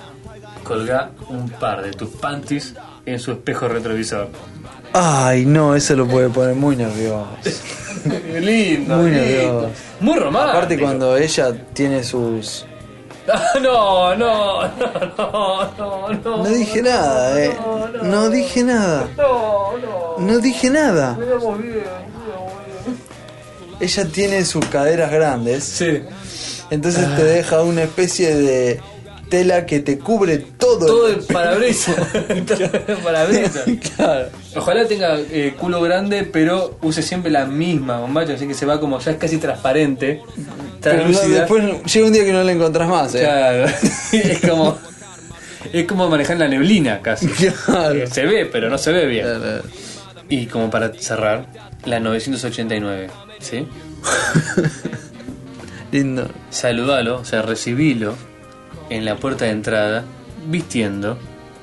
Colga 0.71 1.11
un 1.31 1.51
par 1.51 1.83
de 1.83 1.91
tus 1.91 2.11
panties 2.11 2.75
en 3.05 3.19
su 3.19 3.33
espejo 3.33 3.67
retrovisor. 3.67 4.29
Ay, 4.93 5.45
no, 5.45 5.75
eso 5.75 5.97
lo 5.97 6.07
puede 6.07 6.29
poner 6.29 6.55
muy 6.55 6.77
nervioso. 6.77 7.27
lindo, 8.41 8.97
Muy 8.99 9.11
lindo. 9.11 9.25
nervioso. 9.27 9.71
Muy 9.99 10.17
romántico. 10.17 10.57
Aparte 10.57 10.79
cuando 10.79 11.17
ella 11.17 11.53
tiene 11.73 12.05
sus... 12.05 12.67
Ah, 13.33 13.59
no, 13.61 14.15
no, 14.15 14.63
no, 14.63 15.13
no, 15.19 15.71
no, 15.77 16.09
no. 16.09 16.37
No 16.39 16.49
dije 16.49 16.83
nada, 16.83 17.45
eh. 17.45 17.57
No 18.03 18.29
dije 18.31 18.63
nada. 18.63 19.09
No, 19.17 19.77
no. 19.77 20.19
No 20.19 20.39
dije 20.39 20.71
nada. 20.71 21.19
Ella 23.81 24.05
tiene 24.07 24.45
sus 24.45 24.65
caderas 24.67 25.11
grandes. 25.11 25.65
Sí. 25.65 26.03
Entonces 26.71 27.05
te 27.17 27.25
deja 27.25 27.63
una 27.63 27.83
especie 27.83 28.35
de 28.35 28.81
tela 29.31 29.65
que 29.65 29.81
te 29.81 29.99
cubre 29.99 30.39
todo. 30.39 30.85
Todo 30.87 31.09
el 31.09 31.21
parabrisas. 31.21 31.97
Todo 32.47 32.65
el 32.89 32.97
parabrisas. 32.99 33.65
claro. 33.97 34.29
Ojalá 34.55 34.87
tenga 34.87 35.19
eh, 35.19 35.55
culo 35.59 35.81
grande, 35.81 36.25
pero 36.25 36.77
use 36.83 37.01
siempre 37.01 37.31
la 37.31 37.47
misma 37.47 38.01
bombacha, 38.01 38.35
así 38.35 38.47
que 38.47 38.55
se 38.55 38.67
va 38.67 38.79
como 38.79 38.99
ya 38.99 39.13
es 39.13 39.17
casi 39.17 39.39
transparente. 39.39 40.21
Pero 40.83 41.09
no, 41.09 41.21
después 41.21 41.65
llega 41.85 42.07
un 42.07 42.13
día 42.13 42.25
que 42.25 42.33
no 42.33 42.43
la 42.43 42.53
encontrás 42.53 42.89
más, 42.89 43.15
eh. 43.15 43.21
Claro. 43.21 43.67
es 44.13 44.41
como. 44.41 44.79
Es 45.73 45.87
como 45.87 46.09
manejar 46.09 46.39
la 46.39 46.49
neblina 46.49 47.01
casi. 47.01 47.29
Claro. 47.29 47.95
Eh, 47.95 48.07
Se 48.09 48.25
ve, 48.25 48.47
pero 48.47 48.69
no 48.69 48.77
se 48.79 48.93
ve 48.93 49.07
bien. 49.07 49.25
Claro. 49.25 49.63
Y 50.29 50.47
como 50.47 50.71
para 50.71 50.93
cerrar, 50.95 51.47
la 51.85 52.01
989. 52.01 53.09
¿Sí? 53.39 53.67
Lindo. 55.93 56.29
Saludalo, 56.51 57.21
o 57.21 57.25
sea, 57.25 57.43
recibilo 57.43 58.15
en 58.91 59.05
la 59.05 59.17
puerta 59.17 59.47
de 59.47 59.53
entrada 59.53 60.05
vistiendo 60.47 61.17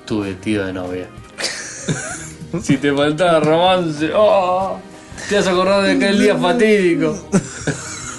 tu 0.05 0.21
vestido 0.21 0.65
de 0.65 0.73
novia. 0.73 1.07
si 2.63 2.77
te 2.77 2.93
faltaba 2.93 3.39
romance, 3.39 4.09
¡oh! 4.15 4.79
te 5.29 5.35
vas 5.35 5.47
a 5.47 5.51
acordar 5.51 5.83
de 5.83 5.91
aquel 5.91 6.19
día 6.19 6.37
fatídico. 6.37 7.29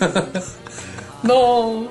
no. 1.22 1.88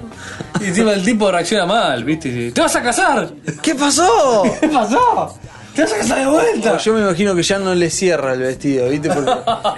Y 0.61 0.65
encima 0.65 0.93
el 0.93 1.03
tipo 1.03 1.31
reacciona 1.31 1.65
mal, 1.65 2.03
¿viste? 2.03 2.51
¡Te 2.51 2.61
vas 2.61 2.75
a 2.75 2.81
casar! 2.81 3.29
¿Qué 3.61 3.75
pasó? 3.75 4.43
¿Qué 4.61 4.67
pasó? 4.67 5.37
¡Te 5.77 5.83
vas 5.83 5.93
a 5.93 5.97
casar 5.97 6.19
de 6.19 6.25
vuelta! 6.27 6.77
Yo 6.77 6.93
me 6.93 7.01
imagino 7.01 7.33
que 7.35 7.43
ya 7.43 7.59
no 7.59 7.73
le 7.73 7.89
cierra 7.89 8.33
el 8.33 8.39
vestido, 8.39 8.89
¿viste? 8.89 9.09
Porque 9.09 9.31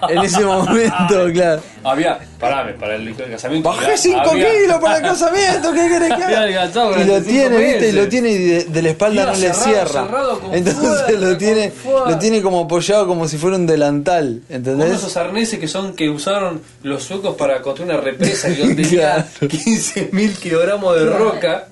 en 0.10 0.20
ese 0.24 0.44
momento, 0.46 1.28
claro. 1.34 1.62
Había, 1.84 2.20
parame, 2.40 2.74
para 2.74 2.96
el 2.96 3.16
casamiento. 3.16 3.70
Bajé 3.70 3.86
había- 3.86 3.98
5 3.98 4.22
había- 4.32 4.50
kilos 4.52 4.78
para 4.80 4.98
el 4.98 5.04
casamiento, 5.12 5.72
¿qué 5.74 5.88
querés 5.90 6.14
que 6.16 6.24
haga? 6.24 6.66
Y 7.02 7.04
lo 7.06 7.22
tiene, 7.22 7.58
¿viste? 7.58 7.90
Y 7.90 7.92
lo 7.92 8.08
tiene 8.10 8.30
y 8.32 8.38
de, 8.38 8.64
de 8.66 8.82
la 8.82 8.90
espalda 8.90 9.22
Iba 9.24 9.32
no 9.34 9.38
le 9.38 9.54
cierra. 9.54 10.08
Entonces 10.54 11.20
lo 11.20 11.38
tiene, 11.38 11.72
lo 12.08 12.18
tiene 12.18 12.42
como 12.42 12.62
apoyado 12.62 13.06
como 13.08 13.28
si 13.28 13.38
fuera 13.38 13.56
un 13.58 13.68
delantal, 13.68 14.26
Uno 14.28 14.42
de 14.48 14.56
¿entendés? 14.56 14.92
esos 14.94 15.16
arneses 15.18 15.60
que 15.60 15.68
son 15.68 15.94
que 15.94 16.10
usaron 16.10 16.62
los 16.84 17.04
suecos 17.04 17.36
para 17.36 17.62
construir 17.62 17.92
una 17.94 18.02
represa 18.02 18.50
y 18.50 18.56
donde 18.56 18.84
Claro. 18.90 19.24
15.000 19.42 20.36
kilogramos 20.38 20.96
de 21.00 21.06
roca, 21.06 21.68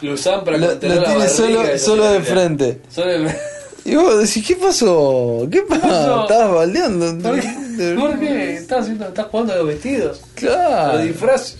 lo 0.00 0.12
usaban 0.12 0.44
para 0.44 0.58
Lo- 0.58 0.66
lo 0.68 0.78
tiene 0.78 1.28
solo- 1.28 1.74
y 1.74 1.78
solo 1.78 2.10
de 2.12 2.20
frente. 2.20 2.80
Solo 2.90 3.12
de 3.12 3.18
frente. 3.28 3.40
Y 3.84 3.94
vos 3.94 4.18
decís, 4.18 4.44
¿qué 4.46 4.56
pasó? 4.56 5.46
¿Qué 5.50 5.62
pasó? 5.62 6.22
Estabas 6.22 6.54
baldeando. 6.54 7.18
¿Por 7.22 7.38
qué? 7.40 7.94
¿Por 7.96 8.18
qué? 8.18 8.54
¿Estás, 8.54 8.80
haciendo, 8.82 9.06
estás 9.06 9.26
jugando 9.26 9.52
a 9.52 9.56
los 9.56 9.66
vestidos, 9.68 10.22
a 10.22 10.34
Claro. 10.34 10.92
los 10.98 11.02
disfraces. 11.04 11.56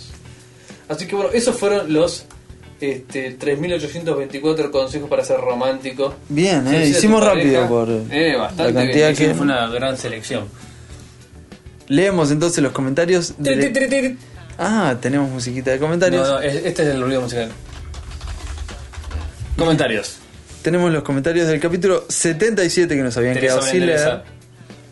Así 0.88 1.06
que 1.06 1.14
bueno, 1.14 1.30
esos 1.32 1.56
fueron 1.56 1.92
los 1.92 2.24
este, 2.80 3.38
3.824 3.38 4.70
consejos 4.72 5.08
para 5.08 5.24
ser 5.24 5.38
romántico. 5.38 6.14
Bien, 6.28 6.66
eh, 6.66 6.88
hicimos 6.88 7.24
pareja. 7.24 7.60
rápido 7.60 7.68
por 7.68 7.88
eh, 8.12 8.36
bastante 8.36 8.72
la 8.72 8.80
cantidad 8.80 9.06
bien. 9.12 9.16
que... 9.30 9.34
Fue 9.34 9.44
una 9.44 9.68
gran 9.68 9.96
selección. 9.96 10.44
Leemos 11.88 12.30
entonces 12.32 12.62
los 12.62 12.72
comentarios. 12.72 13.34
de-. 13.38 14.16
Ah, 14.58 14.96
tenemos 15.00 15.30
musiquita 15.30 15.70
de 15.70 15.78
comentarios. 15.78 16.26
No, 16.26 16.34
no, 16.34 16.40
es- 16.40 16.56
este 16.64 16.82
es 16.82 16.88
el 16.88 17.02
ruido 17.02 17.20
musical. 17.20 17.50
Comentarios. 19.56 20.18
Tenemos 20.62 20.92
los 20.92 21.02
comentarios 21.02 21.48
del 21.48 21.60
capítulo 21.60 22.04
77 22.08 22.94
que 22.94 23.02
nos 23.02 23.16
habían 23.16 23.36
quedado 23.38 23.62
sin 23.62 23.86
leer. 23.86 24.22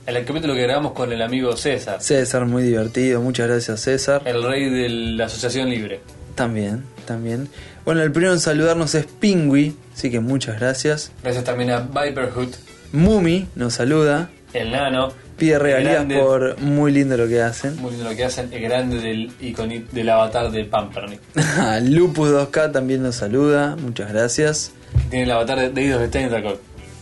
El 0.06 0.24
capítulo 0.24 0.54
que 0.54 0.62
grabamos 0.62 0.92
con 0.92 1.10
el 1.12 1.22
amigo 1.22 1.56
César, 1.56 2.00
César, 2.02 2.44
muy 2.44 2.62
divertido. 2.62 3.20
Muchas 3.22 3.48
gracias, 3.48 3.80
César. 3.80 4.22
el 4.26 4.42
rey 4.42 4.68
de 4.68 4.88
la 4.88 5.26
Asociación 5.26 5.70
Libre. 5.70 6.00
También, 6.34 6.84
también. 7.06 7.48
Bueno, 7.84 8.02
el 8.02 8.12
primero 8.12 8.32
en 8.32 8.40
saludarnos 8.40 8.94
es 8.94 9.06
Pingui, 9.06 9.74
así 9.94 10.10
que 10.10 10.20
muchas 10.20 10.58
gracias. 10.60 11.10
Gracias 11.22 11.44
también 11.44 11.70
a 11.70 11.80
Viperhood, 11.80 12.54
Mumi 12.92 13.48
nos 13.54 13.74
saluda. 13.74 14.30
el 14.52 14.70
nano. 14.70 15.12
Pide 15.36 15.58
regalías 15.58 15.94
grande, 15.94 16.16
por 16.18 16.60
muy 16.60 16.92
lindo 16.92 17.16
lo 17.16 17.26
que 17.28 17.42
hacen. 17.42 17.76
Muy 17.80 17.90
lindo 17.92 18.08
lo 18.08 18.16
que 18.16 18.24
hacen, 18.24 18.52
el 18.52 18.62
grande 18.62 18.98
del 19.00 19.36
iconi- 19.40 19.86
del 19.90 20.08
avatar 20.10 20.50
de 20.50 20.64
Pampernick. 20.64 21.20
Lupus 21.82 22.30
2K 22.30 22.72
también 22.72 23.02
nos 23.02 23.16
saluda. 23.16 23.74
Muchas 23.76 24.12
gracias. 24.12 24.70
Tiene 25.10 25.24
el 25.24 25.30
avatar 25.32 25.72
de 25.72 25.82
Eidos 25.82 26.00
de 26.00 26.08
Tentacle. 26.08 26.56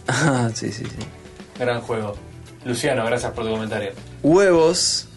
Ah, 0.09 0.49
sí, 0.55 0.73
sí, 0.73 0.85
sí. 0.85 0.97
Gran 1.59 1.81
juego. 1.83 2.17
Luciano, 2.65 3.05
gracias 3.05 3.33
por 3.33 3.45
tu 3.45 3.51
comentario. 3.51 3.91
Huevos 4.23 5.09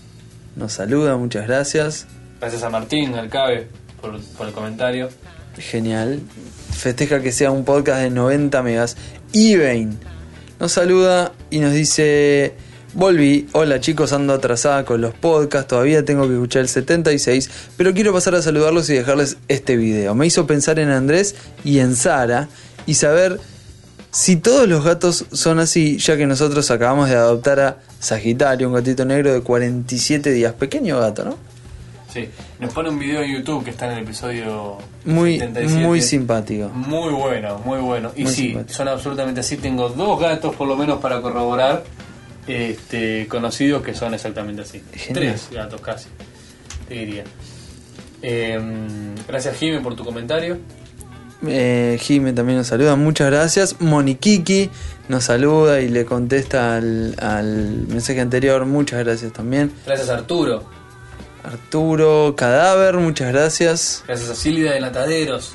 nos 0.55 0.73
saluda, 0.73 1.15
muchas 1.15 1.47
gracias. 1.47 2.07
Gracias 2.41 2.63
a 2.63 2.69
Martín, 2.69 3.15
al 3.15 3.29
Cabe, 3.29 3.67
por, 4.01 4.19
por 4.37 4.47
el 4.47 4.53
comentario. 4.53 5.09
Genial. 5.57 6.19
Festeja 6.71 7.21
que 7.21 7.31
sea 7.31 7.51
un 7.51 7.63
podcast 7.63 8.01
de 8.01 8.09
90 8.09 8.61
megas. 8.61 8.97
Ivain 9.31 9.97
nos 10.59 10.73
saluda 10.73 11.31
y 11.49 11.59
nos 11.59 11.71
dice: 11.71 12.53
Volví. 13.05 13.45
Hola 13.51 13.81
chicos, 13.81 14.13
ando 14.13 14.31
atrasada 14.33 14.85
con 14.85 15.01
los 15.01 15.13
podcasts. 15.13 15.67
Todavía 15.67 16.05
tengo 16.05 16.27
que 16.29 16.33
escuchar 16.35 16.61
el 16.61 16.69
76. 16.69 17.49
Pero 17.75 17.93
quiero 17.93 18.13
pasar 18.13 18.35
a 18.35 18.41
saludarlos 18.41 18.89
y 18.89 18.93
dejarles 18.93 19.35
este 19.49 19.75
video. 19.75 20.15
Me 20.15 20.25
hizo 20.25 20.47
pensar 20.47 20.79
en 20.79 20.89
Andrés 20.89 21.35
y 21.65 21.79
en 21.79 21.97
Sara 21.97 22.47
y 22.85 22.93
saber 22.93 23.37
si 24.11 24.37
todos 24.37 24.69
los 24.69 24.85
gatos 24.85 25.25
son 25.33 25.59
así, 25.59 25.97
ya 25.97 26.15
que 26.15 26.25
nosotros 26.25 26.71
acabamos 26.71 27.09
de 27.09 27.15
adoptar 27.17 27.59
a 27.59 27.77
Sagitario, 27.99 28.69
un 28.69 28.75
gatito 28.75 29.03
negro 29.03 29.33
de 29.33 29.41
47 29.41 30.31
días. 30.31 30.53
Pequeño 30.53 30.97
gato, 30.97 31.25
¿no? 31.25 31.37
Sí, 32.13 32.29
nos 32.61 32.71
pone 32.73 32.87
un 32.87 32.97
video 32.97 33.23
en 33.23 33.35
YouTube 33.35 33.65
que 33.65 33.71
está 33.71 33.87
en 33.91 33.97
el 33.97 34.03
episodio 34.05 34.77
Muy, 35.03 35.37
77. 35.37 35.83
muy 35.85 36.01
simpático. 36.01 36.69
Muy 36.69 37.11
bueno, 37.13 37.59
muy 37.65 37.79
bueno. 37.79 38.13
Y 38.15 38.23
Muy 38.23 38.31
sí, 38.31 38.41
simpático. 38.43 38.73
son 38.73 38.87
absolutamente 38.87 39.41
así. 39.41 39.57
Tengo 39.57 39.89
dos 39.89 40.17
gatos 40.17 40.55
por 40.55 40.65
lo 40.65 40.77
menos 40.77 41.01
para 41.01 41.21
corroborar 41.21 41.83
este, 42.47 43.27
conocidos 43.27 43.83
que 43.83 43.93
son 43.93 44.13
exactamente 44.13 44.61
así. 44.61 44.81
Genial. 44.93 45.13
Tres 45.13 45.49
gatos 45.51 45.81
casi, 45.81 46.07
te 46.87 46.93
diría. 46.93 47.23
Eh, 48.21 48.59
gracias, 49.27 49.57
Jimmy, 49.57 49.79
por 49.79 49.95
tu 49.95 50.03
comentario. 50.03 50.59
Eh, 51.47 51.99
también 52.35 52.57
nos 52.57 52.67
saluda, 52.67 52.95
muchas 52.95 53.29
gracias. 53.29 53.79
Moniquiki 53.79 54.69
nos 55.09 55.25
saluda 55.25 55.81
y 55.81 55.89
le 55.89 56.05
contesta 56.05 56.77
al, 56.77 57.15
al 57.19 57.85
mensaje 57.87 58.21
anterior, 58.21 58.65
muchas 58.65 59.03
gracias 59.03 59.33
también. 59.33 59.71
Gracias, 59.85 60.09
Arturo. 60.09 60.63
Arturo 61.43 62.35
Cadáver, 62.35 62.95
muchas 62.97 63.31
gracias. 63.31 64.03
Gracias 64.07 64.29
a 64.29 64.35
Silvia 64.35 64.71
de 64.71 64.79
Lataderos. 64.79 65.53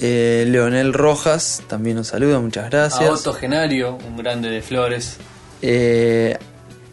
Eh, 0.00 0.44
Leonel 0.48 0.92
Rojas 0.92 1.62
también 1.68 1.96
nos 1.96 2.08
saluda, 2.08 2.40
muchas 2.40 2.64
A 2.64 2.68
gracias. 2.68 3.08
Otto 3.08 3.32
Genario, 3.32 3.96
un 4.06 4.16
grande 4.16 4.50
de 4.50 4.62
Flores. 4.62 5.18
Eh, 5.68 6.36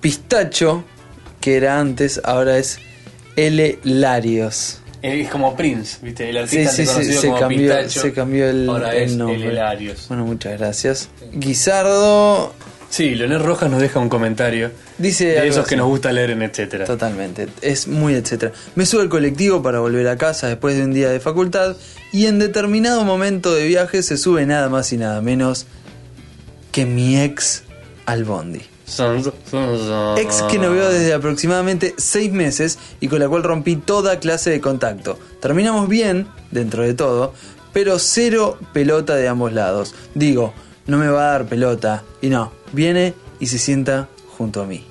Pistacho, 0.01 0.83
que 1.39 1.55
era 1.57 1.79
antes, 1.79 2.19
ahora 2.23 2.57
es 2.57 2.79
L. 3.35 3.79
Larios. 3.83 4.79
Eh, 5.01 5.21
Es 5.21 5.29
como 5.29 5.55
Prince, 5.55 5.97
¿viste? 6.01 6.29
El 6.29 6.37
artista 6.37 6.71
sí, 6.71 6.85
sí, 6.85 7.13
se 7.13 7.27
como 7.27 7.39
cambió, 7.39 7.59
Pistacho. 7.59 8.01
se 8.01 8.13
cambió 8.13 8.49
el, 8.49 8.67
Ahora 8.69 8.95
el 8.95 9.03
es 9.03 9.15
nombre. 9.15 9.35
el 9.45 9.51
Hilarios. 9.51 10.05
Bueno, 10.07 10.25
muchas 10.25 10.57
gracias. 10.59 11.09
Guisardo 11.33 12.53
Sí, 12.89 13.15
Leonel 13.15 13.39
Rojas 13.39 13.71
nos 13.71 13.81
deja 13.81 13.99
un 13.99 14.07
comentario. 14.09 14.69
dice 14.99 15.25
De 15.25 15.47
esos 15.47 15.61
así. 15.61 15.69
que 15.71 15.75
nos 15.77 15.87
gusta 15.87 16.11
leer 16.11 16.29
en 16.31 16.43
etcétera. 16.43 16.85
Totalmente, 16.85 17.47
es 17.61 17.87
muy 17.87 18.13
etcétera. 18.13 18.51
Me 18.75 18.85
subo 18.85 19.01
al 19.01 19.09
colectivo 19.09 19.63
para 19.63 19.79
volver 19.79 20.07
a 20.07 20.17
casa 20.17 20.47
después 20.47 20.75
de 20.77 20.83
un 20.83 20.93
día 20.93 21.09
de 21.09 21.19
facultad 21.19 21.75
y 22.11 22.27
en 22.27 22.37
determinado 22.39 23.03
momento 23.03 23.53
de 23.53 23.65
viaje 23.67 24.03
se 24.03 24.15
sube 24.17 24.45
nada 24.45 24.69
más 24.69 24.93
y 24.93 24.97
nada 24.97 25.21
menos 25.21 25.65
que 26.71 26.85
mi 26.85 27.19
ex 27.19 27.63
al 28.05 28.23
bondi. 28.23 28.61
Ex 30.17 30.43
que 30.43 30.59
no 30.59 30.71
veo 30.71 30.89
desde 30.89 31.13
aproximadamente 31.13 31.95
seis 31.97 32.31
meses 32.31 32.77
y 32.99 33.07
con 33.07 33.19
la 33.19 33.29
cual 33.29 33.43
rompí 33.43 33.75
toda 33.75 34.19
clase 34.19 34.49
de 34.49 34.61
contacto. 34.61 35.17
Terminamos 35.41 35.87
bien, 35.87 36.27
dentro 36.51 36.83
de 36.83 36.93
todo, 36.93 37.33
pero 37.71 37.97
cero 37.97 38.57
pelota 38.73 39.15
de 39.15 39.27
ambos 39.27 39.53
lados. 39.53 39.95
Digo, 40.15 40.53
no 40.85 40.97
me 40.97 41.07
va 41.07 41.29
a 41.29 41.31
dar 41.31 41.45
pelota. 41.45 42.03
Y 42.21 42.29
no, 42.29 42.51
viene 42.71 43.13
y 43.39 43.47
se 43.47 43.57
sienta 43.57 44.09
junto 44.37 44.61
a 44.61 44.65
mí. 44.65 44.85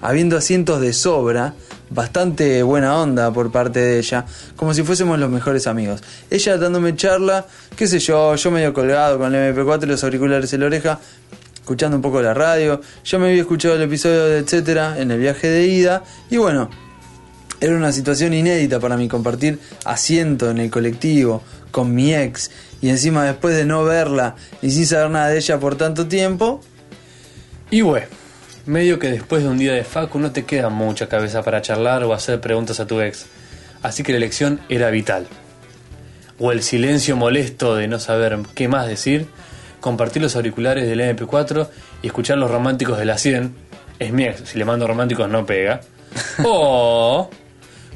Habiendo 0.00 0.36
asientos 0.36 0.80
de 0.80 0.92
sobra, 0.92 1.54
bastante 1.90 2.62
buena 2.62 2.96
onda 2.98 3.32
por 3.32 3.50
parte 3.50 3.80
de 3.80 3.98
ella, 3.98 4.26
como 4.56 4.74
si 4.74 4.82
fuésemos 4.82 5.18
los 5.18 5.30
mejores 5.30 5.66
amigos. 5.66 6.02
Ella 6.30 6.56
dándome 6.56 6.94
charla, 6.94 7.46
qué 7.76 7.86
sé 7.86 7.98
yo, 7.98 8.34
yo 8.36 8.50
medio 8.50 8.72
colgado 8.72 9.18
con 9.18 9.34
el 9.34 9.54
MP4 9.54 9.84
y 9.84 9.86
los 9.86 10.04
auriculares 10.04 10.52
en 10.52 10.60
la 10.60 10.66
oreja, 10.66 11.00
escuchando 11.68 11.96
un 11.96 12.02
poco 12.02 12.22
la 12.22 12.32
radio. 12.32 12.80
Yo 13.04 13.18
me 13.18 13.28
había 13.28 13.42
escuchado 13.42 13.74
el 13.74 13.82
episodio 13.82 14.24
de 14.24 14.38
etcétera 14.38 14.98
en 14.98 15.10
el 15.10 15.20
viaje 15.20 15.48
de 15.48 15.66
ida 15.66 16.02
y 16.30 16.38
bueno, 16.38 16.70
era 17.60 17.76
una 17.76 17.92
situación 17.92 18.32
inédita 18.32 18.80
para 18.80 18.96
mí 18.96 19.06
compartir 19.06 19.58
asiento 19.84 20.48
en 20.48 20.60
el 20.60 20.70
colectivo 20.70 21.42
con 21.70 21.94
mi 21.94 22.14
ex 22.14 22.50
y 22.80 22.88
encima 22.88 23.24
después 23.24 23.54
de 23.54 23.66
no 23.66 23.84
verla 23.84 24.34
y 24.62 24.70
sin 24.70 24.86
saber 24.86 25.10
nada 25.10 25.28
de 25.28 25.36
ella 25.36 25.60
por 25.60 25.76
tanto 25.76 26.08
tiempo, 26.08 26.62
Y 27.70 27.82
bueno, 27.82 28.06
medio 28.64 28.98
que 28.98 29.10
después 29.10 29.42
de 29.42 29.50
un 29.50 29.58
día 29.58 29.74
de 29.74 29.84
facu 29.84 30.18
no 30.18 30.32
te 30.32 30.46
queda 30.46 30.70
mucha 30.70 31.06
cabeza 31.06 31.42
para 31.42 31.60
charlar 31.60 32.02
o 32.04 32.14
hacer 32.14 32.40
preguntas 32.40 32.80
a 32.80 32.86
tu 32.86 33.02
ex. 33.02 33.26
Así 33.82 34.02
que 34.02 34.12
la 34.12 34.18
elección 34.18 34.60
era 34.70 34.88
vital. 34.88 35.26
O 36.38 36.50
el 36.50 36.62
silencio 36.62 37.14
molesto 37.14 37.74
de 37.74 37.88
no 37.88 37.98
saber 37.98 38.38
qué 38.54 38.68
más 38.68 38.88
decir, 38.88 39.26
compartir 39.80 40.22
los 40.22 40.36
auriculares 40.36 40.88
del 40.88 41.00
MP4 41.00 41.68
y 42.02 42.06
escuchar 42.06 42.38
los 42.38 42.50
románticos 42.50 42.98
de 42.98 43.04
la 43.04 43.18
100. 43.18 43.54
Es 43.98 44.12
mi 44.12 44.24
ex, 44.24 44.48
si 44.48 44.58
le 44.58 44.64
mando 44.64 44.86
románticos 44.86 45.28
no 45.28 45.44
pega. 45.46 45.80
O 46.44 47.30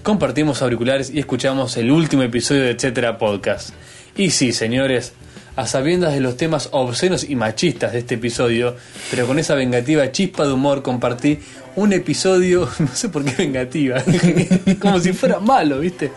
compartimos 0.02 0.62
auriculares 0.62 1.10
y 1.10 1.18
escuchamos 1.20 1.76
el 1.76 1.90
último 1.90 2.22
episodio 2.22 2.62
de 2.62 2.70
Etcétera 2.70 3.18
Podcast. 3.18 3.70
Y 4.16 4.30
sí, 4.30 4.52
señores, 4.52 5.12
a 5.56 5.66
sabiendas 5.66 6.14
de 6.14 6.20
los 6.20 6.36
temas 6.36 6.68
obscenos 6.72 7.28
y 7.28 7.36
machistas 7.36 7.92
de 7.92 8.00
este 8.00 8.16
episodio, 8.16 8.76
pero 9.10 9.26
con 9.26 9.38
esa 9.38 9.54
vengativa 9.54 10.10
chispa 10.10 10.46
de 10.46 10.52
humor 10.52 10.82
compartí 10.82 11.38
un 11.76 11.92
episodio, 11.92 12.68
no 12.78 12.94
sé 12.94 13.08
por 13.08 13.24
qué 13.24 13.34
vengativa, 13.36 14.02
como 14.80 14.98
si 14.98 15.12
fuera 15.12 15.40
malo, 15.40 15.80
¿viste? 15.80 16.10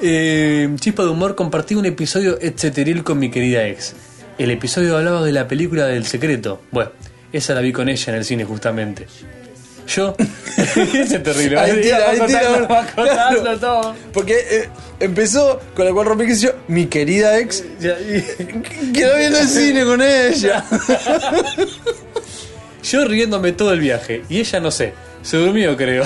Eh, 0.00 0.74
chispa 0.76 1.02
de 1.02 1.08
humor 1.08 1.34
compartí 1.34 1.74
un 1.74 1.86
episodio 1.86 2.38
etcéteril 2.40 3.02
con 3.02 3.18
mi 3.18 3.30
querida 3.30 3.66
ex. 3.66 3.94
El 4.38 4.50
episodio 4.50 4.96
hablaba 4.96 5.22
de 5.24 5.32
la 5.32 5.46
película 5.46 5.86
del 5.86 6.06
secreto. 6.06 6.62
Bueno, 6.70 6.90
esa 7.32 7.54
la 7.54 7.60
vi 7.60 7.72
con 7.72 7.88
ella 7.88 8.12
en 8.12 8.18
el 8.18 8.24
cine 8.24 8.44
justamente. 8.44 9.06
Yo, 9.86 10.14
ese 10.56 11.16
es 11.16 11.22
terrible. 11.22 11.58
Ahí 11.58 11.80
tira, 11.82 12.10
ahí 12.10 12.20
tira, 12.26 12.86
claro. 12.94 13.58
todo. 13.58 13.94
Porque 14.12 14.34
eh, 14.50 14.68
empezó 15.00 15.60
con 15.74 15.84
la 15.84 15.92
cual 15.92 16.06
rompí 16.06 16.26
que 16.26 16.36
yo, 16.36 16.50
mi 16.68 16.86
querida 16.86 17.38
ex, 17.38 17.64
Ya, 17.80 17.96
y- 18.00 18.22
que 18.92 19.04
no 19.04 19.16
viene 19.16 19.38
al 19.38 19.48
cine 19.48 19.84
con 19.84 20.00
ella. 20.00 20.64
Yo 22.82 23.04
riéndome 23.04 23.52
todo 23.52 23.72
el 23.72 23.78
viaje 23.80 24.24
y 24.28 24.40
ella 24.40 24.58
no 24.58 24.70
sé, 24.72 24.92
se 25.22 25.36
durmió 25.36 25.76
creo. 25.76 26.04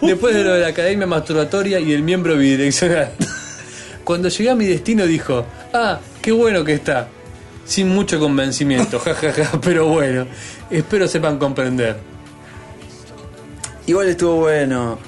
Después 0.00 0.34
de 0.34 0.44
lo 0.44 0.54
de 0.54 0.60
la 0.60 0.68
academia 0.68 1.06
masturbatoria 1.06 1.80
y 1.80 1.92
el 1.92 2.02
miembro 2.02 2.36
bidireccional. 2.36 3.10
Cuando 4.04 4.28
llegué 4.28 4.50
a 4.50 4.54
mi 4.54 4.66
destino 4.66 5.04
dijo, 5.04 5.44
ah, 5.74 5.98
qué 6.28 6.32
bueno 6.32 6.62
que 6.62 6.74
está. 6.74 7.08
Sin 7.64 7.88
mucho 7.88 8.20
convencimiento, 8.20 8.98
jajaja, 9.04 9.58
pero 9.62 9.88
bueno, 9.88 10.26
espero 10.70 11.08
sepan 11.08 11.38
comprender. 11.38 11.96
Igual 13.86 14.08
estuvo 14.08 14.34
bueno. 14.36 14.98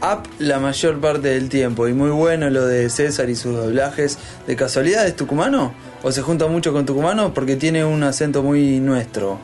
Up 0.00 0.26
la 0.38 0.60
mayor 0.60 0.98
parte 0.98 1.28
del 1.28 1.50
tiempo 1.50 1.88
y 1.88 1.92
muy 1.92 2.08
bueno 2.08 2.48
lo 2.48 2.64
de 2.64 2.88
César 2.88 3.28
y 3.28 3.36
sus 3.36 3.54
doblajes. 3.54 4.16
¿De 4.46 4.56
casualidad 4.56 5.06
es 5.06 5.14
tucumano? 5.14 5.74
¿O 6.02 6.10
se 6.10 6.22
junta 6.22 6.46
mucho 6.46 6.72
con 6.72 6.86
tucumano? 6.86 7.34
Porque 7.34 7.56
tiene 7.56 7.84
un 7.84 8.02
acento 8.02 8.42
muy 8.42 8.80
nuestro. 8.80 9.38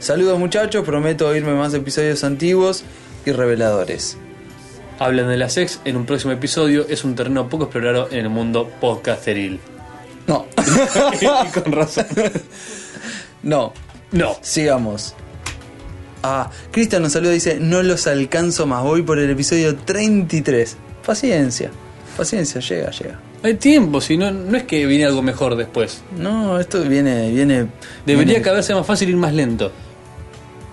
Saludos 0.00 0.40
muchachos, 0.40 0.84
prometo 0.84 1.28
oírme 1.28 1.54
más 1.54 1.72
episodios 1.72 2.24
antiguos 2.24 2.82
y 3.24 3.30
reveladores. 3.30 4.18
Hablan 4.98 5.28
de 5.28 5.36
la 5.36 5.48
sex 5.50 5.78
en 5.84 5.96
un 5.96 6.04
próximo 6.04 6.32
episodio, 6.32 6.84
es 6.88 7.04
un 7.04 7.14
terreno 7.14 7.48
poco 7.48 7.64
explorado 7.64 8.08
en 8.10 8.18
el 8.18 8.28
mundo 8.28 8.68
podcasteril. 8.80 9.60
No, 10.26 10.46
y 11.20 11.48
con 11.60 11.72
razón. 11.72 12.06
no, 13.42 13.72
No. 14.12 14.36
sigamos. 14.40 15.14
Ah, 16.22 16.50
Cristian 16.70 17.02
nos 17.02 17.12
saluda 17.12 17.32
y 17.32 17.34
dice, 17.34 17.58
no 17.60 17.82
los 17.82 18.06
alcanzo 18.06 18.66
más, 18.66 18.82
voy 18.82 19.02
por 19.02 19.18
el 19.18 19.28
episodio 19.28 19.76
33. 19.76 20.76
Paciencia, 21.04 21.70
paciencia, 22.16 22.60
llega, 22.62 22.90
llega. 22.90 23.20
Hay 23.42 23.54
tiempo, 23.56 24.00
si 24.00 24.16
no, 24.16 24.30
no 24.30 24.56
es 24.56 24.62
que 24.62 24.86
viene 24.86 25.04
algo 25.04 25.20
mejor 25.20 25.54
después. 25.54 26.00
No, 26.16 26.58
esto 26.58 26.80
viene, 26.84 27.30
viene... 27.30 27.66
Debería 28.06 28.32
viene, 28.36 28.42
caberse 28.42 28.74
más 28.74 28.86
fácil 28.86 29.10
ir 29.10 29.16
más 29.16 29.34
lento. 29.34 29.70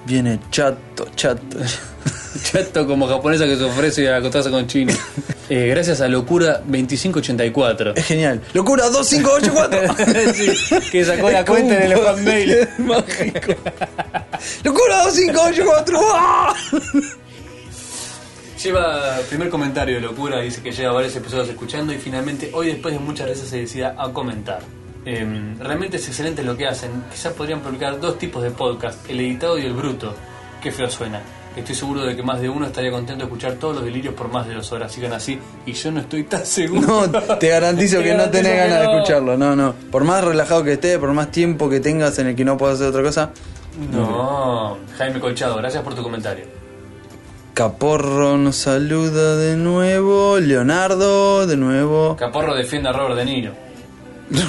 Viene 0.06 0.40
chato, 0.52 1.08
chato. 1.16 1.58
Chato 2.44 2.88
como 2.88 3.08
japonesa 3.08 3.46
que 3.46 3.56
se 3.56 3.64
ofrece 3.64 4.10
a 4.10 4.18
acostarse 4.18 4.50
con 4.50 4.68
chino. 4.68 4.94
Eh, 5.54 5.68
gracias 5.68 6.00
a 6.00 6.08
Locura 6.08 6.60
2584. 6.60 7.96
Es 7.98 8.06
genial. 8.06 8.42
¡Locura 8.54 8.88
2584! 8.90 10.34
Sí, 10.34 10.90
que 10.90 11.04
sacó 11.04 11.30
la 11.30 11.44
cuenta 11.44 11.76
en 11.76 11.92
el 11.92 11.98
fanmail. 11.98 12.70
Mágico. 12.78 13.54
¡Locura 14.64 15.04
2584! 15.04 16.00
¡Ah! 16.14 16.56
Lleva 18.64 19.18
primer 19.28 19.50
comentario 19.50 19.96
de 19.96 20.02
Locura, 20.02 20.40
dice 20.40 20.62
que 20.62 20.72
lleva 20.72 20.94
varios 20.94 21.14
episodios 21.18 21.50
escuchando 21.50 21.92
y 21.92 21.98
finalmente 21.98 22.50
hoy 22.54 22.68
después 22.68 22.94
de 22.94 23.02
muchas 23.02 23.28
veces 23.28 23.50
se 23.50 23.58
decida 23.58 23.94
a 23.98 24.14
comentar. 24.14 24.62
Eh, 25.06 25.56
realmente 25.60 25.98
es 25.98 26.08
excelente 26.08 26.44
lo 26.44 26.56
que 26.56 26.66
hacen. 26.66 26.92
Quizás 27.12 27.34
podrían 27.34 27.60
publicar 27.60 28.00
dos 28.00 28.18
tipos 28.18 28.42
de 28.42 28.52
podcast, 28.52 29.10
el 29.10 29.20
editado 29.20 29.58
y 29.58 29.66
el 29.66 29.74
bruto. 29.74 30.16
Qué 30.64 30.72
feo 30.72 30.90
suena. 30.90 31.22
Estoy 31.56 31.76
seguro 31.76 32.04
de 32.04 32.16
que 32.16 32.24
más 32.24 32.40
de 32.40 32.48
uno 32.48 32.66
estaría 32.66 32.92
contento 32.92 33.20
de 33.20 33.26
escuchar 33.26 33.54
todos 33.54 33.76
los 33.76 33.84
delirios 33.84 34.14
por 34.14 34.32
más 34.32 34.48
de 34.48 34.54
dos 34.54 34.72
horas. 34.72 34.92
Sigan 34.92 35.12
así 35.12 35.38
y 35.66 35.74
yo 35.74 35.92
no 35.92 36.00
estoy 36.00 36.24
tan 36.24 36.46
seguro. 36.46 37.08
No, 37.08 37.38
te 37.38 37.50
garantizo 37.50 37.98
Te 38.00 38.04
que 38.06 38.14
no 38.14 38.30
tenés 38.30 38.56
ganas 38.56 38.80
de 38.80 38.86
escucharlo. 38.86 39.38
No, 39.38 39.56
no. 39.56 39.74
Por 39.92 40.06
más 40.06 40.24
relajado 40.24 40.64
que 40.64 40.74
estés, 40.74 40.98
por 40.98 41.12
más 41.12 41.30
tiempo 41.32 41.70
que 41.70 41.82
tengas 41.82 42.18
en 42.20 42.28
el 42.28 42.36
que 42.36 42.46
no 42.46 42.58
puedas 42.58 42.76
hacer 42.76 42.88
otra 42.88 43.04
cosa. 43.04 43.32
No, 43.92 44.78
Jaime 44.98 45.20
Colchado, 45.20 45.58
gracias 45.58 45.84
por 45.84 45.94
tu 45.94 46.04
comentario. 46.04 46.46
Caporro 47.54 48.38
nos 48.38 48.56
saluda 48.56 49.36
de 49.36 49.58
nuevo. 49.58 50.40
Leonardo, 50.40 51.46
de 51.48 51.58
nuevo. 51.58 52.16
Caporro 52.16 52.56
defiende 52.56 52.90
a 52.90 52.94
Robert 52.94 53.16
De 53.18 53.26
Niro. 53.26 53.52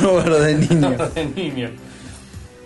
Robert 0.00 0.38
de 0.38 0.54
Niño. 0.54 0.90
Robert 0.90 1.14
De 1.14 1.24
Niro. 1.26 1.70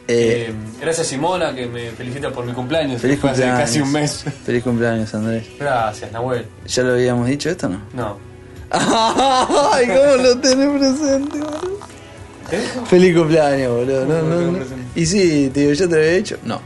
Eh, 0.09 0.47
Eh, 0.51 0.55
gracias 0.81 1.09
Simona 1.09 1.53
que 1.55 1.67
me 1.67 1.91
felicita 1.91 2.31
por 2.31 2.45
mi 2.47 2.53
cumpleaños. 2.53 3.01
feliz 3.01 3.19
fue 3.19 3.31
hace 3.31 3.43
cumpleaños. 3.43 3.69
casi 3.69 3.81
un 3.81 3.93
mes. 3.93 4.25
Feliz 4.45 4.63
cumpleaños, 4.63 5.15
Andrés. 5.15 5.47
Gracias, 5.59 6.13
Nahuel. 6.13 6.47
¿Ya 6.67 6.83
lo 6.85 6.93
habíamos 6.93 7.27
dicho 7.27 7.51
esto 7.51 7.67
o 7.67 7.71
no? 7.71 7.81
No. 7.93 8.19
¡Ay, 8.71 9.87
cómo 9.87 10.23
lo 10.23 10.39
tenés 10.39 10.69
presente, 10.79 11.39
boludo! 11.39 11.79
¿Qué? 12.51 12.59
Feliz 12.87 13.17
cumpleaños, 13.17 13.71
boludo. 13.73 14.07
No, 14.07 14.15
¿Cómo 14.21 14.29
lo 14.31 14.41
no, 14.53 14.59
no. 14.59 14.65
Y 14.95 15.07
sí, 15.07 15.51
te 15.53 15.61
digo, 15.61 15.73
¿yo 15.73 15.89
te 15.89 15.95
lo 15.97 16.01
había 16.01 16.13
hecho? 16.15 16.37
No. 16.45 16.61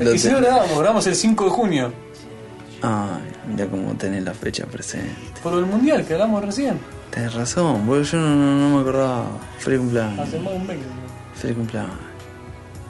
Lo 0.00 0.14
Y 0.14 0.18
si 0.18 0.28
no 0.28 0.38
grabamos, 0.38 0.78
grabamos 0.78 1.06
el 1.06 1.14
5 1.16 1.44
de 1.44 1.50
junio. 1.50 1.92
Ay, 2.82 3.22
Mira 3.48 3.66
cómo 3.66 3.92
tenés 3.94 4.22
la 4.24 4.34
fecha 4.34 4.66
presente. 4.66 5.08
Por 5.42 5.54
el 5.54 5.64
mundial 5.66 6.04
que 6.04 6.12
hablamos 6.14 6.44
recién. 6.44 6.78
Tenés 7.10 7.34
razón, 7.34 7.86
boludo, 7.86 8.02
yo 8.04 8.18
no, 8.18 8.34
no- 8.34 8.68
no 8.68 8.76
me 8.76 8.80
acordaba. 8.82 9.26
Feliz 9.58 9.78
cumpleaños. 9.80 10.18
Hace 10.28 10.38
más 10.40 10.52
de 10.52 10.58
un 10.58 10.66
mes. 10.66 10.76
Feliz 11.34 11.56
cumpleaños. 11.56 11.92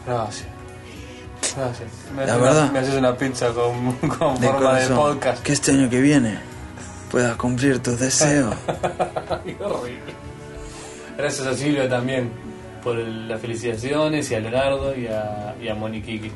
Gracias. 0.09 0.47
Gracias. 1.56 1.89
Me 2.14 2.24
La 2.26 2.32
haces 2.35 2.43
verdad. 2.43 2.62
Una, 2.64 2.72
me 2.72 2.78
haces 2.80 2.94
una 2.94 3.16
pizza 3.16 3.48
con, 3.52 3.93
con 4.09 4.40
De 4.40 4.47
forma 4.48 4.78
de 4.78 4.89
podcast. 4.89 5.43
Que 5.43 5.52
este 5.52 5.72
año 5.72 5.89
que 5.90 6.01
viene 6.01 6.39
puedas 7.10 7.36
cumplir 7.36 7.78
tus 7.80 7.98
deseos. 8.01 8.55
Qué 9.44 9.56
horrible. 9.64 10.12
Gracias 11.16 11.47
a 11.47 11.55
Silvia 11.55 11.89
también 11.89 12.30
por 12.82 12.98
el- 12.98 13.28
las 13.28 13.40
felicitaciones 13.40 14.30
y 14.30 14.35
a 14.35 14.40
Leonardo 14.40 14.97
y 14.97 15.06
a, 15.09 15.55
y 15.60 15.68
a 15.68 15.74
Moniquiqui. 15.74 16.30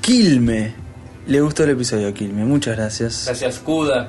Quilme. 0.00 0.74
Le 1.26 1.40
gustó 1.42 1.64
el 1.64 1.70
episodio 1.70 2.08
a 2.08 2.12
Quilme, 2.12 2.44
muchas 2.44 2.76
gracias. 2.76 3.24
Gracias, 3.26 3.58
Cuda. 3.58 4.08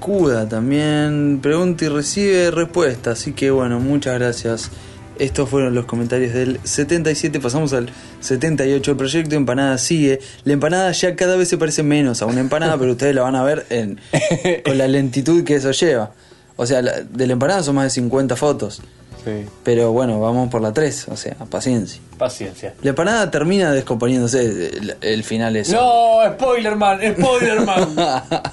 Cuda 0.00 0.48
también 0.48 1.38
pregunta 1.42 1.84
y 1.84 1.88
recibe 1.88 2.50
respuesta, 2.50 3.10
así 3.12 3.32
que 3.32 3.50
bueno, 3.50 3.78
muchas 3.78 4.18
gracias. 4.18 4.70
Estos 5.18 5.48
fueron 5.48 5.74
los 5.74 5.84
comentarios 5.86 6.32
del 6.34 6.58
77, 6.64 7.38
pasamos 7.40 7.72
al 7.72 7.88
78. 8.20 8.90
El 8.90 8.96
proyecto 8.96 9.36
Empanada 9.36 9.78
sigue. 9.78 10.18
La 10.44 10.52
empanada 10.54 10.90
ya 10.92 11.14
cada 11.16 11.36
vez 11.36 11.48
se 11.48 11.56
parece 11.58 11.82
menos 11.82 12.20
a 12.22 12.26
una 12.26 12.40
empanada, 12.40 12.76
pero 12.78 12.92
ustedes 12.92 13.14
la 13.14 13.22
van 13.22 13.36
a 13.36 13.44
ver 13.44 13.66
en, 13.70 14.00
con 14.64 14.76
la 14.78 14.88
lentitud 14.88 15.44
que 15.44 15.54
eso 15.56 15.70
lleva. 15.70 16.12
O 16.56 16.66
sea, 16.66 16.82
la- 16.82 17.00
de 17.02 17.26
la 17.26 17.32
empanada 17.34 17.62
son 17.62 17.76
más 17.76 17.84
de 17.84 17.90
50 17.90 18.36
fotos. 18.36 18.82
Sí. 19.24 19.46
Pero 19.62 19.92
bueno, 19.92 20.20
vamos 20.20 20.50
por 20.50 20.60
la 20.60 20.72
3, 20.74 21.06
o 21.08 21.16
sea, 21.16 21.34
paciencia. 21.48 22.00
Paciencia. 22.18 22.74
La 22.82 22.90
empanada 22.90 23.30
termina 23.30 23.72
descomponiéndose, 23.72 24.42
el, 24.68 24.96
el 25.00 25.24
final 25.24 25.56
es... 25.56 25.70
No, 25.70 26.18
spoiler 26.34 26.76
man, 26.76 26.98
spoiler 27.18 27.60
man. 27.62 27.88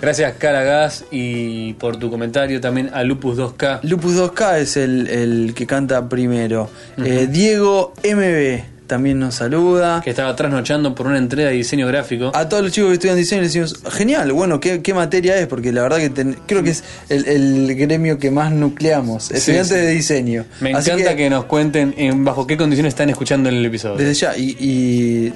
Gracias, 0.00 0.34
Caragas, 0.38 1.04
y 1.10 1.74
por 1.74 1.96
tu 1.98 2.10
comentario 2.10 2.60
también 2.60 2.90
a 2.92 3.02
Lupus 3.04 3.38
2K. 3.38 3.80
Lupus 3.82 4.16
2K 4.16 4.58
es 4.58 4.76
el, 4.76 5.06
el 5.08 5.54
que 5.54 5.66
canta 5.66 6.08
primero. 6.08 6.70
Eh, 6.98 7.28
Diego 7.30 7.92
MB 8.04 8.78
también 8.86 9.20
nos 9.20 9.36
saluda. 9.36 10.00
que 10.02 10.10
estaba 10.10 10.34
trasnochando 10.34 10.96
por 10.96 11.06
una 11.06 11.16
entrega 11.16 11.50
de 11.50 11.54
diseño 11.54 11.86
gráfico. 11.86 12.32
A 12.34 12.48
todos 12.48 12.64
los 12.64 12.72
chicos 12.72 12.88
que 12.88 12.94
estudian 12.94 13.16
diseño 13.16 13.42
les 13.42 13.52
decimos, 13.52 13.80
genial, 13.92 14.32
bueno, 14.32 14.58
¿qué, 14.58 14.82
qué 14.82 14.92
materia 14.94 15.36
es? 15.36 15.46
Porque 15.46 15.72
la 15.72 15.82
verdad 15.82 15.98
que 15.98 16.10
ten- 16.10 16.36
creo 16.46 16.64
que 16.64 16.70
es 16.70 16.82
el, 17.08 17.24
el 17.26 17.76
gremio 17.76 18.18
que 18.18 18.32
más 18.32 18.50
nucleamos, 18.52 19.30
estudiantes 19.30 19.68
sí. 19.68 19.74
de 19.84 19.90
diseño. 19.92 20.44
Me 20.60 20.74
Así 20.74 20.90
encanta 20.90 21.14
que, 21.14 21.30
nos 21.30 21.44
cuenten 21.44 21.94
en 21.98 22.24
bajo 22.24 22.48
qué 22.48 22.56
condiciones 22.56 22.90
están 22.92 23.10
escuchando 23.10 23.48
el 23.48 23.64
episodio. 23.64 23.94
Desde 23.96 24.14
ya, 24.14 24.36
y, 24.36 24.56
y 24.58 25.32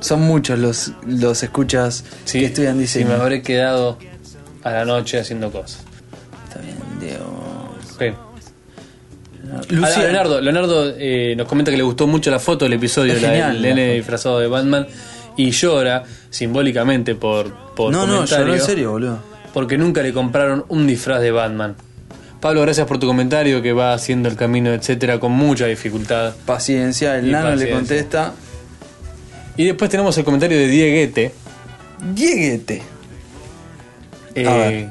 son 0.00 0.22
muchos 0.22 0.58
los, 0.58 0.92
los 1.06 1.42
escuchas 1.42 2.04
Sí, 2.24 2.40
que 2.40 2.46
estudian 2.46 2.80
y 2.82 3.04
me 3.04 3.14
habré 3.14 3.42
quedado 3.42 3.98
a 4.62 4.70
la 4.70 4.84
noche 4.84 5.18
haciendo 5.18 5.50
cosas. 5.50 5.82
Está 6.48 6.60
bien, 6.60 6.76
Diego. 7.00 7.74
Ok. 7.94 8.16
Luciano. 9.70 9.86
Ah, 9.96 10.02
Leonardo, 10.02 10.40
Leonardo 10.40 10.94
eh, 10.96 11.34
nos 11.36 11.46
comenta 11.46 11.70
que 11.70 11.76
le 11.76 11.82
gustó 11.82 12.06
mucho 12.06 12.30
la 12.30 12.38
foto 12.40 12.64
del 12.64 12.72
episodio, 12.74 13.14
del 13.14 13.60
nene 13.62 13.94
disfrazado 13.94 14.38
de 14.40 14.46
Batman, 14.48 14.86
y 15.36 15.50
llora 15.50 16.02
simbólicamente 16.30 17.14
por, 17.14 17.52
por 17.74 17.92
No, 17.92 18.06
no, 18.06 18.24
lloró 18.24 18.54
en 18.54 18.60
serio, 18.60 18.92
boludo. 18.92 19.18
porque 19.52 19.76
nunca 19.78 20.02
le 20.02 20.12
compraron 20.12 20.64
un 20.68 20.86
disfraz 20.86 21.20
de 21.20 21.30
Batman. 21.30 21.76
Pablo, 22.40 22.60
gracias 22.62 22.86
por 22.86 22.98
tu 22.98 23.06
comentario 23.06 23.62
que 23.62 23.72
va 23.72 23.94
haciendo 23.94 24.28
el 24.28 24.36
camino, 24.36 24.72
etcétera, 24.72 25.18
con 25.20 25.32
mucha 25.32 25.66
dificultad. 25.66 26.34
Paciencia, 26.46 27.18
el 27.18 27.28
Y 27.28 27.30
nano 27.32 27.54
le 27.54 27.70
contesta, 27.70 28.32
Y 29.56 29.64
después 29.66 29.90
tenemos 29.90 30.16
el 30.18 30.24
comentario 30.24 30.58
de 30.58 30.66
Dieguete, 30.68 31.32
Dieguete. 32.12 32.82
eh, 34.34 34.46
A 34.48 34.54
ver. 34.56 34.88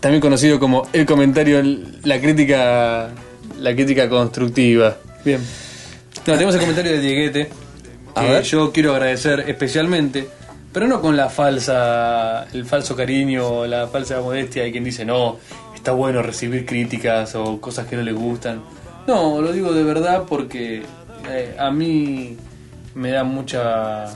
también 0.00 0.20
conocido 0.20 0.58
como 0.58 0.88
el 0.92 1.04
comentario, 1.06 1.62
la 2.04 2.20
crítica, 2.20 3.10
la 3.58 3.74
crítica 3.74 4.08
constructiva. 4.08 4.96
Bien. 5.24 5.40
No, 6.26 6.32
tenemos 6.34 6.54
el 6.54 6.60
comentario 6.60 6.92
de 6.92 7.00
Dieguete, 7.00 7.50
A 8.14 8.22
que 8.22 8.28
ver. 8.30 8.42
yo 8.44 8.72
quiero 8.72 8.92
agradecer 8.94 9.44
especialmente, 9.46 10.26
pero 10.72 10.86
no 10.88 11.00
con 11.02 11.16
la 11.16 11.28
falsa, 11.28 12.46
el 12.54 12.64
falso 12.64 12.96
cariño 12.96 13.46
o 13.46 13.66
la 13.66 13.88
falsa 13.88 14.20
modestia 14.22 14.62
de 14.62 14.72
quien 14.72 14.84
dice 14.84 15.04
no, 15.04 15.36
está 15.74 15.92
bueno 15.92 16.22
recibir 16.22 16.64
críticas 16.64 17.34
o 17.34 17.60
cosas 17.60 17.86
que 17.86 17.96
no 17.96 18.02
le 18.02 18.12
gustan. 18.12 18.62
No, 19.06 19.40
lo 19.42 19.52
digo 19.52 19.72
de 19.72 19.82
verdad 19.82 20.24
porque 20.26 20.82
eh, 21.28 21.56
a 21.58 21.70
mí 21.70 22.36
me 22.94 23.10
da 23.10 23.24
mucha 23.24 24.06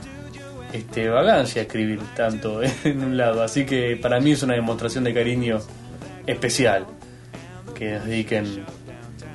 este, 0.72 1.08
vagancia 1.08 1.62
escribir 1.62 2.00
tanto 2.16 2.60
en 2.84 3.02
un 3.02 3.16
lado, 3.16 3.42
así 3.42 3.64
que 3.64 3.96
para 3.96 4.20
mí 4.20 4.32
es 4.32 4.42
una 4.42 4.54
demostración 4.54 5.04
de 5.04 5.14
cariño 5.14 5.60
especial 6.26 6.86
que 7.74 7.92
nos 7.92 8.06
dediquen 8.06 8.64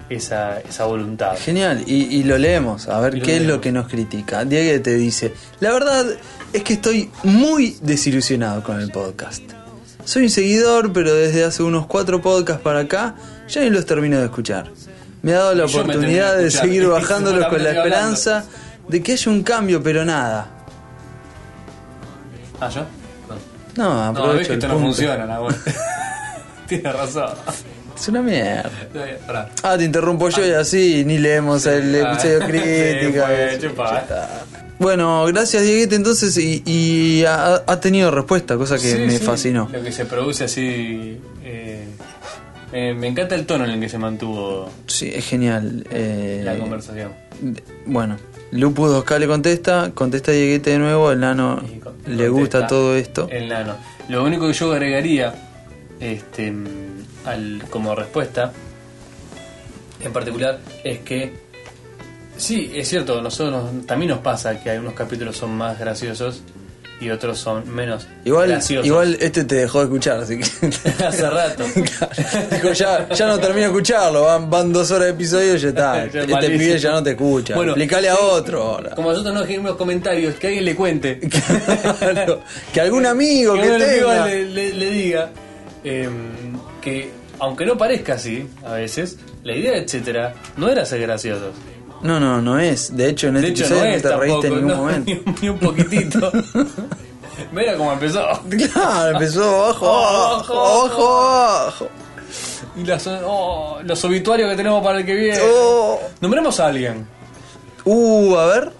esa, 0.09 0.59
esa 0.59 0.85
voluntad. 0.85 1.37
Genial, 1.37 1.83
y, 1.85 2.17
y 2.17 2.23
lo 2.23 2.37
leemos, 2.37 2.87
a 2.87 2.99
ver 2.99 3.21
qué 3.21 3.37
es 3.37 3.43
lo 3.43 3.61
que 3.61 3.71
nos 3.71 3.87
critica. 3.87 4.43
Diego 4.45 4.81
te 4.81 4.95
dice, 4.95 5.33
la 5.59 5.71
verdad 5.71 6.05
es 6.51 6.63
que 6.63 6.73
estoy 6.73 7.09
muy 7.23 7.77
desilusionado 7.81 8.63
con 8.63 8.79
el 8.79 8.91
podcast. 8.91 9.43
Soy 10.03 10.23
un 10.23 10.29
seguidor, 10.29 10.91
pero 10.91 11.13
desde 11.13 11.43
hace 11.43 11.61
unos 11.61 11.85
cuatro 11.85 12.21
podcasts 12.21 12.63
para 12.63 12.79
acá 12.79 13.15
ya 13.47 13.61
ni 13.61 13.69
los 13.69 13.85
termino 13.85 14.17
de 14.17 14.25
escuchar. 14.25 14.71
Me 15.21 15.33
ha 15.33 15.39
dado 15.39 15.55
la 15.55 15.65
Y 15.65 15.67
oportunidad 15.67 16.37
de 16.37 16.49
seguir 16.49 16.87
bajándolos 16.87 17.47
con 17.47 17.63
la 17.63 17.81
hablando. 17.81 18.43
De 18.89 19.01
que 19.01 19.13
haya 19.13 19.31
un 19.31 19.43
cambio, 19.43 19.81
pero 19.81 20.03
nada. 20.03 20.49
¿Ah, 22.59 22.69
yo? 22.69 22.85
No, 23.77 24.11
No, 24.11 24.11
ves 24.13 24.19
aprovecho 24.19 24.47
que 24.49 24.53
esto 24.55 24.67
no 24.67 24.79
funciona, 24.79 25.25
la. 25.25 25.39
Tienes 26.67 26.93
razón. 26.93 27.29
Es 27.95 28.07
una 28.07 28.21
mierda. 28.21 28.69
Ah, 29.63 29.77
te 29.77 29.83
interrumpo 29.85 30.29
yo 30.29 30.45
y 30.45 30.51
así 30.51 31.03
ni 31.05 31.17
leemos 31.17 31.65
el 31.65 31.95
Ah, 32.05 32.13
episodio 32.13 32.39
sí, 32.47 33.13
pues, 33.17 33.59
chupa. 33.61 34.05
Bueno, 34.79 35.25
gracias 35.25 35.63
Dieguete 35.63 35.95
entonces 35.95 36.37
y, 36.37 36.63
y 36.65 37.25
ha, 37.25 37.55
ha 37.67 37.79
tenido 37.81 38.11
respuesta, 38.11 38.55
cosa 38.55 38.75
que 38.75 38.81
Sí, 38.91 38.97
me 38.99 39.19
fascinó. 39.19 39.67
Lo 39.71 39.81
que 39.83 39.91
se 39.91 40.05
produce 40.05 40.45
así. 40.45 41.19
eh, 41.43 41.85
eh, 42.71 42.93
me 42.93 43.07
encanta 43.07 43.35
el 43.35 43.45
tono 43.45 43.65
en 43.65 43.71
el 43.71 43.79
que 43.81 43.89
se 43.89 43.97
mantuvo 43.97 44.69
Sí, 44.87 45.11
es 45.13 45.25
genial. 45.25 45.85
eh, 45.91 46.41
la 46.45 46.57
conversación. 46.57 47.11
Bueno, 47.85 48.15
Lupus 48.51 48.89
2K 48.89 49.19
le 49.19 49.27
contesta, 49.27 49.91
contesta 49.93 50.31
Dieguete 50.31 50.71
de 50.71 50.79
nuevo, 50.79 51.11
el 51.11 51.19
nano 51.19 51.61
le 52.07 52.29
gusta 52.29 52.65
todo 52.67 52.95
esto. 52.95 53.27
El 53.29 53.47
nano. 53.47 53.75
Lo 54.07 54.23
único 54.23 54.47
que 54.47 54.53
yo 54.53 54.71
agregaría 54.71 55.33
este, 55.99 56.53
al, 57.25 57.63
como 57.69 57.93
respuesta 57.93 58.51
en 60.01 60.13
particular 60.13 60.59
es 60.83 60.99
que 60.99 61.33
sí, 62.37 62.71
es 62.73 62.87
cierto, 62.87 63.21
nosotros 63.21 63.85
también 63.85 64.11
nos 64.11 64.19
pasa 64.19 64.61
que 64.61 64.71
algunos 64.71 64.93
capítulos 64.93 65.37
son 65.37 65.55
más 65.55 65.77
graciosos 65.77 66.41
y 67.01 67.09
otros 67.11 67.37
son 67.39 67.73
menos 67.73 68.07
Igual, 68.25 68.49
graciosos. 68.49 68.85
igual 68.85 69.17
este 69.21 69.43
te 69.45 69.55
dejó 69.55 69.79
de 69.79 69.85
escuchar, 69.85 70.19
así 70.19 70.37
que... 70.37 70.43
Hace 71.05 71.29
rato. 71.29 71.63
Dijo, 72.51 72.73
ya, 72.73 73.07
ya 73.09 73.27
no 73.27 73.37
termino 73.39 73.61
de 73.61 73.65
escucharlo, 73.67 74.23
van, 74.23 74.49
van 74.49 74.73
dos 74.73 74.91
horas 74.91 75.05
de 75.07 75.11
episodio 75.13 75.55
y 75.55 75.59
ya 75.59 75.69
está. 75.69 76.05
Este 76.05 76.27
malísimo. 76.27 76.59
pibe 76.59 76.79
ya 76.79 76.91
no 76.91 77.03
te 77.03 77.11
escucha. 77.11 77.55
Bueno, 77.55 77.71
Explícale 77.71 78.09
a 78.09 78.15
sí, 78.15 78.21
otro 78.21 78.61
ahora. 78.63 78.89
Como 78.95 79.09
nosotros 79.11 79.33
no 79.33 79.39
escribimos 79.41 79.75
comentarios, 79.75 80.35
que 80.35 80.47
alguien 80.47 80.65
le 80.65 80.75
cuente. 80.75 81.19
Claro, 81.99 82.41
que 82.73 82.81
algún 82.81 83.05
amigo 83.05 83.53
que, 83.55 83.61
que 83.61 83.67
tenga. 83.77 84.25
le, 84.27 84.45
le- 84.45 84.73
le 84.73 84.89
diga 84.91 85.29
em, 85.83 86.11
que, 86.81 87.09
aunque 87.39 87.65
no 87.65 87.77
parezca 87.77 88.13
así 88.15 88.47
a 88.65 88.73
veces, 88.73 89.17
la 89.43 89.55
idea, 89.55 89.77
etcétera, 89.77 90.35
no 90.57 90.69
era 90.69 90.85
ser 90.85 91.01
graciosos. 91.01 91.53
No, 92.01 92.19
no, 92.19 92.41
no 92.41 92.59
es. 92.59 92.95
De 92.95 93.09
hecho, 93.09 93.27
en 93.27 93.35
De 93.35 93.47
este 93.47 93.51
hecho, 93.51 93.65
episodio 93.65 93.95
no 93.95 94.01
te 94.01 94.17
reíste 94.17 94.47
en 94.47 94.53
ningún 94.55 94.67
no, 94.69 94.77
momento. 94.77 95.11
Ni, 95.11 95.35
ni 95.41 95.49
un 95.49 95.59
poquitito. 95.59 96.31
Mira 97.51 97.75
cómo 97.77 97.93
empezó. 97.93 98.25
Claro, 98.49 99.11
empezó 99.11 99.65
Abajo, 99.65 99.89
abajo, 99.89 101.17
abajo. 101.17 101.89
Y 102.75 102.83
las, 102.83 103.07
oh, 103.07 103.79
los 103.83 104.03
obituarios 104.05 104.49
que 104.49 104.55
tenemos 104.55 104.83
para 104.83 104.99
el 104.99 105.05
que 105.05 105.15
viene. 105.15 105.39
Oh. 105.41 105.99
Nombremos 106.21 106.59
a 106.59 106.67
alguien. 106.67 107.07
Uh, 107.85 108.35
a 108.35 108.45
ver. 108.47 108.71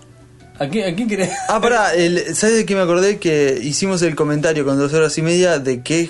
¿A 0.60 0.68
quién, 0.68 0.94
a 0.94 0.96
quién 0.96 1.08
querés? 1.08 1.32
Ah, 1.48 1.60
pará, 1.62 1.94
el, 1.96 2.36
¿sabes 2.36 2.58
de 2.58 2.66
qué 2.66 2.76
me 2.76 2.82
acordé? 2.82 3.18
Que 3.18 3.60
hicimos 3.62 4.02
el 4.02 4.16
comentario 4.16 4.66
con 4.66 4.78
dos 4.78 4.94
horas 4.94 5.18
y 5.18 5.22
media 5.22 5.58
de 5.58 5.82
qué, 5.82 6.10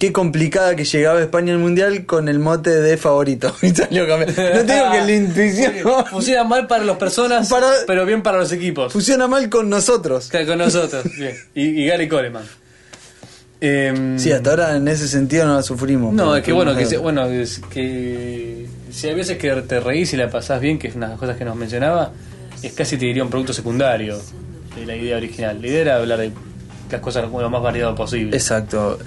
qué 0.00 0.12
complicada 0.12 0.74
que 0.74 0.84
llegaba 0.84 1.20
España 1.20 1.52
al 1.52 1.60
mundial 1.60 2.06
con 2.06 2.28
el 2.28 2.40
mote 2.40 2.70
de 2.70 2.96
favorito. 2.96 3.54
Y 3.62 3.70
salió 3.70 4.08
campeón. 4.08 4.34
No 4.54 4.64
te 4.64 4.72
digo 4.74 4.90
que 4.90 5.00
la 5.02 5.12
intuición 5.16 5.72
Funciona 6.10 6.42
mal 6.42 6.66
para 6.66 6.82
las 6.84 6.96
personas, 6.96 7.48
Para- 7.48 7.70
pero 7.86 8.04
bien 8.04 8.22
para 8.22 8.38
los 8.38 8.50
equipos. 8.50 8.92
funciona 8.92 9.28
mal 9.28 9.48
con 9.48 9.68
nosotros. 9.70 10.26
Claro, 10.28 10.46
Con 10.48 10.58
nosotros. 10.58 11.04
bien. 11.16 11.36
Y, 11.54 11.82
y 11.82 11.86
Gary 11.86 12.08
Coleman. 12.08 12.42
Em, 13.60 14.18
Sí, 14.18 14.32
hasta 14.32 14.50
ahora 14.50 14.76
en 14.76 14.88
ese 14.88 15.06
sentido 15.06 15.44
no 15.46 15.54
la 15.56 15.62
sufrimos. 15.62 16.14
No, 16.14 16.34
es 16.34 16.42
que 16.42 16.52
bueno, 16.52 16.74
que, 16.74 16.86
se- 16.86 16.96
bueno, 16.96 17.26
es 17.26 17.60
que 17.70 18.66
si 18.90 19.06
hay 19.08 19.14
veces 19.14 19.36
que 19.36 19.50
te 19.62 19.80
reís 19.80 20.12
y 20.14 20.16
la 20.16 20.30
pasás 20.30 20.60
bien, 20.62 20.78
que 20.78 20.88
es 20.88 20.94
una 20.96 21.06
de 21.06 21.10
las 21.12 21.20
cosas 21.20 21.36
que 21.36 21.44
nos 21.44 21.56
mencionaba, 21.56 22.10
es 22.62 22.72
casi 22.72 22.96
te 22.96 23.04
diría 23.04 23.22
un 23.22 23.28
producto 23.30 23.52
secundario 23.52 24.18
de 24.76 24.86
la 24.86 24.96
idea 24.96 25.18
original. 25.18 25.60
La 25.60 25.66
idea 25.68 25.80
era 25.82 25.96
hablar 25.96 26.20
de 26.20 26.32
las 26.90 27.00
cosas 27.02 27.30
lo 27.30 27.50
más 27.50 27.62
variado 27.62 27.94
posible. 27.94 28.34
Exacto. 28.34 28.98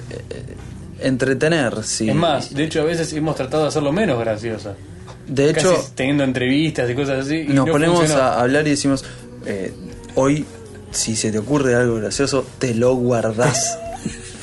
Entretener, 1.03 1.83
sí. 1.83 2.09
Es 2.09 2.15
más, 2.15 2.53
de 2.53 2.63
hecho 2.63 2.81
a 2.81 2.85
veces 2.85 3.11
hemos 3.13 3.35
tratado 3.35 3.63
de 3.63 3.69
hacerlo 3.69 3.91
menos 3.91 4.19
graciosa. 4.19 4.73
de 5.27 5.49
hecho, 5.49 5.75
teniendo 5.95 6.23
entrevistas 6.23 6.89
y 6.89 6.95
cosas 6.95 7.25
así. 7.25 7.37
y 7.41 7.47
nos 7.47 7.65
no 7.67 7.71
ponemos 7.71 7.97
funcionó. 7.99 8.21
a 8.23 8.41
hablar 8.41 8.65
y 8.67 8.71
decimos, 8.71 9.03
eh, 9.45 9.73
hoy, 10.15 10.45
si 10.91 11.15
se 11.15 11.31
te 11.31 11.39
ocurre 11.39 11.75
algo 11.75 11.95
gracioso, 11.95 12.45
te 12.59 12.73
lo 12.73 12.95
guardás. 12.95 13.77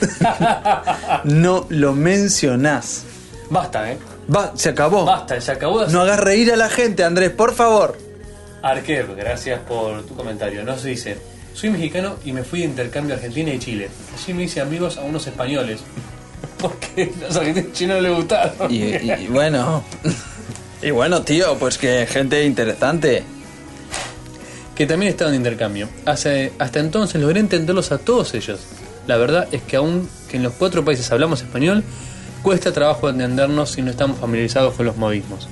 no 1.24 1.66
lo 1.68 1.94
mencionás. 1.94 3.04
Basta, 3.50 3.92
¿eh? 3.92 3.98
Va, 4.34 4.52
se 4.54 4.68
acabó. 4.70 5.04
Basta, 5.04 5.40
se 5.40 5.52
acabó. 5.52 5.86
No 5.86 6.02
hagas 6.02 6.20
reír 6.20 6.52
a 6.52 6.56
la 6.56 6.68
gente, 6.68 7.04
Andrés, 7.04 7.30
por 7.30 7.54
favor. 7.54 7.96
Arquer, 8.62 9.06
gracias 9.16 9.60
por 9.60 10.02
tu 10.04 10.14
comentario. 10.14 10.62
Nos 10.64 10.82
dice, 10.84 11.16
soy 11.54 11.70
mexicano 11.70 12.16
y 12.24 12.32
me 12.32 12.44
fui 12.44 12.60
de 12.60 12.66
intercambio 12.66 13.14
a 13.14 13.16
Argentina 13.16 13.52
y 13.52 13.58
Chile. 13.58 13.88
Allí 14.14 14.34
me 14.34 14.44
hice 14.44 14.60
amigos 14.60 14.98
a 14.98 15.02
unos 15.02 15.26
españoles. 15.26 15.80
Porque 16.60 17.12
los 17.20 17.36
argentinos 17.36 17.72
chinos 17.72 17.96
no 17.96 18.02
les 18.02 18.14
gustaron. 18.16 18.70
Y, 18.72 18.76
y- 18.82 19.12
y 19.20 19.26
bueno. 19.28 19.82
Y 20.82 20.92
bueno, 20.92 21.20
tío, 21.20 21.58
pues 21.58 21.76
que 21.76 22.06
gente 22.06 22.42
interesante. 22.46 23.22
que 24.74 24.86
también 24.86 25.10
estaban 25.10 25.32
de 25.32 25.36
intercambio. 25.36 25.90
Hace- 26.06 26.54
hasta 26.58 26.80
entonces 26.80 27.20
logré 27.20 27.38
entenderlos 27.40 27.92
a 27.92 27.98
todos 27.98 28.32
ellos. 28.32 28.60
La 29.06 29.18
verdad 29.18 29.46
es 29.52 29.60
que 29.60 29.76
aún 29.76 30.08
que 30.30 30.38
en 30.38 30.42
los 30.42 30.54
cuatro 30.54 30.82
países 30.82 31.12
hablamos 31.12 31.42
español, 31.42 31.84
cuesta 32.42 32.72
trabajo 32.72 33.10
entendernos 33.10 33.72
si 33.72 33.82
no 33.82 33.90
estamos 33.90 34.18
familiarizados 34.20 34.72
con 34.74 34.86
los 34.86 34.96
modismos. 34.96 35.48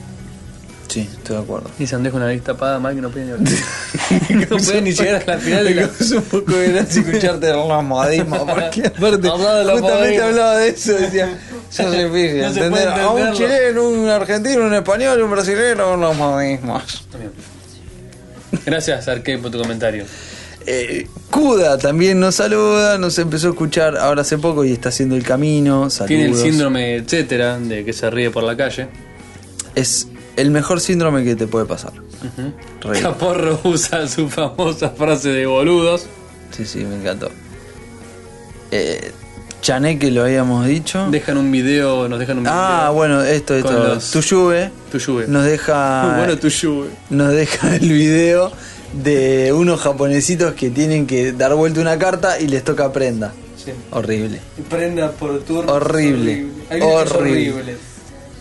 Sí, 0.89 1.01
estoy 1.01 1.37
de 1.37 1.43
acuerdo. 1.43 1.71
Dice 1.79 1.95
Andrés 1.97 2.13
con 2.13 2.23
la 2.23 2.29
vista 2.29 2.55
tapada, 2.55 2.79
mal 2.79 2.95
que 2.95 3.03
no 3.03 3.11
puede 3.11 3.27
ni 3.27 3.33
hablar. 3.33 3.53
no 4.51 4.57
puede 4.57 4.83
ni 4.83 4.93
llegar 4.93 5.23
a 5.23 5.33
la 5.35 5.39
final 5.39 5.65
de 5.65 5.75
la... 5.75 5.83
Es 6.01 6.11
un 6.13 6.23
poco 6.23 6.53
de 6.53 6.73
gracia 6.73 7.03
escucharte 7.03 7.49
los 7.53 7.85
modismos, 7.85 8.39
porque 8.39 8.87
aparte 8.87 9.29
justamente 9.29 10.23
hablaba 10.23 10.57
de 10.57 10.69
eso, 10.71 10.95
decía, 10.95 11.39
soy 11.69 12.05
difícil 12.05 12.41
No 12.41 12.47
entender 12.49 12.89
a 12.89 13.11
un 13.11 13.19
entenderlo. 13.19 13.35
chileno, 13.35 13.89
un 13.89 14.09
argentino, 14.09 14.67
un 14.67 14.75
español, 14.75 15.21
un 15.23 15.31
brasileño, 15.31 15.97
los 15.97 16.17
modismos. 16.17 17.05
Gracias, 18.65 19.09
Arque, 19.09 19.37
por 19.37 19.51
tu 19.51 19.59
comentario. 19.59 20.05
Eh, 20.67 21.07
Kuda 21.31 21.79
también 21.79 22.19
nos 22.21 22.37
saluda, 22.37 22.99
nos 22.99 23.19
empezó 23.19 23.49
a 23.49 23.51
escuchar 23.51 23.97
ahora 23.97 24.23
hace 24.23 24.39
poco 24.39 24.65
y 24.65 24.73
está 24.73 24.89
haciendo 24.89 25.17
el 25.17 25.23
camino. 25.23 25.91
Saludos. 25.91 26.09
Tiene 26.09 26.25
el 26.27 26.35
síndrome, 26.35 26.97
etcétera, 26.97 27.59
de 27.59 27.85
que 27.85 27.93
se 27.93 28.09
ríe 28.11 28.31
por 28.31 28.43
la 28.43 28.57
calle. 28.57 28.89
Es 29.75 30.09
el 30.39 30.51
mejor 30.51 30.81
síndrome 30.81 31.25
que 31.25 31.37
te 31.37 31.47
puede 31.47 31.67
pasar. 31.67 31.93
Caporro 33.03 33.61
usa 33.65 34.07
su 34.09 34.29
famosa 34.29 34.91
frase 34.91 35.31
de 35.31 35.47
boludos. 35.47 36.07
Sí, 36.57 36.65
sí, 36.65 36.79
me 36.85 36.97
encantó. 36.97 37.31
Eh, 38.71 39.13
Chané, 39.61 39.99
que 39.99 40.11
lo 40.11 40.23
habíamos 40.23 40.67
dicho. 40.67 41.09
Dejan 41.11 41.37
un 41.37 41.51
video, 41.51 42.09
nos 42.09 42.19
dejan 42.19 42.39
un 42.39 42.45
video. 42.45 42.55
Ah, 42.57 42.91
bueno, 42.95 43.23
esto, 43.23 43.55
esto. 43.55 43.73
los- 43.73 44.11
Tu 44.11 44.21
nos 45.29 45.45
deja. 45.45 46.17
bueno, 46.19 46.39
tu 46.39 46.49
lluvia. 46.49 46.91
nos 47.11 47.33
deja 47.33 47.75
el 47.77 47.91
video 47.91 48.53
de 48.93 49.53
unos 49.53 49.81
japonesitos 49.81 50.55
que 50.55 50.71
tienen 50.71 51.07
que 51.07 51.33
dar 51.33 51.55
vuelta 51.55 51.81
una 51.81 51.99
carta 51.99 52.41
y 52.41 52.47
les 52.47 52.63
toca 52.65 52.93
prenda. 52.93 53.33
Sí. 53.63 53.73
Horrible. 53.91 54.39
Prenda 54.71 55.11
por 55.11 55.41
turno. 55.41 55.73
Horrible. 55.73 56.47
Son 56.71 56.83
Horrible. 56.83 57.77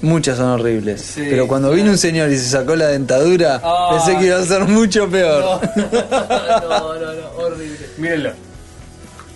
Muchas 0.01 0.37
son 0.37 0.47
horribles. 0.49 1.01
Sí, 1.01 1.25
Pero 1.29 1.47
cuando 1.47 1.69
claro. 1.69 1.81
vino 1.81 1.91
un 1.91 1.97
señor 1.97 2.29
y 2.29 2.37
se 2.37 2.49
sacó 2.49 2.75
la 2.75 2.87
dentadura, 2.87 3.59
Ah. 3.63 3.89
pensé 3.91 4.17
que 4.19 4.27
iba 4.27 4.37
a 4.37 4.43
ser 4.43 4.65
mucho 4.65 5.09
peor. 5.09 5.59
No, 5.71 6.93
no, 6.99 7.13
no, 7.13 7.29
horrible. 7.37 7.77
Mírenlo. 7.97 8.31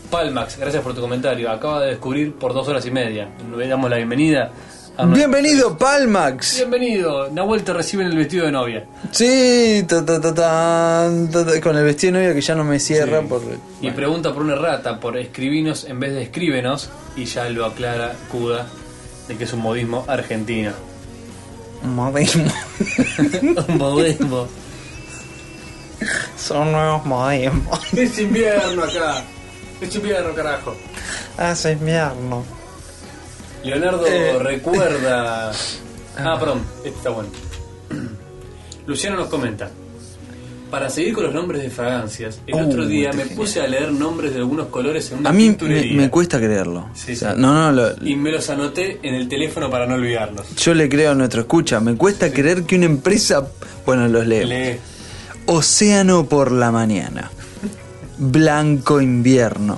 Palmax, 0.09 0.57
gracias 0.57 0.83
por 0.83 0.93
tu 0.93 1.01
comentario. 1.01 1.49
Acaba 1.49 1.81
de 1.81 1.91
descubrir 1.91 2.33
por 2.35 2.53
dos 2.53 2.67
horas 2.67 2.85
y 2.85 2.91
media. 2.91 3.29
Le 3.57 3.67
damos 3.67 3.89
la 3.89 3.95
bienvenida. 3.97 4.51
a 4.97 5.05
nuestro- 5.05 5.29
Bienvenido, 5.29 5.77
Palmax. 5.77 6.57
Bienvenido. 6.57 7.29
Nahuel 7.31 7.63
te 7.63 7.71
recibe 7.73 8.03
en 8.03 8.11
el 8.11 8.17
vestido 8.17 8.45
de 8.45 8.51
novia. 8.51 8.85
Sí, 9.11 9.85
ta, 9.87 10.05
ta, 10.05 10.19
ta, 10.19 10.33
tan, 10.33 11.31
ta, 11.31 11.45
ta, 11.45 11.61
con 11.61 11.77
el 11.77 11.85
vestido 11.85 12.13
de 12.13 12.19
novia 12.19 12.35
que 12.35 12.41
ya 12.41 12.55
no 12.55 12.65
me 12.65 12.77
cierra. 12.77 13.21
Sí. 13.21 13.27
Por... 13.29 13.41
Y 13.81 13.89
pregunta 13.91 14.33
por 14.33 14.43
una 14.43 14.53
errata, 14.53 14.99
por 14.99 15.17
escribinos 15.17 15.85
en 15.85 15.99
vez 16.01 16.11
de 16.13 16.23
escríbenos. 16.23 16.89
Y 17.15 17.23
ya 17.25 17.47
lo 17.49 17.65
aclara 17.65 18.13
Kuda 18.29 18.67
de 19.31 19.37
que 19.37 19.43
es 19.45 19.53
un 19.53 19.61
modismo 19.61 20.03
argentino. 20.07 20.71
Modismo. 21.83 22.51
un 23.67 23.77
modismo. 23.77 24.47
Son 26.37 26.71
nuevos 26.71 27.05
modismos. 27.05 27.79
Es 27.93 28.17
invierno 28.19 28.83
acá. 28.83 29.23
Es 29.79 29.95
invierno, 29.95 30.33
carajo. 30.35 30.75
Hace 31.37 31.71
invierno. 31.73 32.43
Leonardo 33.63 34.05
Eh. 34.07 34.37
recuerda. 34.39 35.51
Ah, 36.17 36.37
perdón, 36.37 36.61
este 36.83 36.89
está 36.89 37.09
bueno. 37.09 37.29
Luciano 38.85 39.15
nos 39.15 39.27
comenta. 39.29 39.71
Para 40.71 40.89
seguir 40.89 41.13
con 41.13 41.25
los 41.25 41.33
nombres 41.33 41.61
de 41.61 41.69
fragancias, 41.69 42.39
el 42.47 42.55
Uh, 42.55 42.59
otro 42.69 42.85
día 42.87 43.09
me 43.11 43.19
genial. 43.23 43.35
puse 43.37 43.59
a 43.61 43.67
leer 43.67 43.91
nombres 43.91 44.31
de 44.33 44.39
algunos 44.39 44.67
colores 44.67 45.11
en 45.11 45.19
una 45.19 45.29
A 45.29 45.33
mí 45.33 45.55
me, 45.93 46.09
cuesta 46.09 46.37
creerlo. 46.39 46.87
Sí, 46.93 47.11
O 47.11 47.15
sea, 47.17 47.33
sí. 47.35 47.41
No, 47.41 47.53
no, 47.53 47.71
lo- 47.73 48.07
Y 48.07 48.15
me 48.15 48.31
los 48.31 48.49
anoté 48.49 48.97
en 49.03 49.13
el 49.15 49.27
teléfono 49.27 49.69
para 49.69 49.85
no 49.85 49.95
olvidarlos. 49.95 50.55
yo 50.55 50.73
le 50.73 50.87
creo 50.87 51.11
a 51.11 51.15
nuestro 51.15 51.41
escucha. 51.41 51.81
Me 51.81 51.95
cuesta 51.95 52.31
creer 52.31 52.63
que 52.63 52.77
una 52.77 52.85
empresa. 52.85 53.45
Bueno, 53.85 54.07
los 54.07 54.25
leo. 54.25 54.47
Lee. 54.47 54.77
Océano 55.45 56.25
por 56.27 56.51
la 56.53 56.71
mañana. 56.71 57.29
Blanco 58.17 59.01
invierno. 59.01 59.77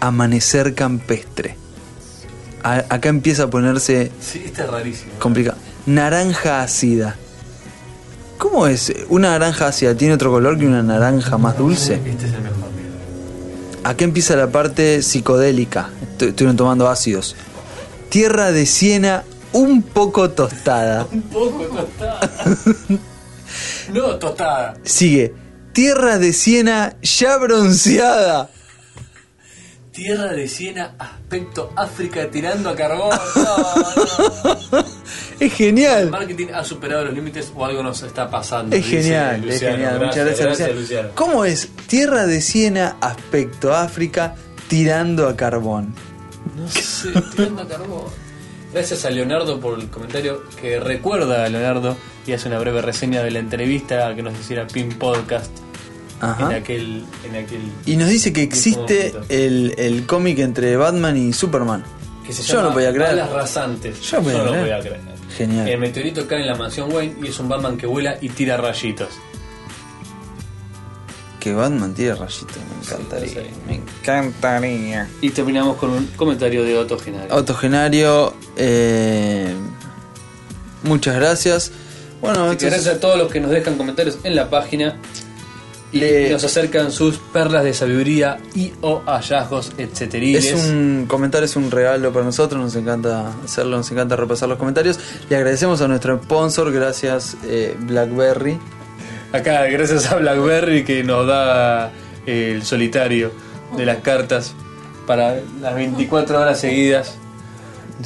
Amanecer 0.00 0.74
campestre. 0.74 1.56
A- 2.62 2.84
acá 2.88 3.08
empieza 3.10 3.44
a 3.44 3.50
ponerse 3.50 4.10
Sí, 4.20 4.42
este 4.46 4.62
es 4.62 4.68
rarísimo. 4.70 5.12
complicado. 5.18 5.58
Naranja 5.86 6.62
ácida. 6.62 7.16
¿Cómo 8.40 8.66
es? 8.66 8.92
¿Una 9.10 9.30
naranja 9.30 9.68
ácida 9.68 9.94
tiene 9.94 10.14
otro 10.14 10.30
color 10.32 10.58
que 10.58 10.66
una 10.66 10.82
naranja 10.82 11.38
más 11.38 11.56
dulce? 11.58 11.94
Este 12.06 12.26
es 12.26 12.32
el 12.32 12.40
mejor. 12.40 12.56
Acá 13.84 14.04
empieza 14.04 14.34
la 14.34 14.48
parte 14.50 15.02
psicodélica. 15.02 15.90
Estu- 16.18 16.28
Estuvieron 16.30 16.56
tomando 16.56 16.88
ácidos. 16.88 17.36
Tierra 18.08 18.50
de 18.50 18.66
siena 18.66 19.24
un 19.52 19.82
poco 19.82 20.30
tostada. 20.30 21.06
Un 21.12 21.22
poco 21.22 21.64
tostada. 21.64 22.20
no, 23.92 24.16
tostada. 24.16 24.74
Sigue. 24.84 25.34
Tierra 25.72 26.18
de 26.18 26.32
siena 26.32 26.96
ya 27.02 27.36
bronceada. 27.36 28.48
Tierra 30.00 30.32
de 30.32 30.48
Siena, 30.48 30.94
aspecto 30.98 31.70
África 31.76 32.30
tirando 32.30 32.70
a 32.70 32.74
carbón. 32.74 33.10
No, 33.36 33.56
no. 34.72 34.78
Es 34.80 35.40
El 35.40 35.50
genial. 35.50 36.08
marketing 36.10 36.46
ha 36.54 36.64
superado 36.64 37.04
los 37.04 37.12
límites 37.12 37.52
o 37.54 37.66
algo 37.66 37.82
nos 37.82 38.02
está 38.02 38.30
pasando. 38.30 38.74
Es 38.74 38.86
genial, 38.86 39.36
es 39.44 39.44
Luciano. 39.56 39.76
genial. 39.76 39.98
Muchas 40.06 40.24
gracias, 40.24 40.48
Luciano. 40.48 40.72
Luciano. 40.80 41.08
¿Cómo 41.14 41.44
es? 41.44 41.68
Tierra 41.86 42.26
de 42.26 42.40
siena, 42.40 42.96
aspecto 43.02 43.74
África, 43.74 44.36
tirando 44.68 45.28
a 45.28 45.36
carbón. 45.36 45.94
No 46.56 46.66
sé, 46.68 47.10
tirando 47.36 47.60
a 47.60 47.68
carbón. 47.68 48.04
Gracias 48.72 49.04
a 49.04 49.10
Leonardo 49.10 49.60
por 49.60 49.78
el 49.78 49.90
comentario 49.90 50.44
que 50.58 50.80
recuerda 50.80 51.44
a 51.44 51.48
Leonardo 51.50 51.94
y 52.26 52.32
hace 52.32 52.48
una 52.48 52.58
breve 52.58 52.80
reseña 52.80 53.22
de 53.22 53.32
la 53.32 53.38
entrevista 53.40 54.14
que 54.14 54.22
nos 54.22 54.32
hiciera 54.38 54.66
Pin 54.66 54.98
Podcast 54.98 55.50
en 56.22 56.52
aquel, 56.52 57.04
en 57.24 57.36
aquel 57.44 57.60
Y 57.86 57.96
nos 57.96 58.08
dice 58.08 58.32
que 58.32 58.42
existe 58.42 59.14
el, 59.28 59.74
el 59.78 60.06
cómic 60.06 60.38
entre 60.40 60.76
Batman 60.76 61.16
y 61.16 61.32
Superman. 61.32 61.82
que 62.26 62.32
se 62.32 62.42
Yo 62.42 62.54
llama 62.56 62.68
no 62.68 62.74
podía 62.74 62.92
creer. 62.92 63.10
Balas 63.10 63.30
rasantes. 63.32 64.00
Yo 64.02 64.18
no 64.18 64.22
podía 64.24 64.38
no 64.38 64.44
creer. 64.50 64.60
podía 64.60 64.80
creer. 64.80 65.00
Genial. 65.36 65.68
El 65.68 65.78
meteorito 65.80 66.26
cae 66.26 66.40
en 66.40 66.46
la 66.48 66.56
mansión 66.56 66.92
Wayne 66.92 67.14
y 67.22 67.28
es 67.28 67.38
un 67.38 67.48
Batman 67.48 67.76
que 67.76 67.86
vuela 67.86 68.18
y 68.20 68.28
tira 68.30 68.56
rayitos. 68.56 69.08
Que 71.38 71.54
Batman 71.54 71.94
tiene 71.94 72.14
rayitos, 72.16 72.56
me 72.56 72.84
encantaría. 72.84 73.28
Sí, 73.28 73.34
sí. 73.34 73.60
Me 73.66 73.74
encantaría. 73.76 75.08
Y 75.22 75.30
terminamos 75.30 75.76
con 75.78 75.88
un 75.90 76.06
comentario 76.08 76.62
de 76.64 76.76
Otto 76.76 76.98
Genaro. 76.98 77.32
Autogenario, 77.32 78.34
eh, 78.56 79.54
muchas 80.82 81.14
gracias. 81.16 81.72
Bueno, 82.20 82.44
gracias 82.50 82.86
a 82.88 83.00
todos 83.00 83.16
los 83.16 83.32
que 83.32 83.40
nos 83.40 83.50
dejan 83.50 83.76
comentarios 83.78 84.18
en 84.24 84.34
la 84.36 84.50
página 84.50 84.96
y 85.92 86.30
nos 86.30 86.44
acercan 86.44 86.92
sus 86.92 87.18
perlas 87.18 87.64
de 87.64 87.74
sabiduría 87.74 88.38
y 88.54 88.72
o 88.80 89.02
hallazgos 89.06 89.72
etcéteriles. 89.76 90.44
es 90.46 90.64
un 90.70 91.06
comentario, 91.08 91.46
es 91.46 91.56
un 91.56 91.70
regalo 91.70 92.12
para 92.12 92.24
nosotros, 92.24 92.60
nos 92.62 92.76
encanta 92.76 93.32
hacerlo, 93.44 93.76
nos 93.76 93.90
encanta 93.90 94.14
repasar 94.16 94.48
los 94.48 94.58
comentarios. 94.58 95.00
Le 95.28 95.36
agradecemos 95.36 95.80
a 95.80 95.88
nuestro 95.88 96.22
sponsor, 96.22 96.72
gracias 96.72 97.36
eh, 97.44 97.76
Blackberry. 97.80 98.58
Acá, 99.32 99.64
gracias 99.66 100.10
a 100.10 100.16
Blackberry 100.16 100.84
que 100.84 101.02
nos 101.04 101.26
da 101.26 101.90
eh, 102.26 102.52
el 102.54 102.62
solitario 102.62 103.32
de 103.76 103.86
las 103.86 103.98
cartas 103.98 104.54
para 105.06 105.40
las 105.60 105.74
24 105.74 106.40
horas 106.40 106.60
seguidas. 106.60 107.16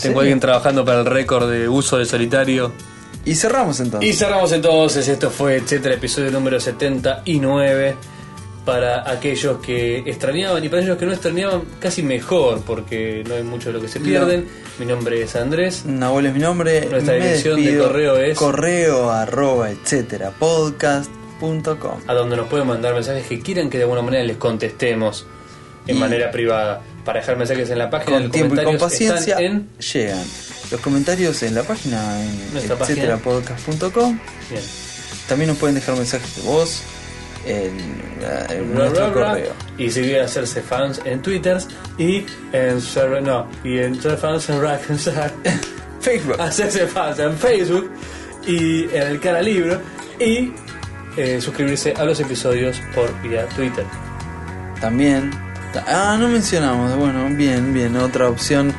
Tengo 0.01 0.15
Sí. 0.17 0.21
alguien 0.21 0.41
trabajando 0.41 0.85
para 0.85 1.01
el 1.01 1.07
récord 1.07 1.51
de 1.51 1.69
uso 1.69 1.99
de 1.99 2.05
solitario. 2.07 2.73
Y 3.25 3.35
cerramos 3.35 3.81
entonces. 3.81 4.11
Y 4.11 4.13
cerramos 4.13 4.53
entonces, 4.53 5.09
esto 5.09 5.31
fue 5.31 5.57
etcétera, 5.57 5.95
episodio 5.95 6.31
número 6.31 6.61
79. 6.61 7.97
para 8.65 9.11
aquellos 9.11 9.59
que 9.59 9.99
extrañaban 10.07 10.65
y 10.65 10.71
para 10.71 10.81
aquellos 10.81 10.97
que 10.97 11.05
no 11.05 11.13
extrañaban, 11.13 11.63
casi 11.81 12.03
mejor, 12.03 12.63
porque 12.63 13.23
no 13.29 13.35
hay 13.35 13.43
mucho 13.43 13.69
de 13.69 13.75
lo 13.75 13.81
que 13.83 13.89
se 13.89 14.01
pierden. 14.01 14.47
Mi 14.79 14.87
nombre 14.87 15.23
es 15.23 15.37
Andrés. 15.37 15.85
Nahuel 15.85 16.27
es 16.27 16.33
mi 16.33 16.39
nombre. 16.41 16.87
Nuestra 16.91 17.13
me 17.13 17.21
dirección 17.27 17.63
de 17.63 17.77
correo 17.79 18.17
es- 18.17 18.39
correo 18.39 19.11
arroba 19.11 19.69
etcétera 19.71 20.31
podcast.com. 20.39 21.99
a 22.07 22.15
donde 22.15 22.37
nos 22.39 22.49
pueden 22.49 22.67
mandar 22.67 22.95
mensajes 22.95 23.27
que 23.27 23.41
quieran 23.41 23.69
que 23.69 23.77
de 23.77 23.83
alguna 23.85 24.01
manera 24.01 24.25
les 24.25 24.39
contestemos 24.39 25.27
en 25.87 25.97
Y- 25.97 26.01
manera 26.01 26.31
privada. 26.31 26.81
Para 27.05 27.21
dejar 27.21 27.37
mensajes 27.37 27.69
en 27.69 27.79
la 27.79 27.91
página, 27.91 28.19
Con 28.19 28.31
tiempo 28.31 28.55
y 28.59 28.65
con 28.65 28.79
paciencia 28.79 29.37
en... 29.41 29.69
llegan. 29.79 30.25
Los 30.75 30.81
comentarios 30.83 31.41
en 31.45 31.55
la 31.55 31.63
página 31.63 32.21
en 32.21 32.37
etcéterapodcast.com. 32.57 34.19
También 35.29 35.51
nos 35.51 35.59
pueden 35.59 35.77
dejar 35.77 35.97
mensajes 35.97 36.35
de 36.35 36.43
voz 36.43 36.83
en, 37.47 37.79
eh, 38.21 38.47
en 38.51 38.75
Bla, 38.75 38.87
nuestro 38.87 39.13
bla, 39.13 39.15
bla. 39.15 39.29
correo. 39.31 39.53
Y 39.79 39.89
si 39.89 40.01
quieren 40.01 40.25
hacerse 40.25 40.63
fans 40.63 41.01
en 41.05 41.23
Twitter 41.23 41.59
y 41.97 42.27
en 42.53 42.81
no, 43.23 43.47
y 43.63 43.79
en 43.79 43.95
fans 44.01 44.49
en 44.51 44.61
Rackensar, 44.61 45.33
Facebook. 46.01 46.41
hacerse 46.41 46.89
fans 46.89 47.21
en 47.21 47.39
Facebook 47.39 47.89
y 48.45 48.87
en 48.93 49.03
el 49.03 49.21
canal 49.21 49.45
libro 49.45 49.81
y 50.19 50.53
eh, 51.17 51.41
suscribirse 51.41 51.95
a 51.97 52.05
los 52.05 52.19
episodios 52.19 52.83
por 52.97 53.23
vía 53.23 53.47
Twitter. 53.51 53.85
También. 54.81 55.31
Ah, 55.87 56.17
no 56.19 56.27
mencionamos. 56.27 56.97
Bueno, 56.97 57.29
bien, 57.31 57.73
bien. 57.73 57.97
Otra 57.97 58.29
opción 58.29 58.75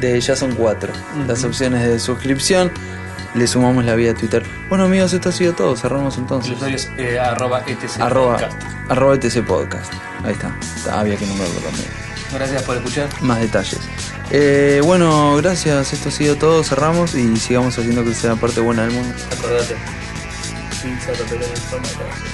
de 0.00 0.20
ya 0.20 0.36
son 0.36 0.54
cuatro. 0.54 0.92
Las 1.26 1.44
opciones 1.44 1.86
de 1.86 1.98
suscripción. 1.98 2.70
Le 3.34 3.48
sumamos 3.48 3.84
la 3.84 3.96
vía 3.96 4.14
Twitter. 4.14 4.44
Bueno, 4.68 4.84
amigos, 4.84 5.12
esto 5.12 5.30
ha 5.30 5.32
sido 5.32 5.54
todo. 5.54 5.74
Cerramos 5.76 6.14
El 6.14 6.20
entonces. 6.22 6.52
usuario 6.52 6.76
es 6.76 6.88
eh, 6.98 7.18
arroba 7.18 7.64
etc 7.66 8.00
Arroba, 8.00 8.34
podcast. 8.38 8.62
arroba 8.88 9.14
ETC 9.16 9.44
Podcast. 9.44 9.92
Ahí 10.24 10.32
está. 10.34 10.54
Ah, 10.88 11.00
Había 11.00 11.16
que 11.16 11.26
nombrarlo 11.26 11.56
también. 11.60 11.86
Gracias 12.32 12.62
por 12.62 12.76
escuchar. 12.76 13.08
Más 13.22 13.40
detalles. 13.40 13.80
Eh, 14.30 14.80
bueno, 14.84 15.34
gracias. 15.36 15.92
Esto 15.92 16.10
ha 16.10 16.12
sido 16.12 16.36
todo. 16.36 16.62
Cerramos 16.62 17.14
y 17.16 17.36
sigamos 17.36 17.76
haciendo 17.76 18.04
que 18.04 18.14
sea 18.14 18.30
la 18.30 18.36
parte 18.36 18.60
buena 18.60 18.82
del 18.82 18.92
mundo. 18.92 19.14
Acordate. 19.36 19.74
Pizza, 20.82 21.12
papelón, 21.12 21.48
informa, 21.50 21.88
gracias. 21.88 22.33